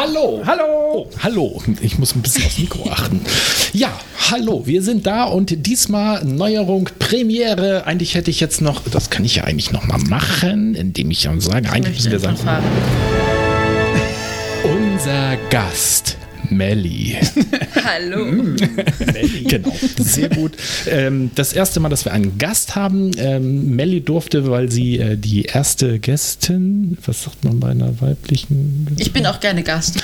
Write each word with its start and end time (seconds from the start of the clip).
Hallo. 0.00 0.40
Hallo. 0.46 0.64
Oh, 0.94 1.06
hallo. 1.18 1.62
Ich 1.82 1.98
muss 1.98 2.16
ein 2.16 2.22
bisschen 2.22 2.46
aufs 2.46 2.58
Mikro 2.58 2.88
achten. 2.90 3.20
Ja, 3.74 3.92
hallo. 4.30 4.62
Wir 4.64 4.80
sind 4.80 5.06
da 5.06 5.24
und 5.24 5.66
diesmal 5.66 6.24
Neuerung, 6.24 6.88
Premiere. 6.98 7.86
Eigentlich 7.86 8.14
hätte 8.14 8.30
ich 8.30 8.40
jetzt 8.40 8.62
noch, 8.62 8.80
das 8.88 9.10
kann 9.10 9.26
ich 9.26 9.36
ja 9.36 9.44
eigentlich 9.44 9.72
noch 9.72 9.84
mal 9.84 9.98
machen, 9.98 10.74
indem 10.74 11.10
ich 11.10 11.24
ja 11.24 11.38
sage, 11.38 11.70
eigentlich 11.70 11.96
müssen 11.96 12.12
wir 12.12 12.18
sagen, 12.18 12.38
unser 14.64 15.36
Gast 15.50 16.16
Melli. 16.50 17.16
Hallo. 17.84 18.24
Melli, 18.26 19.44
genau. 19.48 19.72
Sehr 19.98 20.28
gut. 20.28 20.52
Ähm, 20.86 21.30
das 21.34 21.52
erste 21.52 21.80
Mal, 21.80 21.88
dass 21.88 22.04
wir 22.04 22.12
einen 22.12 22.38
Gast 22.38 22.76
haben. 22.76 23.12
Ähm, 23.18 23.74
Melli 23.76 24.00
durfte, 24.00 24.50
weil 24.50 24.70
sie 24.70 24.98
äh, 24.98 25.16
die 25.16 25.42
erste 25.42 25.98
Gästin, 25.98 26.98
was 27.04 27.22
sagt 27.22 27.44
man 27.44 27.60
bei 27.60 27.68
einer 27.70 28.00
weiblichen? 28.00 28.96
Ich 28.98 29.12
bin 29.12 29.26
auch 29.26 29.40
gerne 29.40 29.62
Gast. 29.62 29.98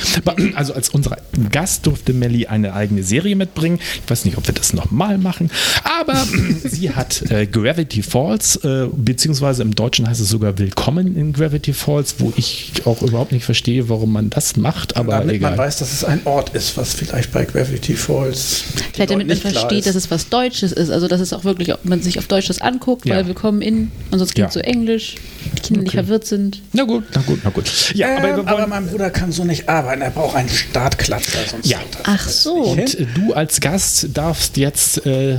Also 0.55 0.75
als 0.75 0.89
unser 0.91 1.17
Gast 1.51 1.87
durfte 1.87 2.13
Melli 2.13 2.47
eine 2.47 2.75
eigene 2.75 3.03
Serie 3.03 3.37
mitbringen. 3.37 3.79
Ich 4.05 4.11
weiß 4.11 4.25
nicht, 4.25 4.39
ob 4.39 4.47
wir 4.47 4.55
das 4.55 4.73
nochmal 4.73 5.19
machen, 5.19 5.51
aber 5.85 6.27
sie 6.65 6.91
hat 6.91 7.23
äh, 7.31 7.47
Gravity 7.47 8.03
Falls, 8.03 8.57
äh, 8.57 8.87
beziehungsweise 8.95 9.63
im 9.63 9.75
Deutschen 9.75 10.09
heißt 10.09 10.21
es 10.21 10.29
sogar 10.29 10.59
Willkommen 10.59 11.17
in 11.17 11.33
Gravity 11.33 11.73
Falls, 11.73 12.17
wo 12.19 12.33
ich 12.37 12.73
auch 12.85 13.03
überhaupt 13.03 13.33
nicht 13.33 13.45
verstehe, 13.45 13.89
warum 13.89 14.13
man 14.13 14.31
das 14.31 14.57
macht, 14.57 14.97
aber 14.97 15.13
damit 15.19 15.37
egal. 15.37 15.53
man 15.53 15.59
weiß, 15.59 15.79
dass 15.79 15.93
es 15.93 16.05
ein 16.05 16.21
Ort 16.25 16.36
ist, 16.55 16.77
was 16.77 16.95
vielleicht 16.95 17.33
bei 17.33 17.45
Gravity 17.45 17.95
Falls. 17.97 18.65
Vielleicht 18.93 19.11
damit 19.11 19.27
man 19.27 19.37
nicht 19.37 19.41
klar 19.41 19.53
versteht, 19.53 19.81
ist. 19.81 19.87
dass 19.89 19.95
es 19.97 20.11
was 20.11 20.29
Deutsches 20.29 20.73
ist. 20.73 20.91
Also, 20.91 21.09
dass 21.09 21.21
es 21.21 21.33
auch 21.33 21.45
wirklich, 21.45 21.73
ob 21.75 21.85
man 21.85 22.03
sich 22.03 22.19
auf 22.19 22.27
Deutsch 22.27 22.47
das 22.49 22.61
anguckt, 22.61 23.07
Ja. 23.07 23.17
weil 23.17 23.27
willkommen 23.27 23.63
in, 23.63 23.91
und 24.11 24.19
sonst 24.19 24.35
klingt 24.35 24.49
Ja. 24.49 24.53
so 24.53 24.61
Englisch, 24.61 25.17
die 25.57 25.61
Kinder 25.63 25.83
nicht 25.83 25.89
Okay. 25.95 25.99
verwirrt 26.05 26.27
sind. 26.27 26.63
Na 26.73 26.85
gut, 26.85 27.05
na 27.15 27.23
gut, 27.23 27.41
na 27.45 27.51
gut. 27.51 27.93
Ja, 27.95 28.09
Ähm, 28.09 28.17
aber 28.19 28.37
wir 28.45 28.49
aber, 28.49 28.67
mein 28.67 28.87
Bruder 28.87 29.11
kann 29.11 29.33
so 29.33 29.45
nicht 29.45 29.69
arbeiten. 29.69 30.03
Er 30.03 30.11
braucht 30.11 30.37
einen 30.37 30.49
Startklatscher. 30.49 31.39
Sonst 31.51 31.67
Ja. 31.69 31.79
das 31.93 32.01
Ach 32.05 32.29
so. 32.29 32.55
Und 32.55 32.97
du 33.15 33.33
als 33.35 33.61
Gast 33.61 34.09
darfst 34.15 34.57
jetzt 34.57 35.05
äh, 35.07 35.39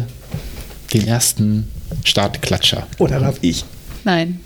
den 0.94 1.08
ersten 1.08 1.68
Startklatscher. 2.04 2.88
Oder 2.98 3.20
darf 3.20 3.38
ich? 3.42 3.66
Nein. 4.04 4.40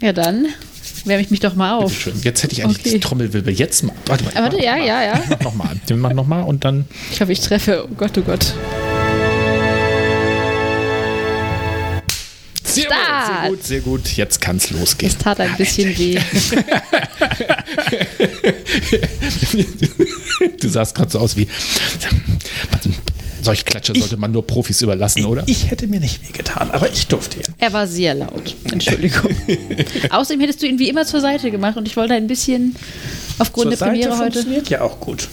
Ja, 0.00 0.12
dann 0.12 0.46
wärme 1.08 1.22
ich 1.22 1.30
mich 1.30 1.40
doch 1.40 1.54
mal 1.54 1.76
auf. 1.78 1.92
Schön. 1.92 2.14
Jetzt 2.22 2.42
hätte 2.42 2.52
ich 2.54 2.64
eigentlich 2.64 2.80
Okay. 2.80 2.90
die 2.90 3.00
Trommelwirbel 3.00 3.52
jetzt 3.52 3.82
mal. 3.82 3.94
Warte 4.06 4.24
mal. 4.24 4.32
Ah, 4.34 4.42
warte, 4.42 4.62
ja, 4.62 4.76
ja, 4.76 5.02
ja. 5.02 5.22
Mach 5.28 5.40
nochmal. 5.40 5.76
Wir 5.86 5.96
machen 5.96 6.16
nochmal 6.16 6.42
und 6.44 6.64
dann. 6.64 6.86
Ich 7.10 7.20
hoffe, 7.20 7.32
ich 7.32 7.40
treffe. 7.40 7.84
Oh 7.90 7.94
Gott, 7.96 8.16
oh 8.18 8.22
Gott. 8.22 8.54
Sehr 12.64 12.84
Start. 12.84 13.26
sehr 13.26 13.50
gut, 13.50 13.64
sehr 13.64 13.80
gut. 13.80 14.08
Jetzt 14.16 14.40
kann 14.40 14.56
es 14.56 14.70
losgehen. 14.70 15.10
Es 15.10 15.18
tat 15.18 15.40
ein 15.40 15.56
bisschen 15.56 15.96
weh. 15.98 16.20
du 20.60 20.68
sahst 20.68 20.94
gerade 20.94 21.10
so 21.10 21.18
aus 21.18 21.36
wie. 21.36 21.48
Solche 23.42 23.64
Klatscher 23.64 23.94
sollte 23.94 24.16
man 24.16 24.32
nur 24.32 24.46
Profis 24.46 24.82
überlassen, 24.82 25.24
oder? 25.24 25.42
Ich 25.46 25.70
hätte 25.70 25.86
mir 25.86 26.00
nicht 26.00 26.26
wehgetan, 26.28 26.70
aber 26.70 26.90
ich 26.90 27.06
durfte 27.06 27.38
ja. 27.40 27.46
Er 27.58 27.72
war 27.72 27.86
sehr 27.86 28.14
laut. 28.14 28.54
Entschuldigung. 28.70 29.30
Außerdem 30.10 30.40
hättest 30.40 30.62
du 30.62 30.66
ihn 30.66 30.78
wie 30.78 30.88
immer 30.88 31.04
zur 31.06 31.20
Seite 31.20 31.50
gemacht 31.50 31.76
und 31.76 31.86
ich 31.86 31.96
wollte 31.96 32.14
ein 32.14 32.26
bisschen 32.26 32.74
aufgrund 33.38 33.70
Zur 33.70 33.76
der 33.76 33.86
Premiere 33.86 34.10
Seite 34.10 34.24
heute. 34.24 34.32
funktioniert 34.34 34.68
ja 34.70 34.80
auch 34.82 35.00
gut. 35.00 35.28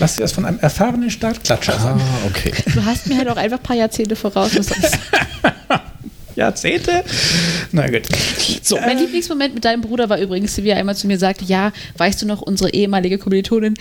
Lass 0.00 0.16
dir 0.16 0.22
das 0.22 0.32
von 0.32 0.44
einem 0.44 0.58
erfahrenen 0.60 1.10
Startklatscher 1.10 1.78
sagen. 1.78 2.00
Ah, 2.00 2.26
okay. 2.26 2.52
Du 2.72 2.84
hast 2.84 3.06
mir 3.06 3.18
halt 3.18 3.28
auch 3.28 3.36
einfach 3.36 3.58
ein 3.58 3.62
paar 3.62 3.76
Jahrzehnte 3.76 4.16
voraus. 4.16 4.50
Jahrzehnte? 6.36 7.04
Na 7.72 7.88
gut. 7.88 8.02
So, 8.62 8.76
Mein 8.76 8.98
Lieblingsmoment 8.98 9.54
mit 9.54 9.64
deinem 9.64 9.82
Bruder 9.82 10.08
war 10.08 10.18
übrigens, 10.18 10.56
wie 10.62 10.68
er 10.68 10.76
einmal 10.76 10.96
zu 10.96 11.06
mir 11.06 11.18
sagte, 11.18 11.44
ja, 11.44 11.72
weißt 11.96 12.22
du 12.22 12.26
noch, 12.26 12.42
unsere 12.42 12.72
ehemalige 12.72 13.18
Kommilitonin, 13.18 13.74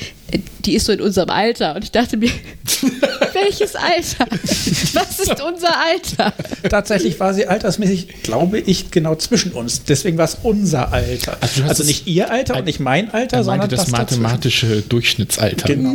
die 0.66 0.76
ist 0.76 0.86
so 0.86 0.92
in 0.92 1.02
unserem 1.02 1.30
Alter. 1.30 1.76
Und 1.76 1.84
ich 1.84 1.92
dachte 1.92 2.18
mir, 2.18 2.30
welches 3.34 3.76
Alter? 3.76 4.28
Was 4.94 5.20
ist 5.20 5.42
unser 5.42 5.74
Alter? 5.80 6.34
Tatsächlich 6.70 7.20
war 7.20 7.34
sie 7.34 7.48
altersmäßig, 7.48 8.24
glaube 8.24 8.60
ich, 8.60 8.92
genau 8.92 9.16
zwischen 9.16 9.52
uns. 9.54 9.84
Deswegen 9.84 10.18
war 10.18 10.26
es 10.26 10.38
unser 10.44 10.92
Alter. 10.94 11.38
Also 11.42 11.64
Also, 11.64 11.84
nicht 11.84 12.08
ihr 12.08 12.30
Alter 12.32 12.58
und 12.58 12.66
nicht 12.66 12.80
mein 12.80 13.10
Alter, 13.12 13.38
er 13.38 13.44
sondern 13.44 13.70
das 13.70 13.86
dazwischen. 13.86 14.22
mathematische 14.22 14.82
Durchschnittsalter. 14.88 15.68
Genau. 15.68 15.94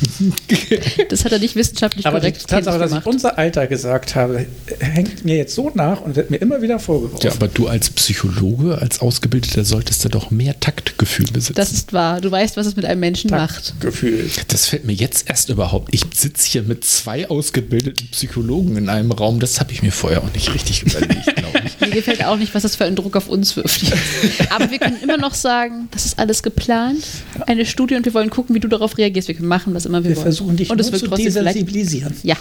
Das 1.08 1.24
hat 1.24 1.32
er 1.32 1.38
nicht 1.38 1.56
wissenschaftlich 1.56 2.06
Aber 2.06 2.20
die 2.20 2.30
korrekt 2.30 2.48
Tatsache, 2.48 2.78
dass 2.78 2.90
ich 2.90 2.98
gemacht. 2.98 3.06
unser 3.06 3.38
Alter 3.38 3.66
gesagt 3.66 4.14
habe, 4.14 4.46
hängt 4.78 5.24
mir 5.24 5.36
jetzt 5.36 5.54
so 5.54 5.70
nach 5.74 6.00
und 6.00 6.16
wird 6.16 6.30
mir 6.30 6.36
immer 6.38 6.62
wieder 6.62 6.78
vorgeworfen. 6.78 7.26
Ja, 7.26 7.32
aber 7.32 7.48
du 7.48 7.68
als 7.68 7.90
Psychologe, 7.90 8.78
als 8.78 9.00
Ausgebildeter, 9.00 9.64
solltest 9.64 10.04
du 10.04 10.08
doch 10.08 10.30
mehr 10.30 10.58
Taktgefühl 10.60 11.26
besitzen. 11.32 11.54
Das 11.54 11.72
ist 11.72 11.92
wahr. 11.92 12.20
Du 12.20 12.30
weißt, 12.30 12.56
was 12.56 12.66
es 12.66 12.76
mit 12.76 12.84
einem 12.84 13.00
Menschen 13.00 13.30
macht. 13.30 13.74
Gefühl. 13.80 14.30
Das 14.48 14.66
fällt 14.66 14.84
mir 14.84 14.92
jetzt 14.92 15.28
erst 15.28 15.48
überhaupt. 15.48 15.92
Ich 15.92 16.04
sitze 16.14 16.48
hier 16.48 16.62
mit 16.62 16.84
zwei 16.84 17.28
ausgebildeten 17.28 18.08
Psychologen 18.08 18.76
in 18.76 18.88
einem 18.88 19.12
Raum. 19.12 19.40
Das 19.40 19.60
habe 19.60 19.72
ich 19.72 19.82
mir 19.82 19.92
vorher 19.92 20.22
auch 20.22 20.32
nicht 20.32 20.52
richtig 20.54 20.82
überlegt, 20.82 21.36
glaube 21.36 21.60
ich. 21.64 21.80
Mir 21.80 21.90
gefällt 21.90 22.24
auch 22.24 22.36
nicht, 22.36 22.54
was 22.54 22.62
das 22.62 22.76
für 22.76 22.84
einen 22.84 22.94
Druck 22.94 23.16
auf 23.16 23.28
uns 23.28 23.56
wirft. 23.56 23.82
Aber 24.50 24.70
wir 24.70 24.78
können 24.78 24.98
immer 25.02 25.16
noch 25.16 25.34
sagen, 25.34 25.88
das 25.92 26.04
ist 26.04 26.18
alles 26.18 26.42
geplant, 26.42 27.04
eine 27.46 27.64
Studie 27.64 27.94
und 27.96 28.04
wir 28.04 28.14
wollen 28.14 28.30
gucken, 28.30 28.54
wie 28.54 28.60
du 28.60 28.68
darauf 28.68 28.98
reagierst. 28.98 29.28
Wir 29.28 29.34
können 29.34 29.48
machen, 29.48 29.74
was 29.74 29.86
immer 29.90 30.02
wir, 30.02 30.10
Wir 30.10 30.16
wollen. 30.16 30.22
versuchen 30.24 30.56
dich 30.56 30.70
und 30.70 30.76
nur 30.78 30.92
zu 30.92 31.08
desensibilisieren. 31.08 32.14
Ja. 32.22 32.36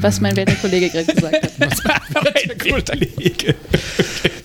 Was 0.00 0.20
mein 0.20 0.36
werter 0.36 0.54
Kollege 0.54 0.90
gerade 0.90 1.12
gesagt 1.12 1.42
hat. 1.42 1.52
Kollege. 2.86 3.54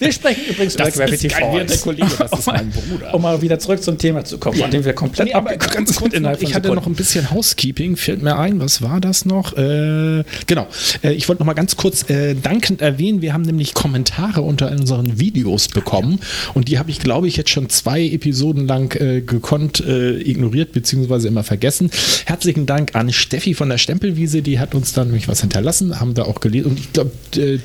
Wir 0.01 0.11
sprechen 0.11 0.45
übrigens 0.49 0.75
über 0.75 0.85
Das 0.85 0.95
Gravity 0.95 1.27
ist 1.27 1.35
kein 1.35 1.53
werter 1.53 1.67
Falls. 1.67 1.81
Kollege, 1.81 2.07
das 2.17 2.31
ist 2.39 2.47
mein 2.47 2.71
Bruder. 2.71 3.13
Um 3.13 3.21
mal 3.21 3.41
wieder 3.41 3.59
zurück 3.59 3.83
zum 3.83 3.97
Thema 3.97 4.25
zu 4.25 4.39
kommen, 4.39 4.57
von 4.57 4.71
dem 4.71 4.83
wir 4.83 4.93
komplett 4.93 5.27
Nee, 5.27 5.33
abgekommen 5.33 5.85
sind 5.85 6.41
ich 6.41 6.55
hatte 6.55 6.73
noch 6.73 6.87
ein 6.87 6.95
bisschen 6.95 7.29
Housekeeping, 7.29 7.97
fällt 7.97 8.23
mir 8.23 8.37
ein, 8.37 8.59
was 8.59 8.81
war 8.81 8.99
das 8.99 9.25
noch? 9.25 9.55
Äh, 9.57 10.23
genau, 10.47 10.67
äh, 11.03 11.11
ich 11.11 11.29
wollte 11.29 11.41
noch 11.41 11.45
mal 11.45 11.53
ganz 11.53 11.75
kurz 11.75 12.09
äh, 12.09 12.33
dankend 12.33 12.81
erwähnen, 12.81 13.21
wir 13.21 13.33
haben 13.33 13.43
nämlich 13.43 13.75
Kommentare 13.75 14.41
unter 14.41 14.71
unseren 14.71 15.19
Videos 15.19 15.67
bekommen 15.67 16.19
und 16.55 16.67
die 16.67 16.79
habe 16.79 16.89
ich, 16.89 16.99
glaube 16.99 17.27
ich, 17.27 17.37
jetzt 17.37 17.51
schon 17.51 17.69
zwei 17.69 18.03
Episoden 18.03 18.67
lang 18.67 18.99
äh, 18.99 19.21
gekonnt 19.21 19.81
äh, 19.81 20.19
ignoriert 20.19 20.71
beziehungsweise 20.71 21.27
immer 21.27 21.43
vergessen. 21.43 21.91
Herzlichen 22.25 22.65
Dank 22.65 22.95
an 22.95 23.13
Steffi 23.13 23.53
von 23.53 23.69
der 23.69 23.77
Stempelwiese, 23.77 24.41
die 24.41 24.59
hat 24.61 24.75
uns 24.75 24.93
da 24.93 25.03
nämlich 25.03 25.27
was 25.27 25.41
hinterlassen, 25.41 25.99
haben 25.99 26.15
wir 26.15 26.27
auch 26.27 26.39
gelesen 26.39 26.71
und 26.71 26.79
ich 26.79 26.93
glaube, 26.93 27.11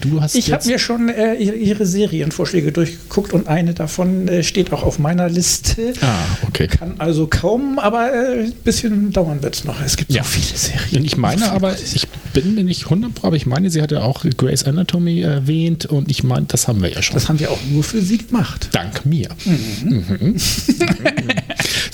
du 0.00 0.20
hast 0.20 0.34
Ich 0.34 0.52
habe 0.52 0.66
mir 0.66 0.78
schon 0.78 1.08
äh, 1.08 1.34
ihre- 1.34 1.86
Serienvorschläge 1.86 2.72
durchgeguckt 2.72 3.32
und 3.32 3.46
eine 3.48 3.74
davon 3.74 4.26
äh, 4.28 4.42
steht 4.42 4.72
auch 4.72 4.82
auf 4.82 4.98
meiner 4.98 5.28
Liste. 5.28 5.92
Ah, 6.00 6.24
okay. 6.48 6.66
Kann 6.66 6.94
also 6.98 7.26
kaum, 7.28 7.78
aber 7.78 8.12
äh, 8.12 8.44
ein 8.46 8.52
bisschen 8.64 9.12
dauern 9.12 9.42
wird 9.42 9.54
es 9.56 9.64
noch. 9.64 9.80
Es 9.80 9.96
gibt 9.96 10.10
Ja. 10.12 10.24
so 10.24 10.30
viele 10.30 10.56
Serien. 10.58 10.96
Und 11.00 11.04
ich 11.04 11.16
meine 11.16 11.52
aber, 11.52 11.74
ich 11.78 12.08
bin 12.32 12.54
mir 12.54 12.64
nicht 12.64 12.84
100, 12.84 13.24
aber 13.24 13.36
ich 13.36 13.46
meine, 13.46 13.70
sie 13.70 13.82
hatte 13.82 14.02
auch 14.02 14.24
Grace 14.36 14.64
Anatomy 14.64 15.20
erwähnt 15.20 15.86
und 15.86 16.10
ich 16.10 16.24
meine, 16.24 16.46
das 16.46 16.66
haben 16.66 16.82
wir 16.82 16.90
ja 16.90 17.02
schon. 17.02 17.14
Das 17.14 17.28
haben 17.28 17.38
wir 17.38 17.50
auch 17.50 17.58
nur 17.70 17.84
für 17.84 18.00
sie 18.02 18.19
gemacht. 18.19 18.69
Dank 18.72 19.06
mir. 19.06 19.28
Mhm. 19.44 20.34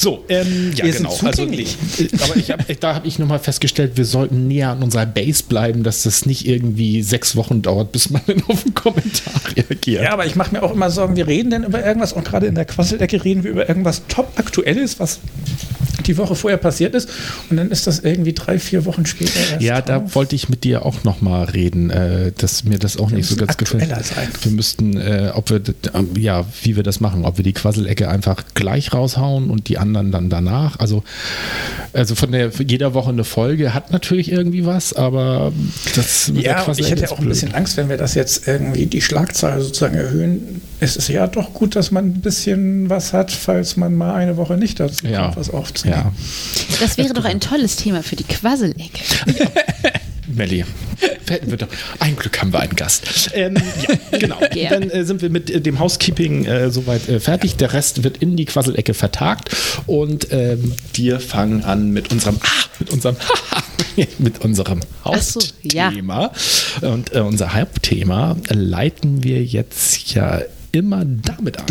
so, 0.03 0.25
ähm, 0.29 0.73
ja, 0.75 0.85
Wir 0.85 0.93
sind 0.93 1.09
genau. 1.09 1.17
Also, 1.23 1.45
aber 1.45 2.37
ich 2.37 2.51
hab, 2.51 2.81
da 2.81 2.95
habe 2.97 3.07
ich 3.07 3.21
nochmal 3.21 3.39
festgestellt, 3.39 3.93
wir 3.95 4.05
sollten 4.05 4.49
näher 4.49 4.71
an 4.71 4.83
unserer 4.83 5.07
Base 5.07 5.45
bleiben, 5.45 5.85
dass 5.85 6.03
das 6.03 6.27
nicht 6.27 6.45
irgendwie 6.45 7.03
sechs 7.03 7.37
Wochen 7.37 7.63
dauert, 7.63 7.93
bis 7.93 8.11
man 8.11 8.21
dann 8.27 8.43
auf 8.49 8.65
einen 8.65 8.75
Kommentar 8.75 9.41
reagiert. 9.57 10.03
Ja, 10.03 10.13
aber 10.13 10.27
ich 10.27 10.35
mache 10.35 10.57
mir 10.57 10.65
auch 10.65 10.73
immer 10.73 10.91
Sorgen, 10.91 11.15
wir 11.15 11.29
reden 11.29 11.51
denn 11.51 11.63
über 11.63 11.87
irgendwas 11.87 12.13
und 12.13 12.25
gerade 12.25 12.47
in 12.47 12.57
der 12.57 12.65
Quasselecke 12.65 13.25
reden 13.25 13.45
wir 13.45 13.53
über 13.53 13.69
irgendwas 13.69 14.03
top 14.09 14.33
aktuelles, 14.37 14.99
was 14.99 15.21
die 16.07 16.17
Woche 16.19 16.35
vorher 16.35 16.59
passiert 16.59 16.95
ist 16.95 17.09
und 17.51 17.57
dann 17.57 17.71
ist 17.71 17.87
das 17.87 18.01
irgendwie 18.01 18.33
drei, 18.33 18.59
vier 18.59 18.85
Wochen 18.85 19.07
später 19.07 19.31
Ja, 19.61 19.81
da 19.81 19.99
drauf. 20.01 20.15
wollte 20.15 20.37
ich 20.37 20.49
mit 20.49 20.65
dir 20.65 20.85
auch 20.85 21.05
nochmal 21.05 21.45
reden, 21.45 21.91
äh, 21.91 22.33
dass 22.37 22.65
mir 22.65 22.79
das 22.79 22.97
auch 22.99 23.11
nicht 23.11 23.27
so 23.29 23.37
ganz 23.37 23.57
gefällt. 23.57 23.89
sein. 24.05 24.29
Wir 24.43 24.53
müssten, 24.53 24.97
äh, 24.97 25.31
ob 25.35 25.51
wir, 25.51 25.61
ähm, 25.95 26.09
ja, 26.19 26.45
wie 26.63 26.77
wir 26.77 26.83
das 26.83 27.01
machen, 27.01 27.25
ob 27.25 27.37
wir 27.37 27.45
die 27.45 27.53
Quasselecke 27.53 28.09
einfach 28.09 28.45
gleich 28.55 28.93
raushauen 28.93 29.51
und 29.51 29.69
die 29.69 29.79
anderen 29.79 30.11
dann 30.13 30.31
danach. 30.31 30.79
Also, 30.79 31.03
also 31.93 32.15
von 32.15 32.33
der 32.33 32.51
jeder 32.67 32.95
Woche 32.95 33.11
eine 33.11 33.25
Folge 33.25 33.75
hat 33.75 33.91
natürlich 33.93 34.31
irgendwie 34.31 34.67
was, 34.67 34.93
aber 34.93 35.53
das 35.95 36.29
mit 36.29 36.45
der 36.45 36.53
Ja, 36.67 36.73
ich 36.77 36.91
hätte 36.91 37.11
auch 37.11 37.19
ein 37.19 37.29
bisschen 37.29 37.55
Angst, 37.55 37.77
wenn 37.77 37.89
wir 37.89 37.97
das 37.97 38.15
jetzt 38.15 38.47
irgendwie 38.49 38.87
die 38.87 39.01
Schlagzahl 39.01 39.61
sozusagen 39.61 39.95
erhöhen, 39.97 40.61
es 40.81 40.97
ist 40.97 41.09
ja 41.09 41.27
doch 41.27 41.53
gut, 41.55 41.77
dass 41.77 41.91
man 41.91 42.07
ein 42.07 42.21
bisschen 42.21 42.91
was 42.91 43.13
hat, 43.13 43.31
falls 43.31 43.77
man 43.77 43.95
mal 43.95 44.15
eine 44.15 44.37
Woche 44.37 44.57
nicht 44.57 44.81
dazu 44.81 45.07
Ja. 45.07 45.23
kommt, 45.25 45.37
was 45.37 45.51
aufzunehmen. 45.51 45.92
Ja. 45.93 46.13
Das 46.81 46.99
wäre 46.99 47.13
doch 47.15 47.25
ein 47.25 47.41
tolles 47.41 47.77
Thema 47.77 48.03
für 48.03 48.17
die 48.17 48.25
Quasselecke. 48.25 49.03
Melli. 50.35 50.65
Hätten 51.29 51.51
wir 51.51 51.59
doch. 51.59 51.69
Ein 51.99 52.17
Glück 52.17 52.41
haben 52.41 52.53
wir 52.53 52.61
einen 52.61 52.77
Gast. 52.77 53.31
Ähm, 53.35 53.57
ja, 53.57 54.19
genau. 54.19 54.39
Gerne. 54.53 54.87
Dann 54.87 54.91
äh, 54.91 55.05
sind 55.05 55.23
wir 55.23 55.31
mit 55.31 55.51
äh, 55.51 55.61
dem 55.61 55.79
Housekeeping 55.79 56.45
äh, 56.45 56.71
soweit 56.71 57.09
äh, 57.09 57.21
fertig. 57.21 57.57
Der 57.57 57.73
Rest 57.73 58.05
wird 58.05 58.19
in 58.19 58.37
die 58.37 58.45
Quasselecke 58.45 58.95
vertagt 58.95 59.51
und 59.87 60.29
ähm, 60.31 60.75
wir 60.95 61.21
fangen 61.21 61.65
an 61.65 61.91
mit 61.91 62.13
unserem 62.13 62.39
ah, 62.43 62.65
mit 62.79 62.91
unserem 62.91 63.17
mit 64.19 64.41
unserem 64.45 64.81
Ach 65.05 65.21
so, 65.21 65.41
ja. 65.63 65.87
Hauptthema. 65.87 66.33
Und 66.81 67.15
äh, 67.15 67.21
unser 67.21 67.55
Hauptthema 67.55 68.37
leiten 68.49 69.23
wir 69.25 69.43
jetzt 69.43 70.15
ja 70.15 70.43
immer 70.73 71.05
damit 71.05 71.59
ein. 71.59 71.67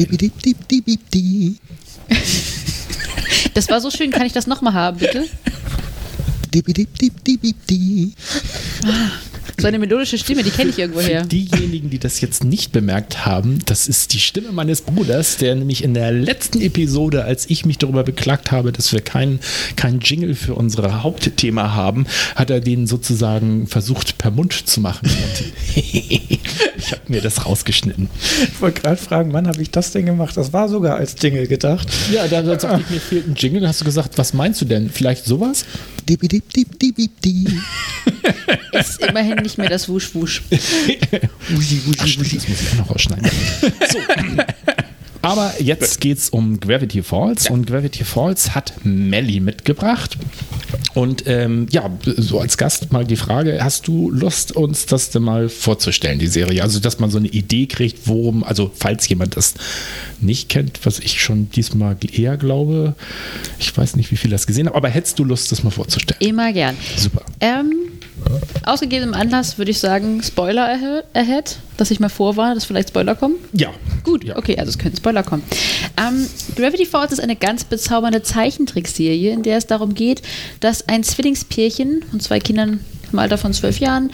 Das 3.53 3.69
war 3.69 3.81
so 3.81 3.91
schön, 3.91 4.11
kann 4.11 4.25
ich 4.25 4.33
das 4.33 4.47
nochmal 4.47 4.73
haben, 4.73 4.97
bitte? 4.97 5.25
So 9.57 9.67
eine 9.67 9.79
melodische 9.79 10.17
Stimme, 10.17 10.43
die 10.43 10.49
kenne 10.49 10.69
ich 10.69 10.79
irgendwoher. 10.79 11.23
Diejenigen, 11.23 11.89
die 11.89 11.99
das 11.99 12.21
jetzt 12.21 12.43
nicht 12.43 12.71
bemerkt 12.71 13.25
haben, 13.25 13.59
das 13.65 13.87
ist 13.87 14.13
die 14.13 14.19
Stimme 14.19 14.51
meines 14.51 14.81
Bruders, 14.81 15.37
der 15.37 15.55
nämlich 15.55 15.83
in 15.83 15.93
der 15.93 16.11
letzten 16.11 16.61
Episode, 16.61 17.23
als 17.25 17.49
ich 17.49 17.65
mich 17.65 17.77
darüber 17.77 18.03
beklagt 18.03 18.51
habe, 18.51 18.71
dass 18.71 18.91
wir 18.91 19.01
keinen 19.01 19.39
kein 19.75 19.99
Jingle 19.99 20.35
für 20.35 20.55
unser 20.55 21.03
Hauptthema 21.03 21.73
haben, 21.73 22.05
hat 22.35 22.49
er 22.49 22.59
den 22.59 22.87
sozusagen 22.87 23.67
versucht 23.67 24.17
per 24.17 24.31
Mund 24.31 24.53
zu 24.53 24.81
machen. 24.81 25.09
Und 25.09 25.75
ich 25.75 26.91
habe 26.91 27.01
mir 27.07 27.21
das 27.21 27.45
rausgeschnitten. 27.45 28.09
Ich 28.43 28.61
wollte 28.61 28.81
gerade 28.81 28.97
fragen, 28.97 29.33
wann 29.33 29.47
habe 29.47 29.61
ich 29.61 29.71
das 29.71 29.91
denn 29.91 30.05
gemacht? 30.05 30.35
Das 30.37 30.53
war 30.53 30.69
sogar 30.69 30.97
als 30.97 31.15
Jingle 31.19 31.47
gedacht. 31.47 31.87
Ja, 32.11 32.27
dann 32.27 32.45
sagte 32.45 32.81
ich, 32.81 32.89
mir 32.89 33.01
fehlt 33.01 33.27
ein 33.27 33.35
Jingle. 33.35 33.61
Dann 33.61 33.69
hast 33.69 33.81
du 33.81 33.85
gesagt, 33.85 34.17
was 34.17 34.33
meinst 34.33 34.61
du 34.61 34.65
denn? 34.65 34.89
Vielleicht 34.89 35.25
sowas? 35.25 35.65
Ist 38.71 39.01
immerhin 39.01 39.37
nicht 39.37 39.57
mehr 39.57 39.69
das 39.69 39.87
Wusch-Wusch. 39.89 40.41
Das 40.49 42.17
muss 42.17 42.33
ich 42.33 42.71
auch 42.71 42.77
noch 42.77 42.89
rausschneiden. 42.91 43.29
So. 43.89 43.99
Aber 45.21 45.53
jetzt 45.59 46.01
geht 46.01 46.17
es 46.17 46.29
um 46.29 46.59
Gravity 46.59 47.03
Falls 47.03 47.49
und 47.49 47.67
Gravity 47.67 48.03
Falls 48.03 48.55
hat 48.55 48.73
Melly 48.83 49.39
mitgebracht. 49.39 50.17
Und 50.93 51.23
ähm, 51.27 51.67
ja, 51.69 51.89
so 52.03 52.39
als 52.39 52.57
Gast 52.57 52.91
mal 52.91 53.05
die 53.05 53.15
Frage, 53.15 53.63
hast 53.63 53.87
du 53.87 54.09
Lust, 54.09 54.51
uns 54.51 54.85
das 54.85 55.09
denn 55.09 55.23
mal 55.23 55.47
vorzustellen, 55.47 56.19
die 56.19 56.27
Serie? 56.27 56.63
Also, 56.63 56.79
dass 56.79 56.99
man 56.99 57.09
so 57.09 57.17
eine 57.17 57.27
Idee 57.27 57.67
kriegt, 57.67 58.07
worum, 58.07 58.43
also 58.43 58.71
falls 58.73 59.07
jemand 59.07 59.37
das 59.37 59.53
nicht 60.19 60.49
kennt, 60.49 60.79
was 60.85 60.99
ich 60.99 61.21
schon 61.21 61.49
diesmal 61.51 61.97
eher 62.11 62.37
glaube, 62.37 62.95
ich 63.59 63.75
weiß 63.75 63.95
nicht, 63.95 64.11
wie 64.11 64.17
viel 64.17 64.31
das 64.31 64.47
gesehen 64.47 64.67
haben, 64.67 64.75
aber 64.75 64.89
hättest 64.89 65.19
du 65.19 65.23
Lust, 65.23 65.51
das 65.51 65.63
mal 65.63 65.69
vorzustellen? 65.69 66.19
Immer 66.19 66.51
gern. 66.51 66.75
Super. 66.97 67.23
Ähm, 67.39 67.73
aus 68.63 68.79
gegebenem 68.81 69.13
Anlass 69.13 69.57
würde 69.57 69.71
ich 69.71 69.79
sagen, 69.79 70.21
Spoiler 70.23 70.65
ahe- 70.67 71.03
ahead, 71.13 71.57
dass 71.77 71.91
ich 71.91 71.99
mal 71.99 72.09
vorwarne, 72.09 72.55
dass 72.55 72.65
vielleicht 72.65 72.89
Spoiler 72.89 73.15
kommen. 73.15 73.35
Ja. 73.53 73.69
Gut, 74.03 74.23
Ja. 74.23 74.37
okay, 74.37 74.57
also 74.57 74.69
es 74.69 74.77
können 74.77 74.95
Spoiler 74.95 75.23
kommen. 75.23 75.43
Ähm, 75.97 76.27
Gravity 76.55 76.85
Falls 76.85 77.11
ist 77.11 77.19
eine 77.21 77.35
ganz 77.35 77.63
bezaubernde 77.63 78.21
Zeichentrickserie, 78.23 79.31
in 79.31 79.43
der 79.43 79.57
es 79.57 79.67
darum 79.67 79.93
geht, 79.95 80.21
dass 80.59 80.87
ein 80.87 81.03
Zwillingspärchen 81.03 82.03
von 82.09 82.19
zwei 82.19 82.39
Kindern 82.39 82.79
im 83.11 83.19
Alter 83.19 83.37
von 83.37 83.53
zwölf 83.53 83.79
Jahren 83.79 84.11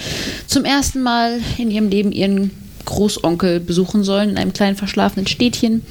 zum 0.47 0.65
ersten 0.65 1.01
Mal 1.03 1.39
in 1.57 1.69
ihrem 1.69 1.89
Leben 1.89 2.11
ihren 2.11 2.51
Großonkel 2.87 3.59
besuchen 3.59 4.03
sollen 4.03 4.31
in 4.31 4.37
einem 4.37 4.53
kleinen 4.53 4.77
verschlafenen 4.77 5.27
Städtchen. 5.27 5.83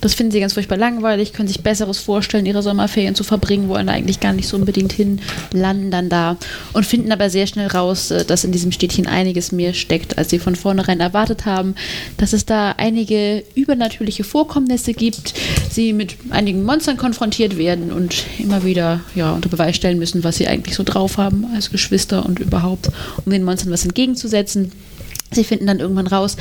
Das 0.00 0.14
finden 0.14 0.32
sie 0.32 0.40
ganz 0.40 0.54
furchtbar 0.54 0.78
langweilig, 0.78 1.32
können 1.32 1.46
sich 1.46 1.62
Besseres 1.62 1.98
vorstellen, 1.98 2.46
ihre 2.46 2.62
Sommerferien 2.62 3.14
zu 3.14 3.22
verbringen, 3.22 3.68
wollen 3.68 3.86
da 3.86 3.92
eigentlich 3.92 4.18
gar 4.18 4.32
nicht 4.32 4.48
so 4.48 4.56
unbedingt 4.56 4.92
hin, 4.92 5.20
landen 5.52 5.90
dann 5.90 6.08
da 6.08 6.36
und 6.72 6.86
finden 6.86 7.12
aber 7.12 7.30
sehr 7.30 7.46
schnell 7.46 7.68
raus, 7.68 8.10
äh, 8.10 8.24
dass 8.24 8.44
in 8.44 8.52
diesem 8.52 8.72
Städtchen 8.72 9.06
einiges 9.06 9.52
mehr 9.52 9.74
steckt, 9.74 10.18
als 10.18 10.30
sie 10.30 10.38
von 10.38 10.56
vornherein 10.56 11.00
erwartet 11.00 11.44
haben, 11.44 11.74
dass 12.16 12.32
es 12.32 12.46
da 12.46 12.72
einige 12.72 13.44
übernatürliche 13.54 14.24
Vorkommnisse 14.24 14.94
gibt, 14.94 15.34
sie 15.70 15.92
mit 15.92 16.16
einigen 16.30 16.64
Monstern 16.64 16.96
konfrontiert 16.96 17.58
werden 17.58 17.92
und 17.92 18.24
immer 18.38 18.64
wieder 18.64 19.00
ja, 19.14 19.32
unter 19.32 19.50
Beweis 19.50 19.76
stellen 19.76 19.98
müssen, 19.98 20.24
was 20.24 20.36
sie 20.36 20.48
eigentlich 20.48 20.74
so 20.74 20.82
drauf 20.82 21.18
haben 21.18 21.46
als 21.54 21.70
Geschwister 21.70 22.24
und 22.24 22.38
überhaupt, 22.38 22.88
um 23.24 23.30
den 23.30 23.44
Monstern 23.44 23.70
was 23.70 23.84
entgegenzusetzen. 23.84 24.72
Sie 25.30 25.44
finden 25.44 25.66
dann 25.66 25.78
irgendwann 25.78 26.06
raus, 26.06 26.36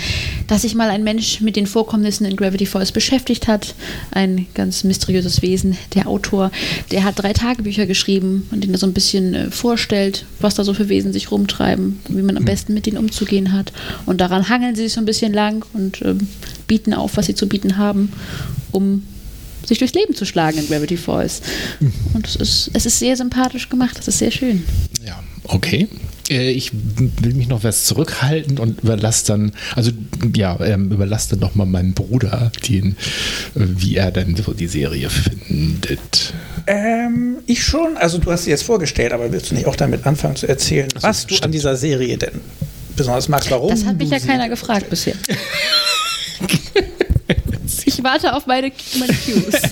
dass 0.47 0.61
sich 0.61 0.73
mal 0.73 0.89
ein 0.89 1.03
Mensch 1.03 1.41
mit 1.41 1.57
den 1.57 1.67
Vorkommnissen 1.67 2.25
in 2.25 2.37
Gravity 2.37 2.65
Falls 2.65 2.93
beschäftigt 2.93 3.47
hat. 3.47 3.75
Ein 4.11 4.47
ganz 4.53 4.85
mysteriöses 4.85 5.41
Wesen. 5.41 5.77
Der 5.93 6.07
Autor, 6.07 6.51
der 6.91 7.03
hat 7.03 7.19
drei 7.19 7.33
Tagebücher 7.33 7.85
geschrieben, 7.85 8.47
in 8.51 8.61
denen 8.61 8.73
er 8.73 8.79
so 8.79 8.87
ein 8.87 8.93
bisschen 8.93 9.33
äh, 9.33 9.51
vorstellt, 9.51 10.25
was 10.39 10.55
da 10.55 10.63
so 10.63 10.73
für 10.73 10.87
Wesen 10.87 11.11
sich 11.11 11.31
rumtreiben, 11.31 11.99
wie 12.07 12.21
man 12.21 12.37
am 12.37 12.45
besten 12.45 12.73
mit 12.73 12.85
denen 12.85 12.97
umzugehen 12.97 13.51
hat. 13.51 13.73
Und 14.05 14.21
daran 14.21 14.47
hangeln 14.47 14.75
sie 14.75 14.83
sich 14.83 14.93
so 14.93 15.01
ein 15.01 15.05
bisschen 15.05 15.33
lang 15.33 15.65
und 15.73 16.01
ähm, 16.03 16.27
bieten 16.67 16.93
auf, 16.93 17.17
was 17.17 17.25
sie 17.25 17.35
zu 17.35 17.47
bieten 17.47 17.77
haben, 17.77 18.13
um 18.71 19.03
sich 19.65 19.79
durchs 19.79 19.93
Leben 19.93 20.15
zu 20.15 20.25
schlagen 20.25 20.59
in 20.59 20.67
Gravity 20.67 20.95
Falls. 20.95 21.41
Und 22.13 22.25
es 22.25 22.37
ist, 22.37 22.71
es 22.73 22.85
ist 22.85 22.99
sehr 22.99 23.17
sympathisch 23.17 23.67
gemacht, 23.67 23.97
es 23.99 24.07
ist 24.07 24.19
sehr 24.19 24.31
schön. 24.31 24.63
Ja, 25.05 25.21
okay. 25.43 25.89
Äh, 26.29 26.51
Ich 26.51 26.71
will 26.73 27.33
mich 27.33 27.47
noch 27.47 27.63
was 27.63 27.85
zurückhalten 27.85 28.59
und 28.59 28.81
überlasse 28.81 29.25
dann, 29.27 29.51
also 29.75 29.91
ja, 30.35 30.59
ähm, 30.61 30.91
überlasse 30.91 31.31
dann 31.31 31.39
nochmal 31.39 31.67
meinem 31.67 31.93
Bruder, 31.93 32.51
den, 32.67 32.91
äh, 33.55 33.59
wie 33.59 33.95
er 33.95 34.11
dann 34.11 34.35
so 34.35 34.53
die 34.53 34.67
Serie 34.67 35.09
findet. 35.09 36.33
Ähm, 36.67 37.37
ich 37.45 37.63
schon. 37.63 37.97
Also 37.97 38.17
du 38.17 38.31
hast 38.31 38.43
sie 38.43 38.49
jetzt 38.49 38.63
vorgestellt, 38.63 39.13
aber 39.13 39.31
willst 39.31 39.51
du 39.51 39.55
nicht 39.55 39.67
auch 39.67 39.75
damit 39.75 40.05
anfangen 40.05 40.35
zu 40.35 40.47
erzählen, 40.47 40.89
was 41.01 41.25
du 41.27 41.35
an 41.41 41.51
dieser 41.51 41.75
Serie 41.77 42.17
denn 42.17 42.41
besonders 42.95 43.29
magst? 43.29 43.49
Warum? 43.51 43.69
Das 43.69 43.85
hat 43.85 43.97
mich 43.97 44.09
ja 44.09 44.19
keiner 44.19 44.49
gefragt 44.49 44.89
bisher. 44.89 45.15
Ich 47.97 48.03
warte 48.03 48.35
auf 48.35 48.45
meine, 48.45 48.71
meine 48.99 49.13
Cues. 49.13 49.61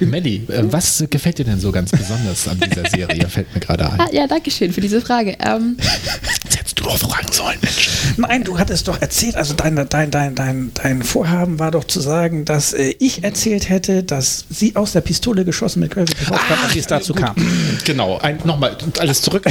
Äh, 0.00 0.04
Melli, 0.04 0.44
äh, 0.48 0.64
was 0.64 1.04
gefällt 1.08 1.38
dir 1.38 1.44
denn 1.44 1.60
so 1.60 1.70
ganz 1.70 1.92
besonders 1.92 2.48
an 2.48 2.58
dieser 2.58 2.88
Serie? 2.90 3.28
Fällt 3.28 3.54
mir 3.54 3.60
gerade 3.60 3.88
ein. 3.88 4.00
Ah, 4.00 4.08
ja, 4.10 4.26
danke 4.26 4.50
schön 4.50 4.72
für 4.72 4.80
diese 4.80 5.00
Frage. 5.00 5.36
Ähm, 5.38 5.76
doch 6.88 6.98
fragen 6.98 7.30
sollen, 7.32 7.58
Mensch. 7.62 7.88
Nein, 8.16 8.44
du 8.44 8.58
hattest 8.58 8.88
doch 8.88 9.00
erzählt, 9.00 9.36
also 9.36 9.54
dein, 9.54 9.76
dein, 9.88 10.10
dein, 10.10 10.34
dein, 10.34 10.70
dein 10.74 11.02
Vorhaben 11.02 11.58
war 11.58 11.70
doch 11.70 11.84
zu 11.84 12.00
sagen, 12.00 12.44
dass 12.44 12.72
äh, 12.72 12.94
ich 12.98 13.24
erzählt 13.24 13.68
hätte, 13.68 14.02
dass 14.02 14.44
sie 14.50 14.74
aus 14.76 14.92
der 14.92 15.00
Pistole 15.02 15.44
geschossen 15.44 15.80
mit 15.80 15.90
Gravity 15.92 16.24
Falls 16.24 16.40
kam, 16.48 16.58
als 16.64 16.76
es 16.76 16.86
dazu 16.86 17.12
gut. 17.14 17.22
kam. 17.22 17.36
Genau, 17.84 18.20
nochmal, 18.44 18.76
alles 18.98 19.22
zurück. 19.22 19.44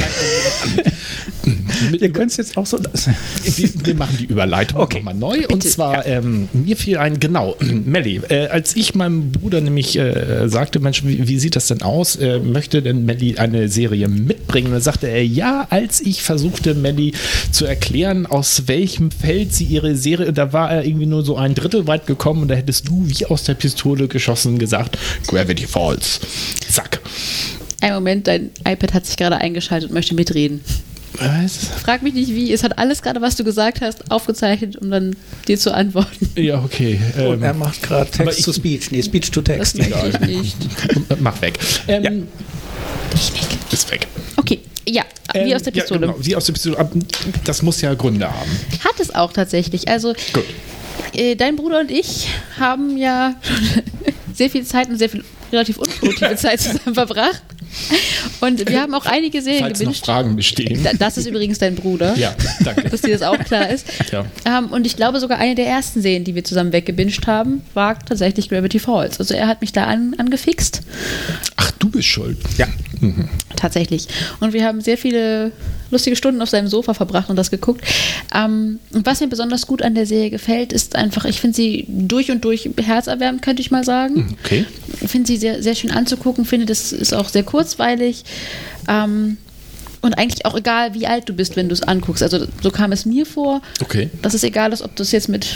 Ihr 1.98 2.10
könnt 2.12 2.30
es 2.30 2.36
jetzt 2.36 2.56
auch 2.56 2.66
so. 2.66 2.78
Wir, 2.78 3.70
wir 3.84 3.94
machen 3.94 4.16
die 4.18 4.24
Überleitung 4.26 4.80
Okay. 4.80 4.98
nochmal 4.98 5.14
neu. 5.14 5.46
Und 5.48 5.62
zwar, 5.64 6.04
ähm, 6.06 6.48
mir 6.52 6.76
fiel 6.76 6.98
ein, 6.98 7.20
genau, 7.20 7.56
Melli, 7.60 8.20
äh, 8.28 8.48
als 8.48 8.76
ich 8.76 8.94
meinem 8.94 9.32
Bruder 9.32 9.60
nämlich 9.60 9.96
äh, 9.98 10.48
sagte, 10.48 10.80
Mensch, 10.80 11.04
wie, 11.04 11.26
wie 11.28 11.38
sieht 11.38 11.56
das 11.56 11.68
denn 11.68 11.82
aus? 11.82 12.16
Äh, 12.16 12.40
möchte 12.40 12.82
denn 12.82 13.04
Melli 13.04 13.36
eine 13.38 13.68
Serie 13.68 14.08
mitbringen? 14.08 14.68
Und 14.68 14.72
dann 14.74 14.82
sagte 14.82 15.06
er, 15.08 15.24
ja, 15.24 15.66
als 15.70 16.00
ich 16.00 16.22
versuchte, 16.22 16.74
Melli 16.74 17.12
zu 17.52 17.64
erklären, 17.64 18.26
aus 18.26 18.64
welchem 18.66 19.10
Feld 19.10 19.54
sie 19.54 19.64
ihre 19.64 19.94
Serie, 19.96 20.32
da 20.32 20.52
war 20.52 20.70
er 20.70 20.84
irgendwie 20.84 21.06
nur 21.06 21.24
so 21.24 21.36
ein 21.36 21.54
Drittel 21.54 21.86
weit 21.86 22.06
gekommen 22.06 22.42
und 22.42 22.48
da 22.48 22.54
hättest 22.54 22.88
du 22.88 23.04
wie 23.06 23.26
aus 23.26 23.44
der 23.44 23.54
Pistole 23.54 24.08
geschossen 24.08 24.58
gesagt, 24.58 24.98
Gravity 25.26 25.66
Falls. 25.66 26.20
Zack. 26.70 27.00
ein 27.80 27.94
Moment, 27.94 28.26
dein 28.26 28.50
iPad 28.66 28.94
hat 28.94 29.06
sich 29.06 29.16
gerade 29.16 29.36
eingeschaltet 29.38 29.90
und 29.90 29.94
möchte 29.94 30.14
mitreden. 30.14 30.60
Was? 31.20 31.56
Frag 31.82 32.02
mich 32.02 32.14
nicht 32.14 32.28
wie. 32.34 32.52
Es 32.52 32.62
hat 32.62 32.78
alles 32.78 33.02
gerade, 33.02 33.20
was 33.20 33.34
du 33.34 33.42
gesagt 33.42 33.80
hast, 33.80 34.10
aufgezeichnet, 34.10 34.76
um 34.76 34.90
dann 34.90 35.16
dir 35.48 35.58
zu 35.58 35.74
antworten. 35.74 36.28
Ja, 36.36 36.62
okay. 36.62 37.00
Und 37.16 37.42
er 37.42 37.50
Ähm, 37.52 37.58
macht 37.58 37.82
gerade 37.82 38.08
Text 38.10 38.38
ich- 38.40 38.44
to 38.44 38.52
Speech. 38.52 38.90
Nee, 38.92 39.02
Speech 39.02 39.30
to 39.32 39.40
Das 39.40 39.72
Text. 39.72 39.78
möchte 39.78 40.08
ich 40.20 40.26
nicht. 40.28 40.56
mach 41.20 41.40
weg. 41.42 41.58
Ähm, 41.88 42.04
Ja. 42.04 42.10
Technik. 43.10 43.48
Ist 43.72 43.90
weg. 43.90 44.06
Okay, 44.36 44.60
ja, 44.88 45.02
wie 45.34 45.38
Ähm, 45.38 45.56
aus 45.56 45.62
der 45.62 45.70
Pistole. 45.72 46.00
Ja, 46.06 46.12
genau, 46.12 46.24
wie 46.24 46.36
aus 46.36 46.44
der 46.44 46.52
Pistole. 46.52 46.78
Ab- 46.78 46.92
Das 47.44 47.62
muss 47.62 47.80
ja 47.80 47.94
Gründe 47.94 48.30
haben. 48.30 48.50
Hat 48.84 48.98
es 49.00 49.14
auch 49.14 49.32
tatsächlich. 49.32 49.88
Also, 49.88 50.14
Gut. 50.32 50.44
äh, 51.14 51.34
dein 51.36 51.56
Bruder 51.56 51.80
und 51.80 51.90
ich 51.90 52.28
haben 52.58 52.96
ja 52.96 53.34
sehr 54.34 54.50
viel 54.50 54.64
Zeit 54.64 54.88
und 54.88 54.96
sehr 54.98 55.08
viel 55.08 55.24
relativ 55.52 55.78
unproduktive 55.78 56.36
Zeit 56.36 56.60
zusammen 56.60 56.94
verbracht. 56.94 57.42
Und 58.40 58.68
wir 58.68 58.80
haben 58.80 58.94
auch 58.94 59.06
einige 59.06 59.42
Serien 59.42 59.60
Falls 59.64 59.78
noch 59.80 59.84
gewünscht. 59.86 60.04
Fragen 60.06 60.36
bestehen. 60.36 60.82
Da- 60.82 60.92
Das 60.98 61.16
ist 61.18 61.26
übrigens 61.26 61.58
dein 61.58 61.74
Bruder. 61.74 62.16
Ja, 62.16 62.34
danke. 62.64 62.88
Dass 62.88 63.00
dir 63.02 63.12
das 63.12 63.22
auch 63.22 63.38
klar 63.38 63.68
ist. 63.70 63.86
Ja. 64.12 64.24
Ähm, 64.46 64.66
und 64.70 64.86
ich 64.86 64.96
glaube 64.96 65.20
sogar 65.20 65.38
eine 65.38 65.54
der 65.54 65.66
ersten 65.66 66.00
Serien, 66.00 66.24
die 66.24 66.34
wir 66.34 66.42
zusammen 66.44 66.72
weggebinged 66.72 67.26
haben, 67.26 67.62
war 67.74 67.98
tatsächlich 67.98 68.48
Gravity 68.48 68.78
Falls. 68.78 69.18
Also 69.20 69.34
er 69.34 69.46
hat 69.48 69.60
mich 69.60 69.72
da 69.72 69.84
an, 69.84 70.14
angefixt. 70.18 70.80
Ach, 71.56 71.70
du 71.72 71.90
bist 71.90 72.08
schuld. 72.08 72.38
Ja. 72.56 72.66
Tatsächlich. 73.56 74.08
Und 74.40 74.52
wir 74.52 74.64
haben 74.64 74.80
sehr 74.80 74.96
viele 74.98 75.52
lustige 75.90 76.16
Stunden 76.16 76.42
auf 76.42 76.48
seinem 76.50 76.68
Sofa 76.68 76.94
verbracht 76.94 77.30
und 77.30 77.36
das 77.36 77.50
geguckt. 77.50 77.82
Ähm, 78.34 78.78
und 78.92 79.06
was 79.06 79.20
mir 79.20 79.28
besonders 79.28 79.66
gut 79.66 79.82
an 79.82 79.94
der 79.94 80.06
Serie 80.06 80.30
gefällt, 80.30 80.72
ist 80.72 80.96
einfach, 80.96 81.24
ich 81.24 81.40
finde 81.40 81.56
sie 81.56 81.84
durch 81.88 82.30
und 82.30 82.44
durch 82.44 82.68
herzerwärmend, 82.82 83.42
könnte 83.42 83.62
ich 83.62 83.70
mal 83.70 83.84
sagen. 83.84 84.36
Okay. 84.44 84.64
Ich 85.00 85.08
finde 85.10 85.26
sie 85.28 85.36
sehr, 85.36 85.62
sehr 85.62 85.74
schön 85.74 85.90
anzugucken, 85.90 86.44
finde, 86.44 86.66
das 86.66 86.92
ist 86.92 87.14
auch 87.14 87.28
sehr 87.28 87.42
kurzweilig. 87.58 88.24
Ähm, 88.88 89.36
und 90.00 90.16
eigentlich 90.16 90.46
auch 90.46 90.56
egal, 90.56 90.94
wie 90.94 91.06
alt 91.08 91.28
du 91.28 91.32
bist, 91.32 91.56
wenn 91.56 91.68
du 91.68 91.72
es 91.74 91.82
anguckst. 91.82 92.22
Also 92.22 92.46
so 92.62 92.70
kam 92.70 92.92
es 92.92 93.04
mir 93.04 93.26
vor, 93.26 93.60
Okay. 93.82 94.10
dass 94.22 94.32
es 94.34 94.44
egal 94.44 94.72
ist, 94.72 94.82
ob 94.82 94.94
du 94.94 95.02
es 95.02 95.10
jetzt 95.10 95.28
mit 95.28 95.46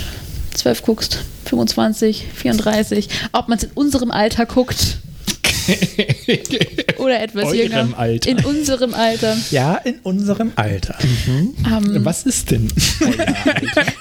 12 0.55 0.83
guckst, 0.83 1.19
25, 1.45 2.27
34, 2.35 3.09
ob 3.33 3.49
man 3.49 3.59
es 3.59 3.65
in 3.65 3.71
unserem 3.75 4.11
Alter 4.11 4.45
guckt 4.47 4.99
oder 6.99 7.21
etwas 7.21 7.45
Eurem 7.45 7.57
jünger. 7.59 7.99
Alter. 7.99 8.31
In 8.31 8.45
unserem 8.45 8.95
Alter. 8.95 9.37
Ja, 9.51 9.77
in 9.77 9.99
unserem 10.03 10.53
Alter. 10.57 10.99
Ähm, 11.27 12.05
Was 12.05 12.25
ist 12.25 12.51
denn? 12.51 12.69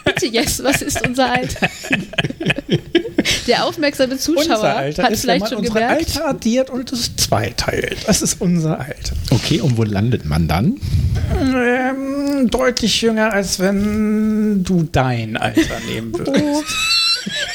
bitte, 0.05 0.27
yes, 0.27 0.63
was 0.63 0.81
ist 0.81 1.05
unser 1.05 1.31
Alter? 1.31 1.69
Der 3.47 3.65
aufmerksame 3.65 4.17
Zuschauer 4.17 4.63
hat 4.63 4.87
ist, 4.89 4.97
wenn 4.97 5.15
vielleicht 5.15 5.41
man 5.41 5.49
schon 5.51 5.63
gemerkt. 5.63 6.17
Alter 6.17 6.29
addiert 6.29 6.69
und 6.69 6.91
es 6.91 7.15
zweiteilt. 7.15 7.97
Das 8.07 8.21
ist 8.21 8.41
unser 8.41 8.79
Alter. 8.79 9.15
Okay, 9.29 9.61
und 9.61 9.77
wo 9.77 9.83
landet 9.83 10.25
man 10.25 10.47
dann? 10.47 10.79
Ähm, 11.31 12.49
deutlich 12.49 13.01
jünger, 13.01 13.33
als 13.33 13.59
wenn 13.59 14.63
du 14.63 14.87
dein 14.91 15.37
Alter 15.37 15.79
nehmen 15.87 16.17
würdest. 16.17 16.41
Oh, 16.43 16.63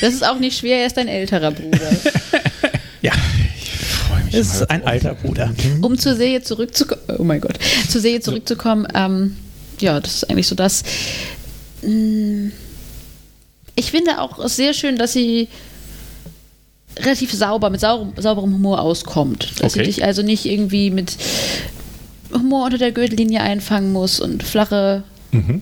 das 0.01 0.15
ist 0.15 0.27
auch 0.27 0.39
nicht 0.39 0.59
schwer, 0.59 0.81
er 0.81 0.87
ist 0.87 0.99
ein 0.99 1.09
älterer 1.09 1.51
Bruder. 1.51 1.91
Ja. 3.03 3.13
Es 4.40 4.55
ist 4.55 4.71
ein 4.71 4.85
alter 4.87 5.14
Bruder. 5.14 5.52
Um 5.83 5.99
zur 5.99 6.14
Serie 6.14 6.43
zurückzukommen, 6.43 7.02
oh 7.19 7.25
mein 7.25 7.40
Gott, 7.40 7.59
zur 7.88 8.00
Serie 8.00 8.21
zurückzukommen, 8.21 8.87
ähm, 8.95 9.37
ja, 9.81 10.00
das 10.00 10.16
ist 10.16 10.31
eigentlich 10.31 10.47
so 10.47 10.55
das. 10.55 10.83
Mm, 11.83 12.49
Ich 13.75 13.90
finde 13.90 14.21
auch 14.21 14.47
sehr 14.49 14.73
schön, 14.73 14.97
dass 14.97 15.12
sie 15.12 15.49
relativ 16.99 17.33
sauber, 17.33 17.69
mit 17.69 17.81
sauberem, 17.81 18.14
sauberem 18.16 18.55
Humor 18.55 18.81
auskommt. 18.81 19.50
Dass 19.61 19.75
Okay. 19.75 19.81
sie 19.85 19.90
dich 19.90 20.05
also 20.05 20.23
nicht 20.23 20.47
irgendwie 20.47 20.90
mit 20.90 21.16
Humor 22.33 22.64
unter 22.64 22.78
der 22.78 22.93
Gürtellinie 22.93 23.43
einfangen 23.43 23.93
muss 23.93 24.19
und 24.21 24.43
flache 24.43 25.02
Mhm. 25.33 25.61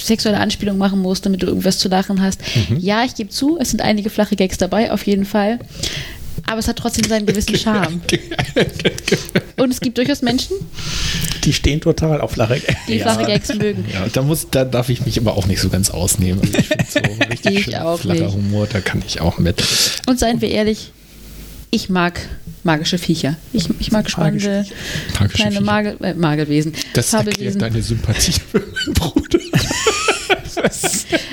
sexuelle 0.00 0.38
Anspielung 0.38 0.76
machen 0.78 1.00
musst, 1.00 1.24
damit 1.26 1.42
du 1.42 1.46
irgendwas 1.46 1.78
zu 1.78 1.88
lachen 1.88 2.20
hast. 2.20 2.40
Mhm. 2.70 2.78
Ja, 2.78 3.04
ich 3.04 3.14
gebe 3.14 3.30
zu, 3.30 3.56
es 3.58 3.70
sind 3.70 3.80
einige 3.80 4.10
flache 4.10 4.36
Gags 4.36 4.58
dabei, 4.58 4.92
auf 4.92 5.06
jeden 5.06 5.24
Fall. 5.24 5.58
Aber 6.46 6.58
es 6.58 6.68
hat 6.68 6.76
trotzdem 6.76 7.04
seinen 7.08 7.26
gewissen 7.26 7.54
Charme. 7.58 8.00
Und 9.56 9.72
es 9.72 9.80
gibt 9.80 9.98
durchaus 9.98 10.22
Menschen, 10.22 10.56
Die 11.44 11.52
stehen 11.52 11.80
total 11.80 12.20
auf 12.20 12.32
flache 12.32 12.60
die 12.86 12.96
Ja. 12.96 13.04
flache 13.12 13.26
Gags 13.26 13.52
mögen. 13.54 13.84
Ja, 13.92 14.06
da, 14.12 14.22
muss, 14.22 14.46
da 14.50 14.64
darf 14.64 14.88
ich 14.88 15.04
mich 15.04 15.18
aber 15.18 15.36
auch 15.36 15.46
nicht 15.46 15.60
so 15.60 15.68
ganz 15.68 15.90
ausnehmen. 15.90 16.40
Also 16.40 16.58
ich 16.58 16.66
finde 16.68 16.84
so 16.88 17.00
richtig 17.30 17.68
Ich 17.68 17.76
auch 17.76 17.98
flacher 18.00 18.24
nicht. 18.26 18.34
Humor, 18.34 18.66
da 18.72 18.80
kann 18.80 19.02
ich 19.06 19.20
auch 19.20 19.38
mit. 19.38 19.62
Und 20.06 20.18
seien 20.18 20.40
wir 20.40 20.50
ehrlich, 20.50 20.92
ich 21.70 21.88
mag 21.90 22.20
magische 22.64 22.98
Viecher. 22.98 23.36
Ich, 23.52 23.68
ich 23.80 23.92
mag 23.92 24.08
spannende 24.10 24.64
Magische 25.18 25.36
kleine. 25.36 25.60
Magel, 25.60 25.96
äh, 26.02 26.14
Magelwesen. 26.14 26.72
Das 26.94 27.12
erklärt 27.12 27.34
Fabelwesen. 27.34 27.58
deine 27.60 27.82
Sympathie 27.82 28.32
für 28.32 28.60
meinen 28.60 28.94
Bruder. 28.94 29.38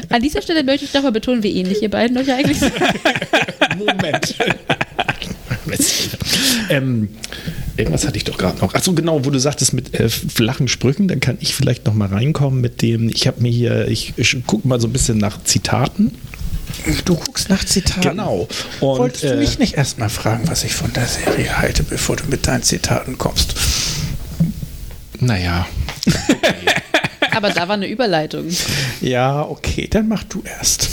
An 0.09 0.21
dieser 0.21 0.41
Stelle 0.41 0.63
möchte 0.63 0.85
ich 0.85 0.93
nochmal 0.93 1.11
betonen, 1.11 1.41
wie 1.43 1.51
ähnlich 1.57 1.81
ihr 1.81 1.89
beiden 1.89 2.17
euch 2.17 2.31
eigentlich 2.31 2.59
seid. 2.59 2.73
Moment. 3.77 4.35
Ähm, 6.69 7.09
irgendwas 7.77 8.05
hatte 8.05 8.17
ich 8.17 8.23
doch 8.23 8.37
gerade 8.37 8.59
noch. 8.59 8.73
Achso, 8.73 8.93
genau, 8.93 9.25
wo 9.25 9.29
du 9.29 9.39
sagtest 9.39 9.73
mit 9.73 9.93
äh, 9.99 10.09
flachen 10.09 10.67
Sprüchen, 10.67 11.07
dann 11.07 11.19
kann 11.19 11.37
ich 11.39 11.55
vielleicht 11.55 11.85
noch 11.85 11.93
mal 11.93 12.07
reinkommen 12.07 12.61
mit 12.61 12.81
dem, 12.81 13.09
ich 13.09 13.27
habe 13.27 13.41
mir 13.41 13.51
hier, 13.51 13.87
ich, 13.87 14.13
ich 14.17 14.45
gucke 14.45 14.67
mal 14.67 14.79
so 14.79 14.87
ein 14.87 14.93
bisschen 14.93 15.17
nach 15.17 15.43
Zitaten. 15.43 16.11
Du 17.05 17.15
guckst 17.15 17.49
nach 17.49 17.63
Zitaten. 17.63 18.01
Genau. 18.01 18.47
Und, 18.79 18.99
Wolltest 18.99 19.23
du 19.23 19.33
äh, 19.33 19.37
mich 19.37 19.59
nicht 19.59 19.75
erstmal 19.75 20.09
fragen, 20.09 20.47
was 20.47 20.63
ich 20.63 20.73
von 20.73 20.91
der 20.93 21.05
Serie 21.05 21.57
halte, 21.57 21.83
bevor 21.83 22.15
du 22.15 22.25
mit 22.25 22.47
deinen 22.47 22.63
Zitaten 22.63 23.17
kommst? 23.17 23.55
Naja, 25.19 25.65
Aber 27.35 27.49
da 27.49 27.67
war 27.67 27.75
eine 27.75 27.87
Überleitung. 27.87 28.45
Ja, 29.01 29.41
okay, 29.41 29.87
dann 29.89 30.07
mach 30.07 30.23
du 30.23 30.41
erst. 30.43 30.89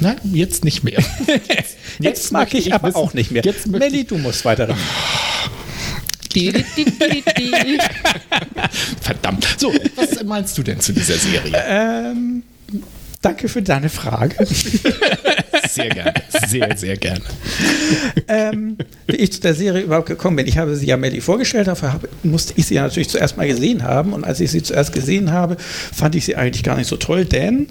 Nein, 0.00 0.16
jetzt 0.32 0.64
nicht 0.64 0.84
mehr. 0.84 1.02
Jetzt, 2.00 2.30
mag 2.32 2.42
möchte 2.52 2.58
ich, 2.58 2.72
aber 2.74 2.88
wissen- 2.88 2.96
auch 2.96 3.12
nicht 3.14 3.30
mehr. 3.32 3.42
Jetzt 3.44 3.66
Melli, 3.66 4.04
du 4.04 4.18
musst 4.18 4.44
weiter. 4.44 4.68
Verdammt. 9.00 9.56
So, 9.58 9.72
was 9.96 10.22
meinst 10.24 10.56
du 10.58 10.62
denn 10.62 10.80
zu 10.80 10.92
dieser 10.92 11.16
Serie? 11.16 11.52
Ähm, 11.66 12.42
danke 13.22 13.48
für 13.48 13.62
deine 13.62 13.88
Frage. 13.88 14.36
Sehr 15.68 15.88
gerne. 15.90 16.14
Sehr, 16.46 16.76
sehr 16.76 16.96
gerne. 16.96 17.20
ähm, 18.26 18.78
wie 19.06 19.16
ich 19.16 19.32
zu 19.32 19.40
der 19.40 19.54
Serie 19.54 19.82
überhaupt 19.82 20.06
gekommen 20.06 20.36
bin. 20.36 20.46
Ich 20.46 20.56
habe 20.56 20.74
sie 20.76 20.86
ja 20.86 20.96
Melli 20.96 21.20
vorgestellt, 21.20 21.66
dafür 21.66 21.92
habe, 21.92 22.08
musste 22.22 22.54
ich 22.56 22.66
sie 22.66 22.74
ja 22.76 22.82
natürlich 22.82 23.08
zuerst 23.10 23.36
mal 23.36 23.46
gesehen 23.46 23.82
haben. 23.82 24.12
Und 24.14 24.24
als 24.24 24.40
ich 24.40 24.50
sie 24.50 24.62
zuerst 24.62 24.92
gesehen 24.92 25.30
habe, 25.30 25.56
fand 25.58 26.14
ich 26.14 26.24
sie 26.24 26.36
eigentlich 26.36 26.62
gar 26.62 26.76
nicht 26.76 26.86
so 26.88 26.96
toll, 26.96 27.24
denn 27.26 27.68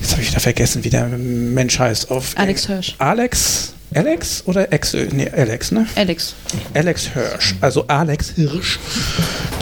jetzt 0.00 0.12
habe 0.12 0.22
ich 0.22 0.30
wieder 0.30 0.40
vergessen, 0.40 0.84
wie 0.84 0.90
der 0.90 1.06
Mensch 1.06 1.78
heißt. 1.78 2.10
Auf 2.10 2.32
Alex 2.36 2.66
Hirsch. 2.66 2.94
Alex? 2.98 3.72
Alex 3.94 4.42
oder 4.46 4.72
Ex? 4.72 4.94
Nee, 4.94 5.30
Alex, 5.30 5.70
ne? 5.70 5.86
Alex. 5.94 6.34
Alex 6.74 7.08
Hirsch, 7.14 7.54
also 7.60 7.86
Alex 7.86 8.30
Hirsch, 8.30 8.78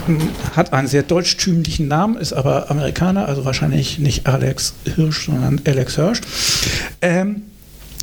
m, 0.08 0.30
hat 0.56 0.72
einen 0.72 0.88
sehr 0.88 1.02
deutschtümlichen 1.02 1.88
Namen, 1.88 2.16
ist 2.16 2.32
aber 2.32 2.70
Amerikaner, 2.70 3.28
also 3.28 3.44
wahrscheinlich 3.44 3.98
nicht 3.98 4.26
Alex 4.26 4.74
Hirsch, 4.96 5.26
sondern 5.26 5.60
Alex 5.66 5.96
Hirsch. 5.96 6.20
Ähm, 7.02 7.42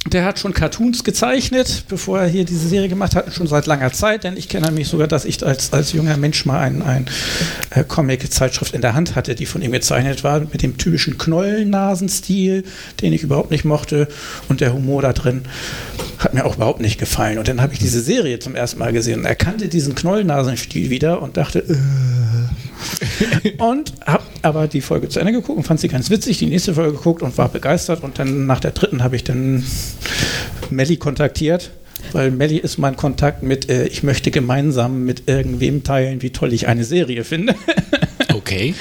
der 0.07 0.25
hat 0.25 0.39
schon 0.39 0.53
Cartoons 0.53 1.03
gezeichnet, 1.03 1.85
bevor 1.87 2.19
er 2.19 2.27
hier 2.27 2.43
diese 2.43 2.67
Serie 2.67 2.89
gemacht 2.89 3.15
hat, 3.15 3.31
schon 3.33 3.45
seit 3.45 3.67
langer 3.67 3.93
Zeit, 3.93 4.23
denn 4.23 4.35
ich 4.35 4.49
kenne 4.49 4.71
mich 4.71 4.87
sogar, 4.87 5.07
dass 5.07 5.25
ich 5.25 5.45
als, 5.45 5.73
als 5.73 5.93
junger 5.93 6.17
Mensch 6.17 6.45
mal 6.45 6.59
ein, 6.59 6.81
ein 6.81 7.05
äh, 7.69 7.83
Comic-Zeitschrift 7.83 8.73
in 8.73 8.81
der 8.81 8.95
Hand 8.95 9.15
hatte, 9.15 9.35
die 9.35 9.45
von 9.45 9.61
ihm 9.61 9.71
gezeichnet 9.71 10.23
war, 10.23 10.39
mit 10.39 10.63
dem 10.63 10.77
typischen 10.77 11.19
Knollennasenstil, 11.19 12.63
den 13.01 13.13
ich 13.13 13.21
überhaupt 13.21 13.51
nicht 13.51 13.63
mochte 13.63 14.07
und 14.49 14.59
der 14.59 14.73
Humor 14.73 15.03
da 15.03 15.13
drin 15.13 15.43
hat 16.23 16.33
mir 16.33 16.45
auch 16.45 16.55
überhaupt 16.55 16.81
nicht 16.81 16.99
gefallen. 16.99 17.39
Und 17.39 17.47
dann 17.47 17.61
habe 17.61 17.73
ich 17.73 17.79
diese 17.79 18.01
Serie 18.01 18.39
zum 18.39 18.55
ersten 18.55 18.79
Mal 18.79 18.93
gesehen 18.93 19.19
und 19.19 19.25
erkannte 19.25 19.67
diesen 19.67 19.95
Knollennasenstil 19.95 20.89
wieder 20.89 21.21
und 21.21 21.37
dachte, 21.37 21.59
äh. 21.59 23.51
und 23.57 23.93
habe 24.05 24.23
aber 24.41 24.67
die 24.67 24.81
Folge 24.81 25.09
zu 25.09 25.19
Ende 25.19 25.31
geguckt 25.33 25.57
und 25.57 25.63
fand 25.63 25.79
sie 25.79 25.87
ganz 25.87 26.09
witzig, 26.09 26.37
die 26.37 26.47
nächste 26.47 26.73
Folge 26.73 26.93
geguckt 26.93 27.21
und 27.21 27.37
war 27.37 27.49
begeistert 27.49 28.03
und 28.03 28.19
dann 28.19 28.45
nach 28.45 28.59
der 28.59 28.71
dritten 28.71 29.03
habe 29.03 29.15
ich 29.15 29.23
dann 29.23 29.63
Melli 30.69 30.97
kontaktiert. 30.97 31.71
Weil 32.13 32.31
Melli 32.31 32.57
ist 32.57 32.77
mein 32.79 32.95
Kontakt 32.95 33.43
mit, 33.43 33.69
äh, 33.69 33.85
ich 33.85 34.01
möchte 34.03 34.31
gemeinsam 34.31 35.05
mit 35.05 35.23
irgendwem 35.29 35.83
teilen, 35.83 36.21
wie 36.23 36.31
toll 36.31 36.51
ich 36.51 36.67
eine 36.67 36.83
Serie 36.83 37.23
finde. 37.23 37.55
Okay. 38.33 38.73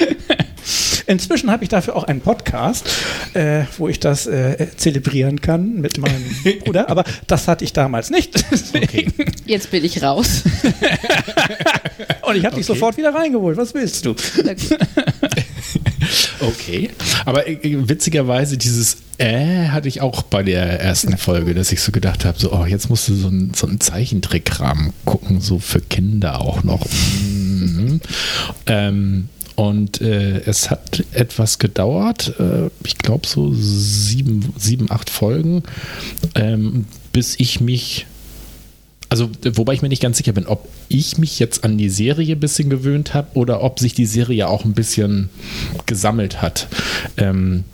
Inzwischen 1.06 1.50
habe 1.50 1.64
ich 1.64 1.68
dafür 1.70 1.96
auch 1.96 2.04
einen 2.04 2.20
Podcast, 2.20 2.88
äh, 3.34 3.64
wo 3.78 3.88
ich 3.88 3.98
das 3.98 4.26
äh, 4.28 4.68
zelebrieren 4.76 5.40
kann 5.40 5.74
mit 5.80 5.98
meinem 5.98 6.24
Bruder, 6.64 6.88
aber 6.88 7.02
das 7.26 7.48
hatte 7.48 7.64
ich 7.64 7.72
damals 7.72 8.10
nicht. 8.10 8.44
Deswegen. 8.52 9.12
Jetzt 9.44 9.70
bin 9.72 9.84
ich 9.84 10.02
raus. 10.02 10.44
Und 12.22 12.36
ich 12.36 12.44
habe 12.44 12.54
dich 12.56 12.64
Okay. 12.64 12.74
sofort 12.74 12.96
wieder 12.96 13.12
reingeholt. 13.12 13.56
Was 13.56 13.74
willst 13.74 14.06
du? 14.06 14.14
Okay. 16.40 16.90
Aber 17.26 17.46
äh, 17.48 17.58
witzigerweise, 17.88 18.56
dieses 18.56 18.98
äh 19.18 19.68
hatte 19.68 19.88
ich 19.88 20.00
auch 20.00 20.22
bei 20.22 20.42
der 20.42 20.80
ersten 20.80 21.16
Folge, 21.18 21.54
dass 21.54 21.72
ich 21.72 21.80
so 21.80 21.92
gedacht 21.92 22.24
habe: 22.24 22.38
so, 22.38 22.52
oh, 22.52 22.64
jetzt 22.64 22.88
musst 22.88 23.08
du 23.08 23.14
so 23.14 23.28
einen 23.28 23.52
so 23.54 23.66
Zeichentrickkram 23.66 24.92
gucken, 25.04 25.40
so 25.40 25.58
für 25.58 25.80
Kinder 25.80 26.40
auch 26.40 26.64
noch. 26.64 26.86
Mhm. 27.20 28.00
ähm, 28.66 29.28
und 29.56 30.00
äh, 30.00 30.40
es 30.46 30.70
hat 30.70 31.04
etwas 31.12 31.58
gedauert, 31.58 32.32
äh, 32.40 32.70
ich 32.82 32.96
glaube 32.96 33.26
so 33.26 33.52
sieben, 33.52 34.54
sieben, 34.56 34.90
acht 34.90 35.10
Folgen, 35.10 35.64
ähm, 36.34 36.86
bis 37.12 37.34
ich 37.38 37.60
mich 37.60 38.06
also, 39.10 39.28
wobei 39.54 39.74
ich 39.74 39.82
mir 39.82 39.88
nicht 39.88 40.02
ganz 40.02 40.18
sicher 40.18 40.32
bin, 40.32 40.46
ob 40.46 40.68
ich 40.88 41.18
mich 41.18 41.40
jetzt 41.40 41.64
an 41.64 41.76
die 41.76 41.90
Serie 41.90 42.36
ein 42.36 42.40
bisschen 42.40 42.70
gewöhnt 42.70 43.12
habe 43.12 43.28
oder 43.34 43.60
ob 43.62 43.80
sich 43.80 43.92
die 43.92 44.06
Serie 44.06 44.48
auch 44.48 44.64
ein 44.64 44.72
bisschen 44.72 45.30
gesammelt 45.86 46.40
hat. 46.40 46.68
Ähm, 47.16 47.64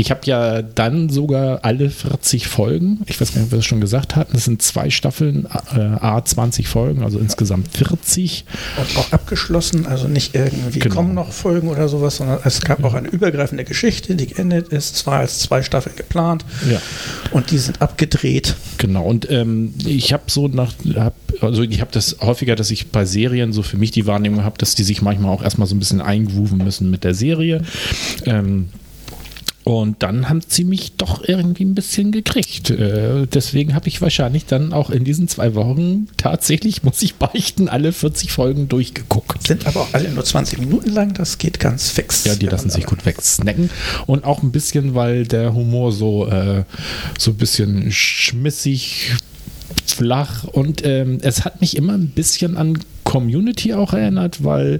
ich 0.00 0.10
habe 0.10 0.20
ja 0.24 0.62
dann 0.62 1.10
sogar 1.10 1.64
alle 1.64 1.90
40 1.90 2.46
Folgen, 2.48 3.00
ich 3.06 3.20
weiß 3.20 3.32
gar 3.32 3.40
nicht, 3.40 3.46
ob 3.48 3.52
wir 3.52 3.58
das 3.58 3.66
schon 3.66 3.80
gesagt 3.80 4.16
hatten, 4.16 4.32
das 4.32 4.44
sind 4.44 4.62
zwei 4.62 4.90
Staffeln, 4.90 5.46
äh, 5.74 5.78
A 5.78 6.24
20 6.24 6.68
Folgen, 6.68 7.02
also 7.02 7.18
insgesamt 7.18 7.68
40. 7.76 8.44
Und 8.78 8.96
auch 8.98 9.12
abgeschlossen, 9.12 9.86
also 9.86 10.08
nicht 10.08 10.34
irgendwie 10.34 10.78
Genau. 10.78 10.94
kommen 10.94 11.14
noch 11.14 11.32
Folgen 11.32 11.68
oder 11.68 11.88
sowas, 11.88 12.16
sondern 12.16 12.38
es 12.44 12.60
gab 12.62 12.82
auch 12.84 12.94
eine 12.94 13.08
übergreifende 13.08 13.64
Geschichte, 13.64 14.14
die 14.16 14.26
geendet 14.26 14.68
ist, 14.68 14.96
zwar 14.96 15.18
als 15.20 15.40
zwei 15.40 15.62
Staffeln 15.62 15.94
geplant 15.96 16.44
Ja. 16.70 16.80
und 17.32 17.50
die 17.50 17.58
sind 17.58 17.82
abgedreht. 17.82 18.56
Genau, 18.78 19.04
und 19.04 19.30
ähm, 19.30 19.74
ich 19.84 20.12
habe 20.12 20.24
so 20.28 20.48
nach, 20.48 20.72
hab, 20.96 21.14
also 21.42 21.62
ich 21.62 21.80
habe 21.80 21.90
das 21.92 22.16
häufiger, 22.20 22.56
dass 22.56 22.70
ich 22.70 22.88
bei 22.88 23.04
Serien 23.04 23.52
so 23.52 23.62
für 23.62 23.76
mich 23.76 23.90
die 23.90 24.06
Wahrnehmung 24.06 24.44
habe, 24.44 24.56
dass 24.58 24.74
die 24.74 24.82
sich 24.84 25.02
manchmal 25.02 25.30
auch 25.32 25.42
erstmal 25.42 25.68
so 25.68 25.74
ein 25.74 25.78
bisschen 25.78 26.00
eingrooven 26.00 26.58
müssen 26.58 26.90
mit 26.90 27.04
der 27.04 27.14
Serie. 27.14 27.62
Ähm, 28.24 28.70
und 29.70 30.02
dann 30.02 30.28
haben 30.28 30.40
sie 30.46 30.64
mich 30.64 30.96
doch 30.96 31.22
irgendwie 31.26 31.64
ein 31.64 31.74
bisschen 31.74 32.12
gekriegt. 32.12 32.70
Äh, 32.70 33.26
deswegen 33.26 33.74
habe 33.74 33.88
ich 33.88 34.02
wahrscheinlich 34.02 34.46
dann 34.46 34.72
auch 34.72 34.90
in 34.90 35.04
diesen 35.04 35.28
zwei 35.28 35.54
Wochen 35.54 36.08
tatsächlich, 36.16 36.82
muss 36.82 37.00
ich 37.02 37.14
beichten, 37.16 37.68
alle 37.68 37.92
40 37.92 38.32
Folgen 38.32 38.68
durchgeguckt. 38.68 39.46
Sind 39.46 39.66
aber 39.66 39.82
auch 39.82 39.94
alle 39.94 40.10
nur 40.10 40.24
20 40.24 40.58
Minuten 40.58 40.90
lang, 40.90 41.14
das 41.14 41.38
geht 41.38 41.60
ganz 41.60 41.90
fix. 41.90 42.24
Ja, 42.24 42.34
die 42.34 42.46
lassen 42.46 42.70
sich 42.70 42.86
gut 42.86 43.06
wegsnacken. 43.06 43.70
Und 44.06 44.24
auch 44.24 44.42
ein 44.42 44.52
bisschen, 44.52 44.94
weil 44.94 45.26
der 45.26 45.54
Humor 45.54 45.92
so, 45.92 46.26
äh, 46.26 46.64
so 47.18 47.30
ein 47.32 47.36
bisschen 47.36 47.92
schmissig, 47.92 49.12
flach 49.86 50.44
und 50.44 50.84
ähm, 50.84 51.18
es 51.22 51.44
hat 51.44 51.60
mich 51.60 51.76
immer 51.76 51.94
ein 51.94 52.08
bisschen 52.08 52.56
an 52.56 52.78
Community 53.10 53.74
auch 53.74 53.92
erinnert, 53.92 54.44
weil, 54.44 54.78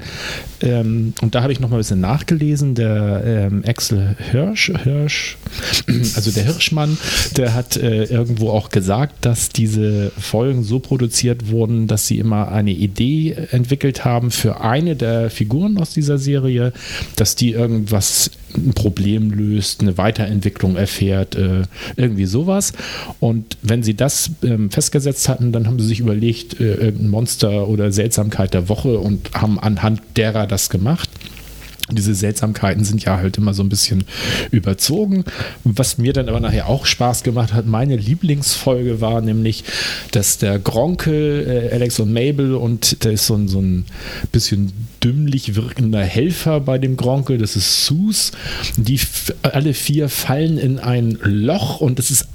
ähm, 0.63 1.15
und 1.21 1.35
da 1.35 1.43
habe 1.43 1.53
ich 1.53 1.59
noch 1.59 1.69
mal 1.69 1.79
ein 1.79 1.81
bisschen 1.81 2.01
nachgelesen, 2.01 2.77
der 2.77 3.23
ähm, 3.27 3.65
Axel 3.67 4.15
Hirsch, 4.31 4.71
Hirsch, 4.85 5.37
also 6.15 6.31
der 6.31 6.45
Hirschmann, 6.45 6.97
der 7.37 7.55
hat 7.55 7.77
äh, 7.77 8.05
irgendwo 8.05 8.51
auch 8.51 8.69
gesagt, 8.69 9.25
dass 9.25 9.49
diese 9.49 10.13
Folgen 10.17 10.63
so 10.63 10.79
produziert 10.79 11.51
wurden, 11.51 11.89
dass 11.89 12.07
sie 12.07 12.21
immer 12.21 12.53
eine 12.53 12.71
Idee 12.71 13.33
entwickelt 13.51 14.05
haben 14.05 14.31
für 14.31 14.61
eine 14.61 14.95
der 14.95 15.29
Figuren 15.31 15.77
aus 15.79 15.93
dieser 15.93 16.19
Serie, 16.19 16.73
dass 17.17 17.35
die 17.35 17.51
irgendwas, 17.51 18.31
ein 18.57 18.75
Problem 18.75 19.31
löst, 19.31 19.81
eine 19.81 19.97
Weiterentwicklung 19.97 20.77
erfährt, 20.77 21.37
äh, 21.37 21.63
irgendwie 21.97 22.27
sowas. 22.27 22.73
Und 23.21 23.57
wenn 23.63 23.83
sie 23.83 23.95
das 23.95 24.31
ähm, 24.43 24.71
festgesetzt 24.71 25.29
hatten, 25.29 25.53
dann 25.53 25.67
haben 25.67 25.79
sie 25.79 25.87
sich 25.87 26.01
überlegt, 26.01 26.61
äh, 26.61 26.75
irgendein 26.75 27.11
Monster 27.11 27.69
oder 27.69 27.93
Seltsamkeit 28.21 28.53
der 28.53 28.69
Woche 28.69 28.99
und 28.99 29.33
haben 29.33 29.59
anhand 29.59 30.03
derer 30.17 30.47
das 30.47 30.69
gemacht. 30.69 31.09
Diese 31.91 32.15
Seltsamkeiten 32.15 32.85
sind 32.85 33.03
ja 33.05 33.17
halt 33.17 33.37
immer 33.37 33.53
so 33.53 33.65
ein 33.65 33.69
bisschen 33.69 34.05
überzogen. 34.53 35.25
Was 35.65 35.99
mir 35.99 36.13
dann 36.13 36.29
aber 36.29 36.39
nachher 36.39 36.69
auch 36.69 36.87
Spaß 36.87 37.25
gemacht 37.25 37.53
hat, 37.53 37.67
meine 37.67 37.97
Lieblingsfolge 37.97 39.01
war 39.01 39.23
nämlich, 39.23 39.65
dass 40.13 40.39
der 40.39 40.61
Gronkel, 40.61 41.71
äh, 41.73 41.75
Alex 41.75 41.99
und 41.99 42.13
Mabel 42.13 42.55
und 42.55 43.05
da 43.05 43.11
ist 43.11 43.27
so 43.27 43.35
ein, 43.35 43.49
so 43.49 43.61
ein 43.61 43.87
bisschen 44.31 44.73
dümmlich 45.03 45.57
wirkender 45.57 46.05
Helfer 46.05 46.61
bei 46.61 46.79
dem 46.79 46.97
Gronkel, 46.97 47.39
das 47.39 47.57
ist 47.57 47.87
Sus. 47.87 48.33
Die 48.77 49.01
alle 49.43 49.75
vier 49.75 50.09
fallen 50.09 50.59
in 50.59 50.79
ein 50.79 51.19
Loch 51.23 51.81
und 51.81 51.99
das 51.99 52.13
ist 52.13 52.29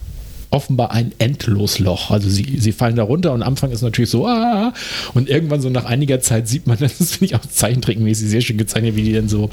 offenbar 0.56 0.92
ein 0.92 1.12
Endlosloch. 1.20 2.10
Also 2.10 2.30
sie, 2.30 2.58
sie 2.58 2.72
fallen 2.72 2.96
da 2.96 3.04
runter 3.04 3.34
und 3.34 3.44
am 3.44 3.50
Anfang 3.50 3.72
ist 3.72 3.82
natürlich 3.82 4.10
so, 4.10 4.26
ah, 4.26 4.74
und 5.14 5.30
irgendwann 5.30 5.62
so 5.62 5.70
nach 5.70 5.86
einiger 5.86 6.22
Zeit 6.22 6.48
sieht 6.48 6.66
man, 6.66 6.78
das 6.80 7.12
finde 7.12 7.26
ich 7.26 7.36
auch 7.36 7.46
zeichentrickmäßig 7.46 8.30
sehr 8.30 8.42
schön 8.42 8.58
gezeichnet, 8.58 8.96
wie 8.96 9.04
die 9.04 9.14
dann 9.14 9.28
so 9.28 9.50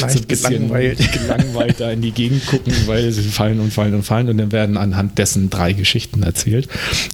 Leicht 0.00 0.12
so 0.12 0.20
ein 0.20 0.26
bisschen 0.26 0.50
gelangweilt. 0.50 1.12
gelangweilt 1.12 1.80
da 1.80 1.90
in 1.90 2.00
die 2.00 2.12
Gegend 2.12 2.46
gucken, 2.46 2.72
weil 2.86 3.12
sie 3.12 3.22
fallen 3.22 3.60
und 3.60 3.72
fallen 3.72 3.94
und 3.94 4.02
fallen 4.02 4.28
und 4.28 4.38
dann 4.38 4.50
werden 4.50 4.76
anhand 4.76 5.18
dessen 5.18 5.50
drei 5.50 5.72
Geschichten 5.72 6.22
erzählt. 6.22 6.68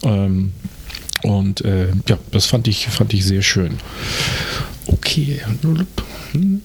Ähm, 0.05 0.53
und 1.23 1.65
äh, 1.65 1.89
ja, 2.09 2.19
das 2.31 2.47
fand 2.47 2.69
ich, 2.69 2.87
fand 2.87 3.13
ich 3.13 3.25
sehr 3.25 3.43
schön. 3.43 3.73
Okay. 4.87 5.41
Hm. 6.33 6.63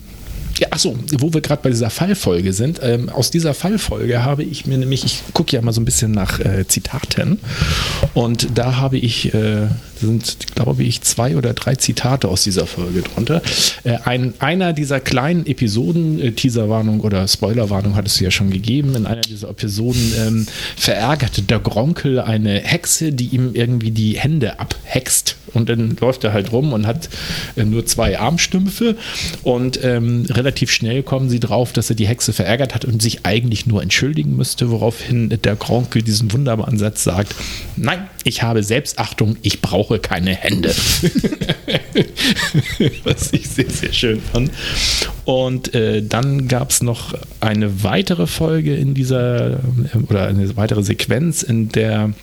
Ja, 0.60 0.67
achso, 0.78 0.96
wo 1.18 1.34
wir 1.34 1.42
gerade 1.42 1.64
bei 1.64 1.70
dieser 1.72 1.90
Fallfolge 1.90 2.54
sind. 2.54 2.80
Ähm, 2.84 3.10
aus 3.10 3.32
dieser 3.32 3.56
Fallfolge 3.56 4.24
habe 4.24 4.44
ich 4.44 4.68
mir 4.68 4.78
nämlich, 4.78 5.04
ich 5.04 5.24
gucke 5.34 5.56
ja 5.56 5.62
mal 5.64 5.74
so 5.74 5.82
ein 5.82 5.86
bisschen 5.86 6.12
nach 6.12 6.40
äh, 6.40 6.68
Zitaten 6.68 7.40
und 8.14 8.50
da 8.54 8.78
habe 8.78 9.00
ich, 9.00 9.34
äh, 9.34 9.70
sind 10.00 10.38
glaube 10.54 10.84
ich 10.84 11.02
zwei 11.02 11.36
oder 11.36 11.56
drei 11.56 11.74
Zitate 11.74 12.28
aus 12.28 12.44
dieser 12.44 12.68
Folge 12.68 13.02
drunter. 13.02 13.42
Äh, 13.86 13.98
ein, 14.06 14.36
einer 14.38 14.74
dieser 14.74 15.00
kleinen 15.00 15.48
Episoden, 15.48 16.22
äh, 16.22 16.32
Teaserwarnung 16.34 17.00
oder 17.02 17.28
Spoilerwarnung 17.28 17.96
hat 17.96 18.06
es 18.06 18.20
ja 18.20 18.30
schon 18.30 18.52
gegeben, 18.52 18.94
in 18.94 19.08
einer 19.08 19.22
dieser 19.22 19.50
Episoden 19.50 20.14
ähm, 20.20 20.46
verärgerte 20.76 21.42
der 21.42 21.58
Gronkel 21.58 22.20
eine 22.20 22.60
Hexe, 22.60 23.14
die 23.14 23.30
ihm 23.30 23.56
irgendwie 23.56 23.90
die 23.90 24.20
Hände 24.20 24.60
abhext 24.60 25.38
und 25.54 25.70
dann 25.70 25.98
läuft 26.00 26.24
er 26.24 26.34
halt 26.34 26.52
rum 26.52 26.74
und 26.74 26.88
hat 26.88 27.10
äh, 27.56 27.64
nur 27.64 27.86
zwei 27.86 28.20
Armstümpfe 28.20 28.96
und 29.44 29.84
ähm, 29.84 30.26
relativ 30.30 30.67
schnell 30.68 31.04
kommen 31.04 31.30
sie 31.30 31.40
drauf, 31.40 31.74
dass 31.74 31.90
er 31.90 31.96
die 31.96 32.08
Hexe 32.08 32.34
verärgert 32.34 32.76
hat 32.76 32.86
und 32.86 33.02
sich 33.02 33.26
eigentlich 33.26 33.66
nur 33.66 33.82
entschuldigen 33.82 34.36
müsste, 34.36 34.70
woraufhin 34.70 35.30
der 35.30 35.56
Gronkel 35.56 36.02
diesen 36.02 36.32
wunderbaren 36.32 36.78
Satz 36.78 37.04
sagt, 37.04 37.36
nein, 37.76 38.08
ich 38.24 38.44
habe 38.44 38.64
Selbstachtung, 38.64 39.38
ich 39.42 39.62
brauche 39.62 40.00
keine 40.00 40.36
Hände. 40.36 40.70
Was 43.04 43.34
ich 43.34 43.48
sehr, 43.50 43.70
sehr 43.70 43.94
schön 43.94 44.22
fand. 44.22 44.52
Und 45.26 45.74
äh, 45.74 46.04
dann 46.04 46.48
gab 46.48 46.70
es 46.72 46.82
noch 46.82 47.14
eine 47.40 47.84
weitere 47.84 48.28
Folge 48.28 48.76
in 48.76 48.94
dieser, 48.94 49.54
äh, 49.54 49.60
oder 50.08 50.28
eine 50.28 50.56
weitere 50.58 50.84
Sequenz, 50.84 51.44
in 51.44 51.70
der 51.70 52.14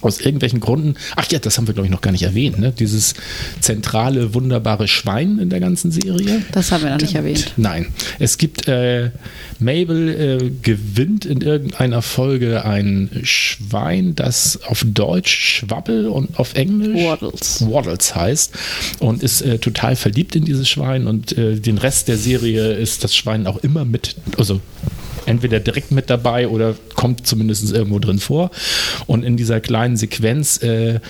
aus 0.00 0.20
irgendwelchen 0.20 0.60
Gründen, 0.60 0.94
ach 1.16 1.26
ja, 1.30 1.38
das 1.38 1.56
haben 1.56 1.66
wir 1.66 1.74
glaube 1.74 1.86
ich 1.86 1.92
noch 1.92 2.00
gar 2.00 2.12
nicht 2.12 2.22
erwähnt, 2.22 2.58
ne? 2.58 2.72
dieses 2.72 3.14
zentrale, 3.60 4.34
wunderbare 4.34 4.88
Schwein 4.88 5.38
in 5.38 5.50
der 5.50 5.60
ganzen 5.60 5.90
Serie. 5.90 6.42
Das 6.52 6.72
haben 6.72 6.84
wir 6.84 6.90
noch 6.90 7.00
nicht 7.00 7.14
erwähnt. 7.14 7.52
Nein, 7.56 7.86
es 8.18 8.38
gibt, 8.38 8.68
äh, 8.68 9.10
Mabel 9.58 10.08
äh, 10.08 10.50
gewinnt 10.62 11.24
in 11.24 11.40
irgendeiner 11.40 12.02
Folge 12.02 12.64
ein 12.64 13.10
Schwein, 13.22 14.14
das 14.14 14.60
auf 14.64 14.84
Deutsch 14.86 15.58
Schwabbel 15.58 16.08
und 16.08 16.38
auf 16.38 16.54
Englisch 16.54 17.04
Waddles. 17.04 17.64
Waddles 17.68 18.14
heißt 18.14 18.52
und 19.00 19.22
ist 19.22 19.42
äh, 19.42 19.58
total 19.58 19.96
verliebt 19.96 20.36
in 20.36 20.44
dieses 20.44 20.68
Schwein 20.68 21.06
und 21.06 21.36
äh, 21.36 21.56
den 21.56 21.78
Rest 21.78 22.08
der 22.08 22.16
Serie 22.16 22.72
ist 22.72 23.04
das 23.04 23.16
Schwein 23.16 23.46
auch 23.46 23.58
immer 23.58 23.84
mit, 23.84 24.16
also 24.38 24.60
entweder 25.26 25.60
direkt 25.60 25.90
mit 25.90 26.10
dabei 26.10 26.48
oder 26.48 26.74
kommt 26.94 27.26
zumindest 27.26 27.72
irgendwo 27.72 27.98
drin 27.98 28.18
vor. 28.18 28.50
Und 29.06 29.24
in 29.24 29.36
dieser 29.36 29.60
kleinen 29.60 29.96
Sequenz 29.96 30.58
äh, 30.62 31.00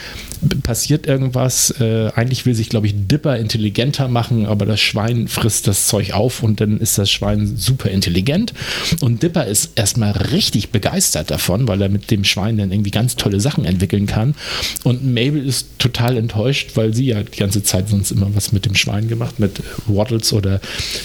passiert 0.63 1.07
irgendwas. 1.07 1.75
Äh, 1.81 2.11
eigentlich 2.15 2.47
will 2.47 2.55
sich, 2.55 2.69
glaube 2.69 2.87
ich, 2.87 2.95
Dipper 2.97 3.37
intelligenter 3.37 4.09
machen, 4.09 4.47
aber 4.47 4.67
das 4.67 4.81
Schwein 4.81 5.29
frisst 5.29 5.67
das 5.67 5.87
Zeug 5.87 6.13
auf 6.13 6.43
und 6.43 6.61
dann 6.61 6.79
ist 6.79 6.99
das 6.99 7.11
Schwein 7.11 7.57
super 7.57 7.91
intelligent. 7.91 8.53
Und 9.01 9.23
Dipper 9.23 9.47
ist 9.47 9.73
erstmal 9.75 10.13
richtig 10.13 10.71
begeistert 10.71 11.31
davon, 11.31 11.69
weil 11.69 11.81
er 11.83 11.89
mit 11.89 12.11
dem 12.11 12.25
Schwein 12.25 12.59
dann 12.59 12.73
irgendwie 12.73 12.91
ganz 12.91 13.17
tolle 13.17 13.41
Sachen 13.41 13.65
entwickeln 13.65 14.07
kann. 14.07 14.35
Und 14.83 15.05
Mabel 15.05 15.45
ist 15.47 15.79
total 15.79 16.17
enttäuscht, 16.17 16.73
weil 16.75 16.95
sie 16.95 17.07
ja 17.07 17.23
die 17.23 17.39
ganze 17.39 17.63
Zeit 17.63 17.89
sonst 17.89 18.11
immer 18.11 18.35
was 18.35 18.53
mit 18.53 18.65
dem 18.67 18.75
Schwein 18.75 19.09
gemacht, 19.09 19.39
mit 19.39 19.63
Waddles 19.87 20.33
oder 20.33 20.61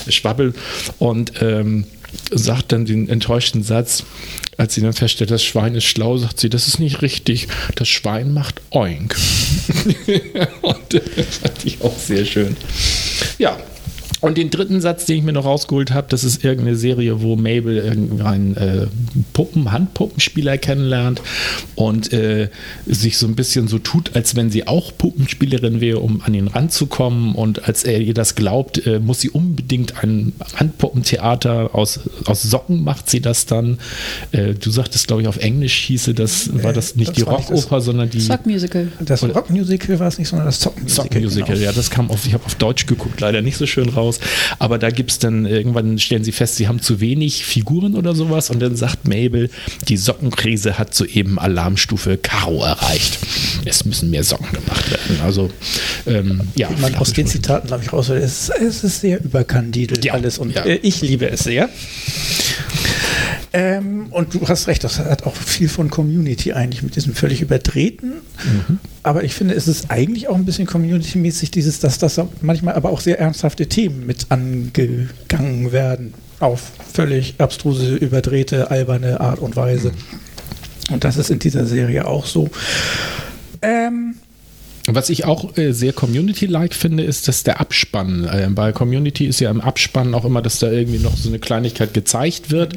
Schwabbel. 0.07 0.53
Und 0.97 1.33
ähm, 1.41 1.85
sagt 2.31 2.71
dann 2.71 2.85
den 2.85 3.09
enttäuschten 3.09 3.63
Satz, 3.63 4.03
als 4.57 4.75
sie 4.75 4.81
dann 4.81 4.93
feststellt, 4.93 5.31
das 5.31 5.43
Schwein 5.43 5.75
ist 5.75 5.85
schlau, 5.85 6.17
sagt 6.17 6.39
sie, 6.39 6.49
das 6.49 6.67
ist 6.67 6.79
nicht 6.79 7.01
richtig, 7.01 7.47
das 7.75 7.87
Schwein 7.87 8.33
macht 8.33 8.61
Oink. 8.71 9.15
Und 10.61 10.93
das 10.93 11.37
fand 11.41 11.65
ich 11.65 11.81
auch 11.81 11.97
sehr 11.97 12.25
schön. 12.25 12.55
Ja. 13.37 13.57
Und 14.21 14.37
den 14.37 14.49
dritten 14.49 14.81
Satz, 14.81 15.05
den 15.05 15.17
ich 15.17 15.23
mir 15.23 15.31
noch 15.31 15.45
rausgeholt 15.45 15.91
habe, 15.91 16.07
das 16.09 16.23
ist 16.23 16.43
irgendeine 16.43 16.75
Serie, 16.75 17.21
wo 17.21 17.35
Mabel 17.35 17.77
irgendeinen 17.77 18.57
äh, 18.57 18.87
Puppen, 19.33 19.71
Handpuppenspieler 19.71 20.57
kennenlernt 20.57 21.21
und 21.75 22.11
äh, 22.11 22.49
sich 22.85 23.17
so 23.17 23.27
ein 23.27 23.35
bisschen 23.35 23.67
so 23.67 23.79
tut, 23.79 24.15
als 24.15 24.35
wenn 24.35 24.49
sie 24.49 24.67
auch 24.67 24.91
Puppenspielerin 24.97 25.79
wäre, 25.79 25.99
um 25.99 26.21
an 26.21 26.33
ihn 26.33 26.47
ranzukommen. 26.47 27.33
Und 27.33 27.67
als 27.67 27.85
er 27.85 28.01
ihr 28.01 28.13
das 28.13 28.35
glaubt, 28.35 28.85
äh, 28.85 28.99
muss 28.99 29.21
sie 29.21 29.29
unbedingt 29.29 30.03
ein 30.03 30.33
Handpuppentheater 30.55 31.73
aus, 31.73 32.01
aus 32.25 32.41
Socken 32.41 32.83
macht 32.83 33.09
sie 33.09 33.21
das 33.21 33.45
dann. 33.45 33.79
Äh, 34.31 34.53
du 34.53 34.69
sagtest, 34.69 35.07
glaube 35.07 35.21
ich, 35.21 35.27
auf 35.29 35.37
Englisch 35.37 35.75
hieße 35.85 36.13
das, 36.13 36.49
war 36.63 36.73
das 36.73 36.95
nicht 36.97 37.09
das 37.09 37.15
die 37.15 37.21
Rockoper, 37.21 37.79
sondern 37.79 38.09
die 38.09 38.19
Sock 38.19 38.45
Musical. 38.45 38.91
Das 38.99 39.23
Rockmusical 39.23 39.99
war 39.99 40.07
es 40.07 40.17
nicht, 40.17 40.27
sondern 40.27 40.47
das 40.47 40.59
Zockmusical. 40.59 41.05
Sockmusical, 41.05 41.55
genau. 41.55 41.65
ja, 41.65 41.71
das 41.71 41.89
kam 41.89 42.09
auf, 42.09 42.25
ich 42.25 42.33
habe 42.33 42.45
auf 42.45 42.55
Deutsch 42.55 42.85
geguckt, 42.85 43.21
leider 43.21 43.41
nicht 43.41 43.55
so 43.55 43.65
schön 43.65 43.87
raus. 43.87 44.08
Aber 44.59 44.77
da 44.77 44.89
gibt 44.89 45.11
es 45.11 45.19
dann, 45.19 45.45
irgendwann 45.45 45.99
stellen 45.99 46.23
sie 46.23 46.31
fest, 46.31 46.55
sie 46.55 46.67
haben 46.67 46.81
zu 46.81 46.99
wenig 46.99 47.45
Figuren 47.45 47.95
oder 47.95 48.15
sowas 48.15 48.49
und 48.49 48.59
dann 48.59 48.75
sagt 48.75 49.07
Mabel, 49.07 49.49
die 49.87 49.97
Sockenkrise 49.97 50.77
hat 50.77 50.95
soeben 50.95 51.37
Alarmstufe 51.39 52.17
Karo 52.17 52.63
erreicht. 52.63 53.19
Es 53.65 53.85
müssen 53.85 54.09
mehr 54.09 54.23
Socken 54.23 54.51
gemacht 54.51 54.89
werden. 54.91 55.21
Also, 55.23 55.49
ähm, 56.07 56.41
ja. 56.55 56.69
Man 56.81 56.95
aus 56.95 57.13
den 57.13 57.27
Zitaten, 57.27 57.67
glaube 57.67 57.83
ich, 57.83 57.93
raushört, 57.93 58.23
es, 58.23 58.49
ist- 58.49 58.61
es 58.61 58.83
ist 58.83 59.01
sehr 59.01 59.23
überkandidelt 59.23 60.03
Ja, 60.05 60.13
alles 60.13 60.37
und 60.37 60.55
ja. 60.55 60.63
äh, 60.65 60.75
ich 60.81 61.01
liebe 61.01 61.29
es 61.29 61.41
sehr. 61.41 61.69
Ähm, 63.51 64.07
und 64.11 64.35
du 64.35 64.47
hast 64.47 64.67
recht, 64.67 64.83
das 64.83 64.99
hat 64.99 65.23
auch 65.25 65.35
viel 65.35 65.69
von 65.69 65.89
Community 65.89 66.53
eigentlich 66.53 66.83
mit 66.83 66.95
diesem 66.95 67.15
völlig 67.15 67.41
überdrehten. 67.41 68.13
Mhm. 68.43 68.79
Aber 69.01 69.23
ich 69.23 69.33
finde, 69.33 69.55
es 69.55 69.67
ist 69.67 69.89
eigentlich 69.89 70.27
auch 70.27 70.35
ein 70.35 70.45
bisschen 70.45 70.67
community-mäßig, 70.67 71.49
dieses, 71.49 71.79
dass 71.79 71.97
das 71.97 72.21
manchmal 72.41 72.75
aber 72.75 72.89
auch 72.91 73.01
sehr 73.01 73.19
ernsthafte 73.19 73.67
Themen 73.67 74.05
mit 74.05 74.27
angegangen 74.29 75.71
werden. 75.71 76.13
Auf 76.39 76.71
völlig 76.93 77.35
abstruse, 77.39 77.95
überdrehte, 77.95 78.71
alberne 78.71 79.19
Art 79.19 79.39
und 79.39 79.55
Weise. 79.55 79.91
Mhm. 79.91 80.93
Und 80.93 81.03
das 81.03 81.17
ist 81.17 81.29
in 81.29 81.39
dieser 81.39 81.65
Serie 81.65 82.07
auch 82.07 82.25
so. 82.25 82.49
Ähm, 83.61 84.15
was 84.87 85.09
ich 85.09 85.25
auch 85.25 85.55
äh, 85.57 85.71
sehr 85.71 85.93
Community-like 85.93 86.73
finde, 86.73 87.03
ist, 87.03 87.27
dass 87.27 87.43
der 87.43 87.59
Abspann, 87.59 88.25
äh, 88.25 88.47
bei 88.49 88.71
Community 88.71 89.25
ist 89.25 89.39
ja 89.39 89.51
im 89.51 89.61
Abspann 89.61 90.13
auch 90.15 90.25
immer, 90.25 90.41
dass 90.41 90.59
da 90.59 90.71
irgendwie 90.71 90.99
noch 90.99 91.15
so 91.15 91.29
eine 91.29 91.39
Kleinigkeit 91.39 91.93
gezeigt 91.93 92.49
wird, 92.49 92.75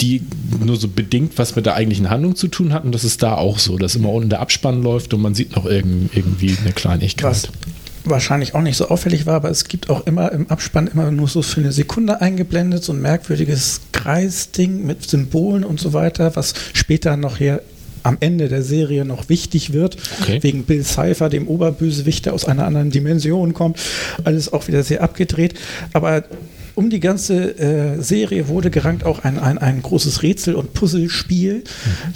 die 0.00 0.22
nur 0.64 0.76
so 0.76 0.88
bedingt 0.88 1.38
was 1.38 1.56
mit 1.56 1.66
der 1.66 1.74
eigentlichen 1.74 2.10
Handlung 2.10 2.36
zu 2.36 2.48
tun 2.48 2.72
hat. 2.72 2.84
Und 2.84 2.92
das 2.92 3.04
ist 3.04 3.22
da 3.22 3.34
auch 3.34 3.58
so, 3.58 3.78
dass 3.78 3.94
immer 3.94 4.10
unten 4.10 4.30
der 4.30 4.40
Abspann 4.40 4.82
läuft 4.82 5.14
und 5.14 5.22
man 5.22 5.34
sieht 5.34 5.54
noch 5.56 5.66
irgendwie 5.66 6.56
eine 6.60 6.72
Kleinigkeit. 6.72 7.30
Was 7.30 7.48
wahrscheinlich 8.04 8.54
auch 8.54 8.60
nicht 8.60 8.76
so 8.76 8.88
auffällig 8.88 9.26
war, 9.26 9.34
aber 9.34 9.50
es 9.50 9.64
gibt 9.64 9.88
auch 9.88 10.06
immer 10.06 10.30
im 10.32 10.50
Abspann 10.50 10.86
immer 10.88 11.10
nur 11.10 11.28
so 11.28 11.42
für 11.42 11.60
eine 11.60 11.72
Sekunde 11.72 12.20
eingeblendet, 12.20 12.84
so 12.84 12.92
ein 12.92 13.00
merkwürdiges 13.00 13.80
Kreisding 13.92 14.84
mit 14.84 15.08
Symbolen 15.08 15.64
und 15.64 15.80
so 15.80 15.92
weiter, 15.92 16.36
was 16.36 16.54
später 16.74 17.16
noch 17.16 17.38
hier 17.38 17.62
am 18.02 18.18
Ende 18.20 18.48
der 18.48 18.62
Serie 18.62 19.06
noch 19.06 19.30
wichtig 19.30 19.72
wird, 19.72 19.96
okay. 20.20 20.42
wegen 20.42 20.64
Bill 20.64 20.84
Cipher, 20.84 21.30
dem 21.30 21.48
Oberbösewicht, 21.48 22.26
der 22.26 22.34
aus 22.34 22.44
einer 22.44 22.66
anderen 22.66 22.90
Dimension 22.90 23.54
kommt. 23.54 23.78
Alles 24.24 24.52
auch 24.52 24.68
wieder 24.68 24.82
sehr 24.82 25.02
abgedreht. 25.02 25.54
Aber 25.94 26.24
um 26.74 26.90
die 26.90 27.00
ganze 27.00 27.58
äh, 27.58 28.02
Serie 28.02 28.48
wurde 28.48 28.70
gerankt 28.70 29.04
auch 29.04 29.24
ein, 29.24 29.38
ein, 29.38 29.58
ein 29.58 29.82
großes 29.82 30.22
Rätsel- 30.22 30.54
und 30.54 30.74
Puzzlespiel. 30.74 31.58
Mhm. 31.58 31.62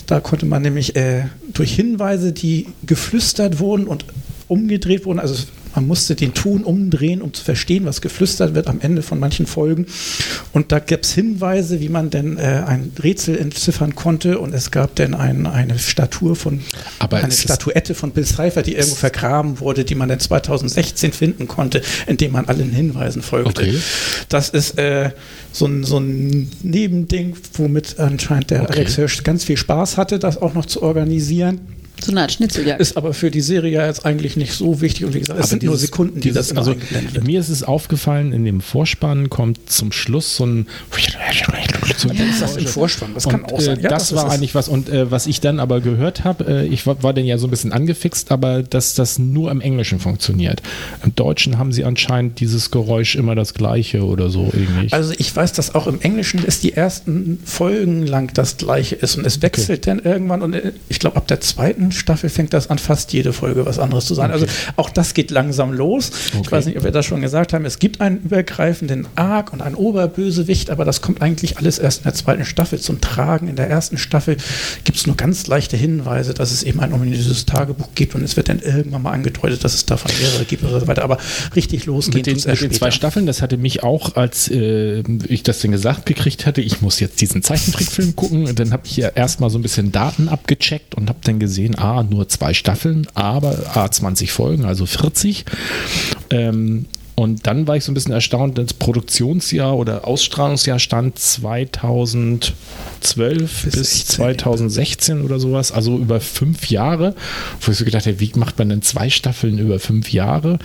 Da 0.07 0.21
konnte 0.21 0.47
man 0.47 0.63
nämlich 0.63 0.97
äh, 0.97 1.25
durch 1.53 1.75
Hinweise, 1.75 2.33
die 2.33 2.67
geflüstert 2.85 3.61
wurden 3.61 3.87
und 3.87 4.05
umgedreht 4.49 5.05
wurden, 5.05 5.19
also 5.19 5.35
man 5.79 5.87
musste 5.87 6.17
den 6.17 6.35
Ton 6.35 6.65
umdrehen, 6.65 7.23
um 7.23 7.33
zu 7.33 7.45
verstehen, 7.45 7.85
was 7.85 8.01
geflüstert 8.01 8.57
wird 8.57 8.67
am 8.67 8.81
Ende 8.81 9.01
von 9.03 9.21
manchen 9.21 9.47
Folgen. 9.47 9.87
Und 10.53 10.73
da 10.73 10.81
gab 10.81 11.05
es 11.05 11.13
Hinweise, 11.13 11.81
wie 11.81 11.89
man 11.89 12.11
denn 12.11 12.37
äh, 12.37 12.65
ein 12.67 12.91
Rätsel 13.01 13.39
entziffern 13.39 13.95
konnte. 13.95 14.41
Und 14.41 14.53
es 14.55 14.73
gab 14.73 14.97
dann 14.97 15.15
ein, 15.15 15.47
eine 15.47 15.79
Statue 15.79 16.35
von, 16.35 16.63
Aber 16.99 17.19
eine 17.19 17.31
Statuette 17.31 17.95
von 17.95 18.11
Bill 18.11 18.25
Cipher, 18.27 18.63
die 18.63 18.75
irgendwo 18.75 18.97
vergraben 18.97 19.61
wurde, 19.61 19.85
die 19.85 19.95
man 19.95 20.09
dann 20.09 20.19
2016 20.19 21.13
finden 21.13 21.47
konnte, 21.47 21.81
indem 22.09 22.33
man 22.33 22.47
allen 22.47 22.73
Hinweisen 22.73 23.23
folgte. 23.23 23.63
Okay. 23.63 23.79
Das 24.29 24.49
ist 24.49 24.79
äh, 24.79 25.13
so, 25.53 25.67
ein, 25.67 25.85
so 25.85 25.99
ein 25.99 26.51
Nebending, 26.65 27.37
womit 27.53 28.01
anscheinend 28.01 28.51
der 28.51 28.63
okay. 28.63 28.73
Alex 28.73 28.97
Hirsch 28.97 29.23
ganz 29.23 29.45
viel 29.45 29.57
Spaß 29.57 29.97
hatte, 29.97 30.19
das 30.19 30.43
auch 30.43 30.55
noch 30.55 30.67
zu 30.67 30.83
organisieren. 30.83 31.61
So 32.01 32.13
eine 32.13 32.23
Art 32.23 32.33
Schnitzeljagd. 32.33 32.81
Ist 32.81 32.97
aber 32.97 33.13
für 33.13 33.31
die 33.31 33.41
Serie 33.41 33.73
ja 33.73 33.87
jetzt 33.87 34.07
eigentlich 34.07 34.37
nicht 34.37 34.53
so 34.53 34.81
wichtig. 34.81 35.05
Und 35.05 35.15
wie 35.15 35.21
gesagt, 35.21 35.39
es 35.39 35.45
aber 35.45 35.49
sind 35.49 35.63
dieses, 35.63 35.71
nur 35.71 35.79
Sekunden, 35.79 36.21
die 36.21 36.29
dieses, 36.29 36.49
das 36.49 36.57
also 36.57 36.75
Mir 37.25 37.41
ist 37.41 37.49
es 37.49 37.63
aufgefallen, 37.63 38.33
in 38.33 38.45
dem 38.45 38.61
Vorspann 38.61 39.31
kommt 39.31 39.71
zum 39.71 39.93
Schluss 39.93 40.37
so 40.37 40.47
ein. 40.47 40.67
So 41.97 42.09
ja. 42.09 42.25
ist 42.25 42.43
das 42.43 42.57
im 42.57 42.67
Vorspann? 42.67 43.15
Das 43.15 43.29
kann 43.29 43.45
auch 43.45 43.61
sein. 43.61 43.79
Äh, 43.79 43.83
ja, 43.83 43.89
das, 43.89 44.11
das 44.11 44.17
war 44.17 44.31
eigentlich 44.31 44.55
was. 44.55 44.69
Und 44.69 44.89
äh, 44.89 45.11
was 45.11 45.27
ich 45.27 45.41
dann 45.41 45.61
aber 45.61 45.81
gehört 45.81 46.25
habe, 46.25 46.45
äh, 46.47 46.67
ich 46.67 46.87
war, 46.87 47.03
war 47.03 47.13
dann 47.13 47.25
ja 47.25 47.39
so 47.39 47.47
ein 47.47 47.51
bisschen 47.51 47.73
angefixt, 47.73 48.31
aber 48.31 48.63
dass 48.63 48.95
das 48.95 49.19
nur 49.19 49.51
im 49.51 49.61
Englischen 49.61 49.99
funktioniert. 49.99 50.63
Im 51.05 51.15
Deutschen 51.15 51.59
haben 51.59 51.73
sie 51.73 51.85
anscheinend 51.85 52.41
dieses 52.41 52.71
Geräusch 52.71 53.17
immer 53.17 53.35
das 53.35 53.55
gleiche 53.55 54.05
oder 54.05 54.31
so 54.31 54.51
irgendwie. 54.53 54.93
Also 54.93 55.13
ich 55.17 55.35
weiß, 55.35 55.53
dass 55.53 55.75
auch 55.75 55.87
im 55.87 56.01
Englischen 56.01 56.45
ist 56.45 56.63
die 56.63 56.75
ersten 56.75 57.41
Folgen 57.45 58.07
lang 58.07 58.33
das 58.35 58.57
gleiche 58.57 58.95
ist 58.97 59.17
und 59.17 59.27
es 59.27 59.43
wechselt 59.43 59.87
okay. 59.87 60.01
dann 60.03 60.13
irgendwann 60.13 60.43
und 60.43 60.55
äh, 60.55 60.73
ich 60.89 60.99
glaube 60.99 61.17
ab 61.17 61.27
der 61.27 61.41
zweiten 61.41 61.88
Staffel 61.93 62.31
fängt 62.31 62.53
das 62.53 62.71
an, 62.71 62.79
fast 62.79 63.13
jede 63.13 63.33
Folge 63.33 63.67
was 63.67 63.79
anderes 63.79 64.07
zu 64.07 64.15
sein. 64.15 64.31
Also 64.31 64.45
okay. 64.45 64.55
Also 64.59 64.73
auch 64.77 64.91
das 64.91 65.15
geht 65.15 65.31
langsam 65.31 65.73
los. 65.73 66.11
Okay. 66.31 66.43
Ich 66.43 66.53
weiß 66.53 66.67
nicht, 66.67 66.77
ob 66.79 66.85
wir 66.85 66.91
das 66.91 67.07
schon 67.07 67.21
gesagt 67.21 67.53
haben. 67.53 67.65
Es 67.65 67.79
gibt 67.79 68.01
einen 68.01 68.19
übergreifenden 68.19 69.07
Arc 69.15 69.53
und 69.53 69.63
einen 69.63 69.75
Oberbösewicht, 69.75 70.71
aber 70.71 70.85
das 70.85 71.03
kommt 71.03 71.23
eigentlich 71.23 71.59
alles 71.59 71.79
erst 71.79 72.01
in 72.01 72.05
der 72.05 72.15
zweiten 72.15 72.45
Staffel 72.45 72.79
zum 72.79 73.01
Tragen. 73.01 73.49
In 73.49 73.57
der 73.57 73.69
ersten 73.69 73.99
Staffel 73.99 74.37
gibt 74.85 74.99
es 74.99 75.07
nur 75.07 75.17
ganz 75.17 75.47
leichte 75.47 75.77
Hinweise, 75.77 76.35
dass 76.35 76.53
es 76.53 76.63
eben 76.63 76.81
ein 76.81 76.93
ominöses 76.93 77.47
Tagebuch 77.47 77.89
gibt 77.95 78.15
und 78.15 78.23
es 78.23 78.37
wird 78.37 78.49
dann 78.49 78.61
irgendwann 78.61 79.03
mal 79.03 79.13
angedeutet, 79.13 79.65
dass 79.65 79.75
es 79.75 79.87
davon 79.87 80.11
mehrere 80.21 80.45
gibt 80.45 80.63
und 80.63 80.71
so 80.71 80.87
weiter. 80.87 81.03
Aber 81.03 81.19
richtig 81.55 81.87
losgehen. 81.87 82.19
Mit 82.19 82.27
den, 82.27 82.37
mit 82.37 82.61
den 82.61 82.73
zwei 82.73 82.91
Staffeln, 82.91 83.27
das 83.27 83.43
hatte 83.43 83.57
mich 83.57 83.83
auch, 83.83 84.17
als 84.17 84.49
äh, 84.51 85.03
ich 85.29 85.43
das 85.43 85.61
denn 85.61 85.73
gesagt 85.73 86.07
gekriegt 86.07 86.47
hatte, 86.47 86.61
ich 86.61 86.81
muss 86.83 87.01
jetzt 87.01 87.21
diesen 87.21 87.43
Zeichentrickfilm 87.43 88.17
gucken. 88.17 88.55
Dann 88.55 88.73
habe 88.73 88.83
ich 88.87 88.97
ja 88.97 89.09
erstmal 89.09 89.51
so 89.51 89.59
ein 89.59 89.63
bisschen 89.63 89.93
Daten 89.93 90.29
abgecheckt 90.29 90.95
und 90.95 91.09
habe 91.09 91.19
dann 91.25 91.39
gesehen, 91.39 91.75
A, 91.79 92.03
nur 92.03 92.29
zwei 92.29 92.55
Staffeln, 92.55 93.07
aber 93.15 93.77
A, 93.77 93.91
20 93.91 94.33
Folgen, 94.33 94.65
also 94.65 94.87
40. 94.87 95.45
Ähm, 96.31 96.87
und 97.19 97.49
dann 97.49 97.67
war 97.67 97.75
ich 97.77 97.83
so 97.83 97.91
ein 97.91 97.95
bisschen 97.95 98.13
erstaunt, 98.13 98.59
das 98.59 98.75
Produktionsjahr 98.75 99.77
oder 99.77 100.07
Ausstrahlungsjahr 100.07 100.79
stand 100.79 101.19
2012 101.19 102.55
bis, 103.65 103.75
bis 103.75 104.07
2016 104.07 105.23
oder 105.23 105.41
sowas, 105.41 105.73
also 105.73 105.99
über 105.99 106.21
fünf 106.21 106.71
Jahre. 106.71 107.17
Wo 107.61 107.73
ich 107.73 107.79
so 107.79 107.85
gedacht 107.85 108.07
habe, 108.07 108.21
wie 108.21 108.31
macht 108.37 108.61
man 108.61 108.69
denn 108.69 108.83
zwei 108.83 109.11
Staffeln 109.11 109.59
über 109.59 109.81
fünf 109.81 110.13
Jahre? 110.13 110.61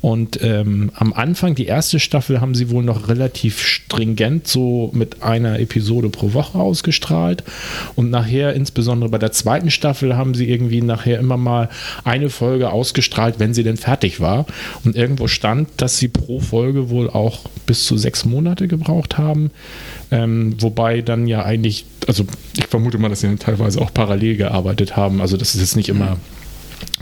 Und 0.00 0.40
ähm, 0.44 0.92
am 0.94 1.12
Anfang, 1.12 1.56
die 1.56 1.66
erste 1.66 1.98
Staffel, 1.98 2.40
haben 2.40 2.54
sie 2.54 2.70
wohl 2.70 2.84
noch 2.84 3.08
relativ 3.08 3.60
stringent 3.60 4.46
so 4.46 4.92
mit 4.94 5.24
einer 5.24 5.58
Episode 5.58 6.08
pro 6.08 6.34
Woche 6.34 6.60
ausgestrahlt. 6.60 7.42
Und 7.96 8.10
nachher, 8.10 8.54
insbesondere 8.54 9.10
bei 9.10 9.18
der 9.18 9.32
zweiten 9.32 9.72
Staffel, 9.72 10.16
haben 10.16 10.34
sie 10.34 10.48
irgendwie 10.48 10.82
nachher 10.82 11.18
immer 11.18 11.36
mal 11.36 11.68
eine 12.04 12.30
Folge 12.30 12.70
ausgestrahlt, 12.70 13.40
wenn 13.40 13.54
sie 13.54 13.64
denn 13.64 13.76
fertig 13.76 14.20
war. 14.20 14.46
Und 14.84 14.94
irgendwo 14.94 15.26
stand, 15.26 15.68
dass 15.78 15.95
sie 15.96 16.08
pro 16.08 16.40
Folge 16.40 16.90
wohl 16.90 17.10
auch 17.10 17.40
bis 17.66 17.84
zu 17.84 17.96
sechs 17.96 18.24
Monate 18.24 18.68
gebraucht 18.68 19.18
haben. 19.18 19.50
Ähm, 20.10 20.54
wobei 20.60 21.02
dann 21.02 21.26
ja 21.26 21.44
eigentlich, 21.44 21.84
also 22.06 22.24
ich 22.56 22.66
vermute 22.66 22.98
mal, 22.98 23.08
dass 23.08 23.20
sie 23.20 23.36
teilweise 23.36 23.80
auch 23.80 23.92
parallel 23.92 24.36
gearbeitet 24.36 24.96
haben. 24.96 25.20
Also 25.20 25.36
das 25.36 25.54
ist 25.54 25.60
jetzt 25.60 25.76
nicht 25.76 25.88
immer 25.88 26.18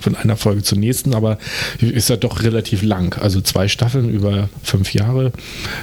von 0.01 0.17
einer 0.17 0.37
Folge 0.37 0.63
zur 0.63 0.79
nächsten, 0.79 1.15
aber 1.15 1.39
ist 1.81 2.09
ja 2.09 2.17
doch 2.17 2.43
relativ 2.43 2.83
lang. 2.83 3.17
Also 3.21 3.41
zwei 3.41 3.69
Staffeln 3.69 4.11
über 4.11 4.49
fünf 4.63 4.93
Jahre 4.93 5.33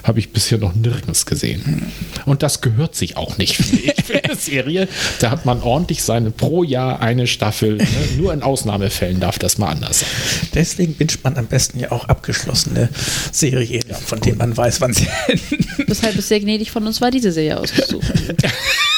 habe 0.03 0.19
ich 0.19 0.31
bisher 0.31 0.57
noch 0.57 0.75
nirgends 0.75 1.25
gesehen. 1.25 1.91
Und 2.25 2.43
das 2.43 2.61
gehört 2.61 2.95
sich 2.95 3.17
auch 3.17 3.37
nicht, 3.37 3.55
für 3.55 4.23
eine 4.23 4.35
Serie. 4.39 4.87
Da 5.19 5.31
hat 5.31 5.45
man 5.45 5.61
ordentlich 5.61 6.03
seine 6.03 6.31
pro 6.31 6.63
Jahr 6.63 7.01
eine 7.01 7.27
Staffel. 7.27 7.77
Ne? 7.77 7.87
Nur 8.17 8.33
in 8.33 8.43
Ausnahmefällen 8.43 9.19
darf 9.19 9.39
das 9.39 9.57
mal 9.57 9.69
anders 9.69 10.01
sein. 10.01 10.09
Deswegen 10.53 10.99
wünscht 10.99 11.19
man 11.23 11.37
am 11.37 11.47
besten 11.47 11.79
ja 11.79 11.91
auch 11.91 12.05
abgeschlossene 12.05 12.89
Serien, 13.31 13.83
ja, 13.87 13.95
von 13.95 14.19
denen 14.19 14.37
man 14.37 14.55
weiß, 14.55 14.81
wann 14.81 14.93
sie 14.93 15.07
enden. 15.27 15.65
Deshalb 15.87 16.15
ist 16.17 16.27
sehr 16.27 16.39
gnädig 16.39 16.71
von 16.71 16.85
uns 16.85 17.01
war 17.01 17.11
diese 17.11 17.31
Serie 17.31 17.59
ausgesucht. 17.59 18.11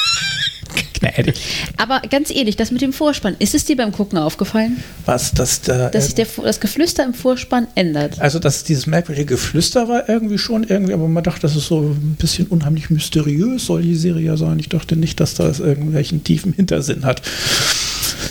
gnädig. 1.12 1.36
Aber 1.76 2.00
ganz 2.08 2.30
ehrlich, 2.30 2.56
das 2.56 2.70
mit 2.70 2.82
dem 2.82 2.92
Vorspann, 2.92 3.36
ist 3.38 3.54
es 3.54 3.64
dir 3.64 3.76
beim 3.76 3.92
Gucken 3.92 4.18
aufgefallen? 4.18 4.82
Was, 5.06 5.32
dass, 5.32 5.62
da, 5.62 5.88
dass 5.90 6.06
sich 6.06 6.14
der, 6.14 6.26
das 6.42 6.60
Geflüster 6.60 7.04
im 7.04 7.14
Vorspann 7.14 7.66
ändert? 7.74 8.20
Also, 8.20 8.38
dass 8.38 8.64
dieses 8.64 8.86
merkwürdige 8.86 9.26
Geflüster 9.26 9.88
war 9.88 10.08
irgendwie 10.08 10.38
schon 10.38 10.64
irgendwie, 10.64 10.94
aber 10.94 11.08
man 11.08 11.22
dachte, 11.22 11.42
das 11.42 11.56
ist 11.56 11.66
so 11.66 11.80
ein 11.80 12.16
bisschen 12.18 12.46
unheimlich 12.46 12.90
mysteriös, 12.90 13.66
soll 13.66 13.82
die 13.82 13.94
Serie 13.94 14.26
ja 14.26 14.36
sein. 14.36 14.58
Ich 14.58 14.68
dachte 14.68 14.96
nicht, 14.96 15.20
dass 15.20 15.34
das 15.34 15.60
irgendwelchen 15.60 16.24
tiefen 16.24 16.52
Hintersinn 16.52 17.04
hat. 17.04 17.22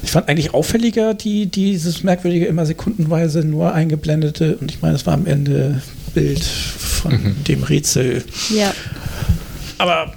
Ich 0.03 0.11
fand 0.11 0.27
eigentlich 0.29 0.53
auffälliger 0.53 1.13
die, 1.13 1.45
dieses 1.45 2.03
merkwürdige, 2.03 2.45
immer 2.45 2.65
sekundenweise 2.65 3.43
nur 3.43 3.73
eingeblendete, 3.73 4.57
und 4.57 4.71
ich 4.71 4.81
meine, 4.81 4.95
es 4.95 5.05
war 5.05 5.13
am 5.13 5.25
Ende 5.25 5.81
Bild 6.13 6.43
von 6.43 7.11
mhm. 7.11 7.43
dem 7.45 7.63
Rätsel. 7.63 8.23
Ja. 8.55 8.73
Aber 9.77 10.13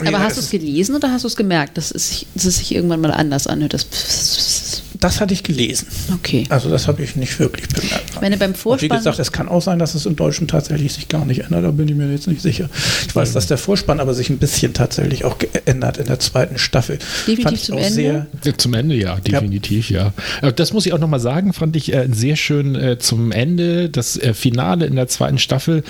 aber 0.00 0.10
ja, 0.10 0.20
hast 0.20 0.36
du 0.36 0.40
es 0.40 0.50
gelesen 0.50 0.94
oder 0.94 1.10
hast 1.10 1.22
du 1.22 1.28
es 1.28 1.36
gemerkt, 1.36 1.76
dass 1.76 1.90
es, 1.90 2.26
dass 2.34 2.44
es 2.44 2.58
sich 2.58 2.74
irgendwann 2.74 3.00
mal 3.00 3.12
anders 3.12 3.46
anhört? 3.46 3.74
Das, 3.74 4.82
das 5.00 5.20
hatte 5.20 5.32
ich 5.32 5.42
gelesen. 5.42 5.86
Okay. 6.14 6.44
Also 6.50 6.68
das 6.68 6.86
habe 6.86 7.02
ich 7.02 7.16
nicht 7.16 7.38
wirklich 7.38 7.68
bemerkt. 7.68 8.04
Ich 8.14 8.20
meine, 8.20 8.36
beim 8.36 8.54
Vorspann. 8.54 8.90
Und 8.90 8.94
wie 8.94 8.96
gesagt, 8.98 9.18
es 9.18 9.32
kann 9.32 9.48
auch 9.48 9.62
sein, 9.62 9.78
dass 9.78 9.94
es 9.94 10.04
im 10.04 10.14
Deutschen 10.14 10.46
tatsächlich 10.46 10.92
sich 10.92 11.08
gar 11.08 11.24
nicht 11.24 11.40
ändert, 11.40 11.64
da 11.64 11.70
bin 11.70 11.88
ich 11.88 11.94
mir 11.94 12.10
jetzt 12.12 12.26
nicht 12.26 12.42
sicher. 12.42 12.68
Ich 13.08 13.16
weiß, 13.16 13.32
dass 13.32 13.46
der 13.46 13.56
Vorspann 13.56 13.98
aber 13.98 14.12
sich 14.12 14.28
ein 14.28 14.38
bisschen 14.38 14.74
tatsächlich 14.74 15.24
auch 15.24 15.38
geändert 15.38 15.96
in 15.96 16.06
der 16.06 16.18
zweiten 16.18 16.58
Staffel. 16.58 16.98
Definitiv 17.26 17.62
zum 17.62 17.78
Ende? 17.78 18.26
Sehr, 18.42 18.58
zum 18.58 18.74
Ende, 18.74 18.94
ja, 18.94 19.16
definitiv, 19.16 19.90
ja. 19.90 20.12
ja. 20.42 20.52
Das 20.52 20.72
muss 20.72 20.84
ich 20.84 20.92
auch 20.92 20.98
nochmal 20.98 21.20
sagen, 21.20 21.54
fand 21.54 21.76
ich 21.76 21.94
äh, 21.94 22.08
sehr 22.12 22.36
schön 22.36 22.74
äh, 22.74 22.98
zum 22.98 23.32
Ende. 23.32 23.88
Das 23.88 24.18
äh, 24.18 24.34
Finale 24.34 24.84
in 24.84 24.96
der 24.96 25.08
zweiten 25.08 25.38
Staffel 25.38 25.82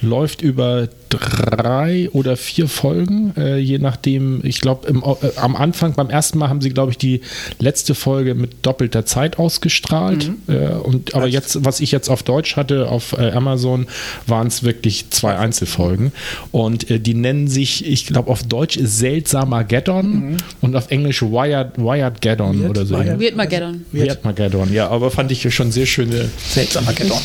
läuft 0.00 0.42
über 0.42 0.88
drei 1.08 2.10
oder 2.10 2.36
vier 2.36 2.68
Folgen, 2.68 3.32
äh, 3.36 3.58
je 3.58 3.78
nachdem. 3.78 4.40
Ich 4.42 4.60
glaube, 4.60 4.88
äh, 4.88 5.30
am 5.36 5.54
Anfang, 5.54 5.94
beim 5.94 6.10
ersten 6.10 6.38
Mal 6.38 6.48
haben 6.48 6.60
sie, 6.60 6.70
glaube 6.70 6.90
ich, 6.90 6.98
die 6.98 7.20
letzte 7.58 7.94
Folge 7.94 8.34
mit 8.34 8.55
doppelter 8.62 9.06
Zeit 9.06 9.38
ausgestrahlt. 9.38 10.30
Äh, 10.48 10.68
und, 10.68 11.14
aber 11.14 11.26
jetzt, 11.26 11.64
was 11.64 11.80
ich 11.80 11.92
jetzt 11.92 12.08
auf 12.08 12.22
Deutsch 12.22 12.56
hatte, 12.56 12.88
auf 12.88 13.12
äh, 13.18 13.30
Amazon, 13.30 13.86
waren 14.26 14.46
es 14.46 14.62
wirklich 14.62 15.10
zwei 15.10 15.36
Einzelfolgen. 15.36 16.12
Und 16.52 16.90
äh, 16.90 16.98
die 16.98 17.14
nennen 17.14 17.48
sich, 17.48 17.86
ich 17.86 18.06
glaube, 18.06 18.30
auf 18.30 18.42
Deutsch 18.42 18.76
ist 18.76 18.98
Seltsamer 18.98 19.64
Geddon 19.64 20.36
und 20.60 20.76
auf 20.76 20.90
Englisch 20.90 21.22
Wired, 21.22 21.78
Wired 21.78 22.20
Geddon 22.20 22.60
Weird, 22.60 22.70
oder 22.70 22.86
so. 22.86 22.96
Wired. 22.96 23.20
Weird 23.20 24.24
Mageddon, 24.24 24.72
ja, 24.72 24.88
aber 24.88 25.10
fand 25.10 25.30
ich 25.32 25.54
schon 25.54 25.72
sehr 25.72 25.86
schöne. 25.86 26.28
Seltsamer 26.48 26.92
Geddon. 26.92 27.18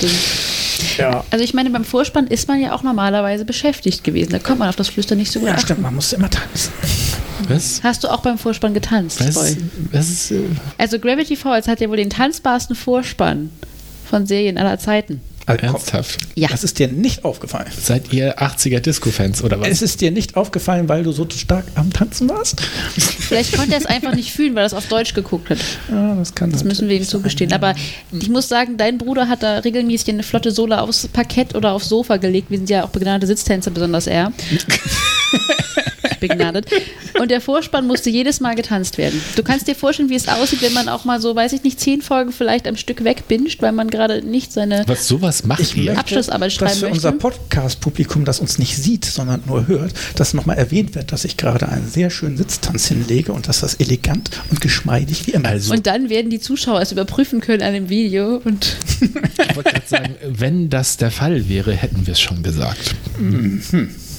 Ja. 0.98 1.24
Also 1.30 1.44
ich 1.44 1.54
meine, 1.54 1.70
beim 1.70 1.84
Vorspann 1.84 2.28
ist 2.28 2.48
man 2.48 2.62
ja 2.62 2.74
auch 2.74 2.84
normalerweise 2.84 3.46
beschäftigt 3.46 4.04
gewesen. 4.04 4.32
Da 4.32 4.40
kommt 4.40 4.60
man 4.60 4.70
auf 4.70 4.76
das 4.76 4.90
Flüstern 4.90 5.18
nicht 5.18 5.32
so 5.32 5.40
gut 5.40 5.50
ja, 5.50 5.56
achten. 5.56 5.66
stimmt, 5.66 5.82
man 5.82 5.96
muss 5.96 6.14
immer 6.14 6.30
tanzen. 6.30 6.72
Was? 7.48 7.82
Hast 7.84 8.04
du 8.04 8.08
auch 8.10 8.22
beim 8.22 8.38
Vorspann 8.38 8.74
getanzt? 8.74 9.20
Was? 9.20 9.36
Boy? 9.36 9.58
was 9.92 10.10
ist, 10.10 10.32
äh, 10.32 10.44
Also 10.78 11.00
Gravity 11.00 11.36
Falls 11.36 11.68
hat 11.68 11.82
ja 11.82 11.90
wohl 11.90 11.98
den 11.98 12.10
tanzbarsten 12.10 12.76
Vorspann 12.76 13.50
von 14.10 14.26
Serien 14.26 14.58
aller 14.58 14.78
Zeiten. 14.78 15.22
Also, 15.48 15.66
ernsthaft? 15.66 16.20
Ja. 16.36 16.50
Das 16.50 16.64
ist 16.64 16.78
dir 16.80 16.88
nicht 16.88 17.26
aufgefallen. 17.26 17.68
Seid 17.78 18.14
ihr 18.14 18.40
80er 18.40 18.80
Disco-Fans 18.80 19.44
oder 19.44 19.60
was? 19.60 19.68
Es 19.70 19.82
ist 19.82 20.02
dir 20.02 20.12
nicht 20.12 20.38
aufgefallen, 20.38 20.88
weil 20.88 21.04
du 21.04 21.12
so 21.12 21.28
stark 21.30 21.66
am 21.76 21.92
Tanzen 21.92 22.30
warst? 22.30 22.62
Vielleicht 22.62 23.56
konnte 23.56 23.74
er 23.74 23.80
es 23.80 23.86
einfach 23.86 24.14
nicht 24.14 24.32
fühlen, 24.32 24.54
weil 24.56 24.64
er 24.64 24.68
es 24.68 24.74
auf 24.74 24.86
Deutsch 24.88 25.14
geguckt 25.14 25.50
hat. 25.50 25.58
Ja, 25.90 26.16
das 26.16 26.36
kann 26.36 26.52
Das 26.52 26.64
müssen 26.64 26.88
wir 26.90 26.96
ihm 26.96 27.04
zugestehen. 27.04 27.54
Aber 27.54 27.76
ich 28.20 28.30
muss 28.30 28.48
sagen, 28.48 28.78
dein 28.78 28.98
Bruder 28.98 29.28
hat 29.28 29.42
da 29.44 29.60
regelmäßig 29.60 30.10
eine 30.10 30.24
flotte 30.24 30.52
Sohle 30.52 30.80
aufs 30.82 31.08
Parkett 31.08 31.56
oder 31.56 31.72
aufs 31.74 31.90
Sofa 31.90 32.18
gelegt. 32.18 32.52
Wir 32.52 32.58
sind 32.58 32.70
ja 32.70 32.84
auch 32.84 32.90
begnadete 32.90 33.28
Sitztänzer, 33.28 33.72
besonders 33.72 34.08
er. 34.08 34.32
Begnadet. 36.22 36.68
Und 37.20 37.30
der 37.32 37.42
Vorspann 37.42 37.86
musste 37.86 38.10
jedes 38.10 38.40
Mal 38.40 38.56
getanzt 38.56 38.98
werden. 38.98 39.22
Du 39.36 39.44
kannst 39.44 39.68
dir 39.68 39.76
vorstellen, 39.76 40.10
wie 40.10 40.16
es 40.16 40.30
aussieht, 40.30 40.62
wenn 40.62 40.72
man 40.74 40.88
auch 40.88 41.04
mal 41.04 41.20
so, 41.20 41.36
weiß 41.36 41.52
ich 41.52 41.64
nicht, 41.64 41.80
zehn 41.82 42.02
Folgen 42.02 42.32
vielleicht 42.32 42.66
am 42.68 42.78
Stück 42.78 43.04
wegbinscht, 43.04 43.62
weil 43.62 43.74
man 43.74 43.90
gerade 43.90 44.22
nicht 44.26 44.54
seine. 44.54 44.84
was 44.88 45.08
sowas 45.08 45.44
macht 45.46 45.60
Ich 45.60 45.76
möchte, 45.76 45.98
Abschlussarbeit 45.98 46.48
dass 46.48 46.54
schreiben 46.54 46.74
für 46.76 46.86
möchte. 46.86 46.96
unser 46.96 47.12
Podcast-Publikum, 47.12 48.24
das 48.24 48.40
uns 48.40 48.58
nicht 48.58 48.78
sieht, 48.78 49.04
sondern 49.04 49.44
nur 49.46 49.68
hört, 49.68 49.94
dass 50.16 50.34
nochmal 50.34 50.58
erwähnt 50.58 50.96
wird, 50.96 51.12
dass 51.12 51.26
ich 51.26 51.36
gerade 51.36 51.68
einen 51.68 51.90
sehr 51.90 52.10
schönen 52.10 52.38
Sitztanz 52.38 52.88
hinlege 52.88 53.34
und 53.34 53.48
dass 53.50 53.60
das 53.62 53.74
elegant 53.76 54.30
und 54.50 54.62
geschmeidig 54.62 55.28
wie 55.28 55.32
immer 55.32 55.50
Also- 55.50 55.74
Und 55.74 55.88
dann 55.88 56.10
werden 56.10 56.30
die 56.30 56.40
Zuschauer 56.40 56.80
es 56.82 56.92
überprüfen 56.92 57.42
können 57.42 57.64
an 57.64 57.74
dem 57.74 57.90
Video 57.90 58.40
und 58.46 58.78
Ich 59.02 59.56
wollte 59.56 59.72
gerade 59.72 59.88
sagen, 59.88 60.16
wenn 60.24 60.70
das 60.70 60.98
der 60.98 61.10
Fall 61.12 61.50
wäre, 61.50 61.74
hätten 61.74 62.06
wir 62.06 62.14
es 62.14 62.22
schon 62.22 62.44
gesagt. 62.44 62.94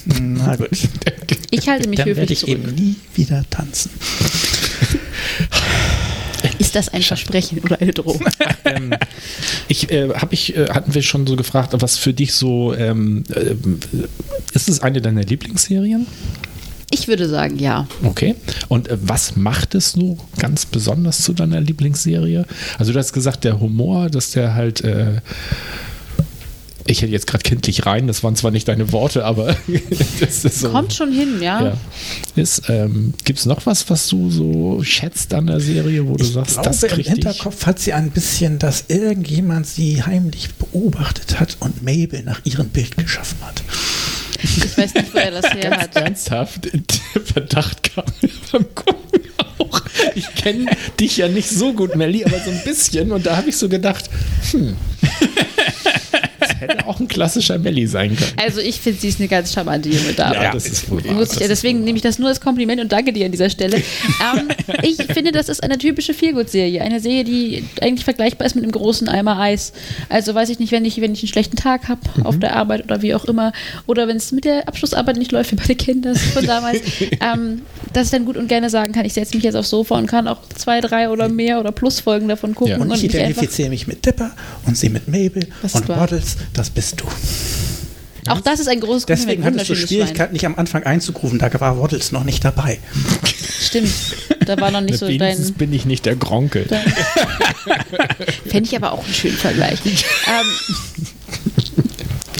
Na 0.05 0.55
gut. 0.55 0.69
ich 1.51 1.69
halte 1.69 1.87
mich 1.87 1.97
Dann 1.97 2.07
werde 2.07 2.21
höflich 2.21 2.43
ich 2.43 2.49
zurück. 2.49 2.63
eben 2.67 2.75
nie 2.75 2.95
wieder 3.15 3.43
tanzen. 3.49 3.91
Ist 6.59 6.75
das 6.75 6.89
ein 6.89 7.01
Versprechen 7.01 7.59
oder 7.59 7.79
eine 7.79 7.93
Drohung? 7.93 8.21
ähm, 8.65 8.93
ich 9.67 9.89
äh, 9.91 10.09
habe 10.13 10.33
ich 10.33 10.55
äh, 10.55 10.67
hatten 10.69 10.93
wir 10.93 11.01
schon 11.01 11.25
so 11.25 11.35
gefragt, 11.35 11.73
was 11.73 11.97
für 11.97 12.13
dich 12.13 12.33
so 12.33 12.73
ähm, 12.73 13.23
äh, 13.33 13.55
ist 14.53 14.67
es 14.69 14.81
eine 14.81 15.01
deiner 15.01 15.23
Lieblingsserien? 15.23 16.05
Ich 16.91 17.07
würde 17.07 17.27
sagen, 17.27 17.57
ja. 17.57 17.87
Okay. 18.03 18.35
Und 18.67 18.87
äh, 18.89 18.97
was 19.01 19.35
macht 19.35 19.73
es 19.73 19.93
so 19.93 20.17
ganz 20.37 20.65
besonders 20.65 21.21
zu 21.23 21.33
deiner 21.33 21.59
Lieblingsserie? 21.59 22.45
Also 22.77 22.93
du 22.93 22.99
hast 22.99 23.13
gesagt, 23.13 23.45
der 23.45 23.59
Humor, 23.59 24.09
dass 24.09 24.31
der 24.31 24.53
halt 24.53 24.81
äh, 24.81 25.21
ich 26.85 27.01
hätte 27.01 27.11
jetzt 27.11 27.27
gerade 27.27 27.43
kindlich 27.43 27.85
rein, 27.85 28.07
das 28.07 28.23
waren 28.23 28.35
zwar 28.35 28.51
nicht 28.51 28.67
deine 28.67 28.91
Worte, 28.91 29.23
aber 29.25 29.55
das 30.19 30.45
ist 30.45 30.59
so. 30.59 30.69
Kommt 30.69 30.93
schon 30.93 31.11
hin, 31.11 31.41
ja. 31.41 31.63
Ja. 31.63 31.77
Ist, 32.35 32.63
ähm, 32.69 33.13
Gibt 33.23 33.39
es 33.39 33.45
noch 33.45 33.65
was, 33.65 33.89
was 33.89 34.07
du 34.07 34.29
so 34.29 34.83
schätzt 34.83 35.33
an 35.33 35.47
der 35.47 35.59
Serie, 35.59 36.07
wo 36.07 36.15
du 36.15 36.23
Ich 36.23 36.31
sagst, 36.33 36.53
glaube, 36.55 36.69
das 36.69 36.83
im 36.83 36.89
kriegt 36.89 37.07
dich? 37.07 37.13
Hinterkopf 37.13 37.65
hat 37.65 37.79
sie 37.79 37.93
ein 37.93 38.11
bisschen, 38.11 38.59
dass 38.59 38.85
irgendjemand 38.89 39.67
sie 39.67 40.03
heimlich 40.03 40.49
beobachtet 40.55 41.39
hat 41.39 41.57
und 41.59 41.83
Mabel 41.83 42.23
nach 42.23 42.41
ihrem 42.43 42.69
Bild 42.69 42.97
geschaffen 42.97 43.37
hat. 43.41 43.63
Ich 44.43 44.77
weiß 44.77 44.93
nicht, 44.93 45.13
wo 45.13 45.17
er 45.19 45.31
das 45.31 45.45
her 45.53 45.77
hat. 45.77 45.95
Ernsthaft, 45.95 46.65
der 46.73 47.21
Verdacht 47.23 47.83
kam 47.83 48.05
mir 48.21 48.29
beim 48.51 48.65
Gucken 48.75 49.21
auch. 49.57 49.81
Ich 50.15 50.27
kenne 50.35 50.65
dich 50.99 51.17
ja 51.17 51.29
nicht 51.29 51.49
so 51.49 51.71
gut, 51.73 51.95
Melli, 51.95 52.25
aber 52.25 52.37
so 52.39 52.51
ein 52.51 52.61
bisschen. 52.65 53.11
Und 53.13 53.25
da 53.25 53.37
habe 53.37 53.49
ich 53.49 53.57
so 53.57 53.69
gedacht, 53.69 54.09
hm, 54.51 54.75
hätte 56.63 56.87
auch 56.87 56.99
ein 56.99 57.07
klassischer 57.07 57.57
Melli 57.57 57.87
sein 57.87 58.15
können. 58.15 58.31
Also 58.43 58.59
ich 58.59 58.79
finde, 58.79 58.99
sie 58.99 59.09
ist 59.09 59.19
eine 59.19 59.27
ganz 59.29 59.53
charmante 59.53 59.89
junge 59.89 60.13
Dame. 60.13 60.35
Ja, 60.35 60.51
das 60.51 60.65
ist 60.67 60.89
wohl 60.89 61.03
wahr. 61.05 61.21
Ich, 61.21 61.29
deswegen 61.29 61.83
nehme 61.83 61.95
ich 61.97 62.01
das 62.01 62.19
nur 62.19 62.29
als 62.29 62.41
Kompliment 62.41 62.81
und 62.81 62.91
danke 62.91 63.13
dir 63.13 63.25
an 63.25 63.31
dieser 63.31 63.49
Stelle. 63.49 63.77
ähm, 64.37 64.47
ich 64.81 64.97
finde, 65.13 65.31
das 65.31 65.49
ist 65.49 65.63
eine 65.63 65.77
typische 65.77 66.13
Feelgood-Serie. 66.13 66.81
Eine 66.81 66.99
Serie, 66.99 67.23
die 67.23 67.63
eigentlich 67.81 68.03
vergleichbar 68.03 68.45
ist 68.47 68.55
mit 68.55 68.63
einem 68.63 68.71
großen 68.71 69.07
Eimer 69.07 69.39
Eis. 69.39 69.73
Also 70.09 70.33
weiß 70.35 70.49
ich 70.49 70.59
nicht, 70.59 70.71
wenn 70.71 70.85
ich, 70.85 70.99
wenn 71.01 71.13
ich 71.13 71.21
einen 71.21 71.29
schlechten 71.29 71.55
Tag 71.57 71.87
habe 71.89 72.01
Mhm. 72.15 72.25
auf 72.25 72.37
der 72.39 72.55
Arbeit 72.55 72.83
oder 72.83 73.01
wie 73.01 73.13
auch 73.15 73.25
immer. 73.25 73.53
Oder 73.87 74.07
wenn 74.07 74.17
es 74.17 74.31
mit 74.31 74.45
der 74.45 74.67
Abschlussarbeit 74.67 75.17
nicht 75.17 75.31
läuft, 75.31 75.51
wie 75.51 75.55
bei 75.55 75.65
den 75.65 75.77
Kindern 75.77 76.15
von 76.15 76.45
damals. 76.45 76.79
ähm, 77.21 77.61
dass 77.93 78.05
ich 78.07 78.11
dann 78.11 78.25
gut 78.25 78.37
und 78.37 78.47
gerne 78.47 78.69
sagen 78.69 78.91
kann, 78.93 79.05
ich 79.05 79.13
setze 79.13 79.35
mich 79.35 79.43
jetzt 79.43 79.55
aufs 79.55 79.69
Sofa 79.69 79.97
und 79.97 80.07
kann 80.07 80.27
auch 80.27 80.39
zwei, 80.55 80.81
drei 80.81 81.09
oder 81.09 81.29
mehr 81.29 81.59
oder 81.59 81.71
Plusfolgen 81.71 82.27
davon 82.27 82.55
gucken. 82.55 82.73
Ja. 82.73 82.77
Und 82.79 82.91
ich 82.93 83.03
mich 83.03 83.15
einfach, 83.15 83.29
identifiziere 83.29 83.69
mich 83.69 83.87
mit 83.87 84.05
Dipper 84.05 84.31
und 84.65 84.75
sie 84.77 84.89
mit 84.89 85.07
Mabel 85.07 85.47
und 85.61 85.87
war- 85.89 85.99
Waddles, 86.01 86.37
das 86.53 86.69
bist 86.69 87.01
du. 87.01 87.05
auch 88.31 88.41
das 88.41 88.59
ist 88.59 88.67
ein 88.67 88.79
großes 88.79 89.05
Deswegen 89.05 89.43
hattest 89.43 89.69
du 89.69 89.75
Schwierigkeiten, 89.75 90.33
dich 90.33 90.45
am 90.45 90.55
Anfang 90.55 90.83
einzugrufen, 90.83 91.39
da 91.39 91.49
war 91.59 91.79
Waddles 91.79 92.11
noch 92.11 92.23
nicht 92.23 92.43
dabei. 92.45 92.79
Stimmt. 93.59 93.91
Da 94.45 94.59
war 94.59 94.71
noch 94.71 94.81
nicht 94.81 94.99
so 94.99 95.07
Wenigstens 95.07 95.47
dein. 95.47 95.55
bin 95.55 95.73
ich 95.73 95.85
nicht 95.85 96.05
der 96.05 96.15
Gronkel. 96.15 96.65
Fände 98.47 98.69
ich 98.69 98.75
aber 98.75 98.91
auch 98.91 99.03
einen 99.03 99.13
schönen 99.13 99.37
Vergleich. 99.37 99.79
ähm, 99.85 101.07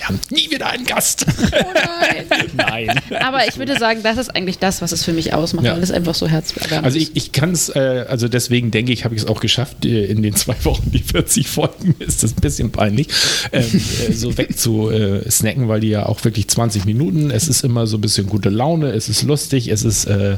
Wir 0.04 0.10
haben 0.10 0.20
nie 0.32 0.52
wieder 0.52 0.70
einen 0.70 0.86
Gast. 0.86 1.26
oh 1.30 1.56
nein. 1.74 2.26
Nein. 2.58 3.00
Aber 3.22 3.48
ich 3.48 3.58
würde 3.58 3.80
sagen, 3.80 4.02
das 4.04 4.18
ist 4.18 4.36
eigentlich 4.36 4.60
das, 4.60 4.82
was 4.82 4.92
es 4.92 5.06
für 5.06 5.14
mich 5.14 5.34
ausmacht, 5.34 5.66
Ja. 5.66 5.76
weil 5.76 5.82
es 5.84 5.92
einfach 5.92 6.14
so 6.14 6.28
herzerwärmend 6.28 6.84
Also 6.86 6.98
ich, 6.98 7.16
ich 7.16 7.32
kann 7.32 7.52
es, 7.52 7.70
äh, 7.70 8.06
also 8.10 8.28
deswegen 8.28 8.70
denke 8.70 8.92
ich, 8.92 9.06
habe 9.06 9.16
ich 9.16 9.22
es 9.22 9.28
auch 9.28 9.40
geschafft, 9.40 9.86
äh, 9.86 10.06
in 10.06 10.22
den 10.22 10.36
zwei 10.36 10.56
Wochen, 10.66 10.92
die 10.92 11.00
40 11.00 11.48
Folgen, 11.48 11.96
ist 12.00 12.22
das 12.22 12.32
ein 12.34 12.42
bisschen 12.42 12.72
peinlich, 12.74 13.08
ähm, 13.54 13.64
äh, 13.64 14.12
so 14.12 14.38
wegzusnacken, 14.38 15.22
äh, 15.26 15.32
snacken, 15.32 15.68
weil 15.70 15.80
die 15.80 15.90
ja 15.90 16.06
auch 16.06 16.22
wirklich 16.26 16.50
20 16.50 16.84
Minuten, 16.84 17.32
es 17.32 17.48
ist 17.48 17.64
immer 17.64 17.88
so 17.88 17.98
ein 17.98 18.02
bisschen 18.02 18.28
gute 18.28 18.50
Laune, 18.50 18.90
es 18.92 19.08
ist 19.08 19.24
lustig, 19.24 19.70
es 19.70 19.86
ist, 19.86 20.04
äh, 20.06 20.38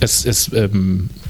es 0.00 0.26
ist, 0.26 0.52
ähm, 0.52 1.08
äh, 1.14 1.27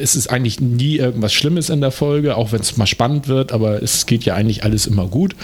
es 0.00 0.14
ist 0.14 0.28
eigentlich 0.28 0.60
nie 0.60 0.96
irgendwas 0.96 1.32
Schlimmes 1.32 1.70
in 1.70 1.80
der 1.80 1.90
Folge, 1.90 2.36
auch 2.36 2.52
wenn 2.52 2.60
es 2.60 2.76
mal 2.76 2.86
spannend 2.86 3.28
wird, 3.28 3.52
aber 3.52 3.82
es 3.82 4.06
geht 4.06 4.24
ja 4.24 4.34
eigentlich 4.34 4.64
alles 4.64 4.86
immer 4.86 5.06
gut. 5.06 5.34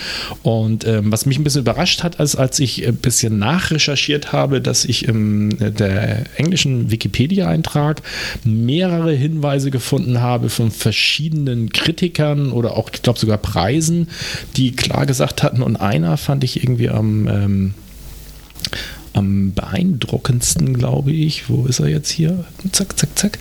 Und 0.43 0.87
ähm, 0.87 1.13
was 1.13 1.27
mich 1.27 1.39
ein 1.39 1.45
bisschen 1.45 1.63
überrascht 1.63 2.03
hat, 2.03 2.21
als, 2.21 2.37
als 2.37 2.59
ich 2.59 2.87
ein 2.87 2.97
bisschen 2.97 3.39
nachrecherchiert 3.39 4.33
habe, 4.33 4.61
dass 4.61 4.85
ich 4.85 5.07
im 5.07 5.51
der 5.59 6.25
englischen 6.39 6.91
Wikipedia-Eintrag 6.91 8.03
mehrere 8.45 9.13
Hinweise 9.13 9.71
gefunden 9.71 10.21
habe 10.21 10.49
von 10.49 10.71
verschiedenen 10.71 11.71
Kritikern 11.73 12.53
oder 12.53 12.77
auch, 12.77 12.91
ich 12.93 13.03
glaube, 13.03 13.19
sogar 13.19 13.39
Preisen, 13.39 14.09
die 14.57 14.73
klar 14.73 15.07
gesagt 15.07 15.43
hatten. 15.43 15.63
Und 15.63 15.77
einer 15.77 16.17
fand 16.17 16.45
ich 16.45 16.63
irgendwie 16.63 16.89
am 16.89 17.29
ähm, 17.29 17.75
am 19.19 19.53
beeindruckendsten, 19.53 20.79
glaube 20.79 21.11
ich. 21.11 21.49
Wo 21.49 21.67
ist 21.67 21.81
er 21.81 21.89
jetzt 21.89 22.11
hier? 22.11 22.45
Zack, 22.73 22.99
zack, 22.99 23.19
zack. 23.19 23.39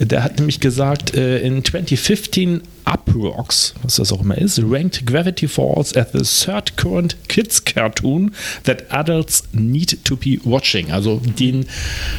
Der 0.00 0.24
hat 0.24 0.38
nämlich 0.38 0.60
gesagt, 0.60 1.14
äh, 1.14 1.38
in 1.38 1.64
2015 1.64 2.62
Uprocks, 2.84 3.74
was 3.82 3.96
das 3.96 4.12
auch 4.12 4.22
immer 4.22 4.36
ist, 4.36 4.60
ranked 4.60 5.06
Gravity 5.06 5.46
Falls 5.46 5.96
as 5.96 6.08
the 6.12 6.22
third 6.22 6.76
current 6.76 7.16
kids 7.28 7.64
cartoon 7.64 8.32
that 8.64 8.90
adults 8.90 9.44
need 9.52 10.04
to 10.04 10.16
be 10.16 10.38
watching. 10.42 10.90
Also 10.90 11.22
den 11.38 11.66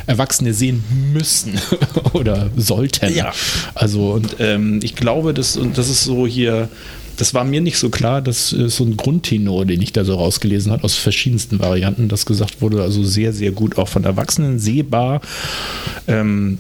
Erwachsene 0.07 0.53
sehen 0.53 0.83
müssen 1.11 1.59
oder 2.13 2.49
sollten. 2.55 3.13
Ja. 3.13 3.33
Also 3.75 4.13
und 4.13 4.37
ähm, 4.39 4.79
ich 4.81 4.95
glaube, 4.95 5.33
das, 5.33 5.57
und 5.57 5.77
das 5.77 5.89
ist 5.89 6.05
so 6.05 6.25
hier 6.25 6.69
das 7.17 7.34
war 7.34 7.43
mir 7.43 7.62
nicht 7.62 7.78
so 7.78 7.89
klar, 7.89 8.21
das 8.21 8.54
ist 8.54 8.78
so 8.78 8.84
ein 8.84 8.97
Grundtenor, 8.97 9.65
den 9.65 9.82
ich 9.82 9.93
da 9.93 10.04
so 10.04 10.15
rausgelesen 10.15 10.71
habe, 10.71 10.84
aus 10.84 10.95
verschiedensten 10.95 11.60
Varianten, 11.60 12.10
das 12.10 12.26
gesagt 12.26 12.62
wurde, 12.62 12.82
also 12.82 13.04
sehr, 13.04 13.34
sehr 13.34 13.52
gut 13.52 13.78
auch 13.78 13.88
von 13.88 14.04
Erwachsenen 14.04 14.60
sehbar. 14.60 15.21
Ähm, 16.08 16.58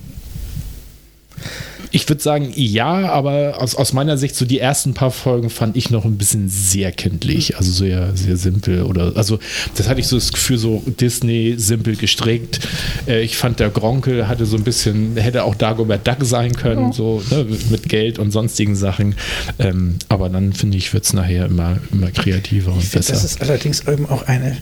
ich 1.95 2.09
würde 2.09 2.23
sagen, 2.23 2.51
ja, 2.55 3.11
aber 3.11 3.61
aus, 3.61 3.75
aus 3.75 3.93
meiner 3.93 4.17
Sicht, 4.17 4.35
so 4.35 4.45
die 4.45 4.57
ersten 4.57 4.95
paar 4.95 5.11
Folgen 5.11 5.51
fand 5.51 5.77
ich 5.77 5.91
noch 5.91 6.05
ein 6.05 6.17
bisschen 6.17 6.49
sehr 6.49 6.91
kindlich, 6.91 7.55
also 7.55 7.71
sehr, 7.71 8.17
sehr 8.17 8.35
simpel 8.35 8.81
oder, 8.81 9.15
also 9.15 9.37
das 9.75 9.87
hatte 9.87 9.99
ich 9.99 10.07
so 10.07 10.17
das 10.17 10.33
Gefühl, 10.33 10.57
so 10.57 10.81
Disney, 10.87 11.53
simpel 11.57 11.95
gestrickt. 11.95 12.61
Äh, 13.07 13.21
ich 13.21 13.37
fand 13.37 13.59
der 13.59 13.69
Gronkel 13.69 14.27
hatte 14.27 14.47
so 14.47 14.57
ein 14.57 14.63
bisschen, 14.63 15.15
hätte 15.17 15.43
auch 15.43 15.53
Dagobert 15.53 16.07
Duck 16.07 16.23
sein 16.23 16.53
können, 16.53 16.93
so 16.93 17.23
ne, 17.29 17.45
mit 17.69 17.87
Geld 17.87 18.17
und 18.17 18.31
sonstigen 18.31 18.75
Sachen. 18.75 19.13
Ähm, 19.59 19.97
aber 20.09 20.29
dann 20.29 20.51
finde 20.53 20.77
ich, 20.77 20.91
wird 20.95 21.03
es 21.03 21.13
nachher 21.13 21.45
immer, 21.45 21.77
immer 21.91 22.09
kreativer 22.09 22.73
und 22.73 22.79
Ich 22.79 22.89
finde, 22.89 23.05
besser. 23.05 23.13
das 23.13 23.23
ist 23.23 23.41
allerdings 23.41 23.87
eben 23.87 24.07
auch 24.07 24.23
eine 24.23 24.57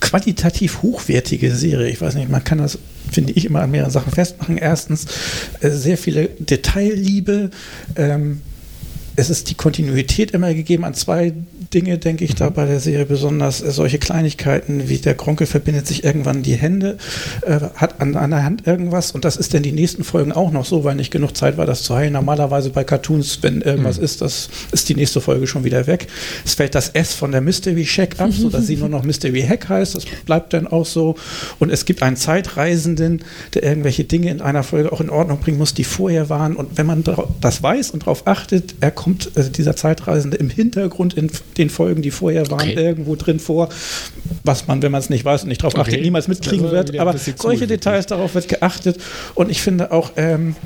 qualitativ 0.00 0.82
hochwertige 0.82 1.54
Serie. 1.54 1.88
Ich 1.88 2.02
weiß 2.02 2.14
nicht, 2.14 2.28
man 2.28 2.44
kann 2.44 2.58
das 2.58 2.78
finde 3.10 3.32
ich, 3.32 3.44
immer 3.44 3.62
an 3.62 3.70
mehreren 3.70 3.90
Sachen 3.90 4.12
festmachen. 4.12 4.58
Erstens, 4.58 5.06
äh, 5.60 5.70
sehr 5.70 5.98
viele 5.98 6.28
Detailliebe. 6.38 7.50
Ähm, 7.96 8.42
es 9.18 9.30
ist 9.30 9.50
die 9.50 9.54
Kontinuität 9.54 10.30
immer 10.30 10.54
gegeben 10.54 10.84
an 10.84 10.94
zwei 10.94 11.32
Dinge, 11.74 11.98
denke 11.98 12.24
ich, 12.24 12.36
da 12.36 12.50
bei 12.50 12.66
der 12.66 12.78
Serie 12.78 13.04
besonders. 13.04 13.60
Äh, 13.60 13.72
solche 13.72 13.98
Kleinigkeiten 13.98 14.88
wie 14.88 14.98
der 14.98 15.16
Kronkel 15.16 15.48
verbindet 15.48 15.88
sich 15.88 16.04
irgendwann 16.04 16.44
die 16.44 16.54
Hände, 16.54 16.98
äh, 17.42 17.58
hat 17.74 18.00
an, 18.00 18.14
an 18.14 18.30
der 18.30 18.44
Hand 18.44 18.68
irgendwas 18.68 19.10
und 19.10 19.24
das 19.24 19.36
ist 19.36 19.52
dann 19.54 19.64
die 19.64 19.72
nächsten 19.72 20.04
Folgen 20.04 20.30
auch 20.30 20.52
noch 20.52 20.64
so, 20.64 20.84
weil 20.84 20.94
nicht 20.94 21.10
genug 21.10 21.36
Zeit 21.36 21.56
war, 21.56 21.66
das 21.66 21.82
zu 21.82 21.96
heilen. 21.96 22.12
Normalerweise 22.12 22.70
bei 22.70 22.84
Cartoons, 22.84 23.40
wenn 23.42 23.60
irgendwas 23.60 23.98
mhm. 23.98 24.04
ist, 24.04 24.22
das 24.22 24.50
ist 24.70 24.88
die 24.88 24.94
nächste 24.94 25.20
Folge 25.20 25.48
schon 25.48 25.64
wieder 25.64 25.88
weg. 25.88 26.06
Es 26.44 26.54
fällt 26.54 26.76
das 26.76 26.90
S 26.90 27.12
von 27.14 27.32
der 27.32 27.40
Mystery 27.40 27.84
Shack 27.84 28.20
ab, 28.20 28.30
sodass 28.32 28.68
sie 28.68 28.76
nur 28.76 28.88
noch 28.88 29.02
Mystery 29.02 29.42
Hack 29.42 29.68
heißt. 29.68 29.96
Das 29.96 30.04
bleibt 30.26 30.52
dann 30.52 30.68
auch 30.68 30.86
so. 30.86 31.16
Und 31.58 31.70
es 31.70 31.84
gibt 31.84 32.04
einen 32.04 32.16
Zeitreisenden, 32.16 33.22
der 33.54 33.64
irgendwelche 33.64 34.04
Dinge 34.04 34.30
in 34.30 34.40
einer 34.40 34.62
Folge 34.62 34.92
auch 34.92 35.00
in 35.00 35.10
Ordnung 35.10 35.40
bringen 35.40 35.58
muss, 35.58 35.74
die 35.74 35.84
vorher 35.84 36.28
waren. 36.28 36.54
Und 36.54 36.78
wenn 36.78 36.86
man 36.86 37.02
das 37.40 37.62
weiß 37.64 37.90
und 37.90 38.04
darauf 38.04 38.26
achtet, 38.28 38.76
er 38.80 38.92
kommt, 38.92 39.07
also 39.34 39.50
dieser 39.50 39.76
Zeitreisende 39.76 40.36
im 40.36 40.50
Hintergrund 40.50 41.14
in 41.14 41.30
den 41.56 41.70
Folgen, 41.70 42.02
die 42.02 42.10
vorher 42.10 42.50
waren, 42.50 42.68
okay. 42.68 42.74
irgendwo 42.74 43.16
drin 43.16 43.40
vor, 43.40 43.68
was 44.44 44.66
man, 44.66 44.82
wenn 44.82 44.92
man 44.92 45.00
es 45.00 45.10
nicht 45.10 45.24
weiß 45.24 45.42
und 45.42 45.48
nicht 45.48 45.62
darauf 45.62 45.76
achtet, 45.76 46.00
niemals 46.00 46.28
mitkriegen 46.28 46.66
also 46.66 46.76
wird. 46.76 46.98
Aber 46.98 47.14
solche 47.18 47.66
Details, 47.66 48.06
darauf 48.06 48.34
wird 48.34 48.48
geachtet. 48.48 48.98
Und 49.34 49.50
ich 49.50 49.62
finde 49.62 49.92
auch, 49.92 50.12
ähm, 50.16 50.56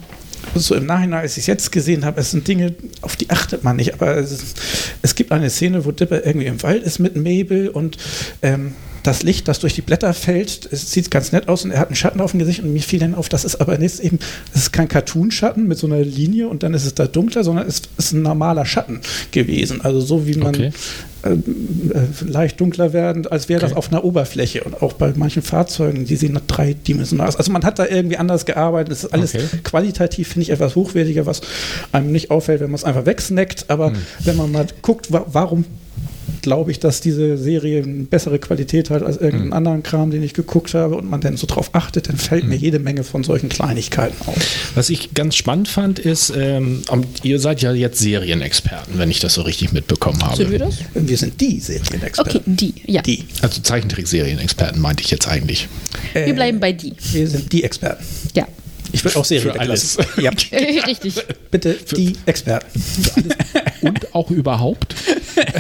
so 0.55 0.74
im 0.74 0.87
Nachhinein, 0.87 1.20
als 1.20 1.37
ich 1.37 1.42
es 1.42 1.46
jetzt 1.46 1.72
gesehen 1.72 2.05
habe, 2.05 2.20
es 2.20 2.31
sind 2.31 2.46
Dinge, 2.46 2.74
auf 3.00 3.16
die 3.16 3.31
achtet 3.31 3.64
man 3.64 3.76
nicht. 3.76 3.94
Aber 3.94 4.16
es, 4.16 4.55
es 5.00 5.14
gibt 5.14 5.33
eine 5.33 5.50
Szene, 5.50 5.85
wo 5.85 5.92
Dipper 5.92 6.26
irgendwie 6.26 6.46
im 6.46 6.62
Wald 6.62 6.83
ist 6.83 6.98
mit 6.98 7.16
Mabel 7.16 7.68
und 7.68 7.96
ähm, 8.42 8.74
das 9.02 9.22
Licht, 9.22 9.48
das 9.48 9.58
durch 9.58 9.74
die 9.74 9.82
Blätter 9.82 10.14
fällt, 10.14 10.68
es 10.70 10.90
sieht 10.90 11.10
ganz 11.10 11.32
nett 11.32 11.48
aus 11.48 11.64
und 11.64 11.72
er 11.72 11.80
hat 11.80 11.88
einen 11.88 11.96
Schatten 11.96 12.20
auf 12.20 12.30
dem 12.30 12.40
Gesicht 12.40 12.62
und 12.62 12.72
mir 12.72 12.80
fiel 12.80 13.00
dann 13.00 13.14
auf, 13.14 13.28
das 13.28 13.44
ist 13.44 13.56
aber 13.56 13.78
nicht 13.78 14.00
eben, 14.00 14.18
es 14.54 14.62
ist 14.62 14.72
kein 14.72 14.88
Cartoon-Schatten 14.88 15.66
mit 15.66 15.78
so 15.78 15.86
einer 15.86 16.00
Linie 16.00 16.48
und 16.48 16.62
dann 16.62 16.74
ist 16.74 16.84
es 16.84 16.94
da 16.94 17.06
dunkler, 17.06 17.42
sondern 17.44 17.66
es 17.66 17.82
ist 17.96 18.12
ein 18.12 18.22
normaler 18.22 18.64
Schatten 18.64 19.00
gewesen. 19.32 19.80
Also 19.80 20.00
so 20.00 20.26
wie 20.26 20.36
man 20.36 20.54
okay. 20.54 20.70
äh, 21.22 21.30
äh, 21.30 21.38
leicht 22.26 22.60
dunkler 22.60 22.92
werden, 22.92 23.26
als 23.26 23.48
wäre 23.48 23.60
okay. 23.60 23.70
das 23.70 23.76
auf 23.76 23.90
einer 23.90 24.04
Oberfläche 24.04 24.62
und 24.62 24.82
auch 24.82 24.92
bei 24.92 25.12
manchen 25.16 25.42
Fahrzeugen, 25.42 26.04
die 26.04 26.16
sehen 26.16 26.38
dreidimensional 26.46 27.26
aus. 27.26 27.36
Also 27.36 27.50
man 27.50 27.64
hat 27.64 27.78
da 27.78 27.86
irgendwie 27.86 28.18
anders 28.18 28.46
gearbeitet. 28.46 28.92
Es 28.92 29.04
ist 29.04 29.12
alles 29.12 29.34
okay. 29.34 29.44
qualitativ, 29.64 30.28
finde 30.28 30.42
ich, 30.42 30.50
etwas 30.50 30.76
hochwertiger, 30.76 31.26
was 31.26 31.40
einem 31.90 32.12
nicht 32.12 32.30
auffällt, 32.30 32.60
wenn 32.60 32.70
man 32.70 32.76
es 32.76 32.84
einfach 32.84 33.06
wegsnackt. 33.06 33.68
Aber 33.68 33.88
hm. 33.88 33.96
wenn 34.20 34.36
man 34.36 34.52
mal 34.52 34.66
guckt, 34.82 35.12
wa 35.12 35.26
warum 35.26 35.64
glaube 36.42 36.70
ich, 36.70 36.80
dass 36.80 37.00
diese 37.00 37.38
Serie 37.38 37.82
eine 37.82 38.04
bessere 38.04 38.38
Qualität 38.38 38.90
hat 38.90 39.02
als 39.02 39.16
irgendeinen 39.16 39.46
mhm. 39.46 39.52
anderen 39.52 39.82
Kram, 39.82 40.11
den 40.11 40.22
ich 40.22 40.35
geguckt 40.35 40.74
habe 40.74 40.96
und 40.96 41.08
man 41.08 41.20
dann 41.20 41.37
so 41.37 41.46
drauf 41.46 41.70
achtet, 41.72 42.08
dann 42.08 42.16
fällt 42.16 42.44
mhm. 42.44 42.50
mir 42.50 42.56
jede 42.56 42.78
Menge 42.78 43.04
von 43.04 43.24
solchen 43.24 43.48
Kleinigkeiten 43.48 44.16
auf. 44.26 44.37
Was 44.74 44.90
ich 44.90 45.14
ganz 45.14 45.37
spannend 45.37 45.68
fand, 45.68 45.98
ist, 45.98 46.32
ähm, 46.37 46.82
ihr 47.22 47.38
seid 47.38 47.62
ja 47.62 47.72
jetzt 47.72 47.98
Serienexperten, 47.98 48.98
wenn 48.98 49.11
ich 49.11 49.20
das 49.20 49.35
so 49.35 49.42
richtig 49.42 49.72
mitbekommen 49.72 50.22
habe. 50.22 50.37
Sind 50.37 50.50
wir 50.50 50.58
das? 50.58 50.78
Wir 50.94 51.16
sind 51.16 51.40
die 51.40 51.61
Serienexperten. 51.61 52.37
Okay, 52.37 52.42
die, 52.46 52.74
ja. 52.87 53.02
Die. 53.02 53.24
Also 53.40 53.61
Zeichentrick-Serienexperten 53.62 54.80
meinte 54.80 55.02
ich 55.02 55.11
jetzt 55.11 55.28
eigentlich. 55.28 55.68
Äh, 56.14 56.26
wir 56.26 56.35
bleiben 56.35 56.61
bei 56.61 56.72
die. 56.72 56.94
Wir 57.12 57.28
sind 57.28 57.52
die 57.52 57.64
Experten. 57.64 58.04
Ja. 58.35 58.46
Ich 58.92 59.04
will 59.04 59.12
auch 59.14 59.24
Serien 59.24 59.58
alles. 59.58 59.96
Ja. 60.20 60.30
Richtig. 60.87 61.14
Bitte 61.50 61.74
Für 61.74 61.94
die 61.94 62.14
Experten. 62.26 62.80
Und 63.82 64.14
auch 64.14 64.30
überhaupt? 64.30 64.94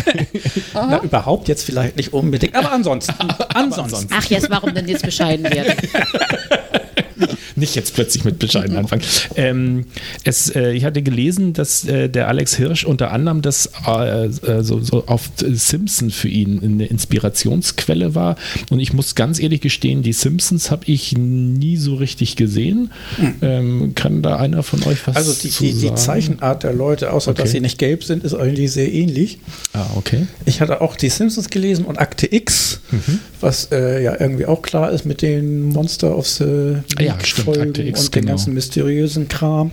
Na, 0.74 1.00
überhaupt 1.02 1.48
jetzt 1.48 1.64
vielleicht 1.64 1.96
nicht 1.96 2.12
unbedingt, 2.12 2.54
aber 2.54 2.72
ansonsten. 2.72 3.14
ansonsten. 3.54 4.08
Ach, 4.10 4.24
jetzt, 4.26 4.48
warum 4.50 4.74
denn 4.74 4.88
jetzt 4.88 5.04
bescheiden 5.04 5.44
werden? 5.44 5.74
nicht 7.62 7.74
jetzt 7.76 7.94
plötzlich 7.94 8.24
mit 8.24 8.38
bescheiden 8.38 8.76
anfangen. 8.76 9.02
Ähm, 9.36 9.86
es, 10.24 10.50
äh, 10.50 10.72
ich 10.72 10.84
hatte 10.84 11.00
gelesen, 11.00 11.54
dass 11.54 11.84
äh, 11.84 12.08
der 12.08 12.28
Alex 12.28 12.56
Hirsch 12.56 12.84
unter 12.84 13.12
anderem 13.12 13.40
das 13.40 13.70
äh, 13.86 14.26
äh 14.26 14.62
so, 14.62 14.80
so, 14.80 15.04
auf 15.06 15.30
Simpson 15.38 16.10
für 16.10 16.28
ihn 16.28 16.60
eine 16.62 16.86
Inspirationsquelle 16.86 18.14
war. 18.14 18.36
Und 18.70 18.80
ich 18.80 18.92
muss 18.92 19.14
ganz 19.14 19.40
ehrlich 19.40 19.60
gestehen, 19.60 20.02
die 20.02 20.12
Simpsons 20.12 20.70
habe 20.70 20.84
ich 20.86 21.16
nie 21.16 21.76
so 21.76 21.94
richtig 21.94 22.36
gesehen. 22.36 22.90
Hm. 23.16 23.34
Ähm, 23.40 23.92
kann 23.94 24.22
da 24.22 24.36
einer 24.36 24.62
von 24.62 24.82
euch 24.82 25.06
was 25.06 25.16
Also 25.16 25.32
die, 25.32 25.50
die, 25.50 25.72
die 25.72 25.94
Zeichenart 25.94 26.64
der 26.64 26.72
Leute, 26.72 27.12
außer 27.12 27.30
okay. 27.30 27.42
dass 27.42 27.52
sie 27.52 27.60
nicht 27.60 27.78
gelb 27.78 28.04
sind, 28.04 28.24
ist 28.24 28.34
eigentlich 28.34 28.72
sehr 28.72 28.92
ähnlich. 28.92 29.38
Ah, 29.72 29.86
okay. 29.94 30.26
Ich 30.44 30.60
hatte 30.60 30.80
auch 30.80 30.96
die 30.96 31.08
Simpsons 31.08 31.48
gelesen 31.48 31.84
und 31.84 31.98
Akte 31.98 32.32
X, 32.32 32.80
mhm. 32.90 33.20
was 33.40 33.68
äh, 33.70 34.02
ja 34.02 34.20
irgendwie 34.20 34.46
auch 34.46 34.62
klar 34.62 34.90
ist 34.90 35.06
mit 35.06 35.22
den 35.22 35.62
Monster 35.62 36.16
of 36.16 36.26
the 36.26 36.78
ah, 36.96 37.02
ja, 37.02 37.18
stimmt. 37.22 37.51
Folgen 37.54 37.86
X, 37.86 38.04
und 38.06 38.14
den 38.14 38.20
genau. 38.22 38.32
ganzen 38.32 38.54
mysteriösen 38.54 39.28
Kram. 39.28 39.72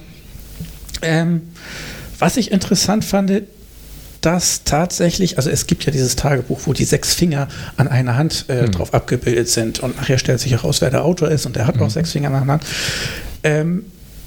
Ähm, 1.01 1.41
was 2.17 2.37
ich 2.37 2.51
interessant 2.51 3.05
fand, 3.05 3.31
dass 4.21 4.63
tatsächlich, 4.65 5.37
also 5.37 5.49
es 5.49 5.67
gibt 5.67 5.85
ja 5.85 5.91
dieses 5.91 6.15
Tagebuch, 6.15 6.61
wo 6.65 6.73
die 6.73 6.83
sechs 6.83 7.13
Finger 7.13 7.47
an 7.77 7.87
einer 7.87 8.17
Hand 8.17 8.45
äh, 8.49 8.63
hm. 8.63 8.71
drauf 8.71 8.93
abgebildet 8.93 9.47
sind 9.47 9.79
und 9.79 9.97
nachher 9.97 10.17
stellt 10.17 10.39
sich 10.39 10.51
heraus, 10.51 10.81
wer 10.81 10.89
der 10.89 11.05
Autor 11.05 11.29
ist 11.29 11.45
und 11.45 11.55
der 11.55 11.67
hat 11.67 11.75
hm. 11.75 11.83
auch 11.83 11.89
sechs 11.89 12.11
Finger 12.11 12.27
an 12.27 12.45
der 12.45 12.53
Hand. 12.53 12.63
Ähm, 13.43 13.85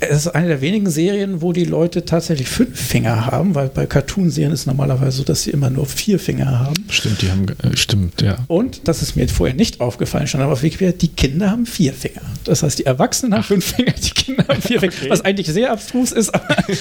es 0.08 0.26
ist 0.26 0.28
eine 0.28 0.48
der 0.48 0.60
wenigen 0.60 0.90
Serien, 0.90 1.42
wo 1.42 1.52
die 1.52 1.64
Leute 1.64 2.04
tatsächlich 2.04 2.48
fünf 2.48 2.78
Finger 2.78 3.26
haben, 3.26 3.54
weil 3.54 3.68
bei 3.68 3.86
Cartoon-Serien 3.86 4.52
ist 4.52 4.66
normalerweise 4.66 5.18
so, 5.18 5.24
dass 5.24 5.44
sie 5.44 5.50
immer 5.50 5.70
nur 5.70 5.86
vier 5.86 6.18
Finger 6.18 6.58
haben. 6.58 6.74
Stimmt, 6.88 7.22
die 7.22 7.30
haben, 7.30 7.46
äh, 7.48 7.76
stimmt, 7.76 8.20
ja. 8.20 8.38
Und, 8.48 8.88
das 8.88 9.02
ist 9.02 9.16
mir 9.16 9.28
vorher 9.28 9.54
nicht 9.54 9.80
aufgefallen, 9.80 10.26
stand 10.26 10.42
aber 10.42 10.54
auf 10.54 10.62
Wikipedia, 10.62 10.92
die 10.92 11.08
Kinder 11.08 11.50
haben 11.50 11.66
vier 11.66 11.92
Finger. 11.92 12.22
Das 12.44 12.62
heißt, 12.62 12.80
die 12.80 12.86
Erwachsenen 12.86 13.34
haben 13.34 13.44
fünf 13.44 13.64
Finger, 13.64 13.92
die 13.92 14.10
Kinder 14.10 14.44
haben 14.48 14.62
vier 14.62 14.80
Finger, 14.80 14.92
was 15.08 15.20
eigentlich 15.20 15.46
sehr 15.46 15.70
abstrus 15.70 16.12
ist. 16.12 16.32
okay. 16.34 16.76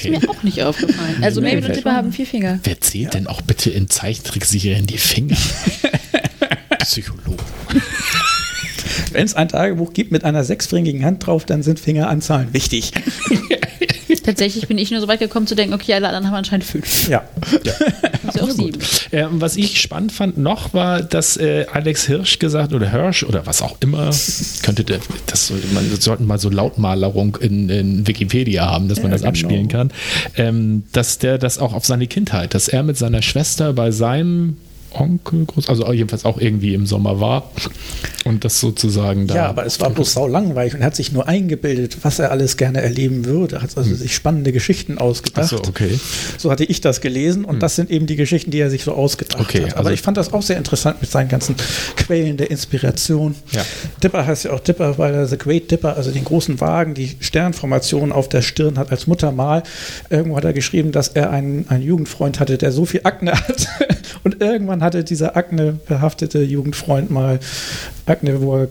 Ist 0.02 0.22
mir 0.22 0.30
auch 0.30 0.42
nicht 0.42 0.62
aufgefallen. 0.62 1.16
Also 1.22 1.40
Mabel 1.40 1.64
und 1.64 1.74
Tipper 1.74 1.92
haben 1.94 2.12
vier 2.12 2.26
Finger. 2.26 2.60
Wer 2.62 2.80
zählt 2.80 3.04
ja. 3.04 3.10
denn 3.10 3.26
auch 3.26 3.42
bitte 3.42 3.70
in 3.70 3.88
Zeichentrickserien 3.88 4.86
die 4.86 4.98
Finger? 4.98 5.36
Psychologe. 6.78 7.44
Wenn 9.12 9.24
es 9.24 9.34
ein 9.34 9.48
Tagebuch 9.48 9.92
gibt 9.92 10.12
mit 10.12 10.24
einer 10.24 10.44
sechsfingigen 10.44 11.04
Hand 11.04 11.26
drauf, 11.26 11.44
dann 11.44 11.62
sind 11.62 11.80
Fingeranzahlen 11.80 12.52
wichtig. 12.52 12.92
Tatsächlich 14.24 14.68
bin 14.68 14.78
ich 14.78 14.90
nur 14.90 15.00
so 15.00 15.08
weit 15.08 15.20
gekommen 15.20 15.46
zu 15.46 15.54
denken, 15.54 15.74
okay, 15.74 15.94
alle 15.94 16.08
anderen 16.08 16.26
haben 16.28 16.34
anscheinend 16.34 16.64
fünf. 16.64 17.08
Ja. 17.08 17.24
ja. 17.64 17.72
Also 18.26 18.42
auch 18.42 18.50
sieben. 18.50 18.78
Äh, 19.10 19.26
was 19.30 19.56
ich 19.56 19.80
spannend 19.80 20.12
fand 20.12 20.38
noch 20.38 20.72
war, 20.72 21.02
dass 21.02 21.36
äh, 21.36 21.66
Alex 21.72 22.06
Hirsch 22.06 22.38
gesagt 22.38 22.74
oder 22.74 22.90
Hirsch 22.90 23.24
oder 23.24 23.44
was 23.46 23.60
auch 23.60 23.76
immer, 23.80 24.10
könnte 24.62 24.84
der, 24.84 25.00
das 25.26 25.48
sollte 25.48 25.66
man 25.68 25.90
sollten 25.98 26.26
mal 26.26 26.38
so 26.38 26.48
Lautmalerung 26.48 27.36
in, 27.40 27.68
in 27.68 28.06
Wikipedia 28.06 28.66
haben, 28.66 28.88
dass 28.88 28.98
man 28.98 29.06
ja, 29.06 29.12
das 29.12 29.22
genau. 29.22 29.30
abspielen 29.30 29.68
kann, 29.68 29.90
ähm, 30.36 30.84
dass 30.92 31.18
der 31.18 31.38
das 31.38 31.58
auch 31.58 31.72
auf 31.72 31.86
seine 31.86 32.06
Kindheit, 32.06 32.54
dass 32.54 32.68
er 32.68 32.84
mit 32.84 32.96
seiner 32.98 33.22
Schwester 33.22 33.72
bei 33.72 33.90
seinem 33.90 34.58
Onkel, 34.92 35.44
groß, 35.46 35.68
also 35.68 35.90
jedenfalls 35.92 36.24
auch 36.24 36.38
irgendwie 36.38 36.74
im 36.74 36.86
Sommer 36.86 37.20
war 37.20 37.50
und 38.24 38.44
das 38.44 38.60
sozusagen 38.60 39.26
da. 39.26 39.34
Ja, 39.34 39.46
aber 39.46 39.66
es 39.66 39.80
war 39.80 39.90
bloß 39.90 40.12
sau 40.12 40.26
langweilig 40.26 40.74
und 40.74 40.80
er 40.80 40.86
hat 40.86 40.96
sich 40.96 41.12
nur 41.12 41.28
eingebildet, 41.28 41.98
was 42.02 42.18
er 42.18 42.30
alles 42.30 42.56
gerne 42.56 42.80
erleben 42.80 43.24
würde. 43.24 43.62
Hat 43.62 43.76
also 43.76 43.90
hm. 43.90 43.96
sich 43.96 44.14
spannende 44.14 44.52
Geschichten 44.52 44.98
ausgedacht. 44.98 45.52
Ach 45.52 45.64
so, 45.64 45.68
okay. 45.68 45.98
So 46.38 46.50
hatte 46.50 46.64
ich 46.64 46.80
das 46.80 47.00
gelesen 47.00 47.44
und 47.44 47.54
hm. 47.54 47.60
das 47.60 47.76
sind 47.76 47.90
eben 47.90 48.06
die 48.06 48.16
Geschichten, 48.16 48.50
die 48.50 48.58
er 48.58 48.70
sich 48.70 48.84
so 48.84 48.92
ausgedacht 48.92 49.40
okay, 49.40 49.62
hat. 49.62 49.72
Aber 49.72 49.78
also 49.78 49.90
ich 49.90 50.02
fand 50.02 50.16
das 50.16 50.32
auch 50.32 50.42
sehr 50.42 50.56
interessant 50.56 51.00
mit 51.00 51.10
seinen 51.10 51.28
ganzen 51.28 51.56
Quellen 51.96 52.36
der 52.36 52.50
Inspiration. 52.50 53.34
Ja. 53.52 53.62
Dipper 54.02 54.26
heißt 54.26 54.44
ja 54.44 54.52
auch 54.52 54.60
Dipper, 54.60 54.98
weil 54.98 55.14
er 55.14 55.26
The 55.26 55.38
Great 55.38 55.70
Dipper, 55.70 55.96
also 55.96 56.10
den 56.10 56.24
großen 56.24 56.60
Wagen, 56.60 56.94
die 56.94 57.16
Sternformation 57.20 58.12
auf 58.12 58.28
der 58.28 58.42
Stirn 58.42 58.78
hat 58.78 58.90
als 58.90 59.06
Muttermal. 59.06 59.62
Irgendwo 60.08 60.36
hat 60.36 60.44
er 60.44 60.52
geschrieben, 60.52 60.92
dass 60.92 61.08
er 61.08 61.30
einen, 61.30 61.68
einen 61.68 61.82
Jugendfreund 61.82 62.40
hatte, 62.40 62.58
der 62.58 62.72
so 62.72 62.84
viel 62.84 63.00
Akne 63.04 63.32
hat 63.48 63.68
und 64.24 64.40
irgendwann 64.40 64.79
hatte 64.80 65.04
dieser 65.04 65.36
Akne 65.36 65.72
behaftete 65.86 66.42
Jugendfreund 66.42 67.10
mal 67.10 67.40
Akne, 68.06 68.40
wo 68.40 68.56
er 68.56 68.68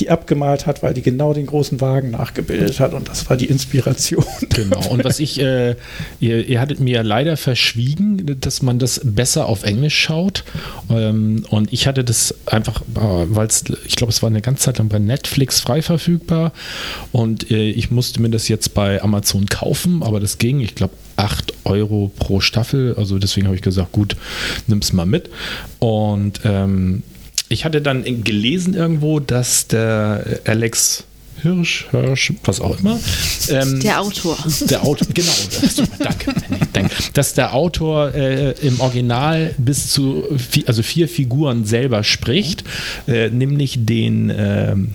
die 0.00 0.10
abgemalt 0.10 0.66
hat, 0.66 0.82
weil 0.82 0.94
die 0.94 1.02
genau 1.02 1.34
den 1.34 1.46
großen 1.46 1.80
Wagen 1.80 2.10
nachgebildet 2.10 2.80
hat 2.80 2.94
und 2.94 3.08
das 3.08 3.28
war 3.28 3.36
die 3.36 3.46
Inspiration. 3.46 4.24
Genau, 4.48 4.88
und 4.88 5.04
was 5.04 5.20
ich, 5.20 5.40
äh, 5.40 5.76
ihr, 6.20 6.48
ihr, 6.48 6.60
hattet 6.60 6.80
mir 6.80 7.02
leider 7.02 7.36
verschwiegen, 7.36 8.38
dass 8.40 8.62
man 8.62 8.78
das 8.78 9.00
besser 9.04 9.46
auf 9.46 9.62
Englisch 9.62 9.96
schaut 9.96 10.44
ähm, 10.90 11.44
und 11.50 11.72
ich 11.72 11.86
hatte 11.86 12.02
das 12.04 12.34
einfach, 12.46 12.82
äh, 12.82 12.84
weil 12.94 13.46
es, 13.46 13.64
ich 13.86 13.96
glaube, 13.96 14.12
es 14.12 14.22
war 14.22 14.28
eine 14.28 14.40
ganze 14.40 14.64
Zeit 14.64 14.78
lang 14.78 14.88
bei 14.88 14.98
Netflix 14.98 15.60
frei 15.60 15.82
verfügbar 15.82 16.52
und 17.12 17.50
äh, 17.50 17.70
ich 17.70 17.90
musste 17.90 18.20
mir 18.20 18.30
das 18.30 18.48
jetzt 18.48 18.74
bei 18.74 19.02
Amazon 19.02 19.46
kaufen, 19.46 20.02
aber 20.02 20.20
das 20.20 20.38
ging, 20.38 20.60
ich 20.60 20.74
glaube, 20.74 20.94
8 21.18 21.52
Euro 21.64 22.10
pro 22.16 22.40
Staffel. 22.40 22.94
Also 22.96 23.18
deswegen 23.18 23.46
habe 23.46 23.56
ich 23.56 23.62
gesagt, 23.62 23.92
gut, 23.92 24.16
nimm 24.66 24.78
es 24.78 24.92
mal 24.92 25.04
mit. 25.04 25.28
Und 25.80 26.40
ähm, 26.44 27.02
ich 27.48 27.64
hatte 27.64 27.80
dann 27.80 28.04
gelesen 28.24 28.74
irgendwo, 28.74 29.20
dass 29.20 29.66
der 29.68 30.40
Alex 30.44 31.04
Hirsch, 31.42 31.86
Hirsch, 31.90 32.32
was 32.44 32.60
auch 32.60 32.78
immer. 32.80 32.98
Ähm, 33.48 33.80
der 33.80 34.00
Autor. 34.00 34.36
Der 34.68 34.84
Autor, 34.84 35.06
genau. 35.14 35.32
danke, 35.98 36.34
danke. 36.72 36.94
Dass 37.14 37.34
der 37.34 37.54
Autor 37.54 38.14
äh, 38.14 38.52
im 38.60 38.80
Original 38.80 39.54
bis 39.56 39.90
zu 39.90 40.24
vier, 40.36 40.64
also 40.66 40.82
vier 40.82 41.08
Figuren 41.08 41.64
selber 41.64 42.02
spricht, 42.04 42.64
äh, 43.06 43.30
nämlich 43.30 43.86
den. 43.86 44.32
Ähm, 44.36 44.94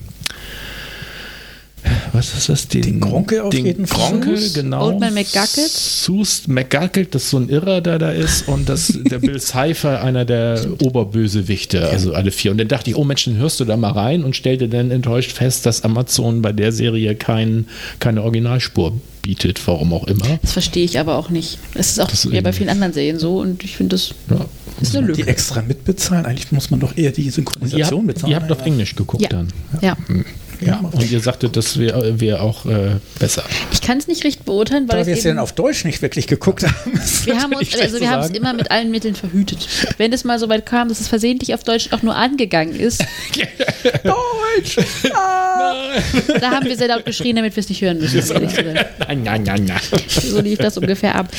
was 2.12 2.34
ist 2.34 2.49
das? 2.49 2.68
Den, 2.68 2.82
Den 2.82 2.99
Gronke 2.99 3.43
auf 3.43 3.49
den 3.51 3.66
jeden 3.66 3.88
Fall. 3.88 4.20
Gronke, 4.20 4.36
genau. 4.54 4.88
Oldman 4.88 5.14
McGucket. 5.14 5.70
Sus 5.70 6.43
McGucket, 6.47 7.14
das 7.16 7.24
ist 7.24 7.30
so 7.30 7.38
ein 7.38 7.49
Irrer, 7.49 7.82
der 7.82 7.99
da 7.99 8.12
ist. 8.12 8.47
Und 8.47 8.68
das, 8.70 8.93
der 9.10 9.20
Bill 9.20 9.39
Cipher, 9.41 10.01
einer 10.04 10.26
der 10.26 10.66
Oberbösewichte, 10.82 11.88
also 11.89 12.14
alle 12.14 12.32
vier. 12.32 12.51
Und 12.51 12.58
dann 12.58 12.68
dachte 12.68 12.89
ich, 12.89 12.95
oh 12.95 13.04
Mensch, 13.04 13.26
dann 13.26 13.38
hörst 13.38 13.60
du 13.60 13.66
da 13.66 13.78
mal 13.78 13.91
rein 13.91 14.24
und 14.24 14.36
stellte 14.36 14.68
dann 14.70 14.91
enttäuscht 14.91 15.32
fest, 15.32 15.66
dass 15.66 15.84
Amazon 15.84 16.41
bei 16.41 16.51
der 16.51 16.72
Serie 16.72 17.16
kein, 17.16 17.66
keine 17.99 18.24
Originalspur 18.24 18.93
bietet, 19.22 19.66
warum 19.68 19.93
auch 19.93 20.06
immer. 20.08 20.38
Das 20.41 20.51
verstehe 20.51 20.84
ich 20.84 20.99
aber 20.99 21.16
auch 21.18 21.30
nicht. 21.30 21.58
Das 21.76 21.89
ist 21.91 21.99
auch 22.01 22.08
Das 22.10 22.26
ist 22.26 22.34
ja 22.34 22.41
bei 22.41 22.51
vielen 22.51 22.70
anderen 22.70 22.91
Serien 22.91 23.20
so 23.20 23.39
und 23.39 23.64
ich 23.64 23.78
finde, 23.78 23.95
das 23.95 24.14
Ja. 24.30 24.45
ist 24.82 24.95
eine 24.97 25.08
Die 25.14 25.22
Lücke. 25.22 25.30
extra 25.30 25.62
mitbezahlen? 25.62 26.26
Eigentlich 26.26 26.51
muss 26.51 26.70
man 26.72 26.82
doch 26.82 26.97
eher 26.97 27.12
die 27.12 27.22
Und 27.22 27.28
ihr 27.28 27.32
Synchronisation 27.32 27.99
habt, 27.99 28.08
bezahlen. 28.16 28.32
ihr 28.32 28.36
habt 28.41 28.51
auf 28.51 28.66
Englisch 28.66 28.95
geguckt 28.95 29.24
Ja. 29.24 29.30
dann. 29.30 29.47
Ja. 29.82 29.95
Ja. 30.10 30.24
Und 30.72 31.11
ihr 31.11 31.20
sagtet, 31.20 31.55
das 31.57 31.78
wäre 31.78 32.20
wär 32.20 32.41
auch 32.41 32.66
äh, 32.66 32.95
besser. 33.20 33.43
Ich 33.72 33.82
kann 33.82 33.97
es 33.97 34.07
nicht 34.07 34.24
richtig 34.24 34.45
beurteilen, 34.45 34.88
weil 34.89 35.01
Da 35.01 35.07
wir 35.07 35.14
es 35.14 35.24
ja 35.24 35.36
auf 35.38 35.53
Deutsch 35.53 35.86
nicht 35.86 36.01
wirklich 36.01 36.28
geguckt 36.28 36.64
haben. 36.64 36.99
wir 37.26 37.39
haben 37.41 37.53
uns, 37.53 37.80
also 37.80 37.99
wir 37.99 38.09
haben 38.09 38.24
es 38.24 38.30
immer 38.32 38.53
mit 38.53 38.72
allen 38.72 38.91
Mitteln 38.91 39.16
verhütet. 39.16 39.68
Wenn 39.97 40.11
es 40.14 40.24
mal 40.24 40.39
so 40.39 40.49
weit 40.49 40.66
kam, 40.66 40.89
dass 40.89 40.99
es 40.99 41.07
versehentlich 41.07 41.53
auf 41.53 41.64
Deutsch 41.64 41.89
auch 41.91 42.01
nur 42.01 42.16
angegangen 42.16 42.76
ist, 42.76 43.03
Deutsch! 44.03 44.78
Ah. 45.14 45.93
da 46.39 46.51
haben 46.51 46.66
wir 46.66 46.78
sehr 46.78 46.88
laut 46.88 47.05
geschrien, 47.05 47.36
damit 47.36 47.55
wir 47.55 47.61
es 47.61 47.70
nicht 47.70 47.82
hören 47.82 47.99
müssen. 47.99 48.20
um 48.20 48.32
ehrlich 48.32 48.49
zu 48.53 48.64
sein. 48.64 48.86
Na, 49.24 49.38
na, 49.38 49.55
na. 49.59 49.76
So 50.09 50.41
lief 50.41 50.59
das 50.59 50.78
ungefähr 50.78 51.16
ab. 51.16 51.30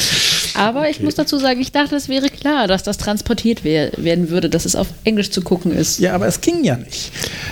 Aber 0.54 0.88
ich 0.88 1.00
muss 1.00 1.14
dazu 1.14 1.38
sagen, 1.38 1.60
ich 1.60 1.72
dachte, 1.72 1.96
es 1.96 2.08
wäre 2.08 2.28
klar, 2.28 2.66
dass 2.68 2.82
das 2.82 2.96
transportiert 2.96 3.64
wer 3.64 3.90
werden 3.96 4.30
würde, 4.30 4.48
dass 4.48 4.64
es 4.64 4.76
auf 4.76 4.86
Englisch 5.04 5.30
zu 5.30 5.42
gucken 5.42 5.72
ist. 5.72 5.98
Ja, 5.98 6.14
aber 6.14 6.26
es 6.26 6.40
ging 6.40 6.62
ja 6.64 6.76
nicht. 6.76 7.10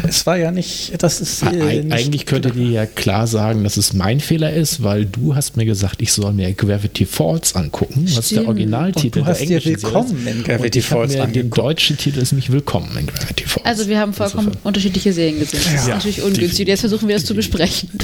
Es 0.08 0.24
war 0.26 0.36
ja 0.36 0.50
nicht, 0.52 0.92
das 1.02 1.20
ist 1.20 1.42
äh, 1.42 1.82
nicht 1.82 1.92
eigentlich 1.92 2.26
könntet 2.26 2.56
ihr 2.56 2.68
ja 2.70 2.86
klar 2.86 3.26
sagen, 3.26 3.64
dass 3.64 3.76
es 3.76 3.92
mein 3.92 4.20
Fehler 4.20 4.52
ist, 4.52 4.82
weil 4.82 5.04
du 5.04 5.34
hast 5.34 5.56
mir 5.56 5.64
gesagt, 5.64 6.00
ich 6.02 6.12
soll 6.12 6.32
mir 6.32 6.52
Gravity 6.52 7.04
Falls 7.06 7.54
angucken, 7.54 8.04
was 8.06 8.14
der 8.14 8.22
Stimmt. 8.22 8.48
Originaltitel 8.48 9.18
Und 9.20 9.24
du 9.26 9.30
hast 9.30 9.40
der 9.40 9.46
dir 9.46 9.56
englischen 9.56 9.78
Serie 9.80 9.94
Willkommen 9.94 10.26
ist. 10.26 10.34
in 10.36 10.44
Gravity 10.44 10.78
Und 10.78 10.84
Falls 10.84 11.14
mir 11.16 11.26
den 11.28 11.50
deutschen 11.50 11.96
Titel 11.98 12.18
ist 12.20 12.32
nicht 12.32 12.52
Willkommen 12.52 12.96
in 12.98 13.06
Gravity 13.06 13.44
Falls. 13.46 13.66
Also 13.66 13.88
wir 13.88 13.98
haben 13.98 14.12
vollkommen 14.12 14.48
Insofern. 14.48 14.62
unterschiedliche 14.66 15.12
Serien 15.12 15.38
gesehen. 15.40 15.60
Das 15.64 15.74
ist 15.82 15.88
Ja, 15.88 15.94
natürlich 15.96 16.22
ungünstig. 16.22 16.68
Jetzt 16.68 16.80
versuchen 16.80 17.08
wir 17.08 17.16
das 17.16 17.24
zu 17.24 17.34
besprechen. 17.34 17.88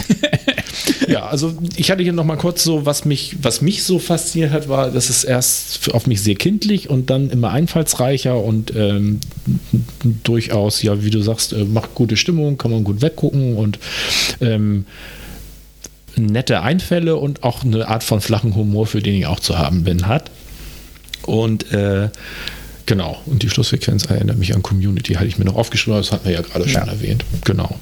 Ja, 1.08 1.26
also 1.26 1.54
ich 1.76 1.90
hatte 1.90 2.02
hier 2.02 2.12
noch 2.12 2.24
mal 2.24 2.36
kurz 2.36 2.62
so, 2.62 2.84
was 2.84 3.06
mich, 3.06 3.36
was 3.40 3.62
mich 3.62 3.82
so 3.82 3.98
fasziniert 3.98 4.52
hat, 4.52 4.68
war, 4.68 4.87
dass 4.90 5.10
es 5.10 5.24
erst 5.24 5.92
auf 5.92 6.06
mich 6.06 6.22
sehr 6.22 6.34
kindlich 6.34 6.90
und 6.90 7.10
dann 7.10 7.30
immer 7.30 7.50
einfallsreicher 7.50 8.42
und 8.42 8.74
ähm, 8.74 9.20
durchaus, 10.24 10.82
ja, 10.82 11.02
wie 11.04 11.10
du 11.10 11.20
sagst, 11.20 11.52
äh, 11.52 11.64
macht 11.64 11.94
gute 11.94 12.16
Stimmung, 12.16 12.58
kann 12.58 12.70
man 12.70 12.84
gut 12.84 13.02
weggucken 13.02 13.56
und 13.56 13.78
ähm, 14.40 14.86
nette 16.16 16.62
Einfälle 16.62 17.16
und 17.16 17.42
auch 17.44 17.64
eine 17.64 17.88
Art 17.88 18.02
von 18.02 18.20
flachen 18.20 18.54
Humor, 18.54 18.86
für 18.86 19.00
den 19.00 19.14
ich 19.14 19.26
auch 19.26 19.40
zu 19.40 19.58
haben 19.58 19.84
bin, 19.84 20.06
hat. 20.06 20.30
Und 21.22 21.72
äh, 21.72 22.08
genau, 22.88 23.18
und 23.26 23.42
die 23.44 23.48
Schlusssequenz 23.50 24.06
erinnert 24.06 24.38
mich 24.38 24.54
an 24.54 24.62
Community, 24.62 25.14
hatte 25.14 25.26
ich 25.26 25.38
mir 25.38 25.44
noch 25.44 25.54
aufgeschrieben, 25.54 25.92
aber 25.94 26.02
das 26.02 26.10
hatten 26.10 26.26
wir 26.26 26.32
ja 26.34 26.40
gerade 26.40 26.68
schon 26.68 26.82
Ja. 26.86 26.92
erwähnt. 26.92 27.24
Genau. 27.44 27.76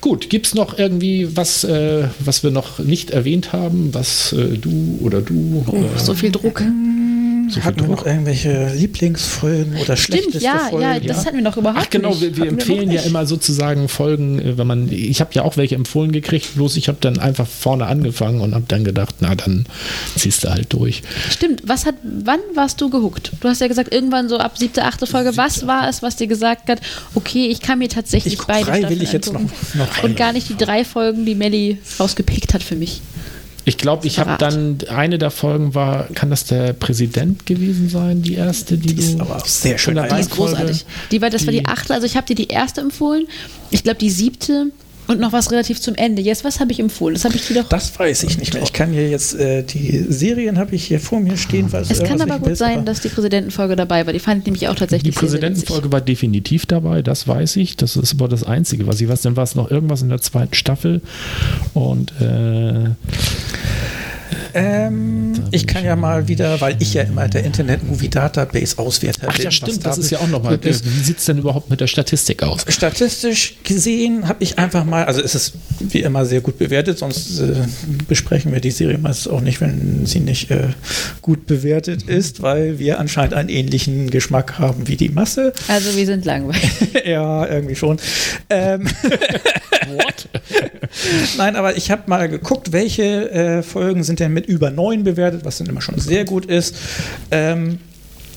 Gut, 0.00 0.28
gibt 0.30 0.46
es 0.46 0.54
noch 0.54 0.76
irgendwie 0.78 1.36
was, 1.36 1.62
äh, 1.62 2.08
was 2.18 2.42
wir 2.42 2.50
noch 2.50 2.78
nicht 2.80 3.10
erwähnt 3.12 3.52
haben, 3.52 3.94
was 3.94 4.32
äh, 4.32 4.58
du 4.58 4.98
oder 5.02 5.20
du 5.20 5.64
Oh, 5.68 5.76
äh, 5.76 5.98
so 5.98 6.14
viel 6.14 6.32
Druck. 6.32 6.62
So 7.50 7.62
Hatten 7.62 7.80
wir 7.80 7.88
noch 7.88 8.06
irgendwelche 8.06 8.72
Lieblingsfolgen 8.74 9.76
oder 9.76 9.96
Stimmt, 9.96 10.20
schlechteste 10.20 10.44
ja, 10.44 10.54
ja, 10.54 10.68
Folgen? 10.70 11.06
das 11.06 11.26
hatten 11.26 11.36
wir 11.36 11.42
noch 11.44 11.56
überhaupt 11.56 11.80
Ach 11.84 11.90
genau, 11.90 12.10
nicht. 12.10 12.20
wir, 12.20 12.36
wir 12.36 12.44
Hatten 12.46 12.54
empfehlen 12.58 12.86
noch 12.88 12.94
ja 12.94 13.02
immer 13.02 13.26
sozusagen 13.26 13.88
Folgen, 13.88 14.38
äh, 14.38 14.58
wenn 14.58 14.66
man, 14.66 14.90
ich 14.90 15.20
habe 15.20 15.30
ja 15.34 15.42
auch 15.42 15.56
welche 15.56 15.74
empfohlen 15.74 16.12
gekriegt, 16.12 16.54
bloß 16.54 16.76
ich 16.76 16.88
habe 16.88 16.98
dann 17.00 17.18
einfach 17.18 17.46
vorne 17.46 17.86
angefangen 17.86 18.40
und 18.40 18.54
habe 18.54 18.64
dann 18.68 18.84
gedacht, 18.84 19.16
na 19.20 19.34
dann 19.34 19.66
ziehst 20.16 20.44
du 20.44 20.50
halt 20.50 20.72
durch. 20.72 21.02
Stimmt, 21.30 21.62
was 21.66 21.86
hat, 21.86 21.94
wann 22.02 22.40
warst 22.54 22.80
du 22.80 22.90
gehuckt? 22.90 23.32
Du 23.40 23.48
hast 23.48 23.60
ja 23.60 23.68
gesagt, 23.68 23.92
irgendwann 23.92 24.28
so 24.28 24.38
ab 24.38 24.58
siebte, 24.58 24.84
achte 24.84 25.06
Folge. 25.06 25.36
Was 25.36 25.66
war 25.66 25.88
es, 25.88 26.02
was 26.02 26.16
dir 26.16 26.26
gesagt 26.26 26.68
hat, 26.68 26.80
okay, 27.14 27.46
ich 27.46 27.60
kann 27.60 27.78
mir 27.78 27.88
tatsächlich 27.88 28.34
Ich 28.34 28.42
beide 28.42 28.66
freiwillig 28.66 29.08
Staffeln 29.10 29.12
jetzt 29.12 29.32
noch- 29.74 29.74
noch 29.86 30.02
Und 30.02 30.16
gar 30.16 30.32
nicht 30.32 30.48
die 30.48 30.56
drei 30.56 30.84
Folgen, 30.84 31.24
die 31.26 31.34
Melly 31.34 31.78
rausgepickt 31.98 32.54
hat 32.54 32.62
für 32.62 32.76
mich. 32.76 33.00
Ich 33.66 33.78
glaube, 33.78 34.06
ich 34.06 34.18
habe 34.18 34.36
dann, 34.38 34.78
eine 34.88 35.18
der 35.18 35.30
Folgen 35.30 35.74
war, 35.74 36.04
kann 36.14 36.30
das 36.30 36.44
der 36.44 36.72
Präsident 36.74 37.46
gewesen 37.46 37.88
sein, 37.88 38.22
die 38.22 38.34
erste, 38.34 38.76
die, 38.76 38.94
Die 38.94 39.00
ist 39.00 39.14
du 39.18 39.20
aber 39.22 39.36
auch 39.36 39.46
sehr 39.46 39.78
schön. 39.78 39.94
Die 39.94 40.20
ist 40.20 40.30
großartig. 40.30 40.84
Die 41.10 41.22
war, 41.22 41.30
das 41.30 41.46
war 41.46 41.52
die 41.52 41.60
die- 41.60 41.66
achte, 41.66 41.94
also 41.94 42.06
ich 42.06 42.16
habe 42.16 42.26
dir 42.26 42.34
die 42.34 42.48
erste 42.48 42.82
empfohlen. 42.82 43.26
Ich 43.70 43.82
glaube, 43.82 43.98
die 43.98 44.10
siebte 44.10 44.66
und 45.06 45.20
noch 45.20 45.32
was 45.32 45.50
relativ 45.52 45.80
zum 45.80 45.94
Ende. 45.94 46.22
Jetzt, 46.22 46.44
was 46.44 46.60
habe 46.60 46.72
ich 46.72 46.80
empfohlen? 46.80 47.14
Das 47.14 47.24
habe 47.24 47.34
ich 47.36 47.46
dir 47.46 47.62
doch. 47.62 47.68
Das 47.68 47.98
weiß 47.98 48.22
ich 48.24 48.38
nicht 48.38 48.54
mehr. 48.54 48.62
Ich 48.62 48.72
kann 48.72 48.92
hier 48.92 49.08
jetzt, 49.08 49.34
äh, 49.34 49.62
die 49.62 50.04
Serien 50.08 50.58
habe 50.58 50.74
ich 50.74 50.84
hier 50.84 51.00
vor 51.00 51.20
mir 51.20 51.36
stehen. 51.36 51.72
Weil 51.72 51.82
es 51.82 52.02
kann 52.02 52.20
aber 52.20 52.38
gut 52.38 52.50
weiß, 52.50 52.58
sein, 52.58 52.76
aber- 52.78 52.86
dass 52.86 53.00
die 53.00 53.08
Präsidentenfolge 53.08 53.76
dabei 53.76 54.06
war. 54.06 54.12
Die 54.12 54.18
fand 54.18 54.40
ich 54.40 54.44
nämlich 54.46 54.68
auch 54.68 54.74
Die 54.74 54.80
tatsächlich 54.80 55.08
witzig. 55.14 55.20
Präsidentenfolge 55.20 55.92
war 55.92 56.00
definitiv 56.00 56.66
dabei, 56.66 57.02
das 57.02 57.26
weiß 57.28 57.56
ich. 57.56 57.76
Das 57.76 57.96
ist 57.96 58.12
aber 58.14 58.28
das 58.28 58.44
Einzige, 58.44 58.86
was 58.86 59.00
ich 59.00 59.08
weiß. 59.08 59.22
Dann 59.22 59.36
war 59.36 59.44
es 59.44 59.54
noch 59.54 59.70
irgendwas 59.70 60.02
in 60.02 60.08
der 60.08 60.20
zweiten 60.20 60.54
Staffel. 60.54 61.00
Und 61.74 62.12
äh, 62.20 62.90
Ähm, 64.54 65.32
ich 65.50 65.66
kann 65.66 65.84
ja 65.84 65.96
mal 65.96 66.28
wieder, 66.28 66.60
weil 66.60 66.76
ich 66.78 66.94
ja 66.94 67.02
immer 67.02 67.28
der 67.28 67.44
Internet 67.44 67.82
Movie 67.82 68.08
Database 68.08 68.78
Auswerter 68.78 69.26
ach 69.28 69.36
bin. 69.36 69.44
ja, 69.44 69.50
stimmt, 69.50 69.84
da 69.84 69.90
das 69.90 69.98
ist 69.98 70.10
ja 70.10 70.18
auch 70.20 70.28
nochmal. 70.28 70.58
ist. 70.62 70.84
Wie 70.84 71.02
sieht 71.02 71.18
es 71.18 71.24
denn 71.24 71.38
überhaupt 71.38 71.70
mit 71.70 71.80
der 71.80 71.86
Statistik 71.86 72.42
aus? 72.42 72.64
Statistisch 72.68 73.56
gesehen 73.64 74.28
habe 74.28 74.42
ich 74.42 74.58
einfach 74.58 74.84
mal, 74.84 75.04
also 75.04 75.20
es 75.20 75.34
ist 75.34 75.54
wie 75.80 76.00
immer 76.02 76.24
sehr 76.24 76.40
gut 76.40 76.58
bewertet, 76.58 76.98
sonst 76.98 77.40
äh, 77.40 77.54
besprechen 78.08 78.52
wir 78.52 78.60
die 78.60 78.70
Serie 78.70 78.98
meist 78.98 79.28
auch 79.28 79.40
nicht, 79.40 79.60
wenn 79.60 80.06
sie 80.06 80.20
nicht 80.20 80.50
äh, 80.50 80.68
gut 81.20 81.46
bewertet 81.46 82.04
ist, 82.04 82.42
weil 82.42 82.78
wir 82.78 83.00
anscheinend 83.00 83.34
einen 83.34 83.48
ähnlichen 83.48 84.10
Geschmack 84.10 84.58
haben 84.58 84.86
wie 84.86 84.96
die 84.96 85.08
Masse. 85.08 85.52
Also 85.68 85.96
wir 85.96 86.06
sind 86.06 86.24
langweilig. 86.24 86.70
ja, 87.04 87.46
irgendwie 87.46 87.76
schon. 87.76 87.98
Ähm, 88.50 88.86
Nein, 91.36 91.56
aber 91.56 91.76
ich 91.76 91.90
habe 91.90 92.02
mal 92.06 92.28
geguckt, 92.28 92.72
welche 92.72 93.30
äh, 93.30 93.62
Folgen 93.62 94.04
sind 94.04 94.20
denn 94.20 94.32
mit 94.32 94.43
über 94.44 94.70
9 94.70 95.04
bewertet, 95.04 95.44
was 95.44 95.58
dann 95.58 95.66
immer 95.68 95.80
schon 95.80 95.98
sehr 95.98 96.24
gut 96.24 96.46
ist. 96.46 96.76
Ähm, 97.30 97.78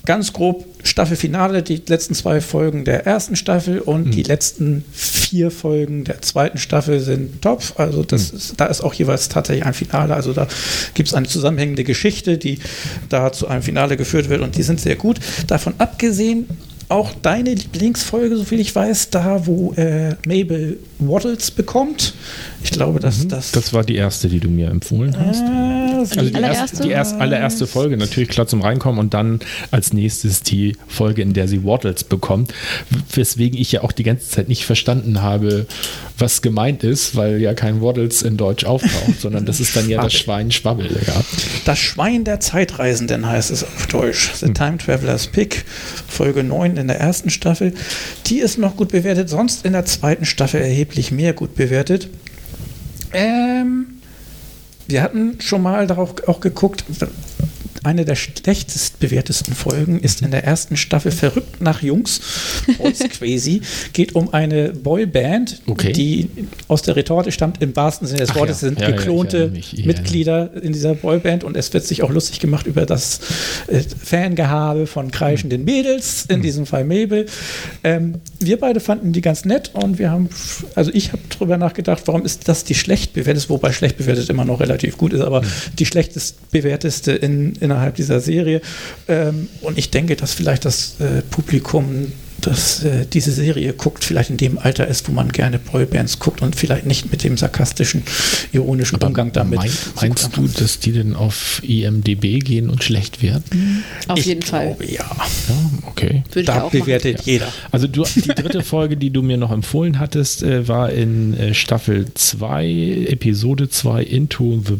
ganz 0.08 0.32
grob 0.32 0.66
Staffelfinale, 0.84 1.64
die 1.64 1.82
letzten 1.86 2.16
zwei 2.16 2.39
Folgen 2.39 2.86
der 2.86 3.05
ersten 3.05 3.36
Staffel 3.36 3.80
und 3.80 4.12
die 4.12 4.24
letzten 4.24 4.86
vier 4.93 5.51
Folgen 5.51 6.05
der 6.05 6.22
zweiten 6.22 6.58
Staffel 6.58 7.01
sind 7.01 7.41
top. 7.41 7.74
Also 7.76 8.03
das 8.03 8.30
ist, 8.30 8.53
da 8.58 8.68
ist 8.68 8.82
auch 8.82 8.93
jeweils 8.93 9.28
tatsächlich 9.28 9.66
ein 9.66 9.74
Finale. 9.74 10.16
Also 10.16 10.32
da 10.32 10.47
gibt 10.93 11.10
es 11.10 11.14
eine 11.14 11.28
zusammenhängende 11.28 11.84
Geschichte, 11.84 12.38
die 12.38 12.60
da 13.10 13.34
zu 13.34 13.47
einem 13.47 13.62
Finale 13.62 13.97
geführt 13.97 14.30
wird 14.30 14.41
und 14.41 14.55
die 14.55 14.64
sind 14.64 14.80
sehr 14.80 14.95
gut. 14.95 15.20
Davon 15.47 15.74
abgesehen, 15.78 16.47
auch 16.89 17.12
deine 17.22 17.53
Lieblingsfolge, 17.53 18.38
soviel 18.38 18.62
ich 18.62 18.74
weiß, 18.74 19.10
da 19.10 19.45
wo 19.45 19.74
äh, 19.74 20.16
Mabel 20.26 20.80
Waddles 20.99 21.51
bekommt. 21.51 22.14
Ich 22.64 22.72
glaube, 22.72 22.99
dass 22.99 23.28
das. 23.28 23.51
Das 23.51 23.74
war 23.74 23.84
die 23.84 23.95
erste, 23.95 24.30
die 24.30 24.39
du 24.39 24.49
mir 24.49 24.70
empfohlen 24.70 25.16
hast. 25.18 25.41
äh, 25.41 25.99
Also 25.99 26.22
die, 26.22 26.36
allererste? 26.36 26.62
erste, 26.62 26.84
die 26.84 26.89
erst, 26.89 27.16
allererste 27.16 27.68
Folge, 27.68 27.97
natürlich 27.97 28.30
klar 28.30 28.47
zum 28.47 28.62
Reinkommen 28.62 28.99
und 28.99 29.14
dann 29.14 29.39
als 29.72 29.93
nächstes 29.93 30.41
die 30.41 30.76
Folge, 30.88 31.22
in 31.22 31.34
der 31.34 31.47
sie 31.47 31.64
Waddles 31.64 32.03
bekommt, 32.03 32.53
weswegen 33.14 33.60
ich 33.60 33.72
ja 33.72 33.82
auch 33.84 33.91
die 33.91 34.03
ganze 34.03 34.30
Zeit 34.30 34.47
nicht 34.49 34.66
verstanden 34.66 35.22
habe, 35.22 35.66
was 36.18 36.41
gemeint 36.41 36.84
ist, 36.84 37.16
weil 37.16 37.39
ja 37.41 37.53
kein 37.53 37.82
Waddles 37.82 38.22
in 38.24 38.38
Deutsch 38.38 38.66
auftaucht, 38.66 39.20
sondern 39.20 39.45
das 39.45 39.60
ist 39.60 39.76
dann 39.76 39.88
ja 39.89 40.01
das 40.01 40.14
Schwein 40.14 40.51
Schwabbel. 40.51 40.88
Ja. 41.05 41.22
Das 41.66 41.78
Schwein 41.80 42.24
der 42.24 42.39
Zeitreisenden 42.39 43.26
heißt 43.28 43.51
es 43.51 43.64
auf 43.64 43.88
Deutsch. 43.88 44.32
The 44.36 44.51
Time 44.53 44.78
Traveler's 44.78 45.28
Pick, 45.28 45.64
Folge 46.08 46.43
9 46.43 46.78
in 46.78 46.88
der 46.88 46.99
ersten 46.99 47.30
Staffel. 47.30 47.74
Die 48.26 48.39
ist 48.39 48.58
noch 48.58 48.76
gut 48.76 48.89
bewertet, 48.89 49.30
sonst 49.30 49.64
in 49.66 49.74
der 49.74 49.86
zweiten 49.86 50.26
Staffel 50.26 50.62
erheblich 50.62 51.12
mehr 51.12 51.34
gut 51.34 51.55
bewertet. 51.55 52.10
Ähm, 53.14 54.01
wir 54.88 55.03
hatten 55.03 55.39
schon 55.41 55.62
mal 55.62 55.88
darauf 55.88 56.28
auch 56.28 56.39
geguckt. 56.39 56.86
Eine 57.84 58.05
der 58.05 58.15
schlechtest 58.15 58.99
bewertesten 58.99 59.53
Folgen 59.53 59.99
ist 59.99 60.21
in 60.21 60.32
der 60.32 60.43
ersten 60.43 60.78
Staffel 60.78 61.11
Verrückt 61.11 61.61
nach 61.61 61.82
Jungs. 61.82 62.19
Boys 62.78 62.99
Crazy. 63.17 63.61
Geht 63.93 64.15
um 64.15 64.34
eine 64.34 64.69
Boyband, 64.73 65.61
Okay. 65.67 65.93
die 65.93 66.28
aus 66.67 66.82
der 66.82 66.95
Retorte 66.95 67.32
stammt, 67.32 67.61
im 67.61 67.75
wahrsten 67.75 68.07
Sinne 68.07 68.19
des 68.21 68.36
Wortes 68.36 68.61
ja. 68.61 68.67
sind 68.69 68.82
Ja, 68.82 68.91
geklonte. 68.91 69.51
Ja, 69.71 69.86
Mitglieder 69.86 70.51
in 70.61 70.73
dieser 70.73 70.95
Boyband 70.95 71.43
und 71.43 71.55
es 71.55 71.73
wird 71.73 71.86
sich 71.86 72.03
auch 72.03 72.09
lustig 72.09 72.39
gemacht 72.39 72.67
über 72.67 72.86
das 72.86 73.19
äh, 73.67 73.82
Fangehabe 73.82 74.88
von 74.88 75.11
kreischenden 75.11 75.63
Mädels, 75.63 76.25
Hm. 76.28 76.38
in 76.38 76.41
diesem 76.41 76.65
Fall 76.65 76.84
Mabel. 76.84 77.25
Ähm, 77.84 78.15
wir 78.39 78.59
beide 78.59 78.80
fanden 78.80 79.13
die 79.13 79.21
ganz 79.21 79.45
nett 79.45 79.71
und 79.73 79.99
wir 79.99 80.11
haben, 80.11 80.30
also 80.75 80.91
ich 80.93 81.11
habe 81.11 81.21
drüber 81.30 81.57
nachgedacht, 81.57 82.03
warum 82.05 82.25
ist 82.25 82.47
das 82.47 82.63
die 82.63 82.75
schlecht 82.75 83.13
bewertet, 83.13 83.49
wobei 83.49 83.71
schlecht 83.71 83.97
bewertet 83.97 84.30
immer 84.30 84.45
noch 84.45 84.59
relativ 84.59 84.97
gut 84.97 85.13
ist, 85.13 85.21
aber 85.21 85.41
Hm. 85.41 85.47
die 85.80 85.86
schlechtest 85.86 86.51
bewerteste 86.51 87.11
in, 87.13 87.53
innerhalb 87.68 87.95
dieser 87.95 88.20
Serie. 88.20 88.61
Ähm, 89.07 89.49
und 89.61 89.78
ich 89.78 89.91
denke, 89.91 90.15
dass 90.15 90.34
vielleicht 90.34 90.65
das 90.65 90.95
äh, 90.99 91.22
Publikum 91.30 92.11
dass 92.41 92.84
äh, 92.84 93.05
diese 93.11 93.32
Serie 93.32 93.74
guckt, 93.74 94.03
vielleicht 94.03 94.30
in 94.30 94.38
dem 94.38 94.57
Alter 94.57 94.88
ist, 94.88 95.07
wo 95.09 95.11
man 95.11 95.30
gerne 95.32 95.59
Boybands 95.59 96.20
guckt 96.20 96.41
und 96.41 96.55
vielleicht 96.55 96.86
nicht 96.86 97.11
mit 97.11 97.24
dem 97.24 97.38
sarkastischen, 97.38 98.03
ironischen 98.51 98.95
Aber 98.95 99.07
Umgang 99.07 99.32
damit. 99.32 99.59
Mein, 99.59 99.72
meinst 99.95 100.36
du, 100.38 100.47
dass 100.47 100.80
die 100.80 100.91
denn 100.91 101.15
auf 101.15 101.61
IMDB 101.63 102.39
gehen 102.39 102.70
und 102.70 102.84
schlecht 102.84 103.22
werden? 103.22 103.84
Auf 104.07 104.20
ich 104.20 104.26
jeden 104.28 104.43
Fall. 104.43 104.68
glaube, 104.68 104.86
ja. 104.86 105.09
Ja, 105.49 105.88
okay. 105.88 106.24
Würde 106.30 106.41
ich 106.41 106.45
Da 106.45 106.61
auch 106.61 106.74
machen. 106.74 106.80
bewertet 106.80 107.22
jeder. 107.26 107.51
Also 107.72 107.88
du, 107.88 108.03
die 108.03 108.30
dritte 108.30 108.61
Folge, 108.61 108.97
die 108.97 109.09
du 109.09 109.24
mir 109.24 109.38
noch 109.38 109.51
empfohlen 109.51 109.99
hattest, 109.99 110.43
äh, 110.43 110.68
war 110.68 110.91
in 110.91 111.34
äh, 111.34 111.53
Staffel 111.53 112.05
2, 112.13 113.07
Episode 113.09 113.70
2, 113.70 114.03
Into 114.03 114.61
the 114.65 114.78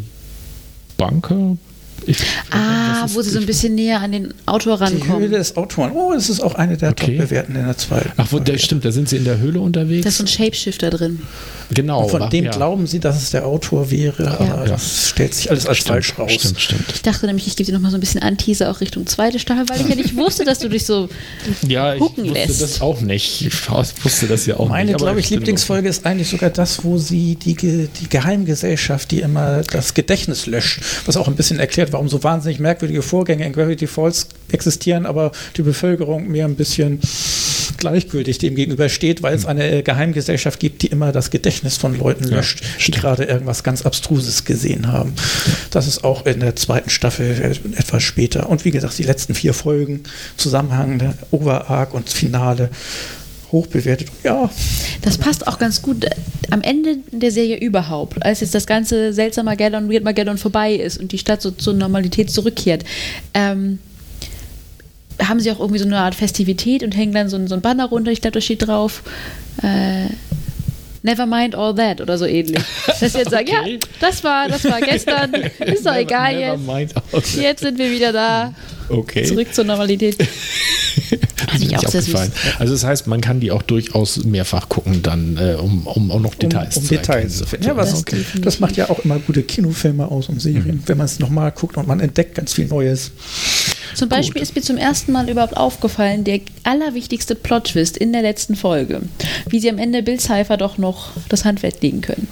Bunker. 0.98 1.58
Ich, 2.06 2.18
Ah, 2.52 3.06
wo 3.14 3.22
sie 3.22 3.32
so 3.32 3.40
ein 3.40 3.46
bisschen 3.46 3.76
näher 3.76 4.00
an 4.02 4.12
den 4.12 4.34
Autor 4.46 4.78
Die 4.78 4.86
Höhle 4.86 4.92
rankommen. 5.02 5.32
des 5.32 5.58
Autoren. 5.58 5.92
Oh, 5.94 6.14
das 6.14 6.30
ist 6.30 6.40
auch 6.42 6.56
eine 6.56 6.78
der 6.78 6.92
Okay. 6.92 7.18
Top-Bewerten 7.18 7.56
in 7.56 7.66
der 7.66 7.78
zweiten. 7.78 8.12
Ach, 8.18 8.28
wo, 8.32 8.40
der, 8.40 8.58
stimmt, 8.58 8.86
da 8.86 8.92
sind 8.92 9.10
sie 9.10 9.18
in 9.18 9.26
der 9.26 9.40
Höhle 9.40 9.60
unterwegs. 9.60 10.04
Da 10.04 10.10
ist 10.10 10.18
so 10.18 10.24
ein 10.24 10.28
Shapeshifter 10.28 10.90
drin. 10.90 11.22
Genau. 11.74 12.04
Und 12.04 12.10
von 12.12 12.30
dem 12.30 12.46
ja. 12.46 12.52
glauben 12.52 12.88
sie, 12.88 13.00
dass 13.00 13.22
es 13.22 13.32
der 13.32 13.46
Autor 13.46 13.92
wäre, 13.92 14.32
aber 14.40 14.46
Ja. 14.46 14.66
das 14.66 15.10
stellt 15.10 15.34
sich 15.34 15.50
alles 15.50 15.66
als 15.66 15.78
Stimmt, 15.78 15.90
falsch 15.94 16.18
raus. 16.20 16.32
Stimmt, 16.34 16.60
stimmt. 16.62 16.84
Ich 16.94 17.02
dachte 17.02 17.26
nämlich, 17.26 17.48
ich 17.48 17.56
gebe 17.56 17.68
dir 17.68 17.74
nochmal 17.74 17.92
so 17.92 17.98
ein 17.98 18.00
bisschen 18.02 18.22
Anteaser 18.22 18.70
auch 18.72 18.82
Richtung 18.82 19.06
zweite 19.08 19.40
Staffel, 19.40 19.68
weil 19.70 19.82
ich 19.82 19.88
ja 19.90 19.96
nicht 19.96 20.16
wusste, 20.16 20.46
dass 20.46 20.60
du 20.60 20.70
dich 20.70 20.86
so 20.86 21.10
Ja, 21.68 21.94
ich 21.94 22.00
gucken 22.00 22.26
wusste 22.26 22.40
lässt. 22.40 22.62
das 22.62 22.82
auch 22.82 23.02
nicht. 23.02 23.42
Ich 23.46 23.70
wusste 24.04 24.28
das 24.28 24.46
ja 24.46 24.58
auch 24.58 24.70
Meine, 24.70 24.86
nicht. 24.86 24.96
aber 24.96 25.06
glaube 25.06 25.20
ich. 25.20 25.30
Lieblingsfolge 25.30 25.90
ist 25.90 26.06
eigentlich 26.06 26.30
sogar 26.30 26.50
das, 26.50 26.84
wo 26.84 26.98
sie 26.98 27.36
die, 27.36 27.56
die 27.56 28.10
Geheimgesellschaft, 28.10 29.12
die 29.12 29.20
immer 29.22 29.62
das 29.64 29.94
Gedächtnis 29.94 30.46
löscht, 30.46 30.82
was 31.06 31.18
auch 31.18 31.28
ein 31.28 31.36
bisschen 31.36 31.60
erklärt, 31.60 31.94
warum 31.94 32.08
so 32.10 32.24
wahnsinnig 32.24 32.60
merkwürdige 32.60 33.02
Vorgänge 33.02 33.46
in 33.46 33.54
Gravity 33.54 33.88
Falls 33.88 34.28
existieren, 34.52 35.06
aber 35.06 35.32
die 35.58 35.62
Bevölkerung 35.64 36.28
mehr 36.28 36.46
ein 36.46 36.56
bisschen 36.56 37.00
gleichgültig 37.78 38.38
dem 38.40 38.56
gegenüber 38.56 38.90
steht, 38.90 39.22
weil 39.22 39.36
es 39.36 39.44
Hm. 39.44 39.50
eine 39.52 39.84
Geheimgesellschaft 39.84 40.60
gibt, 40.60 40.82
die 40.82 40.88
immer 40.88 41.12
das 41.12 41.30
Gedächtnis 41.32 41.57
von 41.78 41.98
Leuten 41.98 42.26
löscht, 42.26 42.62
die 42.78 42.82
stimmt. 42.84 42.98
gerade 43.00 43.24
irgendwas 43.26 43.64
ganz 43.64 43.82
Abstruses 43.86 44.46
gesehen 44.46 44.92
haben. 44.92 45.14
Das 45.72 45.88
ist 45.88 46.04
auch 46.04 46.26
in 46.26 46.40
der 46.40 46.56
zweiten 46.56 46.90
Staffel 46.90 47.32
äh, 47.42 47.80
etwas 47.80 48.04
später. 48.04 48.50
Und 48.50 48.66
wie 48.66 48.72
gesagt, 48.72 48.98
die 48.98 49.04
letzten 49.04 49.34
vier 49.36 49.54
Folgen, 49.54 50.04
Zusammenhang, 50.38 51.14
Overarc 51.32 51.94
und 51.94 52.10
Finale, 52.10 52.70
hochbewertet. 53.52 54.10
Ja, 54.24 54.50
Das 55.02 55.18
passt 55.18 55.48
auch 55.48 55.58
ganz 55.58 55.82
gut 55.82 56.04
äh, 56.04 56.10
am 56.52 56.62
Ende 56.62 56.98
der 57.12 57.32
Serie 57.32 57.58
überhaupt, 57.58 58.22
als 58.26 58.42
jetzt 58.42 58.54
das 58.54 58.66
ganze 58.68 59.14
seltsame 59.14 59.52
Magellan, 59.52 59.90
Weird 59.90 60.04
Magellan 60.04 60.38
vorbei 60.38 60.74
ist 60.74 60.98
und 60.98 61.12
die 61.14 61.18
Stadt 61.18 61.42
so 61.42 61.52
zur 61.52 61.74
Normalität 61.74 62.30
zurückkehrt. 62.30 62.84
Ähm, 63.34 63.80
haben 65.22 65.40
sie 65.40 65.50
auch 65.52 65.60
irgendwie 65.60 65.80
so 65.80 65.86
eine 65.86 65.98
Art 65.98 66.14
Festivität 66.14 66.84
und 66.84 66.96
hängen 66.96 67.14
dann 67.14 67.30
so, 67.30 67.38
ein- 67.38 67.48
so 67.48 67.56
ein 67.56 67.62
Banner 67.62 67.86
runter, 67.88 68.12
ich 68.12 68.22
glaube, 68.22 68.34
da 68.34 68.42
steht 68.42 68.68
drauf, 68.68 69.02
äh, 69.64 70.08
Never 71.04 71.26
mind 71.26 71.56
all 71.56 71.74
that 71.76 72.02
oder 72.02 72.18
so 72.18 72.26
ähnlich. 72.26 72.62
Dass 72.88 73.00
sie 73.14 73.20
jetzt 73.20 73.32
sagen, 73.32 73.48
Okay. 73.50 73.74
ja, 73.74 73.80
das 74.02 74.24
war, 74.24 74.48
das 74.48 74.64
war 74.66 74.82
gestern, 74.82 75.34
ist 75.66 75.86
doch 75.86 75.96
egal 75.96 76.34
Never 76.36 76.54
jetzt. 76.56 76.68
mind 76.68 76.96
all 76.96 77.22
that. 77.22 77.36
Jetzt 77.36 77.62
sind 77.62 77.78
wir 77.78 77.92
wieder 77.92 78.12
da, 78.12 78.54
Okay. 78.90 79.24
zurück 79.26 79.54
zur 79.54 79.66
Normalität. 79.66 80.18
Das 80.20 81.62
ich 81.62 81.72
ist 81.74 81.86
auch 81.86 81.90
sehr 81.92 82.02
süß. 82.02 82.16
Also 82.60 82.74
das 82.74 82.84
heißt, 82.84 83.08
man 83.08 83.22
kann 83.22 83.40
die 83.40 83.52
auch 83.52 83.62
durchaus 83.62 84.24
mehrfach 84.26 84.68
gucken, 84.70 85.02
dann, 85.04 85.38
äh, 85.38 85.56
um, 85.56 85.86
um 85.88 86.12
auch 86.12 86.20
noch 86.20 86.36
Details 86.36 86.76
um, 86.78 86.84
um 86.84 86.88
zu 86.90 86.96
Details 86.96 87.42
erkennen. 87.42 87.48
finden. 87.50 87.66
Ja, 87.68 87.76
was, 87.78 87.90
Das 87.92 88.04
das, 88.06 88.06
definitiv. 88.06 88.60
macht 88.60 88.78
ja 88.78 88.90
auch 88.90 89.00
immer 89.00 89.20
gute 89.20 89.44
Kinofilme 89.44 90.10
aus 90.10 90.30
und 90.30 90.42
Serien, 90.42 90.82
wenn 90.86 90.98
man 90.98 91.06
es 91.06 91.20
nochmal 91.20 91.52
guckt 91.52 91.78
und 91.78 91.88
man 91.88 92.00
entdeckt 92.00 92.36
ganz 92.36 92.54
viel 92.54 92.68
Neues. 92.68 93.12
Zum 93.96 94.10
Beispiel 94.10 94.42
ist 94.42 94.56
mir 94.56 94.62
zum 94.62 94.78
ersten 94.78 95.12
Mal 95.12 95.30
überhaupt 95.30 95.58
aufgefallen, 95.58 96.24
der 96.24 96.42
allerwichtigste 96.64 97.36
Plot-Twist 97.36 97.98
in 97.98 98.14
der 98.14 98.22
letzten 98.22 98.56
Folge, 98.56 99.02
wie 99.50 99.60
sie 99.60 99.70
am 99.70 99.78
Ende 99.78 100.04
Bill 100.04 100.20
Cipher 100.20 100.58
doch 100.58 100.78
noch 100.78 101.12
das 101.30 101.46
Handwerk 101.46 101.82
legen 101.82 102.02
können. 102.02 102.28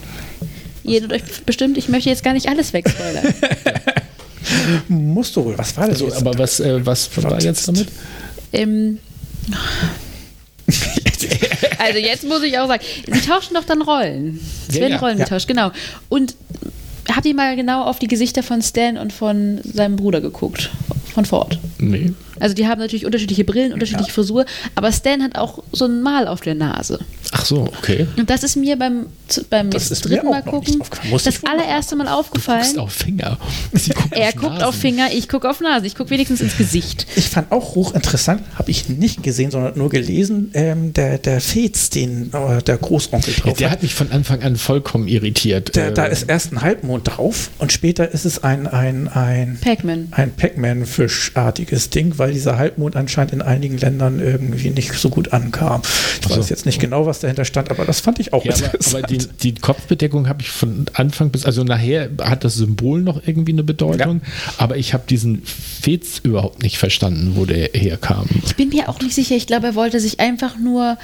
Ihr 0.84 1.02
erinnert 1.02 1.14
euch 1.14 1.44
bestimmt, 1.46 1.78
ich 1.78 1.90
möchte 1.90 2.10
jetzt 2.10 2.24
gar 2.24 2.34
nicht 2.34 2.48
alles 2.48 2.74
wegspoilern. 2.74 3.34
Musst 4.88 5.36
du 5.36 5.46
wohl, 5.46 5.58
was 5.58 5.76
war 5.76 5.88
das? 5.88 6.00
So, 6.00 6.06
jetzt? 6.06 6.18
aber 6.18 6.38
was, 6.38 6.60
äh, 6.60 6.86
was 6.86 7.10
war 7.24 7.42
jetzt 7.42 7.68
damit? 7.68 7.88
ähm, 8.54 9.00
also 11.80 12.00
jetzt 12.00 12.24
muss 12.24 12.44
ich 12.44 12.58
auch 12.58 12.68
sagen, 12.68 12.84
sie 13.12 13.22
tauschen 13.22 13.54
doch 13.54 13.64
dann 13.64 13.82
Rollen. 13.82 14.40
Es 14.68 14.76
Ja, 14.76 14.82
werden 14.82 14.94
ja, 14.94 15.00
Rollen 15.00 15.18
ja. 15.18 15.24
getauscht, 15.26 15.48
genau. 15.48 15.72
Und 16.10 16.36
habt 17.14 17.26
ihr 17.26 17.36
mal 17.36 17.56
genau 17.56 17.84
auf 17.84 18.00
die 18.00 18.08
Gesichter 18.08 18.44
von 18.44 18.62
Stan 18.62 18.98
und 18.98 19.14
von 19.14 19.62
seinem 19.64 19.96
Bruder 19.96 20.22
geguckt? 20.22 20.70
Von 21.16 21.24
Ford. 21.24 21.58
Nee. 21.80 22.12
Also 22.40 22.54
die 22.56 22.68
haben 22.68 22.80
natürlich 22.80 23.06
unterschiedliche 23.06 23.44
Brillen, 23.44 23.74
unterschiedliche 23.74 24.12
Frisur, 24.12 24.46
aber 24.76 24.92
Stan 24.92 25.22
hat 25.24 25.38
auch 25.38 25.64
so 25.72 25.86
ein 25.86 26.02
Mal 26.02 26.28
auf 26.28 26.42
der 26.42 26.56
Nase. 26.56 27.00
Ach 27.32 27.46
so, 27.46 27.62
okay. 27.80 28.08
Und 28.18 28.30
das 28.30 28.44
ist 28.44 28.56
mir 28.56 28.78
beim, 28.78 29.08
beim 29.50 29.70
Das 29.72 29.90
jetzt 29.90 30.02
dritten 30.06 30.28
auch 30.28 30.32
Mal 30.32 30.42
gucken 30.44 30.82
das 31.24 31.44
allererste 31.44 31.96
Mal 31.96 32.04
Guckst 32.06 32.18
aufgefallen. 32.20 32.78
auf 32.80 32.92
Finger. 32.94 33.38
Sie 33.74 33.92
guckt 33.92 34.14
Er 34.16 34.30
auf 34.30 34.36
guckt 34.36 34.50
Nasen. 34.54 34.64
auf 34.64 34.76
Finger, 34.76 35.08
ich 35.14 35.28
gucke 35.28 35.50
auf 35.50 35.60
Nase. 35.62 35.88
Ich 35.88 35.96
gucke 35.96 36.10
wenigstens 36.12 36.42
ins 36.42 36.58
Gesicht. 36.58 37.06
Ich 37.16 37.30
fand 37.30 37.52
auch 37.52 37.76
hochinteressant, 37.76 38.42
habe 38.56 38.72
ich 38.72 38.90
nicht 38.90 39.24
gesehen, 39.24 39.52
sondern 39.52 39.78
nur 39.78 39.90
gelesen, 39.90 40.52
ähm, 40.54 40.94
der, 40.94 41.18
der 41.18 41.42
Fez, 41.42 41.90
den 41.90 42.32
äh, 42.34 42.62
der 42.62 42.78
Großonkel 42.78 43.34
Ja, 43.34 43.40
drauf 43.44 43.58
der 43.58 43.68
hat. 43.70 43.78
hat 43.78 43.84
mich 43.84 43.96
von 43.96 44.12
Anfang 44.12 44.44
an 44.44 44.56
vollkommen 44.56 45.08
irritiert. 45.08 45.76
Der, 45.76 45.88
Äh, 45.90 45.94
da 45.94 46.06
ist 46.06 46.24
erst 46.24 46.52
ein 46.54 46.62
Halbmond 46.62 47.08
drauf 47.08 47.50
und 47.60 47.72
später 47.72 48.12
ist 48.12 48.26
es 48.26 48.44
ein, 48.44 48.68
ein, 48.68 49.08
ein, 49.08 49.58
Pac-Man. 49.62 50.10
ein 50.12 50.32
Pac-Man-Fischartiges 50.34 51.90
Ding, 51.90 52.18
weil 52.18 52.25
dieser 52.32 52.58
Halbmond 52.58 52.96
anscheinend 52.96 53.34
in 53.34 53.42
einigen 53.42 53.78
Ländern 53.78 54.20
irgendwie 54.20 54.70
nicht 54.70 54.94
so 54.94 55.10
gut 55.10 55.34
ankam. 55.34 55.82
Ich 55.84 56.26
Ach 56.26 56.32
so. 56.32 56.38
weiß 56.40 56.50
jetzt 56.50 56.66
nicht 56.66 56.80
genau, 56.80 57.06
was 57.06 57.20
dahinter 57.20 57.46
stand, 57.46 57.70
aber 57.72 57.86
das 57.86 58.00
fand 58.00 58.20
ich 58.20 58.34
auch 58.34 58.44
Ja, 58.46 58.54
aber, 58.54 58.66
interessant. 58.66 59.04
aber 59.06 59.14
die, 59.14 59.28
die 59.42 59.56
Kopfbedeckung 59.56 60.28
habe 60.28 60.42
ich 60.42 60.50
von 60.50 60.86
Anfang 60.94 61.30
bis, 61.32 61.46
also 61.46 61.64
nachher 61.64 62.10
hat 62.22 62.44
das 62.44 62.56
Symbol 62.56 63.02
noch 63.02 63.22
irgendwie 63.26 63.52
eine 63.54 63.64
Bedeutung, 63.64 64.22
aber 64.58 64.78
ich 64.78 64.94
habe 64.94 65.04
diesen 65.10 65.42
Fez 65.46 66.20
überhaupt 66.24 66.62
nicht 66.64 66.78
verstanden, 66.78 67.34
wo 67.36 67.46
der 67.46 67.70
herkam. 67.74 68.28
Ich 68.46 68.56
bin 68.56 68.70
mir 68.70 68.90
auch 68.90 69.00
nicht 69.02 69.16
sicher. 69.16 69.36
Ich 69.36 69.48
glaube, 69.48 69.68
er 69.68 69.76
wollte 69.76 70.00
sich 70.00 70.20
einfach 70.20 70.58
nur 70.58 70.98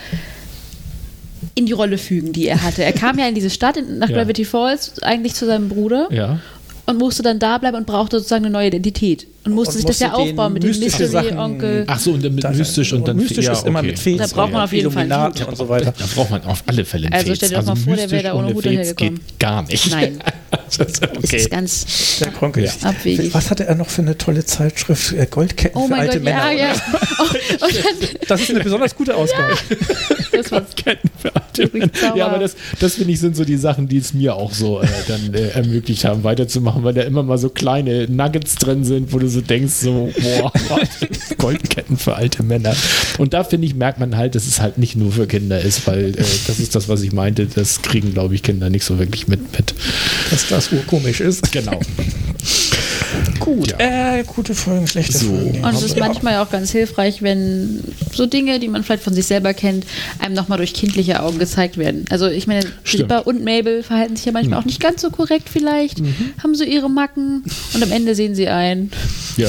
in 1.55 1.65
die 1.65 1.71
Rolle 1.73 1.97
fügen, 1.97 2.33
die 2.33 2.47
er 2.47 2.61
hatte. 2.61 2.83
Er 2.83 2.93
kam 2.93 3.17
ja 3.17 3.27
in 3.27 3.35
diese 3.35 3.49
Stadt, 3.49 3.77
in, 3.77 3.97
nach 3.99 4.09
Ja. 4.09 4.17
Gravity 4.17 4.45
Falls, 4.45 5.01
eigentlich 5.01 5.33
zu 5.33 5.45
seinem 5.45 5.69
Bruder 5.69 6.07
Ja. 6.11 6.39
und 6.85 6.97
musste 6.99 7.23
dann 7.23 7.39
da 7.39 7.57
bleiben 7.57 7.77
und 7.77 7.87
brauchte 7.87 8.17
sozusagen 8.17 8.45
eine 8.45 8.53
neue 8.53 8.67
Identität. 8.67 9.27
Und 9.43 9.53
musste 9.53 9.71
Und 9.73 9.77
sich 9.77 9.85
das 9.85 9.99
ja 9.99 10.09
musste 10.09 10.21
aufbauen 10.23 10.53
mit 10.53 10.61
dem 10.63 10.67
mystische 10.69 11.03
Mystery 11.03 11.11
Sachen- 11.25 11.37
Onkel. 11.39 11.83
Ach 11.87 11.99
so, 11.99 12.11
und 12.11 12.23
dann 12.23 12.35
mit 12.35 12.43
Dann- 12.43 12.55
mystisch 12.57 12.93
und 12.93 13.07
dann 13.07 13.17
mystisch 13.17 13.45
ja, 13.45 13.53
ist 13.53 13.65
immer 13.65 13.79
okay. 13.79 13.87
mit 13.87 13.99
Feen. 13.99 14.17
Da 14.19 14.27
braucht 14.27 14.51
man 14.51 14.61
auf 14.61 14.71
jeden 14.73 14.91
Fall 14.91 15.01
einen 15.03 15.11
Illuminaten 15.11 15.41
Hut. 15.41 15.49
und 15.49 15.55
so 15.57 15.67
weiter. 15.69 15.93
Da 15.97 16.05
braucht 16.13 16.29
man 16.29 16.43
auf 16.43 16.63
alle 16.67 16.85
Fälle 16.85 17.07
einen 17.07 17.13
Also 17.15 17.27
Fez. 17.27 17.37
stell 17.37 17.49
dir 17.49 17.55
doch 17.57 17.65
mal 17.65 17.75
vor, 17.75 17.95
der 17.95 18.11
wäre 18.11 18.23
da 18.23 18.33
ohne 18.35 18.53
Hut 18.53 18.61
Fez 18.63 18.71
dahergekommen. 18.75 19.15
geht 19.15 19.39
gar 19.39 19.63
nicht. 19.63 19.89
Nein. 19.91 20.19
Das 20.77 20.87
ist 20.87 21.01
Das 21.33 21.49
ganz 21.49 21.85
Der 22.19 22.29
Kronkel. 22.31 22.63
Ja. 22.65 22.71
abwegig. 22.83 23.33
Was 23.33 23.49
hatte 23.49 23.65
er 23.67 23.75
noch 23.75 23.89
für 23.89 24.01
eine 24.01 24.17
tolle 24.17 24.45
Zeitschrift? 24.45 25.11
Äh, 25.13 25.25
Goldketten 25.29 25.77
Oh 25.81 25.85
für 25.85 25.91
mein 25.91 25.99
alte 26.01 26.17
Gott, 26.17 26.23
Männer. 26.23 26.51
ja, 26.51 26.67
ja. 26.67 26.73
Oh, 27.19 27.23
und 27.23 27.31
dann, 27.61 28.09
Das 28.27 28.41
ist 28.41 28.49
eine 28.51 28.59
besonders 28.61 28.95
gute 28.95 29.15
Ausgabe. 29.15 29.53
das 30.31 30.51
war 30.51 30.61
Ketten 30.75 31.09
für 31.17 31.35
alte 31.35 31.69
Männer. 31.77 32.15
Ja, 32.15 32.27
aber 32.27 32.39
das, 32.39 32.55
das 32.79 32.95
finde 32.95 33.11
ich 33.13 33.19
sind 33.19 33.35
so 33.35 33.43
die 33.43 33.57
Sachen, 33.57 33.87
die 33.89 33.97
es 33.97 34.13
mir 34.13 34.35
auch 34.35 34.53
so 34.53 34.81
äh, 34.81 34.87
dann 35.07 35.33
äh, 35.33 35.49
ermöglicht 35.49 36.05
haben, 36.05 36.23
weiterzumachen, 36.23 36.83
weil 36.83 36.93
da 36.93 37.01
immer 37.01 37.23
mal 37.23 37.37
so 37.37 37.49
kleine 37.49 38.07
Nuggets 38.09 38.55
drin 38.55 38.83
sind, 38.85 39.11
wo 39.13 39.19
du 39.19 39.27
so 39.31 39.41
denkst, 39.41 39.73
so, 39.73 40.11
boah, 40.21 40.51
Goldketten 41.37 41.97
für 41.97 42.15
alte 42.15 42.43
Männer. 42.43 42.75
Und 43.17 43.33
da 43.33 43.43
finde 43.43 43.67
ich, 43.67 43.75
merkt 43.75 43.99
man 43.99 44.17
halt, 44.17 44.35
dass 44.35 44.45
es 44.45 44.61
halt 44.61 44.77
nicht 44.77 44.95
nur 44.95 45.11
für 45.11 45.27
Kinder 45.27 45.59
ist, 45.59 45.87
weil 45.87 46.09
äh, 46.09 46.23
das 46.47 46.59
ist 46.59 46.75
das, 46.75 46.89
was 46.89 47.01
ich 47.01 47.11
meinte, 47.11 47.47
das 47.47 47.81
kriegen, 47.81 48.13
glaube 48.13 48.35
ich, 48.35 48.43
Kinder 48.43 48.69
nicht 48.69 48.83
so 48.83 48.99
wirklich 48.99 49.27
mit. 49.27 49.51
mit. 49.57 49.73
Dass 50.29 50.47
das 50.47 50.71
urkomisch 50.71 51.21
ist. 51.21 51.51
Genau. 51.51 51.79
Gut. 53.39 53.71
Ja. 53.79 54.17
Äh, 54.17 54.23
gute 54.23 54.53
Folgen, 54.55 54.87
schlechte 54.87 55.17
So. 55.17 55.27
Folgen. 55.27 55.63
Und 55.63 55.73
es 55.73 55.83
ist 55.83 55.97
manchmal 55.97 56.37
auch 56.37 56.49
ganz 56.49 56.71
hilfreich, 56.71 57.21
wenn 57.21 57.81
so 58.13 58.25
Dinge, 58.25 58.59
die 58.59 58.67
man 58.67 58.83
vielleicht 58.83 59.03
von 59.03 59.13
sich 59.13 59.25
selber 59.25 59.53
kennt, 59.53 59.85
einem 60.19 60.35
nochmal 60.35 60.57
durch 60.57 60.73
kindliche 60.73 61.21
Augen 61.21 61.39
gezeigt 61.39 61.77
werden. 61.77 62.05
Also 62.09 62.27
ich 62.27 62.47
meine. 62.47 62.65
Pippa 62.83 63.19
und 63.19 63.43
Mabel 63.43 63.83
verhalten 63.83 64.15
sich 64.15 64.25
ja 64.25 64.31
manchmal 64.31 64.59
auch 64.59 64.65
nicht 64.65 64.79
ganz 64.79 65.01
so 65.01 65.09
korrekt 65.09 65.49
vielleicht, 65.51 66.01
haben 66.43 66.55
so 66.55 66.63
ihre 66.63 66.89
Macken 66.89 67.43
und 67.73 67.83
am 67.83 67.91
Ende 67.91 68.15
sehen 68.15 68.35
sie 68.35 68.47
ein, 68.47 68.91
Ja, 69.37 69.47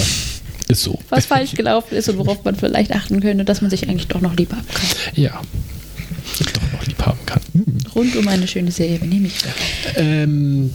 ist 0.68 0.82
so. 0.82 0.98
was 1.08 1.26
falsch 1.26 1.52
gelaufen 1.56 1.94
ist 1.96 2.08
und 2.08 2.18
worauf 2.18 2.44
man 2.44 2.54
vielleicht 2.56 2.92
achten 2.92 3.20
könnte, 3.20 3.44
dass 3.44 3.60
man 3.60 3.70
sich 3.70 3.88
eigentlich 3.88 4.08
doch 4.08 4.20
noch 4.20 4.36
lieb 4.36 4.52
haben 4.52 4.66
kann. 4.72 4.86
Ja. 5.14 5.40
Doch 6.54 6.72
noch 6.72 6.86
lieb 6.86 7.04
haben 7.04 7.18
kann. 7.26 7.40
Hm. 7.52 7.64
Rund 7.94 8.16
um 8.16 8.26
eine 8.28 8.46
schöne 8.48 8.70
Serie, 8.70 8.98
nehme 9.04 9.26
ich. 9.26 9.34
Ähm, 9.96 10.70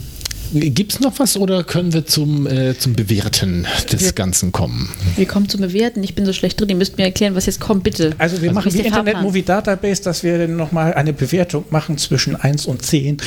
Gibt 0.52 0.92
es 0.94 1.00
noch 1.00 1.18
was 1.18 1.36
oder 1.36 1.62
können 1.62 1.92
wir 1.92 2.06
zum, 2.06 2.46
äh, 2.46 2.76
zum 2.78 2.94
Bewerten 2.94 3.66
des 3.92 4.00
Wir- 4.02 4.12
Ganzen 4.12 4.50
kommen? 4.52 4.88
Wir 5.16 5.26
kommen 5.26 5.48
zum 5.48 5.60
Bewerten. 5.60 6.02
Ich 6.02 6.14
bin 6.14 6.24
so 6.24 6.32
schlecht 6.32 6.58
drin. 6.60 6.68
Ihr 6.70 6.76
müsst 6.76 6.96
mir 6.96 7.04
erklären, 7.04 7.34
was 7.34 7.46
jetzt 7.46 7.60
kommt, 7.60 7.84
bitte. 7.84 8.12
Also 8.18 8.40
wir 8.40 8.50
wie 8.50 8.54
machen 8.54 8.72
wie 8.72 8.76
der 8.78 8.86
Internet 8.86 9.12
Fahrplan? 9.14 9.24
Movie 9.24 9.42
Database, 9.42 10.02
dass 10.02 10.22
wir 10.22 10.38
dann 10.38 10.56
nochmal 10.56 10.94
eine 10.94 11.12
Bewertung 11.12 11.64
machen 11.70 11.98
zwischen 11.98 12.34
1 12.36 12.66
und 12.66 12.82
10. 12.82 13.18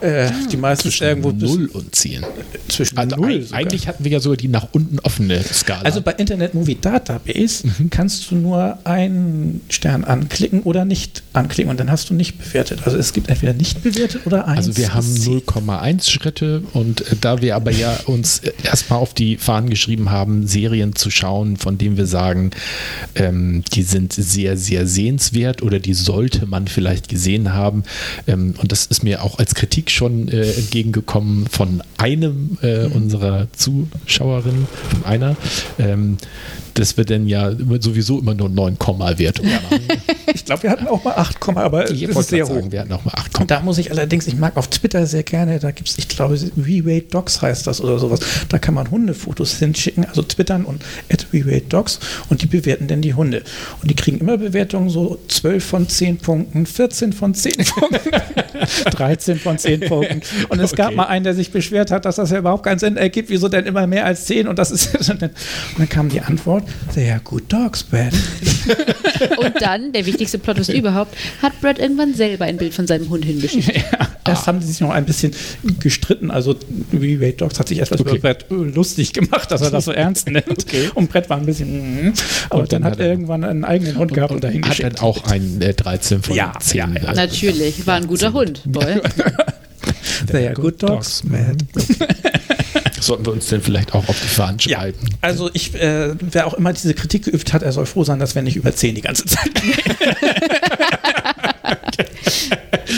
Äh, 0.00 0.30
die 0.52 0.56
meistens 0.56 1.00
irgendwo 1.00 1.32
bis 1.32 1.50
0 1.50 1.66
und 1.66 1.94
10. 1.94 2.24
zwischen 2.68 2.96
Also 2.98 3.16
0 3.16 3.30
eig- 3.30 3.52
eigentlich 3.52 3.88
hatten 3.88 4.04
wir 4.04 4.10
ja 4.12 4.20
sogar 4.20 4.36
die 4.36 4.48
nach 4.48 4.68
unten 4.72 4.98
offene 5.00 5.42
Skala. 5.42 5.82
Also 5.82 6.00
bei 6.00 6.12
Internet 6.12 6.54
Movie 6.54 6.76
Database 6.80 7.66
Mhm. 7.66 7.90
kannst 7.90 8.30
du 8.30 8.36
nur 8.36 8.78
einen 8.84 9.62
Stern 9.68 10.04
anklicken 10.04 10.62
oder 10.62 10.84
nicht 10.84 11.22
anklicken 11.32 11.70
und 11.70 11.80
dann 11.80 11.90
hast 11.90 12.10
du 12.10 12.14
nicht 12.14 12.38
bewertet. 12.38 12.80
Also 12.84 12.96
es 12.98 13.12
gibt 13.12 13.28
entweder 13.30 13.52
nicht 13.54 13.82
bewertet 13.82 14.26
oder 14.26 14.46
1. 14.46 14.58
Also 14.58 14.76
wir 14.76 14.94
haben 14.94 15.12
bis 15.12 15.24
10. 15.24 15.40
0,1 15.40 16.08
Schritte 16.10 16.62
und 16.72 17.00
äh, 17.00 17.16
da 17.20 17.40
wir 17.42 17.56
aber 17.56 17.70
ja 17.70 17.98
uns 18.06 18.40
äh, 18.40 18.52
erstmal 18.62 18.98
auf 18.98 19.14
die 19.14 19.36
Fahnen 19.36 19.70
geschrieben 19.70 20.10
haben, 20.10 20.46
Serien 20.46 20.94
zu 20.94 21.10
schauen, 21.10 21.56
von 21.56 21.78
denen 21.78 21.96
wir 21.96 22.06
sagen, 22.06 22.50
ähm, 23.14 23.62
die 23.72 23.82
sind 23.82 24.12
sehr, 24.12 24.56
sehr 24.56 24.86
sehenswert 24.86 25.62
oder 25.62 25.78
die 25.78 25.94
sollte 25.94 26.46
man 26.46 26.68
vielleicht 26.68 27.08
gesehen 27.08 27.52
haben. 27.52 27.84
Ähm, 28.26 28.54
und 28.58 28.72
das 28.72 28.86
ist 28.86 29.02
mir 29.02 29.22
auch 29.22 29.38
als 29.38 29.54
Kritik 29.54 29.90
schon 29.90 30.28
äh, 30.28 30.52
entgegengekommen 30.52 31.46
von 31.46 31.82
einem 31.96 32.58
äh, 32.62 32.86
unserer 32.86 33.48
Zuschauerinnen, 33.52 34.66
von 34.90 35.04
einer, 35.04 35.36
ähm, 35.78 36.18
dass 36.78 36.96
wir 36.96 37.04
denn 37.04 37.26
ja 37.26 37.50
sowieso 37.80 38.18
immer 38.20 38.34
nur 38.34 38.48
9 38.48 38.76
Wertungen 39.18 39.50
machen. 39.52 39.80
Ich 40.34 40.44
glaube, 40.44 40.62
wir 40.64 40.70
hatten 40.70 40.86
auch 40.86 41.02
mal 41.04 41.14
8, 41.14 41.36
aber 41.56 41.90
Ich 41.90 42.06
das 42.06 42.16
ist 42.16 42.28
sehr 42.30 42.44
hoch. 42.46 42.54
sagen, 42.54 42.72
wir 42.72 42.80
hatten 42.80 42.92
auch 42.92 43.04
mal 43.04 43.12
8 43.14 43.40
Und 43.40 43.50
da 43.50 43.60
muss 43.60 43.78
ich 43.78 43.90
allerdings, 43.90 44.26
ich 44.26 44.36
mag 44.36 44.56
auf 44.56 44.68
Twitter 44.68 45.06
sehr 45.06 45.22
gerne, 45.22 45.58
da 45.58 45.70
gibt 45.70 45.88
es, 45.88 45.98
ich 45.98 46.08
glaube, 46.08 46.38
WeWade 46.56 47.02
Dogs 47.10 47.42
heißt 47.42 47.66
das 47.66 47.80
oder 47.80 47.98
sowas. 47.98 48.20
Da 48.48 48.58
kann 48.58 48.74
man 48.74 48.90
Hundefotos 48.90 49.54
hinschicken, 49.58 50.04
also 50.04 50.22
twittern 50.22 50.64
und 50.64 50.82
at 51.12 51.26
WeWade 51.32 51.62
Dogs 51.68 51.98
und 52.28 52.42
die 52.42 52.46
bewerten 52.46 52.86
dann 52.88 53.02
die 53.02 53.14
Hunde. 53.14 53.42
Und 53.82 53.90
die 53.90 53.94
kriegen 53.94 54.18
immer 54.18 54.36
Bewertungen 54.38 54.88
so 54.90 55.18
12 55.28 55.64
von 55.64 55.88
10 55.88 56.18
Punkten, 56.18 56.66
14 56.66 57.12
von 57.12 57.34
10 57.34 57.52
Punkten, 57.66 58.10
13 58.90 59.38
von 59.38 59.58
10 59.58 59.80
Punkten. 59.80 60.22
Und 60.48 60.60
es 60.60 60.74
gab 60.74 60.88
Okay. 60.88 60.96
mal 60.96 61.04
einen, 61.06 61.24
der 61.24 61.34
sich 61.34 61.50
beschwert 61.50 61.90
hat, 61.90 62.04
dass 62.06 62.16
das 62.16 62.30
ja 62.30 62.38
überhaupt 62.38 62.64
keinen 62.64 62.78
Sinn 62.78 62.96
ergibt, 62.96 63.28
wieso 63.30 63.48
denn 63.48 63.66
immer 63.66 63.86
mehr 63.86 64.06
als 64.06 64.24
10 64.24 64.48
und 64.48 64.58
das 64.58 64.70
ist 64.70 64.94
und 65.10 65.20
dann, 65.22 65.30
und 65.30 65.78
dann 65.78 65.88
kam 65.88 66.08
die 66.08 66.20
Antwort, 66.20 66.64
sehr 66.90 67.20
gut 67.20 67.52
Dogs, 67.52 67.82
Brad. 67.84 68.12
Und 69.38 69.54
dann, 69.60 69.92
der 69.92 70.06
wichtigste 70.06 70.38
Plot 70.38 70.58
ist 70.58 70.68
überhaupt, 70.70 71.16
hat 71.42 71.60
Brad 71.60 71.78
irgendwann 71.78 72.14
selber 72.14 72.44
ein 72.44 72.56
Bild 72.56 72.74
von 72.74 72.86
seinem 72.86 73.08
Hund 73.08 73.24
hingeschickt. 73.24 73.68
Ja, 73.76 74.08
erst 74.26 74.46
haben 74.46 74.60
sie 74.60 74.68
sich 74.68 74.80
noch 74.80 74.90
ein 74.90 75.04
bisschen 75.04 75.32
gestritten. 75.80 76.30
Also 76.30 76.56
wie 76.92 77.20
Wade 77.20 77.32
Dogs 77.34 77.58
hat 77.58 77.68
sich 77.68 77.80
etwas 77.80 78.00
Okay. 78.00 78.10
über 78.16 78.18
Brett 78.20 78.46
äh, 78.50 78.54
lustig 78.54 79.12
gemacht, 79.12 79.50
dass 79.50 79.60
er 79.62 79.70
das 79.70 79.84
so 79.86 79.92
ernst 79.92 80.26
nimmt. 80.28 80.48
Okay. 80.48 80.90
Und 80.94 81.10
Brett 81.10 81.28
war 81.30 81.38
ein 81.38 81.46
bisschen. 81.46 82.08
mm, 82.08 82.12
Aber 82.50 82.62
Und 82.62 82.72
dann, 82.72 82.82
dann 82.82 82.90
hat 82.92 82.98
hat 82.98 83.00
er 83.00 83.10
irgendwann 83.10 83.44
einen 83.44 83.64
eigenen 83.64 83.96
Hund 83.96 84.12
gehabt 84.14 84.32
und, 84.32 84.44
dahin 84.44 84.62
hat 84.64 84.70
geschickt. 84.70 84.96
dann 84.98 85.04
auch 85.04 85.24
ein 85.26 85.60
äh, 85.62 85.74
13 85.74 86.22
von 86.22 86.34
Ja, 86.36 86.52
10. 86.58 86.78
ja, 86.78 86.88
ja. 87.02 87.14
Natürlich, 87.14 87.86
war 87.86 87.94
ein 87.96 88.06
guter 88.06 88.32
Hund. 88.32 88.62
Boy. 88.64 89.00
Sehr 90.30 90.52
gut 90.54 90.82
Dogs, 90.82 91.22
Matt. 91.24 91.56
Sollten 93.00 93.26
wir 93.26 93.32
uns 93.32 93.46
denn 93.48 93.60
vielleicht 93.62 93.94
auch 93.94 94.08
auf 94.08 94.16
die 94.20 94.28
Fahnen 94.28 94.58
Ja, 94.60 94.78
schreiben? 94.80 94.98
also 95.20 95.50
ich, 95.52 95.74
äh, 95.74 96.14
wer 96.20 96.46
auch 96.46 96.54
immer 96.54 96.72
diese 96.72 96.94
Kritik 96.94 97.24
geübt 97.24 97.52
hat, 97.52 97.62
er 97.62 97.72
soll 97.72 97.86
froh 97.86 98.04
sein, 98.04 98.18
dass 98.18 98.34
wir 98.34 98.42
nicht 98.42 98.56
über 98.56 98.74
10 98.74 98.94
die 98.94 99.00
ganze 99.02 99.24
Zeit 99.26 99.50
gehen. 99.62 99.74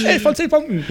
11 0.05 0.23
von 0.23 0.35
10 0.35 0.49
Punkten. 0.49 0.85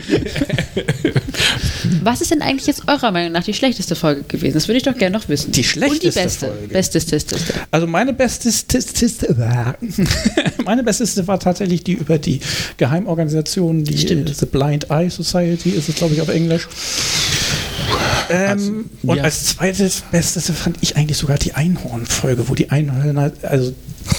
Was 2.04 2.22
ist 2.22 2.32
denn 2.32 2.42
eigentlich 2.42 2.68
jetzt 2.68 2.88
eurer 2.88 3.12
Meinung 3.12 3.32
nach 3.32 3.44
die 3.44 3.54
schlechteste 3.54 3.96
Folge 3.96 4.24
gewesen? 4.24 4.54
Das 4.54 4.68
würde 4.68 4.78
ich 4.78 4.84
doch 4.84 4.96
gerne 4.96 5.18
noch 5.18 5.28
wissen. 5.30 5.52
Die 5.52 5.64
schlechteste 5.64 6.08
Und 6.08 6.16
die 6.16 6.20
beste. 6.24 6.48
Folge. 6.48 6.68
Bestesteste. 6.68 7.36
Also 7.72 7.88
meine 7.88 8.14
besteste, 8.14 9.36
meine 10.66 10.84
besteste 10.84 11.28
war 11.28 11.40
tatsächlich 11.40 11.84
die 11.84 11.94
über 11.94 12.18
die 12.20 12.40
Geheimorganisation, 12.78 13.84
die 13.84 13.98
Stimmt. 13.98 14.30
äh, 14.30 14.34
The 14.34 14.46
Blind 14.46 14.90
Eye 14.92 15.10
Society 15.10 15.72
ist 15.72 15.90
es, 15.90 15.96
glaube 15.96 16.14
ich, 16.14 16.22
auf 16.22 16.30
Englisch. 16.30 16.68
Ähm, 18.30 18.90
und 19.04 19.18
ja. 19.18 19.24
als 19.24 19.46
zweites 19.46 20.02
Besteste 20.12 20.54
fand 20.54 20.78
ich 20.82 20.98
eigentlich 20.98 21.18
sogar 21.18 21.38
die 21.38 21.54
Einhorn-Folge, 21.54 22.48
wo 22.50 22.56
die 22.56 22.70
Einhörner, 22.70 23.32
also 23.42 23.74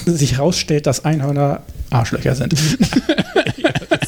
sich 0.06 0.36
herausstellt, 0.36 0.86
dass 0.86 1.04
Einhörner 1.04 1.62
Arschlöcher 1.90 2.34
sind. 2.34 2.54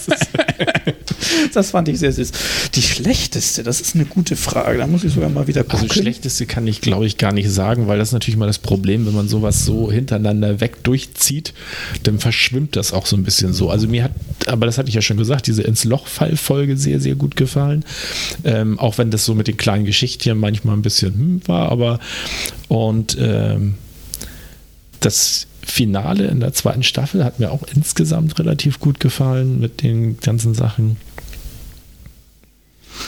das 1.55 1.71
fand 1.71 1.89
ich 1.89 1.99
sehr 1.99 2.13
süß. 2.13 2.33
Die 2.75 2.83
schlechteste, 2.83 3.63
das 3.63 3.81
ist 3.81 3.95
eine 3.95 4.05
gute 4.05 4.37
Frage. 4.37 4.79
Da 4.79 4.87
muss 4.87 5.05
ich 5.05 5.13
sogar 5.13 5.29
mal 5.29 5.47
wieder 5.47 5.65
gucken. 5.65 5.89
Also 5.91 6.01
schlechteste 6.01 6.47
kann 6.47 6.67
ich, 6.67 6.81
glaube 6.81 7.07
ich, 7.07 7.19
gar 7.19 7.33
nicht 7.33 7.51
sagen, 7.51 7.89
weil 7.89 7.99
das 7.99 8.09
ist 8.09 8.13
natürlich 8.13 8.37
mal 8.37 8.47
das 8.47 8.59
Problem, 8.59 9.07
wenn 9.07 9.15
man 9.15 9.29
sowas 9.29 9.65
so 9.65 9.91
hintereinander 9.91 10.61
weg 10.61 10.83
durchzieht, 10.85 11.53
dann 12.03 12.19
verschwimmt 12.19 12.77
das 12.77 12.93
auch 12.93 13.07
so 13.07 13.17
ein 13.17 13.25
bisschen 13.25 13.53
so. 13.53 13.71
Also 13.71 13.89
mir 13.89 14.05
hat, 14.05 14.13
aber 14.47 14.67
das 14.67 14.79
hatte 14.79 14.89
ich 14.89 14.95
ja 14.95 15.03
schon 15.03 15.17
gesagt, 15.17 15.47
diese 15.47 15.63
ins 15.63 15.85
Loch-Fall-Folge 15.85 16.77
sehr, 16.77 17.01
sehr 17.01 17.15
gut 17.15 17.37
gefallen. 17.37 17.85
Ähm, 18.45 18.79
auch 18.79 18.99
wenn 18.99 19.11
das 19.11 19.25
so 19.25 19.35
mit 19.35 19.49
den 19.49 19.57
kleinen 19.57 19.85
Geschichtchen 19.85 20.39
manchmal 20.39 20.77
ein 20.77 20.83
bisschen 20.83 21.15
hm, 21.15 21.41
war, 21.47 21.71
aber 21.71 21.99
und 22.69 23.17
ähm, 23.21 23.75
das 25.01 25.47
Finale 25.65 26.27
in 26.27 26.41
der 26.41 26.53
zweiten 26.53 26.83
Staffel 26.83 27.25
hat 27.25 27.39
mir 27.39 27.51
auch 27.51 27.63
insgesamt 27.75 28.39
relativ 28.39 28.81
gut 28.81 29.01
gefallen 29.01 29.61
mit 29.61 29.83
den 29.83 30.19
ganzen 30.19 30.55
Sachen. 30.55 30.97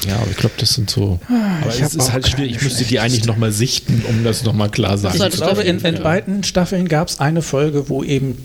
Ja, 0.08 0.16
aber 0.16 0.30
ich 0.30 0.36
glaube, 0.36 0.54
das 0.58 0.74
sind 0.74 0.90
so. 0.90 1.18
Aber 1.62 1.74
ich 1.74 1.80
es 1.80 1.94
ist 1.94 2.12
halt 2.12 2.26
schwierig. 2.28 2.56
Ich 2.56 2.62
müsste 2.62 2.84
die 2.84 3.00
eigentlich 3.00 3.24
nochmal 3.26 3.52
sichten, 3.52 4.02
um 4.08 4.24
das 4.24 4.44
nochmal 4.44 4.70
klar 4.70 4.98
sagen 4.98 5.14
Ich 5.16 5.22
zu 5.22 5.28
du 5.30 5.36
glaube, 5.36 5.52
auf 5.60 5.64
jeden 5.64 5.78
in, 5.80 5.84
in 5.86 5.94
Ja. 5.96 6.02
beiden 6.02 6.42
Staffeln 6.44 6.88
gab 6.88 7.08
es 7.08 7.20
eine 7.20 7.42
Folge, 7.42 7.88
wo 7.88 8.02
eben 8.02 8.38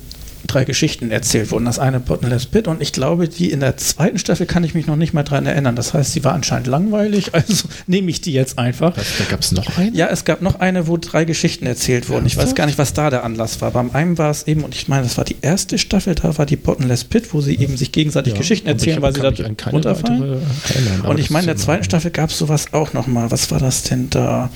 drei 0.49 0.65
Geschichten 0.65 1.11
erzählt 1.11 1.51
wurden. 1.51 1.65
Das 1.65 1.79
eine 1.79 1.99
Bottomless 1.99 2.45
Pit 2.45 2.67
und 2.67 2.81
ich 2.81 2.91
glaube, 2.93 3.27
die 3.27 3.51
in 3.51 3.59
der 3.59 3.77
zweiten 3.77 4.19
Staffel 4.19 4.45
kann 4.45 4.63
ich 4.63 4.73
mich 4.73 4.87
noch 4.87 4.95
nicht 4.95 5.13
mal 5.13 5.23
dran 5.23 5.45
erinnern. 5.45 5.75
Das 5.75 5.93
heißt, 5.93 6.11
sie 6.13 6.23
war 6.23 6.33
anscheinend 6.33 6.67
langweilig, 6.67 7.29
also 7.33 7.67
nehme 7.87 8.09
ich 8.09 8.21
die 8.21 8.33
jetzt 8.33 8.57
einfach. 8.57 8.97
Was, 8.97 9.07
da 9.17 9.25
gab 9.25 9.41
es 9.41 9.51
noch 9.51 9.77
einen? 9.77 9.95
Ja, 9.95 10.07
es 10.07 10.25
gab 10.25 10.41
noch 10.41 10.59
eine, 10.59 10.87
wo 10.87 10.97
drei 10.97 11.25
Geschichten 11.25 11.65
erzählt 11.65 12.09
wurden. 12.09 12.25
Ich 12.25 12.37
weiß 12.37 12.55
gar 12.55 12.65
nicht, 12.65 12.77
was 12.77 12.93
da 12.93 13.09
der 13.09 13.23
Anlass 13.23 13.61
war. 13.61 13.71
Beim 13.71 13.91
einen 13.91 14.17
war 14.17 14.31
es 14.31 14.47
eben, 14.47 14.63
und 14.63 14.75
ich 14.75 14.87
meine, 14.87 15.03
das 15.03 15.17
war 15.17 15.25
die 15.25 15.37
erste 15.41 15.77
Staffel, 15.77 16.15
da 16.15 16.37
war 16.37 16.45
die 16.45 16.55
Bottomless 16.55 17.03
Pit, 17.03 17.33
wo 17.33 17.41
sie 17.41 17.57
eben 17.57 17.77
sich 17.77 17.91
gegenseitig 17.91 18.33
Geschichten 18.33 18.69
aber 18.69 18.77
ich 18.77 18.87
erzählen, 18.87 19.01
weil 19.01 19.13
sie 19.13 19.21
da 19.21 19.69
runterfallen. 19.69 20.21
erinnern, 20.21 21.01
Und 21.07 21.19
ich 21.19 21.29
meine, 21.29 21.43
in 21.43 21.47
der 21.47 21.57
zweiten 21.57 21.83
Staffel 21.83 22.11
gab 22.11 22.29
es 22.29 22.37
sowas 22.37 22.73
auch 22.73 22.93
noch 22.93 23.07
mal. 23.07 23.31
Was 23.31 23.51
war 23.51 23.59
das 23.59 23.83
denn 23.83 24.09
da? 24.09 24.49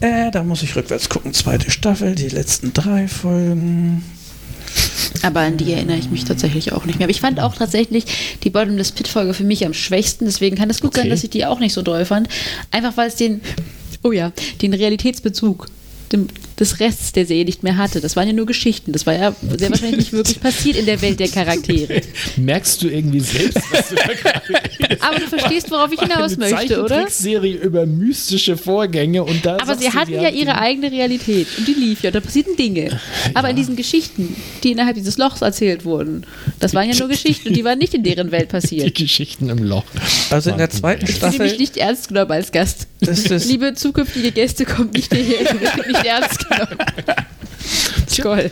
Äh, 0.00 0.30
da 0.30 0.42
muss 0.42 0.62
ich 0.62 0.76
rückwärts 0.76 1.08
gucken. 1.08 1.32
Zweite 1.32 1.70
Staffel, 1.70 2.14
die 2.14 2.28
letzten 2.28 2.72
drei 2.72 3.08
Folgen. 3.08 4.02
Aber 5.22 5.40
an 5.40 5.56
die 5.56 5.72
erinnere 5.72 5.96
ich 5.96 6.10
mich 6.10 6.24
tatsächlich 6.24 6.72
auch 6.72 6.84
nicht 6.84 6.98
mehr. 6.98 7.06
Aber 7.06 7.10
ich 7.10 7.20
fand 7.20 7.40
auch 7.40 7.54
tatsächlich 7.54 8.04
die 8.42 8.50
Bottomless 8.50 8.92
Pit-Folge 8.92 9.34
für 9.34 9.44
mich 9.44 9.64
am 9.64 9.72
schwächsten. 9.74 10.26
Deswegen 10.26 10.56
kann 10.56 10.70
es 10.70 10.80
gut 10.80 10.94
sein, 10.94 11.02
Okay. 11.04 11.10
dass 11.10 11.24
ich 11.24 11.30
die 11.30 11.46
auch 11.46 11.60
nicht 11.60 11.72
so 11.72 11.82
doll 11.82 12.04
fand. 12.04 12.28
Einfach 12.70 12.96
weil 12.96 13.08
es 13.08 13.16
den, 13.16 13.40
oh 14.02 14.12
ja, 14.12 14.32
den 14.60 14.74
Realitätsbezug 14.74 15.68
dem, 16.12 16.28
des 16.58 16.80
Rests 16.80 17.12
der 17.12 17.26
Serie 17.26 17.44
nicht 17.44 17.62
mehr 17.62 17.76
hatte. 17.76 18.00
Das 18.00 18.16
waren 18.16 18.26
ja 18.26 18.32
nur 18.32 18.46
Geschichten. 18.46 18.92
Das 18.92 19.06
war 19.06 19.14
ja 19.14 19.34
sehr 19.56 19.70
wahrscheinlich 19.70 19.98
nicht 19.98 20.12
wirklich 20.12 20.40
passiert 20.40 20.76
in 20.76 20.86
der 20.86 21.00
Welt 21.02 21.18
der 21.20 21.28
Charaktere. 21.28 22.00
Merkst 22.36 22.82
du 22.82 22.88
irgendwie 22.88 23.20
selbst, 23.20 23.58
was 23.70 23.88
du 23.88 23.94
da 23.96 24.06
gerade 24.12 24.42
Aber 25.00 25.18
du 25.18 25.26
verstehst, 25.26 25.70
worauf 25.70 25.92
ich 25.92 26.00
hinaus 26.00 26.38
Eine 26.38 26.50
möchte, 26.50 26.78
oder? 26.82 26.88
Zeichentrickserie 27.06 27.56
über 27.56 27.86
mystische 27.86 28.56
Vorgänge 28.56 29.24
und 29.24 29.44
da 29.44 29.56
Aber 29.60 29.76
sie 29.76 29.90
hatten 29.90 30.12
ja 30.12 30.28
ihre 30.28 30.58
eigene 30.58 30.90
Realität 30.92 31.46
und 31.58 31.66
die 31.66 31.74
lief 31.74 32.02
ja, 32.02 32.08
und 32.10 32.14
da 32.14 32.20
passierten 32.20 32.56
Dinge. 32.56 33.00
Aber 33.34 33.50
in 33.50 33.56
diesen 33.56 33.76
Geschichten, 33.76 34.36
die 34.62 34.72
innerhalb 34.72 34.94
dieses 34.96 35.18
Lochs 35.18 35.42
erzählt 35.42 35.84
wurden, 35.84 36.24
das 36.60 36.74
waren 36.74 36.88
ja 36.88 36.96
nur 36.96 37.08
Geschichten 37.08 37.48
und 37.48 37.56
die 37.56 37.64
waren 37.64 37.78
nicht 37.78 37.94
in 37.94 38.02
deren 38.02 38.30
Welt 38.30 38.44
die 38.50 38.52
passiert. 38.52 38.94
Geschichten 38.94 39.48
im 39.50 39.58
Loch. 39.62 39.84
Also 40.30 40.50
in 40.50 40.58
der 40.58 40.70
zweiten 40.70 41.04
Ich 41.04 41.16
fühle 41.16 41.26
mich 41.30 41.36
Staffel. 41.36 41.56
nicht 41.58 41.76
ernst 41.76 42.08
genommen 42.08 42.30
als 42.32 42.52
Gast. 42.52 42.86
Das 43.00 43.20
ist- 43.20 43.50
Liebe 43.50 43.74
zukünftige 43.74 44.30
Gäste, 44.32 44.64
kommt 44.64 44.94
nicht 44.94 45.12
hierher, 45.12 45.44
nicht 45.94 46.06
ernst 46.06 46.48
genommen. 46.48 46.78
Toll. 48.22 48.50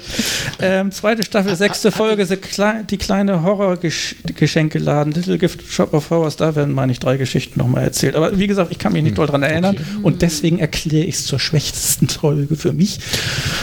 Ähm, 0.60 0.90
zweite 0.92 1.24
Staffel, 1.24 1.56
sechste 1.56 1.90
Folge, 1.90 2.26
die, 2.26 2.36
klei 2.36 2.82
die 2.88 2.98
kleine 2.98 3.42
Horrorgeschenkeladen, 3.42 5.12
Little 5.12 5.38
Gift 5.38 5.62
Shop 5.70 5.92
of 5.94 6.10
Horrors, 6.10 6.36
da 6.36 6.54
werden, 6.54 6.74
meine 6.74 6.92
ich, 6.92 7.00
drei 7.00 7.16
Geschichten 7.16 7.58
nochmal 7.58 7.84
erzählt. 7.84 8.14
Aber 8.14 8.38
wie 8.38 8.46
gesagt, 8.46 8.70
ich 8.70 8.78
kann 8.78 8.92
mich 8.92 9.02
nicht 9.02 9.18
doll 9.18 9.26
dran 9.26 9.42
erinnern 9.42 9.76
und 10.02 10.22
deswegen 10.22 10.58
erkläre 10.58 11.06
ich 11.06 11.16
es 11.16 11.26
zur 11.26 11.38
schwächsten 11.38 12.08
Folge 12.08 12.56
für 12.56 12.72
mich. 12.72 12.98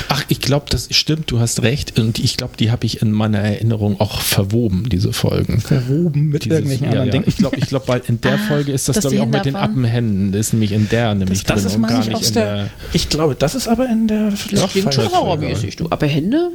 Ach, 0.10 0.24
ich 0.28 0.42
glaube, 0.42 0.66
das 0.70 0.88
stimmt, 0.92 1.32
du 1.32 1.40
hast 1.40 1.62
recht. 1.62 2.00
Und 2.00 2.20
ich 2.20 2.38
glaube, 2.38 2.58
die 2.58 2.72
habe 2.72 2.86
ich 2.86 3.02
in 3.02 3.12
meiner 3.12 3.40
Erinnerung 3.40 4.00
auch 4.00 4.22
verwoben, 4.22 4.90
diese 4.90 5.14
Folgen. 5.14 5.62
Verwoben 5.62 6.30
mit 6.30 6.46
Dieses, 6.46 6.60
irgendwelchen 6.60 6.86
ja, 6.86 6.92
anderen 6.92 7.08
ja. 7.08 7.12
Dingen. 7.12 7.26
Ich 7.28 7.38
glaube, 7.38 7.58
ich 7.58 7.68
glaub, 7.68 7.88
weil 7.88 8.02
in 8.08 8.22
der 8.22 8.34
Ah, 8.34 8.38
Folge 8.38 8.72
ist 8.72 8.88
das, 8.88 9.00
glaube 9.00 9.16
ich, 9.16 9.22
auch 9.22 9.28
mit 9.28 9.46
den? 9.46 9.56
Appenhänden. 9.56 10.32
Das 10.32 10.48
ist 10.48 10.54
nämlich 10.54 10.72
in 10.72 10.88
der 10.90 11.14
nämlich 11.16 11.44
Das, 11.44 11.64
das 11.64 11.74
ist 11.74 11.78
meine 11.78 11.94
gar 11.94 12.02
ich 12.02 12.08
nicht 12.08 12.18
aus 12.18 12.28
in 12.28 12.34
der, 12.36 12.70
Ich 12.94 13.10
glaube, 13.10 13.36
das 13.36 13.56
ist 13.56 13.68
aber 13.68 13.88
in 13.88 14.08
der 14.08 14.32
Das 14.32 14.72
klingt 14.72 14.94
schon 14.94 15.12
horrormäßig, 15.12 15.76
du. 15.76 15.89
Aber 15.90 16.08
Hände? 16.08 16.50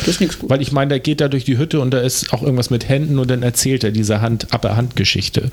Das 0.00 0.08
ist 0.08 0.20
nichts 0.20 0.38
gut. 0.38 0.50
Weil 0.50 0.60
ich 0.62 0.72
meine, 0.72 0.90
da 0.90 0.98
geht 0.98 1.20
er 1.20 1.28
durch 1.28 1.44
die 1.44 1.58
Hütte 1.58 1.80
und 1.80 1.90
da 1.92 2.00
ist 2.00 2.32
auch 2.32 2.42
irgendwas 2.42 2.70
mit 2.70 2.88
Händen 2.88 3.18
und 3.18 3.30
dann 3.30 3.42
erzählt 3.42 3.84
er 3.84 3.92
diese 3.92 4.20
Hand, 4.20 4.48
Upper-Hand-Geschichte. 4.52 5.50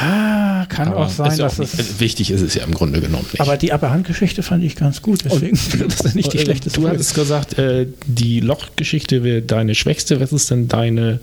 Ah, 0.00 0.66
kann 0.68 0.88
Aber 0.88 1.06
auch 1.06 1.10
sein, 1.10 1.36
dass 1.38 1.54
auch 1.54 1.58
nicht, 1.58 1.72
es. 1.74 1.78
also 1.78 2.00
wichtig 2.00 2.30
ist 2.30 2.42
es 2.42 2.54
ja 2.54 2.64
im 2.64 2.72
Grunde 2.74 3.00
genommen 3.00 3.26
nicht. 3.32 3.40
Aber 3.40 3.56
die 3.56 3.72
Aberhand-Geschichte 3.72 4.42
fand 4.42 4.62
ich 4.64 4.76
ganz 4.76 5.02
gut, 5.02 5.24
deswegen 5.24 5.58
das 5.88 6.00
ist 6.00 6.14
nicht 6.14 6.32
die 6.32 6.38
Äh, 6.38 6.42
schlechteste 6.42 6.76
Du 6.76 6.82
Folge. 6.82 6.94
hattest 6.96 7.14
gesagt, 7.14 7.58
äh, 7.58 7.86
die 8.06 8.40
Lochgeschichte 8.40 9.24
wäre 9.24 9.42
deine 9.42 9.74
schwächste. 9.74 10.20
Was 10.20 10.32
ist 10.32 10.50
denn 10.50 10.68
deine 10.68 11.20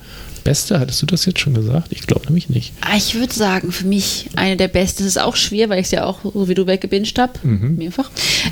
beste? 0.48 0.80
Hattest 0.80 1.02
du 1.02 1.06
das 1.06 1.26
jetzt 1.26 1.40
schon 1.42 1.54
gesagt? 1.54 1.90
Ich 1.92 2.08
glaube 2.08 2.26
nämlich 2.28 2.48
nicht. 2.50 2.72
Ah, 2.80 2.96
Ich 2.96 3.16
würde 3.16 3.34
sagen, 3.34 3.72
für 3.74 3.86
mich 3.86 4.28
eine 4.38 4.56
der 4.56 4.70
besten. 4.70 5.00
Das 5.04 5.08
ist 5.08 5.18
auch 5.20 5.36
schwer, 5.36 5.68
weil 5.68 5.80
ich 5.80 5.88
es 5.88 5.92
ja 5.92 6.06
auch 6.06 6.20
so 6.24 6.48
wie 6.48 6.54
du 6.54 6.66
weggebinged 6.66 7.20
habe. 7.20 7.34
Mhm. 7.44 7.76
Mehrfach. 7.76 8.10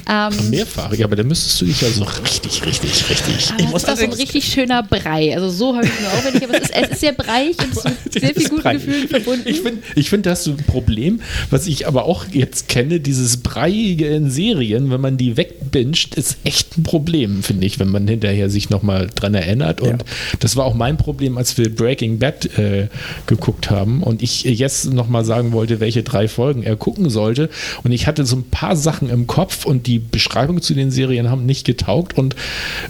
Ähm, 0.09 0.49
Mehrfach, 0.49 0.93
ja, 0.93 1.05
aber 1.05 1.15
da 1.15 1.23
müsstest 1.23 1.61
du 1.61 1.65
dich 1.65 1.79
ja 1.79 1.87
so 1.89 2.03
richtig, 2.03 2.65
richtig, 2.65 3.09
richtig. 3.09 3.51
aber 3.53 3.63
muss 3.69 3.83
es 3.83 3.87
war 3.87 3.95
so 3.95 4.03
ein 4.03 4.11
richtig 4.11 4.43
schöner 4.45 4.83
Brei. 4.83 5.33
Also 5.35 5.49
so 5.49 5.73
habe 5.75 5.85
ich 5.85 5.91
mir 6.01 6.07
auch, 6.07 6.25
wenn 6.25 6.35
ich, 6.35 6.43
aber 6.43 6.55
es 6.61 6.69
ist, 6.69 6.75
es 6.75 6.89
ist 6.89 6.99
sehr 6.99 7.13
breiig 7.13 7.55
und 7.59 7.71
es 7.71 7.77
ist 7.85 7.85
mit 7.85 8.13
sehr 8.13 8.35
viel 8.35 8.49
guten 8.49 8.61
Brei. 8.61 8.73
Gefühlen 8.73 9.07
verbunden. 9.07 9.47
Ich 9.47 9.61
finde, 9.61 9.81
ich 9.95 10.09
find, 10.09 10.25
da 10.25 10.31
hast 10.31 10.45
du 10.47 10.51
ein 10.51 10.57
Problem, 10.67 11.21
was 11.49 11.65
ich 11.67 11.87
aber 11.87 12.03
auch 12.05 12.25
jetzt 12.29 12.67
kenne, 12.67 12.99
dieses 12.99 13.37
Breiige 13.37 14.07
in 14.07 14.29
Serien, 14.29 14.91
wenn 14.91 14.99
man 14.99 15.15
die 15.15 15.37
wegbinscht, 15.37 16.15
ist 16.15 16.37
echt 16.43 16.77
ein 16.77 16.83
Problem, 16.83 17.41
finde 17.41 17.65
ich, 17.65 17.79
wenn 17.79 17.89
man 17.89 18.05
hinterher 18.05 18.49
sich 18.49 18.69
nochmal 18.69 19.07
dran 19.15 19.33
erinnert. 19.33 19.79
Und 19.79 20.03
das 20.41 20.57
war 20.57 20.65
auch 20.65 20.73
mein 20.73 20.97
Problem, 20.97 21.37
als 21.37 21.57
wir 21.57 21.69
Breaking 21.86 22.17
Bad 22.17 22.57
äh, 22.57 22.88
geguckt 23.27 23.69
haben 23.69 24.01
und 24.01 24.23
ich 24.23 24.43
jetzt 24.43 24.91
nochmal 24.91 25.23
sagen 25.23 25.51
wollte, 25.51 25.79
welche 25.79 26.01
drei 26.01 26.27
Folgen 26.27 26.63
er 26.63 26.75
gucken 26.75 27.11
sollte. 27.11 27.47
Und 27.83 27.91
ich 27.91 28.07
hatte 28.07 28.25
so 28.25 28.38
ein 28.38 28.49
paar 28.49 28.75
Sachen 28.75 29.07
im 29.11 29.27
Kopf 29.27 29.65
und 29.65 29.86
die 29.86 29.99
Beschreibungen 29.99 30.63
zu 30.63 30.73
den 30.73 30.89
Serien 30.89 31.29
haben 31.29 31.45
nicht 31.45 31.63
getaugt 31.63 32.17
und 32.17 32.36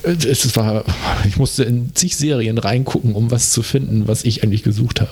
äh, 0.04 0.12
es 0.12 0.56
war, 0.56 0.86
ich 1.28 1.36
musste 1.36 1.66
in 1.66 1.94
zig 1.94 2.16
Serien 2.16 2.58
reingucken, 2.58 3.16
um 3.16 3.32
was 3.32 3.52
zu 3.52 3.64
finden, 3.64 4.08
was 4.08 4.24
ich 4.24 4.44
eigentlich 4.44 4.64
gesucht 4.64 5.02
habe. 5.02 5.12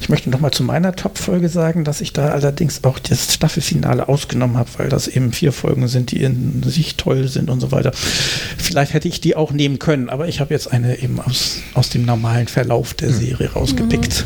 Ich 0.00 0.08
möchte 0.08 0.28
noch 0.28 0.40
mal 0.40 0.50
zu 0.50 0.64
meiner 0.64 0.96
Top-Folge 0.96 1.48
sagen, 1.48 1.84
dass 1.84 2.00
ich 2.00 2.12
da 2.12 2.30
allerdings 2.30 2.82
auch 2.82 2.98
das 2.98 3.32
Staffelfinale 3.32 4.08
ausgenommen 4.08 4.56
habe, 4.56 4.70
weil 4.78 4.88
das 4.88 5.06
eben 5.06 5.32
vier 5.32 5.52
Folgen 5.52 5.86
sind, 5.86 6.10
die 6.10 6.20
in 6.20 6.64
sich 6.64 6.96
toll 6.96 7.28
sind 7.28 7.48
und 7.48 7.60
so 7.60 7.70
weiter. 7.70 7.92
Vielleicht 7.94 8.92
hätte 8.92 9.06
ich 9.06 9.20
die 9.20 9.36
auch 9.36 9.52
nehmen 9.52 9.78
können, 9.78 10.08
aber 10.08 10.26
ich 10.26 10.40
habe 10.40 10.52
jetzt 10.52 10.72
eine 10.72 10.98
eben 10.98 11.20
aus, 11.20 11.60
aus 11.74 11.90
dem 11.90 12.04
normalen 12.04 12.48
Verlauf 12.48 12.94
der 13.04 13.12
Serie 13.12 13.50
rausgepickt. 13.52 14.24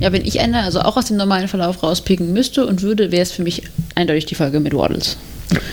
Ja, 0.00 0.12
wenn 0.12 0.24
ich 0.24 0.40
eine, 0.40 0.62
also 0.62 0.80
auch 0.80 0.96
aus 0.96 1.06
dem 1.06 1.16
normalen 1.16 1.48
Verlauf 1.48 1.82
rauspicken 1.82 2.32
müsste 2.32 2.66
und 2.66 2.82
würde, 2.82 3.12
wäre 3.12 3.22
es 3.22 3.32
für 3.32 3.42
mich 3.42 3.62
eindeutig 3.94 4.26
die 4.26 4.34
Folge 4.34 4.60
mit 4.60 4.74
Waddles. 4.74 5.16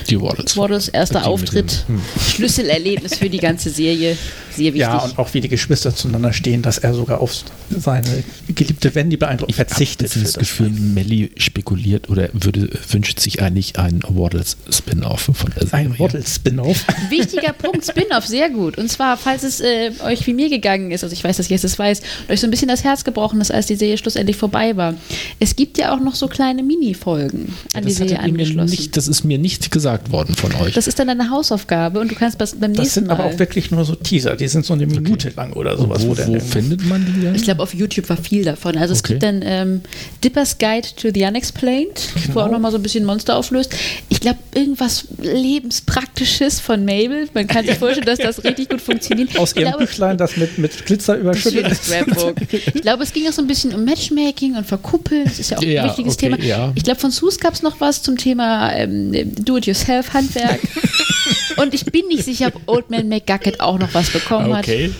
Die 0.08 0.20
Waddles. 0.20 0.56
Waddles 0.56 0.88
erster 0.88 1.20
Die 1.20 1.26
Auftritt, 1.26 1.84
hm. 1.86 2.00
Schlüsselerlebnis 2.34 3.16
für 3.16 3.30
die 3.30 3.38
ganze 3.38 3.70
Serie. 3.70 4.16
Sehr 4.50 4.66
wichtig. 4.74 4.80
Ja, 4.80 4.98
und 4.98 5.18
auch 5.18 5.32
wie 5.32 5.40
die 5.40 5.48
Geschwister 5.48 5.94
zueinander 5.94 6.32
stehen, 6.32 6.62
dass 6.62 6.78
er 6.78 6.92
sogar 6.94 7.20
auf 7.20 7.32
seine 7.70 8.24
geliebte 8.48 8.94
Wendy 8.94 9.16
beeindruckt 9.16 9.54
verzichtet. 9.54 10.08
Ich 10.08 10.16
habe 10.16 10.24
das 10.24 10.48
für 10.48 10.64
Gefühl, 10.64 10.70
Melly 10.70 11.30
spekuliert 11.36 12.08
oder 12.10 12.28
würde, 12.32 12.68
wünscht 12.90 13.20
sich 13.20 13.42
eigentlich 13.42 13.78
einen 13.78 14.02
Waddles-Spin-Off 14.02 15.30
von 15.32 15.52
der 15.56 15.66
Serie. 15.66 15.86
Ein 15.86 15.98
Waddle-Spin-Off. 15.98 16.84
Wichtiger 17.10 17.52
Punkt, 17.52 17.84
Spin-off, 17.84 18.26
sehr 18.26 18.50
gut. 18.50 18.76
Und 18.76 18.90
zwar, 18.90 19.16
falls 19.16 19.44
es 19.44 19.60
äh, 19.60 19.92
euch 20.04 20.26
wie 20.26 20.34
mir 20.34 20.48
gegangen 20.48 20.90
ist, 20.90 21.04
also 21.04 21.12
ich 21.12 21.22
weiß, 21.22 21.36
dass 21.36 21.48
Jess 21.48 21.64
es 21.64 21.78
weiß, 21.78 22.00
und 22.00 22.32
euch 22.32 22.40
so 22.40 22.46
ein 22.46 22.50
bisschen 22.50 22.68
das 22.68 22.82
Herz 22.84 23.04
gebrochen 23.04 23.40
ist, 23.40 23.52
als 23.52 23.66
die 23.66 23.76
Serie 23.76 23.98
schlussendlich 23.98 24.36
vorbei 24.36 24.76
war. 24.76 24.94
Es 25.38 25.54
gibt 25.56 25.78
ja 25.78 25.94
auch 25.94 26.00
noch 26.00 26.14
so 26.14 26.26
kleine 26.26 26.62
Mini-Folgen 26.62 27.54
an 27.74 27.82
die 27.82 27.88
Das, 27.88 27.96
Serie 27.98 28.14
ihr 28.14 28.18
mir 28.18 28.24
angeschlossen. 28.24 28.70
nicht, 28.70 28.96
das 28.96 29.06
ist 29.08 29.24
mir 29.24 29.38
nicht 29.38 29.69
gesagt 29.70 30.10
worden 30.12 30.34
von 30.34 30.54
euch. 30.56 30.74
das 30.74 30.86
ist 30.86 30.98
dann 30.98 31.08
eine 31.08 31.30
Hausaufgabe 31.30 32.00
und 32.00 32.10
du 32.10 32.14
kannst 32.14 32.40
das 32.40 32.54
beim 32.56 32.72
Das 32.74 32.82
nächsten 32.84 33.00
sind 33.00 33.06
Mal. 33.08 33.14
aber 33.14 33.24
auch 33.26 33.38
wirklich 33.38 33.70
nur 33.70 33.84
so 33.84 33.94
Teaser. 33.94 34.36
Die 34.36 34.48
sind 34.48 34.64
so 34.66 34.74
eine 34.74 34.86
Minute 34.86 35.32
lang 35.36 35.52
oder 35.52 35.76
sowas. 35.78 36.06
wo 36.06 36.14
der 36.14 36.28
wo 36.28 36.32
dann- 36.32 36.40
findet 36.40 36.84
man 36.86 37.04
die 37.06 37.20
denn? 37.20 37.34
ich 37.34 37.42
glaube, 37.42 37.62
auf 37.62 37.72
YouTube 37.74 38.08
war 38.08 38.16
viel 38.16 38.44
davon. 38.44 38.76
Also 38.76 38.92
es 38.94 39.00
Okay. 39.00 39.14
gibt 39.14 39.22
dann 39.22 39.40
ähm, 39.44 39.80
Dippers 40.24 40.58
Guide 40.58 40.88
to 40.96 41.08
the 41.14 41.22
Unexplained, 41.24 42.08
wo 42.14 42.20
Genau. 42.34 42.40
auch 42.46 42.50
nochmal 42.50 42.70
so 42.72 42.78
ein 42.78 42.82
bisschen 42.82 43.04
Monster 43.04 43.36
auflöst. 43.36 43.72
Ich 44.08 44.20
glaube, 44.20 44.38
irgendwas 44.54 45.04
Lebenspraktisches 45.22 46.60
von 46.60 46.84
Mabel. 46.84 47.28
Man 47.34 47.46
kann 47.46 47.64
sich 47.66 47.74
vorstellen, 47.78 48.06
dass 48.06 48.18
das 48.18 48.42
richtig 48.44 48.68
gut 48.68 48.80
funktioniert. 48.80 49.38
aus 49.38 49.52
Ich 49.52 49.58
ihrem 49.60 49.70
glaube, 49.72 49.86
Büchlein, 49.86 50.16
das 50.18 50.36
mit, 50.36 50.58
mit 50.58 50.84
Glitzer 50.86 51.16
überschüttet 51.16 51.70
ist. 51.70 51.84
Scrapbook. 51.86 52.36
Ich 52.74 52.82
glaube, 52.82 53.02
es 53.04 53.12
ging 53.12 53.26
auch 53.28 53.32
so 53.32 53.42
ein 53.42 53.46
bisschen 53.46 53.74
um 53.74 53.84
Matchmaking 53.84 54.56
und 54.56 54.66
Verkuppeln. 54.66 55.24
Das 55.24 55.38
ist 55.38 55.50
ja 55.50 55.58
auch 55.58 55.62
Ja, 55.62 55.82
ein 55.82 55.88
wichtiges 55.90 56.14
okay, 56.14 56.30
Thema. 56.30 56.42
ja. 56.42 56.72
Ich 56.74 56.82
glaube, 56.84 57.00
von 57.00 57.10
Sus 57.10 57.38
gab 57.38 57.54
es 57.54 57.62
noch 57.62 57.80
was 57.80 58.02
zum 58.02 58.16
Thema 58.16 58.72
ähm, 58.74 59.12
Do-it-yourself-Handwerk. 59.50 60.60
und 61.56 61.74
ich 61.74 61.84
bin 61.84 62.06
nicht 62.06 62.24
sicher, 62.24 62.52
ob 62.54 62.62
Old 62.66 62.90
Man 62.90 63.08
McGucket 63.08 63.60
auch 63.60 63.78
noch 63.78 63.92
was 63.94 64.10
bekommen 64.10 64.54
hat. 64.54 64.64
Okay, 64.64 64.90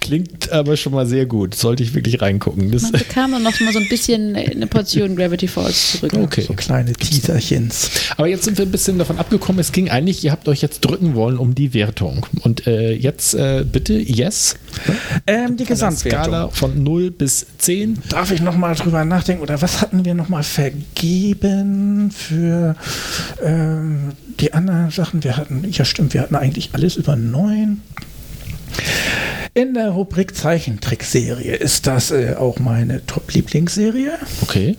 klingt 0.00 0.50
aber 0.50 0.76
schon 0.76 0.92
mal 0.94 1.06
sehr 1.06 1.26
gut. 1.26 1.54
Sollte 1.54 1.82
ich 1.82 1.94
wirklich 1.94 2.22
reingucken. 2.22 2.70
Das, 2.72 2.82
Man 2.82 2.92
bekam 2.92 3.32
dann 3.32 3.42
noch 3.42 3.58
mal 3.60 3.72
so 3.72 3.78
ein 3.78 3.88
bisschen 3.88 4.34
eine 4.34 4.66
Portion 4.66 5.14
Gravity 5.14 5.46
Falls 5.46 5.92
zurück. 5.92 6.14
okay. 6.14 6.40
So 6.42 6.54
kleine 6.54 6.92
Teaserchens. 6.94 7.90
Aber 8.16 8.26
jetzt 8.28 8.44
sind 8.44 8.56
wir 8.56 8.64
ein 8.64 8.70
bisschen 8.70 8.98
davon 8.98 9.18
abgekommen. 9.18 9.60
Es 9.60 9.72
ging 9.72 9.90
eigentlich, 9.90 10.24
ihr 10.24 10.32
habt 10.32 10.48
euch 10.48 10.62
jetzt 10.62 10.80
drücken 10.80 11.14
wollen 11.14 11.36
um 11.36 11.54
die 11.54 11.74
Wertung. 11.74 12.26
Und 12.42 12.66
äh, 12.66 12.92
jetzt 12.92 13.34
äh, 13.34 13.64
bitte, 13.70 13.92
yes. 13.94 14.56
Ähm, 15.26 15.56
die 15.56 15.64
Gesamtwertung. 15.64 16.24
Skala 16.24 16.48
von 16.48 16.82
0 16.82 17.10
bis 17.10 17.46
10. 17.58 17.98
Darf 18.08 18.30
ich 18.30 18.40
noch 18.40 18.56
mal 18.56 18.74
drüber 18.74 19.04
nachdenken? 19.04 19.42
Oder 19.42 19.60
was 19.60 19.82
hatten 19.82 20.04
wir 20.04 20.14
noch 20.14 20.28
mal 20.30 20.42
vergeben 20.42 22.10
für 22.10 22.74
ähm, 23.44 23.97
die 24.40 24.52
anderen 24.52 24.90
Sachen? 24.90 25.24
Wir 25.24 25.36
hatten, 25.36 25.64
ja 25.70 25.84
stimmt, 25.84 26.14
wir 26.14 26.22
hatten 26.22 26.36
eigentlich 26.36 26.70
alles 26.72 26.96
über 26.96 27.16
neun. 27.16 27.82
In 29.54 29.74
der 29.74 29.90
Rubrik 29.90 30.36
Zeichentrickserie 30.36 31.54
ist 31.56 31.86
das 31.86 32.10
äh, 32.10 32.34
auch 32.38 32.58
meine 32.58 33.04
Top-Lieblingsserie. 33.06 34.12
Okay. 34.42 34.76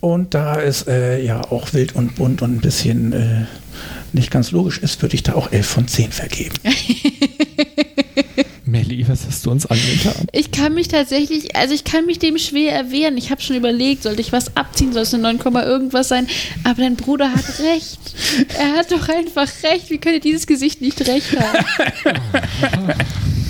Und 0.00 0.34
da 0.34 0.60
es 0.60 0.86
äh, 0.86 1.22
ja 1.22 1.40
auch 1.40 1.72
wild 1.72 1.94
und 1.94 2.14
bunt 2.16 2.42
und 2.42 2.56
ein 2.56 2.60
bisschen 2.60 3.12
äh, 3.12 3.44
nicht 4.12 4.30
ganz 4.30 4.50
logisch 4.50 4.78
ist, 4.78 5.02
würde 5.02 5.14
ich 5.14 5.22
da 5.22 5.34
auch 5.34 5.52
11 5.52 5.66
von 5.66 5.88
10 5.88 6.12
vergeben. 6.12 6.54
Melli, 8.80 9.06
was 9.06 9.26
hast 9.26 9.44
du 9.44 9.50
uns 9.50 9.66
angetan? 9.66 10.26
Ich 10.32 10.52
kann 10.52 10.74
mich 10.74 10.88
tatsächlich, 10.88 11.54
also 11.54 11.74
ich 11.74 11.84
kann 11.84 12.06
mich 12.06 12.18
dem 12.18 12.38
schwer 12.38 12.72
erwehren. 12.72 13.18
Ich 13.18 13.30
habe 13.30 13.42
schon 13.42 13.56
überlegt, 13.56 14.04
sollte 14.04 14.22
ich 14.22 14.32
was 14.32 14.56
abziehen, 14.56 14.92
soll 14.92 15.02
es 15.02 15.12
eine 15.12 15.24
9, 15.24 15.38
Komma 15.38 15.64
irgendwas 15.64 16.08
sein? 16.08 16.26
Aber 16.64 16.80
dein 16.82 16.96
Bruder 16.96 17.30
hat 17.30 17.44
recht. 17.60 17.98
Er 18.58 18.72
hat 18.78 18.90
doch 18.90 19.08
einfach 19.08 19.48
recht. 19.64 19.90
Wie 19.90 19.98
könnte 19.98 20.20
dieses 20.20 20.46
Gesicht 20.46 20.80
nicht 20.80 21.06
recht 21.06 21.38
haben? 21.38 22.94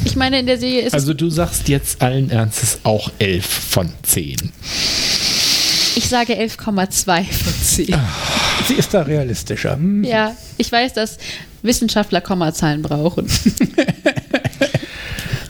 Ich 0.04 0.16
meine, 0.16 0.40
in 0.40 0.46
der 0.46 0.58
Serie 0.58 0.82
ist 0.82 0.94
Also 0.94 1.14
du 1.14 1.30
sagst 1.30 1.68
jetzt 1.68 2.02
allen 2.02 2.30
Ernstes 2.30 2.80
auch 2.82 3.12
11 3.18 3.46
von 3.46 3.92
10. 4.02 4.36
Ich 5.96 6.08
sage 6.08 6.34
11,2 6.34 7.24
von 7.24 7.54
10. 7.62 7.94
Sie 8.66 8.74
ist 8.74 8.94
da 8.94 9.02
realistischer. 9.02 9.74
Hm. 9.74 10.02
Ja, 10.02 10.34
ich 10.56 10.72
weiß, 10.72 10.94
dass 10.94 11.18
Wissenschaftler 11.62 12.20
Kommazahlen 12.20 12.82
brauchen. 12.82 13.28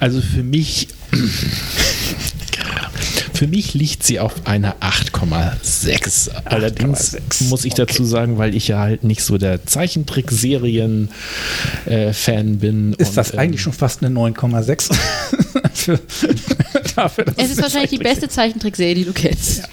Also 0.01 0.20
für 0.22 0.42
mich, 0.42 0.88
für 3.34 3.46
mich 3.46 3.74
liegt 3.74 4.03
sie 4.03 4.18
auf 4.18 4.46
einer 4.46 4.76
8,6. 4.80 6.30
Allerdings 6.46 7.14
8,6, 7.16 7.44
muss 7.48 7.64
ich 7.64 7.74
dazu 7.74 8.05
sagen, 8.05 8.38
weil 8.38 8.55
ich 8.55 8.68
ja 8.68 8.78
halt 8.78 9.05
nicht 9.05 9.22
so 9.22 9.36
der 9.38 9.64
Zeichentrickserien-Fan 9.66 12.59
bin. 12.59 12.94
Ist 12.94 13.09
und, 13.11 13.16
das 13.16 13.32
ähm, 13.32 13.38
eigentlich 13.38 13.62
schon 13.62 13.72
fast 13.74 14.03
eine 14.03 14.14
9,6? 14.18 14.94
Für- 15.74 16.01
dafür, 16.96 17.24
dass 17.24 17.34
Es 17.36 17.51
ist 17.51 17.62
wahrscheinlich 17.62 17.90
die 17.90 17.98
beste 17.98 18.28
Zeichentrickserie, 18.28 18.94
die 18.94 19.05
du 19.05 19.12
kennst. 19.12 19.59
Ja, 19.59 19.64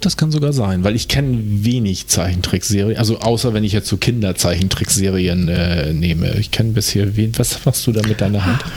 das 0.00 0.16
kann 0.16 0.30
sogar 0.32 0.52
sein, 0.52 0.82
weil 0.84 0.94
ich 0.96 1.06
kenne 1.08 1.38
wenig 1.40 2.08
Zeichentrickserien, 2.08 2.98
also 2.98 3.18
außer 3.20 3.54
wenn 3.54 3.62
ich 3.64 3.72
jetzt 3.72 3.88
so 3.88 3.96
Kinderzeichentrickserien 3.96 5.48
äh, 5.48 5.92
nehme. 5.92 6.34
Ich 6.38 6.50
kenne 6.50 6.72
bisher 6.72 7.16
wen. 7.16 7.32
Was 7.38 7.64
machst 7.64 7.86
du 7.86 7.92
da 7.92 8.02
mit 8.06 8.20
deiner 8.20 8.44
Hand? 8.44 8.62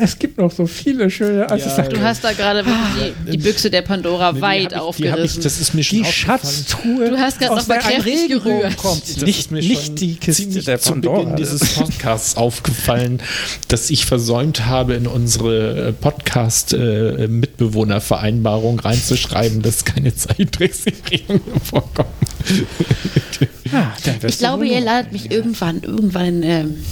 Es 0.00 0.16
gibt 0.18 0.38
noch 0.38 0.52
so 0.52 0.66
viele 0.66 1.10
schöne. 1.10 1.50
Also 1.50 1.68
Ja, 1.68 1.82
Du 1.88 2.00
hast 2.00 2.22
da 2.22 2.32
gerade 2.32 2.64
wirklich 2.64 3.12
die, 3.26 3.30
die 3.32 3.38
Büchse 3.38 3.68
der 3.70 3.82
Pandora 3.82 4.32
Die 4.32 4.40
weit 4.40 4.62
ich, 4.62 4.68
die 4.68 4.74
hab 4.76 4.82
ich, 4.82 4.88
aufgerissen. 4.88 5.42
das 5.42 5.60
ist 5.60 5.74
mir 5.74 5.82
schon 5.82 5.98
die. 5.98 6.04
Schatztruhe. 6.04 7.10
Du 7.10 7.18
hast 7.18 7.40
grad 7.40 7.50
aus 7.50 7.62
noch 7.62 7.68
mal 7.68 7.78
der 7.80 7.86
ein 7.86 8.02
kräftig 8.02 8.28
gerührt. 8.28 8.76
Kommt. 8.76 9.02
Das 9.02 9.16
Nicht, 9.22 9.38
ist 9.40 9.50
mir 9.50 9.60
schon 9.62 9.70
nicht 9.72 10.00
die 10.00 10.14
Kiste 10.16 10.62
der 10.62 10.78
zu 10.78 10.90
Pandora. 10.92 11.18
Beginn 11.20 11.36
dieses 11.36 11.74
Podcasts 11.74 12.36
aufgefallen, 12.36 13.20
dass 13.68 13.90
ich 13.90 14.06
versäumt 14.06 14.66
habe, 14.66 14.94
in 14.94 15.06
unsere 15.08 15.92
Podcast-Mitbewohnervereinbarung 16.00 18.78
reinzuschreiben, 18.80 19.62
dass 19.62 19.84
keine 19.84 20.11
Zeichentrickserien 20.14 21.40
vorkommen. 21.64 22.08
Ah, 23.72 23.92
wirst 24.04 24.24
Ich 24.24 24.38
glaube, 24.38 24.66
ihr 24.66 24.80
ladet 24.80 25.12
mich 25.12 25.30
irgendwann, 25.30 25.82
irgendwann 25.82 26.26
in, 26.26 26.42
ähm, 26.42 26.84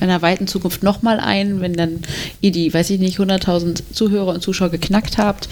in 0.00 0.08
einer 0.08 0.22
weiten 0.22 0.46
Zukunft 0.46 0.82
nochmal 0.82 1.20
ein, 1.20 1.60
wenn 1.60 1.74
dann 1.74 2.00
ihr 2.40 2.52
die, 2.52 2.72
weiß 2.72 2.90
ich 2.90 3.00
nicht, 3.00 3.18
100.000 3.18 3.82
Zuhörer 3.92 4.34
und 4.34 4.42
Zuschauer 4.42 4.70
geknackt 4.70 5.18
habt. 5.18 5.48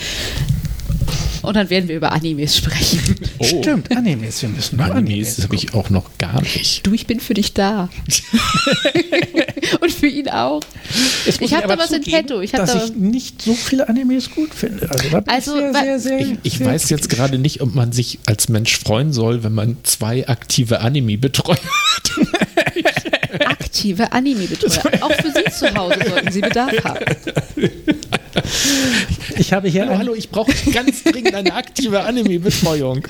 Und 1.43 1.55
dann 1.57 1.71
werden 1.71 1.89
wir 1.89 1.97
über 1.97 2.13
Animes 2.13 2.57
sprechen. 2.57 3.01
Oh, 3.41 3.45
Stimmt, 3.45 3.97
Animes, 3.97 4.43
wir 4.43 4.49
müssen 4.49 4.77
noch 4.79 4.87
Animes 4.87 4.99
Animes. 5.37 5.43
habe 5.45 5.55
ich 5.55 5.73
auch 5.73 5.91
noch 5.91 6.11
gar 6.19 6.43
nicht. 6.43 6.85
Du, 6.85 6.93
ich 6.93 7.07
bin 7.07 7.21
für 7.21 7.35
dich 7.35 7.55
da. 7.55 7.89
Und 9.81 9.93
für 9.93 10.09
ihn 10.09 10.29
auch. 10.29 10.61
Ich 11.41 11.55
hab 11.55 11.65
aber 11.65 11.77
da 11.77 11.83
was 11.85 11.93
in 11.93 12.03
petto. 12.03 12.41
Ich 12.41 12.53
hab 12.55 12.61
dass 12.63 12.73
da- 12.73 12.85
ich 12.85 12.95
nicht 12.97 13.43
so 13.43 13.55
viele 13.55 13.89
Animes 13.89 14.31
gut 14.33 14.53
finde. 14.53 14.91
Also, 14.91 15.09
da 15.11 15.21
bin 15.21 15.33
Also, 15.33 15.57
ich 15.57 15.73
sehr, 15.73 15.73
sehr, 15.73 15.99
sehr, 16.01 16.19
Ich, 16.21 16.39
ich 16.43 16.59
sehr 16.59 16.67
weiß 16.67 16.91
jetzt 16.91 17.09
gerade 17.11 17.39
nicht, 17.39 17.61
ob 17.61 17.75
man 17.77 17.93
sich 17.93 18.19
als 18.27 18.49
Mensch 18.49 18.77
freuen 18.79 19.13
soll, 19.13 19.45
wenn 19.45 19.55
man 19.55 19.77
zwei 19.85 20.27
aktive 20.27 20.81
Anime-Betreuer 20.81 21.57
hat. 21.57 22.11
Aktive 23.47 24.13
Anime-Betreuer. 24.13 25.03
Auch 25.03 25.13
für 25.13 25.31
Sie 25.33 25.51
zu 25.53 25.75
Hause 25.75 25.99
sollten 26.09 26.33
Sie 26.33 26.41
Bedarf 26.41 26.73
haben. 26.85 27.05
Ich 29.37 29.53
habe 29.53 29.69
hier, 29.69 29.83
Hallo, 29.83 29.93
ein, 29.93 29.99
hallo, 29.99 30.15
ich 30.15 30.31
brauche 30.31 30.53
ganz 30.73 31.03
dringend 31.05 31.35
eine 31.35 31.55
aktive 31.55 32.01
Anime-Betreuung. 32.03 33.07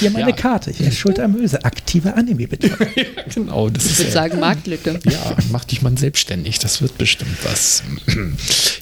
hier 0.00 0.10
meine 0.10 0.30
Ja. 0.30 0.36
Karte. 0.36 0.70
Hier 0.70 0.88
ist 0.88 0.98
Schulter 0.98 1.28
Möse. 1.28 1.64
Aktive 1.64 2.14
Anime-Betreuung. 2.14 2.76
genau, 3.34 3.68
das 3.68 3.84
Ich 3.84 3.90
ist 3.92 3.98
würde 3.98 4.08
ja, 4.08 4.14
sagen, 4.14 4.40
Marktlücke. 4.40 4.98
ja, 5.04 5.36
mach 5.50 5.64
dich 5.64 5.82
mal 5.82 5.96
selbstständig, 5.96 6.58
das 6.58 6.82
wird 6.82 6.96
bestimmt 6.98 7.36
was. 7.44 7.82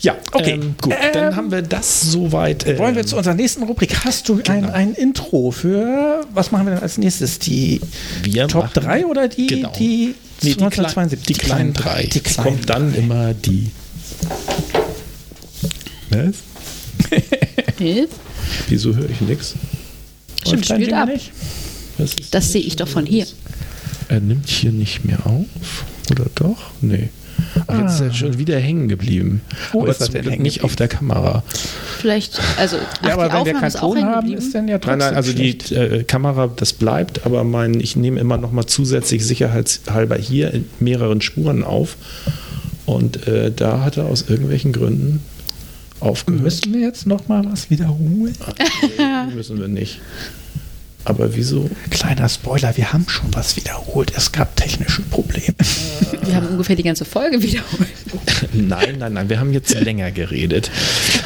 ja, 0.01 0.17
Okay. 0.33 0.53
ähm, 0.53 0.75
gut, 0.81 0.93
Ähm, 0.95 1.11
dann 1.13 1.37
haben 1.37 1.51
wir 1.51 1.63
das 1.63 2.03
soweit. 2.03 2.67
ähm, 2.67 2.79
Wollen 2.79 2.97
wir 2.97 3.07
zu 3.07 3.17
unserer 3.17 3.35
nächsten 3.35 3.63
Rubrik? 3.65 4.05
Hast 4.05 4.29
du 4.29 4.41
ein, 4.49 4.65
ein 4.71 4.95
Intro 4.95 5.51
für, 5.51 6.23
was 6.33 6.51
machen 6.53 6.67
wir 6.67 6.75
denn 6.75 6.83
als 6.83 6.99
nächstes? 6.99 7.39
Die 7.39 7.81
Wir 8.23 8.49
Top 8.49 8.65
machen- 8.65 8.73
3 8.85 9.07
oder 9.07 9.29
die, 9.29 9.47
Genau. 9.47 9.73
die 9.79 10.15
Nee, 10.43 10.51
die, 10.51 10.55
kleinen, 10.57 10.75
1972? 10.77 11.27
die 11.27 11.35
kleinen 11.35 11.73
drei. 11.73 12.03
Die 12.07 12.19
Es 12.19 12.25
kleinen 12.25 12.57
kommt 12.57 12.71
dann 12.71 12.93
drei. 12.93 12.99
immer 12.99 13.35
die. 13.35 13.71
Was? 16.11 16.35
Hilf? 17.79 18.11
Wieso 18.69 18.95
höre 18.95 19.11
ich 19.11 19.21
nichts? 19.21 19.55
Stimmt, 20.47 20.67
spielt 20.67 20.93
ab. 20.93 21.09
nicht? 21.09 21.33
Das 22.31 22.53
sehe 22.53 22.61
ich 22.63 22.77
doch 22.77 22.89
von 22.89 23.07
hier. 23.07 23.27
Er 24.09 24.21
nimmt 24.21 24.49
hier 24.49 24.73
nicht 24.73 25.05
mehr 25.05 25.25
auf. 25.27 25.85
Oder 26.11 26.27
doch? 26.35 26.59
Nee. 26.81 27.09
Ach, 27.67 27.81
jetzt 27.81 27.95
ist 27.95 28.01
er 28.01 28.13
schon 28.13 28.39
wieder 28.39 28.59
hängen 28.59 28.89
geblieben. 28.89 29.41
Wo 29.73 29.83
aber 29.83 29.91
ist 29.91 30.01
er 30.01 30.09
denn 30.09 30.29
hängen 30.29 30.43
nicht 30.43 30.65
auf 30.65 30.77
der 30.77 30.89
Kamera. 30.89 31.43
Vielleicht, 31.99 32.41
also, 32.59 32.77
ach, 33.03 33.07
Ja, 33.07 33.15
aber 33.15 33.29
die 33.29 33.35
wenn 33.35 33.45
wir 33.47 33.61
keinen 33.61 33.73
Ton 33.73 34.05
haben, 34.05 34.33
ist 34.33 34.55
dann 34.55 34.69
ja 34.69 34.79
trotzdem 34.79 34.99
Nein, 34.99 35.09
nein, 35.09 35.17
also 35.17 35.33
die 35.33 35.59
schlecht. 35.61 35.73
äh, 35.73 36.05
Kamera, 36.05 36.49
das 36.55 36.73
bleibt, 36.73 37.25
aber 37.27 37.45
mein, 37.45 37.81
ich 37.81 37.97
nehme 37.97 38.21
immer 38.21 38.37
noch 38.37 38.53
mal 38.53 38.67
zusätzlich 38.67 39.25
sicherheitshalber 39.27 40.17
hier 40.17 40.53
in 40.53 40.67
mehreren 40.81 41.21
Spuren 41.21 41.65
auf. 41.65 41.97
Und 42.87 43.27
äh, 43.27 43.51
da 43.51 43.83
hat 43.83 43.97
er 43.97 44.07
aus 44.07 44.27
irgendwelchen 44.29 44.73
Gründen 44.73 45.23
aufgehört. 46.01 46.43
Müssen 46.43 46.75
wir 46.75 46.81
jetzt 46.81 47.07
noch 47.07 47.29
mal 47.29 47.45
was 47.51 47.71
wiederholen? 47.71 48.35
Nee, 48.99 49.35
müssen 49.35 49.59
wir 49.59 49.69
nicht. 49.69 50.01
Aber 51.05 51.35
wieso? 51.35 51.69
Kleiner 51.91 52.29
Spoiler, 52.29 52.77
wir 52.77 52.93
haben 52.93 53.07
schon 53.09 53.33
was 53.35 53.57
wiederholt. 53.57 54.13
Es 54.17 54.33
gab 54.33 54.57
technische 54.57 55.03
Probleme. 55.03 55.55
Wir 56.25 56.37
haben 56.37 56.47
ungefähr 56.49 56.77
die 56.77 56.83
ganze 56.83 57.05
Folge 57.05 57.43
wiederholt. 57.43 57.89
Nein, 58.53 58.97
nein, 58.99 59.15
nein, 59.15 59.29
wir 59.29 59.41
haben 59.41 59.53
jetzt 59.53 59.75
länger 59.81 60.11
geredet. 60.13 60.71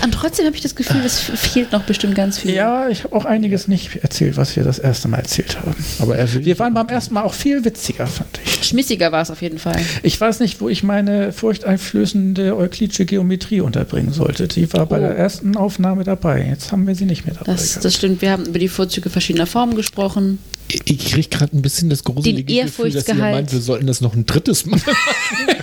Und 0.02 0.12
trotzdem 0.12 0.46
habe 0.46 0.56
ich 0.56 0.62
das 0.62 0.74
Gefühl, 0.74 1.02
es 1.04 1.18
fehlt 1.20 1.72
noch 1.72 1.82
bestimmt 1.82 2.14
ganz 2.14 2.38
viel. 2.38 2.52
Ja, 2.52 2.88
ich 2.88 3.04
habe 3.04 3.14
auch 3.14 3.24
einiges 3.26 3.68
nicht 3.68 3.96
erzählt, 3.96 4.36
was 4.36 4.56
wir 4.56 4.64
das 4.64 4.78
erste 4.78 5.08
Mal 5.08 5.18
erzählt 5.18 5.58
haben. 5.60 5.74
Aber 5.98 6.16
er. 6.16 6.32
Wir 6.44 6.58
waren 6.58 6.72
beim 6.74 6.88
ersten 6.88 7.14
Mal 7.14 7.22
auch 7.24 7.34
viel 7.34 7.64
witziger, 7.64 8.06
fand 8.06 8.40
ich. 8.44 8.64
Schmissiger 8.64 9.12
war 9.12 9.22
es 9.22 9.30
auf 9.30 9.42
jeden 9.42 9.58
Fall. 9.58 9.76
Ich 10.02 10.18
weiß 10.20 10.40
nicht, 10.40 10.60
wo 10.60 10.68
ich 10.68 10.82
meine 10.82 11.32
furchteinflößende 11.32 12.56
euklidische 12.56 13.04
Geometrie 13.04 13.60
unterbringen 13.60 14.12
sollte. 14.12 14.48
Die 14.48 14.72
war 14.72 14.86
bei 14.86 14.96
Oh. 14.98 15.00
der 15.00 15.16
ersten 15.16 15.56
Aufnahme 15.56 16.04
dabei. 16.04 16.46
Jetzt 16.48 16.72
haben 16.72 16.86
wir 16.86 16.94
sie 16.94 17.04
nicht 17.04 17.24
mehr 17.26 17.34
dabei. 17.34 17.52
Das, 17.52 17.78
das 17.80 17.94
stimmt. 17.94 18.22
Wir 18.22 18.32
haben 18.32 18.46
über 18.46 18.58
die 18.58 18.68
Vorzüge 18.68 19.10
verschiedener 19.10 19.46
Formen 19.46 19.67
gesprochen. 19.74 20.38
Ich 20.84 20.98
kriege 21.12 21.28
gerade 21.28 21.56
ein 21.56 21.62
bisschen 21.62 21.88
das 21.88 22.04
gruselige 22.04 22.42
Den 22.44 22.66
Gefühl, 22.66 22.90
dass 22.90 23.08
ihr 23.08 23.14
meint, 23.14 23.52
wir 23.52 23.60
sollten 23.60 23.86
das 23.86 24.02
noch 24.02 24.14
ein 24.14 24.26
drittes 24.26 24.66
Mal 24.66 24.76
machen. 24.76 24.96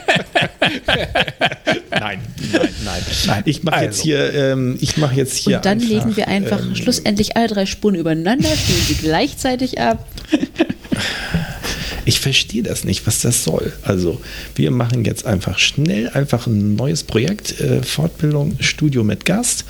nein, 1.92 2.20
nein, 2.52 2.70
nein, 2.84 3.04
Nein. 3.28 3.44
Ich 3.46 3.62
mache 3.64 3.84
jetzt 3.84 4.00
Also. 4.00 4.04
hier, 4.04 4.34
ähm, 4.34 4.78
ich 4.82 4.98
mache 4.98 5.16
jetzt 5.16 5.36
hier 5.36 5.58
Und 5.58 5.66
dann 5.66 5.80
einfach, 5.80 5.90
legen 5.90 6.18
wir 6.18 6.28
einfach 6.28 6.60
ähm, 6.60 6.76
schlussendlich 6.76 7.38
alle 7.38 7.48
drei 7.50 7.66
Spuren 7.68 7.94
übereinander, 7.96 8.50
spielen 8.50 8.82
sie 8.88 8.96
gleichzeitig 8.96 9.80
ab. 9.80 10.08
Ich 12.06 12.20
verstehe 12.20 12.64
das 12.64 12.84
nicht, 12.84 13.06
was 13.08 13.22
das 13.22 13.44
soll. 13.44 13.74
Also, 13.84 14.22
wir 14.56 14.72
machen 14.72 15.06
jetzt 15.06 15.26
einfach 15.26 15.58
schnell 15.60 16.10
einfach 16.10 16.48
ein 16.48 16.76
neues 16.76 17.04
Projekt, 17.04 17.60
äh, 17.60 17.82
Fortbildung, 17.84 18.56
Studio 18.60 19.04
mit 19.04 19.26
Gast. 19.26 19.66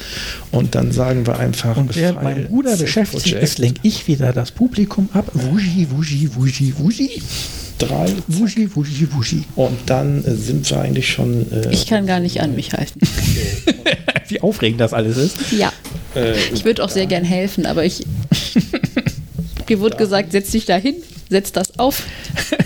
Und 0.51 0.75
dann 0.75 0.91
sagen 0.91 1.25
wir 1.25 1.39
einfach. 1.39 1.77
Und 1.77 1.95
während 1.95 2.21
mein 2.23 2.47
Bruder 2.47 2.75
beschäftigt 2.77 3.35
ist, 3.35 3.57
lenke 3.59 3.79
ich 3.83 4.07
wieder 4.07 4.33
das 4.33 4.51
Publikum 4.51 5.09
ab. 5.13 5.29
Wuji, 5.33 5.87
wuji, 5.91 6.29
wuji, 6.35 6.73
wuji. 6.77 7.21
drei. 7.77 8.07
Wuji, 8.27 8.69
wuji, 8.75 9.07
wuji. 9.13 9.43
Und 9.55 9.77
dann 9.85 10.23
äh, 10.25 10.35
sind 10.35 10.69
wir 10.69 10.79
eigentlich 10.79 11.09
schon. 11.09 11.51
Äh, 11.51 11.71
Ich 11.71 11.85
kann 11.87 12.05
gar 12.05 12.19
nicht 12.19 12.41
an 12.41 12.55
mich 12.55 12.73
halten. 12.73 12.99
Wie 14.27 14.41
aufregend 14.41 14.81
das 14.81 14.93
alles 14.93 15.17
ist. 15.17 15.37
Ja, 15.57 15.71
äh, 16.15 16.33
ich 16.53 16.65
würde 16.65 16.83
auch 16.83 16.89
sehr 16.89 17.05
gern 17.05 17.23
helfen, 17.23 17.65
aber 17.65 17.85
ich. 17.85 18.05
Mir 19.67 19.79
wurde 19.79 19.97
gesagt, 19.97 20.31
setz 20.31 20.51
dich 20.51 20.65
da 20.65 20.75
hin, 20.77 20.93
setz 21.29 21.51
das 21.51 21.79
auf. 21.79 22.03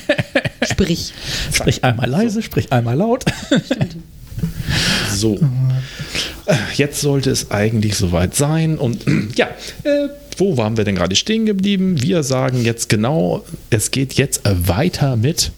Sprich. 0.69 1.13
Sprich 1.53 1.83
einmal 1.83 2.09
leise, 2.09 2.41
sprich 2.41 2.71
einmal 2.71 2.97
laut. 2.97 3.25
So. 5.13 5.37
Jetzt 6.75 7.01
sollte 7.01 7.29
es 7.29 7.51
eigentlich 7.51 7.95
soweit 7.95 8.35
sein. 8.35 8.77
Und 8.77 9.03
ja, 9.35 9.47
äh, 9.83 10.07
wo 10.37 10.55
waren 10.55 10.77
wir 10.77 10.85
denn 10.85 10.95
gerade 10.95 11.17
stehen 11.17 11.45
geblieben? 11.45 12.01
Wir 12.01 12.23
sagen 12.23 12.63
jetzt 12.63 12.87
genau, 12.87 13.43
es 13.69 13.91
geht 13.91 14.13
jetzt 14.13 14.41
weiter 14.45 15.17
mit 15.17 15.51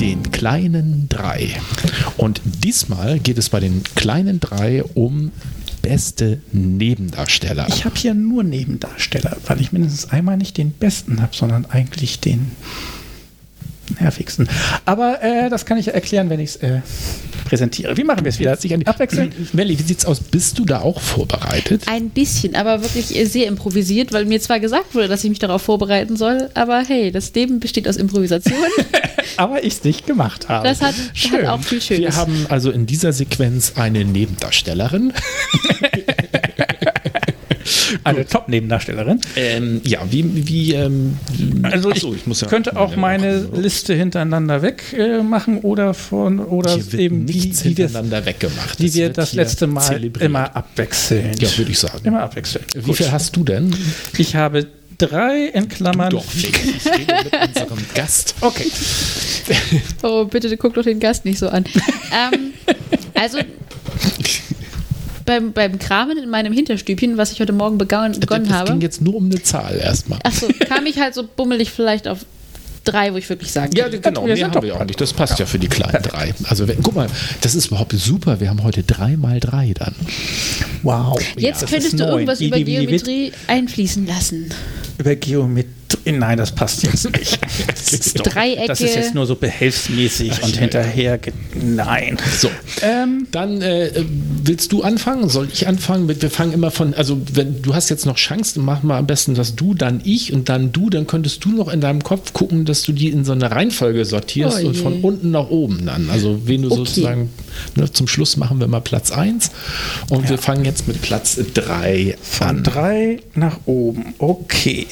den 0.00 0.30
kleinen 0.30 1.08
drei. 1.08 1.50
Und 2.16 2.40
diesmal 2.44 3.18
geht 3.18 3.36
es 3.36 3.48
bei 3.50 3.60
den 3.60 3.82
kleinen 3.96 4.40
drei 4.40 4.84
um 4.94 5.32
beste 5.82 6.40
Nebendarsteller. 6.52 7.66
Ich 7.68 7.84
habe 7.84 7.96
hier 7.96 8.14
nur 8.14 8.42
Nebendarsteller, 8.42 9.36
weil 9.46 9.60
ich 9.60 9.72
mindestens 9.72 10.10
einmal 10.10 10.36
nicht 10.36 10.56
den 10.56 10.72
besten 10.72 11.20
habe, 11.22 11.34
sondern 11.34 11.66
eigentlich 11.66 12.20
den 12.20 12.52
nervigsten. 13.98 14.48
Aber 14.84 15.22
äh, 15.22 15.48
das 15.50 15.66
kann 15.66 15.78
ich 15.78 15.88
erklären, 15.88 16.30
wenn 16.30 16.40
ich 16.40 16.50
es 16.50 16.56
äh, 16.56 16.80
präsentiere. 17.44 17.96
Wie 17.96 18.04
machen 18.04 18.24
wir 18.24 18.30
es 18.30 18.38
wieder? 18.38 18.56
Abwechselnd? 18.84 19.34
Melli, 19.54 19.78
wie 19.78 19.82
sieht's 19.82 20.04
aus? 20.04 20.20
Bist 20.20 20.58
du 20.58 20.64
da 20.64 20.80
auch 20.80 21.00
vorbereitet? 21.00 21.82
Ein 21.86 22.10
bisschen, 22.10 22.54
aber 22.54 22.82
wirklich 22.82 23.06
sehr 23.30 23.46
improvisiert, 23.48 24.12
weil 24.12 24.24
mir 24.24 24.40
zwar 24.40 24.60
gesagt 24.60 24.94
wurde, 24.94 25.08
dass 25.08 25.24
ich 25.24 25.30
mich 25.30 25.38
darauf 25.38 25.62
vorbereiten 25.62 26.16
soll, 26.16 26.50
aber 26.54 26.82
hey, 26.86 27.10
das 27.10 27.34
Leben 27.34 27.60
besteht 27.60 27.88
aus 27.88 27.96
Improvisation. 27.96 28.58
Aber 29.36 29.62
ich 29.64 29.74
es 29.74 29.84
nicht 29.84 30.06
gemacht 30.06 30.48
habe. 30.48 30.66
Das 30.66 30.82
hat, 30.82 30.94
hat 30.94 31.44
auch 31.46 31.62
viel 31.62 31.80
Schönes. 31.80 32.14
Wir 32.14 32.16
haben 32.16 32.46
also 32.48 32.70
in 32.70 32.86
dieser 32.86 33.12
Sequenz 33.12 33.72
eine 33.76 34.04
Nebendarstellerin. 34.04 35.12
eine 38.04 38.26
Top-Nebendarstellerin. 38.26 39.20
Ähm, 39.36 39.80
ja, 39.84 40.00
wie, 40.10 40.46
wie 40.48 40.74
ähm, 40.74 41.16
Also 41.62 41.90
ach 41.90 41.96
ich, 41.96 42.26
muss 42.26 42.40
ja- 42.40 42.48
könnte 42.48 42.76
auch 42.76 42.96
meine 42.96 43.48
Liste 43.54 43.94
hintereinander 43.94 44.62
weg 44.62 44.94
äh, 44.96 45.22
machen 45.22 45.58
oder 45.58 45.94
von 45.94 46.40
oder 46.40 46.74
Hier 46.74 46.92
wird 46.92 47.02
eben 47.02 47.28
wie, 47.28 47.32
nichts 47.34 47.64
wie 47.64 47.76
wir 47.76 47.86
hintereinander 47.86 48.24
weggemacht. 48.26 48.80
wie 48.80 48.94
wir 48.94 49.10
das 49.10 49.32
letzte 49.34 49.66
Mal 49.66 49.80
zelebriert. 49.82 50.24
immer 50.26 50.54
abwechseln. 50.56 51.32
Ja, 51.38 51.48
würde 51.56 51.70
ich 51.70 51.78
sagen. 51.78 52.00
Immer 52.04 52.22
abwechseln. 52.22 52.64
Wie 52.76 52.94
viel 52.94 53.10
hast 53.10 53.36
du 53.36 53.44
denn? 53.44 53.74
Ich 54.18 54.34
habe 54.36 54.66
drei 54.98 55.46
in 55.54 55.68
Klammern. 55.68 56.10
Doch, 56.10 56.24
ich 56.36 56.46
rede 56.86 57.14
mit 57.24 57.48
unserem 57.48 57.78
Gast. 57.94 58.34
Okay. 58.40 58.66
Oh, 60.02 60.24
bitte 60.26 60.56
guck 60.56 60.74
doch 60.74 60.84
den 60.84 61.00
Gast 61.00 61.24
nicht 61.24 61.38
so 61.38 61.48
an. 61.48 61.64
ähm, 62.12 62.52
also 63.14 63.38
beim, 65.26 65.52
beim 65.52 65.78
Kramen 65.78 66.18
in 66.18 66.30
meinem 66.30 66.52
Hinterstübchen, 66.52 67.16
was 67.16 67.32
ich 67.32 67.40
heute 67.40 67.52
Morgen 67.52 67.78
begonnen, 67.78 68.18
begonnen 68.18 68.48
das 68.48 68.56
habe, 68.56 68.72
ging 68.72 68.80
jetzt 68.80 69.00
nur 69.00 69.16
um 69.16 69.26
eine 69.26 69.42
Zahl 69.42 69.76
erstmal. 69.76 70.18
achso, 70.24 70.48
kam 70.68 70.86
ich 70.86 70.98
halt 70.98 71.14
so 71.14 71.24
bummelig 71.36 71.70
vielleicht 71.70 72.08
auf 72.08 72.20
drei, 72.84 73.12
wo 73.12 73.18
ich 73.18 73.28
wirklich 73.28 73.52
sagen 73.52 73.72
Ja, 73.76 73.88
kann. 73.88 74.00
genau, 74.00 74.24
mehr 74.24 74.36
sind 74.36 74.44
haben 74.46 74.52
doch 74.52 74.62
wir 74.62 74.76
auch 74.76 74.84
nicht. 74.84 75.00
Das 75.00 75.12
passt 75.12 75.38
ja, 75.38 75.46
für 75.46 75.58
die 75.58 75.68
kleinen 75.68 76.02
drei. 76.02 76.34
Also, 76.44 76.66
wenn, 76.66 76.82
guck 76.82 76.94
mal, 76.94 77.08
das 77.42 77.54
ist 77.54 77.66
überhaupt 77.66 77.92
super. 77.92 78.40
Wir 78.40 78.48
haben 78.48 78.62
heute 78.62 78.82
drei 78.82 79.16
mal 79.16 79.38
drei 79.40 79.72
dann. 79.74 79.94
Wow. 80.82 81.20
Jetzt 81.36 81.62
Das 81.62 81.70
könntest 81.70 81.98
du 81.98 82.04
irgendwas 82.04 82.38
Die, 82.38 82.46
über 82.46 82.56
die, 82.56 82.64
die, 82.64 82.78
die, 82.78 82.86
Geometrie 82.86 83.32
einfließen 83.46 84.06
lassen. 84.06 84.48
Über 84.98 85.14
Geometrie. 85.14 85.79
Nein, 86.04 86.38
das 86.38 86.52
passt 86.52 86.82
jetzt 86.82 87.10
nicht. 87.12 87.38
Das 87.66 87.92
ist, 87.92 88.18
doch, 88.18 88.24
Dreiecke. 88.24 88.66
das 88.66 88.80
ist 88.80 88.94
jetzt 88.94 89.14
nur 89.14 89.26
so 89.26 89.34
behelfsmäßig 89.34 90.42
und 90.42 90.56
hinterher. 90.56 91.18
Nein. 91.60 92.16
So. 92.38 92.48
Ähm, 92.82 93.26
Dann 93.30 93.60
äh, 93.62 93.90
willst 94.44 94.72
du 94.72 94.82
anfangen? 94.82 95.28
Soll 95.28 95.48
ich 95.52 95.66
anfangen? 95.66 96.08
Wir 96.08 96.30
fangen 96.30 96.52
immer 96.52 96.70
von, 96.70 96.94
also 96.94 97.20
wenn 97.32 97.62
du 97.62 97.74
hast 97.74 97.88
jetzt 97.90 98.06
noch 98.06 98.16
Chance, 98.16 98.54
dann 98.56 98.64
mach 98.64 98.82
mal 98.82 98.98
am 98.98 99.06
besten, 99.06 99.34
dass 99.34 99.54
du, 99.56 99.74
dann 99.74 100.00
ich 100.04 100.32
und 100.32 100.48
dann 100.48 100.72
du, 100.72 100.90
dann 100.90 101.06
könntest 101.06 101.44
du 101.44 101.50
noch 101.50 101.68
in 101.72 101.80
deinem 101.80 102.02
Kopf 102.02 102.32
gucken, 102.32 102.64
dass 102.64 102.82
du 102.82 102.92
die 102.92 103.08
in 103.08 103.24
so 103.24 103.32
eine 103.32 103.50
Reihenfolge 103.50 104.04
sortierst 104.04 104.60
Oh 104.62 104.68
und 104.68 104.76
von 104.76 105.00
unten 105.02 105.30
nach 105.30 105.48
oben 105.50 105.84
dann. 105.86 106.08
Also 106.10 106.40
wen 106.46 106.62
du 106.62 106.68
Okay. 106.70 106.76
sozusagen, 106.76 107.30
ne, 107.76 107.90
zum 107.92 108.06
Schluss 108.08 108.36
machen 108.36 108.60
wir 108.60 108.68
mal 108.68 108.80
Platz 108.80 109.10
1 109.10 109.50
und 110.08 110.28
wir 110.28 110.38
fangen 110.38 110.64
jetzt 110.64 110.86
mit 110.88 111.02
Platz 111.02 111.38
3 111.54 112.16
Von 112.22 112.46
an. 112.48 112.62
drei 112.64 113.18
nach 113.34 113.58
oben. 113.66 114.14
Okay. 114.18 114.86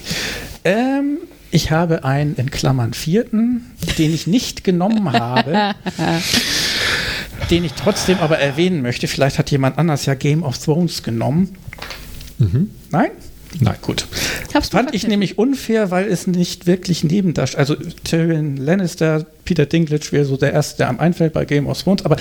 Ähm, 0.68 1.18
ich 1.50 1.70
habe 1.70 2.04
einen 2.04 2.36
in 2.36 2.50
Klammern 2.50 2.92
vierten, 2.92 3.70
den 3.96 4.12
ich 4.12 4.26
nicht 4.26 4.64
genommen 4.64 5.10
habe, 5.12 5.74
den 7.50 7.64
ich 7.64 7.72
trotzdem 7.72 8.18
aber 8.18 8.38
erwähnen 8.38 8.82
möchte. 8.82 9.08
Vielleicht 9.08 9.38
hat 9.38 9.50
jemand 9.50 9.78
anders 9.78 10.04
ja 10.04 10.14
Game 10.14 10.42
of 10.42 10.58
Thrones 10.58 11.02
genommen. 11.02 11.56
Nein? 12.90 13.10
Na 13.60 13.74
gut. 13.80 14.06
Hab's 14.52 14.68
Fand 14.68 14.94
ich 14.94 15.08
nämlich 15.08 15.38
unfair, 15.38 15.90
weil 15.90 16.06
es 16.06 16.26
nicht 16.26 16.66
wirklich 16.66 17.02
Nebendarsteller, 17.02 17.60
also 17.60 17.74
Tyrion 18.04 18.58
Lannister, 18.58 19.24
Peter 19.46 19.64
Dinklage 19.64 20.12
wäre 20.12 20.26
so 20.26 20.36
der 20.36 20.52
erste, 20.52 20.78
der 20.78 20.90
am 20.90 21.00
einfällt 21.00 21.32
bei 21.32 21.46
Game 21.46 21.66
of 21.66 21.82
Thrones, 21.82 22.04
aber 22.04 22.18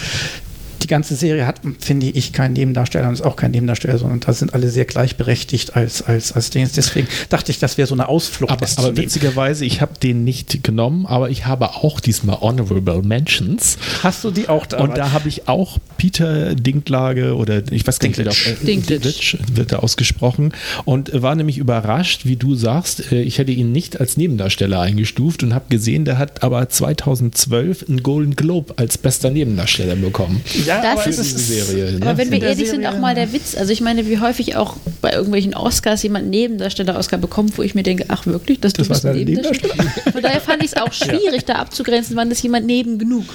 die 0.87 0.91
ganze 0.91 1.15
Serie 1.15 1.45
hat, 1.45 1.59
finde 1.79 2.05
ich, 2.07 2.31
keinen 2.31 2.53
Nebendarsteller 2.53 3.09
und 3.09 3.13
ist 3.13 3.21
auch 3.21 3.35
kein 3.35 3.51
Nebendarsteller, 3.51 3.97
sondern 3.97 4.21
da 4.21 4.31
sind 4.31 4.53
alle 4.53 4.69
sehr 4.69 4.85
gleichberechtigt 4.85 5.75
als, 5.75 6.01
als, 6.01 6.31
als 6.31 6.49
Dings. 6.49 6.71
Deswegen 6.71 7.07
dachte 7.29 7.51
ich, 7.51 7.59
das 7.59 7.77
wäre 7.77 7.87
so 7.87 7.93
eine 7.93 8.07
Ausflucht. 8.07 8.51
Aber, 8.51 8.65
aber 8.77 8.95
witzigerweise, 8.95 9.65
ich 9.65 9.81
habe 9.81 9.99
den 10.01 10.23
nicht 10.23 10.63
genommen, 10.63 11.05
aber 11.05 11.29
ich 11.29 11.45
habe 11.45 11.75
auch 11.75 11.99
diesmal 11.99 12.39
Honorable 12.39 13.01
Mentions. 13.01 13.77
Hast 14.01 14.23
du 14.23 14.31
die 14.31 14.47
auch 14.47 14.65
da? 14.65 14.77
Und 14.77 14.97
da 14.97 15.11
habe 15.11 15.27
ich 15.27 15.49
auch 15.49 15.77
Peter 15.97 16.55
Dinklage 16.55 17.35
oder 17.35 17.61
ich 17.69 17.85
weiß 17.85 17.99
gar 17.99 18.07
nicht, 18.07 18.19
wie. 18.19 18.65
Dinklage 18.65 19.11
wird 19.53 19.73
da 19.73 19.79
ausgesprochen 19.79 20.53
und 20.85 21.11
war 21.21 21.35
nämlich 21.35 21.57
überrascht, 21.57 22.25
wie 22.25 22.37
du 22.37 22.55
sagst, 22.55 23.11
äh, 23.11 23.21
ich 23.21 23.39
hätte 23.39 23.51
ihn 23.51 23.73
nicht 23.73 23.99
als 23.99 24.15
Nebendarsteller 24.15 24.79
eingestuft 24.79 25.43
und 25.43 25.53
habe 25.53 25.65
gesehen, 25.69 26.05
der 26.05 26.17
hat 26.17 26.43
aber 26.43 26.69
2012 26.69 27.89
einen 27.89 28.03
Golden 28.03 28.37
Globe 28.37 28.73
als 28.77 28.97
bester 28.97 29.31
Nebendarsteller 29.31 29.95
bekommen. 29.95 30.41
ja, 30.65 30.76
Das 30.81 30.99
aber 30.99 31.07
ist- 31.07 31.19
es 31.19 31.47
Serie. 31.47 31.91
Ne? 31.93 32.05
Aber 32.05 32.17
wenn 32.17 32.31
wir 32.31 32.39
der 32.39 32.49
ehrlich 32.49 32.69
sind, 32.69 32.81
Serie- 32.81 32.95
auch 32.95 32.99
mal 32.99 33.15
der 33.15 33.33
Witz. 33.33 33.55
Also 33.55 33.71
ich 33.73 33.81
meine, 33.81 34.07
wie 34.07 34.19
häufig 34.19 34.55
auch 34.55 34.75
bei 35.01 35.11
irgendwelchen 35.13 35.53
Oscars 35.55 36.03
jemand 36.03 36.29
Nebendarsteller-Oscar 36.29 37.17
bekommt, 37.17 37.57
wo 37.57 37.61
ich 37.63 37.75
mir 37.75 37.83
denke, 37.83 38.05
ach 38.09 38.25
wirklich, 38.25 38.59
dass 38.59 38.73
du 38.73 38.81
Das 38.83 38.89
war 38.89 38.95
bist 38.95 39.05
ein 39.05 39.13
dein 39.15 39.25
Nebendarsteller? 39.25 39.75
Von 40.11 40.21
daher 40.21 40.41
fand 40.41 40.63
ich 40.63 40.71
es 40.73 40.77
auch 40.77 40.91
schwierig, 40.93 41.45
da 41.45 41.55
abzugrenzen, 41.55 42.15
wann 42.15 42.31
ist 42.31 42.41
jemand 42.43 42.65
neben 42.65 42.97
genug. 42.97 43.25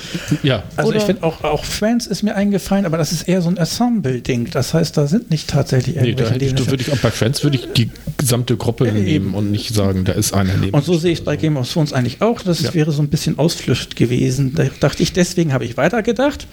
ja. 0.43 0.62
Also 0.76 0.90
ich 0.90 0.97
Oder- 0.97 1.07
finde 1.07 1.22
auch, 1.22 1.43
auch 1.45 1.64
Friends 1.64 2.07
ist 2.07 2.22
mir 2.22 2.34
eingefallen, 2.34 2.84
aber 2.86 2.99
das 2.99 3.12
ist 3.12 3.28
eher 3.28 3.43
so 3.43 3.49
ein 3.49 3.57
Ensemble-Ding. 3.57 4.51
Das 4.53 4.74
heißt, 4.74 4.97
da 4.97 5.07
sind 5.07 5.30
nicht 5.30 5.49
tatsächlich 5.49 5.97
Nee, 5.97 6.11
irgendwelche 6.11 6.45
ich, 6.45 6.55
da 6.55 6.66
würde 6.68 6.82
ich 6.82 6.93
auch 6.93 6.99
bei 6.99 7.11
Friends 7.11 7.43
würde 7.45 7.57
ich 7.59 7.68
die 7.76 7.90
gesamte 8.18 8.57
Gruppe 8.57 8.90
nehmen 8.93 9.34
und 9.34 9.51
nicht 9.51 9.74
sagen, 9.74 10.05
da 10.05 10.12
ist 10.12 10.32
einer 10.34 10.55
neben. 10.57 10.74
Und 10.74 10.84
so 10.84 10.95
sehe 10.99 11.12
ich 11.12 11.20
es 11.20 11.24
bei 11.24 11.36
Game 11.36 11.57
of 11.57 11.70
Thrones 11.72 11.93
eigentlich 11.93 12.20
auch. 12.22 12.40
Das 12.43 12.61
Ja. 12.62 12.74
wäre 12.74 12.93
so 12.93 13.03
ein 13.03 13.09
bisschen 13.09 13.38
Ausflucht 13.38 13.97
gewesen. 13.97 14.55
Da 14.55 14.64
dachte 14.80 15.03
ich, 15.03 15.12
deswegen 15.12 15.53
habe 15.53 15.64
ich 15.64 15.76
weitergedacht. 15.76 16.47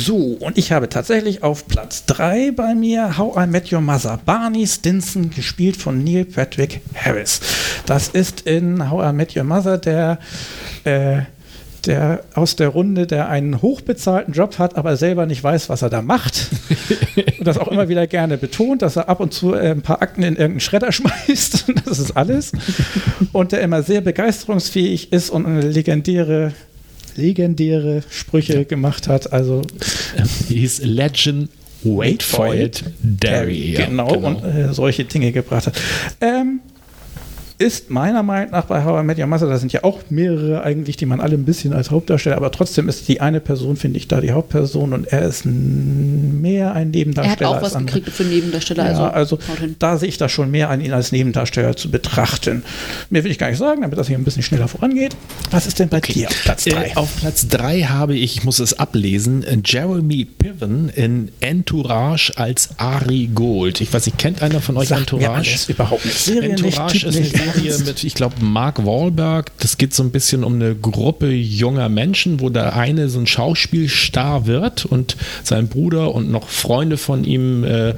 So, 0.00 0.38
und 0.40 0.56
ich 0.56 0.72
habe 0.72 0.88
tatsächlich 0.88 1.42
auf 1.42 1.68
Platz 1.68 2.06
3 2.06 2.52
bei 2.52 2.74
mir 2.74 3.18
How 3.18 3.44
I 3.44 3.46
Met 3.46 3.70
Your 3.70 3.82
Mother. 3.82 4.18
Barney 4.24 4.66
Stinson, 4.66 5.28
gespielt 5.28 5.76
von 5.76 6.02
Neil 6.02 6.24
Patrick 6.24 6.80
Harris. 6.94 7.40
Das 7.84 8.08
ist 8.08 8.40
in 8.46 8.90
How 8.90 9.10
I 9.10 9.12
Met 9.14 9.36
Your 9.36 9.44
Mother 9.44 9.76
der, 9.76 10.18
äh, 10.84 11.18
der 11.84 12.24
aus 12.32 12.56
der 12.56 12.68
Runde, 12.68 13.06
der 13.06 13.28
einen 13.28 13.60
hochbezahlten 13.60 14.32
Job 14.32 14.58
hat, 14.58 14.76
aber 14.76 14.96
selber 14.96 15.26
nicht 15.26 15.44
weiß, 15.44 15.68
was 15.68 15.82
er 15.82 15.90
da 15.90 16.00
macht. 16.00 16.48
und 17.38 17.46
das 17.46 17.58
auch 17.58 17.68
immer 17.68 17.90
wieder 17.90 18.06
gerne 18.06 18.38
betont, 18.38 18.80
dass 18.80 18.96
er 18.96 19.10
ab 19.10 19.20
und 19.20 19.34
zu 19.34 19.52
äh, 19.52 19.72
ein 19.72 19.82
paar 19.82 20.00
Akten 20.00 20.22
in 20.22 20.36
irgendeinen 20.36 20.60
Schredder 20.60 20.92
schmeißt. 20.92 21.66
das 21.84 21.98
ist 21.98 22.16
alles. 22.16 22.52
Und 23.32 23.52
der 23.52 23.60
immer 23.60 23.82
sehr 23.82 24.00
begeisterungsfähig 24.00 25.12
ist 25.12 25.28
und 25.28 25.44
eine 25.44 25.60
legendäre, 25.60 26.52
legendäre 27.20 28.02
Sprüche 28.10 28.64
gemacht 28.64 29.08
hat. 29.08 29.32
Also 29.32 29.62
hieß 30.48 30.82
Legend 30.84 31.50
Wait 31.82 32.22
for 32.22 32.54
it, 32.54 32.84
Derry. 33.02 33.72
Ja, 33.72 33.86
genau, 33.86 34.14
und 34.14 34.44
äh, 34.44 34.72
solche 34.72 35.04
Dinge 35.04 35.32
gebracht 35.32 35.66
hat. 35.66 35.80
Ähm, 36.20 36.39
ist 37.60 37.90
meiner 37.90 38.22
Meinung 38.22 38.52
nach 38.52 38.64
bei 38.64 38.82
How 38.84 39.02
I 39.02 39.04
Met 39.04 39.18
Your 39.18 39.26
Mother, 39.26 39.46
da 39.46 39.58
sind 39.58 39.70
ja 39.72 39.84
auch 39.84 40.00
mehrere 40.08 40.62
eigentlich, 40.62 40.96
die 40.96 41.04
man 41.04 41.20
alle 41.20 41.34
ein 41.34 41.44
bisschen 41.44 41.74
als 41.74 41.90
Hauptdarsteller, 41.90 42.36
aber 42.36 42.50
trotzdem 42.50 42.88
ist 42.88 43.06
die 43.06 43.20
eine 43.20 43.38
Person, 43.38 43.76
finde 43.76 43.98
ich, 43.98 44.08
da 44.08 44.22
die 44.22 44.32
Hauptperson 44.32 44.94
und 44.94 45.06
er 45.12 45.22
ist 45.28 45.44
mehr 45.44 46.72
ein 46.72 46.76
Er 46.76 46.80
hat 46.80 46.94
Nebendarsteller 46.94 47.50
auch 47.50 47.54
als 47.56 47.62
was 47.64 47.76
andere. 47.76 48.00
gekriegt 48.00 48.16
für 48.16 48.24
Nebendarsteller. 48.24 48.90
Ja, 48.90 49.10
also, 49.10 49.38
hin. 49.58 49.76
da 49.78 49.98
sehe 49.98 50.08
ich 50.08 50.16
da 50.16 50.30
schon 50.30 50.50
mehr 50.50 50.70
an 50.70 50.80
ihn 50.80 50.94
als 50.94 51.12
Nebendarsteller 51.12 51.76
zu 51.76 51.90
betrachten. 51.90 52.62
Mehr 53.10 53.24
will 53.24 53.30
ich 53.30 53.38
gar 53.38 53.50
nicht 53.50 53.58
sagen, 53.58 53.82
damit 53.82 53.98
das 53.98 54.08
hier 54.08 54.16
ein 54.16 54.24
bisschen 54.24 54.42
schneller 54.42 54.66
vorangeht. 54.66 55.14
Was 55.50 55.66
ist 55.66 55.78
denn 55.78 55.90
bei 55.90 56.00
dir 56.00 56.28
auf 56.28 56.42
Platz 56.42 56.64
3? 56.64 56.70
Äh, 56.86 56.96
auf 56.96 57.14
Platz 57.18 57.46
3 57.48 57.82
habe 57.82 58.14
ich, 58.16 58.38
ich 58.38 58.44
muss 58.44 58.58
es 58.58 58.78
ablesen, 58.78 59.42
äh, 59.44 59.58
Jeremy 59.62 60.24
Piven 60.24 60.88
in 60.88 61.30
Entourage 61.40 62.32
als 62.36 62.70
Ari 62.78 63.28
Gold. 63.34 63.82
Ich 63.82 63.92
weiß 63.92 64.06
nicht, 64.06 64.16
kennt 64.16 64.40
einer 64.40 64.62
von 64.62 64.78
euch 64.78 64.88
Sagt 64.88 65.12
mir 65.12 65.18
Entourage? 65.18 65.50
alles 65.50 65.68
überhaupt 65.68 66.06
nicht. 66.06 66.18
Serie 66.18 66.48
nicht, 66.54 66.64
Entourage 66.64 66.98
Typ 67.00 67.08
ist 67.10 67.18
nicht. 67.18 67.49
Serie 67.52 67.78
mit, 67.78 68.04
ich 68.04 68.14
glaube, 68.14 68.36
Mark 68.40 68.84
Wahlberg. 68.84 69.52
Das 69.58 69.78
geht 69.78 69.94
so 69.94 70.02
ein 70.02 70.10
bisschen 70.10 70.44
um 70.44 70.54
eine 70.54 70.74
Gruppe 70.74 71.30
junger 71.30 71.88
Menschen, 71.88 72.40
wo 72.40 72.48
der 72.48 72.76
eine 72.76 73.08
so 73.08 73.18
ein 73.18 73.26
Schauspielstar 73.26 74.46
wird 74.46 74.84
und 74.84 75.16
sein 75.42 75.68
Bruder 75.68 76.14
und 76.14 76.30
noch 76.30 76.48
Freunde 76.48 76.96
von 76.96 77.24
ihm 77.24 77.64
äh, 77.64 77.94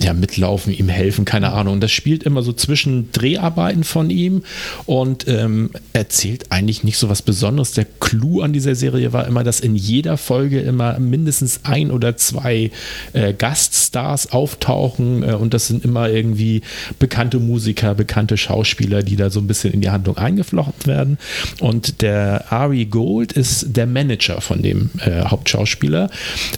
ja, 0.00 0.12
mitlaufen, 0.12 0.72
ihm 0.72 0.88
helfen, 0.88 1.24
keine 1.24 1.52
Ahnung. 1.52 1.74
Und 1.74 1.80
das 1.82 1.92
spielt 1.92 2.22
immer 2.22 2.42
so 2.42 2.52
zwischen 2.52 3.10
Dreharbeiten 3.12 3.84
von 3.84 4.10
ihm 4.10 4.42
und 4.86 5.26
ähm, 5.28 5.70
erzählt 5.92 6.46
eigentlich 6.50 6.84
nicht 6.84 6.98
so 6.98 7.08
was 7.08 7.22
Besonderes. 7.22 7.72
Der 7.72 7.86
Clou 8.00 8.40
an 8.40 8.52
dieser 8.52 8.74
Serie 8.74 9.12
war 9.12 9.26
immer, 9.26 9.44
dass 9.44 9.60
in 9.60 9.76
jeder 9.76 10.16
Folge 10.16 10.60
immer 10.60 10.98
mindestens 10.98 11.60
ein 11.64 11.90
oder 11.90 12.16
zwei 12.16 12.70
äh, 13.12 13.34
Gaststars 13.34 14.32
auftauchen 14.32 15.22
äh, 15.22 15.32
und 15.32 15.54
das 15.54 15.66
sind 15.66 15.84
immer 15.84 16.08
irgendwie 16.08 16.62
bekannte 16.98 17.38
Musiker, 17.38 17.94
bekannte 17.94 18.36
Schauspieler, 18.36 18.77
die 18.86 19.16
da 19.16 19.30
so 19.30 19.40
ein 19.40 19.46
bisschen 19.46 19.72
in 19.72 19.80
die 19.80 19.90
Handlung 19.90 20.16
eingeflochten 20.16 20.86
werden. 20.86 21.18
Und 21.60 22.02
der 22.02 22.52
Ari 22.52 22.86
Gold 22.86 23.32
ist 23.32 23.76
der 23.76 23.86
Manager 23.86 24.40
von 24.40 24.62
dem 24.62 24.90
äh, 25.00 25.22
Hauptschauspieler. 25.22 26.10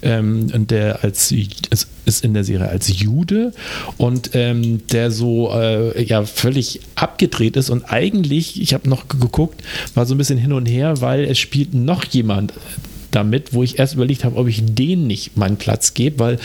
Ähm, 0.02 0.48
und 0.52 0.70
der 0.70 1.02
als 1.04 1.32
ist, 1.32 1.88
ist 2.04 2.24
in 2.24 2.34
der 2.34 2.44
Serie 2.44 2.68
als 2.68 3.00
Jude. 3.00 3.52
Und 3.96 4.30
ähm, 4.34 4.86
der 4.88 5.10
so 5.10 5.52
äh, 5.52 6.02
ja 6.02 6.24
völlig 6.24 6.80
abgedreht 6.94 7.56
ist. 7.56 7.70
Und 7.70 7.84
eigentlich, 7.90 8.60
ich 8.60 8.74
habe 8.74 8.88
noch 8.88 9.08
geguckt, 9.08 9.62
war 9.94 10.06
so 10.06 10.14
ein 10.14 10.18
bisschen 10.18 10.38
hin 10.38 10.52
und 10.52 10.66
her, 10.66 11.00
weil 11.00 11.24
es 11.24 11.38
spielt 11.38 11.74
noch 11.74 12.04
jemand 12.04 12.52
damit, 13.10 13.52
wo 13.52 13.62
ich 13.62 13.78
erst 13.78 13.94
überlegt 13.94 14.24
habe, 14.24 14.36
ob 14.36 14.48
ich 14.48 14.62
den 14.64 15.06
nicht 15.06 15.36
meinen 15.36 15.56
Platz 15.56 15.94
gebe, 15.94 16.18
weil 16.18 16.38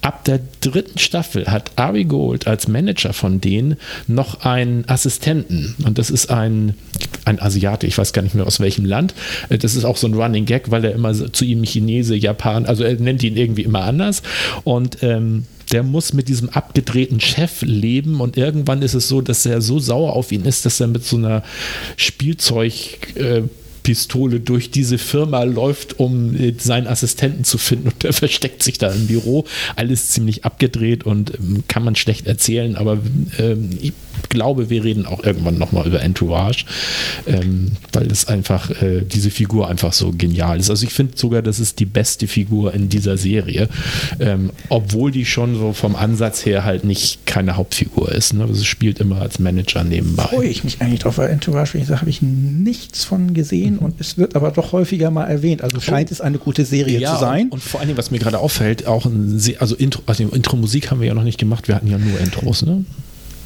ab 0.00 0.24
der 0.24 0.40
dritten 0.60 0.98
Staffel 0.98 1.46
hat 1.46 1.72
Ari 1.76 2.04
Gold 2.04 2.46
als 2.46 2.68
Manager 2.68 3.12
von 3.12 3.40
denen 3.40 3.76
noch 4.06 4.40
einen 4.42 4.88
Assistenten 4.88 5.74
und 5.84 5.98
das 5.98 6.10
ist 6.10 6.30
ein, 6.30 6.74
ein 7.24 7.40
Asiate, 7.40 7.86
ich 7.86 7.98
weiß 7.98 8.12
gar 8.12 8.22
nicht 8.22 8.34
mehr 8.34 8.46
aus 8.46 8.60
welchem 8.60 8.84
Land. 8.84 9.14
Äh, 9.48 9.58
Das 9.58 9.74
ist 9.74 9.84
auch 9.84 9.96
so 9.96 10.06
ein 10.06 10.14
Running 10.14 10.44
Gag, 10.46 10.70
weil 10.70 10.84
er 10.84 10.92
immer 10.92 11.14
zu 11.32 11.44
ihm 11.44 11.62
Chinese, 11.64 12.14
Japan, 12.14 12.66
also 12.66 12.84
er 12.84 12.94
nennt 12.94 13.22
ihn 13.22 13.36
irgendwie 13.36 13.62
immer 13.62 13.82
anders 13.82 14.22
und 14.64 15.02
ähm, 15.02 15.44
der 15.72 15.82
muss 15.82 16.12
mit 16.12 16.28
diesem 16.28 16.48
abgedrehten 16.50 17.20
Chef 17.20 17.62
leben 17.62 18.20
und 18.20 18.36
irgendwann 18.36 18.82
ist 18.82 18.94
es 18.94 19.08
so, 19.08 19.20
dass 19.20 19.44
er 19.46 19.60
so 19.60 19.78
sauer 19.78 20.12
auf 20.12 20.30
ihn 20.32 20.44
ist, 20.44 20.64
dass 20.64 20.80
er 20.80 20.86
mit 20.86 21.04
so 21.04 21.16
einer 21.16 21.42
Spielzeug 21.96 22.72
äh, 23.16 23.42
Pistole 23.86 24.40
durch 24.40 24.72
diese 24.72 24.98
Firma 24.98 25.44
läuft, 25.44 26.00
um 26.00 26.34
äh, 26.34 26.54
seinen 26.58 26.88
Assistenten 26.88 27.44
zu 27.44 27.56
finden 27.56 27.86
und 27.86 28.02
der 28.02 28.12
versteckt 28.12 28.64
sich 28.64 28.78
da 28.78 28.90
im 28.90 29.06
Büro. 29.06 29.44
Alles 29.76 30.10
ziemlich 30.10 30.44
abgedreht 30.44 31.04
und 31.04 31.38
ähm, 31.38 31.62
kann 31.68 31.84
man 31.84 31.94
schlecht 31.94 32.26
erzählen, 32.26 32.74
aber 32.74 32.98
ähm, 33.38 33.70
ich 33.80 33.92
glaube, 34.28 34.70
wir 34.70 34.82
reden 34.82 35.06
auch 35.06 35.22
irgendwann 35.22 35.56
nochmal 35.56 35.86
über 35.86 36.02
Entourage, 36.02 36.64
ähm, 37.28 37.72
weil 37.92 38.08
das 38.08 38.26
einfach, 38.26 38.70
äh, 38.82 39.02
diese 39.02 39.30
Figur 39.30 39.68
einfach 39.68 39.92
so 39.92 40.10
genial 40.10 40.58
ist. 40.58 40.68
Also 40.68 40.84
ich 40.84 40.92
finde 40.92 41.16
sogar, 41.16 41.42
das 41.42 41.60
ist 41.60 41.78
die 41.78 41.86
beste 41.86 42.26
Figur 42.26 42.74
in 42.74 42.88
dieser 42.88 43.16
Serie, 43.16 43.68
ähm, 44.18 44.50
obwohl 44.68 45.12
die 45.12 45.26
schon 45.26 45.54
so 45.54 45.72
vom 45.72 45.94
Ansatz 45.94 46.44
her 46.44 46.64
halt 46.64 46.82
nicht 46.82 47.24
keine 47.24 47.56
Hauptfigur 47.56 48.10
ist. 48.10 48.34
Ne? 48.34 48.44
Es 48.50 48.64
spielt 48.64 48.98
immer 48.98 49.20
als 49.20 49.38
Manager 49.38 49.84
nebenbei. 49.84 50.24
freue 50.24 50.48
ich 50.48 50.64
mich 50.64 50.80
eigentlich 50.80 51.00
drauf, 51.00 51.18
weil 51.18 51.30
Entourage, 51.30 51.74
wie 51.74 51.80
gesagt, 51.80 52.00
habe 52.00 52.10
ich 52.10 52.20
nichts 52.20 53.04
von 53.04 53.32
gesehen 53.32 53.75
und 53.78 54.00
es 54.00 54.18
wird 54.18 54.36
aber 54.36 54.50
doch 54.50 54.72
häufiger 54.72 55.10
mal 55.10 55.24
erwähnt. 55.24 55.62
Also 55.62 55.80
scheint 55.80 56.10
es 56.10 56.20
eine 56.20 56.38
gute 56.38 56.64
Serie 56.64 56.98
zu 56.98 57.16
sein. 57.18 57.46
Und, 57.46 57.54
und 57.54 57.62
vor 57.62 57.80
allem, 57.80 57.96
was 57.96 58.10
mir 58.10 58.18
gerade 58.18 58.38
auffällt, 58.38 58.86
auch 58.86 59.06
ein, 59.06 59.40
also 59.58 59.74
Intro, 59.74 60.02
also 60.06 60.24
Intro-Musik 60.24 60.90
haben 60.90 61.00
wir 61.00 61.08
ja 61.08 61.14
noch 61.14 61.24
nicht 61.24 61.38
gemacht, 61.38 61.68
wir 61.68 61.74
hatten 61.74 61.88
ja 61.88 61.98
nur 61.98 62.18
Intros, 62.20 62.62
ne? 62.62 62.84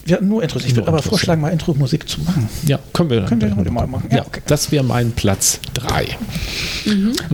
wir 0.05 0.17
hatten 0.17 0.29
nur 0.29 0.43
Intros. 0.43 0.65
Ich 0.65 0.75
würde 0.75 0.89
aber 0.89 0.99
Intros, 0.99 1.11
vorschlagen, 1.11 1.41
mal 1.41 1.51
Intro-Musik 1.51 2.09
zu 2.09 2.21
machen. 2.23 2.49
Ja, 2.67 2.79
können 2.93 3.11
wir, 3.11 3.25
Können 3.27 3.41
wir 3.41 3.55
heute 3.55 3.71
mal 3.71 3.87
machen. 3.87 4.09
Ja, 4.11 4.19
Ja, 4.19 4.27
okay. 4.27 4.41
das 4.47 4.73
wäre 4.73 4.83
mein 4.83 5.13
Platz 5.13 5.61
3. 5.75 6.17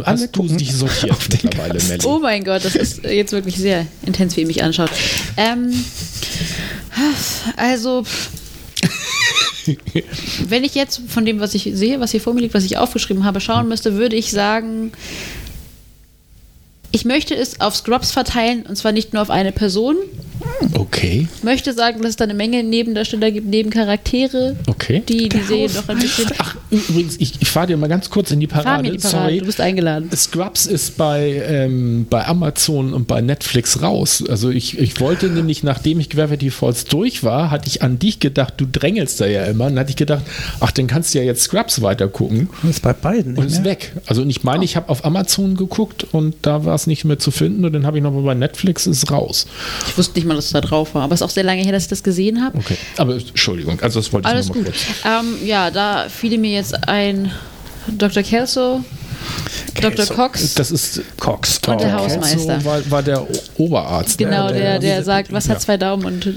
Alle 0.02 0.04
Hast 0.04 0.36
du 0.36 0.46
dich 0.48 0.74
sortiert 0.74 1.12
auf 1.12 1.28
den 1.28 1.40
mittlerweile. 1.44 1.82
Melli? 1.82 2.04
Oh 2.04 2.18
mein 2.18 2.44
Gott, 2.44 2.64
das 2.64 2.74
ist 2.74 3.04
jetzt 3.04 3.32
wirklich 3.32 3.56
sehr 3.56 3.86
intens, 4.04 4.36
wie 4.36 4.42
ihr 4.42 4.46
mich 4.46 4.62
anschaut. 4.62 4.90
Ähm, 5.36 5.72
also, 7.56 8.04
wenn 10.48 10.64
ich 10.64 10.74
jetzt 10.74 11.02
von 11.08 11.24
dem, 11.24 11.40
was 11.40 11.54
ich 11.54 11.70
sehe, 11.74 12.00
was 12.00 12.10
hier 12.10 12.20
vor 12.20 12.34
mir 12.34 12.40
liegt, 12.40 12.54
was 12.54 12.64
ich 12.64 12.78
aufgeschrieben 12.78 13.24
habe, 13.24 13.40
schauen 13.40 13.68
müsste, 13.68 13.94
würde 13.94 14.16
ich 14.16 14.30
sagen, 14.30 14.92
ich 16.92 17.04
möchte 17.04 17.34
es 17.34 17.60
auf 17.60 17.76
Scrubs 17.76 18.12
verteilen 18.12 18.64
und 18.66 18.76
zwar 18.76 18.92
nicht 18.92 19.12
nur 19.12 19.22
auf 19.22 19.30
eine 19.30 19.52
Person. 19.52 19.96
Okay, 20.74 21.26
Ich 21.36 21.42
möchte 21.42 21.72
sagen, 21.72 22.00
dass 22.02 22.10
es 22.10 22.16
da 22.16 22.24
eine 22.24 22.34
Menge 22.34 22.62
Nebendarsteller 22.62 23.30
gibt, 23.30 23.46
Nebencharaktere, 23.46 24.56
okay. 24.68 25.02
die 25.08 25.28
die 25.28 25.40
Serie 25.40 25.70
noch 25.72 25.88
ein 25.88 25.98
bisschen. 25.98 26.26
Ach, 26.38 26.54
übrigens, 26.70 27.16
ich, 27.18 27.40
ich 27.40 27.48
fahre 27.50 27.68
dir 27.68 27.76
mal 27.76 27.88
ganz 27.88 28.10
kurz 28.10 28.30
in 28.30 28.40
die 28.40 28.46
Fahr 28.46 28.62
Parade. 28.62 28.82
mir 28.82 28.92
die 28.92 28.98
Parade, 28.98 29.24
Sorry. 29.24 29.38
du 29.38 29.46
bist 29.46 29.60
eingeladen. 29.60 30.10
Scrubs 30.14 30.66
ist 30.66 30.96
bei, 30.96 31.42
ähm, 31.48 32.06
bei 32.08 32.26
Amazon 32.26 32.92
und 32.92 33.06
bei 33.06 33.20
Netflix 33.20 33.82
raus. 33.82 34.22
Also 34.28 34.50
ich, 34.50 34.78
ich 34.78 35.00
wollte 35.00 35.28
nämlich, 35.28 35.62
nachdem 35.62 36.00
ich 36.00 36.10
Gravity 36.10 36.50
Falls 36.50 36.84
durch 36.84 37.24
war, 37.24 37.50
hatte 37.50 37.68
ich 37.68 37.82
an 37.82 37.98
dich 37.98 38.20
gedacht, 38.20 38.54
du 38.58 38.66
drängelst 38.70 39.20
da 39.20 39.26
ja 39.26 39.44
immer. 39.44 39.64
Und 39.66 39.72
dann 39.72 39.80
hatte 39.80 39.90
ich 39.90 39.96
gedacht, 39.96 40.22
ach, 40.60 40.70
dann 40.70 40.86
kannst 40.86 41.14
du 41.14 41.18
ja 41.18 41.24
jetzt 41.24 41.42
Scrubs 41.42 41.82
weitergucken. 41.82 42.48
Und 42.62 42.70
ist 42.70 42.82
bei 42.82 42.92
beiden 42.92 43.36
Und 43.36 43.46
ist 43.46 43.62
mehr? 43.62 43.72
weg. 43.72 43.92
Also 44.06 44.22
und 44.22 44.30
ich 44.30 44.44
meine, 44.44 44.64
ich 44.64 44.76
habe 44.76 44.88
auf 44.90 45.04
Amazon 45.04 45.56
geguckt 45.56 46.06
und 46.12 46.34
da 46.42 46.64
war 46.64 46.74
es 46.76 46.86
nicht 46.86 47.04
mehr 47.04 47.18
zu 47.18 47.30
finden. 47.30 47.64
Und 47.64 47.72
dann 47.72 47.84
habe 47.86 47.96
ich 47.98 48.02
nochmal 48.02 48.22
bei 48.22 48.34
Netflix, 48.34 48.86
ist 48.86 49.10
raus. 49.10 49.46
Ich 49.88 49.98
wusste 49.98 50.14
nicht 50.18 50.26
mal, 50.26 50.34
dass 50.34 50.46
es 50.46 50.52
da 50.52 50.60
drauf 50.60 50.94
war, 50.94 51.02
aber 51.02 51.14
es 51.14 51.20
ist 51.20 51.26
auch 51.26 51.30
sehr 51.30 51.44
lange 51.44 51.62
her, 51.62 51.72
dass 51.72 51.82
ich 51.84 51.88
das 51.88 52.02
gesehen 52.02 52.42
habe. 52.44 52.56
Okay. 52.58 52.76
Aber 52.96 53.14
Entschuldigung, 53.16 53.80
also 53.80 53.98
das 54.00 54.12
wollte 54.12 54.28
ich 54.28 54.32
Alles 54.34 54.48
nochmal 54.48 54.64
gut. 54.64 54.72
kurz. 54.74 54.86
Ähm, 55.04 55.46
ja, 55.46 55.70
da 55.70 56.06
fiel 56.08 56.38
mir 56.38 56.52
jetzt 56.52 56.88
ein 56.88 57.32
Dr. 57.88 58.22
Kelso, 58.22 58.82
Dr. 59.80 60.06
Cox. 60.06 60.54
Das 60.54 60.70
ist 60.70 61.00
Cox. 61.18 61.60
Und 61.66 61.80
der 61.80 61.92
Hausmeister. 61.94 62.60
So 62.60 62.64
war, 62.64 62.90
war 62.90 63.02
der 63.02 63.22
O- 63.22 63.28
Oberarzt. 63.58 64.18
genau, 64.18 64.46
ne? 64.48 64.52
der, 64.54 64.78
der 64.78 64.96
diese- 64.96 65.04
sagt, 65.04 65.32
was 65.32 65.46
ja. 65.46 65.54
hat 65.54 65.62
zwei 65.62 65.76
Daumen 65.76 66.04
und 66.04 66.28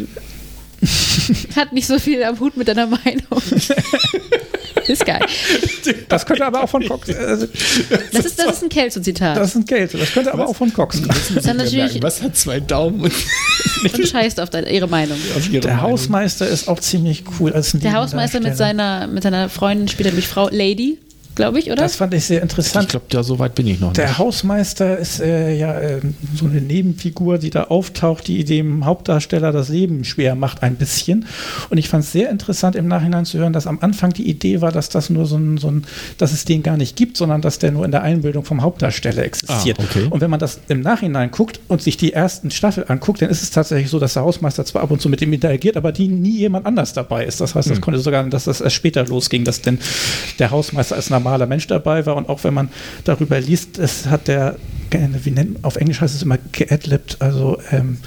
hat 1.56 1.74
nicht 1.74 1.88
so 1.88 2.00
viel 2.00 2.24
am 2.24 2.40
Hut 2.40 2.56
mit 2.58 2.68
deiner 2.68 2.88
Meinung. 2.88 3.24
ist 4.90 5.06
geil. 5.06 5.22
Das 6.08 6.26
könnte 6.26 6.46
aber 6.46 6.64
auch 6.64 6.70
von 6.70 6.86
Cox. 6.88 7.10
Also, 7.10 7.48
Das 8.12 8.26
ist, 8.26 8.40
das 8.40 8.58
ist 8.58 8.64
ein 8.64 8.70
Kelso-Zitat. 8.70 9.38
das 9.38 9.50
ist 9.50 9.56
ein 9.56 9.66
Geld. 9.66 9.94
Das 9.94 10.12
könnte 10.12 10.34
aber 10.34 10.48
auch 10.48 10.56
von 10.56 10.72
Cox 10.74 11.02
kommen. 11.02 12.02
Was 12.02 12.22
hat 12.22 12.36
zwei 12.36 12.60
Daumen 12.60 13.02
und 13.02 13.14
und 13.94 14.08
scheißt 14.08 14.40
auf 14.40 14.50
deine, 14.50 14.72
ihre 14.72 14.88
Meinung. 14.88 15.18
auf 15.36 15.50
ihre 15.50 15.62
Der 15.62 15.76
Meinung? 15.76 15.92
Hausmeister 15.92 16.48
ist 16.48 16.68
auch 16.68 16.80
ziemlich 16.80 17.24
cool 17.40 17.54
als 17.54 17.72
Der 17.74 17.94
Hausmeister 17.94 18.40
mit 18.40 18.58
seiner, 18.58 19.08
mit 19.08 19.24
seiner 19.24 19.50
Freundin 19.50 19.88
spielt 19.88 20.08
nämlich 20.10 20.28
Frau 20.28 20.50
Lady, 20.50 20.98
glaube 21.40 21.60
ich, 21.60 21.68
oder? 21.68 21.78
Das 21.84 21.96
fand 21.96 22.14
ich 22.14 22.26
sehr 22.26 22.38
Ich 22.38 22.44
interessant. 22.44 22.90
glaube, 22.90 23.06
ja, 23.12 23.24
so 23.24 23.40
weit 23.40 23.56
bin 23.56 23.66
ich 23.68 23.80
noch 23.80 23.94
Der 23.94 24.08
nicht. 24.08 24.18
Hausmeister 24.18 24.98
ist 24.98 25.22
äh, 25.22 25.56
ja 25.56 25.80
äh, 25.80 26.02
so 26.36 26.46
eine 26.46 26.60
Nebenfigur, 26.62 27.38
die 27.38 27.50
da 27.50 27.64
auftaucht, 27.66 28.28
die 28.28 28.44
dem 28.44 28.86
Hauptdarsteller 28.86 29.52
das 29.52 29.70
Leben 29.70 30.04
schwer 30.04 30.36
macht 30.36 30.64
ein 30.64 30.76
bisschen. 30.76 31.26
Und 31.70 31.78
ich 31.78 31.88
fand 31.90 32.04
es 32.04 32.12
sehr 32.12 32.30
interessant 32.30 32.76
im 32.76 32.88
Nachhinein 32.88 33.26
zu 33.26 33.38
hören, 33.38 33.54
dass 33.54 33.68
am 33.68 33.80
Anfang 33.82 34.12
die 34.14 34.30
Idee 34.30 34.62
war, 34.62 34.72
dass 34.72 34.90
das 34.90 35.10
nur 35.10 35.26
so 35.26 35.38
ein, 35.38 35.58
so 35.58 35.70
ein, 35.70 35.86
dass 36.18 36.32
es 36.34 36.46
den 36.46 36.62
gar 36.64 36.78
nicht 36.78 36.96
gibt, 36.96 37.16
sondern 37.18 37.42
dass 37.42 37.58
der 37.60 37.72
nur 37.72 37.86
in 37.86 37.92
der 37.92 38.04
Einbildung 38.04 38.44
vom 38.44 38.62
Hauptdarsteller 38.62 39.24
existiert. 39.24 39.80
Ah, 39.80 39.84
okay. 39.84 40.08
Und 40.10 40.22
wenn 40.22 40.30
man 40.30 40.40
das 40.40 40.60
im 40.68 40.82
Nachhinein 40.82 41.32
guckt 41.32 41.60
und 41.68 41.82
sich 41.82 41.96
die 41.98 42.12
ersten 42.14 42.52
Staffel 42.52 42.86
anguckt, 42.88 43.22
dann 43.22 43.30
ist 43.30 43.42
es 43.42 43.52
tatsächlich 43.52 43.90
so, 43.90 44.00
dass 44.00 44.14
der 44.14 44.24
Hausmeister 44.24 44.66
zwar 44.66 44.82
ab 44.84 44.92
und 44.92 45.02
zu 45.02 45.08
mit 45.10 45.22
ihm 45.22 45.32
interagiert, 45.34 45.78
aber 45.78 45.92
die 45.92 46.08
nie 46.10 46.38
jemand 46.38 46.66
anders 46.66 46.94
dabei 46.94 47.26
ist. 47.26 47.40
Das 47.40 47.56
heißt, 47.56 47.70
das 47.70 47.80
konnte 47.82 48.00
sogar, 48.00 48.24
dass 48.26 48.44
das 48.44 48.60
erst 48.62 48.76
später 48.76 49.06
losging, 49.06 49.46
dass 49.46 49.62
denn 49.62 49.80
der 50.38 50.52
Hausmeister 50.52 50.96
als 50.96 51.10
normaler 51.30 51.46
Mensch 51.46 51.68
dabei 51.68 52.06
war 52.06 52.16
und 52.16 52.30
auch 52.30 52.44
wenn 52.44 52.54
man 52.54 52.70
darüber 53.04 53.40
liest, 53.40 53.78
es 53.78 54.08
hat 54.08 54.28
der, 54.28 54.56
wie 54.92 55.32
nennt, 55.32 55.64
auf 55.64 55.76
Englisch 55.76 56.02
heißt 56.02 56.16
es 56.16 56.24
immer 56.24 56.38
geadlibt, 56.52 57.18
also 57.20 57.60
ähm, 57.72 57.98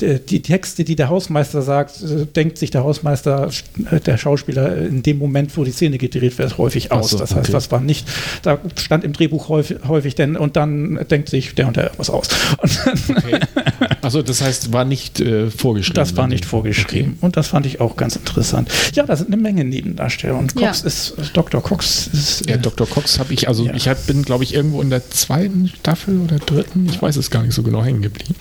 die, 0.00 0.40
Texte, 0.40 0.84
die 0.84 0.96
der 0.96 1.08
Hausmeister 1.08 1.62
sagt, 1.62 2.02
äh, 2.02 2.26
denkt 2.26 2.58
sich 2.58 2.70
der 2.70 2.84
Hausmeister, 2.84 3.50
äh, 3.90 4.00
der 4.00 4.16
Schauspieler 4.16 4.76
in 4.78 5.02
dem 5.02 5.18
Moment, 5.18 5.56
wo 5.56 5.64
die 5.64 5.72
Szene 5.72 5.98
gedreht 5.98 6.38
wird, 6.38 6.58
häufig 6.58 6.92
aus. 6.92 7.10
so, 7.10 7.18
das 7.18 7.34
heißt, 7.34 7.48
okay. 7.48 7.52
was 7.52 7.70
war 7.70 7.80
nicht, 7.80 8.08
da 8.42 8.58
stand 8.76 9.04
im 9.04 9.12
Drehbuch 9.12 9.48
häufig, 9.48 9.78
häufig 9.86 10.14
denn 10.14 10.36
und 10.36 10.56
dann 10.56 11.06
denkt 11.10 11.28
sich 11.28 11.54
der 11.54 11.68
und 11.68 11.76
der 11.76 11.90
was 11.96 12.10
aus. 12.10 12.28
Und 12.58 12.80
dann, 12.84 13.16
Okay. 13.20 13.40
Also 14.02 14.22
das 14.22 14.40
heißt, 14.40 14.72
war 14.72 14.84
nicht 14.84 15.20
äh, 15.20 15.50
vorgeschrieben. 15.50 15.94
das 15.94 16.16
war 16.16 16.26
nicht 16.26 16.44
vorgeschrieben. 16.44 17.18
Und 17.20 17.36
das 17.36 17.48
fand 17.48 17.66
ich 17.66 17.80
auch 17.80 17.96
ganz 17.96 18.16
interessant. 18.16 18.68
Ja, 18.94 19.04
da 19.04 19.16
sind 19.16 19.28
eine 19.32 19.36
Menge 19.40 19.64
Nebendarsteller. 19.64 20.38
Und 20.38 20.58
Ja. 20.58 20.68
Cox 20.68 20.82
ist, 20.82 21.14
Dr. 21.34 21.62
Cox 21.62 22.08
ist. 22.12 22.42
Okay. 22.42 22.52
Ja, 22.52 22.56
Dr. 22.56 22.88
Cox 22.88 23.18
habe 23.18 23.32
ich, 23.34 23.48
also 23.48 23.64
Ja. 23.66 23.74
ich 23.74 23.88
hab, 23.88 24.06
bin, 24.06 24.22
glaube 24.22 24.44
ich, 24.44 24.54
irgendwo 24.54 24.80
in 24.82 24.90
der 24.90 25.08
zweiten 25.10 25.68
Staffel 25.68 26.18
oder 26.20 26.38
dritten, 26.38 26.86
ich 26.90 27.00
weiß 27.00 27.16
es 27.16 27.30
gar 27.30 27.42
nicht 27.42 27.54
so 27.54 27.62
genau, 27.62 27.82
hängen 27.84 28.02
geblieben. 28.02 28.34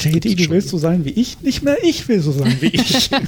JD, 0.00 0.38
du 0.38 0.50
willst 0.50 0.68
so 0.68 0.78
sein 0.78 1.04
wie 1.04 1.10
ich? 1.10 1.40
Nicht 1.42 1.62
mehr 1.62 1.76
ich 1.82 2.08
will 2.08 2.20
so 2.20 2.32
sein 2.32 2.56
wie 2.60 2.66
ich. 2.66 3.10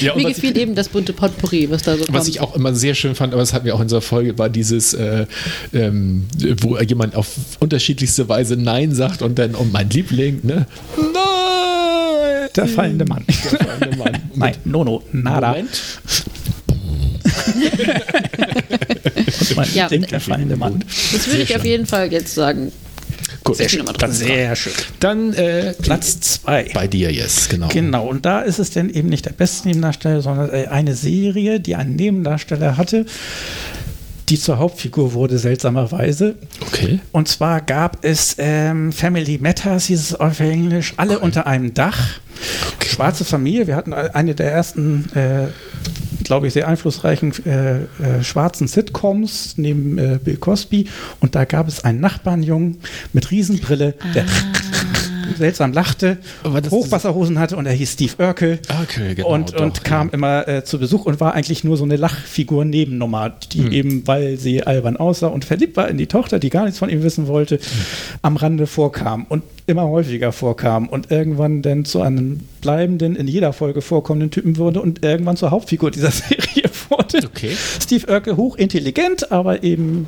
Ja, 0.00 0.14
Mir 0.16 0.28
gefiel 0.28 0.56
eben 0.58 0.74
das 0.74 0.88
bunte 0.88 1.12
Potpourri, 1.12 1.70
was 1.70 1.82
da 1.82 1.96
so 1.96 2.04
kommt. 2.04 2.18
Was 2.18 2.28
ich 2.28 2.40
auch 2.40 2.54
immer 2.56 2.74
sehr 2.74 2.94
schön 2.94 3.14
fand, 3.14 3.32
aber 3.32 3.40
das 3.42 3.52
hatten 3.52 3.64
wir 3.64 3.74
auch 3.74 3.78
in 3.78 3.84
unserer 3.84 4.00
Folge, 4.00 4.36
war 4.38 4.48
dieses, 4.48 4.92
äh, 4.94 5.26
ähm, 5.72 6.24
wo 6.60 6.78
jemand 6.78 7.14
auf 7.14 7.28
unterschiedlichste 7.60 8.28
Weise 8.28 8.56
Nein 8.56 8.94
sagt 8.94 9.22
und 9.22 9.38
dann, 9.38 9.54
oh 9.54 9.66
mein 9.70 9.88
Liebling, 9.90 10.40
ne? 10.42 10.66
Nein! 10.96 12.48
Der 12.54 12.66
fallende 12.68 13.04
Mann. 13.04 13.24
Der 13.26 13.58
fallende 13.66 13.96
Mann. 13.96 14.22
Nein, 14.34 14.54
no, 14.64 14.84
no, 14.84 15.02
nada. 15.12 15.48
Moment. 15.50 15.70
Mein 19.56 19.68
Ja, 19.74 19.86
Liebling, 19.86 20.06
der 20.10 20.20
fallende 20.20 20.56
Mann. 20.56 20.84
das 21.12 21.26
würde 21.28 21.42
ich 21.42 21.56
auf 21.56 21.64
jeden 21.64 21.86
Fall 21.86 22.12
jetzt 22.12 22.34
sagen. 22.34 22.72
Gut. 23.42 23.56
Sehr 23.56 23.68
schön. 23.68 23.84
Dann 23.98 24.12
sehr 24.12 24.56
schön. 24.56 24.72
Dann 25.00 25.34
äh, 25.34 25.74
Platz 25.74 26.18
zwei. 26.20 26.70
bei 26.72 26.86
dir, 26.88 27.12
yes, 27.12 27.48
genau. 27.50 27.68
Genau, 27.68 28.06
und 28.08 28.24
da 28.24 28.40
ist 28.40 28.58
es 28.58 28.70
dann 28.70 28.88
eben 28.88 29.08
nicht 29.10 29.26
der 29.26 29.32
beste 29.32 29.68
Nebendarsteller, 29.68 30.22
sondern 30.22 30.50
äh, 30.50 30.66
eine 30.68 30.94
Serie, 30.94 31.60
die 31.60 31.74
einen 31.76 31.94
Nebendarsteller 31.96 32.78
hatte, 32.78 33.04
die 34.28 34.38
zur 34.38 34.58
Hauptfigur 34.58 35.12
wurde, 35.12 35.38
seltsamerweise. 35.38 36.36
Okay. 36.60 37.00
Und 37.12 37.28
zwar 37.28 37.60
gab 37.60 38.04
es 38.04 38.36
ähm, 38.38 38.92
Family 38.92 39.38
Matters, 39.38 39.86
hieß 39.86 40.00
es 40.00 40.14
auf 40.14 40.40
Englisch, 40.40 40.94
alle 40.96 41.18
unter 41.18 41.46
einem 41.46 41.74
Dach. 41.74 42.20
Schwarze 42.84 43.24
Familie, 43.24 43.66
wir 43.66 43.76
hatten 43.76 43.92
eine 43.92 44.34
der 44.34 44.52
ersten, 44.52 45.10
äh, 45.14 45.46
glaube 46.24 46.46
ich, 46.46 46.52
sehr 46.52 46.68
einflussreichen 46.68 47.32
äh, 47.46 47.76
äh, 47.76 47.86
schwarzen 48.22 48.66
Sitcoms 48.66 49.54
neben 49.56 49.98
äh, 49.98 50.18
Bill 50.22 50.36
Cosby. 50.36 50.88
Und 51.20 51.34
da 51.34 51.44
gab 51.44 51.68
es 51.68 51.84
einen 51.84 52.00
Nachbarnjungen 52.00 52.78
mit 53.12 53.30
Riesenbrille, 53.30 53.94
der 54.14 54.24
seltsam 55.36 55.72
lachte, 55.72 56.18
Hochwasserhosen 56.44 57.38
hatte 57.38 57.56
und 57.56 57.66
er 57.66 57.72
hieß 57.72 57.92
Steve 57.92 58.12
Urkel. 58.18 58.58
Okay, 58.82 59.14
genau, 59.14 59.28
und, 59.28 59.54
doch, 59.54 59.60
und 59.60 59.84
kam 59.84 60.08
ja. 60.08 60.14
immer 60.14 60.48
äh, 60.48 60.64
zu 60.64 60.78
Besuch 60.78 61.06
und 61.06 61.20
war 61.20 61.34
eigentlich 61.34 61.64
nur 61.64 61.76
so 61.76 61.84
eine 61.84 61.96
Lachfigur 61.96 62.64
Nebennummer, 62.64 63.30
die 63.52 63.64
Hm. 63.64 63.72
eben, 63.72 64.06
weil 64.06 64.36
sie 64.36 64.62
albern 64.62 64.96
aussah 64.96 65.28
und 65.28 65.44
verliebt 65.44 65.76
war 65.76 65.88
in 65.88 65.98
die 65.98 66.06
Tochter, 66.06 66.38
die 66.38 66.50
gar 66.50 66.64
nichts 66.64 66.78
von 66.78 66.88
ihm 66.88 67.02
wissen 67.02 67.26
wollte, 67.26 67.58
am 68.22 68.36
Rande 68.36 68.66
vorkam 68.66 69.26
und 69.28 69.42
immer 69.66 69.88
häufiger 69.88 70.32
vorkam 70.32 70.88
und 70.88 71.10
irgendwann 71.10 71.62
dann 71.62 71.84
zu 71.84 72.02
einem 72.02 72.40
bleibenden, 72.60 73.16
in 73.16 73.26
jeder 73.26 73.52
Folge 73.52 73.80
vorkommenden 73.80 74.30
Typen 74.30 74.56
wurde 74.56 74.80
und 74.82 75.04
irgendwann 75.04 75.36
zur 75.36 75.50
Hauptfigur 75.50 75.90
dieser 75.90 76.10
Serie 76.10 76.70
wurde. 76.88 77.26
Okay. 77.26 77.56
Steve 77.82 78.06
Urkel 78.12 78.36
hochintelligent, 78.36 79.32
aber 79.32 79.62
eben 79.62 80.06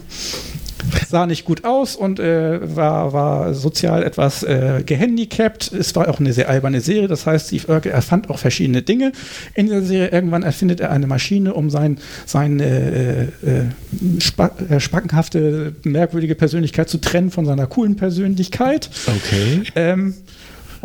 sah 1.08 1.26
nicht 1.26 1.44
gut 1.44 1.64
aus 1.64 1.96
und 1.96 2.20
äh, 2.20 2.76
war, 2.76 3.12
war 3.12 3.54
sozial 3.54 4.02
etwas 4.02 4.42
äh, 4.42 4.82
gehandicapt. 4.84 5.72
Es 5.72 5.94
war 5.94 6.08
auch 6.08 6.20
eine 6.20 6.32
sehr 6.32 6.48
alberne 6.48 6.80
Serie. 6.80 7.08
Das 7.08 7.26
heißt, 7.26 7.48
Steve 7.48 7.72
Urkel 7.72 7.92
erfand 7.92 8.30
auch 8.30 8.38
verschiedene 8.38 8.82
Dinge 8.82 9.12
in 9.54 9.68
der 9.68 9.82
Serie. 9.82 10.08
Irgendwann 10.08 10.42
erfindet 10.42 10.80
er 10.80 10.90
eine 10.90 11.06
Maschine, 11.06 11.54
um 11.54 11.70
sein, 11.70 11.98
seine 12.24 12.64
äh, 12.64 13.22
äh, 13.22 14.20
spa 14.20 14.50
äh, 14.68 14.80
spackenhafte, 14.80 15.74
merkwürdige 15.84 16.34
Persönlichkeit 16.34 16.88
zu 16.88 16.98
trennen 16.98 17.30
von 17.30 17.46
seiner 17.46 17.66
coolen 17.66 17.96
Persönlichkeit. 17.96 18.90
Okay. 19.06 19.62
Ähm, 19.74 20.14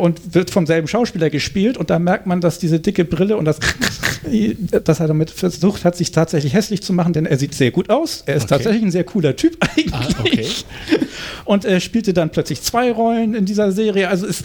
und 0.02 0.34
wird 0.34 0.50
vom 0.50 0.66
selben 0.66 0.88
Schauspieler 0.88 1.30
gespielt 1.30 1.76
und 1.76 1.88
da 1.88 2.00
merkt 2.00 2.26
man, 2.26 2.40
dass 2.40 2.58
diese 2.58 2.80
dicke 2.80 3.04
Brille 3.04 3.36
und 3.36 3.44
das, 3.44 3.60
dass 4.84 4.98
er 4.98 5.06
damit 5.06 5.30
versucht 5.30 5.84
hat, 5.84 5.96
sich 5.96 6.10
tatsächlich 6.10 6.54
hässlich 6.54 6.82
zu 6.82 6.92
machen, 6.92 7.12
denn 7.12 7.24
er 7.24 7.38
sieht 7.38 7.54
sehr 7.54 7.70
gut 7.70 7.88
aus. 7.88 8.24
Er 8.26 8.34
ist 8.34 8.42
Okay. 8.42 8.48
tatsächlich 8.54 8.82
ein 8.82 8.90
sehr 8.90 9.04
cooler 9.04 9.36
Typ 9.36 9.56
eigentlich. 9.60 9.92
Ah, 9.92 10.08
okay. 10.18 10.46
Und 11.44 11.64
er 11.64 11.78
spielte 11.78 12.12
dann 12.12 12.30
plötzlich 12.30 12.62
zwei 12.62 12.90
Rollen 12.90 13.34
in 13.36 13.44
dieser 13.44 13.70
Serie. 13.70 14.08
Also 14.08 14.26
es, 14.26 14.42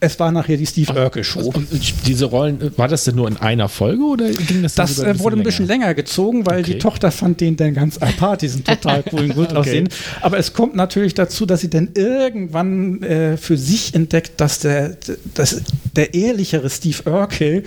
es 0.00 0.18
war 0.20 0.30
nachher 0.32 0.56
die 0.56 0.66
Steve 0.66 0.92
Urkel 0.92 1.24
Show. 1.24 1.40
Und 1.54 1.68
diese 2.06 2.26
Rollen, 2.26 2.72
war 2.76 2.88
das 2.88 3.04
denn 3.04 3.16
nur 3.16 3.26
in 3.28 3.36
einer 3.36 3.68
Folge 3.68 4.02
oder 4.02 4.30
ging 4.30 4.62
das 4.62 4.74
dann 4.74 4.86
Das 4.86 4.98
äh, 4.98 5.18
wurde 5.18 5.36
ein 5.36 5.42
bisschen 5.42 5.66
länger 5.66 5.94
gezogen, 5.94 6.46
weil 6.46 6.60
Okay. 6.60 6.74
die 6.74 6.78
Tochter 6.78 7.10
fand 7.10 7.40
den 7.40 7.56
dann 7.56 7.74
ganz 7.74 7.98
apart, 8.00 8.42
diesen 8.42 8.64
total 8.64 9.02
coolen, 9.02 9.34
gut 9.34 9.48
Okay. 9.48 9.56
aussehen. 9.56 9.88
Aber 10.20 10.38
es 10.38 10.52
kommt 10.52 10.74
natürlich 10.76 11.14
dazu, 11.14 11.46
dass 11.46 11.60
sie 11.62 11.70
dann 11.70 11.88
irgendwann 11.94 13.02
äh, 13.02 13.36
für 13.36 13.56
sich 13.56 13.94
entdeckt, 13.94 14.40
dass 14.40 14.60
der, 14.60 14.96
dass 15.34 15.62
der 15.96 16.14
ehrlichere 16.14 16.68
Steve 16.70 17.02
Urkel 17.10 17.64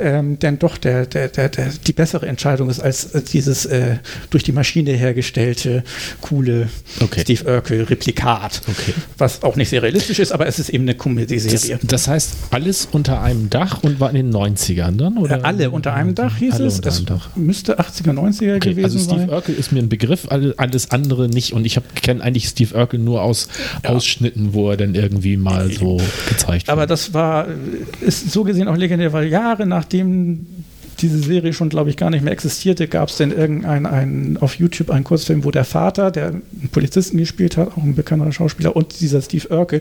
ähm, 0.00 0.38
denn 0.38 0.58
doch 0.58 0.76
der, 0.76 1.06
der, 1.06 1.28
der, 1.28 1.48
der, 1.48 1.70
die 1.86 1.92
bessere 1.92 2.26
Entscheidung 2.26 2.68
ist 2.70 2.80
als 2.80 3.14
äh, 3.14 3.22
dieses 3.22 3.66
äh, 3.66 3.96
durch 4.30 4.42
die 4.42 4.52
Maschine 4.52 4.92
hergestellte, 4.92 5.84
coole 6.20 6.68
Okay. 7.00 7.20
Steve 7.22 7.44
Urkel-Replikat. 7.44 8.62
Okay. 8.68 8.94
Was 9.18 9.42
auch 9.42 9.56
nicht 9.56 9.68
sehr 9.70 9.82
realistisch 9.82 10.18
ist, 10.18 10.32
aber 10.32 10.46
es 10.46 10.58
ist 10.58 10.68
eben 10.68 10.84
eine 10.84 10.94
Das, 10.94 11.61
Comedy-Serie. 11.62 11.88
das 11.88 12.08
heißt, 12.08 12.34
alles 12.50 12.88
unter 12.92 13.22
einem 13.22 13.50
Dach 13.50 13.82
und 13.82 14.00
war 14.00 14.10
in 14.10 14.16
den 14.16 14.30
90ern 14.34 14.96
dann? 14.96 15.18
Oder? 15.18 15.38
Äh, 15.38 15.42
Alle 15.42 15.70
unter 15.70 15.94
einem 15.94 16.14
Dach 16.14 16.36
hieß 16.36 16.54
Alle 16.54 16.66
es. 16.66 16.80
Es 16.84 17.04
Dach. 17.04 17.30
müsste 17.36 17.78
80er, 17.80 18.12
90er 18.12 18.56
Okay, 18.56 18.70
gewesen 18.70 18.84
also 18.84 18.98
Steve 18.98 19.20
sein. 19.20 19.30
Urkel 19.30 19.54
ist 19.54 19.72
mir 19.72 19.80
ein 19.80 19.88
Begriff, 19.88 20.26
alle- 20.30 20.54
alles 20.56 20.90
andere 20.90 21.28
nicht. 21.28 21.52
Und 21.52 21.64
ich 21.64 21.78
kenne 21.94 22.22
eigentlich 22.22 22.48
Steve 22.48 22.74
Urkel 22.76 22.98
nur 22.98 23.22
aus 23.22 23.48
Ausschnitten, 23.84 24.52
wo 24.54 24.70
er 24.70 24.76
dann 24.76 24.94
irgendwie 24.94 25.36
mal 25.36 25.70
so 25.70 25.98
gezeigt 26.28 26.68
Aber 26.68 26.82
wird. 26.82 26.90
das 26.90 27.14
war, 27.14 27.46
ist 28.00 28.30
so 28.32 28.44
gesehen 28.44 28.68
auch 28.68 28.76
legendär, 28.76 29.12
weil 29.12 29.28
Jahre 29.28 29.66
nachdem 29.66 30.46
diese 31.02 31.18
Serie 31.18 31.52
schon, 31.52 31.68
glaube 31.68 31.90
ich, 31.90 31.96
gar 31.96 32.10
nicht 32.10 32.22
mehr 32.22 32.32
existierte, 32.32 32.88
gab 32.88 33.08
es 33.08 33.16
dann 33.16 33.32
irgendein 33.32 33.86
ein, 33.86 34.38
auf 34.40 34.54
YouTube 34.54 34.90
einen 34.90 35.04
Kurzfilm, 35.04 35.44
wo 35.44 35.50
der 35.50 35.64
Vater, 35.64 36.10
der 36.10 36.28
einen 36.28 36.70
Polizisten 36.70 37.18
gespielt 37.18 37.56
hat, 37.56 37.76
auch 37.76 37.82
ein 37.82 37.94
bekannter 37.94 38.30
Schauspieler, 38.32 38.74
und 38.76 39.00
dieser 39.00 39.20
Steve 39.20 39.48
Urkel 39.48 39.80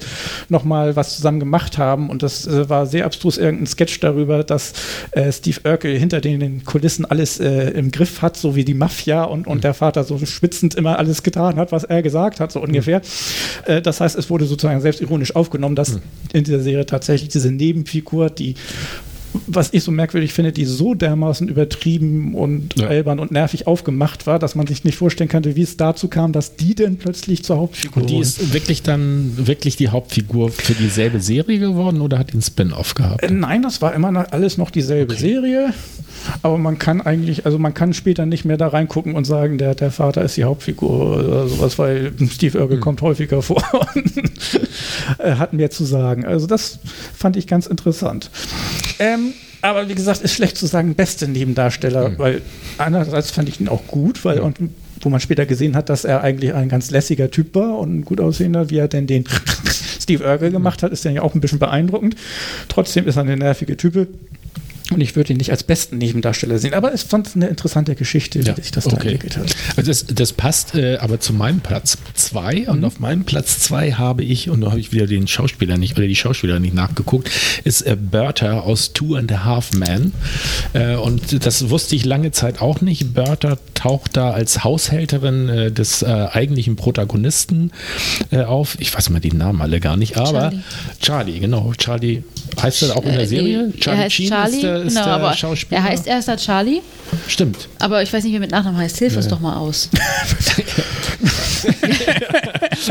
nochmal 0.50 0.96
was 0.96 1.16
zusammen 1.16 1.40
gemacht 1.40 1.78
haben. 1.78 2.10
Und 2.10 2.24
das 2.24 2.48
äh, 2.48 2.68
war 2.70 2.86
sehr 2.86 3.06
abstrus, 3.06 3.38
irgendein 3.38 3.68
Sketch 3.68 4.00
darüber, 4.00 4.44
dass 4.44 4.74
äh, 5.12 5.32
Steve 5.32 5.60
Urkel 5.64 5.98
hinter 5.98 6.20
den, 6.22 6.40
den 6.40 6.66
Kulissen 6.66 7.06
alles 7.06 7.40
äh, 7.40 7.70
im 7.70 7.92
Griff 7.92 8.22
hat, 8.22 8.36
so 8.36 8.56
wie 8.56 8.66
die 8.66 8.74
Mafia, 8.74 9.24
und, 9.24 9.48
und 9.48 9.64
der 9.64 9.74
Vater 9.74 10.04
so 10.04 10.18
schwitzend 10.26 10.76
immer 10.76 10.98
alles 10.98 11.24
getan 11.24 11.56
hat, 11.58 11.72
was 11.72 11.84
er 11.84 12.02
gesagt 12.02 12.40
hat, 12.40 12.52
so 12.52 12.62
ungefähr. 12.62 13.02
Äh, 13.66 13.82
das 13.82 14.02
heißt, 14.02 14.18
es 14.18 14.30
wurde 14.30 14.46
sozusagen 14.46 14.82
selbstironisch 14.82 15.36
aufgenommen, 15.36 15.76
dass 15.76 16.00
in 16.34 16.44
dieser 16.44 16.60
Serie 16.60 16.86
tatsächlich 16.86 17.30
diese 17.30 17.52
Nebenfigur, 17.52 18.30
die 18.30 18.56
was 19.48 19.70
ich 19.74 19.84
so 19.84 19.92
merkwürdig 19.92 20.34
finde, 20.34 20.52
die 20.52 20.66
so 20.66 20.94
dermaßen 20.94 21.48
übertrieben 21.48 22.36
und 22.36 22.78
Ja. 22.80 22.88
albern 22.88 23.20
und 23.20 23.32
nervig 23.32 23.68
aufgemacht 23.68 24.28
war, 24.28 24.40
dass 24.40 24.56
man 24.56 24.68
sich 24.68 24.84
nicht 24.84 24.96
vorstellen 24.98 25.30
konnte, 25.30 25.56
wie 25.56 25.62
es 25.62 25.78
dazu 25.78 26.08
kam, 26.08 26.32
dass 26.34 26.56
die 26.56 26.76
denn 26.76 26.98
plötzlich 26.98 27.44
zur 27.44 27.58
Hauptfigur 27.58 28.02
Und 28.04 28.10
die 28.10 28.16
wurde. 28.16 28.24
ist 28.26 28.54
wirklich 28.54 28.84
dann 28.84 29.34
wirklich 29.48 29.76
die 29.78 29.90
Hauptfigur 29.90 30.50
für 30.52 30.74
dieselbe 30.74 31.20
Serie 31.22 31.60
geworden 31.60 32.02
oder 32.02 32.18
hat 32.20 32.30
die 32.30 32.34
einen 32.34 32.42
Spin-off 32.42 32.94
gehabt? 32.94 33.24
Äh, 33.24 33.32
Nein, 33.32 33.62
das 33.62 33.82
war 33.82 33.94
immer 33.94 34.12
noch 34.12 34.32
alles 34.32 34.58
noch 34.58 34.70
dieselbe 34.72 35.16
Serie. 35.16 35.74
Aber 36.44 36.60
man 36.60 36.78
kann 36.78 37.02
eigentlich, 37.02 37.46
also 37.46 37.58
man 37.58 37.74
kann 37.74 37.94
später 37.94 38.28
nicht 38.28 38.46
mehr 38.46 38.58
da 38.58 38.68
reingucken 38.68 39.16
und 39.16 39.26
sagen, 39.26 39.58
der, 39.58 39.74
der 39.74 39.90
Vater 39.92 40.22
ist 40.24 40.38
die 40.38 40.44
Hauptfigur 40.44 41.18
oder 41.18 41.48
sowas, 41.48 41.80
weil 41.80 42.12
Steve 42.32 42.60
Urkel 42.62 42.80
kommt 42.80 43.02
häufiger 43.02 43.42
vor 43.42 43.64
und 43.96 44.12
äh, 45.20 45.36
hat 45.36 45.54
mehr 45.54 45.72
zu 45.72 45.84
sagen. 45.84 46.26
Also 46.26 46.46
das 46.46 46.80
fand 47.18 47.38
ich 47.38 47.48
ganz 47.48 47.66
interessant. 47.66 48.30
Ähm, 49.00 49.21
aber 49.62 49.90
wie 49.90 49.96
gesagt, 49.96 50.22
ist 50.22 50.34
schlecht 50.34 50.58
zu 50.58 50.66
sagen, 50.66 50.96
beste 50.96 51.28
Nebendarsteller, 51.28 52.18
weil 52.18 52.42
einerseits 52.78 53.32
fand 53.32 53.50
ich 53.50 53.60
ihn 53.60 53.68
auch 53.68 53.86
gut, 53.88 54.24
weil 54.26 54.40
und 54.40 54.58
wo 55.02 55.10
man 55.10 55.20
später 55.20 55.46
gesehen 55.46 55.76
hat, 55.76 55.90
dass 55.90 56.06
er 56.06 56.22
eigentlich 56.22 56.54
ein 56.54 56.70
ganz 56.70 56.92
lässiger 56.92 57.32
Typ 57.32 57.56
war 57.56 57.78
und 57.78 58.06
gut 58.06 58.22
aussehender, 58.22 58.70
wie 58.70 58.78
er 58.78 58.88
denn 58.88 59.08
den 59.08 59.26
Steve 60.00 60.24
Urkel 60.24 60.52
gemacht 60.52 60.84
hat, 60.84 60.92
ist 60.92 61.06
dann 61.06 61.14
ja 61.14 61.22
auch 61.22 61.36
ein 61.36 61.42
bisschen 61.42 61.60
beeindruckend. 61.60 62.16
Trotzdem 62.68 63.08
ist 63.08 63.16
er 63.16 63.24
eine 63.24 63.38
nervige 63.38 63.78
Type. 63.78 64.08
Und 64.92 65.02
ich 65.02 65.16
würde 65.16 65.34
ihn 65.34 65.38
nicht 65.38 65.52
als 65.52 65.64
besten 65.64 65.98
Nebendarsteller 65.98 66.60
sehen, 66.60 66.74
aber 66.74 66.94
es 66.94 67.04
fand 67.04 67.30
eine 67.36 67.48
interessante 67.48 67.96
Geschichte, 67.96 68.40
wie 68.46 68.62
sich 68.62 68.72
das 68.72 68.86
da 68.86 68.98
entwickelt 68.98 69.38
hat. 69.38 69.56
Also 69.78 69.90
das, 69.90 70.06
das 70.08 70.34
passt 70.34 70.76
äh, 70.76 70.98
aber 70.98 71.20
zu 71.20 71.34
meinem 71.34 71.60
Platz 71.62 71.98
2 72.14 72.52
Mhm. 72.62 72.68
und 72.68 72.86
auf 72.86 73.00
meinem 73.00 73.24
Platz 73.24 73.60
2 73.60 73.94
habe 73.94 74.24
ich, 74.24 74.50
und 74.50 74.62
da 74.62 74.72
habe 74.72 74.80
ich 74.80 74.92
wieder 74.92 75.08
den 75.08 75.28
Schauspieler 75.28 75.78
nicht 75.78 75.98
oder 75.98 76.08
die 76.08 76.16
Schauspieler 76.16 76.60
nicht 76.60 76.74
nachgeguckt, 76.74 77.30
ist 77.64 77.82
äh, 77.82 77.96
Bertha 78.00 78.60
aus 78.60 78.94
Two 78.94 79.16
and 79.16 79.32
a 79.32 79.46
Half 79.46 79.72
Men. 79.74 80.12
Äh, 80.74 80.96
und 80.96 81.46
das 81.46 81.70
wusste 81.70 81.96
ich 81.96 82.06
lange 82.06 82.32
Zeit 82.32 82.62
auch 82.62 82.82
nicht. 82.82 83.14
Bertha 83.14 83.58
taucht 83.74 84.18
da 84.18 84.32
als 84.32 84.64
Haushälterin 84.64 85.50
äh, 85.50 85.72
des 85.72 86.02
äh, 86.02 86.06
eigentlichen 86.08 86.76
Protagonisten 86.76 87.72
äh, 88.32 88.42
auf. 88.44 88.76
Ich 88.80 88.94
weiß 88.94 89.10
mal 89.10 89.20
die 89.20 89.32
Namen 89.34 89.62
alle 89.62 89.80
gar 89.80 89.98
nicht, 89.98 90.18
aber 90.18 90.52
Charlie. 90.52 90.60
Charlie, 91.02 91.40
genau. 91.40 91.74
Charlie 91.78 92.24
heißt 92.62 92.84
er 92.84 92.98
auch 92.98 93.04
in 93.04 93.14
der 93.14 93.28
Serie? 93.28 93.74
er 93.86 94.10
Sheen 94.10 94.30
Charlie, 94.30 94.62
ist 94.82 94.94
genau, 94.96 95.06
der 95.06 95.14
aber 95.16 95.34
Schauspieler. 95.34 95.82
er 95.82 95.88
heißt 95.88 96.08
erster 96.08 96.38
Charlie, 96.38 96.82
Stimmt. 97.28 97.68
aber 97.80 98.02
ich 98.04 98.12
weiß 98.12 98.24
nicht, 98.24 98.32
wie 98.32 98.38
er 98.38 98.42
mit 98.42 98.52
Nachnamen 98.52 98.80
heißt. 98.80 98.98
Hilf 99.00 99.16
uns 99.16 99.28
doch 99.28 99.40
mal 99.40 99.56
aus. 99.58 99.90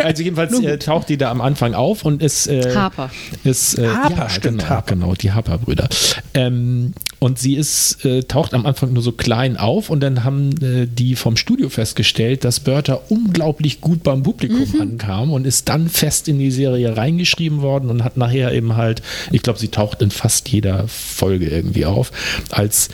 Also 0.04 0.22
jedenfalls 0.22 0.58
äh, 0.60 0.78
taucht 0.78 1.08
die 1.08 1.16
da 1.16 1.30
am 1.30 1.40
Anfang 1.40 1.74
auf 1.74 2.04
und 2.04 2.22
ist 2.22 2.46
äh, 2.46 2.74
Harper. 2.74 3.10
Ist, 3.44 3.78
äh, 3.78 3.88
Harper, 3.88 4.16
ja, 4.16 4.28
stimmt, 4.28 4.58
genau, 4.60 4.70
Harper. 4.70 4.94
genau, 4.94 5.14
die 5.14 5.32
Harper-Brüder. 5.32 5.88
Ähm, 6.34 6.92
und 7.20 7.38
sie 7.38 7.54
ist, 7.54 8.04
äh, 8.04 8.22
taucht 8.24 8.54
am 8.54 8.66
Anfang 8.66 8.92
nur 8.92 9.02
so 9.02 9.12
klein 9.12 9.56
auf 9.56 9.90
und 9.90 10.00
dann 10.00 10.24
haben 10.24 10.50
äh, 10.62 10.86
die 10.86 11.14
vom 11.14 11.36
Studio 11.36 11.68
festgestellt, 11.68 12.44
dass 12.44 12.60
Bertha 12.60 12.98
unglaublich 13.10 13.80
gut 13.80 14.02
beim 14.02 14.22
Publikum 14.22 14.60
Mhm. 14.72 14.80
ankam 14.80 15.30
und 15.32 15.46
ist 15.46 15.68
dann 15.68 15.88
fest 15.88 16.28
in 16.28 16.38
die 16.38 16.50
Serie 16.50 16.96
reingeschrieben 16.96 17.60
worden 17.62 17.90
und 17.90 18.02
hat 18.04 18.16
nachher 18.16 18.52
eben 18.52 18.76
halt, 18.76 19.02
ich 19.30 19.42
glaube, 19.42 19.58
sie 19.58 19.68
taucht 19.68 20.02
in 20.02 20.10
fast 20.10 20.48
jeder 20.48 20.88
Folge 20.88 21.46
irgendwie 21.48 21.84
auf, 21.84 22.10
als 22.50 22.88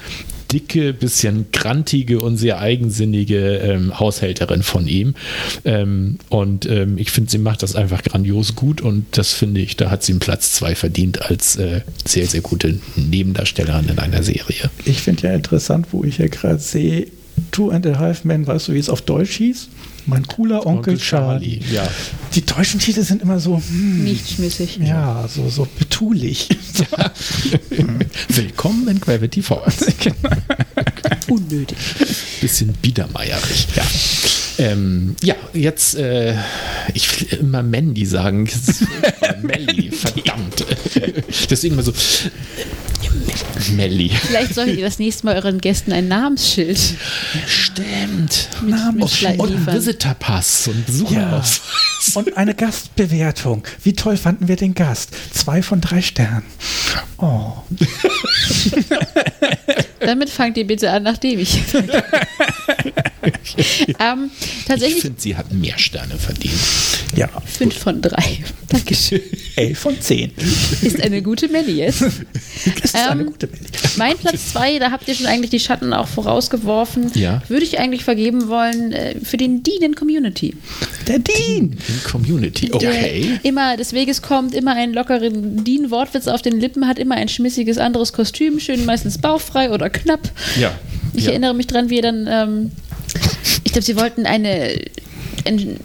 dicke, 0.52 0.92
bisschen 0.92 1.46
grantige 1.52 2.20
und 2.20 2.36
sehr 2.36 2.60
eigensinnige 2.60 3.56
ähm, 3.58 3.98
Haushälterin 3.98 4.62
von 4.62 4.86
ihm. 4.86 5.14
Ähm, 5.64 6.18
und 6.28 6.66
ähm, 6.66 6.98
ich 6.98 7.10
finde, 7.10 7.30
sie 7.30 7.38
macht 7.38 7.62
das 7.62 7.76
einfach 7.76 8.02
grandios 8.02 8.54
gut 8.54 8.80
und 8.80 9.06
das 9.12 9.32
finde 9.32 9.60
ich, 9.60 9.76
da 9.76 9.90
hat 9.90 10.02
sie 10.02 10.12
einen 10.12 10.20
Platz 10.20 10.52
zwei 10.52 10.74
verdient 10.74 11.22
als 11.22 11.56
äh, 11.56 11.80
sehr, 12.04 12.26
sehr 12.26 12.40
gute 12.40 12.78
Nebendarstellerin 12.96 13.88
in 13.88 13.98
einer 13.98 14.22
Serie. 14.22 14.70
Ich 14.84 15.02
finde 15.02 15.28
ja 15.28 15.34
interessant, 15.34 15.88
wo 15.92 16.04
ich 16.04 16.18
ja 16.18 16.28
gerade 16.28 16.58
sehe, 16.58 17.06
Two 17.50 17.70
and 17.70 17.86
a 17.86 17.98
Half 17.98 18.24
Men, 18.24 18.46
weißt 18.46 18.68
du, 18.68 18.72
wie 18.72 18.78
es 18.78 18.88
auf 18.88 19.02
Deutsch 19.02 19.36
hieß? 19.36 19.68
Mein 20.06 20.26
cooler 20.26 20.64
Onkel, 20.66 20.98
Charlie. 20.98 21.60
Ja. 21.72 21.86
Die 22.34 22.46
deutschen 22.46 22.78
Titel 22.78 23.02
sind 23.02 23.22
immer 23.22 23.40
so, 23.40 23.56
hm, 23.56 24.04
Nicht 24.04 24.30
schmissig. 24.30 24.78
ja, 24.80 25.26
so, 25.28 25.48
so 25.48 25.66
betulich. 25.78 26.48
Willkommen 28.28 28.86
in 28.88 29.00
Gravity 29.00 29.42
Falls. 29.42 29.84
Unnötig. 31.28 31.76
bisschen 32.40 32.72
biedermeierig. 32.74 33.66
Ja, 33.74 33.84
ähm, 34.58 35.16
ja 35.24 35.34
jetzt, 35.52 35.96
äh, 35.96 36.34
ich 36.94 37.20
will 37.32 37.38
immer 37.40 37.64
Mandy 37.64 38.06
sagen. 38.06 38.46
Das 38.46 38.68
ist 38.68 38.84
Melly, 39.42 39.90
verdammt. 39.90 40.64
Deswegen 41.50 41.74
mal 41.74 41.82
so, 41.82 41.92
Melly. 43.72 44.10
Vielleicht 44.10 44.54
solltet 44.54 44.78
ihr 44.78 44.84
das 44.84 44.98
nächste 44.98 45.26
Mal 45.26 45.36
euren 45.36 45.60
Gästen 45.60 45.92
ein 45.92 46.08
Namensschild 46.08 46.78
Stimmt. 47.46 48.48
Namensschild 48.62 49.38
Und 49.38 49.50
ein 49.50 49.58
liefern. 49.58 49.74
Visitorpass 49.74 50.68
und 50.68 50.86
Besucherausweis. 50.86 51.60
Und 52.14 52.36
eine 52.36 52.54
Gastbewertung. 52.54 53.64
Wie 53.82 53.94
toll 53.94 54.16
fanden 54.16 54.48
wir 54.48 54.56
den 54.56 54.74
Gast? 54.74 55.10
Zwei 55.32 55.62
von 55.62 55.80
drei 55.80 56.02
Sternen. 56.02 56.44
Oh. 57.18 57.52
Damit 60.00 60.30
fangt 60.30 60.56
ihr 60.56 60.66
bitte 60.66 60.90
an, 60.90 61.02
nachdem 61.02 61.40
ich. 61.40 61.58
ähm, 64.00 64.30
Ich 64.40 64.64
tatsächlich 64.66 65.02
finde, 65.02 65.20
sie 65.20 65.36
hat 65.36 65.52
mehr 65.52 65.78
Sterne 65.78 66.16
verdient. 66.16 66.54
Ja, 67.14 67.28
fünf 67.44 67.76
von 67.78 68.00
drei. 68.02 68.44
Dankeschön. 68.68 69.20
elf 69.56 69.78
von 69.78 70.00
zehn. 70.00 70.32
Ist 70.82 71.00
eine 71.00 71.22
gute 71.22 71.48
Melli 71.48 71.78
jetzt. 71.78 72.02
Das 72.02 72.14
ist 72.84 72.94
eine 72.94 73.22
Ähm, 73.22 73.26
gute 73.26 73.46
Meldung. 73.46 73.68
Mein 73.96 74.16
Platz 74.16 74.52
zwei, 74.52 74.78
da 74.78 74.90
habt 74.90 75.08
ihr 75.08 75.14
schon 75.14 75.26
eigentlich 75.26 75.50
die 75.50 75.60
Schatten 75.60 75.92
auch 75.92 76.08
vorausgeworfen. 76.08 77.10
Ja. 77.14 77.42
Würde 77.48 77.64
ich 77.64 77.78
eigentlich 77.78 78.04
vergeben 78.04 78.48
wollen 78.48 78.92
äh, 78.92 79.16
für 79.22 79.36
den 79.36 79.62
Dean 79.62 79.82
in 79.82 79.94
Community. 79.94 80.54
Der 81.06 81.18
Dean. 81.18 81.76
In 81.88 82.02
Community. 82.04 82.70
Okay. 82.72 83.38
Der 83.42 83.44
immer 83.44 83.76
des 83.76 83.92
Weges 83.92 84.22
kommt, 84.22 84.54
immer 84.54 84.74
einen 84.74 84.92
lockeren 84.92 85.64
Dean-Wortwitz 85.64 86.28
auf 86.28 86.42
den 86.42 86.60
Lippen 86.60 86.86
hat, 86.86 86.98
immer 86.98 87.14
ein 87.14 87.28
schmissiges 87.28 87.78
anderes 87.78 88.12
Kostüm, 88.12 88.60
schön 88.60 88.84
meistens 88.84 89.18
bauchfrei 89.18 89.70
oder 89.70 89.90
knapp. 89.90 90.30
Ja. 90.60 90.72
Ich 91.14 91.24
ja. 91.24 91.30
erinnere 91.30 91.54
mich 91.54 91.66
dran, 91.66 91.88
wie 91.90 91.98
er 91.98 92.02
dann, 92.02 92.28
ähm, 92.28 92.72
ich 93.64 93.72
glaube, 93.72 93.84
sie 93.84 93.96
wollten 93.96 94.26
eine, 94.26 94.78
einen 95.44 95.80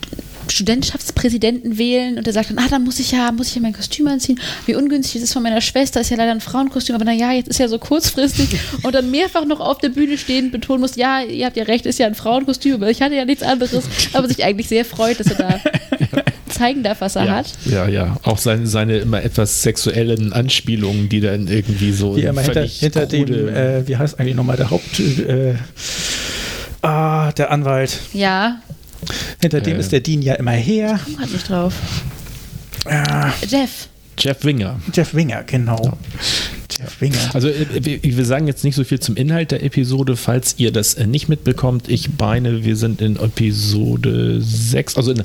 Studentschaftspräsidenten 0.52 1.78
wählen 1.78 2.18
und 2.18 2.28
er 2.28 2.34
sagt 2.34 2.50
dann, 2.50 2.58
ah, 2.60 2.68
dann 2.70 2.84
muss 2.84 3.00
ich 3.00 3.12
ja, 3.12 3.32
muss 3.32 3.48
ich 3.48 3.56
ja 3.56 3.62
mein 3.62 3.74
Kostüm 3.74 4.08
anziehen. 4.08 4.40
Wie 4.66 4.76
ungünstig 4.76 5.18
ist 5.18 5.24
es 5.24 5.34
von 5.34 5.44
meiner 5.44 5.62
Schwester, 5.62 6.02
ist 6.02 6.10
ja 6.10 6.18
leider 6.18 6.32
ein 6.32 6.42
Frauenkostüm, 6.42 6.96
aber 6.96 7.06
naja, 7.06 7.32
jetzt 7.32 7.48
ist 7.48 7.60
ja 7.60 7.68
so 7.68 7.80
kurzfristig 7.80 8.60
und 8.84 8.94
dann 8.94 9.10
mehrfach 9.10 9.46
noch 9.46 9.60
auf 9.60 9.78
der 9.80 9.90
Bühne 9.90 10.18
stehend 10.18 10.52
betonen 10.52 10.82
muss, 10.82 10.96
ja, 10.96 11.22
ihr 11.22 11.46
habt 11.46 11.58
ja 11.58 11.64
recht, 11.64 11.86
ist 11.86 12.00
ja 12.00 12.08
ein 12.08 12.16
Frauenkostüm, 12.16 12.76
aber 12.76 12.90
ich 12.90 13.02
hatte 13.02 13.16
ja 13.16 13.26
nichts 13.26 13.44
anderes, 13.44 13.86
aber 14.14 14.28
sich 14.28 14.44
eigentlich 14.44 14.68
sehr 14.68 14.86
freut, 14.86 15.20
dass 15.20 15.28
er 15.28 15.36
da 15.36 15.60
zeigen 16.50 16.84
darf, 16.84 17.02
was 17.02 17.16
er 17.16 17.26
ja, 17.26 17.36
hat. 17.36 17.48
ja, 17.66 17.88
ja. 17.88 18.18
Auch 18.24 18.38
seine, 18.38 18.68
seine 18.68 18.98
immer 18.98 19.24
etwas 19.24 19.64
sexuellen 19.64 20.34
Anspielungen, 20.34 21.10
die 21.10 21.22
dann 21.22 21.48
irgendwie 21.48 21.92
so 21.92 22.16
immer 22.16 22.42
hinter, 22.42 22.64
hinter 22.64 23.06
dem, 23.06 23.48
äh, 23.48 23.88
wie 23.88 23.98
heißt 23.98 24.20
eigentlich 24.20 24.36
nochmal 24.36 24.58
der 24.58 24.70
Haupt... 24.70 25.00
Äh, 25.00 25.56
ah, 26.82 27.11
der 27.34 27.52
Anwalt. 27.52 28.00
Ja, 28.14 28.58
Hinter 29.42 29.62
dem 29.62 29.78
Äh. 29.78 29.80
ist 29.80 29.92
der 29.92 30.00
Dean 30.02 30.22
ja 30.22 30.36
immer 30.36 30.52
her. 30.52 31.00
komm 31.04 31.16
grad 31.18 31.32
nicht 31.32 31.50
drauf. 31.50 31.74
Ah, 32.86 33.32
Jeff. 33.48 33.88
Jeff 34.18 34.44
Winger. 34.44 34.80
Jeff 34.94 35.14
Winger, 35.14 35.44
genau. 35.44 35.82
Jeff 35.84 36.41
Winger. 37.02 37.18
Also 37.34 37.50
äh, 37.50 38.00
wir 38.02 38.26
sagen 38.26 38.48
jetzt 38.48 38.64
nicht 38.64 38.76
so 38.76 38.84
viel 38.84 39.00
zum 39.00 39.16
Inhalt 39.16 39.52
der 39.52 39.64
Episode, 39.64 40.16
falls 40.16 40.56
ihr 40.58 40.72
das 40.72 40.94
äh, 40.94 41.08
nicht 41.08 41.30
mitbekommt. 41.30 41.90
Ich 41.90 42.10
meine, 42.20 42.64
wir 42.64 42.76
sind 42.76 43.02
in 43.02 43.18
Episode 43.18 44.42
6, 44.42 44.98
also 44.98 45.12
in 45.12 45.24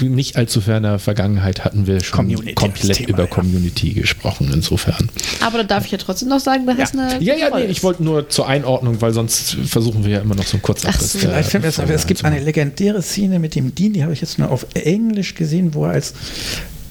nicht 0.00 0.36
allzu 0.36 0.60
ferner 0.60 0.98
Vergangenheit 0.98 1.64
hatten 1.64 1.86
wir 1.86 2.00
schon 2.00 2.16
Community 2.16 2.54
komplett 2.54 2.96
Thema, 2.96 3.08
über 3.10 3.22
ja. 3.24 3.28
Community 3.28 3.90
gesprochen, 3.90 4.50
insofern. 4.52 5.10
Aber 5.40 5.58
da 5.58 5.64
darf 5.64 5.84
ich 5.84 5.92
ja 5.92 5.98
trotzdem 5.98 6.28
noch 6.28 6.40
sagen, 6.40 6.66
dass 6.66 6.78
es 6.78 6.92
eine. 6.98 7.22
Ja, 7.22 7.34
ja, 7.34 7.56
nee, 7.56 7.64
ich 7.64 7.82
wollte 7.82 8.02
nur 8.02 8.28
zur 8.28 8.48
Einordnung, 8.48 9.00
weil 9.00 9.12
sonst 9.12 9.56
versuchen 9.64 10.04
wir 10.04 10.10
ja 10.12 10.20
immer 10.20 10.34
noch 10.34 10.46
so 10.46 10.54
einen 10.56 10.62
Kurzabriss. 10.62 11.16
Ach 11.16 11.20
so. 11.20 11.28
das 11.28 11.50
Folge 11.50 11.68
auf. 11.68 11.90
Es 11.90 12.06
gibt 12.06 12.24
eine 12.24 12.40
legendäre 12.40 13.02
Szene 13.02 13.38
mit 13.38 13.54
dem 13.54 13.74
Dean, 13.74 13.92
die 13.92 14.02
habe 14.02 14.12
ich 14.12 14.20
jetzt 14.20 14.38
nur 14.38 14.50
auf 14.50 14.66
Englisch 14.74 15.34
gesehen, 15.34 15.74
wo 15.74 15.84
er 15.84 15.92
als 15.92 16.14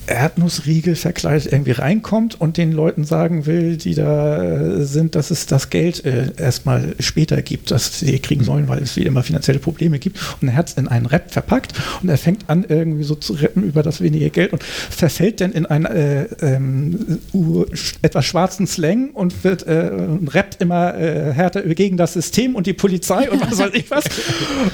Erdnussriegel 0.10 0.96
verkleidet 0.96 1.52
irgendwie 1.52 1.72
reinkommt 1.72 2.40
und 2.40 2.58
den 2.58 2.72
Leuten 2.72 3.04
sagen 3.04 3.46
will, 3.46 3.78
die 3.78 3.94
da 3.94 4.44
äh, 4.44 4.84
sind, 4.84 5.16
dass 5.16 5.32
es 5.32 5.46
das 5.46 5.70
Geld 5.70 6.04
äh, 6.06 6.32
erstmal 6.38 6.96
später 7.00 7.42
gibt, 7.42 7.72
dass 7.72 8.00
sie 8.00 8.20
kriegen 8.20 8.44
sollen, 8.44 8.68
weil 8.68 8.82
es 8.82 8.96
wie 8.96 9.04
immer 9.04 9.24
finanzielle 9.24 9.60
Probleme 9.60 10.00
gibt. 10.00 10.20
Und 10.42 10.50
er 10.50 10.56
hat 10.56 10.70
es 10.70 10.74
in 10.76 10.88
einen 10.88 11.06
Rap 11.06 11.32
verpackt 11.32 11.74
und 12.02 12.10
er 12.10 12.18
fängt 12.18 12.50
an, 12.50 12.66
irgendwie 12.68 13.04
so 13.04 13.16
zu 13.16 13.34
rappen 13.34 13.64
über 13.64 13.84
das 13.84 14.02
wenige 14.02 14.30
Geld 14.30 14.54
und 14.54 14.64
verfällt 14.64 15.42
dann 15.42 15.52
in 15.52 15.66
einen 15.66 15.86
äh, 15.86 16.24
ähm, 16.42 17.20
etwas 18.02 18.26
schwarzen 18.26 18.68
Slang 18.68 19.12
und 19.12 19.44
wird 19.44 19.64
äh, 19.64 19.92
rappt 20.28 20.62
immer 20.62 20.96
äh, 20.96 21.34
härter 21.34 21.62
gegen 21.62 21.98
das 21.98 22.14
System 22.14 22.56
und 22.56 22.68
die 22.68 22.74
Polizei 22.74 23.30
und 23.30 23.42
was 23.42 23.60
weiß 23.60 23.72
ich 23.74 23.92
was 23.92 24.06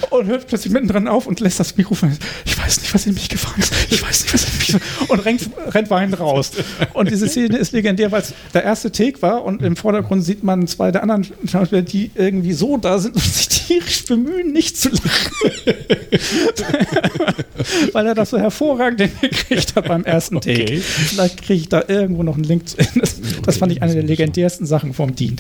und 0.09 0.27
hört 0.27 0.47
plötzlich 0.47 0.71
mittendrin 0.71 1.07
auf 1.07 1.27
und 1.27 1.39
lässt 1.39 1.59
das 1.59 1.75
Mikrofon. 1.77 2.17
Ich 2.45 2.57
weiß 2.57 2.81
nicht, 2.81 2.93
was 2.93 3.05
in 3.05 3.13
mich 3.13 3.29
gefahren 3.29 3.59
ist. 3.59 3.73
Ich 3.89 4.01
weiß 4.01 4.23
nicht, 4.23 4.33
was 4.33 4.45
in 4.45 4.57
mich 4.57 4.75
und 5.09 5.24
rennt, 5.26 5.49
rennt 5.68 5.89
weinend 5.89 6.19
raus. 6.19 6.52
Und 6.93 7.11
diese 7.11 7.27
Szene 7.27 7.57
ist 7.57 7.73
legendär, 7.73 8.11
weil 8.11 8.22
es 8.22 8.34
der 8.53 8.64
erste 8.64 8.91
Take 8.91 9.22
war 9.22 9.43
und 9.43 9.61
im 9.61 9.76
Vordergrund 9.76 10.23
sieht 10.23 10.43
man 10.43 10.68
zwei 10.68 10.91
der 10.91 11.02
anderen 11.02 11.26
Schauspieler, 11.45 11.81
die 11.81 12.11
irgendwie 12.15 12.53
so 12.53 12.77
da 12.77 12.99
sind 12.99 13.15
und 13.15 13.23
sich 13.23 13.47
tierisch 13.47 14.06
bemühen, 14.06 14.52
nicht 14.52 14.77
zu 14.77 14.89
lachen. 14.89 15.06
weil 17.93 18.07
er 18.07 18.15
das 18.15 18.30
so 18.30 18.38
hervorragend 18.38 19.02
hingekriegt 19.02 19.76
hat 19.76 19.88
beim 19.88 20.03
ersten 20.03 20.39
Take. 20.41 20.64
Okay. 20.64 20.80
Vielleicht 20.80 21.41
kriege 21.41 21.61
ich 21.61 21.69
da 21.69 21.84
irgendwo 21.88 22.23
noch 22.23 22.35
einen 22.35 22.43
Link 22.43 22.69
zu. 22.69 22.77
Das, 22.95 23.15
das 23.43 23.57
fand 23.57 23.72
ich 23.72 23.81
eine 23.81 23.93
der 23.93 24.03
legendärsten 24.03 24.65
Sachen 24.65 24.93
vom 24.93 25.15
Dean. 25.15 25.35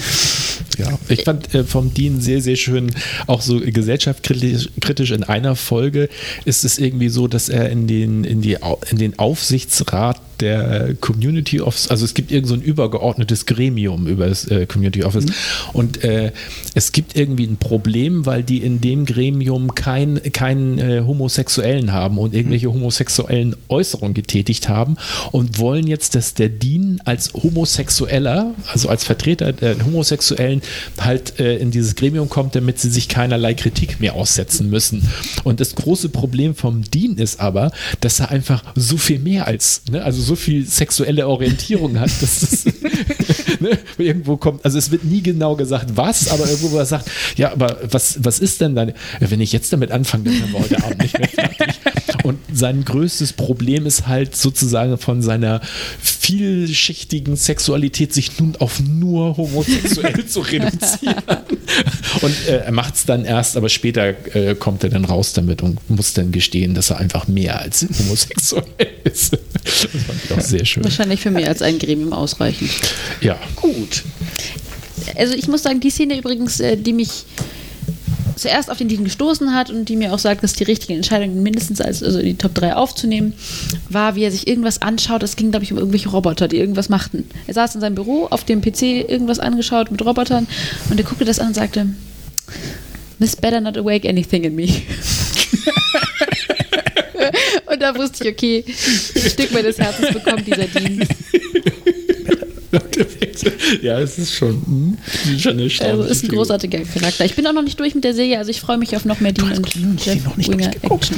Ja, 0.77 0.97
ich 1.09 1.23
fand 1.23 1.53
äh, 1.53 1.63
vom 1.63 1.93
Dean 1.93 2.21
sehr, 2.21 2.41
sehr 2.41 2.55
schön, 2.55 2.91
auch 3.27 3.41
so 3.41 3.59
gesellschaftskritisch 3.59 4.69
kritisch 4.81 5.11
in 5.11 5.23
einer 5.23 5.55
Folge 5.55 6.09
ist 6.45 6.63
es 6.63 6.77
irgendwie 6.77 7.09
so, 7.09 7.27
dass 7.27 7.49
er 7.49 7.69
in 7.69 7.87
den, 7.87 8.23
in 8.23 8.41
die, 8.41 8.57
in 8.89 8.97
den 8.97 9.17
Aufsichtsrat 9.19 10.21
der 10.39 10.95
Community 10.99 11.61
Office, 11.61 11.87
also 11.89 12.05
es 12.05 12.13
gibt 12.13 12.31
irgend 12.31 12.47
so 12.47 12.55
ein 12.55 12.61
übergeordnetes 12.61 13.45
Gremium 13.45 14.07
über 14.07 14.27
das 14.27 14.45
äh, 14.45 14.65
Community 14.65 15.03
Office. 15.03 15.25
Und 15.73 16.03
äh, 16.03 16.31
es 16.73 16.91
gibt 16.91 17.15
irgendwie 17.15 17.45
ein 17.45 17.57
Problem, 17.57 18.25
weil 18.25 18.43
die 18.43 18.57
in 18.57 18.81
dem 18.81 19.05
Gremium 19.05 19.75
keinen 19.75 20.21
kein, 20.33 20.79
äh, 20.79 21.03
Homosexuellen 21.05 21.91
haben 21.91 22.17
und 22.17 22.33
irgendwelche 22.33 22.71
homosexuellen 22.71 23.55
Äußerungen 23.69 24.13
getätigt 24.13 24.69
haben 24.69 24.97
und 25.31 25.59
wollen 25.59 25.87
jetzt, 25.87 26.15
dass 26.15 26.33
der 26.33 26.49
Dean 26.49 27.01
als 27.05 27.33
Homosexueller, 27.33 28.53
also 28.71 28.89
als 28.89 29.03
Vertreter 29.03 29.53
der 29.53 29.83
Homosexuellen 29.85 30.35
halt 30.99 31.39
äh, 31.39 31.57
in 31.57 31.71
dieses 31.71 31.95
Gremium 31.95 32.29
kommt, 32.29 32.55
damit 32.55 32.79
sie 32.79 32.89
sich 32.89 33.07
keinerlei 33.07 33.53
Kritik 33.53 33.99
mehr 33.99 34.15
aussetzen 34.15 34.69
müssen. 34.69 35.07
Und 35.43 35.59
das 35.59 35.75
große 35.75 36.09
Problem 36.09 36.55
vom 36.55 36.83
Dean 36.83 37.17
ist 37.17 37.39
aber, 37.39 37.71
dass 38.01 38.19
er 38.19 38.29
einfach 38.29 38.63
so 38.75 38.97
viel 38.97 39.19
mehr 39.19 39.47
als, 39.47 39.81
ne, 39.89 40.03
also 40.03 40.21
so 40.21 40.35
viel 40.35 40.65
sexuelle 40.65 41.27
Orientierung 41.27 41.99
hat, 41.99 42.11
dass 42.21 42.39
das 42.41 42.65
ne, 43.59 43.77
irgendwo 43.97 44.37
kommt, 44.37 44.63
also 44.65 44.77
es 44.77 44.91
wird 44.91 45.03
nie 45.03 45.21
genau 45.21 45.55
gesagt, 45.55 45.95
was, 45.95 46.29
aber 46.29 46.47
irgendwo 46.47 46.71
wo 46.71 46.77
er 46.77 46.85
sagt, 46.85 47.09
ja, 47.37 47.51
aber 47.51 47.77
was, 47.89 48.23
was 48.23 48.39
ist 48.39 48.61
denn 48.61 48.75
dann, 48.75 48.93
wenn 49.19 49.41
ich 49.41 49.51
jetzt 49.51 49.71
damit 49.71 49.91
anfange, 49.91 50.25
dann 50.25 50.53
war 50.53 50.61
heute 50.61 50.83
Abend 50.83 51.01
nicht 51.01 51.17
mehr 51.17 51.27
fertig. 51.27 51.79
Und 52.25 52.39
sein 52.51 52.83
größtes 52.83 53.33
Problem 53.33 53.85
ist 53.85 54.07
halt 54.07 54.35
sozusagen 54.35 54.97
von 54.97 55.21
seiner 55.21 55.61
vielschichtigen 56.01 57.35
Sexualität 57.35 58.15
sich 58.15 58.39
nun 58.39 58.55
auf 58.55 58.79
nur 58.79 59.37
homosexuell 59.37 60.25
zu 60.27 60.39
reduzieren. 60.39 61.21
Und 62.21 62.47
äh, 62.47 62.63
er 62.65 62.71
macht 62.71 62.95
es 62.95 63.05
dann 63.05 63.25
erst, 63.25 63.57
aber 63.57 63.69
später 63.69 64.15
äh, 64.35 64.55
kommt 64.55 64.83
er 64.83 64.89
dann 64.89 65.05
raus 65.05 65.33
damit 65.33 65.61
und 65.61 65.87
muss 65.87 66.13
dann 66.13 66.31
gestehen, 66.31 66.73
dass 66.73 66.89
er 66.89 66.97
einfach 66.97 67.27
mehr 67.27 67.59
als 67.59 67.85
homosexuell 67.99 68.63
ist. 69.03 69.37
Das 69.63 69.73
fand 69.85 70.25
ich 70.25 70.31
auch 70.31 70.41
sehr 70.41 70.65
schön. 70.65 70.83
Wahrscheinlich 70.83 71.21
für 71.21 71.29
mehr 71.29 71.49
als 71.49 71.61
ein 71.61 71.77
Gremium 71.77 72.11
ausreichend. 72.11 72.71
Ja. 73.21 73.37
Gut. 73.55 74.01
Also 75.15 75.35
ich 75.35 75.47
muss 75.47 75.61
sagen, 75.61 75.79
die 75.79 75.91
Szene 75.91 76.17
übrigens, 76.17 76.59
äh, 76.59 76.75
die 76.75 76.93
mich 76.93 77.25
zuerst 78.35 78.69
auf 78.69 78.77
den 78.77 78.87
Dean 78.87 79.03
gestoßen 79.03 79.53
hat 79.53 79.69
und 79.69 79.89
die 79.89 79.95
mir 79.95 80.13
auch 80.13 80.19
sagt, 80.19 80.43
dass 80.43 80.53
die 80.53 80.63
richtige 80.63 80.93
Entscheidung 80.93 81.41
mindestens 81.41 81.81
als 81.81 82.03
also 82.03 82.21
die 82.21 82.35
Top 82.35 82.53
3 82.53 82.75
aufzunehmen, 82.75 83.33
war, 83.89 84.15
wie 84.15 84.23
er 84.23 84.31
sich 84.31 84.47
irgendwas 84.47 84.81
anschaut. 84.81 85.23
Es 85.23 85.35
ging, 85.35 85.51
glaube 85.51 85.63
ich, 85.63 85.71
um 85.71 85.77
irgendwelche 85.77 86.09
Roboter, 86.09 86.47
die 86.47 86.57
irgendwas 86.57 86.89
machten. 86.89 87.27
Er 87.47 87.53
saß 87.53 87.75
in 87.75 87.81
seinem 87.81 87.95
Büro 87.95 88.27
auf 88.29 88.43
dem 88.43 88.61
PC 88.61 89.09
irgendwas 89.09 89.39
angeschaut 89.39 89.91
mit 89.91 90.03
Robotern 90.03 90.47
und 90.89 90.99
er 90.99 91.05
guckte 91.05 91.25
das 91.25 91.39
an 91.39 91.47
und 91.47 91.53
sagte, 91.53 91.87
This 93.19 93.35
better 93.35 93.61
not 93.61 93.77
awake 93.77 94.07
anything 94.07 94.43
in 94.43 94.55
me. 94.55 94.67
und 97.71 97.81
da 97.81 97.95
wusste 97.95 98.25
ich, 98.25 98.33
okay, 98.33 98.65
ein 98.67 99.29
Stück 99.29 99.51
meines 99.53 99.79
Herzens 99.79 100.11
bekommt 100.13 100.45
dieser 100.45 100.67
Dean. 100.67 101.07
ja, 103.81 103.99
es 103.99 104.17
ist 104.17 104.33
schon, 104.33 104.61
hm, 104.65 104.97
schon 105.39 105.53
eine 105.53 105.63
Also 105.63 106.03
ist 106.03 106.23
ein 106.23 106.29
großartiger 106.29 106.79
Charakter. 106.79 107.25
Ich 107.25 107.35
bin 107.35 107.45
auch 107.47 107.53
noch 107.53 107.63
nicht 107.63 107.79
durch 107.79 107.95
mit 107.95 108.03
der 108.03 108.13
Serie, 108.13 108.37
also 108.37 108.51
ich 108.51 108.61
freue 108.61 108.77
mich 108.77 108.95
auf 108.95 109.05
noch 109.05 109.19
mehr 109.19 109.31
Dean 109.31 109.49
hast 109.49 109.57
und 109.57 109.71
Community 109.71 110.09
Jeff 110.09 110.25
noch 110.25 110.37
nicht 110.37 110.51
Winger. 110.51 110.71
Action. 110.81 111.17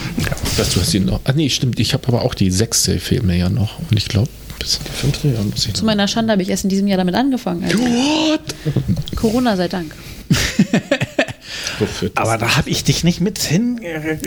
Das, 0.57 0.73
du 0.73 0.81
hast 0.81 0.93
ihn 0.93 1.05
noch. 1.05 1.21
Ah, 1.23 1.33
nee, 1.33 1.49
stimmt. 1.49 1.79
Ich 1.79 1.93
habe 1.93 2.07
aber 2.07 2.23
auch 2.23 2.33
die 2.33 2.51
sechste 2.51 2.99
fehlt 2.99 3.23
mir 3.23 3.37
ja 3.37 3.49
noch. 3.49 3.79
Und 3.79 3.97
ich 3.97 4.07
glaube, 4.07 4.29
bis 4.59 4.75
in 4.75 4.83
die 4.85 4.91
fünfte 4.91 5.27
ja, 5.29 5.43
muss 5.43 5.65
ich 5.65 5.73
Zu 5.73 5.81
noch. 5.81 5.87
meiner 5.87 6.07
Schande 6.07 6.31
habe 6.31 6.41
ich 6.41 6.49
erst 6.49 6.63
in 6.63 6.69
diesem 6.69 6.87
Jahr 6.87 6.97
damit 6.97 7.15
angefangen. 7.15 7.63
Also 7.63 7.79
Corona 9.15 9.55
sei 9.55 9.67
Dank. 9.67 9.93
Aber 12.15 12.37
da 12.37 12.57
habe 12.57 12.69
ich 12.69 12.83
dich 12.83 13.03
nicht 13.03 13.21
mit 13.21 13.39
hin. 13.39 13.79
Äh, 13.81 14.17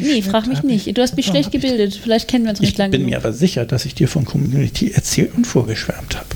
Nee, 0.00 0.22
frag 0.22 0.46
mich 0.46 0.62
nicht. 0.62 0.96
Du 0.96 1.02
hast 1.02 1.16
mich 1.16 1.26
schlecht 1.26 1.52
gebildet. 1.52 1.98
Vielleicht 2.02 2.28
kennen 2.28 2.44
wir 2.44 2.50
uns 2.50 2.60
ich 2.60 2.66
nicht 2.70 2.78
lange. 2.78 2.90
bin 2.90 3.04
mir 3.06 3.16
aber 3.18 3.32
sicher, 3.32 3.64
dass 3.64 3.84
ich 3.84 3.94
dir 3.94 4.08
von 4.08 4.24
Community 4.24 4.90
erzählt 4.92 5.34
und 5.34 5.46
vorgeschwärmt 5.46 6.16
habe. 6.16 6.26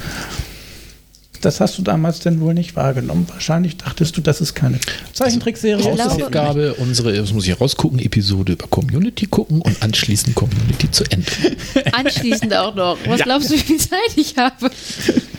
Das 1.43 1.59
hast 1.59 1.79
du 1.79 1.83
damals 1.83 2.19
denn 2.21 2.39
wohl 2.43 2.53
nicht 2.53 2.77
wahrgenommen. 2.77 3.27
Wahrscheinlich 3.31 3.79
dachtest 3.79 4.15
du, 4.15 4.21
das 4.21 4.43
ist 4.43 4.53
keine 4.55 4.79
Zeichentrickserie. 5.15 5.79
Ich 5.81 5.95
glaube- 5.95 6.03
Hausaufgabe, 6.13 6.75
unsere, 6.75 7.15
das 7.15 7.33
muss 7.33 7.47
ich 7.49 7.59
rausgucken, 7.59 7.99
Episode 7.99 8.53
über 8.53 8.67
Community 8.67 9.25
gucken 9.27 9.63
und 9.63 9.83
anschließend 9.83 10.35
Community 10.35 10.91
zu 10.91 11.05
Ende. 11.05 11.27
Anschließend 11.93 12.55
auch 12.55 12.75
noch. 12.75 12.99
Was 13.07 13.23
glaubst 13.23 13.49
du, 13.51 13.55
wie 13.55 13.59
viel 13.59 13.79
Zeit 13.79 13.99
ich 14.17 14.37
habe? 14.37 14.71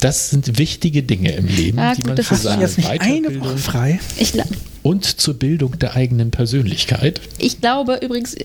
Das 0.00 0.30
sind 0.30 0.58
wichtige 0.58 1.02
Dinge 1.02 1.32
im 1.32 1.46
Leben, 1.46 1.78
Ah, 1.78 1.94
die 1.94 2.02
gut, 2.02 2.08
man 2.08 2.16
das 2.16 2.26
für 2.26 2.36
seine 2.36 2.62
jetzt 2.62 2.78
nicht 2.78 2.88
eine 2.88 3.40
Woche 3.40 3.56
frei? 3.58 4.00
Ich, 4.18 4.32
und 4.82 5.04
zur 5.04 5.34
Bildung 5.34 5.78
der 5.78 5.94
eigenen 5.94 6.30
Persönlichkeit. 6.30 7.20
ich 7.38 7.60
glaube 7.60 7.98
übrigens, 8.02 8.36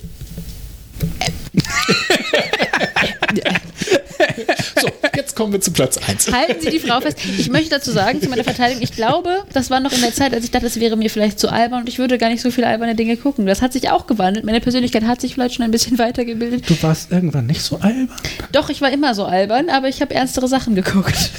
jetzt 5.34 5.38
kommen 5.38 5.52
wir 5.52 5.62
zu 5.62 5.72
Platz 5.72 5.98
1. 5.98 6.32
halten 6.32 6.62
Sie 6.62 6.70
die 6.70 6.80
Frau 6.80 7.02
fest. 7.02 7.18
Ich 7.40 7.50
möchte 7.50 7.72
dazu 7.72 7.92
sagen, 7.92 8.22
zu 8.22 8.30
meiner 8.30 8.44
Verteidigung, 8.44 8.84
ich 8.84 8.92
glaube, 8.92 9.44
das 9.52 9.70
war 9.72 9.80
noch 9.80 9.92
in 9.92 10.02
der 10.02 10.14
Zeit, 10.14 10.34
als 10.34 10.46
ich 10.46 10.52
dachte, 10.52 10.68
es 10.68 10.80
wäre 10.80 10.96
mir 10.96 11.10
vielleicht 11.10 11.40
zu 11.40 11.52
albern 11.52 11.82
und 11.82 11.90
ich 11.90 11.98
würde 11.98 12.18
gar 12.20 12.30
nicht 12.30 12.42
so 12.42 12.52
viele 12.52 12.68
alberne 12.68 12.94
Dinge 12.94 13.18
gucken. 13.18 13.46
Das 13.48 13.62
hat 13.64 13.74
sich 13.74 13.90
auch 13.90 14.06
gewandelt. 14.06 14.46
Meine 14.46 14.62
Persönlichkeit 14.62 15.04
hat 15.06 15.22
sich 15.22 15.34
vielleicht 15.34 15.56
schon 15.56 15.66
ein 15.66 15.72
bisschen 15.72 15.98
weitergebildet. 15.98 16.70
Du 16.70 16.82
warst 16.84 17.12
irgendwann 17.12 17.48
nicht 17.48 17.62
so 17.64 17.78
albern. 17.78 18.10
Doch, 18.52 18.70
ich 18.70 18.82
war 18.82 18.92
immer 18.92 19.16
so 19.16 19.26
albern, 19.26 19.70
aber 19.70 19.90
ich 19.90 20.02
habe 20.02 20.14
ernstere 20.14 20.48
Sachen 20.48 20.76
geguckt. 20.76 21.16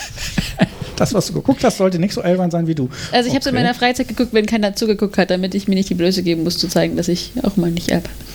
Das, 0.96 1.12
was 1.12 1.26
du 1.26 1.32
geguckt 1.32 1.64
hast, 1.64 1.78
sollte 1.78 1.98
nicht 1.98 2.14
so 2.14 2.20
albern 2.20 2.52
sein 2.52 2.68
wie 2.68 2.74
du. 2.76 2.88
Also 3.10 3.26
ich 3.26 3.34
habe 3.34 3.40
es 3.40 3.46
in 3.46 3.54
Okay. 3.54 3.64
meiner 3.64 3.74
Freizeit 3.74 4.06
geguckt, 4.06 4.32
wenn 4.32 4.46
keiner 4.46 4.76
zugeguckt 4.76 5.18
hat, 5.18 5.28
damit 5.28 5.52
ich 5.56 5.66
mir 5.66 5.74
nicht 5.74 5.90
die 5.90 5.94
Blöße 5.94 6.22
geben 6.22 6.44
muss, 6.44 6.56
zu 6.56 6.68
zeigen, 6.68 6.96
dass 6.96 7.08
ich 7.08 7.32
auch 7.42 7.56
mal 7.56 7.72
nicht 7.72 7.90
albern 7.92 8.12
bin. 8.16 8.33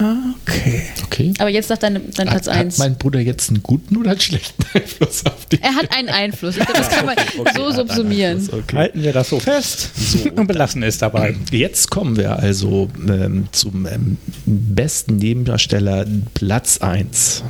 Okay. 0.00 0.82
Okay. 1.04 1.34
Aber 1.38 1.50
jetzt 1.50 1.68
sagt 1.68 1.82
dein, 1.82 1.94
dein 1.94 2.28
Platz 2.28 2.46
Hat, 2.46 2.54
hat 2.54 2.64
1. 2.66 2.78
mein 2.78 2.96
Bruder 2.96 3.20
jetzt 3.20 3.50
einen 3.50 3.62
guten 3.62 3.96
oder 3.98 4.12
einen 4.12 4.20
schlechten 4.20 4.64
Einfluss 4.74 5.26
auf 5.26 5.44
dich? 5.46 5.62
Er 5.62 5.74
hat 5.74 5.94
einen 5.94 6.08
Einfluss. 6.08 6.54
Glaube, 6.54 6.72
das 6.72 6.88
kann 6.88 7.06
man 7.06 7.16
so 7.54 7.70
subsumieren. 7.70 8.48
Okay. 8.50 8.76
Halten 8.76 9.02
wir 9.02 9.12
das 9.12 9.28
so 9.28 9.40
fest 9.40 9.90
und 10.36 10.46
belassen 10.46 10.82
es 10.82 10.98
dabei. 10.98 11.36
Jetzt 11.50 11.90
kommen 11.90 12.16
wir 12.16 12.38
also 12.38 12.88
ähm, 13.06 13.48
zum 13.52 13.86
ähm, 13.86 14.16
besten 14.46 15.16
Nebendarsteller 15.16 16.06
Platz 16.34 16.78
1. 16.78 17.44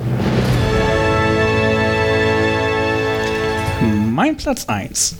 Mein 4.12 4.36
Platz 4.36 4.64
1 4.66 5.16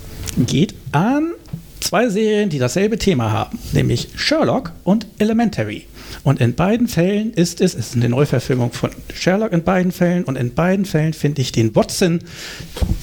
geht 0.46 0.74
an 0.92 1.32
zwei 1.80 2.08
Serien, 2.08 2.50
die 2.50 2.58
dasselbe 2.58 2.98
Thema 2.98 3.32
haben, 3.32 3.58
nämlich 3.72 4.08
Sherlock 4.16 4.72
und 4.84 5.06
Elementary. 5.18 5.86
Und 6.22 6.40
in 6.40 6.54
beiden 6.54 6.88
Fällen 6.88 7.32
ist 7.32 7.60
es, 7.60 7.74
es 7.74 7.88
ist 7.88 7.96
eine 7.96 8.08
Neuverfilmung 8.08 8.72
von 8.72 8.90
Sherlock 9.14 9.52
in 9.52 9.62
beiden 9.62 9.92
Fällen 9.92 10.24
und 10.24 10.36
in 10.36 10.54
beiden 10.54 10.84
Fällen 10.84 11.14
finde 11.14 11.40
ich 11.40 11.52
den 11.52 11.74
Watson 11.74 12.20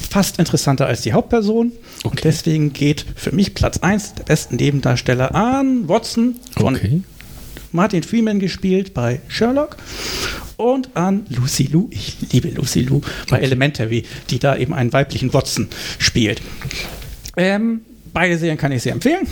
fast 0.10 0.40
interessanter 0.40 0.86
als 0.86 1.02
die 1.02 1.14
Hauptperson. 1.14 1.72
Und 2.04 2.24
deswegen 2.24 2.74
geht 2.74 3.06
für 3.16 3.32
mich 3.34 3.54
Platz 3.54 3.80
1 3.80 4.16
der 4.16 4.24
besten 4.24 4.58
Nebendarsteller 4.58 5.34
an 5.34 5.88
Watson 5.88 6.36
von 6.58 6.76
Okay. 6.76 7.02
Martin 7.72 8.04
Freeman 8.04 8.40
gespielt 8.40 8.94
bei 8.94 9.20
Sherlock 9.28 9.78
und 10.58 10.90
an 10.96 11.26
Lucy 11.30 11.64
Liu, 11.64 11.88
ich 11.92 12.18
liebe 12.32 12.50
Lucy 12.50 12.82
Liu, 12.82 13.02
bei 13.30 13.40
Elementary, 13.40 14.04
die 14.30 14.40
da 14.40 14.56
eben 14.56 14.74
einen 14.74 14.94
weiblichen 14.94 15.34
Watson 15.34 15.68
spielt. 16.00 16.42
Ähm, 17.36 17.82
beide 18.14 18.38
Serien 18.38 18.58
kann 18.58 18.72
ich 18.72 18.84
sehr 18.84 18.94
empfehlen. 18.94 19.28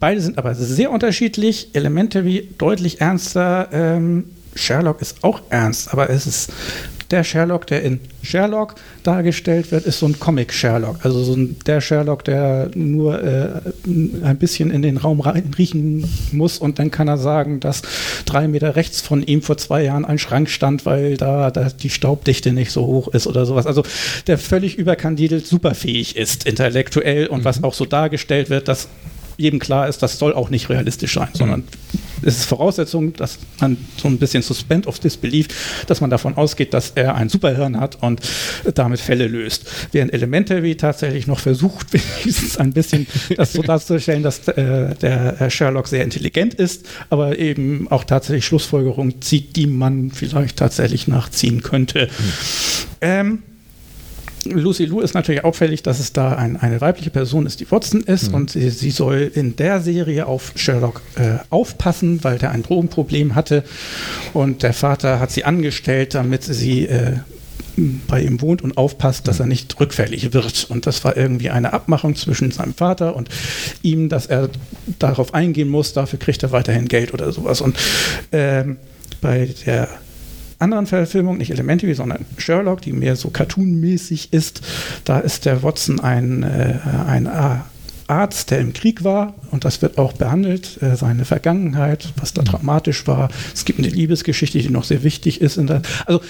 Beide 0.00 0.20
sind 0.20 0.38
aber 0.38 0.54
sehr 0.54 0.90
unterschiedlich. 0.90 1.70
Elementary 1.74 2.48
deutlich 2.58 3.00
ernster. 3.00 3.68
Ähm, 3.72 4.24
Sherlock 4.54 5.02
ist 5.02 5.22
auch 5.22 5.42
ernst, 5.50 5.92
aber 5.92 6.08
es 6.10 6.26
ist 6.26 6.52
der 7.10 7.24
Sherlock, 7.24 7.66
der 7.66 7.82
in 7.82 8.00
Sherlock 8.22 8.74
dargestellt 9.02 9.70
wird, 9.70 9.86
ist 9.86 10.00
so 10.00 10.06
ein 10.06 10.18
Comic-Sherlock. 10.18 11.04
Also 11.04 11.22
so 11.22 11.34
ein, 11.34 11.56
der 11.66 11.80
Sherlock, 11.80 12.24
der 12.24 12.70
nur 12.74 13.22
äh, 13.22 13.48
ein 14.24 14.36
bisschen 14.38 14.70
in 14.70 14.82
den 14.82 14.96
Raum 14.96 15.20
rein 15.20 15.54
riechen 15.56 16.04
muss 16.32 16.58
und 16.58 16.78
dann 16.78 16.90
kann 16.90 17.08
er 17.08 17.18
sagen, 17.18 17.60
dass 17.60 17.82
drei 18.24 18.48
Meter 18.48 18.76
rechts 18.76 19.00
von 19.00 19.22
ihm 19.22 19.42
vor 19.42 19.56
zwei 19.56 19.84
Jahren 19.84 20.04
ein 20.04 20.18
Schrank 20.18 20.50
stand, 20.50 20.86
weil 20.86 21.16
da, 21.16 21.50
da 21.50 21.68
die 21.68 21.90
Staubdichte 21.90 22.52
nicht 22.52 22.72
so 22.72 22.86
hoch 22.86 23.08
ist 23.08 23.26
oder 23.26 23.46
sowas. 23.46 23.66
Also 23.66 23.82
der 24.26 24.38
völlig 24.38 24.76
überkandidelt 24.76 25.46
superfähig 25.46 26.16
ist, 26.16 26.46
intellektuell 26.46 27.26
und 27.28 27.44
was 27.44 27.62
auch 27.62 27.74
so 27.74 27.84
dargestellt 27.84 28.50
wird, 28.50 28.68
dass 28.68 28.88
jedem 29.36 29.58
klar 29.58 29.88
ist, 29.88 30.02
das 30.02 30.18
soll 30.18 30.32
auch 30.32 30.50
nicht 30.50 30.68
realistisch 30.68 31.14
sein, 31.14 31.28
sondern 31.32 31.64
es 32.22 32.38
ist 32.38 32.44
Voraussetzung, 32.46 33.12
dass 33.12 33.38
man 33.60 33.76
so 33.96 34.08
ein 34.08 34.18
bisschen 34.18 34.42
Suspend 34.42 34.86
of 34.86 34.98
Disbelief, 34.98 35.84
dass 35.86 36.00
man 36.00 36.10
davon 36.10 36.36
ausgeht, 36.36 36.72
dass 36.74 36.92
er 36.94 37.14
ein 37.14 37.28
Superhirn 37.28 37.78
hat 37.78 38.02
und 38.02 38.20
damit 38.74 39.00
Fälle 39.00 39.28
löst. 39.28 39.70
Während 39.92 40.12
Elementary 40.12 40.76
tatsächlich 40.76 41.26
noch 41.26 41.40
versucht, 41.40 41.92
wenigstens 42.24 42.56
ein 42.56 42.72
bisschen 42.72 43.06
das 43.36 43.52
so 43.52 43.62
darzustellen, 43.62 44.22
dass 44.22 44.48
äh, 44.48 44.94
der 44.94 45.36
Herr 45.38 45.50
Sherlock 45.50 45.88
sehr 45.88 46.04
intelligent 46.04 46.54
ist, 46.54 46.86
aber 47.10 47.38
eben 47.38 47.88
auch 47.90 48.04
tatsächlich 48.04 48.46
Schlussfolgerungen 48.46 49.20
zieht, 49.20 49.56
die 49.56 49.66
man 49.66 50.10
vielleicht 50.10 50.56
tatsächlich 50.56 51.08
nachziehen 51.08 51.62
könnte. 51.62 52.08
Ähm, 53.00 53.42
Lucy 54.50 54.84
Liu 54.84 55.00
ist 55.00 55.14
natürlich 55.14 55.44
auffällig, 55.44 55.82
dass 55.82 56.00
es 56.00 56.12
da 56.12 56.32
ein, 56.32 56.56
eine 56.56 56.80
weibliche 56.80 57.10
Person 57.10 57.46
ist, 57.46 57.60
die 57.60 57.70
Watson 57.70 58.02
ist 58.02 58.32
und 58.32 58.50
sie, 58.50 58.70
sie 58.70 58.90
soll 58.90 59.30
in 59.34 59.56
der 59.56 59.80
Serie 59.80 60.26
auf 60.26 60.52
Sherlock 60.56 61.02
äh, 61.16 61.38
aufpassen, 61.50 62.22
weil 62.22 62.38
der 62.38 62.50
ein 62.50 62.62
Drogenproblem 62.62 63.34
hatte 63.34 63.64
und 64.32 64.62
der 64.62 64.72
Vater 64.72 65.20
hat 65.20 65.30
sie 65.30 65.44
angestellt, 65.44 66.14
damit 66.14 66.44
sie 66.44 66.86
äh, 66.86 67.18
bei 67.76 68.22
ihm 68.22 68.40
wohnt 68.40 68.62
und 68.62 68.78
aufpasst, 68.78 69.28
dass 69.28 69.40
er 69.40 69.46
nicht 69.46 69.78
rückfällig 69.78 70.32
wird. 70.32 70.66
Und 70.70 70.86
das 70.86 71.04
war 71.04 71.16
irgendwie 71.16 71.50
eine 71.50 71.72
Abmachung 71.72 72.16
zwischen 72.16 72.50
seinem 72.50 72.74
Vater 72.74 73.14
und 73.14 73.28
ihm, 73.82 74.08
dass 74.08 74.26
er 74.26 74.48
darauf 74.98 75.34
eingehen 75.34 75.68
muss, 75.68 75.92
dafür 75.92 76.18
kriegt 76.18 76.42
er 76.42 76.52
weiterhin 76.52 76.88
Geld 76.88 77.12
oder 77.12 77.32
sowas. 77.32 77.60
Und 77.60 77.76
ähm, 78.32 78.78
bei 79.20 79.50
der 79.66 79.88
anderen 80.58 80.86
Verfilmung, 80.86 81.38
nicht 81.38 81.50
Elementary, 81.50 81.94
sondern 81.94 82.24
Sherlock, 82.38 82.80
die 82.82 82.92
mehr 82.92 83.16
so 83.16 83.30
cartoonmäßig 83.30 84.32
ist, 84.32 84.62
da 85.04 85.18
ist 85.18 85.44
der 85.44 85.62
Watson 85.62 86.00
ein, 86.00 86.42
äh, 86.42 86.78
ein 87.06 87.26
A- 87.26 87.66
Arzt, 88.08 88.52
der 88.52 88.60
im 88.60 88.72
Krieg 88.72 89.02
war 89.02 89.34
und 89.50 89.64
das 89.64 89.82
wird 89.82 89.98
auch 89.98 90.12
behandelt, 90.12 90.80
äh, 90.80 90.94
seine 90.94 91.24
Vergangenheit, 91.24 92.12
was 92.20 92.32
da 92.32 92.42
dramatisch 92.42 93.06
war. 93.08 93.30
Es 93.52 93.64
gibt 93.64 93.80
eine 93.80 93.88
Liebesgeschichte, 93.88 94.58
die 94.58 94.70
noch 94.70 94.84
sehr 94.84 95.02
wichtig 95.02 95.40
ist. 95.40 95.56
In 95.56 95.66
der, 95.66 95.82
also 96.06 96.20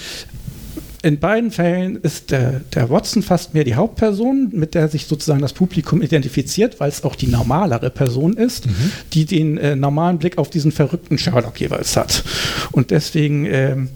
in 1.03 1.19
beiden 1.19 1.51
Fällen 1.51 1.97
ist 1.97 2.31
der, 2.31 2.61
der 2.73 2.89
Watson 2.89 3.21
fast 3.21 3.53
mehr 3.53 3.63
die 3.63 3.75
Hauptperson, 3.75 4.49
mit 4.51 4.73
der 4.73 4.87
sich 4.87 5.05
sozusagen 5.05 5.41
das 5.41 5.53
Publikum 5.53 6.01
identifiziert, 6.01 6.79
weil 6.79 6.89
es 6.89 7.03
auch 7.03 7.15
die 7.15 7.27
normalere 7.27 7.91
Person 7.91 8.33
ist, 8.33 8.67
die 9.13 9.25
den 9.25 9.59
äh, 9.59 9.75
normalen 9.75 10.17
Blick 10.17 10.39
auf 10.39 10.49
diesen 10.49 10.71
verrückten 10.71 11.19
Sherlock 11.19 11.61
jeweils 11.61 11.95
hat. 11.95 12.23
Und 12.71 12.89
deswegen 12.89 13.45
ähm, 13.45 13.89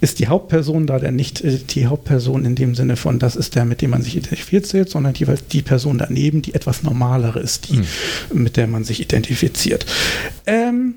ist 0.00 0.18
die 0.18 0.28
Hauptperson 0.28 0.86
da 0.86 0.98
denn 0.98 1.16
nicht 1.16 1.42
äh, 1.42 1.58
die 1.58 1.86
Hauptperson 1.86 2.44
in 2.44 2.54
dem 2.54 2.74
Sinne 2.74 2.96
von, 2.96 3.18
das 3.18 3.36
ist 3.36 3.54
der, 3.54 3.64
mit 3.64 3.80
dem 3.82 3.90
man 3.90 4.02
sich 4.02 4.16
identifiziert, 4.16 4.88
sondern 4.90 5.14
jeweils 5.14 5.46
die 5.46 5.62
Person 5.62 5.98
daneben, 5.98 6.42
die 6.42 6.54
etwas 6.54 6.82
normalere 6.82 7.40
ist, 7.40 7.68
die, 7.70 7.80
mit 8.32 8.56
der 8.56 8.66
man 8.66 8.84
sich 8.84 9.00
identifiziert. 9.00 9.86
Ähm, 10.46 10.94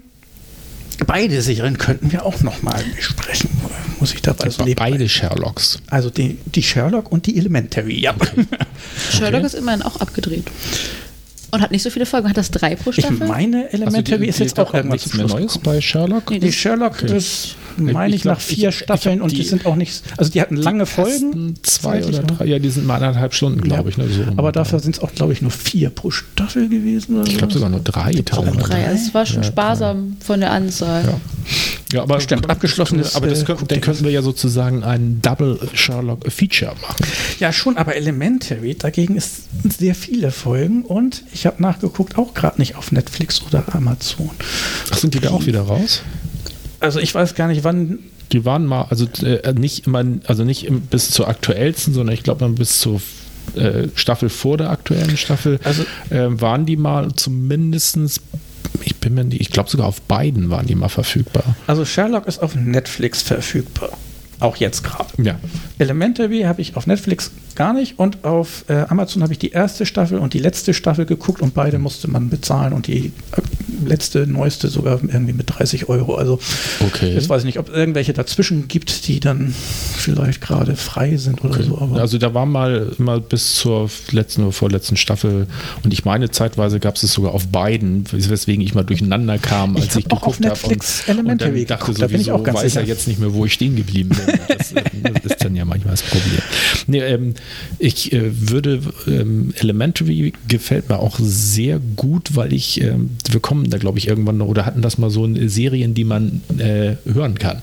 beide 1.07 1.41
Serien 1.41 1.77
könnten 1.77 2.11
wir 2.11 2.25
auch 2.25 2.41
nochmal 2.41 2.83
besprechen, 2.95 3.49
muss 3.99 4.13
ich 4.13 4.21
dabei 4.21 4.49
so 4.49 4.63
nebenbei- 4.63 4.91
Beide 4.91 5.07
Sherlocks. 5.09 5.81
Also 5.89 6.09
die, 6.09 6.37
die 6.53 6.63
Sherlock 6.63 7.11
und 7.11 7.25
die 7.25 7.37
Elementary, 7.37 7.99
ja. 7.99 8.13
Sherlock 9.11 9.43
ist 9.43 9.55
immerhin 9.55 9.81
auch 9.81 9.97
abgedreht. 10.01 10.45
Und 11.51 11.61
hat 11.61 11.71
nicht 11.71 11.81
so 11.83 11.89
viele 11.89 12.05
Folgen. 12.05 12.29
Hat 12.29 12.37
das 12.37 12.51
drei 12.51 12.75
pro 12.75 12.91
Ich 12.91 12.97
Staffel? 12.97 13.27
meine, 13.27 13.71
Elementary 13.73 14.27
ist 14.27 14.39
jetzt 14.39 14.59
auch 14.59 14.73
irgendwann 14.73 14.95
nichts 14.97 15.09
zum 15.09 15.17
mehr 15.19 15.27
Neues 15.27 15.57
bei 15.57 15.81
Sherlock. 15.81 16.29
Nee, 16.29 16.39
Die 16.39 16.51
Sherlock 16.51 17.01
Okay. 17.03 17.17
ist, 17.17 17.55
meine 17.77 18.09
Ich 18.09 18.15
ich, 18.17 18.21
glaub, 18.21 18.35
nach 18.35 18.41
vier 18.41 18.69
ich- 18.69 18.75
ich 18.75 18.79
Staffeln 18.83 19.19
hab 19.19 19.23
und 19.23 19.31
die, 19.31 19.37
die- 19.37 19.43
sind 19.43 19.65
auch 19.65 19.75
nicht, 19.75 20.03
also 20.17 20.31
die 20.31 20.41
hatten 20.41 20.55
lange 20.57 20.85
Folgen. 20.85 21.09
Ersten 21.09 21.55
Zwei 21.63 21.99
ich 21.99 22.05
oder 22.05 22.19
drei, 22.23 22.45
ja, 22.45 22.59
die 22.59 22.69
sind 22.69 22.85
mal 22.85 22.95
anderthalb 22.95 23.33
Stunden, 23.33 23.61
glaube 23.61 23.89
ich. 23.89 23.97
Ne, 23.97 24.07
so 24.09 24.23
Aber 24.37 24.51
dafür 24.51 24.79
sind 24.79 24.95
es 24.97 25.01
auch, 25.01 25.11
glaube 25.13 25.33
ich, 25.33 25.41
nur 25.41 25.51
vier 25.51 25.89
pro 25.89 26.11
Staffel 26.11 26.69
gewesen. 26.69 27.19
Oder 27.19 27.27
ich 27.29 27.37
glaube 27.37 27.53
sogar 27.53 27.69
nur 27.69 27.79
drei 27.79 28.11
Auch 28.11 28.23
teilweise. 28.25 28.57
drei. 28.57 28.87
Also 28.87 29.07
es 29.07 29.13
war 29.13 29.25
schon 29.25 29.37
Ja, 29.37 29.43
sparsam 29.43 30.17
von 30.19 30.39
der 30.41 30.51
Anzahl. 30.51 31.03
Ja. 31.05 31.19
Ja, 31.91 32.03
aber 32.03 32.19
Stimmt, 32.21 32.47
abgeschlossenes, 32.49 33.15
Aber 33.15 33.27
das 33.27 33.41
äh, 33.41 33.45
könnten, 33.45 33.67
dann 33.67 33.81
könnten 33.81 34.03
wir 34.03 34.11
ja 34.11 34.21
sozusagen 34.21 34.83
ein 34.83 35.21
Double 35.23 35.59
Sherlock 35.73 36.31
Feature 36.31 36.75
machen. 36.81 37.03
Ja, 37.39 37.51
schon, 37.51 37.77
aber 37.77 37.95
Elementary 37.95 38.75
dagegen 38.75 39.15
ist 39.15 39.43
sehr 39.63 39.95
viele 39.95 40.29
Folgen 40.31 40.83
und 40.83 41.23
ich 41.33 41.47
habe 41.47 41.61
nachgeguckt, 41.61 42.17
auch 42.17 42.35
gerade 42.35 42.59
nicht 42.59 42.75
auf 42.75 42.91
Netflix 42.91 43.41
oder 43.41 43.63
Amazon. 43.73 44.29
Ach, 44.91 44.97
sind 44.97 45.15
die 45.15 45.19
da 45.19 45.31
auch 45.31 45.47
wieder 45.47 45.61
raus? 45.61 46.03
Also 46.79 46.99
ich 46.99 47.13
weiß 47.15 47.33
gar 47.35 47.47
nicht, 47.47 47.63
wann. 47.63 47.99
Die 48.31 48.45
waren 48.45 48.67
mal, 48.67 48.83
also 48.91 49.07
äh, 49.23 49.53
nicht 49.53 49.87
immer, 49.87 50.03
also 50.27 50.43
nicht 50.43 50.67
im, 50.67 50.81
bis 50.81 51.09
zur 51.09 51.27
aktuellsten, 51.27 51.95
sondern 51.95 52.13
ich 52.13 52.21
glaube 52.21 52.47
mal 52.47 52.53
bis 52.53 52.79
zur 52.79 53.01
äh, 53.55 53.87
Staffel 53.95 54.29
vor 54.29 54.57
der 54.57 54.69
aktuellen 54.69 55.17
Staffel 55.17 55.59
Also- 55.63 55.81
äh, 56.11 56.39
waren 56.39 56.67
die 56.67 56.75
mal 56.77 57.11
zumindestens 57.15 58.21
ich 58.83 58.95
bin 58.97 59.13
mir 59.13 59.23
nicht, 59.23 59.41
ich 59.41 59.51
glaube 59.51 59.69
sogar 59.69 59.87
auf 59.87 60.01
beiden 60.01 60.49
waren 60.49 60.67
die 60.67 60.75
mal 60.75 60.89
verfügbar. 60.89 61.55
Also 61.67 61.85
Sherlock 61.85 62.27
ist 62.27 62.39
auf 62.39 62.55
Netflix 62.55 63.21
verfügbar. 63.21 63.91
Auch 64.39 64.55
jetzt 64.57 64.83
gerade. 64.83 65.09
Ja. 65.21 65.35
Elementary 65.79 66.41
habe 66.41 66.61
ich 66.61 66.75
auf 66.75 66.87
Netflix 66.87 67.31
gar 67.55 67.73
nicht 67.73 67.99
und 67.99 68.23
auf 68.23 68.63
äh, 68.69 68.85
Amazon 68.87 69.21
habe 69.21 69.33
ich 69.33 69.39
die 69.39 69.51
erste 69.51 69.85
Staffel 69.85 70.19
und 70.19 70.33
die 70.33 70.39
letzte 70.39 70.73
Staffel 70.73 71.05
geguckt 71.05 71.41
und 71.41 71.53
beide 71.53 71.77
musste 71.77 72.09
man 72.09 72.29
bezahlen 72.29 72.71
und 72.71 72.87
die 72.87 73.07
äh, 73.07 73.11
letzte, 73.85 74.25
neueste 74.27 74.69
sogar 74.69 74.99
irgendwie 75.01 75.33
mit 75.33 75.49
30 75.49 75.89
Euro. 75.89 76.15
Also 76.15 76.39
Okay. 76.79 77.13
jetzt 77.13 77.27
weiß 77.27 77.41
ich 77.41 77.45
nicht, 77.45 77.59
ob 77.59 77.69
es 77.69 77.75
irgendwelche 77.75 78.13
dazwischen 78.13 78.67
gibt, 78.69 79.07
die 79.07 79.19
dann 79.19 79.53
vielleicht 79.97 80.39
gerade 80.41 80.75
frei 80.77 81.17
sind 81.17 81.43
oder 81.43 81.61
so. 81.61 81.77
Aber 81.77 81.99
Also 81.99 82.17
da 82.17 82.33
war 82.33 82.45
mal 82.45 82.93
immer 82.97 83.19
bis 83.19 83.55
zur 83.55 83.89
letzten 84.11 84.43
oder 84.43 84.51
vorletzten 84.53 84.95
Staffel 84.95 85.47
und 85.83 85.93
ich 85.93 86.05
meine 86.05 86.31
zeitweise 86.31 86.79
gab 86.79 86.95
es 86.95 87.03
es 87.03 87.13
sogar 87.13 87.33
auf 87.33 87.47
beiden, 87.47 88.05
weswegen 88.11 88.63
ich 88.63 88.73
mal 88.73 88.83
durcheinander 88.83 89.37
kam, 89.37 89.75
Ich 89.75 89.83
als 89.83 89.95
ich 89.97 90.05
auf 90.11 90.19
geguckt 90.21 90.37
habe 90.37 90.49
Netflix 90.49 91.01
und, 91.01 91.09
und 91.09 91.19
Elementary 91.19 91.65
dann 91.65 91.77
dachte 91.77 91.85
geguckt, 91.87 92.01
da 92.01 92.07
bin 92.07 92.21
ich 92.21 92.27
sowieso, 92.27 92.39
auch 92.39 92.43
ganz 92.43 92.57
weiß 92.59 92.63
sicher. 92.71 92.81
er 92.81 92.87
jetzt 92.87 93.07
nicht 93.07 93.19
mehr, 93.19 93.33
wo 93.33 93.45
ich 93.45 93.53
stehen 93.53 93.75
geblieben 93.75 94.09
bin. 94.09 94.19
Das, 94.47 94.71
äh, 94.73 94.83
das 95.13 95.25
ist 95.25 95.43
dann 95.43 95.55
ja 95.55 95.65
manchmal 95.65 95.93
das 95.93 96.03
Problem. 96.03 96.39
Nee, 96.87 96.99
ähm, 96.99 97.33
ich 97.77 98.11
äh, 98.13 98.21
würde 98.49 98.81
ähm, 99.07 99.53
Elementary 99.59 100.33
gefällt 100.47 100.89
mir 100.89 100.99
auch 100.99 101.17
sehr 101.21 101.79
gut, 101.95 102.35
weil 102.35 102.53
ich 102.53 102.81
ähm, 102.81 103.11
wir 103.29 103.39
kommen 103.39 103.69
da 103.69 103.77
glaube 103.77 103.97
ich 103.99 104.07
irgendwann 104.07 104.37
noch 104.37 104.47
oder 104.47 104.65
hatten 104.65 104.81
das 104.81 104.97
mal 104.97 105.09
so 105.09 105.25
in 105.25 105.49
Serien, 105.49 105.93
die 105.93 106.03
man 106.03 106.41
äh, 106.57 106.95
hören 107.11 107.37
kann. 107.37 107.61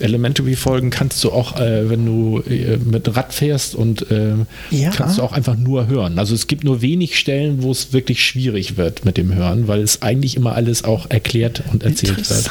Elementary-Folgen 0.00 0.90
kannst 0.90 1.22
du 1.22 1.30
auch, 1.30 1.58
äh, 1.60 1.88
wenn 1.88 2.04
du 2.04 2.40
äh, 2.40 2.76
mit 2.78 3.14
Rad 3.16 3.32
fährst 3.32 3.74
und 3.74 4.10
äh, 4.10 4.34
Ja. 4.70 4.90
kannst 4.90 5.18
du 5.18 5.22
auch 5.22 5.32
einfach 5.32 5.56
nur 5.56 5.86
hören. 5.86 6.18
Also 6.18 6.34
es 6.34 6.46
gibt 6.48 6.64
nur 6.64 6.82
wenig 6.82 7.18
Stellen, 7.18 7.62
wo 7.62 7.70
es 7.70 7.92
wirklich 7.92 8.24
schwierig 8.24 8.76
wird 8.76 9.04
mit 9.04 9.16
dem 9.16 9.32
Hören, 9.34 9.68
weil 9.68 9.80
es 9.80 10.02
eigentlich 10.02 10.36
immer 10.36 10.54
alles 10.54 10.84
auch 10.84 11.08
erklärt 11.08 11.62
und 11.72 11.84
erzählt 11.84 12.28
wird. 12.28 12.50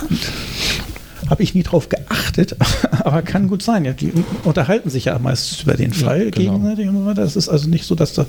Habe 1.29 1.43
ich 1.43 1.53
nie 1.55 1.63
drauf 1.63 1.87
geachtet, 1.89 2.55
aber 3.03 3.21
kann 3.21 3.47
gut 3.47 3.63
sein. 3.63 3.85
Ja, 3.85 3.93
die 3.93 4.11
unterhalten 4.43 4.89
sich 4.89 5.05
ja 5.05 5.17
meistens 5.19 5.61
über 5.63 5.75
den 5.75 5.93
Fall 5.93 6.31
genau. 6.31 6.57
gegenseitig 6.57 6.87
und 6.89 6.97
so 6.97 7.05
weiter. 7.05 7.23
Es 7.23 7.35
ist 7.35 7.49
also 7.49 7.69
nicht 7.69 7.85
so, 7.85 7.95
dass 7.95 8.13
da 8.13 8.25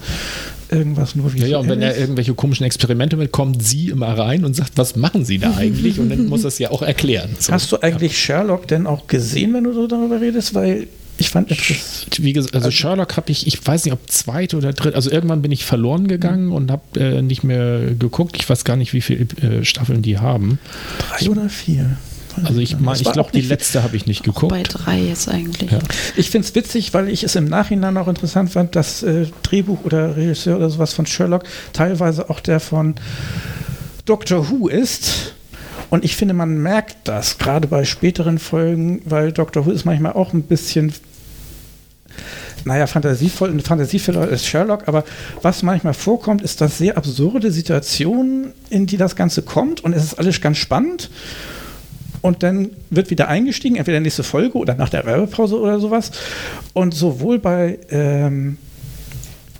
irgendwas 0.71 1.15
nur 1.15 1.27
Ja, 1.29 1.35
visuell 1.35 1.51
ja, 1.51 1.59
und 1.59 1.69
wenn 1.69 1.83
er 1.83 1.93
ist. 1.93 2.01
irgendwelche 2.01 2.35
komischen 2.35 2.65
Experimente 2.65 3.17
mit, 3.17 3.33
kommt 3.33 3.63
sie 3.63 3.89
immer 3.89 4.17
rein 4.17 4.45
und 4.45 4.55
sagt, 4.55 4.73
was 4.77 4.97
machen 4.97 5.25
sie 5.25 5.39
da 5.39 5.55
eigentlich? 5.57 5.99
Und 5.99 6.11
dann 6.11 6.27
muss 6.27 6.45
er 6.45 6.49
es 6.49 6.59
ja 6.59 6.71
auch 6.71 6.83
erklären. 6.83 7.31
So. 7.39 7.53
Hast 7.53 7.73
du 7.73 7.83
eigentlich 7.83 8.19
Sherlock 8.19 8.69
denn 8.69 8.87
auch 8.87 9.07
gesehen, 9.07 9.55
wenn 9.55 9.65
du 9.65 9.73
so 9.73 9.87
darüber 9.87 10.21
redest? 10.21 10.55
Weil 10.55 10.87
ich 11.19 11.29
fand 11.31 11.51
das. 11.51 11.59
Wie 12.19 12.33
gesagt, 12.33 12.55
also, 12.55 12.71
Sherlock 12.71 13.17
habe 13.17 13.31
ich, 13.31 13.47
ich 13.47 13.65
weiß 13.65 13.85
nicht, 13.85 13.93
ob 13.93 14.11
zweite 14.11 14.57
oder 14.57 14.73
dritte, 14.73 14.97
also 14.97 15.11
irgendwann 15.11 15.43
bin 15.43 15.53
ich 15.53 15.65
verloren 15.65 16.09
gegangen 16.09 16.51
und 16.53 16.71
habe 16.71 16.99
äh, 16.99 17.23
nicht 17.23 17.45
mehr 17.45 17.95
geguckt. 17.99 18.37
Ich 18.37 18.49
weiß 18.49 18.65
gar 18.65 18.77
nicht, 18.77 18.93
wie 18.93 19.01
viele 19.03 19.27
äh, 19.41 19.65
Staffeln 19.65 20.03
die 20.03 20.19
haben. 20.19 20.59
Drei 20.99 21.29
oder 21.31 21.49
vier. 21.49 21.97
Also 22.45 22.61
ich, 22.61 22.79
mein, 22.79 22.95
Das 22.95 23.01
ich 23.03 23.13
glaube, 23.13 23.31
die 23.33 23.41
letzte 23.41 23.83
habe 23.83 23.97
ich 23.97 24.07
nicht 24.07 24.29
Auch 24.29 24.49
bei 24.49 24.63
geguckt. 24.63 24.87
drei 24.87 24.99
jetzt 24.99 25.29
eigentlich. 25.29 25.71
Ja. 25.71 25.79
Ich 26.17 26.31
finde 26.31 26.47
es 26.47 26.55
witzig, 26.55 26.95
weil 26.95 27.09
ich 27.09 27.25
es 27.25 27.35
im 27.37 27.45
Nachhinein 27.47 27.97
auch 27.97 28.09
interessant 28.09 28.51
fand, 28.51 28.75
dass 28.77 29.03
äh, 29.03 29.27
Drehbuch 29.43 29.85
oder 29.85 30.17
Regisseur 30.17 30.57
oder 30.57 30.71
sowas 30.71 30.93
von 30.93 31.07
Sherlock 31.07 31.45
teilweise 31.73 32.31
auch 32.31 32.41
der 32.41 32.61
von 32.61 32.95
Doctor 34.05 34.51
Who 34.51 34.69
ist. 34.69 35.35
Und 35.91 36.05
ich 36.05 36.17
finde, 36.17 36.33
man 36.35 36.59
merkt 36.59 36.97
das 37.05 37.37
gerade 37.39 37.69
bei 37.69 37.85
späteren 37.85 38.39
Folgen, 38.39 39.03
weil 39.05 39.31
Doctor 39.33 39.67
Who 39.67 39.71
ist 39.71 39.85
manchmal 39.85 40.15
auch 40.15 40.33
ein 40.33 40.43
bisschen, 40.43 40.95
naja, 42.65 42.87
fantasievoll, 42.87 43.61
fantasievoller 43.61 44.23
als 44.23 44.47
Sherlock, 44.47 44.89
aber 44.89 45.05
was 45.43 45.63
manchmal 45.63 45.93
vorkommt, 45.95 46.41
ist, 46.41 46.63
dass 46.63 46.79
sehr 46.79 46.97
absurde 46.97 47.53
Situationen, 47.53 48.53
in 48.71 48.87
die 48.87 48.97
das 48.97 49.17
Ganze 49.17 49.43
kommt 49.43 49.85
und 49.85 49.93
es 49.93 50.03
ist 50.03 50.15
alles 50.15 50.41
ganz 50.41 50.57
spannend. 50.57 51.11
Und 52.23 52.43
dann 52.43 52.71
wird 52.89 53.11
wieder 53.11 53.29
eingestiegen, 53.29 53.77
entweder 53.77 54.01
nächste 54.01 54.23
Folge 54.23 54.57
oder 54.57 54.75
nach 54.75 54.89
der 54.89 55.05
Werbepause 55.05 55.59
oder 55.61 55.81
sowas. 55.81 56.13
Und 56.73 56.95
sowohl 56.95 57.39
bei 57.39 57.79
ähm, 57.91 58.59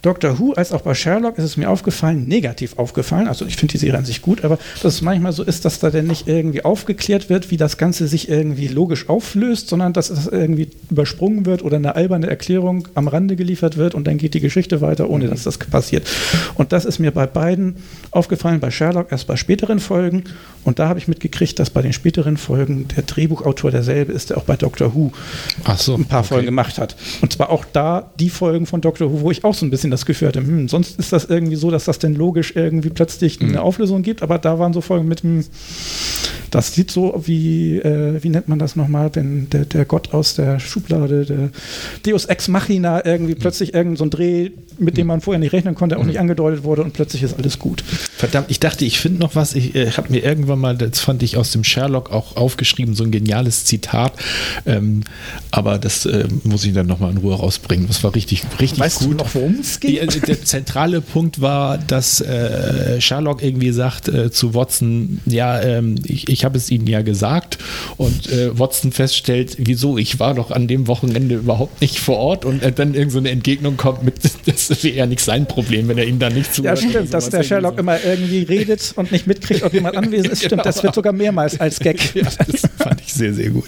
Doctor 0.03 0.41
Who 0.41 0.53
als 0.55 0.73
auch 0.73 0.81
bei 0.81 0.95
Sherlock 0.95 1.39
ist 1.39 1.45
es 1.45 1.57
mir 1.57 1.71
aufgefallen, 1.71 2.27
negativ 2.27 2.77
aufgefallen. 2.77 3.29
Also 3.29 3.47
ich 3.47 3.57
finde 3.57 3.73
die 3.73 3.79
Serie 3.79 3.99
an 3.99 4.05
sich 4.05 4.21
gut, 4.21 4.45
aber 4.45 4.59
dass 4.83 4.95
es 4.95 5.03
manchmal 5.03 5.33
so 5.33 5.45
ist, 5.45 5.65
dass 5.65 5.79
da 5.79 5.91
dann 5.91 6.09
nicht 6.09 6.27
irgendwie 6.27 6.65
aufgeklärt 6.65 7.31
wird, 7.31 7.53
wie 7.53 7.57
das 7.57 7.79
Ganze 7.79 8.09
sich 8.09 8.29
irgendwie 8.29 8.67
logisch 8.67 9.09
auflöst, 9.09 9.69
sondern 9.69 9.93
dass 9.93 10.11
es 10.11 10.27
irgendwie 10.27 10.71
übersprungen 10.91 11.47
wird 11.47 11.63
oder 11.63 11.77
eine 11.77 11.95
alberne 11.95 12.29
Erklärung 12.29 12.89
am 12.95 13.07
Rande 13.07 13.37
geliefert 13.37 13.77
wird 13.77 13.95
und 13.95 14.09
dann 14.09 14.19
geht 14.19 14.35
die 14.35 14.41
Geschichte 14.41 14.81
weiter, 14.81 15.09
ohne 15.09 15.29
dass 15.29 15.45
das 15.45 15.57
passiert. 15.57 16.09
Und 16.55 16.73
das 16.73 16.85
ist 16.85 16.99
mir 16.99 17.13
bei 17.13 17.27
beiden 17.27 17.77
aufgefallen, 18.11 18.59
bei 18.59 18.73
Sherlock 18.73 19.13
erst 19.13 19.29
bei 19.29 19.37
späteren 19.37 19.79
Folgen. 19.79 20.25
Und 20.65 20.81
da 20.81 20.89
habe 20.89 20.99
ich 20.99 21.07
mitgekriegt, 21.07 21.59
dass 21.61 21.71
bei 21.71 21.83
den 21.83 21.93
späteren 21.93 22.37
Folgen 22.37 22.89
der 22.89 23.05
Drehbuchautor 23.05 23.71
derselbe 23.71 24.13
ist, 24.13 24.31
der 24.31 24.39
auch 24.39 24.45
bei 24.45 24.57
Doctor 24.57 24.95
Who 24.95 25.13
so. 25.77 25.95
ein 25.95 26.07
paar 26.07 26.21
okay. 26.21 26.29
Folgen 26.29 26.47
gemacht 26.47 26.79
hat. 26.79 26.97
Und 27.21 27.33
zwar 27.33 27.51
auch 27.51 27.65
da 27.73 28.11
die 28.19 28.31
Folgen 28.31 28.67
von 28.67 28.81
Doctor 28.81 29.13
Who, 29.13 29.21
wo 29.21 29.31
ich 29.31 29.45
auch 29.45 29.55
so 29.55 29.65
ein 29.65 29.71
bisschen 29.71 29.92
das 29.93 30.07
Gefühl 30.07 30.29
hatte, 30.29 30.41
hm, 30.41 30.69
sonst 30.69 30.99
ist 30.99 31.13
das 31.13 31.27
irgendwie 31.27 31.57
so, 31.57 31.71
dass 31.71 31.85
das 31.85 31.99
denn 31.99 32.15
logisch 32.15 32.55
irgendwie 32.57 32.91
plötzlich 32.91 33.41
eine 33.41 33.63
Auflösung 33.63 34.03
gibt, 34.03 34.23
aber 34.23 34.39
da 34.39 34.59
waren 34.59 34.73
so 34.73 34.81
Folgen 34.81 35.07
mit 35.07 35.23
hm, 35.23 35.45
das 36.53 36.75
sieht 36.75 36.91
so 36.91 37.23
wie, 37.25 37.79
äh, 37.79 38.23
wie 38.23 38.29
nennt 38.29 38.49
man 38.49 38.59
das 38.59 38.77
nochmal, 38.77 39.11
wenn 39.15 39.49
der, 39.49 39.65
der 39.65 39.87
Gott 39.87 40.13
aus 40.13 40.35
der 40.35 40.61
Schublade, 40.61 41.25
der 41.25 41.51
Deus 42.05 42.27
Ex 42.27 42.49
Machina 42.49 43.05
irgendwie 43.05 43.35
plötzlich 43.35 43.73
irgend 43.73 43.97
so 43.97 44.05
ein 44.05 44.11
Dreh, 44.11 44.51
mit 44.83 44.97
dem 44.97 45.07
man 45.07 45.21
vorher 45.21 45.39
nicht 45.39 45.53
rechnen 45.53 45.75
konnte, 45.75 45.99
auch 45.99 46.05
nicht 46.05 46.19
angedeutet 46.19 46.65
wurde 46.65 46.83
und 46.83 46.93
plötzlich 46.93 47.23
ist 47.23 47.35
alles 47.39 47.59
gut. 47.59 47.83
Verdammt, 48.17 48.51
ich 48.51 48.61
dachte, 48.61 48.85
ich 48.85 48.99
finde 48.99 49.21
noch 49.21 49.35
was. 49.35 49.55
Ich 49.55 49.75
äh, 49.75 49.91
habe 49.93 50.11
mir 50.11 50.23
irgendwann 50.25 50.59
mal, 50.59 50.77
das 50.77 51.01
fand 51.01 51.23
ich 51.23 51.37
aus 51.37 51.53
dem 51.53 51.65
Sherlock 51.65 52.11
auch 52.13 52.37
aufgeschrieben, 52.37 52.95
so 52.95 53.05
ein 53.05 53.11
geniales 53.11 53.65
Zitat. 53.65 54.13
Ähm, 54.67 55.03
aber 55.51 55.79
das 55.79 56.07
äh, 56.07 56.27
muss 56.45 56.65
ich 56.65 56.73
dann 56.73 56.87
nochmal 56.87 57.11
in 57.13 57.19
Ruhe 57.19 57.35
rausbringen. 57.35 57.87
Das 57.89 58.03
war 58.05 58.15
richtig, 58.15 58.43
richtig 58.61 58.81
Weißt 58.81 59.01
gut. 59.01 59.13
du 59.13 59.15
noch, 59.17 59.35
worum 59.35 59.57
es 59.61 59.81
Die, 59.81 59.95
geht? 59.99 60.17
äh, 60.17 60.21
der 60.21 60.45
zentrale 60.45 61.01
Punkt 61.01 61.41
war, 61.41 61.79
dass 61.79 62.21
äh, 62.21 63.01
Sherlock 63.01 63.43
irgendwie 63.43 63.73
sagt 63.73 64.09
äh, 64.09 64.31
zu 64.31 64.55
Watson, 64.55 65.21
ja, 65.27 65.61
ähm, 65.61 65.97
ich, 66.05 66.29
ich 66.29 66.45
habe 66.45 66.57
es 66.59 66.71
Ihnen 66.71 66.87
ja 66.87 67.03
gesagt 67.03 67.59
und 67.97 68.31
äh, 68.31 68.59
Watson 68.59 68.93
feststellt, 68.93 69.57
wieso, 69.59 69.99
ich 69.99 70.19
war 70.21 70.35
doch 70.35 70.51
an 70.51 70.69
dem 70.69 70.87
Wochenende 70.87 71.37
überhaupt 71.37 71.81
nicht 71.81 71.99
vor 71.99 72.19
Ort 72.19 72.45
und 72.45 72.63
äh, 72.63 72.73
dann 72.73 72.95
irgend 72.95 73.13
so 73.13 73.19
eine 73.19 73.31
Entgegnung 73.31 73.77
kommt 73.77 74.03
mit, 74.05 74.15
das 74.47 74.72
wäre 74.83 74.97
ja 74.97 75.07
nicht 75.07 75.21
sein 75.21 75.47
Problem, 75.47 75.89
wenn 75.89 75.99
er 75.99 76.07
ihm 76.07 76.19
da 76.19 76.31
nicht 76.31 76.47
Ja, 76.49 76.75
zuhört. 76.75 76.79
stimmt, 76.79 77.15
dass 77.15 77.31
der 77.31 77.43
Sherlock 77.43 77.79
immer 77.79 78.03
irgendwie 78.05 78.43
redet 78.43 78.93
und 78.97 79.11
nicht 79.13 79.27
mitkriegt, 79.27 79.63
ob 79.63 79.73
jemand 79.75 79.97
anwesend 79.97 80.33
ist. 80.33 80.39
Stimmt, 80.39 80.51
Genau. 80.53 80.63
das 80.65 80.83
wird 80.83 80.95
sogar 80.95 81.13
mehrmals 81.13 81.59
als 81.61 81.79
Gag. 81.79 81.99
Ja, 82.15 82.25
das 82.25 82.63
fand 82.79 83.01
ich 83.01 83.13
sehr, 83.13 83.33
sehr 83.35 83.51
gut. 83.51 83.65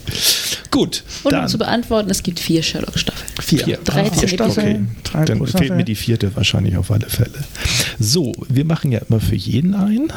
Gut, 0.71 1.05
Und 1.23 1.33
dann 1.33 1.43
um 1.43 1.49
zu 1.49 1.57
beantworten, 1.59 2.11
es 2.11 2.23
gibt 2.23 2.41
vier 2.41 2.63
Sherlock-Staffeln. 2.63 3.31
Vier. 3.41 3.65
Vier. 3.65 3.79
Drei 3.85 4.03
Ah, 4.09 4.13
vier 4.13 4.29
Staffeln. 4.29 4.97
Drei 5.05 5.25
dann 5.25 5.39
pro 5.39 5.45
fehlt 5.47 5.57
Staffel. 5.59 5.77
mir 5.77 5.85
die 5.85 5.95
vierte 5.95 6.35
wahrscheinlich 6.37 6.77
auf 6.77 6.91
alle 6.91 7.09
Fälle. 7.09 7.31
So, 7.99 8.33
wir 8.49 8.65
machen 8.65 8.91
ja 8.93 9.01
immer 9.09 9.21
für 9.21 9.37
jeden 9.37 9.75
ein. 9.75 10.13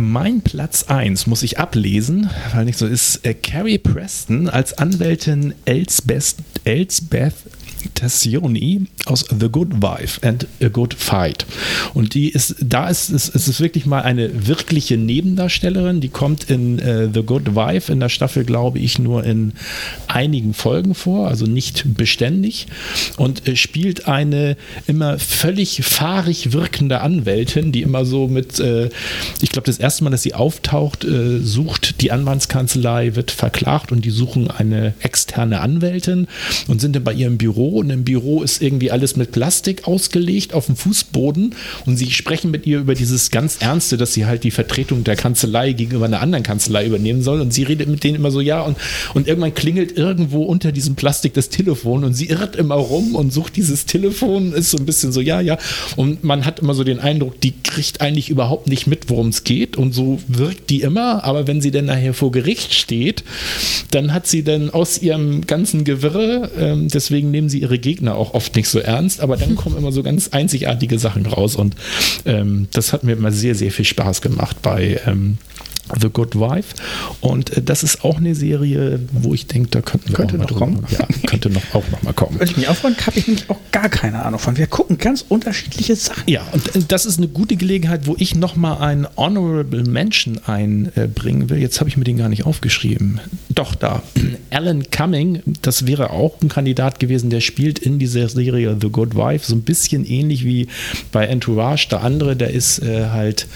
Mein 0.00 0.40
Platz 0.40 0.84
1 0.84 1.26
muss 1.26 1.42
ich 1.42 1.58
ablesen, 1.58 2.30
weil 2.54 2.64
nicht 2.64 2.78
so 2.78 2.86
ist. 2.86 3.24
Äh, 3.26 3.34
Carrie 3.34 3.76
Preston 3.76 4.48
als 4.48 4.78
Anwältin 4.78 5.52
Elsbeth, 5.66 6.36
Elsbeth 6.64 7.34
Tassioni 7.94 8.86
aus 9.06 9.24
The 9.28 9.48
Good 9.48 9.82
Wife 9.82 10.26
and 10.26 10.46
A 10.62 10.68
Good 10.68 10.94
Fight. 10.94 11.46
Und 11.94 12.14
die 12.14 12.28
ist, 12.28 12.56
da 12.60 12.88
ist 12.88 13.10
es, 13.10 13.28
es 13.34 13.48
ist 13.48 13.60
wirklich 13.60 13.86
mal 13.86 14.02
eine 14.02 14.46
wirkliche 14.46 14.96
Nebendarstellerin. 14.96 16.00
Die 16.00 16.08
kommt 16.08 16.50
in 16.50 16.78
äh, 16.78 17.08
The 17.12 17.22
Good 17.22 17.54
Wife 17.54 17.92
in 17.92 18.00
der 18.00 18.08
Staffel, 18.08 18.44
glaube 18.44 18.78
ich, 18.78 18.98
nur 18.98 19.24
in 19.24 19.52
einigen 20.06 20.54
Folgen 20.54 20.94
vor, 20.94 21.28
also 21.28 21.46
nicht 21.46 21.94
beständig. 21.94 22.66
Und 23.16 23.46
äh, 23.48 23.56
spielt 23.56 24.08
eine 24.08 24.56
immer 24.86 25.18
völlig 25.18 25.82
fahrig 25.84 26.52
wirkende 26.52 27.00
Anwältin, 27.00 27.72
die 27.72 27.82
immer 27.82 28.04
so 28.04 28.28
mit, 28.28 28.58
äh, 28.60 28.90
ich 29.40 29.50
glaube, 29.50 29.66
das 29.66 29.78
erste 29.78 30.04
Mal, 30.04 30.10
dass 30.10 30.22
sie 30.22 30.34
auftaucht, 30.34 31.04
äh, 31.04 31.38
sucht 31.38 32.00
die 32.00 32.12
Anwaltskanzlei, 32.12 33.14
wird 33.16 33.30
verklagt 33.30 33.92
und 33.92 34.04
die 34.04 34.10
suchen 34.10 34.50
eine 34.50 34.94
externe 35.00 35.60
Anwältin 35.60 36.28
und 36.68 36.80
sind 36.80 36.96
dann 36.96 37.04
bei 37.04 37.12
ihrem 37.12 37.38
Büro 37.38 37.79
und 37.80 37.90
im 37.90 38.04
Büro 38.04 38.42
ist 38.42 38.62
irgendwie 38.62 38.90
alles 38.90 39.16
mit 39.16 39.32
Plastik 39.32 39.88
ausgelegt 39.88 40.54
auf 40.54 40.66
dem 40.66 40.76
Fußboden 40.76 41.54
und 41.86 41.96
sie 41.96 42.10
sprechen 42.10 42.50
mit 42.50 42.66
ihr 42.66 42.78
über 42.78 42.94
dieses 42.94 43.30
ganz 43.30 43.56
Ernste, 43.60 43.96
dass 43.96 44.14
sie 44.14 44.26
halt 44.26 44.44
die 44.44 44.50
Vertretung 44.50 45.02
der 45.04 45.16
Kanzlei 45.16 45.72
gegenüber 45.72 46.04
einer 46.04 46.20
anderen 46.20 46.44
Kanzlei 46.44 46.86
übernehmen 46.86 47.22
soll 47.22 47.40
und 47.40 47.52
sie 47.52 47.62
redet 47.62 47.88
mit 47.88 48.04
denen 48.04 48.16
immer 48.16 48.30
so, 48.30 48.40
ja 48.40 48.60
und, 48.60 48.76
und 49.14 49.26
irgendwann 49.26 49.54
klingelt 49.54 49.96
irgendwo 49.96 50.44
unter 50.44 50.72
diesem 50.72 50.94
Plastik 50.94 51.34
das 51.34 51.48
Telefon 51.48 52.04
und 52.04 52.14
sie 52.14 52.26
irrt 52.26 52.56
immer 52.56 52.76
rum 52.76 53.14
und 53.14 53.32
sucht 53.32 53.56
dieses 53.56 53.86
Telefon, 53.86 54.52
ist 54.52 54.70
so 54.70 54.78
ein 54.78 54.86
bisschen 54.86 55.12
so, 55.12 55.20
ja, 55.20 55.40
ja 55.40 55.58
und 55.96 56.22
man 56.22 56.44
hat 56.44 56.60
immer 56.60 56.74
so 56.74 56.84
den 56.84 57.00
Eindruck, 57.00 57.40
die 57.40 57.54
kriegt 57.62 58.00
eigentlich 58.00 58.28
überhaupt 58.28 58.68
nicht 58.68 58.86
mit, 58.86 59.08
worum 59.08 59.28
es 59.28 59.44
geht 59.44 59.76
und 59.76 59.92
so 59.92 60.20
wirkt 60.28 60.70
die 60.70 60.82
immer, 60.82 61.24
aber 61.24 61.46
wenn 61.46 61.60
sie 61.60 61.70
dann 61.70 61.86
nachher 61.86 62.14
vor 62.14 62.30
Gericht 62.30 62.74
steht, 62.74 63.24
dann 63.90 64.12
hat 64.12 64.26
sie 64.26 64.42
dann 64.42 64.70
aus 64.70 65.00
ihrem 65.00 65.46
ganzen 65.46 65.84
Gewirre, 65.84 66.50
ähm, 66.58 66.88
deswegen 66.88 67.30
nehmen 67.30 67.48
sie 67.48 67.60
ihre 67.60 67.69
Gegner 67.78 68.16
auch 68.16 68.34
oft 68.34 68.56
nicht 68.56 68.68
so 68.68 68.78
ernst, 68.78 69.20
aber 69.20 69.36
dann 69.36 69.54
kommen 69.60 69.76
immer 69.76 69.92
so 69.92 70.02
ganz 70.02 70.28
einzigartige 70.28 70.98
Sachen 70.98 71.26
raus 71.26 71.56
und 71.56 71.74
ähm, 72.24 72.68
das 72.72 72.92
hat 72.92 73.04
mir 73.04 73.12
immer 73.12 73.32
sehr, 73.32 73.54
sehr 73.54 73.70
viel 73.70 73.84
Spaß 73.84 74.20
gemacht 74.22 74.56
bei 74.62 75.00
ähm, 75.06 75.38
The 76.00 76.08
Good 76.10 76.36
Wife 76.36 76.74
und 77.20 77.56
äh, 77.56 77.62
das 77.62 77.82
ist 77.82 78.04
auch 78.04 78.18
eine 78.18 78.34
Serie, 78.34 79.00
wo 79.12 79.34
ich 79.34 79.46
denke, 79.46 79.70
da 79.70 79.80
könnten 79.80 80.08
wir 80.10 80.16
Könnte 80.16 80.34
auch 80.34 80.38
mal 80.38 80.46
noch 80.46 80.58
kommen. 80.58 80.86
Ja, 80.90 81.06
könnte 81.26 81.50
noch, 81.50 81.62
auch 81.74 81.88
noch 81.90 82.02
mal 82.02 82.12
kommen. 82.12 82.38
Würde 82.38 82.50
ich 82.50 82.56
mich 82.56 82.68
auch 82.68 82.76
freuen, 82.76 82.96
habe 83.06 83.18
ich 83.18 83.26
nämlich 83.26 83.48
auch 83.48 83.58
gar 83.72 83.88
keine 83.88 84.24
Ahnung 84.24 84.40
von. 84.40 84.56
Wir 84.56 84.66
gucken 84.66 84.98
ganz 84.98 85.24
unterschiedliche 85.28 85.96
Sachen. 85.96 86.24
Ja, 86.26 86.42
und 86.52 86.74
äh, 86.74 86.80
das 86.86 87.06
ist 87.06 87.18
eine 87.18 87.28
gute 87.28 87.56
Gelegenheit, 87.56 88.06
wo 88.06 88.14
ich 88.18 88.34
nochmal 88.34 88.78
einen 88.78 89.06
Honorable 89.16 89.84
Mention 89.84 90.38
einbringen 90.46 91.50
will. 91.50 91.58
Jetzt 91.58 91.80
habe 91.80 91.88
ich 91.88 91.96
mir 91.96 92.04
den 92.04 92.16
gar 92.16 92.28
nicht 92.28 92.46
aufgeschrieben. 92.46 93.20
Doch, 93.48 93.74
da. 93.74 94.02
Alan 94.50 94.90
Cumming, 94.90 95.42
das 95.62 95.86
wäre 95.86 96.10
auch 96.10 96.40
ein 96.42 96.48
Kandidat 96.48 97.00
gewesen, 97.00 97.30
der 97.30 97.40
spielt 97.40 97.78
in 97.78 97.98
dieser 97.98 98.28
Serie 98.28 98.76
The 98.80 98.88
Good 98.88 99.14
Wife, 99.14 99.46
so 99.46 99.54
ein 99.54 99.62
bisschen 99.62 100.04
ähnlich 100.04 100.44
wie 100.44 100.68
bei 101.12 101.26
Entourage. 101.26 101.88
Der 101.90 102.02
andere, 102.02 102.36
der 102.36 102.50
ist 102.50 102.80
äh, 102.80 103.06
halt, 103.06 103.46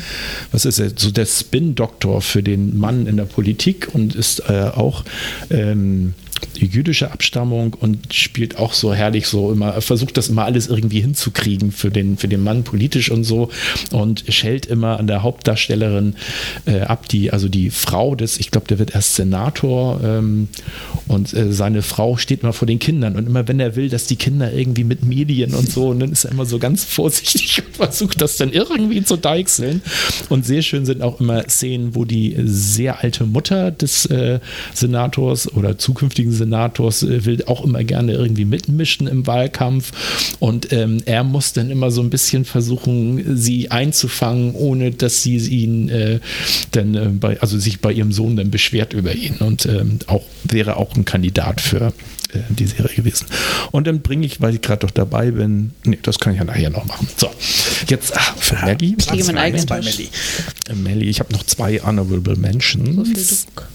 was 0.52 0.64
ist 0.64 0.78
er, 0.78 0.90
so 0.94 1.10
der 1.10 1.26
Spin-Doktor 1.26 2.20
für 2.24 2.42
den 2.42 2.78
Mann 2.78 3.06
in 3.06 3.16
der 3.16 3.24
Politik 3.24 3.88
und 3.92 4.14
ist 4.14 4.40
äh, 4.48 4.70
auch 4.74 5.04
ähm, 5.50 6.14
jüdische 6.56 7.10
Abstammung 7.10 7.74
und 7.74 8.12
spielt 8.14 8.58
auch 8.58 8.72
so 8.72 8.94
herrlich 8.94 9.26
so 9.26 9.52
immer, 9.52 9.80
versucht 9.80 10.16
das 10.16 10.28
immer 10.28 10.44
alles 10.44 10.68
irgendwie 10.68 11.00
hinzukriegen 11.00 11.72
für 11.72 11.90
den, 11.90 12.16
für 12.16 12.28
den 12.28 12.42
Mann 12.42 12.64
politisch 12.64 13.10
und 13.10 13.24
so 13.24 13.50
und 13.92 14.24
schellt 14.28 14.66
immer 14.66 14.98
an 14.98 15.06
der 15.06 15.22
Hauptdarstellerin 15.22 16.16
äh, 16.66 16.80
ab, 16.80 17.08
die, 17.08 17.32
also 17.32 17.48
die 17.48 17.70
Frau 17.70 18.14
des, 18.14 18.38
ich 18.38 18.50
glaube, 18.50 18.66
der 18.68 18.78
wird 18.78 18.94
erst 18.94 19.14
Senator 19.14 20.00
ähm, 20.02 20.48
und 21.06 21.34
äh, 21.34 21.52
seine 21.52 21.82
Frau 21.82 22.16
steht 22.16 22.42
immer 22.42 22.52
vor 22.52 22.66
den 22.66 22.78
Kindern 22.78 23.16
und 23.16 23.26
immer 23.26 23.46
wenn 23.48 23.60
er 23.60 23.76
will, 23.76 23.88
dass 23.88 24.06
die 24.06 24.16
Kinder 24.16 24.52
irgendwie 24.52 24.84
mit 24.84 25.04
Medien 25.04 25.54
und 25.54 25.70
so, 25.70 25.88
und 25.88 26.00
dann 26.00 26.12
ist 26.12 26.24
er 26.24 26.32
immer 26.32 26.46
so 26.46 26.58
ganz 26.58 26.84
vorsichtig 26.84 27.62
und 27.66 27.76
versucht 27.76 28.20
das 28.20 28.36
dann 28.36 28.52
irgendwie 28.52 29.02
zu 29.02 29.16
deichseln. 29.16 29.82
Und 30.28 30.46
sehr 30.46 30.62
schön 30.62 30.86
sind 30.86 31.02
auch 31.02 31.20
immer 31.20 31.48
Szenen, 31.48 31.94
wo 31.94 32.04
die 32.04 32.36
sehr 32.44 33.02
alte 33.02 33.24
Mutter 33.24 33.70
des 33.70 34.06
äh, 34.06 34.40
Senators 34.72 35.52
oder 35.52 35.78
zukünftigen 35.78 36.23
zukünftigen 36.24 36.32
Senators 36.32 37.02
äh, 37.02 37.24
will 37.24 37.44
auch 37.44 37.64
immer 37.64 37.84
gerne 37.84 38.12
irgendwie 38.12 38.44
mitmischen 38.44 39.06
im 39.06 39.26
Wahlkampf 39.26 39.92
und 40.40 40.72
ähm, 40.72 41.02
er 41.04 41.24
muss 41.24 41.52
dann 41.52 41.70
immer 41.70 41.90
so 41.90 42.02
ein 42.02 42.10
bisschen 42.10 42.44
versuchen, 42.44 43.36
sie 43.36 43.70
einzufangen, 43.70 44.54
ohne 44.54 44.90
dass 44.90 45.22
sie 45.22 45.36
ihn 45.36 45.88
äh, 45.88 46.20
dann 46.72 46.94
äh, 46.94 47.08
bei, 47.08 47.40
also 47.40 47.58
sich 47.58 47.80
bei 47.80 47.92
ihrem 47.92 48.12
Sohn 48.12 48.36
dann 48.36 48.50
beschwert 48.50 48.92
über 48.92 49.14
ihn 49.14 49.36
und 49.38 49.66
ähm, 49.66 49.98
auch 50.06 50.22
wäre 50.44 50.76
auch 50.76 50.94
ein 50.96 51.04
Kandidat 51.04 51.60
für 51.60 51.88
äh, 52.32 52.38
die 52.48 52.66
Serie 52.66 52.94
gewesen. 52.94 53.26
Und 53.70 53.86
dann 53.86 54.00
bringe 54.00 54.26
ich, 54.26 54.40
weil 54.40 54.54
ich 54.54 54.60
gerade 54.60 54.80
doch 54.80 54.90
dabei 54.90 55.30
bin, 55.30 55.72
nee, 55.84 55.98
das 56.02 56.18
kann 56.18 56.32
ich 56.32 56.38
ja 56.38 56.44
nachher 56.44 56.70
noch 56.70 56.84
machen. 56.84 57.08
So, 57.16 57.30
jetzt 57.88 58.12
ach, 58.16 58.36
für 58.36 58.56
Maggie. 58.56 58.96
Ich. 58.98 59.06
Melli. 59.84 60.08
Melly, 60.82 61.08
ich 61.08 61.20
habe 61.20 61.32
noch 61.32 61.44
zwei 61.44 61.80
Honorable 61.80 62.36
Mentions. 62.36 62.96
So 62.96 63.04
viel 63.04 63.14
Druck. 63.14 63.68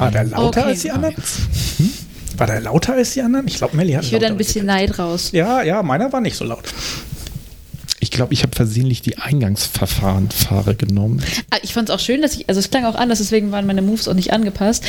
War 0.00 0.10
der 0.10 0.24
lauter 0.24 0.60
Okay. 0.60 0.70
als 0.70 0.82
die 0.82 0.90
anderen? 0.90 1.14
War 2.36 2.46
der 2.46 2.60
lauter 2.60 2.94
als 2.94 3.12
die 3.12 3.22
anderen? 3.22 3.46
Ich 3.48 3.56
glaube, 3.56 3.76
Melli 3.76 3.92
hat 3.92 4.04
Ich 4.04 4.12
höre 4.12 4.20
da 4.20 4.26
ein 4.28 4.36
bisschen 4.36 4.66
Neid 4.66 4.98
raus. 4.98 5.30
Ja, 5.32 5.62
ja, 5.62 5.82
meiner 5.82 6.12
war 6.12 6.20
nicht 6.20 6.36
so 6.36 6.44
laut. 6.44 6.64
Ich 8.00 8.10
glaube, 8.10 8.34
ich 8.34 8.42
habe 8.42 8.54
versehentlich 8.54 9.00
die 9.02 9.18
Eingangsverfahrensfahre 9.18 10.74
genommen. 10.74 11.22
Ah, 11.50 11.58
Ich 11.62 11.72
fand 11.72 11.88
es 11.88 11.94
auch 11.94 12.00
schön, 12.00 12.20
dass 12.20 12.34
ich, 12.34 12.48
also 12.48 12.58
es 12.58 12.68
klang 12.70 12.84
auch 12.84 12.96
anders, 12.96 13.18
deswegen 13.18 13.52
waren 13.52 13.64
meine 13.66 13.80
Moves 13.82 14.08
auch 14.08 14.14
nicht 14.14 14.32
angepasst. 14.32 14.82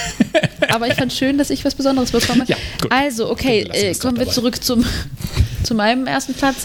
Aber 0.70 0.86
ich 0.88 0.94
fand 0.94 1.12
schön, 1.12 1.36
dass 1.38 1.50
ich 1.50 1.64
was 1.64 1.74
Besonderes 1.74 2.10
bekomme. 2.10 2.44
Ja. 2.46 2.56
Also, 2.90 3.30
okay, 3.30 3.68
äh, 3.72 3.90
es 3.90 3.98
kommen 4.00 4.16
wir 4.16 4.24
dabei. 4.24 4.34
zurück 4.34 4.62
zum, 4.64 4.84
zu 5.62 5.74
meinem 5.74 6.06
ersten 6.06 6.34
Platz. 6.34 6.64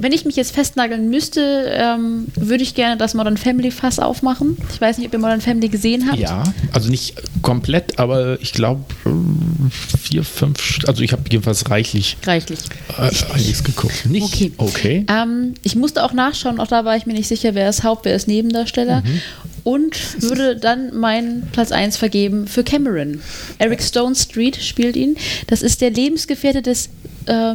Wenn 0.00 0.12
ich 0.12 0.24
mich 0.24 0.36
jetzt 0.36 0.52
festnageln 0.52 1.10
müsste, 1.10 1.70
ähm, 1.72 2.26
würde 2.34 2.62
ich 2.62 2.74
gerne 2.74 2.96
das 2.96 3.14
Modern 3.14 3.36
Family 3.36 3.70
Fass 3.70 3.98
aufmachen. 3.98 4.56
Ich 4.72 4.80
weiß 4.80 4.98
nicht, 4.98 5.08
ob 5.08 5.12
ihr 5.12 5.18
Modern 5.18 5.40
Family 5.40 5.68
gesehen 5.68 6.08
habt. 6.08 6.18
Ja, 6.18 6.44
also 6.72 6.90
nicht 6.90 7.14
komplett, 7.42 7.98
aber 7.98 8.40
ich 8.40 8.52
glaube 8.52 8.84
vier, 10.02 10.24
fünf, 10.24 10.78
also 10.86 11.02
ich 11.02 11.12
habe 11.12 11.22
jedenfalls 11.30 11.70
reichlich 11.70 12.16
Reichlich. 12.24 12.60
äh, 12.98 13.10
einiges 13.34 13.62
geguckt. 13.62 14.06
Nicht? 14.06 14.24
Okay. 14.24 14.52
Okay. 14.56 15.06
Ähm, 15.08 15.54
ich 15.62 15.76
musste 15.76 16.04
auch 16.04 16.12
nachschauen, 16.12 16.60
auch 16.60 16.66
da 16.66 16.84
war 16.84 16.96
ich 16.96 17.06
mir 17.06 17.12
nicht 17.14 17.28
sicher, 17.28 17.54
wer 17.54 17.68
ist 17.68 17.84
Haupt, 17.84 18.04
wer 18.04 18.14
ist 18.14 18.28
Nebendarsteller. 18.28 19.02
Mhm. 19.02 19.20
Und 19.62 20.22
würde 20.22 20.56
dann 20.56 20.96
meinen 20.98 21.48
Platz 21.52 21.70
1 21.70 21.98
vergeben 21.98 22.46
für 22.46 22.64
Cameron. 22.64 23.20
Eric 23.58 23.82
Stone 23.82 24.14
Street 24.14 24.56
spielt 24.56 24.96
ihn. 24.96 25.16
Das 25.48 25.60
ist 25.60 25.82
der 25.82 25.90
Lebensgefährte 25.90 26.62
des, 26.62 26.88
äh, 27.26 27.54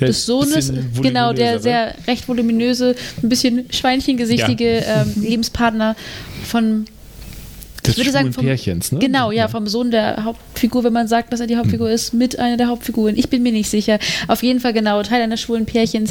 Der 0.00 0.08
des 0.08 0.26
Sohnes. 0.26 0.72
Genau, 1.00 1.32
der 1.32 1.60
sehr 1.60 1.94
recht 2.06 2.28
voluminöse, 2.28 2.94
ein 3.22 3.28
bisschen 3.28 3.66
schweinchengesichtige 3.70 4.84
ähm, 4.86 5.12
Lebenspartner 5.22 5.96
von 6.44 6.86
des 7.86 7.94
ich 7.94 7.98
würde 7.98 8.10
sagen, 8.12 8.32
vom, 8.32 8.44
Pärchens, 8.44 8.92
ne? 8.92 8.98
Genau, 8.98 9.30
ja, 9.30 9.48
vom 9.48 9.66
Sohn 9.66 9.90
der 9.90 10.24
Hauptfigur, 10.24 10.84
wenn 10.84 10.92
man 10.92 11.08
sagt, 11.08 11.32
dass 11.32 11.40
er 11.40 11.46
die 11.46 11.56
Hauptfigur 11.56 11.90
ist, 11.90 12.14
mit 12.14 12.38
einer 12.38 12.56
der 12.56 12.68
Hauptfiguren. 12.68 13.16
Ich 13.16 13.28
bin 13.28 13.42
mir 13.42 13.52
nicht 13.52 13.70
sicher. 13.70 13.98
Auf 14.28 14.42
jeden 14.42 14.60
Fall 14.60 14.72
genau, 14.72 15.02
Teil 15.02 15.22
eines 15.22 15.40
schwulen 15.40 15.66
Pärchens. 15.66 16.10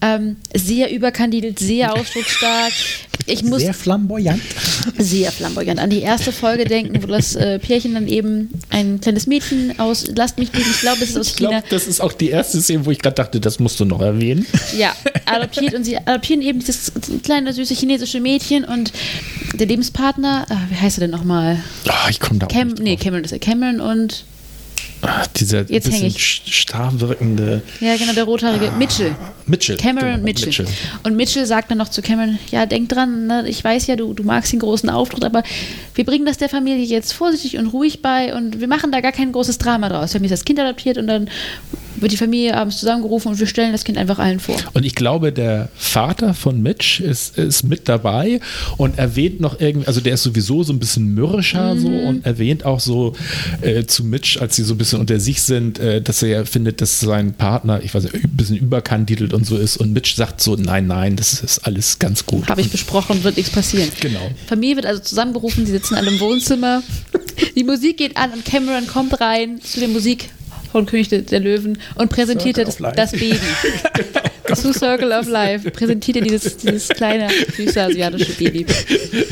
Ähm, 0.00 0.36
sehr 0.54 0.92
überkandidelt, 0.92 1.58
sehr 1.58 1.94
ausdrucksstark. 1.98 2.72
Ich 3.26 3.42
muss 3.42 3.60
Sehr 3.62 3.74
flamboyant. 3.74 4.40
sehr 4.98 5.32
flamboyant 5.32 5.80
an 5.80 5.90
die 5.90 6.00
erste 6.00 6.30
Folge 6.32 6.64
denken, 6.64 7.02
wo 7.02 7.06
das 7.08 7.34
äh, 7.34 7.58
Pärchen 7.58 7.94
dann 7.94 8.06
eben 8.06 8.50
ein 8.70 9.00
kleines 9.00 9.26
Mädchen 9.26 9.78
aus, 9.80 10.04
lasst 10.14 10.38
mich 10.38 10.52
lügen, 10.52 10.68
ich 10.70 10.80
glaube, 10.80 11.02
es 11.02 11.10
ist 11.10 11.16
aus 11.18 11.26
Ich 11.30 11.36
glaube, 11.36 11.54
China, 11.56 11.64
das 11.70 11.86
ist 11.88 12.00
auch 12.00 12.12
die 12.12 12.30
erste 12.30 12.60
Szene, 12.60 12.86
wo 12.86 12.90
ich 12.92 12.98
gerade 13.00 13.14
dachte, 13.16 13.40
das 13.40 13.58
musst 13.58 13.80
du 13.80 13.84
noch 13.84 14.00
erwähnen. 14.00 14.46
ja, 14.78 14.94
adoptiert 15.26 15.74
und 15.74 15.84
sie 15.84 15.96
adoptieren 15.96 16.40
eben 16.42 16.60
dieses 16.60 16.92
kleine, 17.24 17.52
süße 17.52 17.74
chinesische 17.74 18.20
Mädchen 18.20 18.64
und 18.64 18.92
der 19.54 19.66
Lebenspartner, 19.66 20.46
ah, 20.48 20.58
wie 20.70 20.76
heißt 20.76 20.98
er 20.98 21.02
denn 21.02 21.10
nochmal? 21.10 21.62
Ah, 21.88 22.08
ich 22.08 22.20
komme 22.20 22.38
da 22.38 22.46
auch 22.46 22.50
Cam, 22.50 22.68
nicht 22.68 22.78
nee, 22.80 22.94
drauf. 22.94 23.04
Cameron 23.04 23.24
ist 23.24 23.32
er. 23.32 23.38
Cameron 23.38 23.80
und 23.80 24.24
Ah, 25.02 25.24
dieser 25.36 25.70
Jetzt 25.70 25.90
bisschen 25.90 26.10
starr 26.10 27.00
wirkende 27.00 27.62
Ja, 27.80 27.96
genau, 27.96 28.12
der 28.12 28.24
rothaarige 28.24 28.72
Mitchell. 28.78 29.14
Mitchell. 29.46 29.76
Cameron 29.76 30.06
genau, 30.06 30.18
und 30.18 30.24
Mitchell. 30.24 30.66
Und 31.02 31.16
Mitchell 31.16 31.46
sagt 31.46 31.70
dann 31.70 31.78
noch 31.78 31.90
zu 31.90 32.02
Cameron, 32.02 32.38
ja, 32.50 32.66
denk 32.66 32.88
dran, 32.88 33.26
ne, 33.26 33.48
ich 33.48 33.62
weiß 33.62 33.86
ja, 33.88 33.96
du, 33.96 34.14
du 34.14 34.22
magst 34.22 34.52
den 34.52 34.60
großen 34.60 34.88
Auftritt, 34.88 35.24
aber 35.24 35.42
wir 35.94 36.04
bringen 36.04 36.24
das 36.24 36.38
der 36.38 36.48
Familie 36.48 36.84
jetzt 36.84 37.12
vorsichtig 37.12 37.58
und 37.58 37.66
ruhig 37.66 38.00
bei 38.02 38.34
und 38.34 38.60
wir 38.60 38.68
machen 38.68 38.90
da 38.90 39.00
gar 39.00 39.12
kein 39.12 39.32
großes 39.32 39.58
Drama 39.58 39.88
draus. 39.88 40.14
Wir 40.14 40.18
haben 40.18 40.24
jetzt 40.24 40.32
das 40.32 40.44
Kind 40.44 40.58
adoptiert 40.58 40.98
und 40.98 41.06
dann 41.06 41.28
wird 42.00 42.12
die 42.12 42.16
Familie 42.16 42.56
abends 42.56 42.78
zusammengerufen 42.78 43.32
und 43.32 43.38
wir 43.38 43.46
stellen 43.46 43.72
das 43.72 43.84
Kind 43.84 43.98
einfach 43.98 44.18
allen 44.18 44.40
vor. 44.40 44.56
Und 44.74 44.84
ich 44.84 44.94
glaube, 44.94 45.32
der 45.32 45.68
Vater 45.76 46.34
von 46.34 46.62
Mitch 46.62 47.02
ist, 47.02 47.38
ist 47.38 47.64
mit 47.64 47.88
dabei 47.88 48.40
und 48.76 48.98
erwähnt 48.98 49.40
noch 49.40 49.60
irgendwie, 49.60 49.86
also 49.86 50.00
der 50.00 50.14
ist 50.14 50.22
sowieso 50.22 50.62
so 50.62 50.72
ein 50.72 50.78
bisschen 50.78 51.14
mürrischer 51.14 51.76
so 51.76 51.88
und 51.88 52.24
erwähnt 52.24 52.64
auch 52.64 52.80
so 52.80 53.14
äh, 53.60 53.84
zu 53.84 54.04
Mitch, 54.04 54.40
als 54.40 54.56
sie 54.56 54.62
so 54.62 54.74
ein 54.74 54.78
bisschen 54.78 55.00
unter 55.00 55.20
sich 55.20 55.42
sind, 55.42 55.78
äh, 55.78 56.00
dass 56.00 56.22
er 56.22 56.28
ja 56.28 56.44
findet, 56.44 56.80
dass 56.80 57.00
sein 57.00 57.34
Partner, 57.34 57.80
ich 57.82 57.94
weiß 57.94 58.04
nicht, 58.04 58.14
ein 58.14 58.36
bisschen 58.36 58.56
überkandidelt 58.56 59.32
und 59.32 59.46
so 59.46 59.56
ist 59.56 59.76
und 59.76 59.92
Mitch 59.92 60.14
sagt 60.16 60.40
so, 60.40 60.56
nein, 60.56 60.86
nein, 60.86 61.16
das 61.16 61.40
ist 61.42 61.60
alles 61.60 61.98
ganz 61.98 62.26
gut. 62.26 62.48
Habe 62.48 62.60
ich 62.60 62.70
besprochen, 62.70 63.22
wird 63.24 63.36
nichts 63.36 63.52
passieren. 63.52 63.90
Genau. 64.00 64.30
Familie 64.46 64.76
wird 64.76 64.86
also 64.86 65.02
zusammengerufen, 65.02 65.66
sie 65.66 65.72
sitzen 65.72 65.94
alle 65.94 66.10
im 66.10 66.20
Wohnzimmer. 66.20 66.82
Die 67.54 67.64
Musik 67.64 67.98
geht 67.98 68.16
an 68.16 68.32
und 68.32 68.44
Cameron 68.44 68.86
kommt 68.86 69.20
rein 69.20 69.60
zu 69.60 69.80
der 69.80 69.88
Musik 69.88 70.30
von 70.76 70.84
König 70.84 71.08
der, 71.08 71.22
der 71.22 71.40
Löwen 71.40 71.78
und 71.94 72.10
präsentiert 72.10 72.56
Circle 72.56 72.92
das, 72.94 73.10
das 73.10 73.12
Baby. 73.12 73.38
Zu 74.54 74.72
Circle 74.74 75.10
of 75.10 75.26
Life 75.26 75.70
präsentiert 75.70 76.18
er 76.18 76.22
dieses, 76.22 76.58
dieses 76.58 76.88
kleine, 76.88 77.28
süße 77.56 77.82
asiatische 77.82 78.32
Baby. 78.32 78.66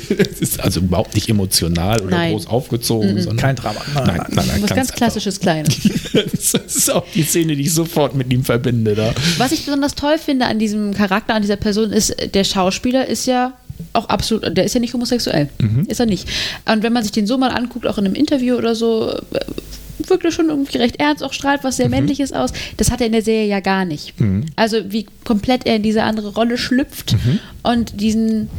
Das 0.09 0.41
ist 0.41 0.59
also 0.59 0.81
überhaupt 0.81 1.15
nicht 1.15 1.29
emotional 1.29 2.01
oder 2.01 2.11
Nein. 2.11 2.33
groß 2.33 2.47
aufgezogen, 2.47 3.21
sondern 3.21 3.37
Kein 3.37 3.57
Drama. 3.57 3.81
Nein, 3.95 4.07
Nein, 4.07 4.27
nein. 4.31 4.47
nein, 4.49 4.63
Was 4.63 4.71
ganz 4.71 4.93
klassisches 4.93 5.39
Kleines. 5.39 5.77
Das 6.15 6.77
ist 6.77 6.93
auch 6.93 7.05
die 7.15 7.23
Szene, 7.23 7.57
die 7.57 7.63
ich 7.63 7.75
sofort 7.75 8.15
mit 8.15 8.33
ihm 8.33 8.45
verbinde. 8.45 8.95
Da. 8.95 9.13
Was 9.39 9.53
ich 9.53 9.65
besonders 9.65 9.95
toll 9.95 10.19
finde 10.19 10.47
an 10.47 10.59
diesem 10.59 10.95
Charakter, 10.95 11.35
an 11.35 11.43
dieser 11.43 11.57
Person, 11.57 11.93
ist, 11.93 12.15
der 12.35 12.45
Schauspieler 12.45 13.07
ist 13.07 13.27
ja 13.27 13.55
auch 13.93 14.09
absolut, 14.09 14.57
der 14.57 14.65
ist 14.65 14.75
ja 14.75 14.81
nicht 14.81 14.95
homosexuell. 14.95 15.49
Ist 15.89 16.01
er 16.01 16.07
nicht. 16.07 16.29
Und 16.71 16.83
wenn 16.83 16.93
man 16.93 17.03
sich 17.03 17.13
den 17.13 17.27
so 17.27 17.39
mal 17.39 17.51
anguckt, 17.51 17.87
auch 17.87 17.99
in 17.99 18.07
einem 18.07 18.15
Interview 18.15 18.57
oder 18.57 18.75
so, 18.75 19.11
äh, 19.11 19.41
wirkt 20.09 20.25
er 20.25 20.33
schon 20.33 20.49
irgendwie 20.49 20.79
recht 20.79 20.97
ernst, 20.97 21.23
auch 21.23 21.33
strahlt 21.33 21.65
was 21.65 21.77
sehr 21.77 21.89
Männliches 21.89 22.33
aus. 22.33 22.53
Das 22.77 22.91
hat 22.91 23.01
er 23.01 23.07
in 23.07 23.13
der 23.13 23.23
Serie 23.23 23.47
ja 23.47 23.61
gar 23.61 23.85
nicht. 23.85 24.15
Also 24.57 24.79
wie 24.93 25.07
komplett 25.25 25.67
er 25.67 25.77
in 25.77 25.83
diese 25.83 26.03
andere 26.03 26.35
Rolle 26.35 26.59
schlüpft 26.59 27.17
und 27.63 28.01
diesen 28.01 28.51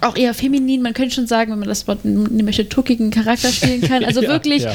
auch 0.00 0.16
eher 0.16 0.32
feminin, 0.34 0.82
man 0.82 0.94
könnte 0.94 1.14
schon 1.14 1.26
sagen, 1.26 1.52
wenn 1.52 1.58
man 1.58 1.68
das 1.68 1.86
Wort 1.86 2.04
nehmen 2.04 2.44
möchte, 2.44 2.68
tuckigen 2.68 3.10
Charakter 3.10 3.50
spielen 3.52 3.82
kann. 3.82 4.04
Also 4.04 4.22
Ja, 4.22 4.28
wirklich 4.28 4.62
ja. 4.62 4.72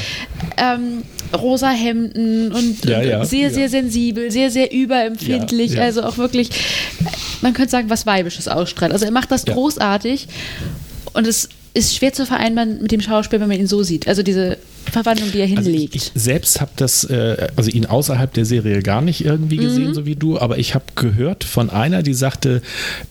Ähm, 0.56 1.02
rosa 1.36 1.70
Hemden 1.70 2.52
und, 2.52 2.84
Ja, 2.84 3.20
und 3.20 3.26
sehr, 3.26 3.50
sehr 3.50 3.68
sensibel, 3.68 4.30
sehr, 4.30 4.50
sehr 4.50 4.72
überempfindlich. 4.72 5.80
Also 5.80 6.02
auch 6.04 6.16
wirklich, 6.16 6.50
man 7.42 7.52
könnte 7.54 7.70
sagen, 7.70 7.90
was 7.90 8.06
Weibisches 8.06 8.46
ausstrahlt. 8.48 8.92
Also 8.92 9.04
er 9.04 9.10
macht 9.10 9.30
das 9.30 9.44
großartig 9.44 10.28
und 11.12 11.26
es 11.26 11.48
ist 11.74 11.94
schwer 11.96 12.12
zu 12.12 12.24
vereinbaren 12.24 12.80
mit 12.80 12.92
dem 12.92 13.00
Schauspiel, 13.00 13.40
wenn 13.40 13.48
man 13.48 13.58
ihn 13.58 13.66
so 13.66 13.82
sieht. 13.82 14.08
Also 14.08 14.22
diese 14.22 14.58
Verwandlung, 14.90 15.30
die 15.32 15.38
er 15.40 15.56
Also 15.56 15.70
hinlegt. 15.70 15.94
ich, 15.96 16.12
ich 16.14 16.22
selbst 16.22 16.60
habe 16.60 16.70
das, 16.76 17.04
äh, 17.04 17.48
also 17.56 17.70
ihn 17.70 17.86
außerhalb 17.86 18.32
der 18.32 18.44
Serie 18.44 18.82
gar 18.82 19.00
nicht 19.00 19.24
irgendwie 19.24 19.56
gesehen, 19.56 19.94
so 19.94 20.06
wie 20.06 20.16
du, 20.16 20.38
aber 20.38 20.58
ich 20.58 20.74
habe 20.74 20.84
gehört 20.94 21.44
von 21.44 21.70
einer, 21.70 22.02
die 22.02 22.14
sagte, 22.14 22.62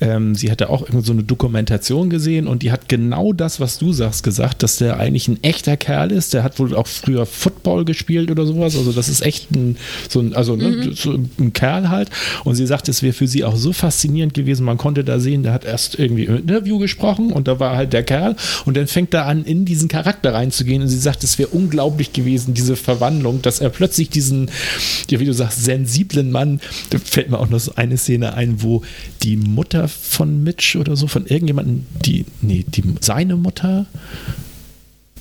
ähm, 0.02 0.36
sie 0.36 0.50
hätte 0.50 0.70
auch 0.70 0.82
irgend 0.82 1.06
so 1.06 1.14
eine 1.14 1.24
Dokumentation 1.24 2.10
gesehen 2.10 2.48
und 2.48 2.64
die 2.64 2.72
hat 2.72 2.90
genau 2.90 3.34
das, 3.34 3.60
was 3.60 3.78
du 3.78 3.94
sagst, 3.94 4.24
gesagt, 4.24 4.64
dass 4.64 4.78
der 4.78 5.00
eigentlich 5.00 5.28
ein 5.28 5.44
echter 5.44 5.78
Kerl 5.78 6.12
ist. 6.12 6.34
Der 6.34 6.44
hat 6.44 6.60
wohl 6.60 6.76
auch 6.76 6.88
früher 6.88 7.26
Football 7.26 7.86
gespielt 7.86 8.32
oder 8.32 8.46
sowas. 8.46 8.76
Also 8.76 8.92
das 8.92 9.10
ist 9.10 9.22
echt 9.22 9.52
ein, 9.52 9.78
so 10.10 10.20
ein, 10.20 10.34
also 10.34 10.56
ne, 10.56 10.92
so 10.96 11.18
ein 11.40 11.54
Kerl 11.54 11.90
halt. 11.90 12.10
Und 12.44 12.56
sie 12.56 12.66
sagt, 12.66 12.90
es 12.90 13.04
wäre 13.04 13.14
für 13.14 13.28
sie 13.28 13.44
auch 13.44 13.56
so 13.56 13.74
faszinierend 13.74 14.34
gewesen. 14.34 14.66
Man 14.66 14.78
konnte 14.78 15.04
da 15.04 15.20
sehen, 15.20 15.44
der 15.44 15.54
hat 15.54 15.66
erst 15.66 16.00
irgendwie 16.00 16.26
im 16.26 16.38
Interview 16.38 16.80
gesprochen 16.80 17.32
und 17.32 17.48
da 17.48 17.60
war 17.60 17.76
halt 17.76 17.94
der 17.94 18.04
Kerl 18.04 18.36
und 18.66 18.76
dann 18.78 18.88
fängt 18.88 19.14
er 19.14 19.26
an, 19.26 19.44
in 19.44 19.66
diesen 19.66 19.88
Charakter 19.88 20.34
reinzugehen 20.34 20.82
und 20.82 20.88
sie 20.88 20.98
sagt, 20.98 21.24
es 21.24 21.38
wäre 21.38 21.50
unglaublich 21.50 21.65
gewesen, 21.70 22.54
diese 22.54 22.76
Verwandlung, 22.76 23.42
dass 23.42 23.60
er 23.60 23.70
plötzlich 23.70 24.10
diesen, 24.10 24.50
ja, 25.10 25.20
wie 25.20 25.26
du 25.26 25.34
sagst, 25.34 25.64
sensiblen 25.64 26.32
Mann, 26.32 26.62
da 26.90 26.98
fällt 27.00 27.30
mir 27.30 27.40
auch 27.40 27.50
noch 27.50 27.60
so 27.60 27.74
eine 27.76 27.98
Szene 27.98 28.34
ein, 28.34 28.62
wo 28.62 28.84
die 29.24 29.38
Mutter 29.38 29.88
von 29.88 30.44
Mitch 30.44 30.78
oder 30.78 30.96
so, 30.96 31.08
von 31.08 31.26
irgendjemandem, 31.26 31.86
die, 32.06 32.26
nee, 32.42 32.66
die, 32.68 32.84
seine 33.02 33.36
Mutter, 33.36 33.86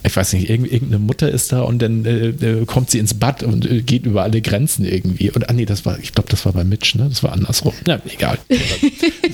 ich 0.06 0.14
weiß 0.14 0.35
nicht, 0.35 0.51
irgend- 0.51 0.70
irgendeine 0.70 0.98
Mutter 0.98 1.31
ist 1.31 1.52
da 1.52 1.62
und 1.62 1.81
dann 1.81 2.05
äh, 2.05 2.28
äh, 2.28 2.64
kommt 2.66 2.90
sie 2.90 2.98
ins 2.98 3.14
Bad 3.14 3.43
und 3.43 3.68
äh, 3.70 3.81
geht 3.82 4.06
über 4.06 4.22
alle 4.22 4.40
Grenzen 4.43 4.85
irgendwie. 4.85 5.31
Und 5.31 5.48
ah 5.48 5.52
nee, 5.52 5.64
das 5.64 5.85
war, 5.86 5.98
ich 5.98 6.12
glaube, 6.12 6.28
das 6.31 6.44
war 6.44 6.52
bei 6.52 6.62
Mitch, 6.64 6.97
ne? 6.98 7.06
Das 7.09 7.22
war 7.22 7.32
andersrum. 7.32 7.72
Na, 7.86 8.01
egal. 8.12 8.39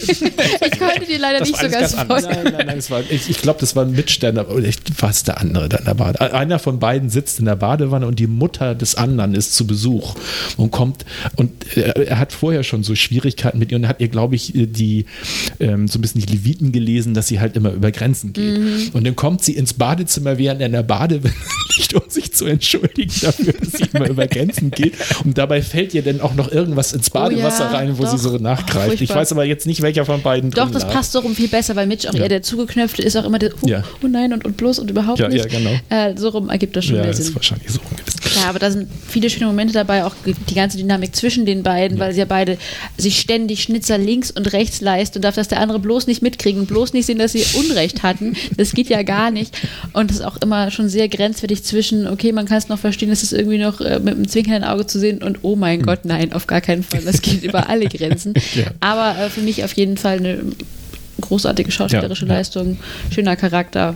Ich 0.00 0.78
konnte 0.78 1.06
dir 1.08 1.18
leider 1.18 1.40
Das 1.40 1.48
nicht 1.48 1.60
so 1.60 1.68
ganz 1.68 1.96
ganz 1.96 2.06
folgen. 2.06 2.26
Nein, 2.30 2.52
nein, 2.56 2.66
nein, 2.66 2.78
es 2.78 2.90
war, 2.90 3.02
ich, 3.08 3.28
ich 3.28 3.38
glaube, 3.42 3.60
das 3.60 3.76
war 3.76 3.84
Mitch, 3.84 4.18
der, 4.20 4.50
oder 4.50 4.66
ich, 4.66 4.76
war 4.98 5.10
es 5.10 5.22
der 5.24 5.40
andere 5.40 5.68
da 5.68 5.78
in 5.78 5.84
der 5.84 5.94
Badewanne. 5.94 6.32
Einer 6.34 6.58
von 6.58 6.78
beiden 6.78 7.10
sitzt 7.10 7.38
in 7.38 7.44
der 7.46 7.56
Badewanne 7.56 8.06
und 8.06 8.18
die 8.18 8.26
Mutter 8.26 8.74
des 8.74 8.94
anderen 8.94 9.34
ist 9.34 9.54
zu 9.54 9.66
Besuch 9.66 10.14
und 10.56 10.70
kommt 10.70 11.04
und 11.36 11.76
er, 11.76 11.96
er 11.96 12.18
hat 12.18 12.32
vorher 12.32 12.62
schon 12.62 12.82
so 12.82 12.94
Schwierigkeiten 12.94 13.58
mit 13.58 13.70
ihr 13.72 13.76
und 13.78 13.88
hat 13.88 14.00
ihr, 14.00 14.08
glaube 14.08 14.34
ich, 14.36 14.52
die 14.54 15.04
ähm, 15.58 15.88
so 15.88 15.98
ein 15.98 16.02
bisschen 16.02 16.20
die 16.20 16.32
Leviten 16.32 16.72
gelesen, 16.72 17.14
dass 17.14 17.28
sie 17.28 17.40
halt 17.40 17.56
immer 17.56 17.72
über 17.72 17.90
Grenzen 17.90 18.32
geht. 18.32 18.94
Und 18.94 19.06
dann 19.06 19.16
kommt 19.16 19.42
sie 19.44 19.52
ins 19.54 19.74
Badezimmer, 19.74 20.38
während 20.38 20.59
in 20.60 20.72
der 20.72 20.82
Badewanne 20.82 21.34
liegt, 21.78 21.94
um 21.94 22.02
sich 22.08 22.32
zu 22.32 22.46
entschuldigen 22.46 23.12
dafür, 23.22 23.52
dass 23.52 23.72
sie 23.72 23.84
immer 23.92 24.08
über 24.08 24.26
Grenzen 24.26 24.70
geht. 24.70 24.94
Und 25.24 25.36
dabei 25.38 25.62
fällt 25.62 25.94
ihr 25.94 26.02
dann 26.02 26.20
auch 26.20 26.34
noch 26.34 26.50
irgendwas 26.52 26.92
ins 26.92 27.10
Badewasser 27.10 27.68
Oh 27.70 27.72
ja, 27.72 27.78
rein, 27.78 27.98
wo 27.98 28.02
doch. 28.04 28.10
sie 28.10 28.18
so 28.18 28.34
Ach, 28.36 28.40
nachgreift. 28.40 28.92
ich 28.94 28.98
furchtbar. 29.00 29.16
weiß 29.16 29.32
aber 29.32 29.44
jetzt 29.44 29.66
nicht, 29.66 29.82
welcher 29.82 30.04
von 30.04 30.22
beiden 30.22 30.50
Doch, 30.50 30.70
das 30.70 30.82
lag. 30.84 30.92
passt 30.92 31.12
so 31.12 31.20
rum 31.20 31.34
viel 31.34 31.48
besser, 31.48 31.76
weil 31.76 31.86
Mitch 31.86 32.08
auch 32.08 32.14
Ja. 32.14 32.22
eher 32.22 32.28
der 32.28 32.42
zugeknöpfte 32.42 33.02
ist, 33.02 33.16
auch 33.16 33.24
immer 33.24 33.38
der, 33.38 33.52
oh, 33.62 33.66
Ja. 33.68 33.84
oh 34.02 34.08
nein 34.08 34.32
und, 34.32 34.44
und 34.44 34.56
bloß 34.56 34.78
und 34.80 34.90
überhaupt 34.90 35.18
Ja, 35.20 35.28
nicht. 35.28 35.50
ja, 35.50 35.58
genau. 35.58 35.70
Äh, 35.88 36.16
so 36.16 36.28
rum 36.30 36.50
ergibt 36.50 36.76
das 36.76 36.84
schon 36.84 36.96
Ja, 36.96 37.02
mehr 37.02 37.10
das 37.10 37.20
ist 37.20 37.26
Sinn. 37.26 37.34
wahrscheinlich 37.36 37.70
so 37.70 37.80
gewesen. 37.80 38.09
Klar, 38.30 38.46
aber 38.48 38.58
da 38.58 38.70
sind 38.70 38.88
viele 39.08 39.28
schöne 39.30 39.46
Momente 39.46 39.72
dabei, 39.72 40.04
auch 40.04 40.14
die 40.24 40.54
ganze 40.54 40.78
Dynamik 40.78 41.16
zwischen 41.16 41.46
den 41.46 41.62
beiden, 41.62 41.98
weil 41.98 42.12
sie 42.12 42.20
ja 42.20 42.26
beide 42.26 42.58
sich 42.96 43.18
ständig 43.18 43.62
Schnitzer 43.62 43.98
links 43.98 44.30
und 44.30 44.52
rechts 44.52 44.80
leisten 44.80 45.18
und 45.18 45.24
darf 45.24 45.34
das 45.34 45.48
der 45.48 45.60
andere 45.60 45.78
bloß 45.78 46.06
nicht 46.06 46.22
mitkriegen, 46.22 46.66
bloß 46.66 46.92
nicht 46.92 47.06
sehen, 47.06 47.18
dass 47.18 47.32
sie 47.32 47.44
Unrecht 47.58 48.02
hatten. 48.02 48.36
Das 48.56 48.72
geht 48.72 48.88
ja 48.88 49.02
gar 49.02 49.30
nicht. 49.30 49.56
Und 49.92 50.10
das 50.10 50.18
ist 50.18 50.24
auch 50.24 50.36
immer 50.38 50.70
schon 50.70 50.88
sehr 50.88 51.08
grenzwertig 51.08 51.64
zwischen, 51.64 52.06
okay, 52.06 52.32
man 52.32 52.46
kann 52.46 52.58
es 52.58 52.68
noch 52.68 52.78
verstehen, 52.78 53.10
das 53.10 53.22
ist 53.22 53.32
irgendwie 53.32 53.58
noch 53.58 53.80
äh, 53.80 53.98
mit 53.98 54.14
einem 54.14 54.28
zwinkernden 54.28 54.64
Auge 54.64 54.86
zu 54.86 54.98
sehen 54.98 55.22
und 55.22 55.38
oh 55.42 55.56
mein 55.56 55.82
Gott, 55.82 56.04
nein, 56.04 56.32
auf 56.32 56.46
gar 56.46 56.60
keinen 56.60 56.82
Fall. 56.82 57.00
Das 57.04 57.22
geht 57.22 57.42
über 57.42 57.68
alle 57.68 57.86
Grenzen. 57.86 58.34
Ja. 58.54 58.64
Aber 58.80 59.16
äh, 59.16 59.30
für 59.30 59.42
mich 59.42 59.62
auf 59.62 59.72
jeden 59.74 59.96
Fall 59.96 60.18
eine 60.18 60.42
großartige 61.20 61.70
schauspielerische 61.70 62.26
Ja, 62.26 62.32
ja. 62.32 62.38
Leistung, 62.38 62.78
schöner 63.10 63.36
Charakter. 63.36 63.94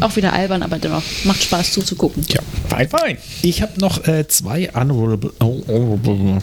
Auch 0.00 0.16
wieder 0.16 0.32
albern, 0.32 0.62
aber 0.62 0.78
dennoch 0.78 1.02
macht 1.24 1.42
Spaß 1.42 1.72
zuzugucken. 1.72 2.24
Ja. 2.28 2.40
Fein, 2.68 2.88
fein. 2.88 3.18
Ich 3.42 3.62
habe 3.62 3.78
noch 3.80 4.06
äh, 4.08 4.26
zwei 4.26 4.68
honorable, 4.74 5.32
oh, 5.40 5.62
honorable 5.68 6.40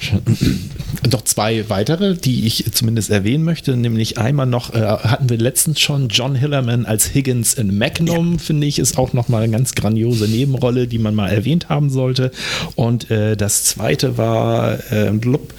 noch 1.11 1.23
zwei 1.23 1.69
weitere, 1.69 2.15
die 2.15 2.45
ich 2.45 2.65
zumindest 2.71 3.09
erwähnen 3.09 3.43
möchte. 3.43 3.75
Nämlich 3.75 4.17
einmal 4.17 4.45
noch 4.45 4.73
äh, 4.73 4.79
hatten 4.81 5.29
wir 5.29 5.37
letztens 5.37 5.79
schon 5.79 6.09
John 6.09 6.35
Hillerman 6.35 6.85
als 6.85 7.13
Higgins 7.13 7.53
in 7.53 7.77
Magnum, 7.77 8.39
finde 8.39 8.67
ich, 8.67 8.79
ist 8.79 8.97
auch 8.97 9.13
noch 9.13 9.27
mal 9.27 9.43
eine 9.43 9.51
ganz 9.51 9.75
grandiose 9.75 10.27
Nebenrolle, 10.27 10.87
die 10.87 10.99
man 10.99 11.15
mal 11.15 11.29
erwähnt 11.29 11.69
haben 11.69 11.89
sollte. 11.89 12.31
Und 12.75 13.09
äh, 13.11 13.35
das 13.35 13.63
zweite 13.63 14.17
war 14.17 14.79
äh, 14.91 15.11
blub, 15.11 15.53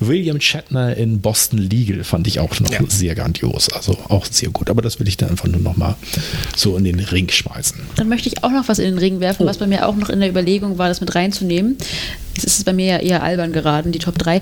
William 0.00 0.40
Shatner 0.40 0.96
in 0.96 1.20
Boston 1.20 1.58
Legal, 1.58 2.04
fand 2.04 2.26
ich 2.26 2.40
auch 2.40 2.58
noch 2.60 2.70
Ja. 2.70 2.80
sehr 2.88 3.14
grandios, 3.14 3.68
also 3.70 3.96
auch 4.08 4.26
sehr 4.26 4.50
gut. 4.50 4.70
Aber 4.70 4.82
das 4.82 4.98
will 5.00 5.08
ich 5.08 5.16
dann 5.16 5.30
einfach 5.30 5.46
nur 5.48 5.60
noch 5.60 5.76
mal 5.76 5.96
so 6.56 6.76
in 6.76 6.84
den 6.84 6.98
Ring 7.16 7.30
schmeißen. 7.30 7.80
Dann 7.96 8.08
möchte 8.08 8.28
ich 8.28 8.44
auch 8.44 8.50
noch 8.50 8.68
was 8.68 8.78
in 8.78 8.84
den 8.84 8.98
Ring 8.98 9.20
werfen, 9.20 9.46
was 9.46 9.56
bei 9.56 9.66
mir 9.66 9.88
auch 9.88 9.96
noch 9.96 10.10
in 10.10 10.20
der 10.20 10.28
Überlegung 10.28 10.76
war, 10.76 10.88
das 10.88 11.00
mit 11.00 11.14
reinzunehmen. 11.14 11.78
Es 12.36 12.44
ist 12.44 12.64
bei 12.66 12.74
mir 12.74 12.86
ja 12.86 12.98
eher 12.98 13.22
albern 13.22 13.52
geraten, 13.52 13.90
die 13.90 13.98
Top 13.98 14.18
3. 14.18 14.40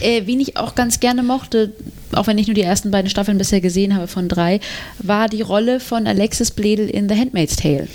Äh, 0.00 0.22
wen 0.26 0.40
ich 0.40 0.56
auch 0.56 0.74
ganz 0.74 0.98
gerne 0.98 1.22
mochte, 1.22 1.72
auch 2.12 2.26
wenn 2.26 2.38
ich 2.38 2.48
nur 2.48 2.54
die 2.54 2.62
ersten 2.62 2.90
beiden 2.90 3.08
Staffeln 3.08 3.38
bisher 3.38 3.60
gesehen 3.60 3.94
habe 3.94 4.08
von 4.08 4.28
drei, 4.28 4.58
war 4.98 5.28
die 5.28 5.42
Rolle 5.42 5.78
von 5.78 6.08
Alexis 6.08 6.50
Bledel 6.50 6.90
in 6.90 7.08
The 7.08 7.14
Handmaid's 7.14 7.56
Tale. 7.56 7.86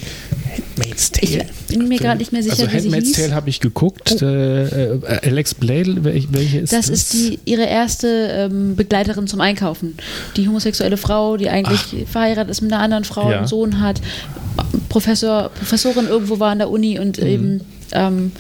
Handmaid's 0.52 1.12
Ich 1.22 1.32
Tale. 1.38 1.46
bin 1.68 1.88
mir 1.88 1.98
gerade 2.00 2.18
nicht 2.20 2.32
mehr 2.32 2.44
sicher, 2.44 2.64
Also 2.64 2.68
wie 2.74 2.80
sie 2.80 2.90
Handmaid's. 2.92 3.12
Tale 3.14 3.34
habe 3.36 3.50
ich 3.50 3.60
geguckt. 3.60 4.22
Äh, 4.22 4.64
äh, 4.96 5.00
Alex 5.24 5.56
Bladel, 5.56 6.04
wel- 6.04 6.28
welche 6.32 6.60
ist 6.60 6.74
das? 6.74 6.88
Das 6.88 6.90
ist 6.90 7.14
die, 7.14 7.40
ihre 7.46 7.64
erste 7.66 8.08
ähm, 8.08 8.76
Begleiterin 8.76 9.28
zum 9.28 9.42
Einkaufen. 9.42 9.96
Die 10.38 10.48
homosexuelle 10.48 10.98
Frau, 10.98 11.38
die 11.38 11.50
eigentlich 11.50 12.06
verheiratet 12.10 12.52
ist 12.52 12.62
mit 12.62 12.72
einer 12.74 12.82
anderen 12.82 13.04
Frau, 13.04 13.32
Ja. 13.32 13.40
einen 13.40 13.48
Sohn 13.48 13.80
hat, 13.80 14.02
Professor, 14.90 15.50
Professorin 15.50 16.08
irgendwo 16.08 16.40
war 16.40 16.52
an 16.52 16.58
der 16.60 16.70
Uni 16.70 17.00
und 17.00 17.20
Mhm. 17.20 17.28
eben 17.28 17.62
ähm, 17.94 18.32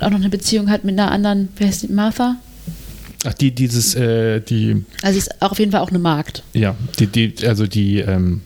auch 0.00 0.10
noch 0.10 0.18
eine 0.18 0.28
Beziehung 0.28 0.70
hat 0.70 0.84
mit 0.84 0.98
einer 0.98 1.10
anderen, 1.10 1.48
wer 1.56 1.66
heißt 1.66 1.82
die, 1.84 1.88
Martha? 1.92 2.36
Ach, 3.24 3.34
die, 3.34 3.50
dieses, 3.52 3.94
äh, 3.94 4.40
die, 4.40 4.84
Also 5.02 5.12
sie 5.14 5.18
ist 5.18 5.42
auch 5.42 5.52
auf 5.52 5.58
jeden 5.58 5.70
Fall 5.72 5.80
auch 5.80 5.90
eine 5.90 5.98
Magd. 5.98 6.42
ja, 6.54 6.74
die, 6.98 7.06
die, 7.06 7.34
also 7.46 7.66
die 7.66 7.98
ähm, 7.98 8.40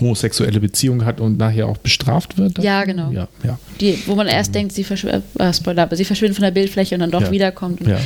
homosexuelle 0.00 0.60
Beziehung 0.60 1.04
hat 1.04 1.20
und 1.20 1.38
nachher 1.38 1.66
auch 1.66 1.76
bestraft 1.78 2.38
wird. 2.38 2.58
Ja, 2.62 2.84
genau. 2.84 3.10
Ja, 3.10 3.28
ja. 3.44 3.58
Die, 3.80 3.98
wo 4.06 4.14
man 4.14 4.26
erst 4.26 4.54
denkt, 4.54 4.72
sie 4.72 4.84
verschwindet, 4.84 5.24
äh, 5.38 5.52
Spoiler, 5.52 5.82
aber 5.82 5.96
sie 5.96 6.04
verschwindet 6.04 6.36
von 6.36 6.44
der 6.44 6.50
Bildfläche 6.50 6.94
und 6.94 7.00
dann 7.00 7.10
doch 7.10 7.20
Ja. 7.22 7.30
wiederkommt. 7.30 7.80
Und, 7.80 7.88
Ja. 7.88 7.98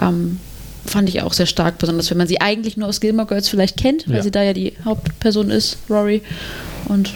ähm, 0.00 0.38
fand 0.88 1.08
ich 1.08 1.22
auch 1.22 1.32
sehr 1.32 1.46
stark, 1.46 1.78
besonders 1.78 2.10
wenn 2.10 2.18
man 2.18 2.26
sie 2.26 2.40
eigentlich 2.40 2.76
nur 2.76 2.88
aus 2.88 3.00
Gilmore 3.00 3.28
Girls 3.28 3.48
vielleicht 3.48 3.76
kennt, 3.76 4.08
weil 4.08 4.16
Ja. 4.16 4.22
sie 4.22 4.30
da 4.30 4.42
ja 4.42 4.52
die 4.52 4.72
Hauptperson 4.84 5.50
ist, 5.50 5.78
Rory. 5.90 6.22
Und 6.86 7.12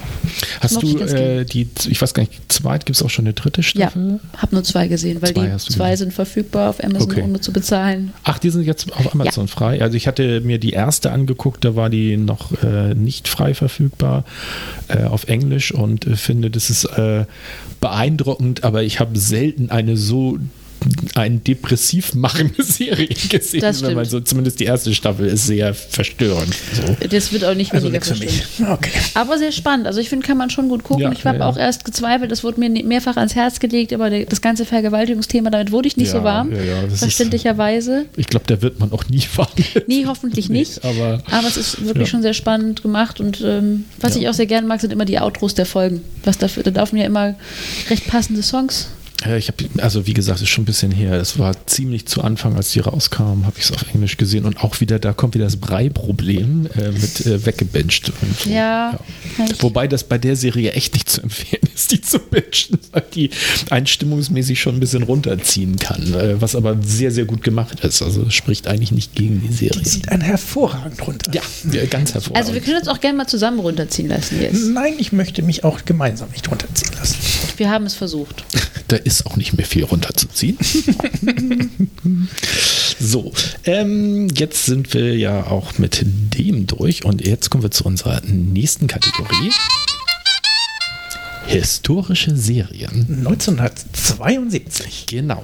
Hast 0.61 0.83
du 0.83 0.99
äh, 0.99 1.47
die, 1.47 1.67
ich 1.89 2.03
weiß 2.03 2.13
gar 2.13 2.25
nicht, 2.25 2.53
zweit 2.53 2.85
gibt 2.85 2.97
es 2.97 3.03
auch 3.03 3.09
schon 3.09 3.25
eine 3.25 3.33
dritte 3.33 3.63
Ja, 3.63 3.89
Staffel? 3.89 4.21
habe 4.37 4.55
nur 4.55 4.65
zwei 4.65 4.87
gesehen, 4.87 5.23
weil 5.23 5.33
Zwei 5.33 5.47
die 5.47 5.57
zwei 5.57 5.91
gesehen. 5.93 5.97
sind 6.09 6.13
verfügbar 6.13 6.69
auf 6.69 6.85
Amazon, 6.85 7.11
Okay. 7.11 7.23
ohne 7.23 7.41
zu 7.41 7.55
bezahlen. 7.55 8.13
Ach, 8.25 8.39
die 8.39 8.51
sind 8.51 8.65
jetzt 8.65 8.93
auf 8.93 9.15
Amazon 9.15 9.49
frei. 9.49 9.81
Also 9.81 9.97
ich 9.97 10.07
hatte 10.07 10.43
mir 10.43 10.59
die 10.59 10.71
erste 10.73 11.11
angeguckt, 11.11 11.65
da 11.65 11.75
war 11.75 11.89
die 11.89 12.19
noch 12.19 12.53
äh, 12.63 12.95
nicht 12.95 13.29
frei 13.29 13.55
verfügbar 13.55 14.25
äh, 14.89 15.05
auf 15.05 15.25
Englisch 15.29 15.73
und 15.73 16.07
äh, 16.07 16.17
finde, 16.17 16.51
das 16.51 16.69
ist 16.69 16.85
äh, 16.85 17.25
beeindruckend, 17.81 18.65
aber 18.65 18.83
ich 18.83 19.01
habe 19.01 19.19
selten 19.19 19.71
eine 19.71 19.97
so 19.97 20.39
ein 21.15 21.43
depressiv 21.45 22.15
machende 22.15 22.63
Serie 22.63 23.09
gesehen, 23.29 23.61
Das 23.61 23.83
wenn 23.83 23.95
man 23.95 24.05
so, 24.05 24.21
zumindest 24.21 24.61
die 24.61 24.65
erste 24.65 24.95
Staffel 24.95 25.27
ist 25.27 25.47
sehr 25.47 25.75
verstörend. 25.75 26.55
So. 26.75 26.97
Das 27.09 27.33
wird 27.33 27.45
auch 27.45 27.55
nicht 27.55 27.73
Also 27.73 27.89
weniger 27.89 28.05
für 28.05 28.17
mich. 28.19 28.43
Okay. 28.69 28.91
Aber 29.15 29.39
sehr 29.39 29.53
spannend. 29.53 29.87
Also 29.87 30.01
ich 30.01 30.09
finde, 30.09 30.27
kann 30.27 30.37
man 30.37 30.51
schon 30.51 30.69
gut 30.69 30.83
gucken. 30.85 31.03
Ja, 31.03 31.13
ich 31.13 31.25
habe 31.25 31.39
ja, 31.39 31.47
auch 31.47 31.57
erst 31.57 31.85
gezweifelt, 31.85 32.31
das 32.31 32.43
wurde 32.45 32.61
mir 32.61 32.71
mehrfach 32.85 33.17
ans 33.17 33.35
Herz 33.35 33.61
gelegt, 33.61 33.93
aber 33.93 34.11
das 34.25 34.41
ganze 34.41 34.65
Vergewaltigungsthema, 34.65 35.51
damit 35.51 35.73
wurde 35.73 35.89
ich 35.89 35.97
nicht 35.97 36.13
Ja, 36.13 36.19
so 36.19 36.25
warm. 36.25 36.53
ja, 36.53 36.63
ja, 36.63 36.83
das 36.83 36.95
ist- 36.95 36.99
verständlicherweise. 37.01 38.07
Ich 38.17 38.27
glaube, 38.29 38.47
da 38.47 38.63
wird 38.63 38.79
man 38.81 38.93
auch 38.93 39.09
nie 39.09 39.21
fahren. 39.21 39.49
Nee, 39.87 40.05
hoffentlich 40.07 40.49
nicht. 40.49 40.85
aber 40.85 41.23
Aber 41.31 41.49
es 41.49 41.57
ist 41.57 41.85
wirklich 41.85 42.09
Ja. 42.09 42.11
schon 42.13 42.23
sehr 42.23 42.35
spannend 42.35 42.83
gemacht 42.83 43.21
und 43.21 43.41
ähm, 43.45 43.85
was 44.01 44.15
Ja. 44.15 44.23
ich 44.23 44.29
auch 44.29 44.35
sehr 44.35 44.47
gerne 44.47 44.67
mag, 44.67 44.81
sind 44.81 44.93
immer 44.93 45.05
die 45.05 45.19
Outros 45.19 45.55
der 45.55 45.67
Folgen. 45.67 46.03
Was 46.25 46.39
dafür, 46.39 46.63
da 46.63 46.71
laufen 46.71 46.97
ja 46.97 47.05
immer 47.05 47.35
recht 47.91 48.07
passende 48.07 48.43
Songs. 48.43 48.89
Ja, 49.25 49.37
ich 49.37 49.49
habe, 49.49 49.65
also 49.83 50.07
wie 50.07 50.15
gesagt, 50.15 50.41
ist 50.41 50.49
schon 50.49 50.63
ein 50.63 50.67
bisschen 50.67 50.91
her. 50.93 51.13
Es 51.15 51.39
war 51.39 51.55
ziemlich 51.67 52.07
zu 52.07 52.23
Anfang, 52.23 52.57
als 52.57 52.73
die 52.73 52.81
rauskamen, 52.81 53.47
habe 53.47 53.57
ich 53.59 53.65
es 53.65 53.73
auf 53.73 53.85
Englisch 53.95 54.17
gesehen 54.17 54.45
und 54.45 54.63
auch 54.65 54.81
wieder, 54.81 54.99
da 54.99 55.13
kommt 55.13 55.35
wieder 55.35 55.45
das 55.45 55.57
Brei-Problem 55.57 56.67
äh, 56.77 56.91
mit 56.91 57.25
äh, 57.27 57.45
weggebencht. 57.47 58.13
So. 58.45 58.51
Ja, 58.51 58.99
ich- 59.49 59.63
Wobei 59.63 59.87
das 59.89 60.05
bei 60.05 60.19
der 60.19 60.37
Serie 60.37 60.73
echt 60.73 60.95
nicht 60.95 61.09
zu 61.09 61.23
empfehlen 61.23 61.63
ist, 61.75 61.93
die 61.93 62.01
zu 62.01 62.19
benchen, 62.19 62.79
weil 62.93 63.05
die 63.15 63.31
einstimmungsmäßig 63.71 64.61
schon 64.61 64.75
ein 64.77 64.81
bisschen 64.81 65.03
runterziehen 65.03 65.77
kann, 65.77 66.15
äh, 66.15 66.41
was 66.41 66.55
aber 66.57 66.77
sehr, 66.85 67.11
sehr 67.11 67.25
gut 67.25 67.43
gemacht 67.43 67.81
ist. 67.81 68.03
Also 68.03 68.29
spricht 68.31 68.67
eigentlich 68.67 68.93
nicht 68.93 69.15
gegen 69.15 69.41
die 69.47 69.53
Serie. 69.53 69.85
Sieht 69.85 70.09
ein 70.09 70.21
hervorragend 70.21 71.07
runter. 71.07 71.33
Ja, 71.33 71.43
ja, 71.73 71.87
ganz 71.87 72.15
hervorragend. 72.15 72.39
Also 72.39 72.55
wir 72.55 72.61
können 72.61 72.79
uns 72.79 72.89
auch 72.89 73.01
gerne 73.01 73.17
mal 73.19 73.27
zusammen 73.27 73.61
runterziehen 73.61 74.09
lassen 74.09 74.41
jetzt. 74.41 74.65
Nein, 74.69 74.95
ich 74.99 75.13
möchte 75.13 75.43
mich 75.43 75.65
auch 75.65 75.85
gemeinsam 75.85 76.31
nicht 76.31 76.51
runterziehen 76.51 76.93
lassen. 76.99 77.17
Wir 77.57 77.71
haben 77.71 77.87
es 77.87 77.95
versucht. 77.95 78.45
Da 78.93 78.99
ist 78.99 79.25
auch 79.25 79.37
nicht 79.37 79.55
mehr 79.55 79.65
viel 79.65 79.85
runterzuziehen. 79.85 80.59
so, 83.01 83.33
ähm, 83.65 84.29
jetzt 84.37 84.67
sind 84.67 84.93
wir 84.93 85.17
ja 85.17 85.47
auch 85.47 85.79
mit 85.79 86.05
dem 86.05 86.67
durch 86.67 87.03
und 87.03 87.27
jetzt 87.27 87.49
kommen 87.49 87.63
wir 87.63 87.71
zu 87.71 87.87
unserer 87.87 88.21
nächsten 88.27 88.89
Kategorie. 88.89 89.51
Historische 91.47 92.35
Serien. 92.37 93.07
1972. 93.27 95.07
Genau. 95.09 95.43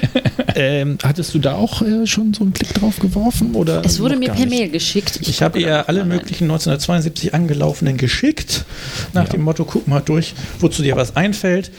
ähm, 0.56 0.98
hattest 1.02 1.34
du 1.34 1.38
da 1.38 1.54
auch 1.54 1.82
äh, 1.82 2.06
schon 2.06 2.34
so 2.34 2.42
einen 2.42 2.52
Blick 2.52 2.72
drauf 2.74 2.98
geworfen? 2.98 3.54
Oder 3.54 3.84
Es 3.84 4.00
wurde 4.00 4.16
mir 4.16 4.30
per? 4.32 4.46
Mail 4.46 4.68
geschickt. 4.70 5.20
Ich 5.22 5.42
habe 5.42 5.58
gucke 5.60 5.70
da 5.70 5.78
ihr 5.80 5.88
alle 5.88 6.04
möglichen 6.04 6.44
1972 6.44 7.34
angelaufenen 7.34 7.96
geschickt, 7.96 8.64
nach 9.12 9.24
Ja. 9.26 9.30
dem 9.30 9.42
Motto, 9.42 9.64
guck 9.64 9.86
mal 9.86 10.00
durch, 10.00 10.34
wozu 10.60 10.82
dir 10.82 10.96
was 10.96 11.14
einfällt. 11.16 11.70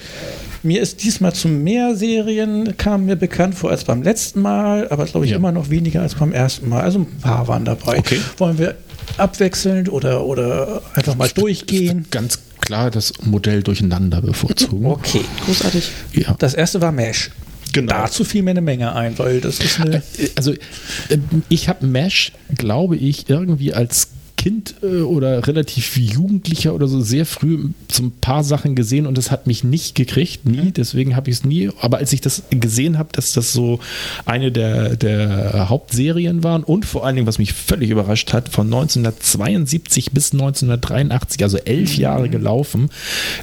Mir 0.63 0.81
ist 0.81 1.03
diesmal 1.03 1.33
zu 1.33 1.47
mehr 1.47 1.95
Serien, 1.95 2.75
kam 2.77 3.05
mir 3.05 3.15
bekannt 3.15 3.55
vor 3.55 3.69
als 3.71 3.83
beim 3.83 4.01
letzten 4.01 4.41
Mal, 4.41 4.87
aber 4.89 5.05
glaube 5.05 5.25
ich 5.25 5.31
Ja. 5.31 5.37
immer 5.37 5.51
noch 5.51 5.69
weniger 5.69 6.01
als 6.01 6.15
beim 6.15 6.31
ersten 6.31 6.69
Mal. 6.69 6.81
Also 6.81 6.99
ein 6.99 7.07
paar 7.21 7.47
waren 7.47 7.65
dabei. 7.65 7.99
Okay. 7.99 8.19
Wollen 8.37 8.57
wir 8.57 8.75
abwechselnd 9.17 9.91
oder, 9.91 10.23
oder 10.25 10.81
einfach 10.95 11.15
mal 11.15 11.29
durchgehen? 11.29 12.05
Ganz 12.09 12.39
klar 12.65 12.91
das 12.91 13.13
Modell 13.23 13.63
durcheinander 13.63 14.21
bevorzugen. 14.21 14.85
Okay. 14.87 15.21
Großartig. 15.45 15.89
Ja. 16.13 16.35
Das 16.39 16.53
erste 16.53 16.81
war 16.81 16.91
Mesh. 16.91 17.31
Genau. 17.71 17.93
Dazu 17.93 18.23
fiel 18.23 18.41
mir 18.43 18.51
eine 18.51 18.61
Menge 18.61 18.93
ein, 18.95 19.17
weil 19.19 19.41
das 19.41 19.59
ist 19.59 19.79
eine. 19.81 20.01
Also, 20.35 20.53
äh, 20.53 21.17
ich 21.49 21.67
habe 21.67 21.85
Mesh, 21.85 22.31
glaube 22.55 22.95
ich, 22.95 23.29
irgendwie 23.29 23.73
als 23.73 24.09
Kind 24.45 24.75
äh, 24.83 25.01
oder 25.01 25.47
relativ 25.47 25.97
Jugendlicher 25.97 26.75
oder 26.75 26.87
so 26.87 27.01
sehr 27.01 27.25
früh 27.25 27.69
so 27.91 28.03
ein 28.03 28.11
paar 28.11 28.43
Sachen 28.43 28.75
gesehen 28.75 29.07
und 29.07 29.17
das 29.17 29.31
hat 29.31 29.47
mich 29.47 29.63
nicht 29.63 29.95
gekriegt, 29.95 30.45
nie. 30.45 30.71
Deswegen 30.71 31.15
habe 31.15 31.31
ich 31.31 31.37
es 31.37 31.45
nie. 31.45 31.71
Aber 31.81 31.97
als 31.97 32.13
ich 32.13 32.21
das 32.21 32.43
gesehen 32.51 32.99
habe, 32.99 33.09
dass 33.11 33.33
das 33.33 33.53
so 33.53 33.79
eine 34.25 34.51
der, 34.51 34.97
der 34.97 35.67
Hauptserien 35.69 36.43
waren 36.43 36.63
und 36.63 36.85
vor 36.85 37.07
allen 37.07 37.15
Dingen, 37.15 37.25
was 37.25 37.39
mich 37.39 37.53
völlig 37.53 37.89
überrascht 37.89 38.33
hat, 38.33 38.49
von 38.49 38.67
1972 38.67 40.11
bis 40.11 40.31
1983, 40.33 41.41
also 41.41 41.57
elf 41.57 41.97
Jahre 41.97 42.29
gelaufen, 42.29 42.91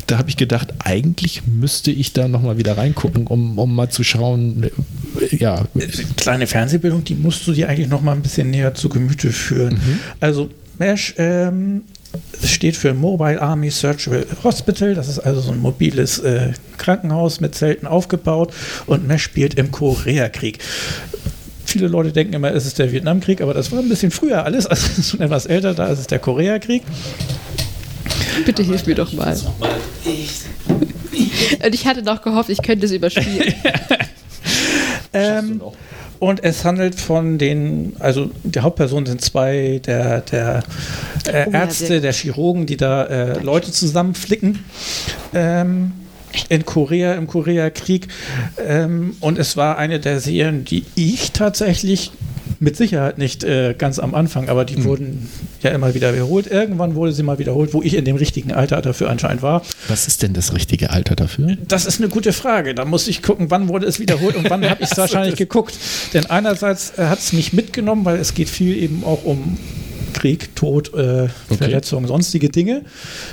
da 0.06 0.18
habe 0.18 0.28
ich 0.28 0.36
gedacht, 0.36 0.72
eigentlich 0.84 1.42
müsste 1.48 1.90
ich 1.90 2.12
da 2.12 2.28
nochmal 2.28 2.58
wieder 2.58 2.78
reingucken, 2.78 3.26
um, 3.26 3.58
um 3.58 3.74
mal 3.74 3.90
zu 3.90 4.04
schauen, 4.04 4.70
äh, 5.20 5.36
ja. 5.36 5.64
Kleine 6.16 6.46
Fernsehbildung, 6.46 7.02
die 7.02 7.16
musst 7.16 7.44
du 7.48 7.52
dir 7.52 7.68
eigentlich 7.68 7.88
noch 7.88 8.02
mal 8.02 8.12
ein 8.12 8.22
bisschen 8.22 8.50
näher 8.50 8.74
zu 8.74 8.88
Gemüte 8.88 9.32
führen. 9.32 9.80
Also 10.20 10.48
MASH 10.78 11.14
ähm, 11.18 11.82
steht 12.44 12.76
für 12.76 12.94
Mobile 12.94 13.40
Army 13.40 13.70
Surgical 13.70 14.26
Hospital. 14.42 14.94
Das 14.94 15.08
ist 15.08 15.18
also 15.18 15.40
so 15.40 15.52
ein 15.52 15.60
mobiles 15.60 16.18
äh, 16.18 16.52
Krankenhaus 16.78 17.40
mit 17.40 17.54
Zelten 17.54 17.86
aufgebaut 17.86 18.52
und 18.86 19.06
MASH 19.06 19.22
spielt 19.22 19.54
im 19.54 19.70
Koreakrieg. 19.70 20.58
Viele 21.64 21.88
Leute 21.88 22.12
denken 22.12 22.34
immer, 22.34 22.52
es 22.52 22.66
ist 22.66 22.78
der 22.78 22.92
Vietnamkrieg, 22.92 23.40
aber 23.40 23.54
das 23.54 23.72
war 23.72 23.78
ein 23.78 23.88
bisschen 23.88 24.10
früher 24.10 24.44
alles, 24.44 24.66
also 24.66 24.86
es 24.86 24.98
ist 24.98 25.10
schon 25.10 25.20
etwas 25.20 25.46
älter, 25.46 25.72
da 25.74 25.86
ist 25.86 26.00
es 26.00 26.06
der 26.06 26.18
Koreakrieg. 26.18 26.82
Bitte 28.44 28.62
hilf 28.62 28.86
mir 28.86 28.94
doch 28.94 29.12
mal. 29.12 29.34
Und 31.64 31.74
ich 31.74 31.86
hatte 31.86 32.02
noch 32.02 32.20
gehofft, 32.22 32.50
ich 32.50 32.62
könnte 32.62 32.86
es 32.86 32.92
überspielen. 32.92 33.54
Ähm, 35.14 35.60
und 36.22 36.44
es 36.44 36.64
handelt 36.64 36.94
von 36.94 37.36
den, 37.36 37.96
also 37.98 38.30
die 38.44 38.60
Hauptpersonen 38.60 39.06
sind 39.06 39.22
zwei 39.22 39.80
der, 39.84 40.20
der 40.20 40.62
äh, 41.26 41.46
Oh 41.48 41.50
Ärzte, 41.50 42.00
der 42.00 42.12
Chirurgen, 42.12 42.64
die 42.64 42.76
da 42.76 43.06
äh, 43.06 43.42
Leute 43.42 43.72
zusammenflicken. 43.72 44.60
Ähm, 45.34 45.90
in 46.48 46.64
Korea, 46.64 47.14
im 47.14 47.26
Koreakrieg. 47.26 48.06
Ähm, 48.56 49.16
und 49.18 49.36
es 49.36 49.56
war 49.56 49.78
eine 49.78 49.98
der 49.98 50.20
Serien, 50.20 50.64
die 50.64 50.84
ich 50.94 51.32
tatsächlich 51.32 52.12
mit 52.62 52.76
Sicherheit 52.76 53.18
nicht 53.18 53.42
äh, 53.42 53.74
ganz 53.76 53.98
am 53.98 54.14
Anfang, 54.14 54.48
aber 54.48 54.64
die 54.64 54.84
wurden 54.84 55.28
ja 55.62 55.72
immer 55.72 55.94
wieder 55.94 56.14
wiederholt. 56.14 56.46
Irgendwann 56.46 56.94
wurde 56.94 57.12
sie 57.12 57.24
mal 57.24 57.40
wiederholt, 57.40 57.74
wo 57.74 57.82
ich 57.82 57.94
in 57.94 58.04
dem 58.04 58.14
richtigen 58.14 58.52
Alter 58.52 58.80
dafür 58.80 59.10
anscheinend 59.10 59.42
war. 59.42 59.62
Was 59.88 60.06
ist 60.06 60.22
denn 60.22 60.32
das 60.32 60.54
richtige 60.54 60.90
Alter 60.90 61.16
dafür? 61.16 61.56
Das 61.66 61.86
ist 61.86 62.00
eine 62.00 62.08
gute 62.08 62.32
Frage. 62.32 62.76
Da 62.76 62.84
muss 62.84 63.08
ich 63.08 63.20
gucken, 63.20 63.50
wann 63.50 63.66
wurde 63.66 63.86
es 63.86 63.98
wiederholt 63.98 64.36
und 64.36 64.48
wann 64.48 64.64
habe 64.68 64.84
ich 64.84 64.92
es 64.92 64.96
wahrscheinlich 64.96 65.34
geguckt. 65.34 65.76
Denn 66.14 66.26
einerseits 66.26 66.96
äh, 66.96 67.06
hat 67.06 67.18
es 67.18 67.32
mich 67.32 67.52
mitgenommen, 67.52 68.04
weil 68.04 68.18
es 68.18 68.32
geht 68.32 68.48
viel 68.48 68.80
eben 68.80 69.02
auch 69.02 69.24
um 69.24 69.58
Krieg, 70.12 70.54
Tod, 70.54 70.94
äh, 70.94 71.28
Verletzungen, 71.48 72.06
sonstige 72.06 72.48
Dinge. 72.48 72.82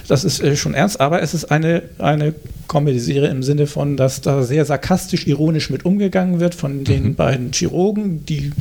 Das 0.07 0.23
ist 0.23 0.41
äh, 0.41 0.55
schon 0.55 0.73
ernst, 0.73 0.99
aber 0.99 1.21
es 1.21 1.35
ist 1.35 1.51
eine, 1.51 1.83
eine 1.99 2.33
Comedy-Serie 2.67 3.29
im 3.29 3.43
Sinne 3.43 3.67
von, 3.67 3.95
dass 3.95 4.21
da 4.21 4.41
sehr 4.41 4.65
sarkastisch, 4.65 5.27
ironisch 5.27 5.69
mit 5.69 5.85
umgegangen 5.85 6.39
wird 6.39 6.55
von 6.55 6.83
den 6.83 7.13
beiden 7.13 7.51
Chirurgen, 7.51 8.25
die 8.25 8.53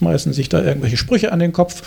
schmeißen 0.00 0.32
sich 0.32 0.48
da 0.48 0.62
irgendwelche 0.62 0.96
Sprüche 0.96 1.30
an 1.30 1.38
den 1.40 1.52
Kopf. 1.52 1.82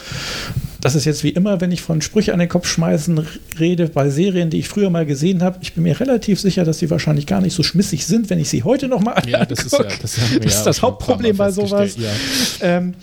Das 0.82 0.94
ist 0.96 1.06
jetzt 1.06 1.24
wie 1.24 1.30
immer, 1.30 1.62
wenn 1.62 1.72
ich 1.72 1.82
von 1.82 2.02
Sprüche 2.02 2.32
an 2.34 2.40
den 2.40 2.50
Kopf 2.50 2.68
schmeißen 2.68 3.26
rede, 3.60 3.88
bei 3.88 4.10
Serien, 4.10 4.50
die 4.52 4.60
ich 4.60 4.68
früher 4.68 4.90
mal 4.92 5.06
gesehen 5.06 5.42
habe. 5.42 5.58
Ich 5.62 5.74
bin 5.74 5.84
mir 5.84 6.00
relativ 6.00 6.40
sicher, 6.40 6.64
dass 6.64 6.78
sie 6.80 6.90
wahrscheinlich 6.92 7.26
gar 7.26 7.42
nicht 7.42 7.56
so 7.56 7.64
schmissig 7.64 8.06
sind, 8.06 8.30
wenn 8.30 8.38
ich 8.40 8.50
sie 8.50 8.64
heute 8.64 8.88
nochmal 8.88 9.16
Ja, 9.28 9.46
das 9.46 9.64
ist 9.66 9.72
ja- 9.72 9.84
das 9.84 10.00
das, 10.02 10.18
ja 10.32 10.40
ist 10.46 10.64
das 10.64 10.82
Hauptproblem 10.84 11.36
bei 11.38 11.50
sowas. 11.52 11.94
festgestellt, 11.96 12.14
Ähm, 12.62 12.94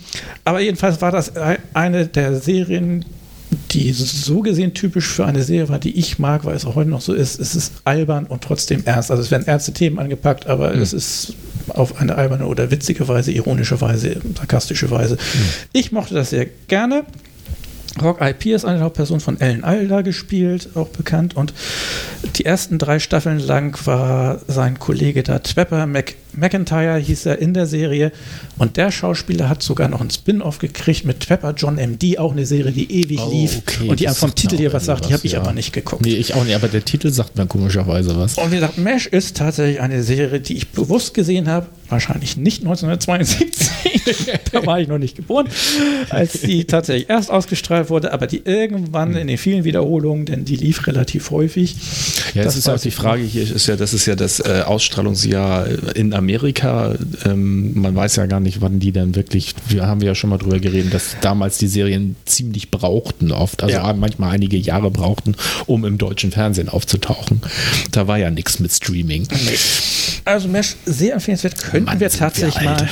aber 0.45 0.61
jedenfalls 0.61 1.01
war 1.03 1.11
das 1.11 1.33
eine 1.75 2.07
der 2.07 2.37
Serien, 2.37 3.05
die 3.73 3.93
so 3.93 4.41
gesehen 4.41 4.75
typisch 4.75 5.07
für 5.07 5.27
eine 5.27 5.43
Serie 5.43 5.69
war, 5.69 5.79
die 5.79 5.99
ich 5.99 6.19
mag, 6.19 6.45
weil 6.45 6.57
es 6.57 6.65
auch 6.65 6.75
heute 6.75 6.91
noch 6.91 7.01
so 7.01 7.13
ist. 7.13 7.41
Es 7.41 7.55
ist 7.55 7.73
albern 7.85 8.27
und 8.27 8.43
trotzdem 8.43 8.83
ernst. 8.85 9.11
Also 9.11 9.23
es 9.23 9.31
werden 9.31 9.47
ernste 9.47 9.73
Themen 9.73 9.99
angepackt, 9.99 10.47
aber 10.47 10.75
es 10.75 10.93
ist 10.93 11.35
auf 11.69 12.01
eine 12.01 12.15
alberne 12.17 12.47
oder 12.47 12.71
witzige 12.71 13.07
Weise, 13.09 13.33
ironische 13.33 13.81
Weise, 13.81 14.21
sarkastische 14.37 14.91
Weise. 14.91 15.17
Ich 15.73 15.93
mochte 15.93 16.15
das 16.15 16.31
sehr 16.31 16.47
gerne. 16.69 17.05
Rock 18.01 18.21
IP 18.21 18.47
ist 18.47 18.65
eine 18.65 18.81
Hauptperson 18.81 19.21
von 19.21 19.41
Ellen 19.41 19.65
Alda 19.65 20.03
gespielt, 20.03 20.71
auch 20.75 20.89
bekannt. 20.89 21.37
Und 21.37 21.53
die 22.37 22.45
ersten 22.45 22.79
drei 22.79 22.99
Staffeln 22.99 23.41
lang 23.41 23.77
war 23.85 24.41
sein 24.47 24.79
Kollege 24.79 25.23
da, 25.23 25.41
Twepper 25.41 25.87
Mac 25.87 26.15
McIntyre 26.37 26.99
hieß 26.99 27.27
er 27.27 27.39
in 27.39 27.55
der 27.55 27.67
Serie. 27.67 28.13
Und 28.59 28.77
der 28.77 28.91
Schauspieler 28.91 29.49
hat 29.49 29.63
sogar 29.63 29.89
noch 29.89 30.01
einen 30.01 30.11
Spin-off 30.11 30.59
gekriegt 30.59 31.05
mit 31.05 31.21
Twepper 31.21 31.55
John 31.57 31.77
MD, 31.77 32.19
auch 32.19 32.33
eine 32.33 32.47
Serie, 32.47 32.73
die 32.73 32.91
ewig 32.91 33.21
Oh, 33.21 33.31
lief. 33.31 33.59
okay, 33.59 33.89
und 33.89 34.01
die 34.01 34.05
das 34.05 34.19
vom 34.19 34.35
Titel 34.35 34.57
hier 34.57 34.73
was 34.73 34.85
sagt, 34.85 35.09
die 35.09 35.13
habe 35.15 35.25
ich 35.27 35.33
ja. 35.33 35.41
aber 35.41 35.53
nicht 35.53 35.73
geguckt. 35.73 36.05
Nee, 36.05 36.15
ich 36.15 36.35
auch 36.35 36.45
nicht, 36.45 36.55
aber 36.55 36.69
der 36.69 36.85
Titel 36.85 37.11
sagt 37.11 37.37
mir 37.37 37.47
komischerweise 37.47 38.17
was. 38.17 38.37
Und 38.39 38.51
wie 38.51 38.57
gesagt, 38.57 38.79
MASH 38.79 39.07
ist 39.07 39.37
tatsächlich 39.37 39.81
eine 39.81 40.03
Serie, 40.03 40.41
die 40.41 40.57
ich 40.57 40.69
bewusst 40.69 41.15
gesehen 41.15 41.49
habe. 41.49 41.67
Wahrscheinlich 41.89 42.37
nicht 42.37 42.63
1972. 42.65 43.69
da 44.53 44.65
war 44.67 44.81
ich 44.81 44.89
noch 44.89 44.99
nicht 44.99 45.17
geboren, 45.17 45.49
als 46.11 46.41
die 46.41 46.65
tatsächlich 46.65 47.09
erst 47.11 47.31
ausgestrahlt 47.31 47.91
wurde, 47.91 48.13
aber 48.13 48.27
die 48.27 48.43
irgendwann 48.45 49.15
in 49.17 49.27
den 49.27 49.39
vielen 49.39 49.65
Wiederholungen, 49.65 50.25
denn 50.27 50.45
die 50.45 50.57
lief 50.57 50.87
relativ 50.87 51.31
häufig. 51.31 51.75
Ja, 52.35 52.45
Das 52.45 52.57
ist 52.57 52.69
auch 52.69 52.79
die 52.79 52.91
Frage 52.91 53.23
hier, 53.23 53.43
ist 53.43 53.67
ja, 53.67 53.77
das 53.77 53.93
ist 53.93 54.07
ja 54.07 54.15
das 54.17 54.41
äh, 54.41 54.63
Ausstrahlungsjahr 54.65 55.67
in 55.97 56.13
Amerika. 56.13 56.20
Ähm, 57.25 57.81
man 57.81 57.95
weiß 57.95 58.17
ja 58.17 58.27
gar 58.27 58.41
nicht, 58.41 58.61
wann 58.61 58.81
die 58.81 58.93
dann 58.93 59.15
wirklich, 59.15 59.55
wir 59.69 59.87
haben 59.87 60.01
ja 60.03 60.15
schon 60.15 60.31
mal 60.31 60.39
drüber 60.39 60.59
geredet, 60.59 60.93
dass 60.95 61.17
damals 61.21 61.59
die 61.59 61.67
Serien 61.69 62.17
ziemlich 62.25 62.71
brauchten 62.71 63.33
oft, 63.33 63.63
also 63.63 63.75
Ja. 63.77 63.93
manchmal 63.93 64.31
einige 64.33 64.57
Jahre 64.57 64.91
brauchten, 64.91 65.35
um 65.67 65.85
im 65.85 65.99
deutschen 65.99 66.33
Fernsehen 66.33 66.69
aufzutauchen. 66.69 67.41
Da 67.93 68.07
war 68.07 68.19
ja 68.19 68.31
nichts 68.31 68.59
mit 68.61 68.73
Streaming. 68.73 69.27
Also 70.25 70.49
MASH 70.49 70.77
sehr 70.85 71.15
empfehlenswert. 71.15 71.59
Könnten 71.63 71.87
Mann, 71.87 72.01
wir 72.01 72.11
wir 72.13 72.19
tatsächlich 72.19 72.69
alt. 72.69 72.81
mal, 72.81 72.89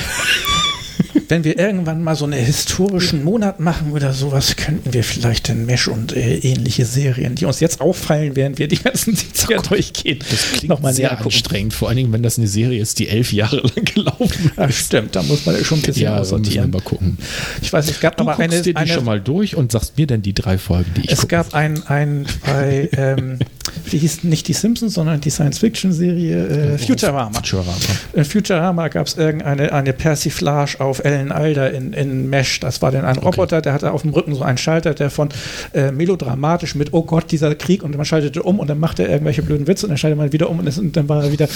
wenn 1.29 1.43
wir 1.43 1.57
irgendwann 1.59 2.03
mal 2.03 2.15
so 2.15 2.25
einen 2.25 2.33
historischen 2.43 3.23
Monat 3.23 3.59
machen 3.59 3.91
oder 3.91 4.13
sowas, 4.13 4.55
könnten 4.55 4.93
wir 4.93 5.03
vielleicht 5.03 5.47
den 5.47 5.65
MASH 5.65 5.87
und 5.87 6.15
äh, 6.15 6.37
ähnliche 6.39 6.85
Serien, 6.85 7.35
die 7.35 7.45
uns 7.45 7.59
jetzt 7.59 7.79
auffallen, 7.81 8.35
während 8.35 8.57
wir 8.59 8.67
die 8.67 8.77
ganzen 8.77 9.15
70er 9.15 9.67
durchgehen, 9.67 10.19
Das 10.29 10.51
klingt 10.51 10.69
noch 10.69 10.79
mal 10.81 10.93
sehr 10.93 11.17
anstrengend, 11.23 11.73
vor 11.73 11.87
allen 11.89 11.97
Dingen, 11.97 12.11
wenn 12.11 12.23
das 12.23 12.37
eine 12.39 12.47
Serie 12.47 12.81
ist, 12.81 12.99
die 12.99 13.07
elf 13.09 13.31
Jahre 13.31 13.57
lang 13.75 13.85
gelaufen 13.85 14.51
Ja, 14.57 14.71
stimmt, 14.71 15.15
da 15.15 15.23
muss 15.23 15.45
man 15.45 15.55
ja 15.55 15.63
schon 15.63 15.79
ein 15.79 15.83
bisschen 15.83 16.01
Ja, 16.03 16.17
aussortieren. 16.17 16.71
mal 16.71 16.81
gucken. 16.81 17.17
Ich 17.61 17.71
weiß, 17.71 17.89
es 17.89 17.99
gab 17.99 18.17
Du 18.17 18.23
aber 18.23 18.35
guckst 18.35 18.51
eine, 18.51 18.61
dir 18.63 18.73
die 18.73 18.75
eine 18.75 18.91
schon 18.91 19.05
mal 19.05 19.21
durch 19.21 19.55
und 19.55 19.71
sagst 19.71 19.97
mir 19.97 20.07
dann 20.07 20.21
die 20.23 20.33
drei 20.33 20.57
Folgen, 20.57 20.91
die 20.97 21.01
ich 21.05 21.11
es 21.11 21.27
gab 21.27 21.53
ein, 21.53 21.81
ein 21.87 22.25
bei, 22.45 22.89
ähm, 22.97 23.37
wie 23.85 23.99
hieß 23.99 24.23
nicht 24.23 24.47
die 24.47 24.53
Simpsons, 24.53 24.95
sondern 24.95 25.21
die 25.21 25.29
Science-Fiction-Serie 25.29 26.73
äh, 26.73 26.77
Futurama. 26.79 27.31
Futurama. 27.33 27.75
In 28.13 28.25
Futurama 28.25 28.87
gab 28.87 29.05
es 29.07 29.15
irgendeine 29.17 29.71
eine 29.73 29.93
Persiflage 29.93 30.79
auf 30.79 31.03
Ellen 31.05 31.18
Alder 31.31 31.71
in, 31.71 31.93
in 31.93 32.29
Mesh. 32.29 32.59
Das 32.59 32.81
war 32.81 32.91
dann 32.91 33.05
ein 33.05 33.17
Roboter, 33.17 33.61
der 33.61 33.73
hatte 33.73 33.91
auf 33.91 34.01
dem 34.03 34.11
Rücken 34.11 34.33
so 34.35 34.43
einen 34.43 34.57
Schalter, 34.57 34.93
der 34.93 35.09
von 35.09 35.29
äh, 35.73 35.91
melodramatisch 35.91 36.75
mit 36.75 36.93
Oh 36.93 37.03
Gott, 37.03 37.31
dieser 37.31 37.53
Krieg 37.55 37.83
und 37.83 37.95
man 37.95 38.05
schaltete 38.05 38.43
um 38.43 38.59
und 38.59 38.69
dann 38.69 38.79
macht 38.79 38.99
er 38.99 39.09
irgendwelche 39.09 39.41
blöden 39.41 39.67
Witze 39.67 39.85
und 39.85 39.89
dann 39.89 39.97
schaltet 39.97 40.17
man 40.17 40.31
wieder 40.31 40.49
um 40.49 40.59
und, 40.59 40.67
es, 40.67 40.77
und 40.77 40.95
dann 40.95 41.09
war 41.09 41.23
er 41.23 41.31
wieder 41.31 41.47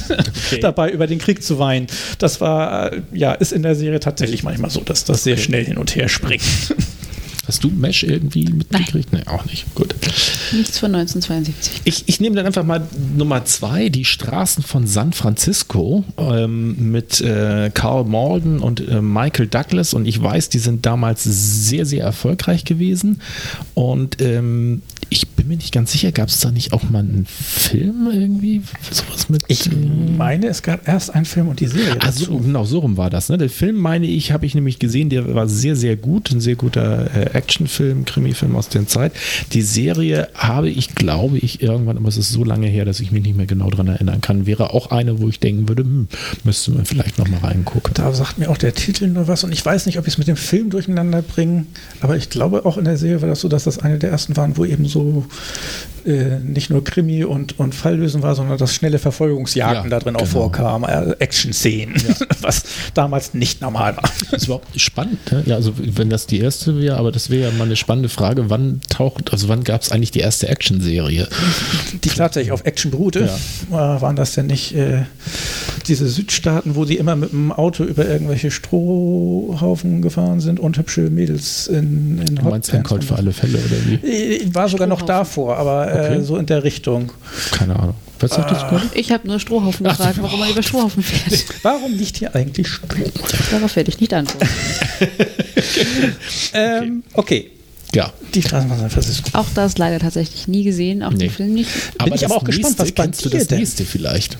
dabei, 0.60 0.90
über 0.90 1.06
den 1.06 1.18
Krieg 1.18 1.42
zu 1.42 1.58
weinen. 1.58 1.86
Das 2.18 2.40
war, 2.40 2.92
äh, 2.92 3.02
ja, 3.12 3.32
ist 3.32 3.52
in 3.52 3.62
der 3.62 3.74
Serie 3.74 4.00
tatsächlich 4.00 4.42
manchmal 4.42 4.70
so, 4.70 4.80
dass 4.80 5.04
das 5.04 5.24
sehr 5.24 5.36
schnell 5.36 5.64
hin 5.64 5.78
und 5.78 5.96
her 5.96 6.08
springt. 6.08 6.42
Hast 7.46 7.62
du 7.62 7.68
Mesh 7.68 8.02
irgendwie 8.02 8.44
mitgekriegt? 8.44 9.12
Nein, 9.12 9.26
auch 9.28 9.44
nicht. 9.44 9.72
Gut. 9.74 9.94
Nichts 10.52 10.78
von 10.78 10.94
1972. 10.94 11.82
Ich, 11.84 12.04
ich 12.06 12.20
nehme 12.20 12.34
dann 12.34 12.46
einfach 12.46 12.64
mal 12.64 12.86
Nummer 13.16 13.44
zwei, 13.44 13.88
die 13.88 14.04
Straßen 14.04 14.64
von 14.64 14.86
San 14.86 15.12
Francisco 15.12 16.04
ähm, 16.16 16.90
mit 16.90 17.20
äh, 17.20 17.70
Carl 17.72 18.04
Malden 18.04 18.58
und 18.58 18.86
äh, 18.88 19.00
Michael 19.00 19.46
Douglas. 19.46 19.94
Und 19.94 20.06
ich 20.06 20.20
weiß, 20.20 20.48
die 20.48 20.58
sind 20.58 20.86
damals 20.86 21.22
sehr, 21.24 21.86
sehr 21.86 22.04
erfolgreich 22.04 22.64
gewesen. 22.64 23.20
Und 23.74 24.20
ähm, 24.20 24.82
bin 25.46 25.58
mir 25.58 25.62
nicht 25.62 25.72
ganz 25.72 25.92
sicher, 25.92 26.10
gab 26.10 26.28
es 26.28 26.40
da 26.40 26.50
nicht 26.50 26.72
auch 26.72 26.82
mal 26.90 26.98
einen 26.98 27.24
Film 27.24 28.10
irgendwie? 28.12 28.62
Sowas 28.90 29.28
mit. 29.28 29.44
Ich 29.46 29.70
äh, 29.70 29.76
meine, 30.16 30.48
es 30.48 30.62
gab 30.62 30.88
erst 30.88 31.14
einen 31.14 31.24
Film 31.24 31.48
und 31.48 31.60
die 31.60 31.68
Serie. 31.68 31.96
Ah, 32.00 32.10
so, 32.10 32.38
genau, 32.38 32.64
so 32.64 32.80
rum 32.80 32.96
war 32.96 33.10
das. 33.10 33.28
Ne? 33.28 33.38
Der 33.38 33.48
Film, 33.48 33.76
meine 33.76 34.06
ich, 34.06 34.32
habe 34.32 34.44
ich 34.44 34.56
nämlich 34.56 34.80
gesehen, 34.80 35.08
der 35.08 35.34
war 35.34 35.48
sehr, 35.48 35.76
sehr 35.76 35.96
gut. 35.96 36.32
Ein 36.32 36.40
sehr 36.40 36.56
guter 36.56 37.14
äh, 37.14 37.30
Actionfilm, 37.36 38.04
Krimifilm 38.04 38.56
aus 38.56 38.68
der 38.70 38.88
Zeit. 38.88 39.12
Die 39.52 39.62
Serie 39.62 40.28
habe 40.34 40.68
ich, 40.68 40.96
glaube 40.96 41.38
ich, 41.38 41.62
irgendwann, 41.62 41.96
aber 41.96 42.08
es 42.08 42.16
ist 42.16 42.30
so 42.30 42.42
lange 42.42 42.66
her, 42.66 42.84
dass 42.84 42.98
ich 42.98 43.12
mich 43.12 43.22
nicht 43.22 43.36
mehr 43.36 43.46
genau 43.46 43.70
daran 43.70 43.86
erinnern 43.86 44.20
kann. 44.20 44.46
Wäre 44.46 44.74
auch 44.74 44.90
eine, 44.90 45.20
wo 45.20 45.28
ich 45.28 45.38
denken 45.38 45.68
würde, 45.68 45.84
hm, 45.84 46.08
müsste 46.42 46.72
man 46.72 46.86
vielleicht 46.86 47.18
nochmal 47.18 47.40
reingucken. 47.40 47.94
Da 47.94 48.12
sagt 48.12 48.38
mir 48.38 48.50
auch 48.50 48.58
der 48.58 48.74
Titel 48.74 49.06
nur 49.06 49.28
was 49.28 49.44
und 49.44 49.52
ich 49.52 49.64
weiß 49.64 49.86
nicht, 49.86 49.98
ob 49.98 50.08
ich 50.08 50.14
es 50.14 50.18
mit 50.18 50.26
dem 50.26 50.36
Film 50.36 50.70
durcheinander 50.70 51.22
bringe, 51.22 51.66
aber 52.00 52.16
ich 52.16 52.30
glaube 52.30 52.64
auch 52.64 52.78
in 52.78 52.84
der 52.84 52.96
Serie 52.96 53.22
war 53.22 53.28
das 53.28 53.40
so, 53.40 53.48
dass 53.48 53.64
das 53.64 53.78
eine 53.78 53.98
der 53.98 54.10
ersten 54.10 54.36
waren, 54.36 54.56
wo 54.56 54.64
eben 54.64 54.86
so 54.86 55.24
äh, 56.06 56.38
nicht 56.38 56.70
nur 56.70 56.84
Krimi 56.84 57.24
und, 57.24 57.58
und 57.58 57.74
Falllösen 57.74 58.22
war, 58.22 58.34
sondern 58.34 58.58
dass 58.58 58.74
schnelle 58.74 58.98
Verfolgungsjagden 58.98 59.90
Ja, 59.90 59.90
da 59.90 59.98
drin 59.98 60.14
auch 60.14 60.20
genau. 60.20 60.30
vorkamen, 60.30 60.88
äh, 60.88 61.16
Action-Szenen, 61.18 61.96
was 62.40 62.62
damals 62.94 63.34
nicht 63.34 63.60
normal 63.60 63.96
war. 63.96 64.10
Das 64.30 64.42
ist 64.42 64.44
überhaupt 64.44 64.80
spannend. 64.80 65.18
Ne? 65.32 65.42
Ja, 65.46 65.56
also 65.56 65.72
wenn 65.76 66.08
das 66.08 66.26
die 66.26 66.38
erste 66.38 66.80
wäre, 66.80 66.96
aber 66.96 67.10
das 67.10 67.28
wäre 67.28 67.50
ja 67.50 67.56
mal 67.56 67.64
eine 67.64 67.76
spannende 67.76 68.08
Frage, 68.08 68.50
wann 68.50 68.80
taucht, 68.88 69.32
also 69.32 69.48
wann 69.48 69.64
gab 69.64 69.82
es 69.82 69.90
eigentlich 69.90 70.12
die 70.12 70.20
erste 70.20 70.48
Action-Serie? 70.48 71.28
Die 72.04 72.08
tatsächlich 72.08 72.52
auf 72.52 72.64
Action 72.64 72.90
beruhte. 72.92 73.28
Äh, 73.70 73.72
waren 73.72 74.14
das 74.16 74.34
denn 74.34 74.46
nicht 74.46 74.74
äh, 74.76 75.02
diese 75.88 76.08
Südstaaten, 76.08 76.76
wo 76.76 76.84
sie 76.84 76.96
immer 76.96 77.16
mit 77.16 77.32
dem 77.32 77.50
Auto 77.52 77.84
über 77.84 78.06
irgendwelche 78.06 78.50
Strohhaufen 78.50 80.02
gefahren 80.02 80.40
sind 80.40 80.60
und 80.60 80.78
hübsche 80.78 81.02
Mädels 81.02 81.66
in, 81.66 82.18
in 82.18 82.36
Du 82.36 82.44
meinst 82.44 82.72
Encolt 82.72 83.04
für 83.04 83.16
alle 83.16 83.32
Fälle 83.32 83.58
oder 83.58 84.02
wie? 84.02 84.06
Äh, 84.06 84.54
War 84.54 84.68
sogar 84.68 84.86
noch 84.86 85.00
Strohhaufen. 85.00 85.08
Davor, 85.26 85.56
aber 85.56 85.90
äh, 85.92 86.06
Okay. 86.14 86.22
so 86.22 86.36
in 86.36 86.46
der 86.46 86.62
Richtung. 86.64 87.12
Keine 87.52 87.76
Ahnung. 87.76 87.94
Was 88.20 88.30
sagt 88.30 88.50
das 88.50 88.60
gerade? 88.62 88.86
Ich 88.94 89.10
habe 89.12 89.26
nur 89.28 89.38
Strohhaufen 89.38 89.86
Ach, 89.86 89.96
gefragt, 89.96 90.18
warum 90.22 90.40
man 90.40 90.48
über 90.50 90.62
Strohhaufen 90.62 91.02
fährt. 91.02 91.44
Warum 91.62 91.92
liegt 91.92 92.16
hier 92.16 92.34
eigentlich 92.34 92.66
Stroh? 92.66 92.86
Darauf 93.50 93.76
werde 93.76 93.90
ich 93.90 94.00
nicht 94.00 94.14
antworten. 94.14 94.48
Ähm, 96.54 97.02
okay, 97.14 97.50
Ja. 97.94 98.12
die 98.34 98.42
Straßenbahn 98.42 98.78
San 98.80 98.90
Francisco. 98.90 99.28
Auch 99.38 99.46
das 99.54 99.78
leider 99.78 99.98
tatsächlich 99.98 100.48
nie 100.48 100.64
gesehen, 100.64 101.02
auch 101.02 101.10
Nee. 101.12 101.18
den 101.26 101.30
Film 101.30 101.54
nicht. 101.54 101.70
Bin 101.98 102.14
ich 102.14 102.20
das 102.20 102.24
aber 102.30 102.36
auch 102.40 102.44
gespannt, 102.44 102.78
was 102.78 102.94
kennst 102.94 103.24
du 103.24 103.28
das 103.28 103.46
denn? 103.48 103.58
nächste 103.58 103.84
vielleicht? 103.84 104.36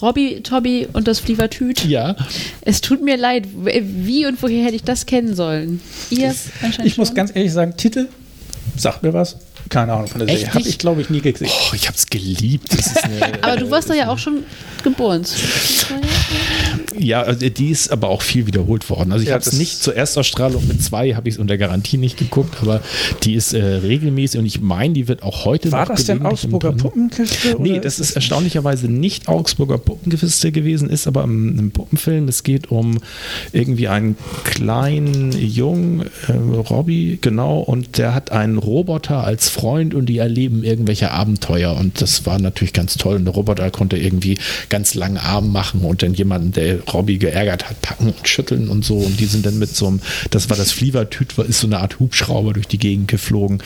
Robby, 0.00 0.40
Tobby 0.42 0.88
und 0.92 1.06
das 1.06 1.20
Flievertüt. 1.20 1.84
Ja. 1.84 2.16
Es 2.62 2.80
tut 2.80 3.02
mir 3.02 3.16
leid, 3.16 3.46
wie 3.54 4.26
und 4.26 4.42
woher 4.42 4.64
hätte 4.64 4.76
ich 4.76 4.84
das 4.84 5.06
kennen 5.06 5.34
sollen? 5.34 5.80
Ihr 6.10 6.34
anscheinend 6.62 6.90
Ich 6.90 6.96
muss 6.98 7.08
schon? 7.08 7.16
ganz 7.16 7.30
ehrlich 7.34 7.52
sagen, 7.52 7.74
Titel, 7.76 8.08
sagt 8.76 9.02
mir 9.02 9.12
was, 9.12 9.36
keine 9.72 9.94
Ahnung 9.94 10.06
von 10.06 10.20
der 10.20 10.28
Echt 10.28 10.38
Serie. 10.40 10.48
Habe 10.50 10.58
nicht? 10.58 10.68
ich, 10.68 10.78
glaube 10.78 11.00
ich, 11.00 11.10
nie 11.10 11.20
gesehen. 11.20 11.48
Oh, 11.50 11.74
ich 11.74 11.88
hab's 11.88 12.06
geliebt. 12.06 12.72
Das 12.72 12.86
ist 12.86 13.04
eine, 13.04 13.42
Aber 13.42 13.56
du 13.56 13.70
warst 13.70 13.88
da 13.88 13.94
ja 13.94 14.08
auch 14.10 14.18
schon 14.18 14.44
geboren. 14.84 15.24
Ja, 16.98 17.22
also 17.22 17.48
die 17.48 17.68
ist 17.70 17.90
aber 17.90 18.08
auch 18.08 18.22
viel 18.22 18.46
wiederholt 18.46 18.88
worden. 18.90 19.12
Also 19.12 19.22
ich 19.22 19.28
Ja, 19.28 19.34
habe 19.34 19.44
es 19.44 19.52
nicht 19.52 19.82
zur 19.82 19.96
Erstausstrahlung 19.96 20.66
mit 20.68 20.82
zwei, 20.82 21.14
habe 21.14 21.28
ich 21.28 21.36
es 21.36 21.38
unter 21.40 21.56
Garantie 21.58 21.96
nicht 21.96 22.16
geguckt, 22.16 22.56
aber 22.60 22.80
die 23.22 23.34
ist 23.34 23.52
äh, 23.54 23.62
regelmäßig 23.62 24.40
und 24.40 24.46
ich 24.46 24.60
meine, 24.60 24.94
die 24.94 25.08
wird 25.08 25.22
auch 25.22 25.44
heute 25.44 25.72
War 25.72 25.80
noch 25.80 25.88
das 25.94 26.04
denn 26.04 26.22
Augsburger 26.24 26.72
Puppenkiste? 26.72 27.56
Nee, 27.58 27.80
das 27.80 27.98
ist 27.98 28.12
erstaunlicherweise 28.12 28.88
nicht 28.88 29.28
Augsburger 29.28 29.78
Puppengefiste 29.78 30.52
gewesen, 30.52 30.90
ist 30.90 31.06
aber 31.06 31.24
ein, 31.24 31.58
ein 31.58 31.70
Puppenfilm. 31.70 32.28
Es 32.28 32.42
geht 32.42 32.70
um 32.70 32.98
irgendwie 33.52 33.88
einen 33.88 34.16
kleinen 34.44 35.32
Jungen, 35.32 36.02
äh, 36.28 36.32
Robby, 36.32 37.18
genau, 37.20 37.60
und 37.60 37.98
der 37.98 38.14
hat 38.14 38.32
einen 38.32 38.58
Roboter 38.58 39.24
als 39.24 39.48
Freund 39.48 39.94
und 39.94 40.06
die 40.06 40.18
erleben 40.18 40.62
irgendwelche 40.64 41.10
Abenteuer 41.10 41.76
und 41.76 42.00
das 42.00 42.26
war 42.26 42.38
natürlich 42.38 42.72
ganz 42.72 42.96
toll. 42.96 43.16
Und 43.16 43.24
der 43.24 43.34
Roboter 43.34 43.70
konnte 43.70 43.96
irgendwie 43.96 44.38
ganz 44.68 44.94
lange 44.94 45.22
Arme 45.22 45.48
machen 45.48 45.80
und 45.82 46.02
dann 46.02 46.14
jemanden, 46.14 46.52
der 46.52 46.78
Robby 46.92 47.18
geärgert 47.18 47.68
hat, 47.68 47.82
packen 47.82 48.06
und 48.08 48.28
schütteln 48.28 48.68
und 48.68 48.84
so. 48.84 48.96
Und 48.98 49.20
die 49.20 49.26
sind 49.26 49.46
dann 49.46 49.58
mit 49.58 49.74
so 49.74 49.86
einem, 49.86 50.00
das 50.30 50.50
war 50.50 50.56
das 50.56 50.72
Flievertüt, 50.72 51.38
ist 51.38 51.60
so 51.60 51.66
eine 51.66 51.80
Art 51.80 51.98
Hubschrauber 51.98 52.52
durch 52.52 52.68
die 52.68 52.78
Gegend 52.78 53.08
geflogen. 53.08 53.62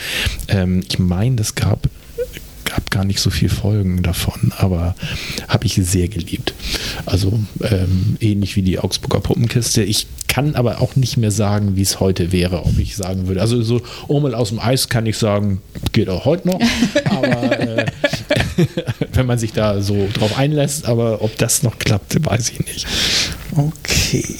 Ähm, 0.47 0.83
ich 0.87 0.99
meine, 0.99 1.35
das 1.35 1.55
gab 1.55 1.87
gab 2.67 2.91
gar 2.91 3.05
nicht 3.05 3.19
so 3.19 3.29
viel 3.29 3.49
Folgen 3.49 4.03
davon, 4.03 4.51
aber 4.57 4.95
habe 5.47 5.65
ich 5.65 5.75
sehr 5.75 6.07
geliebt. 6.07 6.53
Also 7.05 7.39
ähm, 7.63 8.17
ähnlich 8.19 8.55
wie 8.55 8.61
die 8.61 8.79
Augsburger 8.79 9.21
Puppenkiste. 9.21 9.83
Ich 9.83 10.07
kann 10.27 10.55
aber 10.55 10.81
auch 10.81 10.95
nicht 10.95 11.17
mehr 11.17 11.31
sagen, 11.31 11.75
wie 11.75 11.81
es 11.81 11.99
heute 11.99 12.31
wäre, 12.31 12.65
ob 12.65 12.77
ich 12.77 12.95
sagen 12.95 13.27
würde. 13.27 13.41
Also 13.41 13.61
so 13.63 13.81
Urmel 14.07 14.35
aus 14.35 14.49
dem 14.49 14.59
Eis 14.59 14.89
kann 14.89 15.05
ich 15.05 15.17
sagen, 15.17 15.61
geht 15.93 16.09
auch 16.09 16.25
heute 16.25 16.47
noch. 16.47 16.59
Aber 17.05 17.59
äh, 17.59 17.85
wenn 19.13 19.25
man 19.25 19.39
sich 19.39 19.53
da 19.53 19.81
so 19.81 20.07
drauf 20.13 20.37
einlässt, 20.37 20.85
aber 20.85 21.23
ob 21.23 21.37
das 21.37 21.63
noch 21.63 21.79
klappt, 21.79 22.23
weiß 22.23 22.49
ich 22.49 22.59
nicht. 22.59 22.87
Okay. 23.55 24.35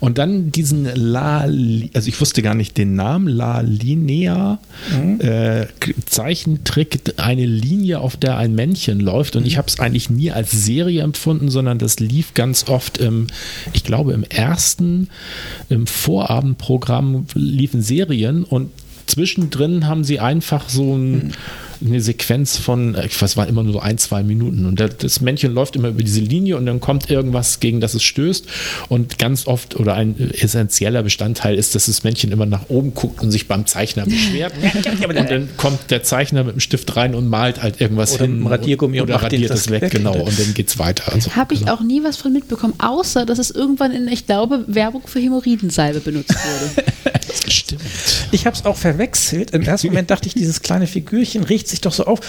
Und 0.00 0.18
dann 0.18 0.52
diesen 0.52 0.88
La, 0.94 1.40
also 1.40 2.08
ich 2.08 2.20
wusste 2.20 2.42
gar 2.42 2.54
nicht 2.54 2.76
den 2.76 2.94
Namen, 2.94 3.28
La 3.28 3.60
Linea 3.60 4.58
äh, 5.18 5.66
K- 5.80 5.94
Zeichentrick, 6.06 7.14
eine 7.16 7.46
Linie, 7.46 8.00
auf 8.00 8.16
der 8.16 8.36
ein 8.36 8.54
Männchen 8.54 9.00
läuft. 9.00 9.36
Und 9.36 9.46
ich 9.46 9.56
habe 9.58 9.68
es 9.68 9.78
eigentlich 9.80 10.10
nie 10.10 10.30
als 10.30 10.50
Serie 10.50 11.02
empfunden, 11.02 11.48
sondern 11.50 11.78
das 11.78 12.00
lief 12.00 12.34
ganz 12.34 12.68
oft 12.68 12.98
im, 12.98 13.26
ich 13.72 13.84
glaube 13.84 14.12
im 14.12 14.24
ersten, 14.24 15.08
im 15.68 15.86
Vorabendprogramm 15.86 17.26
liefen 17.34 17.82
Serien. 17.82 18.44
Und 18.44 18.70
zwischendrin 19.06 19.86
haben 19.86 20.04
sie 20.04 20.20
einfach 20.20 20.68
so 20.68 20.96
ein, 20.96 21.32
eine 21.84 22.00
Sequenz 22.00 22.56
von, 22.56 22.94
äh, 22.94 23.06
ich 23.06 23.20
weiß, 23.20 23.36
war 23.36 23.46
immer 23.46 23.62
nur 23.62 23.72
so 23.74 23.80
ein, 23.80 23.98
zwei 23.98 24.22
Minuten. 24.22 24.66
Und 24.66 24.80
da- 24.80 24.88
das 24.88 25.20
Männchen 25.20 25.52
läuft 25.52 25.76
immer 25.76 25.88
über 25.88 26.02
diese 26.02 26.20
Linie 26.20 26.56
und 26.56 26.66
dann 26.66 26.80
kommt 26.80 27.10
irgendwas, 27.10 27.60
gegen 27.60 27.80
das 27.80 27.94
es 27.94 28.02
stößt. 28.02 28.46
Und 28.88 29.18
ganz 29.18 29.46
oft 29.46 29.76
oder 29.76 29.94
ein 29.94 30.30
essentieller 30.32 31.02
Bestandteil 31.02 31.56
ist, 31.56 31.74
dass 31.74 31.86
das 31.86 32.04
Männchen 32.04 32.32
immer 32.32 32.46
nach 32.46 32.68
oben 32.68 32.94
guckt 32.94 33.22
und 33.22 33.30
sich 33.30 33.48
beim 33.48 33.66
Zeichner 33.66 34.04
beschwert. 34.04 34.52
und 35.08 35.14
dann 35.30 35.48
kommt 35.56 35.90
der 35.90 36.02
Zeichner 36.02 36.44
mit 36.44 36.54
dem 36.54 36.60
Stift 36.60 36.94
rein 36.96 37.14
und 37.14 37.28
malt 37.28 37.62
halt 37.62 37.80
irgendwas 37.80 38.14
Oder 38.14 38.26
hin. 38.26 38.46
Radiergummi 38.46 39.00
und 39.00 39.08
oder 39.10 39.22
radiert 39.22 39.50
das 39.50 39.60
es 39.60 39.70
weg, 39.70 39.82
weg. 39.82 39.92
genau. 39.92 40.14
Und 40.14 40.38
dann 40.38 40.54
geht's 40.54 40.78
weiter. 40.78 41.12
Also, 41.12 41.34
Habe 41.36 41.54
ich 41.54 41.60
genau. 41.60 41.74
auch 41.74 41.80
nie 41.82 42.02
was 42.04 42.16
von 42.16 42.32
mitbekommen, 42.32 42.74
außer 42.78 43.26
dass 43.26 43.38
es 43.38 43.50
irgendwann 43.50 43.92
in, 43.92 44.08
ich 44.08 44.26
glaube, 44.26 44.64
Werbung 44.68 45.02
für 45.06 45.20
Hämorrhoidensalbe 45.20 46.00
benutzt 46.00 46.34
wurde. 46.34 46.88
Stimmt. 47.48 47.82
ich 48.30 48.46
habe 48.46 48.56
es 48.56 48.64
auch 48.64 48.76
verwechselt. 48.76 49.50
Im 49.52 49.62
ersten 49.62 49.88
Moment 49.88 50.10
dachte 50.10 50.26
ich, 50.28 50.34
dieses 50.34 50.60
kleine 50.62 50.86
Figürchen 50.86 51.44
riecht 51.44 51.68
sich 51.72 51.80
doch 51.80 51.92
so 51.92 52.04
auf. 52.04 52.20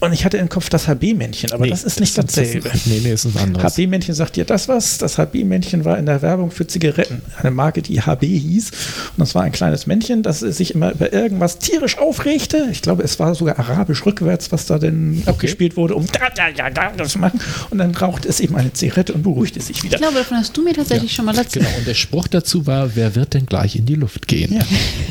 Und 0.00 0.12
ich 0.12 0.24
hatte 0.24 0.36
im 0.36 0.48
Kopf 0.48 0.68
das 0.68 0.86
HB-Männchen, 0.86 1.52
aber 1.52 1.64
Nee, 1.64 1.70
das 1.70 1.82
ist 1.84 1.98
nicht 1.98 2.16
das- 2.16 2.26
dasselbe. 2.26 2.68
das- 2.68 2.86
nee, 2.86 3.00
nee, 3.02 3.12
ist 3.12 3.24
ein 3.24 3.36
anderes. 3.36 3.74
HB-Männchen 3.76 4.14
sagt 4.14 4.36
dir 4.36 4.44
das 4.44 4.68
was? 4.68 4.98
Das 4.98 5.18
HB-Männchen 5.18 5.84
war 5.84 5.98
in 5.98 6.06
der 6.06 6.22
Werbung 6.22 6.50
für 6.52 6.66
Zigaretten. 6.66 7.20
Eine 7.40 7.50
Marke, 7.50 7.82
die 7.82 8.00
HB 8.00 8.22
hieß. 8.38 8.70
Und 8.70 9.18
das 9.18 9.34
war 9.34 9.42
ein 9.42 9.50
kleines 9.52 9.86
Männchen, 9.86 10.22
das 10.22 10.38
sich 10.40 10.74
immer 10.74 10.92
über 10.92 11.12
irgendwas 11.12 11.58
tierisch 11.58 11.98
aufregte. 11.98 12.68
Ich 12.70 12.80
glaube, 12.82 13.02
es 13.02 13.18
war 13.18 13.34
sogar 13.34 13.58
arabisch 13.58 14.06
rückwärts, 14.06 14.52
was 14.52 14.66
da 14.66 14.78
denn 14.78 15.22
abgespielt 15.26 15.76
wurde, 15.76 15.94
um 15.96 16.06
da, 16.06 16.30
da, 16.34 16.50
da, 16.56 16.70
da 16.70 16.92
das 16.96 17.12
zu 17.12 17.18
machen. 17.18 17.40
Und 17.70 17.78
dann 17.78 17.94
rauchte 17.94 18.28
es 18.28 18.38
eben 18.40 18.54
eine 18.56 18.72
Zigarette 18.72 19.12
und 19.14 19.22
beruhigte 19.24 19.60
sich 19.60 19.82
wieder. 19.82 19.96
Ich 19.96 20.00
glaube, 20.00 20.18
davon 20.18 20.36
hast 20.38 20.56
du 20.56 20.62
mir 20.62 20.74
tatsächlich 20.74 21.12
schon 21.12 21.24
mal 21.24 21.36
erzählt. 21.36 21.64
Genau, 21.66 21.76
und 21.78 21.86
der 21.88 21.94
Spruch 21.94 22.28
dazu 22.28 22.66
war, 22.66 22.94
wer 22.94 23.14
wird 23.16 23.34
denn 23.34 23.46
gleich 23.46 23.74
in 23.74 23.84
die 23.86 23.94
Luft 23.96 24.28
gehen? 24.28 24.52
Ja. 24.54 24.60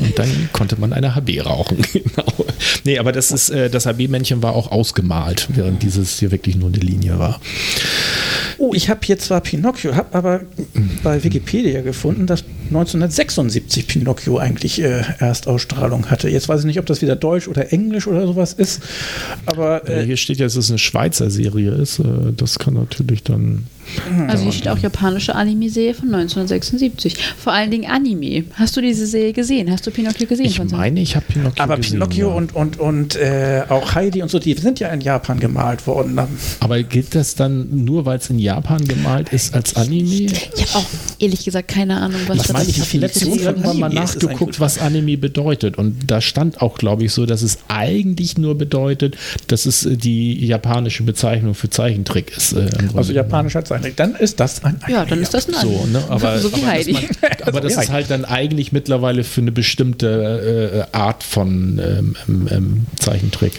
Und 0.00 0.18
dann 0.18 0.48
konnte 0.52 0.80
man 0.80 0.92
eine 0.94 1.14
HB 1.14 1.40
rauchen. 1.44 1.78
Genau. 1.92 2.46
Nee, 2.84 2.98
aber 2.98 3.12
das 3.12 3.30
ist, 3.32 3.50
äh, 3.50 3.68
das 3.70 3.86
HB-Männchen 3.86 4.42
war 4.42 4.54
auch 4.54 4.70
ausgemalt, 4.78 5.48
während 5.54 5.82
dieses 5.82 6.18
hier 6.18 6.30
wirklich 6.30 6.56
nur 6.56 6.68
eine 6.68 6.78
Linie 6.78 7.18
war. 7.18 7.40
Oh, 8.58 8.72
ich 8.74 8.88
habe 8.88 9.00
hier 9.04 9.18
zwar 9.18 9.40
Pinocchio, 9.40 9.94
habe 9.94 10.16
aber 10.16 10.40
bei 11.02 11.22
Wikipedia 11.22 11.80
gefunden, 11.80 12.26
dass 12.26 12.44
1976 12.66 13.86
Pinocchio 13.86 14.38
eigentlich 14.38 14.82
äh, 14.82 15.02
Erstausstrahlung 15.18 16.10
hatte. 16.10 16.28
Jetzt 16.28 16.48
weiß 16.48 16.60
ich 16.60 16.66
nicht, 16.66 16.78
ob 16.78 16.86
das 16.86 17.00
wieder 17.00 17.16
Deutsch 17.16 17.48
oder 17.48 17.72
Englisch 17.72 18.06
oder 18.06 18.26
sowas 18.26 18.52
ist, 18.52 18.82
aber 19.46 19.88
Äh, 19.88 20.02
äh, 20.02 20.06
hier 20.06 20.16
steht 20.16 20.38
ja, 20.38 20.46
dass 20.46 20.56
es 20.56 20.70
eine 20.70 20.78
Schweizer 20.78 21.30
Serie 21.30 21.70
ist. 21.72 21.98
Äh, 21.98 22.32
das 22.36 22.58
kann 22.58 22.74
natürlich 22.74 23.22
dann. 23.22 23.66
Also 24.28 24.42
hier 24.44 24.52
steht 24.52 24.68
auch 24.68 24.78
japanische 24.78 25.34
Anime-Serie 25.34 25.94
von 25.94 26.06
1976. 26.14 27.14
Vor 27.38 27.52
allen 27.52 27.70
Dingen 27.70 27.90
Anime. 27.90 28.44
Hast 28.54 28.76
du 28.76 28.80
diese 28.80 29.06
Serie 29.06 29.32
gesehen? 29.32 29.70
Hast 29.70 29.86
du 29.86 29.90
Pinocchio 29.90 30.26
gesehen? 30.26 30.46
Ich 30.46 30.58
meine, 30.70 31.00
ich 31.00 31.16
habe 31.16 31.26
Pinocchio. 31.28 31.62
aber 31.62 31.76
gesehen, 31.76 31.92
Pinocchio 31.94 32.28
ja. 32.30 32.34
und, 32.34 32.54
und, 32.54 32.78
und 32.78 33.16
äh, 33.16 33.62
auch 33.68 33.94
Heidi 33.94 34.22
und 34.22 34.30
so, 34.30 34.38
die 34.38 34.54
sind 34.54 34.80
ja 34.80 34.88
in 34.88 35.00
Japan 35.00 35.40
gemalt 35.40 35.86
worden. 35.86 36.18
Aber 36.60 36.82
gilt 36.82 37.14
das 37.14 37.34
dann 37.34 37.84
nur, 37.84 38.04
weil 38.06 38.18
es 38.18 38.30
in 38.30 38.38
Japan 38.38 38.84
gemalt 38.86 39.30
ist, 39.30 39.54
als 39.54 39.76
Anime? 39.76 40.08
Ich 40.26 40.50
habe 40.74 40.84
auch 40.84 40.86
ehrlich 41.18 41.44
gesagt 41.44 41.68
keine 41.68 41.96
Ahnung, 42.00 42.20
was 42.26 42.36
Ich 42.38 42.42
das 42.44 42.52
meine, 42.52 42.68
ich 42.68 42.78
ist. 42.78 42.88
habe 42.88 42.98
letztens 42.98 43.36
irgendwann 43.36 43.78
mal 43.78 43.88
nachgeguckt, 43.90 44.60
was 44.60 44.78
Anime 44.78 45.16
bedeutet. 45.18 45.78
Und 45.78 46.10
da 46.10 46.20
stand 46.20 46.60
auch, 46.62 46.78
glaube 46.78 47.04
ich, 47.04 47.12
so, 47.12 47.26
dass 47.26 47.42
es 47.42 47.58
eigentlich 47.68 48.38
nur 48.38 48.56
bedeutet, 48.56 49.16
dass 49.46 49.66
es 49.66 49.84
äh, 49.86 49.96
die 49.96 50.46
japanische 50.46 51.02
Bezeichnung 51.02 51.54
für 51.54 51.70
Zeichentrick 51.70 52.36
ist. 52.36 52.52
äh, 52.52 52.68
Also 52.94 53.12
japanischer 53.12 53.64
Zeichentrick. 53.64 53.77
Dann 53.96 54.14
ist 54.14 54.40
das 54.40 54.64
ein 54.64 54.80
Ja, 54.88 55.04
dann 55.04 55.20
ist 55.20 55.34
das 55.34 55.48
ein 55.48 55.54
So, 55.54 55.86
ne? 55.86 56.02
aber, 56.08 56.38
so 56.38 56.50
wie 56.52 56.62
aber, 56.62 56.66
Heidi. 56.66 56.92
Man, 56.92 57.04
aber 57.42 57.60
das 57.60 57.74
ist 57.74 57.90
halt 57.90 58.10
dann 58.10 58.24
eigentlich 58.24 58.72
mittlerweile 58.72 59.24
für 59.24 59.40
eine 59.40 59.52
bestimmte 59.52 60.86
äh, 60.92 60.96
Art 60.96 61.22
von 61.22 61.80
ähm, 61.82 62.16
ähm, 62.28 62.48
ähm, 62.50 62.86
Zeichentrick 62.98 63.52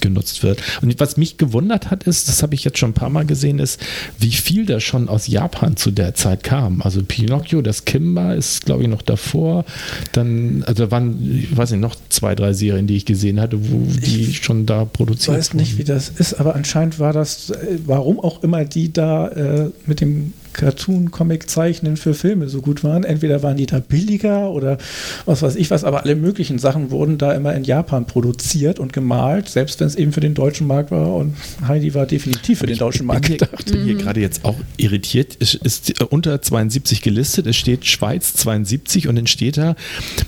genutzt 0.00 0.42
wird. 0.42 0.62
Und 0.82 0.98
was 1.00 1.16
mich 1.16 1.38
gewundert 1.38 1.90
hat, 1.90 2.04
ist, 2.04 2.28
das 2.28 2.42
habe 2.42 2.54
ich 2.54 2.64
jetzt 2.64 2.78
schon 2.78 2.90
ein 2.90 2.94
paar 2.94 3.10
Mal 3.10 3.26
gesehen, 3.26 3.58
ist, 3.58 3.80
wie 4.18 4.32
viel 4.32 4.66
da 4.66 4.80
schon 4.80 5.08
aus 5.08 5.26
Japan 5.26 5.76
zu 5.76 5.90
der 5.90 6.14
Zeit 6.14 6.42
kam. 6.42 6.82
Also 6.82 7.02
Pinocchio, 7.02 7.62
das 7.62 7.84
Kimba 7.84 8.34
ist, 8.34 8.66
glaube 8.66 8.82
ich, 8.82 8.88
noch 8.88 9.02
davor. 9.02 9.64
Dann, 10.12 10.64
also 10.66 10.84
da 10.86 10.90
waren, 10.90 11.46
ich 11.50 11.56
weiß 11.56 11.70
nicht, 11.72 11.80
noch 11.80 11.96
zwei, 12.08 12.34
drei 12.34 12.52
Serien, 12.52 12.86
die 12.86 12.96
ich 12.96 13.06
gesehen 13.06 13.40
hatte, 13.40 13.58
wo 13.70 13.86
die 13.86 14.34
schon 14.34 14.66
da 14.66 14.82
Ich 14.82 14.92
produziert 14.92 15.36
weiß 15.36 15.54
nicht, 15.54 15.78
wie 15.78 15.84
das 15.84 16.08
ist, 16.08 16.34
aber 16.34 16.54
anscheinend 16.54 16.98
war 16.98 17.12
das, 17.12 17.50
äh, 17.50 17.78
warum 17.84 18.20
auch 18.20 18.42
immer 18.42 18.64
die 18.64 18.92
da 18.92 19.28
äh, 19.28 19.59
mit 19.86 20.00
dem 20.00 20.32
Cartoon-Comic-Zeichnen 20.52 21.96
für 21.96 22.14
Filme 22.14 22.48
so 22.48 22.60
gut 22.62 22.84
waren. 22.84 23.04
Entweder 23.04 23.42
waren 23.42 23.56
die 23.56 23.66
da 23.66 23.80
billiger 23.80 24.50
oder 24.50 24.78
was 25.26 25.42
weiß 25.42 25.56
ich 25.56 25.70
was, 25.70 25.84
aber 25.84 26.02
alle 26.04 26.16
möglichen 26.16 26.58
Sachen 26.58 26.90
wurden 26.90 27.18
da 27.18 27.32
immer 27.32 27.54
in 27.54 27.64
Japan 27.64 28.06
produziert 28.06 28.78
und 28.78 28.92
gemalt, 28.92 29.48
selbst 29.48 29.80
wenn 29.80 29.86
es 29.86 29.94
eben 29.96 30.12
für 30.12 30.20
den 30.20 30.34
deutschen 30.34 30.66
Markt 30.66 30.90
war. 30.90 31.14
Und 31.14 31.34
Heidi 31.66 31.94
war 31.94 32.06
definitiv 32.06 32.58
für 32.60 32.66
den 32.66 32.78
deutschen 32.78 33.06
Markt 33.06 33.26
bin 33.28 33.38
gedacht. 33.38 33.52
Ich 33.66 33.72
bin 33.72 33.84
hier 33.84 33.94
gerade 33.94 34.20
jetzt 34.20 34.44
auch 34.44 34.56
irritiert. 34.76 35.36
Es 35.40 35.54
ist 35.54 36.00
unter 36.10 36.40
72 36.42 37.02
gelistet. 37.02 37.46
Es 37.46 37.56
steht 37.56 37.86
Schweiz 37.86 38.34
72 38.34 39.08
und 39.08 39.16
dann 39.16 39.26
steht 39.26 39.56
da, 39.56 39.74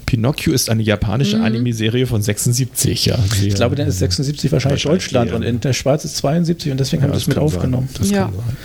Pinocchio 0.07 0.53
ist 0.53 0.70
eine 0.70 0.82
japanische 0.82 1.40
Anime-Serie 1.40 2.07
von 2.07 2.23
76. 2.23 3.07
Ja, 3.07 3.19
Ich 3.44 3.55
glaube, 3.55 3.77
dann 3.77 3.89
ist 3.89 3.99
76 3.99 4.53
wahrscheinlich, 4.53 4.85
Wahrscheinlich 4.85 5.03
Deutschland 5.05 5.31
eher. 5.31 5.36
und 5.36 5.43
in 5.43 5.61
der 5.61 5.73
Schweiz 5.73 6.05
ist 6.05 6.16
72 6.19 6.70
und 6.73 6.78
deswegen 6.81 7.03
Ja, 7.03 7.09
haben 7.09 7.12
wir 7.12 7.19
das 7.19 7.27
mit 7.27 7.36
sein. 7.36 7.44
aufgenommen. 7.44 7.89
Das 7.99 8.11
Ja. 8.11 8.24
kann 8.27 8.35
sein. 8.35 8.57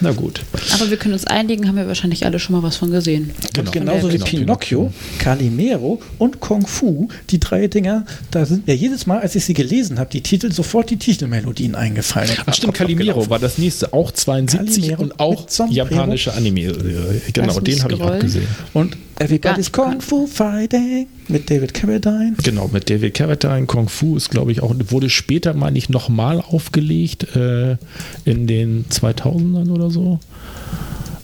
Na 0.00 0.12
gut. 0.12 0.40
Aber 0.74 0.90
wir 0.90 0.95
können 0.96 1.14
uns 1.14 1.26
einigen, 1.26 1.68
haben 1.68 1.76
wir 1.76 1.86
wahrscheinlich 1.86 2.24
alle 2.24 2.38
schon 2.38 2.54
mal 2.56 2.62
was 2.62 2.76
von 2.76 2.90
gesehen. 2.90 3.30
Genau. 3.52 3.66
Und 3.68 3.72
genauso 3.72 4.12
wie 4.12 4.18
Pinocchio, 4.18 4.92
Calimero 5.18 6.00
und 6.18 6.40
Kung 6.40 6.66
Fu, 6.66 7.08
die 7.30 7.40
drei 7.40 7.66
Dinger, 7.68 8.04
da 8.30 8.46
sind 8.46 8.66
mir 8.66 8.76
jedes 8.76 9.06
Mal, 9.06 9.20
als 9.20 9.34
ich 9.34 9.44
sie 9.44 9.54
gelesen 9.54 9.98
habe, 9.98 10.10
die 10.10 10.20
Titel, 10.22 10.52
sofort 10.52 10.90
die 10.90 10.96
Titelmelodien 10.96 11.74
eingefallen. 11.74 12.30
Ach 12.46 12.54
stimmt, 12.54 12.74
Calimero 12.74 13.28
war 13.30 13.38
das 13.38 13.58
nächste, 13.58 13.92
auch 13.92 14.10
72 14.10 14.82
Calimero 14.82 15.02
und 15.02 15.20
auch 15.20 15.46
japanische 15.70 16.34
Anime. 16.34 16.60
äh, 16.60 17.32
Genau, 17.32 17.60
den 17.60 17.82
habe 17.82 17.94
ich 17.94 18.02
auch 18.02 18.18
gesehen. 18.18 18.46
Und 18.72 18.96
Everybody's 19.18 19.72
Kung 19.72 20.00
Fu 20.00 20.26
Fighting 20.26 21.06
mit 21.28 21.48
David 21.50 21.72
Carradine. 21.72 22.34
Genau, 22.42 22.68
mit 22.72 22.90
David 22.90 23.14
Carradine, 23.14 23.66
Kung 23.66 23.88
Fu 23.88 24.16
ist, 24.16 24.30
glaube 24.30 24.52
ich, 24.52 24.62
auch, 24.62 24.74
wurde 24.88 25.08
später 25.08 25.54
mal 25.54 25.70
nicht 25.70 25.88
nochmal 25.88 26.40
aufgelegt 26.40 27.34
äh, 27.34 27.76
in 28.24 28.46
den 28.46 28.84
2000ern 28.90 29.70
oder 29.70 29.90
so. 29.90 30.20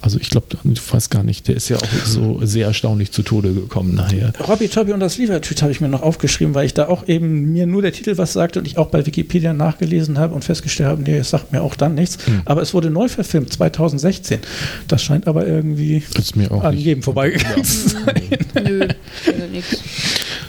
Also 0.03 0.19
ich 0.19 0.31
glaube, 0.31 0.47
ich 0.65 0.93
weiß 0.93 1.11
gar 1.11 1.23
nicht, 1.23 1.47
der 1.47 1.57
ist 1.57 1.69
ja 1.69 1.77
auch 1.77 1.89
so 2.05 2.41
sehr 2.43 2.67
erstaunlich 2.67 3.13
zu 3.13 3.23
Tode 3.23 3.55
gekommen 3.55 3.95
nachher. 3.95 4.33
Robbie 4.49 4.67
Tobby 4.67 4.93
und 4.93 5.01
das 5.01 5.17
Liefertüt 5.17 5.63
habe 5.63 5.71
ich 5.71 5.81
mir 5.81 5.89
noch 5.89 6.03
aufgeschrieben, 6.03 6.55
weil 6.55 6.67
ich 6.67 6.75
da 6.75 6.89
auch 6.89 7.07
eben 7.07 7.53
mir 7.53 7.67
nur 7.67 7.83
der 7.83 7.93
Titel 7.93 8.19
was 8.19 8.33
sagte 8.33 8.59
und 8.59 8.67
ich 8.67 8.79
auch 8.79 8.89
bei 8.89 9.07
Wikipedia 9.07 9.53
nachgelesen 9.53 10.19
habe 10.19 10.35
und 10.35 10.45
festgestellt 10.45 10.89
habe, 10.89 11.03
nee, 11.03 11.17
es 11.17 11.31
sagt 11.31 11.53
mir 11.53 11.63
auch 11.63 11.77
dann 11.77 11.95
nichts. 11.95 12.19
Aber 12.45 12.63
es 12.63 12.75
wurde 12.75 12.91
neu 12.91 13.09
verfilmt, 13.09 13.53
2016. 13.53 14.41
Das 14.89 15.03
scheint 15.03 15.29
aber 15.29 15.47
irgendwie 15.47 16.03
Ist 16.19 16.35
mir 16.35 16.51
auch 16.51 16.65
an 16.65 16.77
jedem 16.77 17.03
vorbeigegangen 17.03 17.65
zu 17.65 17.91
sein. 17.91 18.23
Nö, 18.55 18.89
also 19.27 19.47
nix. 19.53 19.77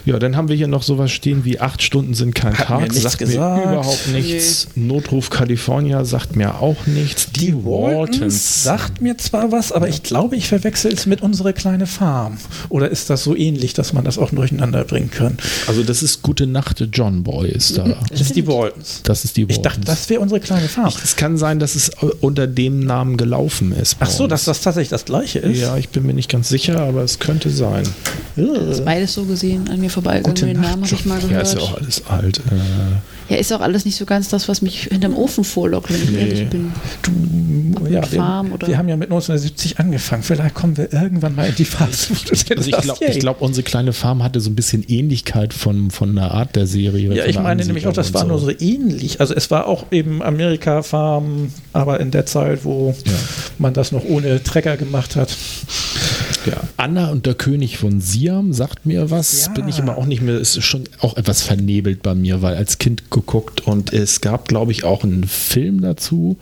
Ja, 0.04 0.18
dann 0.18 0.36
haben 0.36 0.48
wir 0.48 0.56
hier 0.56 0.68
noch 0.68 0.82
sowas 0.82 1.10
stehen 1.10 1.44
wie 1.44 1.60
acht 1.60 1.82
Stunden 1.82 2.12
sind 2.14 2.34
kein 2.34 2.52
Hat 2.58 2.68
mir 2.68 2.76
Tag, 2.76 2.80
nichts 2.88 3.02
sagt 3.02 3.18
gesagt. 3.18 3.66
mir 3.66 3.72
überhaupt 3.72 4.08
nichts. 4.12 4.68
Notruf 4.74 5.30
California 5.30 6.04
sagt 6.04 6.36
mir 6.36 6.60
auch 6.60 6.86
nichts. 6.86 7.28
Die, 7.32 7.54
Waltons. 7.54 8.62
sagt 8.64 9.00
mir 9.00 9.16
zwar 9.16 9.50
was, 9.50 9.72
aber 9.72 9.88
ich 9.88 10.02
glaube, 10.02 10.36
ich 10.36 10.48
verwechsel 10.48 10.92
es 10.92 11.06
mit 11.06 11.22
unsere 11.22 11.52
kleine 11.54 11.86
Farm. 11.86 12.36
Oder 12.68 12.90
ist 12.90 13.08
das 13.08 13.24
so 13.24 13.34
ähnlich, 13.34 13.72
dass 13.72 13.92
man 13.92 14.04
das 14.04 14.18
auch 14.18 14.30
durcheinander 14.30 14.84
bringen 14.84 15.10
kann? 15.10 15.38
Also 15.66 15.82
das 15.82 16.02
ist 16.02 16.22
Gute 16.22 16.46
Nacht 16.46 16.84
John 16.92 17.22
Boy 17.22 17.48
ist 17.50 17.78
da. 17.78 17.96
Das 18.10 18.20
ist 18.20 18.36
die 18.36 18.46
Waltons. 18.46 19.00
Das 19.04 19.24
ist 19.24 19.36
die 19.36 19.46
Ich 19.48 19.62
dachte, 19.62 19.78
Waltons. 19.78 19.86
das 19.86 20.10
wäre 20.10 20.20
unsere 20.20 20.40
kleine 20.40 20.68
Farm. 20.68 20.92
Es 21.02 21.16
kann 21.16 21.36
sein, 21.38 21.58
dass 21.58 21.74
es 21.76 21.90
unter 22.20 22.46
dem 22.46 22.80
Namen 22.80 23.16
gelaufen 23.16 23.72
ist. 23.72 23.96
Ach 24.00 24.10
so, 24.10 24.24
uns. 24.24 24.30
dass 24.30 24.44
das 24.44 24.60
tatsächlich 24.60 24.90
das 24.90 25.04
gleiche 25.06 25.38
ist? 25.38 25.60
Ja, 25.60 25.76
ich 25.76 25.88
bin 25.88 26.04
mir 26.04 26.14
nicht 26.14 26.30
ganz 26.30 26.48
sicher, 26.48 26.80
aber 26.80 27.02
es 27.02 27.18
könnte 27.18 27.50
sein. 27.50 27.84
Ist 28.36 28.84
beides 28.84 29.14
so 29.14 29.24
gesehen 29.24 29.68
an 29.70 29.80
mir 29.80 29.90
vorbeigegangen. 29.94 30.34
Gute 30.34 30.46
Den 30.46 30.60
Nacht, 30.60 30.70
Namen 30.72 30.84
habe 30.84 30.94
ich 30.94 31.04
mal 31.06 31.20
Ja, 31.20 31.26
gehört. 31.28 31.46
ist 31.46 31.54
ja 31.54 31.60
auch 31.60 31.76
alles 31.76 32.02
alt. 32.08 32.38
Äh, 32.38 33.32
Ja, 33.32 33.36
ist 33.38 33.50
auch 33.54 33.60
alles 33.62 33.86
nicht 33.86 33.96
so 33.96 34.04
ganz 34.04 34.28
das, 34.28 34.48
was 34.48 34.60
mich 34.60 34.82
hinterm 34.90 35.16
Ofen 35.16 35.44
vorlockt, 35.44 35.90
wenn 35.90 36.02
ich 36.02 36.10
Nee. 36.10 36.18
ehrlich 36.18 36.48
bin. 36.50 36.72
Du, 37.00 37.86
ja, 37.90 38.02
Farm 38.02 38.48
wir, 38.48 38.54
oder- 38.54 38.66
wir 38.68 38.76
haben 38.76 38.88
ja 38.88 38.96
mit 38.98 39.08
1970 39.08 39.78
angefangen. 39.78 40.22
Vielleicht 40.22 40.54
kommen 40.54 40.76
wir 40.76 40.92
irgendwann 40.92 41.34
mal 41.34 41.48
in 41.48 41.54
die 41.54 41.64
Phase, 41.64 42.10
wo 42.10 42.14
du 42.14 42.30
also 42.56 42.68
ich 42.70 42.76
glaube, 42.82 43.04
ich 43.06 43.18
glaub, 43.20 43.40
unsere 43.40 43.62
kleine 43.62 43.94
Farm 43.94 44.22
hatte 44.22 44.40
so 44.40 44.50
ein 44.50 44.54
bisschen 44.54 44.82
Ähnlichkeit 44.86 45.54
von, 45.54 45.90
von 45.90 46.14
der 46.14 46.32
Art 46.32 46.54
der 46.54 46.66
Serie. 46.66 47.14
Ja, 47.14 47.24
ich 47.24 47.38
meine 47.38 47.64
nämlich 47.64 47.86
auch, 47.86 47.94
das 47.94 48.12
war 48.12 48.22
und 48.22 48.28
nur 48.28 48.38
so 48.40 48.50
ähnlich. 48.50 49.20
Also 49.20 49.32
es 49.34 49.50
war 49.50 49.66
auch 49.68 49.86
eben 49.90 50.22
Amerika-Farm, 50.22 51.50
aber 51.72 52.00
in 52.00 52.10
der 52.10 52.26
Zeit, 52.26 52.64
wo 52.64 52.94
Ja. 53.06 53.12
man 53.58 53.72
das 53.74 53.90
noch 53.92 54.04
ohne 54.04 54.42
Trecker 54.42 54.76
gemacht 54.76 55.16
hat. 55.16 55.34
Ja. 56.46 56.60
Anna 56.76 57.10
und 57.10 57.26
der 57.26 57.34
König 57.34 57.78
von 57.78 58.00
Siam 58.00 58.52
sagt 58.52 58.86
mir 58.86 59.10
was. 59.10 59.46
Ja. 59.46 59.52
Bin 59.52 59.68
ich 59.68 59.78
immer 59.78 59.96
auch 59.96 60.06
nicht 60.06 60.22
mehr, 60.22 60.38
ist 60.38 60.62
schon 60.62 60.84
auch 61.00 61.16
etwas 61.16 61.42
vernebelt 61.42 62.02
bei 62.02 62.14
mir, 62.14 62.42
weil 62.42 62.54
als 62.56 62.78
Kind 62.78 63.10
geguckt 63.10 63.62
und 63.66 63.92
es 63.92 64.20
gab, 64.20 64.48
glaube 64.48 64.72
ich, 64.72 64.84
auch 64.84 65.04
einen 65.04 65.24
Film 65.24 65.80
dazu. 65.80 66.36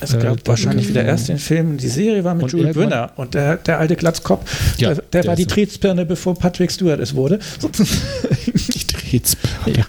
Es 0.00 0.14
Äh, 0.14 0.18
gab 0.18 0.44
da- 0.44 0.50
wahrscheinlich 0.52 0.88
wieder 0.88 1.04
erst 1.04 1.28
den 1.28 1.38
Film, 1.38 1.78
die 1.78 1.88
Serie 1.88 2.22
war 2.24 2.34
mit 2.34 2.44
Und 2.44 2.52
Jules 2.52 2.74
Brünner 2.74 3.10
und 3.16 3.34
der, 3.34 3.56
der 3.56 3.78
alte 3.78 3.96
Glatzkopf, 3.96 4.78
Ja, 4.78 4.88
der, 4.94 4.96
der 5.12 5.22
der 5.22 5.26
war 5.30 5.36
die 5.36 5.46
Tretspirne, 5.46 6.04
bevor 6.06 6.38
Patrick 6.38 6.70
Stewart 6.70 7.00
es 7.00 7.14
wurde. 7.14 7.38
Die 8.46 8.86
Drehts. 8.86 9.36
Ja. 9.66 9.84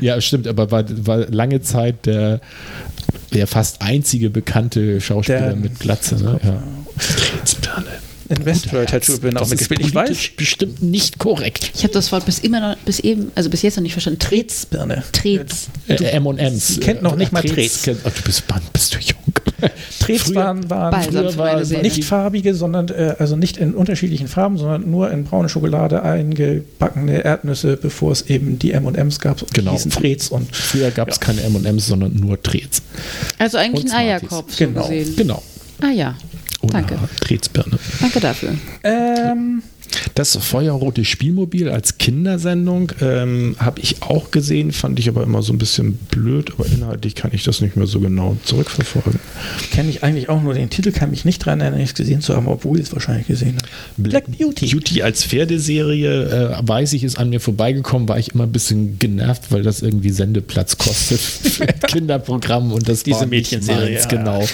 ja, 0.00 0.20
stimmt, 0.20 0.46
aber 0.48 0.70
war, 0.70 0.84
war 1.06 1.18
lange 1.30 1.60
Zeit 1.60 2.06
der, 2.06 2.40
der 3.32 3.46
fast 3.46 3.82
einzige 3.82 4.30
bekannte 4.30 5.00
Schauspieler 5.00 5.40
Der- 5.40 5.56
mit 5.56 5.78
Glatze. 5.78 6.16
Ne? 6.16 6.40
Ja. 6.42 6.62
Drehtsbirne. 6.96 7.86
In 8.30 8.44
Westworld 8.44 8.92
hat 8.92 9.04
Jules 9.06 9.20
Brünner 9.20 9.40
auch 9.40 9.48
Das 9.48 9.52
ist 9.60 9.70
mitgespielt. 9.70 9.88
Ich 9.88 9.94
weiß, 9.94 10.30
bestimmt 10.36 10.82
nicht 10.82 11.18
korrekt. 11.18 11.70
Ich 11.74 11.82
habe 11.82 11.94
das 11.94 12.12
Wort 12.12 12.26
bis 12.26 12.38
immer 12.40 12.60
noch, 12.60 12.76
bis 12.78 13.00
eben, 13.00 13.30
also 13.34 13.48
bis 13.48 13.62
jetzt 13.62 13.76
noch 13.76 13.82
nicht 13.82 13.92
verstanden. 13.92 14.18
Trets. 14.18 14.68
Tretspirne. 14.68 15.02
Trets. 15.12 15.68
Äh, 15.88 15.94
M&M's. 16.16 16.78
kennt 16.80 17.02
noch 17.02 17.16
nicht 17.16 17.32
mal 17.32 17.42
Trets. 17.42 17.88
Ach, 18.04 18.10
du 18.12 18.22
bist, 18.22 18.44
Mann, 18.50 18.60
bist 18.72 18.94
du 18.94 18.98
jung. 18.98 19.16
Trets 20.00 20.22
Früher- 20.24 20.34
waren, 20.36 20.68
waren 20.70 21.82
nicht 21.82 22.04
farbige, 22.04 22.54
sondern 22.54 22.88
äh, 22.88 23.14
also 23.18 23.36
nicht 23.36 23.56
in 23.56 23.74
unterschiedlichen 23.74 24.28
Farben, 24.28 24.58
sondern 24.58 24.90
nur 24.90 25.10
in 25.10 25.24
braune 25.24 25.48
Schokolade 25.48 26.02
eingebackene 26.02 27.24
Erdnüsse, 27.24 27.76
bevor 27.76 28.12
es 28.12 28.22
eben 28.22 28.58
die 28.58 28.72
M&M's 28.72 29.20
gab. 29.20 29.42
Genau. 29.54 29.72
hießen 29.72 29.90
Trets 29.90 30.28
und 30.28 30.54
Früher 30.54 30.90
gab 30.90 31.08
es 31.08 31.16
Ja. 31.16 31.20
keine 31.26 31.42
M&M's, 31.42 31.86
sondern 31.86 32.14
nur 32.14 32.40
Trets. 32.42 32.82
Also 33.38 33.58
eigentlich 33.58 33.86
ein. 33.92 33.98
Eierkopf 33.98 34.52
so 34.54 34.64
Genau. 34.66 34.82
gesehen. 34.88 35.16
Genau. 35.16 35.42
Ah 35.80 35.90
ja, 35.90 36.16
Danke. 36.62 36.98
Danke 38.00 38.20
dafür. 38.20 38.54
ähm, 38.82 39.62
Das 40.14 40.36
Feuerrote 40.36 41.04
Spielmobil 41.04 41.68
als 41.68 41.98
Kindersendung 41.98 42.92
ähm, 43.00 43.56
habe 43.58 43.80
ich 43.80 44.02
auch 44.02 44.30
gesehen, 44.30 44.72
fand 44.72 44.98
ich 44.98 45.08
aber 45.08 45.22
immer 45.22 45.42
so 45.42 45.52
ein 45.52 45.58
bisschen 45.58 45.94
blöd, 45.94 46.52
aber 46.52 46.66
inhaltlich 46.66 47.14
kann 47.14 47.30
ich 47.32 47.44
das 47.44 47.60
nicht 47.60 47.76
mehr 47.76 47.86
so 47.86 48.00
genau 48.00 48.36
zurückverfolgen. 48.44 49.20
kenne 49.72 49.90
ich 49.90 50.02
eigentlich 50.02 50.28
auch 50.28 50.42
nur 50.42 50.54
den 50.54 50.70
Titel, 50.70 50.92
kann 50.92 51.10
mich 51.10 51.24
nicht 51.24 51.38
dran 51.44 51.60
erinnern, 51.60 51.80
es 51.80 51.94
gesehen 51.94 52.20
zu 52.20 52.34
haben, 52.34 52.48
obwohl 52.48 52.78
ich 52.78 52.86
es 52.86 52.92
wahrscheinlich 52.92 53.26
gesehen 53.26 53.56
habe. 53.56 54.08
Black 54.08 54.24
Beauty. 54.26 54.66
Beauty 54.66 55.02
als 55.02 55.24
Pferdeserie, 55.24 56.58
äh, 56.58 56.68
weiß 56.68 56.92
ich, 56.92 57.04
ist 57.04 57.18
an 57.18 57.30
mir 57.30 57.40
vorbeigekommen, 57.40 58.08
war 58.08 58.18
ich 58.18 58.34
immer 58.34 58.44
ein 58.44 58.52
bisschen 58.52 58.98
genervt, 58.98 59.50
weil 59.50 59.62
das 59.62 59.82
irgendwie 59.82 60.10
Sendeplatz 60.10 60.78
kostet 60.78 61.20
für 61.20 61.66
Kinderprogramm 61.66 62.72
und 62.72 62.88
das 62.88 63.02
Diese 63.02 63.20
war 63.20 63.26
Mädchenserie, 63.26 63.92
meins, 63.92 64.04
ja. 64.04 64.08
genau. 64.10 64.46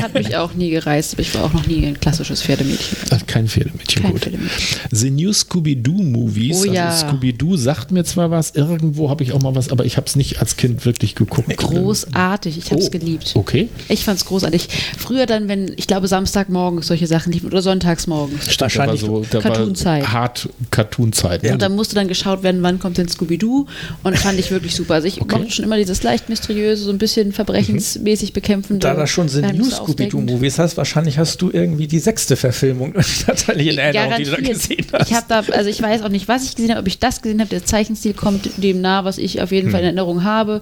Hat 0.00 0.14
mich 0.14 0.36
auch 0.36 0.54
nie 0.54 0.70
gereizt, 0.70 1.14
aber 1.14 1.22
ich 1.22 1.34
war 1.34 1.44
auch 1.44 1.52
noch 1.52 1.66
nie 1.66 1.86
ein 1.86 1.98
klassisches 1.98 2.42
Pferdemädchen. 2.42 2.96
Ach, 3.10 3.26
kein 3.26 3.48
Pferdemädchen, 3.48 4.02
Kein 4.02 4.12
gut. 4.12 4.22
Pferdemädchen. 4.22 4.47
The 4.90 5.10
New 5.10 5.32
Scooby-Doo 5.32 5.92
Movies. 6.02 6.62
Oh 6.62 6.64
ja. 6.72 6.88
Also 6.88 7.06
Scooby-Doo 7.06 7.56
sagt 7.56 7.90
mir 7.90 8.04
zwar 8.04 8.30
was, 8.30 8.54
irgendwo 8.54 9.10
habe 9.10 9.22
ich 9.24 9.32
auch 9.32 9.40
mal 9.42 9.54
was, 9.54 9.70
aber 9.70 9.84
ich 9.84 9.96
habe 9.96 10.06
es 10.06 10.16
nicht 10.16 10.40
als 10.40 10.56
Kind 10.56 10.84
wirklich 10.84 11.14
geguckt. 11.14 11.56
Großartig, 11.56 12.58
ich 12.58 12.70
habe 12.70 12.80
es 12.80 12.88
Oh, 12.88 12.90
geliebt. 12.90 13.32
Okay. 13.34 13.68
Ich 13.88 14.04
fand 14.04 14.18
es 14.18 14.24
großartig. 14.24 14.68
Früher 14.98 15.26
dann, 15.26 15.48
wenn, 15.48 15.72
ich 15.76 15.86
glaube, 15.86 16.08
Samstagmorgens 16.08 16.86
solche 16.86 17.06
Sachen 17.06 17.32
liefen 17.32 17.46
oder 17.48 17.60
sonntags 17.62 18.06
morgens. 18.06 18.44
Stimmt, 18.44 18.60
Wahrscheinlich 18.60 19.00
da 19.02 19.08
war 19.08 19.16
so, 19.24 19.26
da 19.30 19.40
Cartoon-Zeit. 19.40 20.08
hart 20.12 20.48
Cartoon-Zeit. 20.70 21.42
ne? 21.42 21.52
Und 21.52 21.62
dann 21.62 21.74
musste 21.74 21.94
dann 21.94 22.08
geschaut 22.08 22.42
werden, 22.42 22.62
wann 22.62 22.78
kommt 22.78 22.98
denn 22.98 23.08
Scooby-Doo 23.08 23.66
und 24.02 24.16
fand 24.18 24.38
ich 24.38 24.50
wirklich 24.50 24.74
super. 24.74 24.94
Also 24.94 25.06
ich 25.08 25.20
mochte 25.20 25.50
schon 25.50 25.64
immer 25.64 25.76
dieses 25.76 26.02
leicht 26.02 26.28
mysteriöse, 26.28 26.84
so 26.84 26.90
ein 26.90 26.98
bisschen 26.98 27.32
verbrechensmäßig 27.32 28.32
bekämpfende. 28.32 28.80
Da 28.80 28.94
das 28.94 29.10
schon 29.10 29.28
sind 29.28 29.52
New. 29.54 29.64
Scooby-Doo-Movies 29.64 30.58
hast, 30.58 30.76
wahrscheinlich 30.76 31.18
hast 31.18 31.42
du 31.42 31.50
irgendwie 31.52 31.86
die 31.86 31.98
sechste 31.98 32.36
Verfilmung 32.36 32.94
tatsächlich 33.26 33.68
in 33.72 33.78
Erinnerung, 33.78 34.14
die 34.18 34.24
du 34.24 34.36
da 34.42 34.52
gesehen 34.52 34.86
hast. 34.92 35.10
Ich 35.10 35.16
habe 35.16 35.26
da, 35.28 35.40
also 35.52 35.68
ich 35.70 35.80
weiß 35.80 36.02
auch 36.02 36.08
nicht, 36.08 36.28
was 36.28 36.44
ich 36.44 36.54
gesehen 36.56 36.70
habe, 36.70 36.80
ob 36.80 36.86
ich 36.86 36.98
das 36.98 37.22
gesehen 37.22 37.40
habe. 37.40 37.50
Der 37.50 37.64
Zeichenstil 37.64 38.14
kommt 38.14 38.48
dem 38.62 38.80
nah, 38.80 39.04
was 39.04 39.18
ich 39.18 39.40
auf 39.42 39.52
jeden 39.52 39.66
Hm. 39.66 39.72
Fall 39.72 39.80
in 39.80 39.86
Erinnerung 39.86 40.24
habe. 40.24 40.60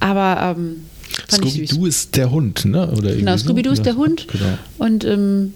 Aber 0.00 0.56
ähm, 0.58 0.82
fand 1.28 1.44
ich 1.44 1.52
süß. 1.54 1.68
Scooby-Doo 1.70 1.86
ist 1.86 2.16
der 2.16 2.30
Hund, 2.30 2.64
ne? 2.64 2.88
Oder 2.90 3.14
Genau, 3.14 3.32
irgendwie 3.32 3.38
so? 3.38 3.44
Scooby-Doo 3.44 3.70
ist 3.72 3.78
Ja, 3.78 3.84
der 3.84 3.96
Hund. 3.96 4.26
Genau. 4.28 4.58
Und 4.78 5.04
ähm, 5.04 5.54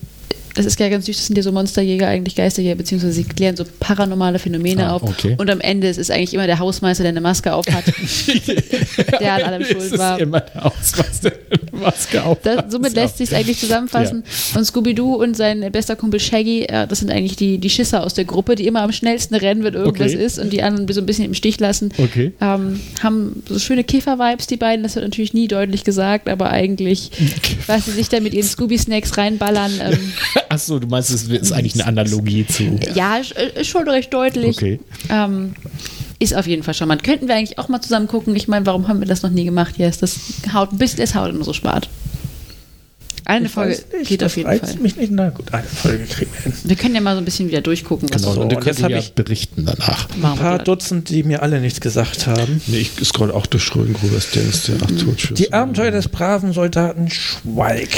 das 0.54 0.66
ist 0.66 0.78
ja 0.80 0.88
ganz 0.88 1.06
süß, 1.06 1.16
das 1.16 1.26
sind 1.26 1.36
ja 1.36 1.42
so 1.42 1.52
Monsterjäger, 1.52 2.08
eigentlich 2.08 2.34
Geisterjäger, 2.34 2.74
beziehungsweise 2.76 3.12
sie 3.12 3.24
klären 3.24 3.56
so 3.56 3.64
paranormale 3.80 4.38
Phänomene 4.38 4.86
Ah, 4.88 4.92
auf. 4.94 5.02
okay. 5.02 5.34
Und 5.38 5.50
am 5.50 5.60
Ende 5.60 5.88
ist 5.88 5.98
es 5.98 6.10
eigentlich 6.10 6.34
immer 6.34 6.46
der 6.46 6.58
Hausmeister, 6.58 7.02
der 7.04 7.10
eine 7.10 7.20
Maske 7.20 7.52
aufhat, 7.52 7.84
der 9.20 9.34
an 9.34 9.42
allem 9.42 9.62
Es 9.62 9.68
schuld 9.68 9.82
ist 9.84 9.98
war. 9.98 10.18
immer 10.20 10.40
der 10.40 10.66
Ausweis 10.66 11.20
der 11.20 11.32
Maske 11.72 12.22
auf. 12.24 12.38
Das, 12.42 12.70
somit 12.72 12.94
lässt 12.94 13.18
sich 13.18 13.34
eigentlich 13.34 13.58
zusammenfassen. 13.58 14.24
Und 14.54 14.64
Scooby-Doo 14.64 15.14
und 15.14 15.36
sein 15.36 15.70
bester 15.72 15.96
Kumpel 15.96 16.20
Shaggy, 16.20 16.66
das 16.66 16.98
sind 17.00 17.10
eigentlich 17.10 17.36
die, 17.36 17.58
die 17.58 17.70
Schisser 17.70 18.02
aus 18.04 18.14
der 18.14 18.24
Gruppe, 18.24 18.54
die 18.54 18.66
immer 18.66 18.82
am 18.82 18.92
schnellsten 18.92 19.34
rennen, 19.34 19.64
wenn 19.64 19.74
irgendwas 19.74 20.12
Okay. 20.12 20.24
ist 20.24 20.38
und 20.38 20.52
die 20.52 20.62
anderen 20.62 20.90
so 20.92 21.00
ein 21.00 21.06
bisschen 21.06 21.24
im 21.26 21.34
Stich 21.34 21.60
lassen. 21.60 21.92
Okay. 21.98 22.32
Ähm, 22.40 22.80
haben 23.02 23.42
so 23.48 23.58
schöne 23.58 23.84
Kiffer-Vibes, 23.84 24.46
die 24.46 24.56
beiden. 24.56 24.82
Das 24.82 24.94
wird 24.94 25.04
natürlich 25.04 25.32
nie 25.34 25.46
deutlich 25.48 25.84
gesagt, 25.84 26.28
aber 26.28 26.50
eigentlich, 26.50 27.10
was 27.66 27.84
sie 27.86 27.92
sich 27.92 28.08
da 28.08 28.20
mit 28.20 28.34
ihren 28.34 28.46
Scooby-Snacks 28.48 29.16
reinballern, 29.16 29.72
ähm, 29.82 29.98
Achso, 30.48 30.78
du 30.78 30.86
meinst, 30.86 31.10
es 31.10 31.24
ist 31.24 31.52
eigentlich 31.52 31.74
eine 31.74 31.86
Analogie 31.86 32.46
zu. 32.46 32.78
ja, 32.94 33.16
ist, 33.16 33.32
ist 33.32 33.68
schon 33.68 33.88
recht 33.88 34.12
deutlich. 34.12 34.56
Okay. 34.56 34.80
Ähm, 35.08 35.54
ist 36.18 36.34
auf 36.34 36.46
jeden 36.46 36.62
Fall 36.62 36.74
charmant. 36.74 37.02
Könnten 37.02 37.28
wir 37.28 37.34
eigentlich 37.34 37.58
auch 37.58 37.68
mal 37.68 37.80
zusammen 37.80 38.06
gucken. 38.06 38.36
Ich 38.36 38.46
meine, 38.46 38.66
warum 38.66 38.88
haben 38.88 39.00
wir 39.00 39.06
das 39.08 39.22
noch 39.22 39.30
nie 39.30 39.44
gemacht? 39.44 39.78
Yes, 39.78 39.98
das 39.98 40.18
haut 40.52 40.76
bisschen, 40.76 41.00
es 41.00 41.14
haut 41.14 41.30
immer 41.30 41.44
so 41.44 41.54
Spaß. 41.54 41.84
Eine 43.30 43.46
Ich 43.46 43.52
Folge 43.52 43.78
nicht, 43.96 44.08
geht 44.08 44.24
auf 44.24 44.36
jeden 44.36 44.48
Fall. 44.58 44.74
mich 44.82 44.96
nicht. 44.96 45.12
Na 45.12 45.30
gut, 45.30 45.52
eine 45.54 45.62
Folge 45.62 46.04
kriegen 46.04 46.30
wir 46.32 46.42
hin. 46.42 46.52
Wir 46.64 46.74
können 46.76 46.94
ja 46.96 47.00
mal 47.00 47.14
so 47.14 47.18
ein 47.22 47.24
bisschen 47.24 47.46
wieder 47.48 47.60
durchgucken, 47.60 48.08
was 48.12 48.22
Genau, 48.22 48.34
So, 48.34 48.40
und 48.40 48.52
und 48.54 48.64
jetzt 48.66 48.80
ja 48.80 48.88
ich- 48.88 49.12
berichten 49.12 49.66
danach. 49.66 50.08
Ein 50.20 50.36
paar. 50.36 50.58
Dutzend, 50.58 51.08
die 51.10 51.22
mir 51.22 51.42
alle 51.42 51.60
nichts 51.60 51.80
gesagt 51.80 52.26
haben. 52.26 52.60
Nee, 52.66 52.78
ich 52.78 52.90
scroll 53.06 53.30
auch 53.30 53.46
durch 53.46 53.62
Schrödengrubers 53.62 54.30
Dienste. 54.32 54.72
Ach, 54.82 54.86
Todschuss. 54.90 55.38
Die 55.38 55.52
Abenteuer 55.52 55.90
des 55.92 56.08
braven 56.08 56.52
Soldaten 56.52 57.08
Schweig. 57.08 57.88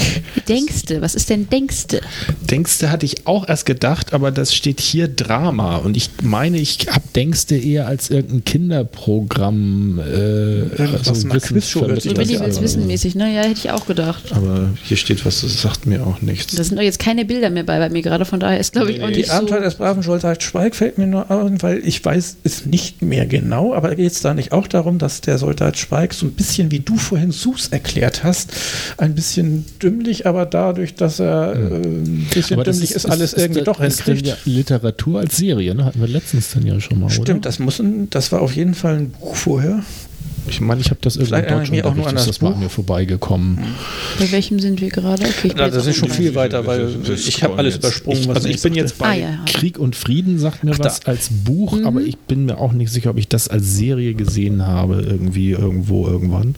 Denkste, 0.49 1.01
was 1.01 1.15
ist 1.15 1.31
denn 1.31 1.49
Denkste? 1.49 2.01
Denkste 2.43 2.91
hatte 2.91 3.07
ich 3.07 3.27
auch 3.27 3.49
erst 3.49 3.65
gedacht, 3.67 4.13
aber 4.13 4.31
das 4.31 4.55
steht 4.55 4.81
hier 4.81 5.09
Drama. 5.09 5.77
Und 5.77 5.97
ich 5.97 6.11
meine, 6.23 6.59
ich 6.59 6.89
habe 6.91 7.05
Denkste 7.17 7.57
eher 7.57 7.87
als 7.87 8.11
irgendein 8.11 8.45
Kinderprogramm. 8.45 9.99
Äh, 9.99 10.03
Irgendwas 10.83 11.25
mit 11.25 11.33
einer 11.33 11.41
Quizshow 11.41 11.87
hört 11.87 12.03
sich 12.03 12.13
So 12.13 12.17
Willi 12.19 12.35
ja 12.35 12.41
will's 12.41 12.61
wissen 12.61 12.87
mäßig, 12.87 13.15
ne? 13.15 13.35
Ja, 13.35 13.43
hätte 13.43 13.59
ich 13.59 13.71
auch 13.71 13.87
gedacht. 13.87 14.25
Aber 14.33 14.69
hier 14.85 14.97
steht 14.97 15.22
was, 15.25 15.43
das 15.43 15.61
sagt 15.63 15.87
mir 15.87 16.07
auch 16.07 16.21
nichts. 16.23 16.55
Da 16.55 16.65
sind 16.65 16.77
doch 16.77 16.83
jetzt 16.83 16.99
keine 16.99 17.25
Bilder 17.25 17.51
mehr 17.51 17.65
bei, 17.65 17.79
bei 17.79 17.89
mir 17.89 18.03
gerade, 18.03 18.25
von 18.25 18.41
daher 18.41 18.59
ist, 18.61 18.73
glaube 18.73 18.91
ich, 18.91 19.03
auch 19.03 19.09
Die 19.09 19.17
nicht 19.19 19.29
so. 19.29 19.35
Abenteuer 19.35 19.61
des 19.61 19.75
braven 19.77 20.03
Soldaten 20.03 20.41
Schweig 20.41 20.75
fällt 20.75 20.99
mir 20.99 21.07
nur 21.07 21.31
ein, 21.31 21.61
weil 21.63 21.79
ich 21.87 22.05
weiß 22.05 22.37
es 22.45 22.67
nicht 22.67 23.03
mehr 23.03 23.27
genau, 23.27 23.75
aber 23.75 23.95
geht 23.95 24.13
es 24.13 24.21
da 24.21 24.35
nicht 24.35 24.53
auch 24.53 24.67
darum, 24.67 24.99
dass 24.99 25.21
der 25.21 25.39
Soldat 25.39 25.79
Schweig 25.79 26.15
so 26.15 26.27
ein 26.27 26.33
bisschen, 26.33 26.71
wie 26.71 26.81
du 26.81 26.97
vorhin 26.97 27.33
Sus 27.33 27.69
erklärt 27.69 28.25
hast, 28.25 28.53
ein 28.99 29.15
bisschen 29.15 29.65
dümmlich, 29.83 30.27
aber 30.27 30.47
dadurch, 30.47 30.95
dass 30.95 31.21
er 31.21 31.55
äh, 31.55 31.59
ein 31.59 32.27
bisschen 32.33 32.55
Aber 32.61 32.65
dümmlich 32.65 32.93
ist, 32.93 33.07
alles 33.07 33.33
irgendwie 33.35 33.61
ist, 33.61 33.69
doch 33.69 33.81
ist 33.81 34.01
dann 34.01 34.17
hinkriegt. 34.17 34.27
ja 34.27 34.37
Literatur 34.45 35.21
als 35.21 35.37
Serie, 35.37 35.75
ne? 35.75 35.85
Hatten 35.85 36.01
wir 36.01 36.09
letztens 36.09 36.51
dann 36.53 36.67
ja 36.67 36.81
schon 36.81 36.99
mal, 37.01 37.07
oder? 37.07 37.15
Stimmt, 37.15 37.47
das 37.47 37.59
muss 37.59 37.79
ein, 37.81 38.09
das 38.11 38.33
war 38.33 38.41
auf 38.43 38.55
jeden 38.55 38.75
Fall 38.75 38.97
ein 38.97 39.11
Buch 39.11 39.35
vorher. 39.37 39.83
Ich 40.49 40.61
meine, 40.61 40.81
ich 40.81 40.91
habe 40.91 40.99
das 41.01 41.17
irgendwie 41.17 41.35
erinnere 41.35 41.63
ich 41.63 41.71
mich 41.71 41.85
auch 41.85 41.95
nur 41.95 42.07
an 42.09 42.15
das 42.17 42.27
das 42.27 42.39
Buch. 42.41 42.53
an 42.53 42.61
mir 42.61 42.69
vorbeigekommen. 42.69 43.59
Bei 44.19 44.31
welchem 44.33 44.59
sind 44.59 44.81
wir 44.81 44.89
gerade? 44.91 45.23
Okay, 45.23 45.49
jetzt 45.49 45.59
das 45.59 45.85
auch 45.85 45.89
ist 45.89 45.97
schon 45.97 46.11
viel 46.11 46.35
weiter, 46.35 46.67
weil 46.67 46.97
ich 47.15 47.43
habe 47.43 47.57
alles 47.57 47.77
übersprungen. 47.77 48.21
Ich, 48.23 48.29
was 48.29 48.37
also 48.37 48.49
ich 48.49 48.61
bin 48.63 48.75
jetzt 48.75 48.99
bei 48.99 49.07
Ah, 49.07 49.15
ja, 49.15 49.31
ja. 49.31 49.39
Krieg 49.47 49.79
und 49.79 49.95
Frieden, 49.97 50.39
sagt 50.39 50.65
mir 50.65 50.73
Ach, 50.75 50.79
was 50.81 51.01
da. 51.01 51.13
als 51.13 51.29
Buch, 51.31 51.79
aber 51.85 52.01
ich 52.01 52.17
bin 52.19 52.47
mir 52.47 52.59
auch 52.59 52.73
nicht 52.73 52.91
sicher, 52.93 53.11
ob 53.11 53.19
ich 53.19 53.29
das 53.29 53.49
als 53.49 53.75
Serie 53.77 54.15
gesehen 54.15 54.67
habe, 54.67 55.03
irgendwie, 55.03 55.51
irgendwo, 55.53 56.07
irgendwann. 56.07 56.55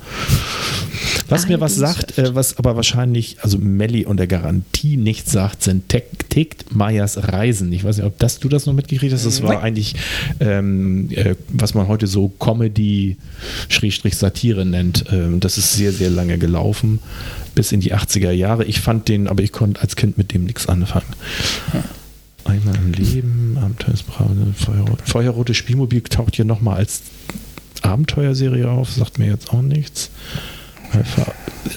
Was 1.29 1.45
Ah, 1.45 1.49
mir 1.49 1.61
was 1.61 1.75
sagt, 1.77 2.19
äh, 2.19 2.35
was 2.35 2.59
aber 2.59 2.77
wahrscheinlich, 2.77 3.39
also 3.41 3.59
Melli 3.59 4.05
unter 4.05 4.27
Garantie 4.27 4.97
nichts 4.97 5.33
sagt, 5.33 5.63
sind 5.63 5.89
Tickt 5.89 6.75
Meyers 6.75 7.17
Reisen. 7.33 7.73
Ich 7.73 7.85
weiß 7.85 7.97
nicht, 7.99 8.07
ob 8.07 8.19
das, 8.19 8.41
du 8.41 8.49
das 8.49 8.67
noch 8.67 8.75
mitgekriegt 8.75 9.13
hast. 9.13 9.25
Das 9.25 9.43
war 9.43 9.55
Nein. 9.55 9.63
eigentlich, 9.63 9.95
ähm, 10.41 11.09
äh, 11.13 11.35
was 11.49 11.75
man 11.75 11.89
heute 11.89 12.07
so 12.07 12.29
Comedy-Satire 13.81 14.65
nennt. 14.65 15.05
Ähm, 15.11 15.41
das 15.41 15.59
ist 15.59 15.75
sehr, 15.75 15.93
sehr 15.93 16.11
lange 16.11 16.39
gelaufen, 16.39 17.01
bis 17.55 17.73
in 17.73 17.81
die 17.81 17.95
80er 17.95 18.31
Jahre. 18.31 18.65
Ich 18.65 18.81
fand 18.81 19.09
den, 19.09 19.29
aber 19.29 19.43
ich 19.43 19.53
konnte 19.53 19.81
als 19.81 19.97
Kind 19.97 20.19
mit 20.19 20.33
dem 20.33 20.45
nichts 20.45 20.67
anfangen. 20.67 21.07
Einmal 22.45 22.77
im 22.77 22.93
Leben, 22.93 23.59
Abenteuersbrave, 23.61 24.55
Feuerrote. 24.55 25.05
Feuerrote 25.05 25.55
Spielmobil 25.55 26.03
taucht 26.03 26.37
hier 26.37 26.45
nochmal 26.45 26.77
als 26.77 27.03
Abenteuerserie 27.83 28.69
auf, 28.69 28.91
sagt 28.91 29.19
mir 29.19 29.29
jetzt 29.29 29.51
auch 29.51 29.63
nichts. 29.63 30.11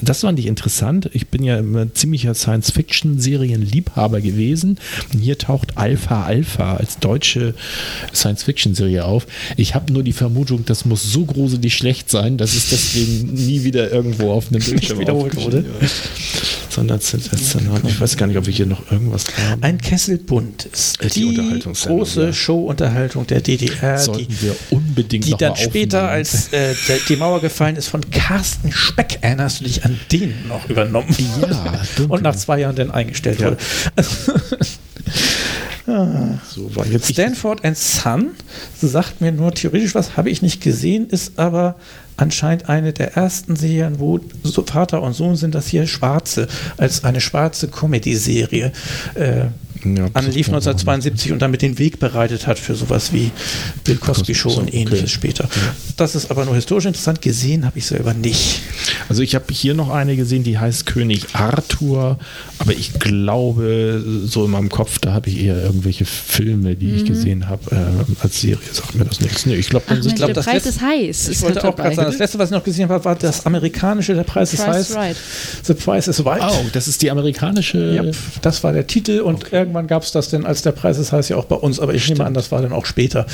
Das 0.02 0.20
fand 0.20 0.38
ich 0.38 0.46
interessant. 0.46 1.10
Ich 1.12 1.28
bin 1.28 1.42
ja 1.42 1.58
immer 1.58 1.92
ziemlicher 1.94 2.34
Science-Fiction-Serien-Liebhaber 2.34 4.20
gewesen. 4.20 4.78
Und 5.12 5.20
hier 5.20 5.38
taucht 5.38 5.76
Alpha 5.76 6.24
Alpha 6.24 6.76
als 6.76 6.98
deutsche 6.98 7.54
Science-Fiction-Serie 8.14 9.04
auf. 9.04 9.26
Ich 9.56 9.74
habe 9.74 9.92
nur 9.92 10.02
die 10.02 10.12
Vermutung, 10.12 10.64
das 10.64 10.84
muss 10.84 11.02
so 11.02 11.24
gruselig 11.24 11.74
schlecht 11.74 12.10
sein, 12.10 12.38
dass 12.38 12.54
es 12.54 12.70
deswegen 12.70 13.34
nie 13.34 13.64
wieder 13.64 13.90
irgendwo 13.90 14.32
auf 14.32 14.48
einem 14.50 14.62
Bildschirm 14.62 14.98
wiederholt 14.98 15.36
wurde. 15.36 15.64
Sondern 16.70 17.00
ich 17.00 18.00
weiß 18.00 18.16
gar 18.16 18.26
nicht, 18.26 18.36
ob 18.36 18.46
wir 18.46 18.52
hier 18.52 18.66
noch 18.66 18.90
irgendwas 18.90 19.24
haben. 19.48 19.62
Ein 19.62 19.78
Kessel 19.78 20.18
Buntes. 20.18 20.94
Äh, 21.00 21.08
die 21.08 21.34
Die, 21.34 21.60
große 21.86 22.26
ja. 22.26 22.32
Show-Unterhaltung 22.32 23.26
der 23.26 23.40
DDR, 23.40 23.96
die, 23.96 24.02
Sollten 24.02 24.36
wir 24.40 24.54
unbedingt 24.70 25.26
die 25.26 25.30
noch 25.32 25.38
dann 25.38 25.50
mal 25.50 25.56
später, 25.56 26.08
als 26.08 26.52
äh, 26.52 26.74
die 27.08 27.16
Mauer 27.16 27.40
gefallen 27.40 27.76
ist, 27.76 27.88
von 27.88 28.08
Carsten 28.10 28.72
Speck, 28.72 29.18
erinnerst 29.22 29.60
du 29.60 29.64
dich 29.64 29.77
an 29.84 29.98
den 30.12 30.34
noch 30.48 30.68
übernommen? 30.68 31.14
Ja. 31.40 31.80
Und 32.08 32.22
nach 32.22 32.36
zwei 32.36 32.60
Jahren 32.60 32.76
dann 32.76 32.90
eingestellt 32.90 33.40
Ja. 33.40 33.46
wurde. 33.50 33.58
so 36.48 36.74
war 36.76 36.86
jetzt 36.86 37.10
Stanford 37.10 37.64
and 37.64 37.76
Son 37.78 38.30
sagt 38.80 39.20
mir 39.20 39.32
nur 39.32 39.52
theoretisch 39.54 39.94
was, 39.94 40.16
habe 40.16 40.28
ich 40.30 40.42
nicht 40.42 40.60
gesehen, 40.60 41.08
ist 41.08 41.38
aber 41.38 41.76
anscheinend 42.18 42.68
eine 42.68 42.92
der 42.92 43.16
ersten 43.16 43.56
Serien, 43.56 43.98
wo 43.98 44.20
so 44.42 44.62
Vater 44.64 45.02
und 45.02 45.14
Sohn 45.14 45.36
sind, 45.36 45.54
das 45.54 45.66
hier 45.68 45.86
Schwarze, 45.86 46.46
als 46.76 47.04
eine 47.04 47.20
schwarze 47.20 47.68
Comedy-Serie 47.68 48.72
äh, 49.14 49.36
Ja, 49.84 50.08
das 50.08 50.14
anlief 50.16 50.46
kann 50.46 50.54
man 50.54 50.62
1972 50.62 51.30
und 51.32 51.40
damit 51.40 51.62
den 51.62 51.78
Weg 51.78 52.00
bereitet 52.00 52.46
hat 52.48 52.58
für 52.58 52.74
sowas 52.74 53.12
wie 53.12 53.30
Bill 53.84 53.96
Cosby 53.96 54.34
Show 54.34 54.50
und 54.50 54.68
Okay. 54.68 54.78
ähnliches 54.78 55.10
später. 55.12 55.48
Das 55.96 56.14
ist 56.16 56.30
aber 56.32 56.44
nur 56.44 56.54
historisch 56.56 56.86
interessant, 56.86 57.22
gesehen 57.22 57.64
habe 57.64 57.78
ich 57.78 57.86
selber 57.86 58.12
nicht. 58.12 58.60
Also 59.08 59.22
ich 59.22 59.34
habe 59.36 59.44
hier 59.52 59.74
noch 59.74 59.90
eine 59.90 60.16
gesehen, 60.16 60.42
die 60.42 60.58
heißt 60.58 60.84
König 60.86 61.26
Arthur, 61.34 62.18
aber 62.58 62.72
ich 62.72 62.94
glaube, 62.98 64.04
so 64.26 64.44
in 64.46 64.50
meinem 64.50 64.68
Kopf, 64.68 64.98
da 64.98 65.12
habe 65.12 65.28
ich 65.30 65.40
eher 65.44 65.62
irgendwelche 65.62 66.04
Filme, 66.04 66.74
die 66.74 66.90
ich 66.96 67.04
gesehen 67.04 67.48
habe. 67.48 67.70
Äh, 67.70 68.22
als 68.24 68.40
Serie 68.40 68.58
sagt 68.72 68.96
mir 68.96 69.04
das 69.04 69.20
nichts. 69.20 69.46
Nee, 69.46 69.54
ich 69.54 69.68
glaube, 69.68 69.86
glaub, 69.86 70.16
der 70.16 70.34
das 70.34 70.44
Preis 70.44 70.54
letzte- 70.64 70.68
ist 70.70 70.80
heiß. 70.80 71.28
Ich 71.28 71.42
wollte 71.42 71.64
auch 71.68 71.76
gerade 71.76 71.94
sagen, 71.94 72.07
das 72.10 72.18
letzte, 72.18 72.38
was 72.38 72.50
ich 72.50 72.54
noch 72.56 72.64
gesehen 72.64 72.88
habe, 72.88 73.04
war 73.04 73.14
das 73.14 73.46
amerikanische, 73.46 74.14
der 74.14 74.24
Preis 74.24 74.52
ist 74.52 74.66
heiß. 74.66 74.94
Right. 74.94 75.16
The 75.64 75.74
Price 75.74 76.08
is 76.08 76.24
Right. 76.24 76.42
Oh, 76.42 76.64
das 76.72 76.88
ist 76.88 77.02
die 77.02 77.10
amerikanische. 77.10 77.94
Ja, 77.94 78.02
das 78.42 78.62
war 78.64 78.72
der 78.72 78.86
Titel 78.86 79.20
und 79.20 79.52
irgendwann 79.52 79.86
gab 79.86 80.02
es 80.02 80.12
das 80.12 80.28
dann 80.30 80.44
als 80.46 80.62
der 80.62 80.72
Preis 80.72 80.98
ist 80.98 81.12
heiß 81.12 81.28
ja 81.28 81.36
auch 81.36 81.44
bei 81.46 81.56
uns, 81.56 81.80
aber 81.80 81.94
ich 81.94 82.08
nehme 82.08 82.24
an, 82.24 82.34
das 82.34 82.50
war 82.52 82.60
dann 82.62 82.72
auch 82.72 82.86
später. 82.86 83.26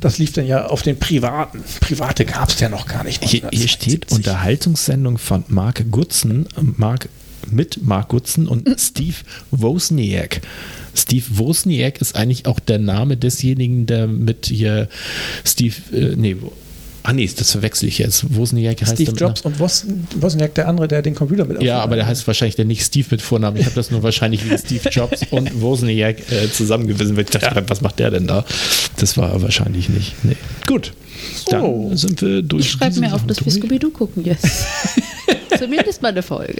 Das 0.00 0.18
lief 0.18 0.32
dann 0.32 0.46
ja 0.46 0.66
auf 0.66 0.82
den 0.82 0.98
privaten. 0.98 1.62
Private 1.80 2.24
gab 2.24 2.48
es 2.50 2.60
ja 2.60 2.68
noch 2.68 2.86
gar 2.86 3.04
nicht. 3.04 3.22
Hier, 3.24 3.42
hier 3.52 3.68
steht 3.68 4.04
1972. 4.10 4.16
Unterhaltungssendung 4.16 5.18
von 5.18 5.44
Mark 5.48 5.84
Gutzen, 5.90 6.46
Mark, 6.76 7.08
mit 7.50 7.82
Mark 7.82 8.08
Gutzen 8.08 8.46
und 8.46 8.68
Steve 8.78 9.16
Wozniak. 9.50 10.40
Steve 10.94 11.24
Wozniak 11.30 12.00
ist 12.00 12.16
eigentlich 12.16 12.46
auch 12.46 12.60
der 12.60 12.78
Name 12.78 13.16
desjenigen, 13.16 13.86
der 13.86 14.06
mit 14.06 14.46
hier 14.46 14.88
Steve, 15.44 15.74
äh, 15.92 16.16
nee, 16.16 16.36
wo- 16.40 16.52
ah 17.02 17.12
nee, 17.12 17.30
das 17.36 17.50
verwechsel 17.52 17.88
ich 17.88 17.98
jetzt. 17.98 18.34
Wozniak 18.36 18.80
heißt 18.82 18.92
Steve 18.94 19.12
Jobs 19.12 19.40
und 19.42 19.58
Wos- 19.58 19.84
Wozniak, 20.16 20.54
der 20.54 20.68
andere, 20.68 20.88
der 20.88 21.02
den 21.02 21.14
Computer 21.14 21.44
mit 21.44 21.62
Ja, 21.62 21.80
aber 21.80 21.96
der 21.96 22.06
heißt 22.06 22.26
wahrscheinlich 22.26 22.56
der 22.56 22.64
nicht 22.64 22.84
Steve 22.84 23.06
mit 23.10 23.22
Vornamen. 23.22 23.56
Ich 23.58 23.64
habe 23.66 23.74
das 23.74 23.90
nur 23.90 24.02
wahrscheinlich 24.02 24.48
wie 24.48 24.56
Steve 24.58 24.88
Jobs 24.90 25.22
und 25.30 25.60
Wozniak 25.62 26.18
äh, 26.32 26.50
zusammengewiesen. 26.52 27.16
weil 27.16 27.24
Ich 27.24 27.30
dachte, 27.30 27.46
gerade, 27.46 27.68
was 27.68 27.80
macht 27.80 27.98
der 27.98 28.10
denn 28.10 28.26
da? 28.26 28.44
Das 28.96 29.16
war 29.16 29.30
er 29.32 29.42
wahrscheinlich 29.42 29.88
nicht. 29.88 30.14
Nee. 30.24 30.36
Gut. 30.66 30.92
Dann 31.48 31.60
So. 31.62 31.90
sind 31.94 32.22
wir 32.22 32.42
durch. 32.42 32.64
Ich 32.66 32.70
schreibe 32.72 33.00
mir 33.00 33.14
auf, 33.14 33.26
dass 33.26 33.38
wir 33.38 33.44
durch. 33.44 33.56
Scooby-Doo 33.56 33.90
gucken, 33.90 34.24
yes. 34.24 34.38
Zumindest 35.58 36.02
mal 36.02 36.08
eine 36.08 36.22
Folge. 36.22 36.56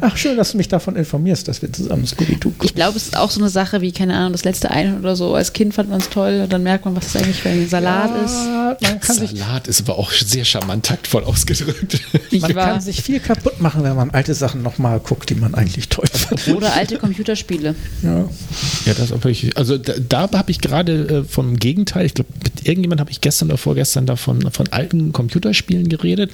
Ach, 0.00 0.16
schön, 0.16 0.36
dass 0.36 0.52
du 0.52 0.56
mich 0.56 0.68
davon 0.68 0.96
informierst, 0.96 1.48
dass 1.48 1.62
wir 1.62 1.72
zusammen 1.72 2.06
Scooby-Doo 2.06 2.50
Ich 2.50 2.58
gucken. 2.58 2.74
glaube, 2.74 2.96
es 2.96 3.04
ist 3.04 3.16
auch 3.16 3.30
so 3.30 3.40
eine 3.40 3.48
Sache 3.50 3.80
wie, 3.80 3.92
keine 3.92 4.14
Ahnung, 4.14 4.32
das 4.32 4.44
letzte 4.44 4.70
Einhorn 4.70 5.00
oder 5.00 5.16
so. 5.16 5.34
Als 5.34 5.52
Kind 5.52 5.74
fand 5.74 5.90
man 5.90 6.00
es 6.00 6.08
toll 6.08 6.40
und 6.44 6.52
dann 6.52 6.62
merkt 6.62 6.84
man, 6.84 6.96
was 6.96 7.12
das 7.12 7.22
eigentlich 7.22 7.42
für 7.42 7.48
ein 7.50 7.68
Salat 7.68 8.10
ist. 8.24 8.34
Ja, 8.34 8.76
man 8.82 9.00
kann 9.00 9.16
sich 9.16 9.30
Salat 9.30 9.68
ist 9.68 9.80
aber 9.80 9.98
auch 9.98 10.10
sehr 10.12 10.44
charmant 10.44 10.86
taktvoll 10.86 11.24
ausgedrückt. 11.24 12.00
Ich 12.30 12.42
Man 12.48 12.54
war, 12.54 12.66
kann 12.66 12.80
sich 12.80 13.02
viel 13.02 13.20
kaputt 13.20 13.60
machen, 13.60 13.82
wenn 13.82 13.96
man 13.96 14.10
alte 14.10 14.34
Sachen 14.34 14.62
nochmal 14.62 15.00
guckt, 15.00 15.30
die 15.30 15.34
man 15.34 15.54
eigentlich 15.54 15.88
toll 15.88 16.06
fand. 16.12 16.48
oder 16.48 16.74
alte 16.74 16.96
Computerspiele. 16.98 17.74
Ja. 18.02 18.28
Ja, 18.86 18.94
das 18.94 19.12
aber 19.12 19.28
ich, 19.30 19.56
also 19.56 19.76
da, 19.78 19.94
da 20.08 20.30
habe 20.32 20.50
ich 20.50 20.60
gerade 20.60 21.22
äh, 21.22 21.24
vom 21.24 21.56
Gegenteil, 21.56 22.06
ich 22.06 22.14
glaube, 22.14 22.30
mit 22.42 22.66
irgendjemand 22.66 23.00
habe 23.00 23.10
ich 23.10 23.20
gestern 23.20 23.48
oder 23.48 23.58
vorgestern 23.58 24.06
davon 24.06 24.50
von 24.52 24.68
alten 24.70 25.12
Computerspielen 25.12 25.88
geredet 25.88 26.30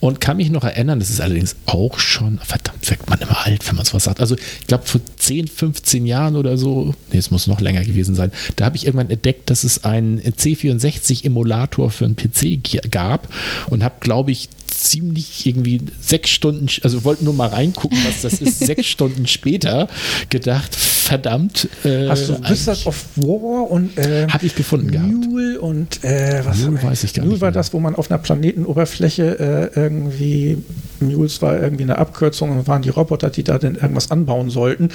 und 0.00 0.20
kann 0.20 0.36
mich 0.36 0.50
noch 0.50 0.64
erinnern, 0.64 0.91
das 0.98 1.10
ist 1.10 1.20
allerdings 1.20 1.56
auch 1.66 1.98
schon, 1.98 2.38
verdammt, 2.38 2.88
wirkt 2.88 3.08
man 3.08 3.20
immer 3.20 3.46
alt, 3.46 3.66
wenn 3.68 3.76
man 3.76 3.84
sowas 3.84 4.04
sagt. 4.04 4.20
Also 4.20 4.36
ich 4.36 4.66
glaube, 4.66 4.84
vor 4.86 5.00
10, 5.16 5.48
15 5.48 6.06
Jahren 6.06 6.36
oder 6.36 6.56
so, 6.56 6.94
nee, 7.12 7.18
es 7.18 7.30
muss 7.30 7.46
noch 7.46 7.60
länger 7.60 7.84
gewesen 7.84 8.14
sein, 8.14 8.32
da 8.56 8.64
habe 8.64 8.76
ich 8.76 8.86
irgendwann 8.86 9.10
entdeckt, 9.10 9.50
dass 9.50 9.64
es 9.64 9.84
einen 9.84 10.20
C64-Emulator 10.20 11.90
für 11.90 12.04
einen 12.04 12.16
PC 12.16 12.90
gab 12.90 13.28
und 13.68 13.82
habe, 13.82 13.96
glaube 14.00 14.30
ich, 14.32 14.48
ziemlich 14.72 15.46
irgendwie 15.46 15.80
sechs 16.00 16.30
Stunden, 16.30 16.66
also 16.82 17.04
wollten 17.04 17.24
nur 17.24 17.34
mal 17.34 17.48
reingucken, 17.48 17.98
was 18.06 18.22
das 18.22 18.40
ist, 18.40 18.58
sechs 18.60 18.86
Stunden 18.86 19.26
später 19.26 19.88
gedacht, 20.30 20.74
verdammt. 20.74 21.68
Äh, 21.84 22.08
Hast 22.08 22.28
du 22.28 22.40
Wizard 22.48 22.86
of 22.86 23.04
War 23.16 23.70
und 23.70 23.96
äh, 23.98 24.26
habe 24.28 24.46
ich 24.46 24.54
gefunden 24.54 24.86
Mule 24.86 25.52
gehabt. 25.52 25.62
und 25.62 26.04
äh, 26.04 26.42
was 26.44 26.58
Mule 26.58 26.82
weiß 26.82 27.04
ich 27.04 27.14
gar 27.14 27.22
Mule 27.24 27.34
nicht. 27.34 27.42
war 27.42 27.52
das, 27.52 27.72
wo 27.72 27.80
man 27.80 27.94
auf 27.94 28.10
einer 28.10 28.18
Planetenoberfläche 28.18 29.70
äh, 29.74 29.80
irgendwie 29.80 30.58
Mules 31.00 31.42
war 31.42 31.60
irgendwie 31.60 31.82
eine 31.84 31.98
Abkürzung 31.98 32.50
und 32.50 32.68
waren 32.68 32.82
die 32.82 32.88
Roboter, 32.88 33.30
die 33.30 33.42
da 33.42 33.58
denn 33.58 33.74
irgendwas 33.74 34.10
anbauen 34.10 34.50
sollten. 34.50 34.90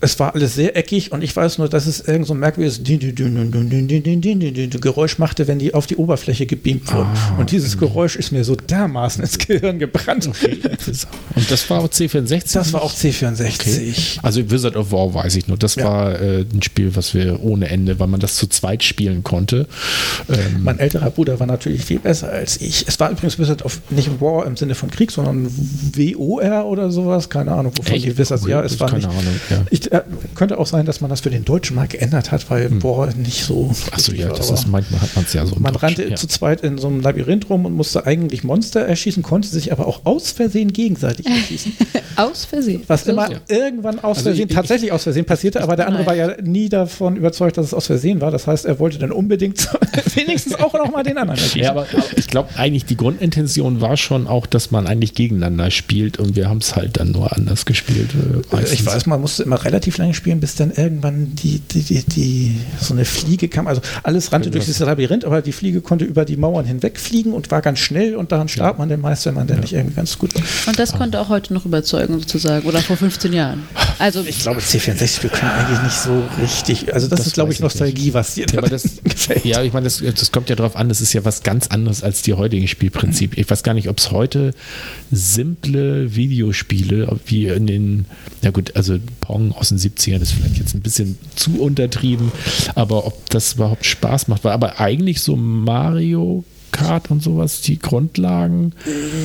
Es 0.00 0.18
war 0.18 0.34
alles 0.34 0.54
sehr 0.54 0.76
eckig 0.76 1.12
und 1.12 1.22
ich 1.22 1.34
weiß 1.34 1.58
nur, 1.58 1.68
dass 1.68 1.86
es 1.86 2.00
irgend 2.00 2.26
so 2.26 2.34
ein 2.34 2.40
merkwürdiges 2.40 2.82
Geräusch 4.80 5.18
machte, 5.18 5.48
wenn 5.48 5.58
die 5.58 5.74
auf 5.74 5.86
die 5.86 5.96
Oberfläche 5.96 6.46
gebeamt 6.46 6.92
wurden. 6.92 7.08
Ah, 7.14 7.36
und 7.38 7.52
dieses 7.52 7.78
Geräusch 7.78 8.16
ist 8.16 8.32
mir 8.32 8.44
so 8.44 8.54
dermaßen 8.56 8.99
ins 9.08 9.38
Gehirn 9.38 9.78
gebrannt. 9.78 10.26
Okay. 10.26 10.58
Und 11.34 11.50
das 11.50 11.68
war 11.70 11.80
auch 11.80 11.88
C64? 11.88 12.52
Das 12.54 12.72
war 12.72 12.82
auch 12.82 12.92
C64. 12.92 13.54
Okay. 13.54 13.94
Also 14.22 14.50
Wizard 14.50 14.76
of 14.76 14.92
War 14.92 15.12
weiß 15.14 15.36
ich 15.36 15.48
nur. 15.48 15.56
Das 15.56 15.76
ja. 15.76 15.84
war 15.84 16.20
äh, 16.20 16.44
ein 16.52 16.62
Spiel, 16.62 16.94
was 16.96 17.14
wir 17.14 17.42
ohne 17.42 17.68
Ende, 17.68 17.98
weil 17.98 18.08
man 18.08 18.20
das 18.20 18.36
zu 18.36 18.46
zweit 18.46 18.82
spielen 18.82 19.22
konnte. 19.22 19.66
Ähm 20.28 20.62
mein 20.62 20.78
älterer 20.78 21.10
Bruder 21.10 21.40
war 21.40 21.46
natürlich 21.46 21.84
viel 21.84 21.98
besser 21.98 22.30
als 22.30 22.60
ich. 22.60 22.86
Es 22.86 22.98
war 23.00 23.10
übrigens 23.10 23.38
Wizard 23.38 23.64
of 23.64 23.80
nicht 23.90 24.20
War 24.20 24.46
im 24.46 24.56
Sinne 24.56 24.74
von 24.74 24.90
Krieg, 24.90 25.10
sondern 25.10 25.46
WOR 25.46 26.66
oder 26.66 26.90
sowas. 26.90 27.28
Keine 27.30 27.52
Ahnung, 27.52 27.72
wovon 27.76 27.94
Echt? 27.94 28.06
die 28.06 28.18
Wizards. 28.18 28.46
Ja, 28.46 28.62
es 28.62 28.78
war 28.80 28.88
keine 28.88 29.06
nicht. 29.06 29.08
Ahnung. 29.08 29.40
Ja. 29.50 29.64
Ich, 29.70 29.92
äh, 29.92 30.02
könnte 30.34 30.58
auch 30.58 30.66
sein, 30.66 30.86
dass 30.86 31.00
man 31.00 31.10
das 31.10 31.20
für 31.20 31.30
den 31.30 31.44
Deutschen 31.44 31.76
mal 31.76 31.88
geändert 31.88 32.30
hat, 32.32 32.50
weil 32.50 32.68
hm. 32.68 32.82
War 32.82 33.12
nicht 33.14 33.44
so. 33.44 33.70
Achso, 33.90 34.12
ja, 34.12 34.28
das 34.28 34.50
ist 34.50 34.66
manchmal 34.66 35.00
hat 35.00 35.14
man 35.14 35.24
es 35.24 35.32
ja 35.32 35.44
so. 35.46 35.56
Man 35.56 35.74
rannte 35.76 36.08
ja. 36.08 36.16
zu 36.16 36.26
zweit 36.26 36.62
in 36.62 36.78
so 36.78 36.88
einem 36.88 37.00
Labyrinth 37.00 37.50
rum 37.50 37.66
und 37.66 37.74
musste 37.74 38.06
eigentlich 38.06 38.44
Monster 38.44 38.79
erschießen, 38.86 39.22
konnte 39.22 39.48
sich 39.48 39.72
aber 39.72 39.86
auch 39.86 40.04
aus 40.04 40.32
Versehen 40.32 40.72
gegenseitig 40.72 41.26
erschießen. 41.26 41.72
aus 42.16 42.44
Versehen. 42.44 42.82
Was 42.86 43.04
so 43.04 43.12
immer 43.12 43.30
ja. 43.30 43.38
irgendwann 43.48 43.98
aus 43.98 44.18
also 44.18 44.30
Versehen, 44.30 44.48
ich, 44.48 44.54
tatsächlich 44.54 44.88
ich, 44.88 44.92
aus 44.92 45.04
Versehen 45.04 45.24
passierte, 45.24 45.62
aber 45.62 45.76
der 45.76 45.86
andere 45.86 46.06
war 46.06 46.14
ja 46.14 46.40
nie 46.42 46.68
davon 46.68 47.16
überzeugt, 47.16 47.56
dass 47.56 47.66
es 47.66 47.74
aus 47.74 47.86
Versehen 47.86 48.20
war. 48.20 48.30
Das 48.30 48.46
heißt, 48.46 48.64
er 48.64 48.78
wollte 48.78 48.98
dann 48.98 49.12
unbedingt 49.12 49.68
wenigstens 50.14 50.54
auch 50.54 50.72
noch 50.74 50.90
mal 50.90 51.02
den 51.02 51.18
anderen 51.18 51.38
erschießen. 51.38 51.62
Ja, 51.62 51.70
aber, 51.70 51.86
aber 51.92 52.04
ich 52.16 52.28
glaube 52.28 52.50
eigentlich 52.56 52.84
die 52.84 52.96
Grundintention 52.96 53.80
war 53.80 53.96
schon 53.96 54.26
auch, 54.26 54.46
dass 54.46 54.70
man 54.70 54.86
eigentlich 54.86 55.14
gegeneinander 55.14 55.70
spielt 55.70 56.18
und 56.18 56.36
wir 56.36 56.48
haben 56.48 56.58
es 56.58 56.76
halt 56.76 56.98
dann 56.98 57.12
nur 57.12 57.34
anders 57.36 57.64
gespielt. 57.64 58.10
Äh, 58.52 58.72
ich 58.72 58.84
weiß, 58.84 59.06
man 59.06 59.20
musste 59.20 59.42
immer 59.42 59.64
relativ 59.64 59.98
lange 59.98 60.14
spielen, 60.14 60.40
bis 60.40 60.54
dann 60.54 60.70
irgendwann 60.70 61.34
die, 61.34 61.60
die, 61.60 61.82
die, 61.82 62.02
die 62.02 62.56
so 62.80 62.94
eine 62.94 63.04
Fliege 63.04 63.48
kam. 63.48 63.66
Also 63.66 63.80
alles 64.02 64.32
rannte 64.32 64.50
durch 64.50 64.64
dieses 64.66 64.80
Labyrinth, 64.80 65.24
aber 65.24 65.42
die 65.42 65.52
Fliege 65.52 65.80
konnte 65.80 66.04
über 66.04 66.24
die 66.24 66.36
Mauern 66.36 66.64
hinwegfliegen 66.64 67.32
und 67.32 67.50
war 67.50 67.62
ganz 67.62 67.78
schnell 67.78 68.16
und 68.16 68.32
daran 68.32 68.48
starb 68.48 68.69
ja. 68.72 68.78
man 68.78 68.88
den 68.88 69.00
meist, 69.00 69.26
wenn 69.26 69.34
man 69.34 69.46
dann 69.46 69.58
ja. 69.58 69.62
nicht 69.62 69.72
irgendwie 69.72 69.94
ganz 69.94 70.18
gut 70.18 70.34
war. 70.34 70.42
Und 70.66 70.78
das 70.78 70.92
konnte 70.92 71.20
auch 71.20 71.28
heute 71.28 71.52
noch 71.54 71.66
überzeugen, 71.66 72.18
sozusagen, 72.18 72.66
oder 72.66 72.80
vor 72.80 72.96
15 72.96 73.32
Jahren. 73.32 73.62
Also 73.98 74.22
ich 74.26 74.40
glaube, 74.40 74.60
C64 74.60 75.22
wir 75.22 75.30
können 75.30 75.50
eigentlich 75.50 75.82
nicht 75.82 75.96
so 75.96 76.22
richtig. 76.40 76.92
Also 76.92 77.06
das, 77.06 77.18
das 77.18 77.26
ist, 77.28 77.34
glaube 77.34 77.52
ich, 77.52 77.60
Nostalgie, 77.60 78.04
nicht. 78.04 78.14
was 78.14 78.34
dir 78.34 78.46
ja, 78.52 78.60
das, 78.60 79.00
gefällt. 79.04 79.44
Ja, 79.44 79.62
ich 79.62 79.72
meine, 79.72 79.84
das, 79.84 79.98
das, 79.98 80.32
kommt 80.32 80.48
ja 80.48 80.56
darauf 80.56 80.76
an, 80.76 80.88
das 80.88 81.00
ist 81.00 81.12
ja 81.12 81.24
was 81.24 81.42
ganz 81.42 81.66
anderes 81.68 82.02
als 82.02 82.22
die 82.22 82.34
heutigen 82.34 82.68
Spielprinzipien. 82.68 83.40
Ich 83.40 83.50
weiß 83.50 83.62
gar 83.62 83.74
nicht, 83.74 83.88
ob 83.88 83.98
es 83.98 84.10
heute 84.10 84.54
simple 85.10 86.14
Videospiele, 86.14 87.18
wie 87.26 87.46
in 87.46 87.66
den, 87.66 88.06
ja 88.42 88.50
gut, 88.50 88.76
also 88.76 88.98
Pong 89.20 89.52
aus 89.52 89.68
den 89.68 89.78
70ern 89.78 90.20
ist 90.20 90.32
vielleicht 90.32 90.58
jetzt 90.58 90.74
ein 90.74 90.80
bisschen 90.80 91.18
zu 91.36 91.60
untertrieben, 91.60 92.32
aber 92.74 93.06
ob 93.06 93.28
das 93.30 93.54
überhaupt 93.54 93.84
Spaß 93.84 94.28
macht, 94.28 94.44
war 94.44 94.52
aber 94.52 94.80
eigentlich 94.80 95.20
so 95.20 95.36
Mario 95.36 96.44
Kart 96.72 97.10
und 97.10 97.22
sowas, 97.22 97.60
die 97.60 97.78
Grundlagen. 97.78 98.72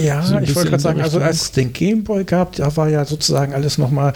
Ja, 0.04 0.22
so 0.24 0.38
ich 0.40 0.56
wollte 0.56 0.70
gerade 0.70 0.84
sagen, 0.84 1.02
also 1.02 1.20
als 1.20 1.44
es 1.44 1.52
den 1.52 1.74
Gameboy 1.74 2.24
gab, 2.24 2.56
da 2.56 2.76
war 2.76 2.90
ja 2.90 3.06
sozusagen 3.06 3.54
alles 3.54 3.78
nochmal, 3.78 4.14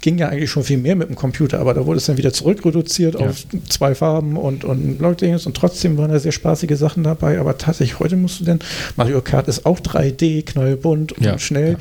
ging 0.00 0.18
ja 0.18 0.28
eigentlich 0.28 0.50
schon 0.50 0.64
viel 0.64 0.78
mehr 0.78 0.96
mit 0.96 1.08
dem 1.08 1.16
Computer, 1.16 1.60
aber 1.60 1.74
da 1.74 1.86
wurde 1.86 1.98
es 1.98 2.06
dann 2.06 2.16
wieder 2.16 2.32
zurückreduziert 2.32 3.18
ja. 3.18 3.26
auf 3.26 3.44
zwei 3.68 3.94
Farben 3.94 4.36
und, 4.36 4.64
und 4.64 5.00
Logdings 5.00 5.46
und 5.46 5.56
trotzdem 5.56 5.98
waren 5.98 6.10
da 6.10 6.18
sehr 6.18 6.32
spaßige 6.32 6.76
Sachen 6.76 7.04
dabei, 7.04 7.38
aber 7.38 7.58
tatsächlich 7.58 7.98
heute 8.00 8.16
musst 8.16 8.40
du 8.40 8.44
denn, 8.44 8.60
Mario 8.96 9.20
Kart 9.20 9.48
ist 9.48 9.66
auch 9.66 9.80
3D, 9.80 10.44
knallbunt 10.44 11.12
und 11.12 11.24
ja, 11.24 11.38
schnell. 11.38 11.72
Ja. 11.72 11.78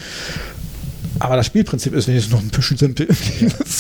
Aber 1.19 1.35
das 1.35 1.45
Spielprinzip 1.45 1.93
ist 1.93 2.07
wenigstens 2.07 2.33
noch 2.33 2.41
ein 2.41 2.49
bisschen 2.49 2.77
simpel. 2.77 3.07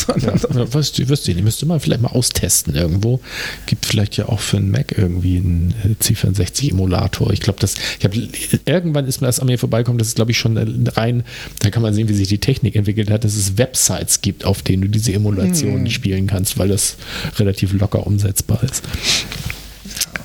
Ja, 0.09 0.33
ja, 0.33 0.73
wirst 0.73 0.97
du, 0.97 1.07
wirst 1.07 1.27
du, 1.27 1.33
die 1.33 1.41
müsste 1.41 1.65
man 1.65 1.79
vielleicht 1.79 2.01
mal 2.01 2.09
austesten 2.09 2.73
irgendwo. 2.75 3.19
Gibt 3.67 3.85
vielleicht 3.85 4.17
ja 4.17 4.27
auch 4.27 4.39
für 4.39 4.57
einen 4.57 4.71
Mac 4.71 4.97
irgendwie 4.97 5.37
einen 5.37 5.73
äh, 5.83 6.03
C64-Emulator. 6.03 7.31
Ich 7.31 7.39
glaube, 7.39 7.59
das, 7.59 7.75
ich 7.99 8.05
habe 8.05 8.27
irgendwann 8.65 9.05
ist 9.05 9.21
mir 9.21 9.27
das 9.27 9.39
an 9.39 9.47
mir 9.47 9.59
vorbeikommen, 9.59 9.99
das 9.99 10.09
ist, 10.09 10.15
glaube 10.15 10.31
ich, 10.31 10.37
schon 10.37 10.57
rein, 10.87 11.23
da 11.59 11.69
kann 11.69 11.83
man 11.83 11.93
sehen, 11.93 12.09
wie 12.09 12.13
sich 12.13 12.27
die 12.27 12.39
Technik 12.39 12.75
entwickelt 12.75 13.09
hat, 13.11 13.23
dass 13.23 13.35
es 13.35 13.57
Websites 13.57 14.21
gibt, 14.21 14.45
auf 14.45 14.61
denen 14.61 14.83
du 14.83 14.89
diese 14.89 15.13
Emulationen 15.13 15.85
hm. 15.85 15.91
spielen 15.91 16.27
kannst, 16.27 16.57
weil 16.57 16.69
das 16.69 16.97
relativ 17.37 17.73
locker 17.73 18.05
umsetzbar 18.07 18.63
ist. 18.63 18.83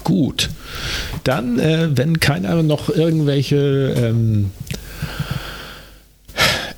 Gut. 0.02 0.50
Dann, 1.24 1.58
äh, 1.58 1.88
wenn 1.94 2.20
keiner 2.20 2.62
noch 2.62 2.88
irgendwelche 2.90 3.94
ähm, 3.96 4.50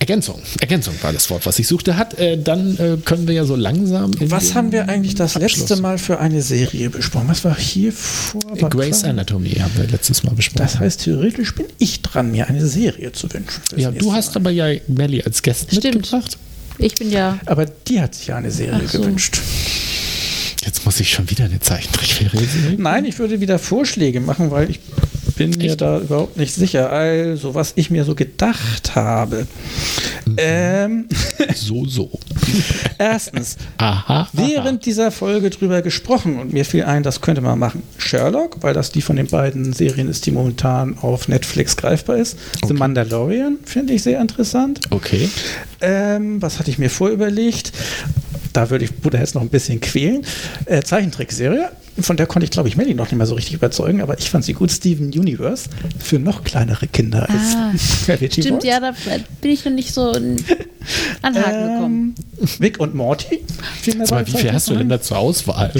Ergänzung. 0.06 0.40
Ergänzung 0.60 0.94
war 1.02 1.12
das 1.12 1.28
Wort, 1.30 1.46
was 1.46 1.58
ich 1.58 1.66
suchte. 1.66 1.96
Hat, 1.96 2.16
äh, 2.16 2.38
dann 2.40 2.78
äh, 2.78 2.96
können 3.04 3.26
wir 3.26 3.34
ja 3.34 3.44
so 3.44 3.56
langsam. 3.56 4.12
Was 4.20 4.54
haben 4.54 4.70
wir 4.70 4.88
eigentlich 4.88 5.16
das 5.16 5.34
Abschluss. 5.34 5.68
letzte 5.68 5.82
Mal 5.82 5.98
für 5.98 6.20
eine 6.20 6.42
Serie 6.42 6.90
besprochen? 6.90 7.26
Was 7.26 7.44
war 7.44 7.56
hier 7.58 7.92
vor? 7.92 8.40
War 8.60 8.70
Grace 8.70 9.00
klar? 9.00 9.10
Anatomy 9.10 9.50
haben 9.54 9.72
wir 9.76 9.88
letztes 9.88 10.22
Mal 10.22 10.36
besprochen. 10.36 10.62
Das 10.62 10.78
heißt, 10.78 11.02
theoretisch 11.02 11.56
bin 11.56 11.66
ich 11.78 12.02
dran, 12.02 12.30
mir 12.30 12.48
eine 12.48 12.64
Serie 12.64 13.10
zu 13.10 13.32
wünschen. 13.32 13.60
Ja, 13.74 13.90
du 13.90 14.12
hast 14.12 14.36
Mal. 14.36 14.42
aber 14.42 14.50
ja 14.50 14.80
Melly 14.86 15.22
als 15.22 15.42
Gast 15.42 15.72
Stimmt. 15.72 15.96
mitgebracht. 15.96 16.38
Ich 16.78 16.94
bin 16.94 17.10
ja. 17.10 17.40
Aber 17.46 17.66
die 17.66 18.00
hat 18.00 18.14
sich 18.14 18.28
ja 18.28 18.36
eine 18.36 18.52
Serie 18.52 18.86
so. 18.86 19.00
gewünscht. 19.00 19.40
Jetzt 20.64 20.84
muss 20.84 21.00
ich 21.00 21.10
schon 21.10 21.28
wieder 21.30 21.46
eine 21.46 21.58
Zeichentrickserie 21.58 22.46
sehen. 22.46 22.76
Nein, 22.78 23.06
ich 23.06 23.18
würde 23.18 23.40
wieder 23.40 23.58
Vorschläge 23.58 24.20
machen, 24.20 24.52
weil 24.52 24.70
ich 24.70 24.78
bin 25.36 25.50
Echt? 25.50 25.60
mir 25.60 25.76
da 25.76 26.00
überhaupt 26.00 26.36
nicht 26.36 26.54
sicher. 26.54 26.90
Also, 26.90 27.54
was 27.54 27.72
ich 27.76 27.90
mir 27.90 28.04
so 28.04 28.14
gedacht 28.14 28.94
habe. 28.94 29.46
Mhm. 30.24 30.36
Ähm, 30.38 31.08
so, 31.54 31.86
so. 31.86 32.10
Erstens, 32.98 33.56
aha, 33.78 34.28
während 34.32 34.80
aha. 34.80 34.84
dieser 34.84 35.10
Folge 35.10 35.50
drüber 35.50 35.82
gesprochen 35.82 36.38
und 36.38 36.52
mir 36.52 36.64
fiel 36.64 36.84
ein, 36.84 37.02
das 37.02 37.20
könnte 37.20 37.40
man 37.42 37.58
machen. 37.58 37.82
Sherlock, 37.98 38.62
weil 38.62 38.74
das 38.74 38.90
die 38.90 39.02
von 39.02 39.16
den 39.16 39.26
beiden 39.26 39.72
Serien 39.72 40.08
ist, 40.08 40.26
die 40.26 40.30
momentan 40.30 40.98
auf 40.98 41.28
Netflix 41.28 41.76
greifbar 41.76 42.16
ist. 42.16 42.38
Okay. 42.56 42.68
The 42.68 42.74
Mandalorian 42.74 43.58
finde 43.64 43.92
ich 43.92 44.02
sehr 44.02 44.20
interessant. 44.20 44.80
Okay. 44.90 45.28
Ähm, 45.80 46.40
was 46.40 46.58
hatte 46.58 46.70
ich 46.70 46.78
mir 46.78 46.90
vorüberlegt? 46.90 47.72
Da 48.52 48.70
würde 48.70 48.86
ich 48.86 48.94
Bruder 48.94 49.20
jetzt 49.20 49.34
noch 49.34 49.42
ein 49.42 49.50
bisschen 49.50 49.80
quälen. 49.80 50.24
Äh, 50.64 50.82
Zeichentrickserie 50.82 51.70
von 52.00 52.16
der 52.16 52.26
konnte 52.26 52.44
ich, 52.44 52.50
glaube 52.50 52.68
ich, 52.68 52.76
Melly 52.76 52.94
noch 52.94 53.06
nicht 53.06 53.16
mal 53.16 53.26
so 53.26 53.34
richtig 53.34 53.54
überzeugen, 53.54 54.00
aber 54.00 54.18
ich 54.18 54.30
fand 54.30 54.44
sie 54.44 54.52
gut. 54.52 54.70
Steven 54.70 55.06
Universe 55.06 55.68
für 55.98 56.18
noch 56.18 56.44
kleinere 56.44 56.86
Kinder 56.86 57.28
als 57.28 57.56
ah, 58.08 58.26
Stimmt, 58.30 58.64
ja, 58.64 58.80
da 58.80 58.92
bin 59.40 59.50
ich 59.50 59.64
noch 59.64 59.72
nicht 59.72 59.92
so 59.92 60.12
Anhaken 61.22 61.54
ähm, 61.54 61.72
gekommen. 61.74 62.14
Vic 62.58 62.78
und 62.78 62.94
Morty. 62.94 63.42
Mal, 64.10 64.26
wie 64.26 64.32
viel 64.32 64.52
hast 64.52 64.68
du 64.68 64.74
denn 64.74 64.88
da 64.88 65.00
zur 65.00 65.18
Auswahl? 65.18 65.72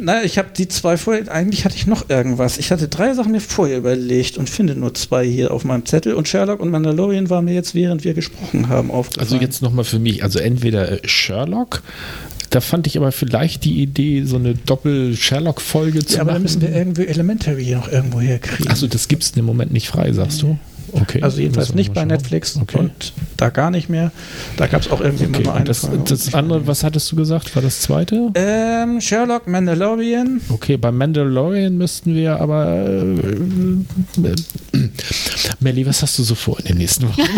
Na, 0.00 0.22
ich 0.22 0.38
habe 0.38 0.48
die 0.56 0.68
zwei 0.68 0.96
vorher, 0.96 1.30
eigentlich 1.30 1.64
hatte 1.64 1.76
ich 1.76 1.86
noch 1.86 2.10
irgendwas. 2.10 2.58
Ich 2.58 2.70
hatte 2.70 2.88
drei 2.88 3.14
Sachen 3.14 3.32
mir 3.32 3.40
vorher 3.40 3.78
überlegt 3.78 4.36
und 4.36 4.50
finde 4.50 4.76
nur 4.76 4.94
zwei 4.94 5.26
hier 5.26 5.50
auf 5.50 5.64
meinem 5.64 5.86
Zettel. 5.86 6.14
Und 6.14 6.28
Sherlock 6.28 6.60
und 6.60 6.70
Mandalorian 6.70 7.30
war 7.30 7.42
mir 7.42 7.54
jetzt, 7.54 7.74
während 7.74 8.04
wir 8.04 8.14
gesprochen 8.14 8.68
haben, 8.68 8.90
aufgefallen. 8.90 9.26
Also 9.26 9.36
jetzt 9.36 9.62
nochmal 9.62 9.84
für 9.84 9.98
mich, 9.98 10.22
also 10.22 10.38
entweder 10.38 10.98
Sherlock, 11.04 11.82
da 12.54 12.60
fand 12.60 12.86
ich 12.86 12.96
aber 12.96 13.10
vielleicht 13.10 13.64
die 13.64 13.82
Idee, 13.82 14.22
so 14.22 14.36
eine 14.36 14.54
Doppel-Sherlock-Folge 14.54 16.04
zu 16.04 16.18
ja, 16.18 16.18
machen. 16.18 16.28
aber 16.28 16.32
dann 16.34 16.42
müssen 16.42 16.60
wir 16.60 16.72
irgendwie 16.72 17.06
Elementary 17.08 17.74
noch 17.74 17.90
irgendwo 17.90 18.20
herkriegen. 18.20 18.70
Achso, 18.70 18.86
das 18.86 19.08
gibt 19.08 19.24
es 19.24 19.32
im 19.32 19.44
Moment 19.44 19.72
nicht 19.72 19.88
frei, 19.88 20.12
sagst 20.12 20.42
du? 20.42 20.56
Okay. 20.94 21.22
Also 21.22 21.40
jedenfalls 21.40 21.74
nicht 21.74 21.92
bei 21.92 22.04
Netflix 22.04 22.56
okay. 22.56 22.78
und 22.78 23.12
da 23.36 23.50
gar 23.50 23.70
nicht 23.70 23.88
mehr. 23.88 24.12
Da 24.56 24.66
gab 24.66 24.82
es 24.82 24.90
auch 24.90 25.00
irgendwie 25.00 25.26
okay. 25.26 25.42
immer 25.42 25.54
eine 25.54 25.64
das, 25.64 25.88
das 26.06 26.34
andere, 26.34 26.66
was 26.66 26.84
hattest 26.84 27.10
du 27.10 27.16
gesagt, 27.16 27.54
war 27.54 27.62
das 27.62 27.80
zweite? 27.80 28.30
Ähm, 28.34 29.00
Sherlock, 29.00 29.48
Mandalorian. 29.48 30.40
Okay, 30.48 30.76
bei 30.76 30.92
Mandalorian 30.92 31.76
müssten 31.76 32.14
wir 32.14 32.40
aber 32.40 32.66
äh, 32.66 33.14
äh, 33.14 34.36
Melly, 35.60 35.86
was 35.86 36.02
hast 36.02 36.18
du 36.18 36.22
so 36.22 36.34
vor 36.34 36.58
in 36.60 36.66
den 36.66 36.78
nächsten 36.78 37.08
Wochen? 37.08 37.20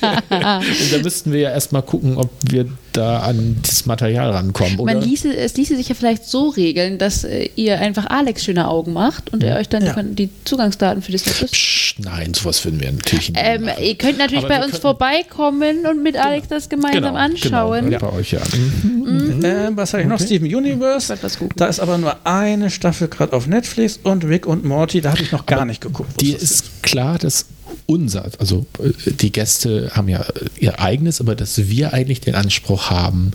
und 0.00 0.92
da 0.92 0.98
müssten 1.02 1.32
wir 1.32 1.40
ja 1.40 1.50
erstmal 1.50 1.82
gucken, 1.82 2.16
ob 2.16 2.30
wir 2.48 2.66
da 2.92 3.20
an 3.20 3.56
das 3.62 3.86
Material 3.86 4.30
rankommen. 4.30 4.78
Oder? 4.78 4.94
Man 4.94 5.02
ließe, 5.02 5.34
es 5.34 5.56
ließe 5.56 5.76
sich 5.76 5.88
ja 5.88 5.94
vielleicht 5.94 6.24
so 6.26 6.48
regeln, 6.48 6.98
dass 6.98 7.24
äh, 7.24 7.48
ihr 7.56 7.78
einfach 7.78 8.06
Alex 8.06 8.44
schöne 8.44 8.68
Augen 8.68 8.92
macht 8.92 9.32
und 9.32 9.42
ja. 9.42 9.50
er 9.50 9.60
euch 9.60 9.68
dann 9.68 9.84
ja. 9.84 10.00
die, 10.02 10.26
die, 10.26 10.30
Zugangsdaten 10.44 11.02
für 11.02 11.12
das 11.12 11.22
Psst, 11.22 12.01
Nein, 12.04 12.34
sowas 12.34 12.64
würden 12.64 12.80
wir 12.80 12.90
natürlich 12.90 13.32
nicht. 13.32 13.42
Ähm, 13.42 13.68
ihr 13.80 13.94
könnt 13.96 14.18
natürlich 14.18 14.44
Aber 14.44 14.58
bei 14.58 14.64
uns 14.64 14.78
vorbeikommen 14.78 15.86
und 15.86 16.02
mit 16.02 16.16
Alex 16.16 16.48
das 16.48 16.68
gemeinsam 16.68 17.02
genau, 17.02 17.14
anschauen. 17.14 17.90
Genau, 17.90 17.98
bei 17.98 18.12
euch 18.12 18.32
ja. 18.32 18.40
Mhm. 18.82 19.36
Mhm. 19.36 19.44
Äh, 19.44 19.76
was 19.76 19.92
habe 19.92 20.02
ich 20.02 20.08
noch? 20.08 20.16
Okay. 20.16 20.26
Steven 20.26 20.54
Universe. 20.54 21.14
Da 21.56 21.66
ist 21.66 21.80
aber 21.80 21.98
nur 21.98 22.16
eine 22.24 22.70
Staffel 22.70 23.08
gerade 23.08 23.32
auf 23.34 23.46
Netflix 23.46 24.00
und 24.02 24.24
Rick 24.24 24.46
und 24.46 24.64
Morty, 24.64 25.00
da 25.00 25.12
habe 25.12 25.22
ich 25.22 25.32
noch 25.32 25.46
gar 25.46 25.64
nicht 25.64 25.80
geguckt. 25.80 26.10
gucken. 26.10 26.26
Dir 26.26 26.40
ist 26.40 26.82
klar, 26.82 27.18
dass 27.18 27.46
unser, 27.86 28.30
also 28.38 28.66
äh, 28.78 29.12
die 29.12 29.32
Gäste 29.32 29.90
haben 29.94 30.08
ja 30.08 30.24
ihr 30.58 30.80
eigenes, 30.80 31.20
aber 31.20 31.34
dass 31.34 31.68
wir 31.68 31.92
eigentlich 31.92 32.20
den 32.20 32.34
Anspruch 32.34 32.90
haben, 32.90 33.32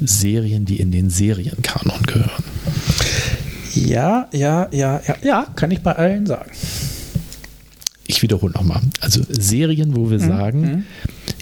Serien, 0.00 0.64
die 0.64 0.80
in 0.80 0.90
den 0.90 1.10
Serienkanon 1.10 2.02
gehören. 2.02 2.44
Ja, 3.74 4.28
ja, 4.32 4.68
ja, 4.72 5.00
ja, 5.06 5.16
ja, 5.22 5.46
kann 5.54 5.70
ich 5.70 5.80
bei 5.80 5.92
allen 5.92 6.26
sagen. 6.26 6.50
Ich 8.10 8.22
wiederhole 8.22 8.52
nochmal. 8.52 8.80
Also 9.00 9.20
Serien, 9.28 9.94
wo 9.94 10.10
wir 10.10 10.18
mhm. 10.18 10.26
sagen, 10.26 10.60
mhm. 10.60 10.84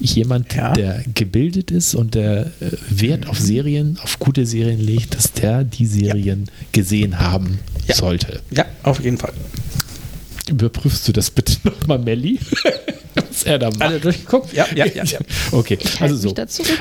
jemand, 0.00 0.54
ja. 0.54 0.74
der 0.74 1.02
gebildet 1.14 1.70
ist 1.70 1.94
und 1.94 2.14
der 2.14 2.52
äh, 2.60 2.72
Wert 2.90 3.26
auf 3.26 3.38
Serien, 3.38 3.98
auf 4.02 4.18
gute 4.18 4.44
Serien 4.44 4.78
legt, 4.78 5.14
dass 5.14 5.32
der 5.32 5.64
die 5.64 5.86
Serien 5.86 6.44
ja. 6.44 6.66
gesehen 6.72 7.20
haben 7.20 7.60
ja. 7.86 7.94
sollte. 7.94 8.42
Ja, 8.50 8.66
auf 8.82 9.02
jeden 9.02 9.16
Fall. 9.16 9.32
Überprüfst 10.50 11.08
du 11.08 11.12
das 11.12 11.30
bitte 11.30 11.56
nochmal, 11.64 12.00
Melli? 12.00 12.38
Was 13.14 13.44
er 13.44 13.58
da 13.58 13.70
macht. 13.70 13.80
Alle 13.80 13.98
durchgeguckt? 13.98 14.52
Ja, 14.52 14.66
ja, 14.74 14.84
ja. 14.84 15.04
ja. 15.04 15.18
Okay, 15.52 15.78
also 16.00 16.16
so. 16.16 16.34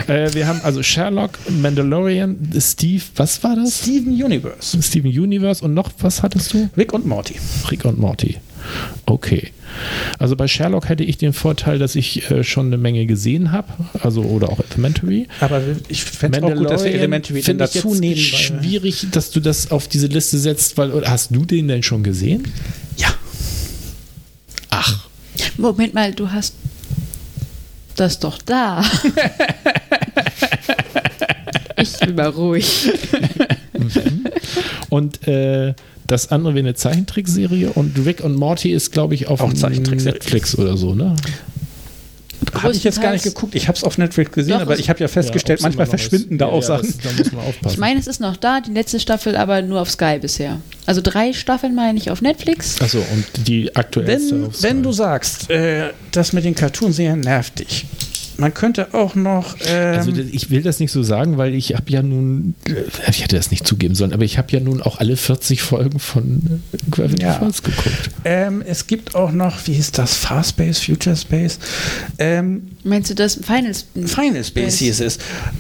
Äh, 0.08 0.34
wir 0.34 0.48
haben 0.48 0.60
also 0.64 0.84
Sherlock, 0.84 1.40
Mandalorian, 1.50 2.38
Steve, 2.60 3.04
was 3.16 3.42
war 3.42 3.56
das? 3.56 3.80
Steven 3.80 4.22
Universe. 4.22 4.82
Steven 4.84 5.10
Universe 5.10 5.64
und 5.64 5.74
noch, 5.74 5.90
was 6.00 6.22
hattest 6.22 6.54
du? 6.54 6.70
Rick 6.76 6.92
und 6.92 7.06
Morty. 7.08 7.36
Rick 7.72 7.86
und 7.86 7.98
Morty. 7.98 8.38
Okay. 9.06 9.52
Also 10.20 10.36
bei 10.36 10.48
Sherlock 10.48 10.90
hätte 10.90 11.04
ich 11.04 11.18
den 11.18 11.34
Vorteil, 11.34 11.80
dass 11.80 11.96
ich 11.96 12.30
äh, 12.32 12.44
schon 12.44 12.68
eine 12.68 12.78
Menge 12.78 13.06
gesehen 13.06 13.52
habe, 13.52 13.68
also 14.02 14.22
oder 14.22 14.50
auch 14.50 14.60
Elementary. 14.72 15.28
Aber 15.40 15.62
ich 15.88 16.04
fände 16.04 16.40
es 16.40 16.44
auch 16.44 16.56
gut, 16.56 16.70
dass 16.70 16.84
wir 16.84 16.94
Elementary 16.94 17.42
dann 17.42 17.58
dazu 17.58 17.94
nehmen. 17.94 18.18
Schwierig, 18.18 19.08
dass 19.12 19.32
du 19.32 19.40
das 19.40 19.72
auf 19.72 19.88
diese 19.88 20.08
Liste 20.08 20.38
setzt, 20.38 20.78
weil 20.78 21.08
hast 21.08 21.36
du 21.36 21.46
den 21.46 21.68
denn 21.68 21.84
schon 21.84 22.04
gesehen? 22.04 22.52
Ja. 22.98 23.10
Ach. 24.70 25.08
Moment 25.58 25.94
mal, 25.94 26.14
du 26.14 26.32
hast 26.32 26.56
das 27.96 28.20
doch 28.20 28.42
da. 28.42 28.84
ich 31.78 31.98
bin 32.00 32.16
mal 32.16 32.30
ruhig. 32.30 32.92
Mhm. 33.74 34.26
Und 34.90 35.28
äh, 35.28 35.74
das 36.08 36.32
andere 36.32 36.56
wäre 36.56 36.66
eine 36.66 36.74
Zeichentrickserie 36.74 37.70
und 37.70 38.06
Rick 38.06 38.24
und 38.24 38.36
Morty 38.36 38.72
ist, 38.72 38.92
glaube 38.92 39.14
ich, 39.14 39.28
auf 39.28 39.42
Netflix 39.42 40.58
oder 40.58 40.78
so, 40.78 40.96
ne? 40.96 41.16
Habe 42.54 42.74
ich 42.74 42.84
jetzt 42.84 43.02
gar 43.02 43.12
nicht 43.12 43.24
geguckt. 43.24 43.56
Ich 43.56 43.68
habe 43.68 43.78
es 43.78 43.84
auf 43.84 43.98
Netflix 43.98 44.32
gesehen, 44.32 44.54
Doch, 44.54 44.62
aber 44.62 44.80
ich 44.80 44.90
habe 44.90 45.00
ja 45.00 45.08
festgestellt, 45.08 45.60
ja, 45.60 45.64
manchmal 45.66 45.86
verschwinden 45.88 46.38
da 46.38 46.46
auch 46.48 46.62
ja, 46.62 46.68
Sachen. 46.68 46.88
Das, 46.88 46.98
da 46.98 47.18
muss 47.18 47.32
man 47.32 47.46
aufpassen. 47.46 47.74
Ich 47.74 47.78
meine, 47.78 48.00
es 48.00 48.08
ist 48.08 48.22
noch 48.22 48.38
da, 48.38 48.62
die 48.62 48.72
letzte 48.72 49.00
Staffel 49.00 49.36
aber 49.36 49.62
nur 49.62 49.82
auf 49.82 49.90
Sky 49.90 50.20
bisher. 50.20 50.60
Also 50.86 51.02
drei 51.02 51.34
Staffeln 51.34 51.76
meine 51.76 51.98
ich 51.98 52.12
auf 52.12 52.22
Netflix. 52.22 52.82
Achso, 52.82 53.00
und 53.00 53.48
die 53.48 53.76
aktuellste 53.76 54.36
wenn, 54.36 54.46
auf 54.46 54.56
Sky. 54.56 54.64
Wenn 54.64 54.84
du 54.84 54.92
sagst, 54.92 55.50
äh, 55.50 55.90
das 56.12 56.34
mit 56.34 56.46
den 56.46 56.56
Cartoonserien 56.56 57.20
nervt 57.20 57.60
dich, 57.60 57.86
man 58.38 58.54
könnte 58.54 58.94
auch 58.94 59.16
noch. 59.16 59.56
Ähm 59.66 59.96
also 59.98 60.12
ich 60.12 60.50
will 60.50 60.62
das 60.62 60.80
nicht 60.80 60.92
so 60.92 61.04
sagen, 61.04 61.38
weil 61.38 61.54
ich 61.54 61.76
habe 61.76 61.90
ja 61.90 62.02
nun, 62.02 62.56
äh, 62.68 63.10
ich 63.10 63.24
hätte 63.24 63.36
das 63.36 63.52
nicht 63.52 63.68
zugeben 63.68 63.96
sollen, 63.96 64.14
aber 64.14 64.24
ich 64.24 64.38
habe 64.38 64.52
ja 64.52 64.60
nun 64.60 64.82
auch 64.82 65.00
alle 65.00 65.18
40 65.18 65.62
Folgen 65.62 66.00
von 66.00 66.62
äh, 66.72 66.78
Gravity 66.92 67.24
ja. 67.24 67.34
Falls 67.34 67.64
geguckt. 67.64 68.10
Ähm, 68.26 68.64
es 68.66 68.88
gibt 68.88 69.16
auch 69.16 69.32
noch, 69.32 69.66
wie 69.68 69.74
hieß 69.74 69.92
das, 69.92 70.16
Far 70.16 70.44
Space, 70.44 70.80
Future 70.80 71.16
Space. 71.16 71.60
Ähm, 72.20 72.68
Meinst 72.84 73.10
du 73.10 73.16
das 73.16 73.36
Final 73.36 73.74
Space? 73.74 74.14
Final 74.14 74.44
Space 74.44 74.78
hieß 74.78 75.02
es. 75.02 75.20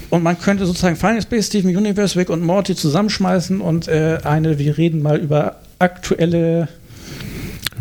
Und 0.09 0.23
man 0.23 0.39
könnte 0.39 0.65
sozusagen 0.65 0.95
Final 0.95 1.21
Space, 1.21 1.47
Steven 1.47 1.75
Universe, 1.75 2.17
Rick 2.17 2.29
und 2.29 2.41
Morty 2.41 2.75
zusammenschmeißen 2.75 3.61
und 3.61 3.87
äh, 3.87 4.19
eine, 4.23 4.59
wir 4.59 4.77
reden 4.77 5.01
mal 5.01 5.17
über 5.17 5.57
aktuelle 5.79 6.69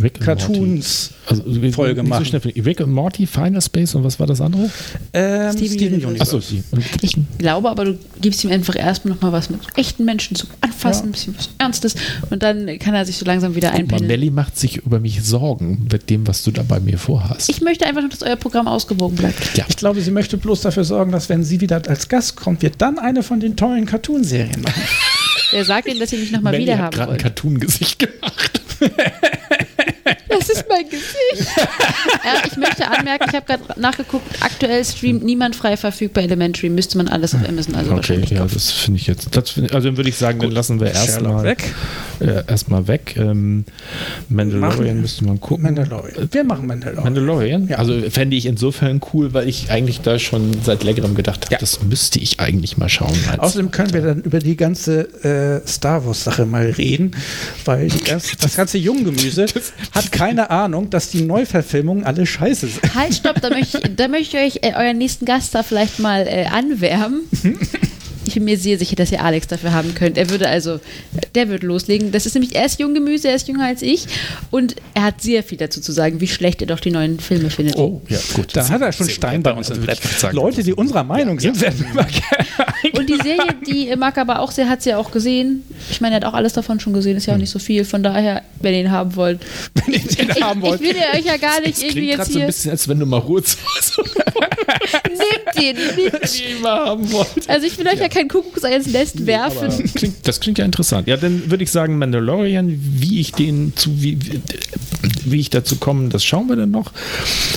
Rick 0.02 0.20
Cartoons 0.20 1.10
also, 1.26 1.42
Folge 1.72 2.02
machen. 2.02 2.24
So 2.24 2.38
Rick 2.38 2.80
und 2.80 2.92
Morty, 2.92 3.26
Final 3.26 3.60
Space 3.60 3.94
und 3.94 4.04
was 4.04 4.18
war 4.20 4.26
das 4.26 4.40
andere? 4.40 4.70
Ähm, 5.12 5.52
Steven, 5.52 5.72
Steven 5.72 6.06
Universe. 6.06 6.36
Achso. 6.36 6.56
Ich 7.02 7.16
glaube 7.38 7.70
aber, 7.70 7.84
du 7.84 7.98
gibst 8.20 8.44
ihm 8.44 8.50
einfach 8.50 8.76
erstmal 8.76 9.14
nochmal 9.14 9.32
was 9.32 9.50
mit 9.50 9.60
echten 9.76 10.04
Menschen 10.04 10.36
zum 10.36 10.50
Anfassen, 10.60 11.04
ja. 11.04 11.08
ein 11.08 11.12
bisschen 11.12 11.36
was 11.36 11.50
Ernstes 11.58 11.94
und 12.30 12.42
dann 12.42 12.78
kann 12.78 12.94
er 12.94 13.04
sich 13.04 13.16
so 13.16 13.24
langsam 13.24 13.54
wieder 13.54 13.72
einpendeln. 13.72 14.08
Nelly 14.08 14.30
macht 14.30 14.58
sich 14.58 14.78
über 14.78 15.00
mich 15.00 15.22
Sorgen 15.22 15.86
mit 15.90 16.10
dem, 16.10 16.26
was 16.26 16.42
du 16.42 16.50
da 16.50 16.62
bei 16.62 16.80
mir 16.80 16.98
vorhast. 16.98 17.48
Ich 17.48 17.60
möchte 17.60 17.86
einfach 17.86 18.00
nur, 18.02 18.10
dass 18.10 18.22
euer 18.22 18.36
Programm 18.36 18.68
ausgewogen 18.68 19.16
bleibt. 19.16 19.56
Ja. 19.56 19.64
Ich 19.68 19.76
glaube, 19.76 20.00
sie 20.00 20.10
möchte 20.10 20.36
bloß 20.36 20.62
dafür 20.62 20.84
sorgen, 20.84 21.12
dass 21.12 21.28
wenn 21.28 21.44
sie 21.44 21.60
wieder 21.60 21.82
als 21.88 22.08
Gast 22.08 22.36
kommt, 22.36 22.62
wir 22.62 22.70
dann 22.70 22.98
eine 22.98 23.22
von 23.22 23.40
den 23.40 23.56
tollen 23.56 23.86
Cartoonserien 23.86 24.60
machen. 24.62 24.82
Wer 25.50 25.64
sagt 25.64 25.86
Ihnen, 25.88 26.00
dass 26.00 26.10
Sie 26.10 26.16
mich 26.16 26.32
nochmal 26.32 26.58
wieder 26.58 26.76
haben 26.76 26.86
habe 26.86 26.96
gerade 26.96 27.12
ein 27.12 27.18
Cartoon-Gesicht 27.18 27.98
gemacht. 27.98 28.60
Das 30.38 30.48
ist 30.48 30.64
mein 30.68 30.88
Gesicht. 30.88 31.56
ja, 31.56 32.42
ich 32.46 32.56
möchte 32.56 32.88
anmerken, 32.88 33.26
ich 33.28 33.34
habe 33.34 33.46
gerade 33.46 33.80
nachgeguckt, 33.80 34.26
aktuell 34.40 34.84
streamt 34.84 35.24
niemand 35.24 35.56
frei 35.56 35.76
verfügbar 35.76 36.24
Elementary, 36.24 36.68
müsste 36.68 36.98
man 36.98 37.08
alles 37.08 37.34
auf 37.34 37.46
Amazon 37.48 37.74
also 37.74 37.94
Okay, 37.94 38.22
ja, 38.30 38.44
das 38.44 38.70
finde 38.70 39.00
ich 39.00 39.06
jetzt. 39.06 39.34
Find, 39.48 39.72
also 39.72 39.88
dann 39.88 39.96
würde 39.96 40.08
ich 40.08 40.16
sagen, 40.16 40.38
Gut. 40.38 40.48
dann 40.48 40.54
lassen 40.54 40.80
wir 40.80 40.88
erstmal 40.88 41.44
weg. 41.44 41.74
Äh, 42.20 42.44
erstmal 42.46 42.88
weg. 42.88 43.14
Ähm, 43.18 43.64
Mandalorian 44.28 45.00
müsste 45.00 45.24
man 45.24 45.40
gucken. 45.40 45.64
Mandalorian. 45.64 46.28
Wir 46.30 46.44
machen 46.44 46.66
Mandalorian. 46.66 47.04
Mandalorian? 47.04 47.68
Ja. 47.68 47.76
Also 47.76 48.00
fände 48.10 48.36
ich 48.36 48.46
insofern 48.46 49.00
cool, 49.12 49.34
weil 49.34 49.48
ich 49.48 49.70
eigentlich 49.70 50.00
da 50.00 50.18
schon 50.18 50.52
seit 50.62 50.84
längerem 50.84 51.14
gedacht 51.14 51.44
habe, 51.44 51.54
ja. 51.54 51.58
das 51.58 51.82
müsste 51.82 52.18
ich 52.18 52.40
eigentlich 52.40 52.76
mal 52.76 52.88
schauen. 52.88 53.16
Außerdem 53.38 53.70
können 53.70 53.92
wir 53.92 54.02
dann 54.02 54.22
über 54.22 54.38
die 54.38 54.56
ganze 54.56 55.02
äh, 55.24 55.66
Star 55.66 56.06
Wars 56.06 56.24
Sache 56.24 56.46
mal 56.46 56.66
reden, 56.70 57.12
weil 57.64 57.88
ganze, 57.88 58.36
das 58.36 58.56
ganze 58.56 58.78
Junggemüse 58.78 59.46
hat 59.92 60.12
keine 60.12 60.25
Ahnung, 60.50 60.90
dass 60.90 61.10
die 61.10 61.22
Neuverfilmungen 61.22 62.04
alle 62.04 62.26
scheiße 62.26 62.66
sind. 62.66 62.94
Halt, 62.94 63.14
stopp, 63.14 63.40
da 63.40 63.50
möchte 63.50 63.78
ich, 63.78 63.96
da 63.96 64.08
möchte 64.08 64.38
ich 64.38 64.56
euch 64.56 64.62
äh, 64.62 64.74
euren 64.74 64.98
nächsten 64.98 65.24
Gast 65.24 65.54
da 65.54 65.62
vielleicht 65.62 65.98
mal 65.98 66.26
äh, 66.26 66.46
anwärmen. 66.46 67.22
ich 68.26 68.34
bin 68.34 68.44
mir 68.44 68.58
sehr 68.58 68.78
sicher, 68.78 68.96
dass 68.96 69.12
ihr 69.12 69.22
Alex 69.22 69.46
dafür 69.46 69.72
haben 69.72 69.94
könnt. 69.94 70.18
Er 70.18 70.30
würde 70.30 70.48
also, 70.48 70.80
der 71.34 71.48
würde 71.48 71.66
loslegen. 71.66 72.12
Das 72.12 72.26
ist 72.26 72.34
nämlich, 72.34 72.54
er 72.54 72.66
ist 72.66 72.78
Junggemüse, 72.80 73.28
er 73.28 73.36
ist 73.36 73.48
jünger 73.48 73.66
als 73.66 73.82
ich 73.82 74.06
und 74.50 74.76
er 74.94 75.04
hat 75.04 75.20
sehr 75.20 75.42
viel 75.42 75.58
dazu 75.58 75.80
zu 75.80 75.92
sagen, 75.92 76.20
wie 76.20 76.28
schlecht 76.28 76.60
er 76.60 76.66
doch 76.66 76.80
die 76.80 76.90
neuen 76.90 77.20
Filme 77.20 77.50
findet. 77.50 77.76
Oh, 77.76 78.02
ja, 78.08 78.18
gut. 78.34 78.54
Da 78.54 78.68
hat 78.68 78.80
er 78.80 78.92
schon 78.92 79.08
Stein 79.08 79.42
bei 79.42 79.52
uns 79.52 79.70
im 79.70 79.80
Brett. 79.80 80.00
Leute, 80.32 80.62
die 80.62 80.72
unserer 80.72 81.04
Meinung 81.04 81.38
ja, 81.38 81.52
sind, 81.52 81.60
werden 81.60 81.86
immer 81.90 82.04
gerne 82.84 82.98
Und 82.98 83.08
die 83.08 83.16
Serie, 83.16 83.54
die 83.66 83.94
Marc 83.96 84.18
aber 84.18 84.40
auch 84.40 84.50
sehr, 84.50 84.68
hat 84.68 84.82
sie 84.82 84.90
ja 84.90 84.98
auch 84.98 85.10
gesehen. 85.10 85.64
Ich 85.90 86.00
meine, 86.00 86.16
er 86.16 86.20
hat 86.20 86.24
auch 86.24 86.34
alles 86.34 86.52
davon 86.52 86.80
schon 86.80 86.92
gesehen, 86.92 87.16
ist 87.16 87.26
ja 87.26 87.32
auch 87.32 87.36
hm. 87.36 87.42
nicht 87.42 87.50
so 87.50 87.58
viel. 87.58 87.84
Von 87.84 88.02
daher, 88.02 88.42
wenn 88.60 88.74
ihr 88.74 88.80
ihn 88.80 88.90
haben 88.90 89.16
wollt. 89.16 89.40
Wenn 89.74 89.94
ihr 89.94 90.00
ihn 90.00 90.30
ich, 90.34 90.42
haben 90.42 90.62
wollt. 90.62 90.80
Ich 90.80 90.88
will 90.88 91.02
euch 91.14 91.24
ja 91.24 91.36
gar 91.36 91.60
nicht 91.60 91.76
das 91.76 91.82
irgendwie 91.82 92.08
jetzt 92.08 92.26
hier. 92.26 92.32
so 92.32 92.40
ein 92.40 92.46
bisschen, 92.46 92.70
als 92.70 92.88
wenn 92.88 92.98
du 92.98 93.06
mal 93.06 93.18
Ruhe 93.18 93.42
zu 93.42 93.56
Hause 93.58 94.02
Nehmt 95.08 95.56
den 95.56 95.76
mit. 95.96 96.12
Wenn 96.12 96.20
ihr 96.22 96.56
ihn 96.56 96.62
mal 96.62 96.86
haben 96.86 97.12
wollt. 97.12 97.48
Also 97.48 97.66
ich 97.66 97.76
will 97.78 97.86
euch 97.86 97.94
ja, 97.94 98.02
ja 98.02 98.08
kein 98.16 98.28
Kuckucksei 98.28 98.74
ins 98.74 98.86
Nest 98.86 99.26
werfen. 99.26 99.68
Klingt, 99.94 100.26
das 100.26 100.40
klingt 100.40 100.58
ja 100.58 100.64
interessant. 100.64 101.06
Ja, 101.06 101.16
dann 101.16 101.50
würde 101.50 101.64
ich 101.64 101.70
sagen, 101.70 101.98
Mandalorian, 101.98 102.78
wie 102.78 103.20
ich 103.20 103.32
den 103.32 103.74
zu, 103.76 104.02
wie, 104.02 104.18
wie 105.24 105.40
ich 105.40 105.50
dazu 105.50 105.76
komme, 105.76 106.08
das 106.08 106.24
schauen 106.24 106.48
wir 106.48 106.56
dann 106.56 106.70
noch. 106.70 106.92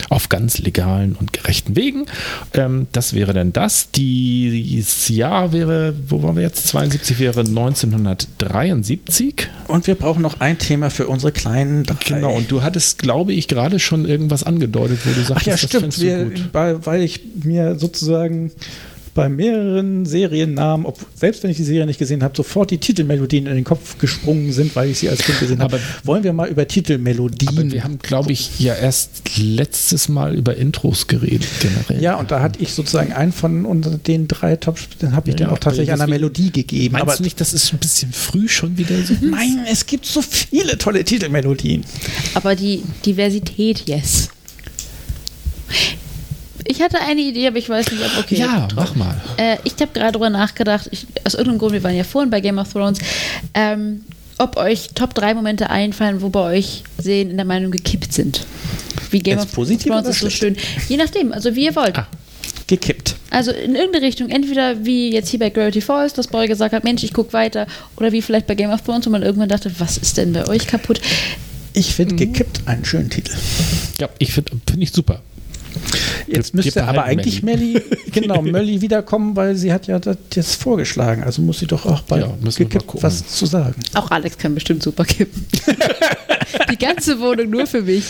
Auf 0.10 0.28
ganz 0.28 0.60
legalen 0.60 1.16
und 1.20 1.34
gerechten 1.34 1.76
Wegen. 1.76 2.06
Ähm, 2.54 2.88
das 2.92 3.14
wäre 3.14 3.34
dann 3.34 3.54
das. 3.54 3.92
Dieses 3.92 5.08
Jahr 5.08 5.54
wäre, 5.54 5.94
wo 6.08 6.22
waren 6.24 6.36
wir 6.36 6.44
jetzt? 6.44 6.68
72 6.68 7.20
wäre 7.20 7.40
1973. 7.40 9.48
Und 9.68 9.88
wir 9.88 9.96
brauchen 9.96 10.22
noch 10.22 10.42
ein 10.42 10.58
Thema 10.58 10.90
für 10.90 11.08
unsere 11.08 11.32
kleinen 11.32 11.84
drei. 11.84 12.16
Genau, 12.16 12.36
und 12.36 12.52
du 12.52 12.64
hattest, 12.64 13.00
glaube 13.00 13.34
ich, 13.34 13.48
gerade 13.48 13.80
schon 13.80 14.06
irgendwas 14.06 14.44
angedeutet, 14.44 15.00
wo 15.06 15.14
du 15.14 15.22
sagst, 15.22 15.44
Ach 15.44 15.48
ja, 15.48 15.58
stimmt, 15.58 16.00
wir, 16.02 16.32
weil 16.54 17.04
ich 17.04 17.22
mir 17.44 17.80
sozusagen 17.80 18.52
bei 19.14 19.30
mehreren 19.30 20.06
Seriennamen, 20.06 20.86
ob, 20.86 20.98
selbst 21.16 21.44
wenn 21.44 21.52
ich 21.52 21.58
die 21.58 21.64
Serie 21.64 21.86
nicht 21.86 22.00
gesehen 22.00 22.24
habe, 22.24 22.36
sofort 22.36 22.72
die 22.72 22.78
Titelmelodien 22.78 23.46
in 23.48 23.56
den 23.56 23.64
Kopf 23.64 23.98
gesprungen 23.98 24.52
sind, 24.52 24.76
weil 24.76 24.90
ich 24.90 25.00
sie 25.00 25.10
als 25.10 25.20
Kind 25.20 25.40
gesehen 25.40 25.62
habe. 25.62 25.80
Wollen 26.04 26.24
wir 26.24 26.34
mal 26.34 26.50
über 26.50 26.68
Titelmelodien? 26.68 27.50
Aber 27.50 27.72
wir 27.72 27.84
haben, 27.84 28.00
glaube 28.00 28.32
ich, 28.32 28.60
ja 28.60 28.76
erst 28.76 29.38
letztes 29.38 30.10
Mal 30.10 30.36
über 30.36 30.56
Intros 30.56 31.08
geredet 31.08 31.50
generell. 31.62 32.02
Ja, 32.02 32.16
und 32.16 32.32
da 32.32 32.42
hatte 32.42 32.62
ich 32.62 32.74
sozusagen 32.74 33.14
einen 33.14 33.32
von 33.32 33.66
unter 33.66 33.98
den 33.98 34.28
drei 34.28 34.56
Tops, 34.56 34.90
den 35.02 35.16
habe 35.16 35.30
ich 35.30 35.40
ja, 35.40 35.46
dann 35.46 35.56
auch 35.56 35.60
tatsächlich 35.60 35.92
einer 35.92 36.08
Melodie 36.08 36.52
gegeben. 36.52 36.94
Meinst 36.94 37.04
aber 37.04 37.16
du 37.16 37.24
nicht, 37.24 37.40
das 37.40 37.54
ist 37.54 37.74
ein 37.74 37.80
bisschen 37.80 38.12
früh 38.12 38.48
schon 38.48 38.78
wieder 38.78 38.96
so? 39.04 39.14
Nein, 39.22 39.66
es 39.70 39.86
gibt 39.86 40.06
so 40.06 40.22
viele 40.22 40.78
tolle 40.78 41.04
Titelmelodien. 41.04 41.84
Aber 42.34 42.56
die 42.56 42.84
Diversität, 43.06 43.88
yes. 43.88 44.30
Ich 46.70 46.84
hatte 46.84 47.02
eine 47.02 47.22
Idee, 47.22 47.48
aber 47.48 47.58
ich 47.58 47.68
weiß 47.68 47.92
nicht, 47.92 48.04
ob 48.06 48.24
okay. 48.24 48.36
Ja, 48.36 48.68
mach 48.76 48.94
mal. 48.94 49.20
Äh, 49.38 49.58
ich 49.64 49.74
habe 49.80 49.88
gerade 49.92 50.12
darüber 50.12 50.30
nachgedacht, 50.30 50.88
ich, 50.92 51.08
aus 51.24 51.34
irgendeinem 51.34 51.58
Grund, 51.58 51.74
wir 51.74 51.82
waren 51.82 51.96
ja 51.96 52.04
vorhin 52.04 52.30
bei 52.30 52.42
Game 52.42 52.60
of 52.60 52.72
Thrones, 52.72 53.00
ähm, 53.56 54.04
ob 54.38 54.56
euch 54.56 54.90
Top 54.94 55.16
3 55.16 55.34
Momente 55.34 55.72
einfallen, 55.72 56.22
wo 56.22 56.30
bei 56.30 56.58
euch 56.58 56.84
Sehen 57.00 57.32
in 57.32 57.38
der 57.38 57.46
Meinung 57.48 57.72
gekippt 57.72 58.14
sind. 58.14 58.46
Wie 59.10 59.18
Game 59.18 59.40
Jetzt 59.40 59.58
of 59.58 59.68
Thrones 59.68 60.08
ist 60.10 60.20
so 60.20 60.30
schön. 60.30 60.56
Je 60.88 60.98
nachdem, 60.98 61.34
also 61.34 61.56
wie 61.56 61.66
ihr 61.66 61.76
wollt. 61.76 61.98
Ah, 61.98 62.08
gekippt. 62.68 63.16
Also 63.32 63.50
in 63.50 63.74
irgendeine 63.74 64.06
Richtung, 64.06 64.30
entweder 64.30 64.86
wie 64.86 65.12
jetzt 65.12 65.30
hier 65.30 65.40
bei 65.40 65.50
Gravity 65.50 65.82
Falls, 65.82 66.14
dass 66.14 66.28
Boy 66.28 66.48
gesagt 66.48 66.76
hat, 66.76 66.84
Mensch, 66.84 67.04
ich 67.04 67.14
gucke 67.14 67.34
weiter, 67.34 67.66
oder 67.96 68.12
wie 68.12 68.22
vielleicht 68.22 68.46
bei 68.46 68.54
Game 68.54 68.70
of 68.70 68.84
Thrones, 68.84 69.08
wo 69.08 69.10
man 69.10 69.24
irgendwann 69.24 69.50
dachte, 69.50 69.72
was 69.80 69.98
ist 69.98 70.18
denn 70.18 70.34
bei 70.34 70.48
euch 70.48 70.68
kaputt? 70.68 71.02
Ich 71.74 71.96
finde 71.96 72.14
gekippt 72.14 72.62
einen 72.68 72.86
schönen 72.86 73.10
Titel. 73.10 73.34
Ja, 74.00 74.08
ich 74.20 74.34
finde 74.34 74.52
find 74.70 74.84
ich 74.84 74.92
super. 74.92 75.22
Jetzt 76.28 76.54
müsste 76.54 76.84
aber 76.84 76.94
behalten 76.94 77.20
eigentlich 77.20 77.44
Melli, 77.44 77.82
genau, 78.12 78.42
Melli 78.42 78.82
wiederkommen, 78.82 79.36
weil 79.36 79.56
sie 79.56 79.74
hat 79.74 79.88
ja 79.88 80.00
das 80.00 80.18
jetzt 80.34 80.62
vorgeschlagen. 80.62 81.24
Also 81.24 81.42
muss 81.42 81.60
sie 81.60 81.68
doch 81.68 81.86
auch 81.86 82.02
bei 82.02 82.20
Ja, 82.20 82.34
gekippt 82.56 83.02
was 83.02 83.28
zu 83.28 83.46
sagen. 83.46 83.76
Auch 83.94 84.12
Alex 84.12 84.38
kann 84.38 84.54
bestimmt 84.54 84.84
super 84.84 85.06
kippen. 85.06 85.46
Die 86.72 86.78
ganze 86.78 87.20
Wohnung 87.20 87.50
nur 87.50 87.68
für 87.68 87.82
mich. 87.82 88.06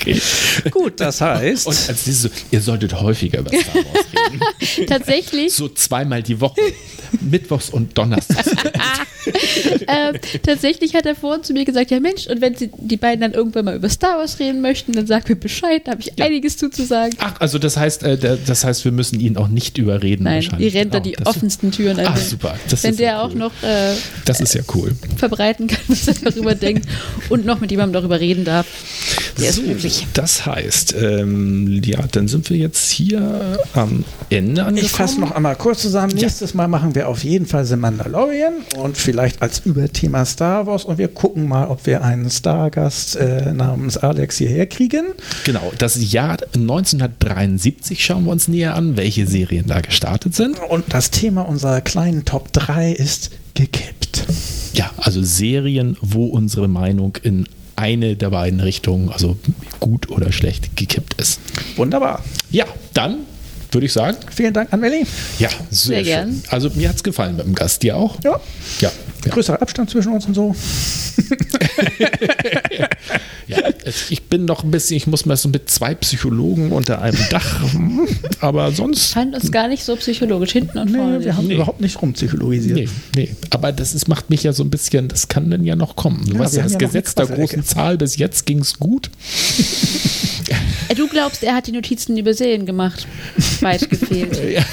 Okay. 0.00 0.20
Gut, 0.70 1.00
das 1.00 1.20
heißt. 1.20 1.66
Und 1.66 1.88
als 1.88 2.04
dieses 2.04 2.22
so, 2.22 2.28
ihr 2.50 2.60
solltet 2.60 3.00
häufiger 3.00 3.40
über 3.40 3.50
Star 3.50 3.74
Wars 3.74 4.06
reden. 4.14 4.86
Tatsächlich, 4.88 5.52
So 5.52 5.68
zweimal 5.68 6.22
die 6.22 6.40
Woche. 6.40 6.60
Mittwochs 7.20 7.70
und 7.70 7.96
Donnerstags. 7.96 8.50
ähm, 9.88 10.16
tatsächlich 10.42 10.94
hat 10.94 11.06
er 11.06 11.14
vorhin 11.14 11.42
zu 11.42 11.52
mir 11.52 11.64
gesagt, 11.64 11.90
ja 11.90 12.00
Mensch, 12.00 12.26
und 12.26 12.40
wenn 12.40 12.54
sie, 12.54 12.70
die 12.78 12.96
beiden 12.96 13.20
dann 13.20 13.32
irgendwann 13.32 13.64
mal 13.64 13.76
über 13.76 13.88
Star 13.88 14.18
Wars 14.18 14.38
reden 14.38 14.60
möchten, 14.60 14.92
dann 14.92 15.06
sag 15.06 15.28
mir 15.28 15.36
Bescheid, 15.36 15.82
da 15.84 15.92
habe 15.92 16.00
ich 16.02 16.12
Ja. 16.16 16.24
einiges 16.26 16.56
zuzusagen. 16.56 17.14
Ach, 17.18 17.34
also 17.40 17.58
das 17.58 17.76
heißt, 17.76 18.02
äh, 18.02 18.38
das 18.46 18.64
heißt, 18.64 18.84
wir 18.84 18.92
müssen 18.92 19.20
ihn 19.20 19.36
auch 19.36 19.48
nicht 19.48 19.78
überreden. 19.78 20.24
Nein, 20.24 20.36
wahrscheinlich. 20.42 20.74
ihr 20.74 20.80
rennt 20.80 20.94
da 20.94 20.98
Genau, 20.98 21.16
die 21.16 21.22
das- 21.24 21.26
offensten 21.34 21.70
Türen 21.70 21.98
ein. 21.98 22.06
Ach, 22.08 22.16
Wenn- 22.16 22.24
super. 22.24 22.54
Das 22.68 22.82
wenn 22.82 22.90
ist 22.92 23.00
der 23.00 23.06
ja 23.06 23.22
auch 23.22 23.30
cool. 23.30 23.36
noch 23.36 23.52
äh, 23.62 23.94
Das 24.24 24.40
ist 24.40 24.54
ja 24.54 24.62
cool. 24.74 24.92
verbreiten 25.16 25.66
kann, 25.66 25.78
was 25.88 26.08
er 26.08 26.14
darüber 26.14 26.54
denkt 26.54 26.86
und 27.28 27.44
noch 27.46 27.60
mit 27.60 27.70
jemandem 27.70 27.94
darüber 27.94 28.20
reden 28.20 28.44
darf, 28.44 28.66
der 29.38 29.50
ist 29.50 29.64
möglich. 29.66 30.06
Das 30.14 30.46
heißt, 30.46 30.94
ähm, 31.00 31.80
ja, 31.84 32.00
dann 32.10 32.28
sind 32.28 32.50
wir 32.50 32.56
jetzt 32.56 32.90
hier 32.90 33.58
am 33.74 34.04
Ende 34.30 34.62
angekommen. 34.62 34.84
Ich 34.84 34.92
fasse 34.92 35.20
noch 35.20 35.30
einmal 35.32 35.56
kurz 35.56 35.82
zusammen. 35.82 36.14
Nächstes 36.14 36.54
Mal 36.54 36.68
machen 36.68 36.94
wir 36.94 37.08
auf 37.08 37.22
jeden 37.24 37.46
Fall 37.46 37.64
The 37.64 37.76
Mandalorian 37.76 38.54
und 38.78 38.96
vielleicht 38.96 39.17
als 39.18 39.60
Überthema 39.60 40.24
Star 40.24 40.66
Wars 40.66 40.84
und 40.84 40.98
wir 40.98 41.08
gucken 41.08 41.48
mal, 41.48 41.68
ob 41.68 41.86
wir 41.86 42.02
einen 42.02 42.30
Stargast 42.30 43.16
äh, 43.16 43.52
namens 43.52 43.96
Alex 43.96 44.38
hierher 44.38 44.66
kriegen. 44.66 45.06
Genau, 45.44 45.72
das 45.78 46.12
Jahr 46.12 46.38
1973 46.54 48.04
schauen 48.04 48.24
wir 48.24 48.32
uns 48.32 48.48
näher 48.48 48.74
an, 48.74 48.96
welche 48.96 49.26
Serien 49.26 49.66
da 49.66 49.80
gestartet 49.80 50.34
sind. 50.34 50.58
Und 50.68 50.84
das 50.88 51.10
Thema 51.10 51.42
unserer 51.42 51.80
kleinen 51.80 52.24
Top 52.24 52.52
3 52.52 52.92
ist 52.92 53.30
gekippt. 53.54 54.26
Ja, 54.74 54.90
also 54.98 55.22
Serien, 55.22 55.96
wo 56.00 56.26
unsere 56.26 56.68
Meinung 56.68 57.16
in 57.22 57.46
eine 57.76 58.16
der 58.16 58.30
beiden 58.30 58.60
Richtungen, 58.60 59.08
also 59.10 59.36
gut 59.80 60.10
oder 60.10 60.32
schlecht, 60.32 60.76
gekippt 60.76 61.14
ist. 61.20 61.40
Wunderbar. 61.76 62.22
Ja, 62.50 62.66
dann 62.94 63.18
würde 63.72 63.86
ich 63.86 63.92
sagen, 63.92 64.16
Vielen 64.34 64.52
Dank 64.54 64.72
an 64.72 64.80
Melli. 64.80 65.04
ja, 65.38 65.48
sehr, 65.70 65.96
Sehr 65.96 66.02
gern. 66.02 66.42
Also 66.48 66.70
mir 66.74 66.88
hat 66.88 66.96
es 66.96 67.02
gefallen 67.02 67.36
mit 67.36 67.46
dem 67.46 67.54
Gast, 67.54 67.82
dir 67.82 67.96
auch? 67.96 68.18
Ja. 68.24 68.40
Ja. 68.80 68.90
Ja, 69.24 69.32
Größerer 69.32 69.60
Abstand 69.60 69.90
zwischen 69.90 70.12
uns 70.12 70.26
und 70.26 70.34
so. 70.34 70.54
ja. 73.48 73.58
Ich 74.10 74.22
bin 74.24 74.44
noch 74.44 74.62
ein 74.62 74.70
bisschen, 74.70 74.96
ich 74.96 75.06
muss 75.06 75.26
mal 75.26 75.36
so 75.36 75.48
mit 75.48 75.68
zwei 75.70 75.94
Psychologen 75.96 76.70
unter 76.72 77.02
einem 77.02 77.18
Dach, 77.30 77.62
aber 78.40 78.70
sonst. 78.72 79.12
Fand 79.12 79.34
uns 79.34 79.50
gar 79.50 79.68
nicht 79.68 79.82
so 79.84 79.96
psychologisch 79.96 80.52
hinten 80.52 80.78
und 80.78 80.90
vorne. 80.90 81.18
Nee, 81.18 81.24
wir 81.24 81.36
haben 81.36 81.46
Nee. 81.48 81.54
überhaupt 81.54 81.80
nicht 81.80 82.00
rumpsychologisiert. 82.00 82.76
Nee, 82.78 82.88
nee. 83.16 83.34
Aber 83.50 83.72
das 83.72 83.94
ist, 83.94 84.06
macht 84.08 84.30
mich 84.30 84.42
ja 84.44 84.52
so 84.52 84.62
ein 84.62 84.70
bisschen, 84.70 85.08
das 85.08 85.26
kann 85.28 85.50
dann 85.50 85.64
ja 85.64 85.74
noch 85.76 85.96
kommen. 85.96 86.24
Du 86.26 86.34
Ja, 86.34 86.38
weißt 86.40 86.56
ja, 86.56 86.62
das 86.62 86.72
ja 86.72 86.78
Gesetz 86.78 87.14
der 87.14 87.26
großen. 87.26 87.64
Zahl, 87.64 87.96
bis 87.98 88.16
jetzt 88.18 88.46
ging 88.46 88.60
es 88.60 88.78
gut. 88.78 89.10
Du 90.96 91.06
glaubst, 91.06 91.42
er 91.42 91.54
hat 91.54 91.66
die 91.66 91.72
Notizen 91.72 92.16
übersehen 92.16 92.64
gemacht. 92.64 93.06
Weit 93.62 93.88
gefehlt. 93.90 94.38
Ja. 94.52 94.64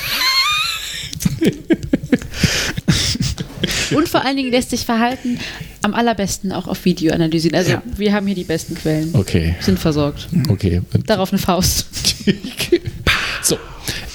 Und 3.95 4.09
vor 4.09 4.25
allen 4.25 4.35
Dingen 4.37 4.51
lässt 4.51 4.71
sich 4.71 4.83
Verhalten 4.85 5.39
am 5.81 5.93
allerbesten 5.93 6.51
auch 6.51 6.67
auf 6.67 6.83
Video 6.85 7.13
analysieren. 7.13 7.55
Also 7.55 7.71
Ja. 7.71 7.83
wir 7.97 8.13
haben 8.13 8.25
hier 8.25 8.35
die 8.35 8.43
besten 8.43 8.75
Quellen. 8.75 9.11
Okay, 9.13 9.55
Sind 9.59 9.79
versorgt. 9.79 10.27
okay. 10.49 10.81
Darauf 11.05 11.31
eine 11.31 11.39
Faust. 11.39 11.85
so, 13.43 13.57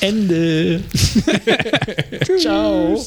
Ende. 0.01 0.83
Ciao. 2.41 3.01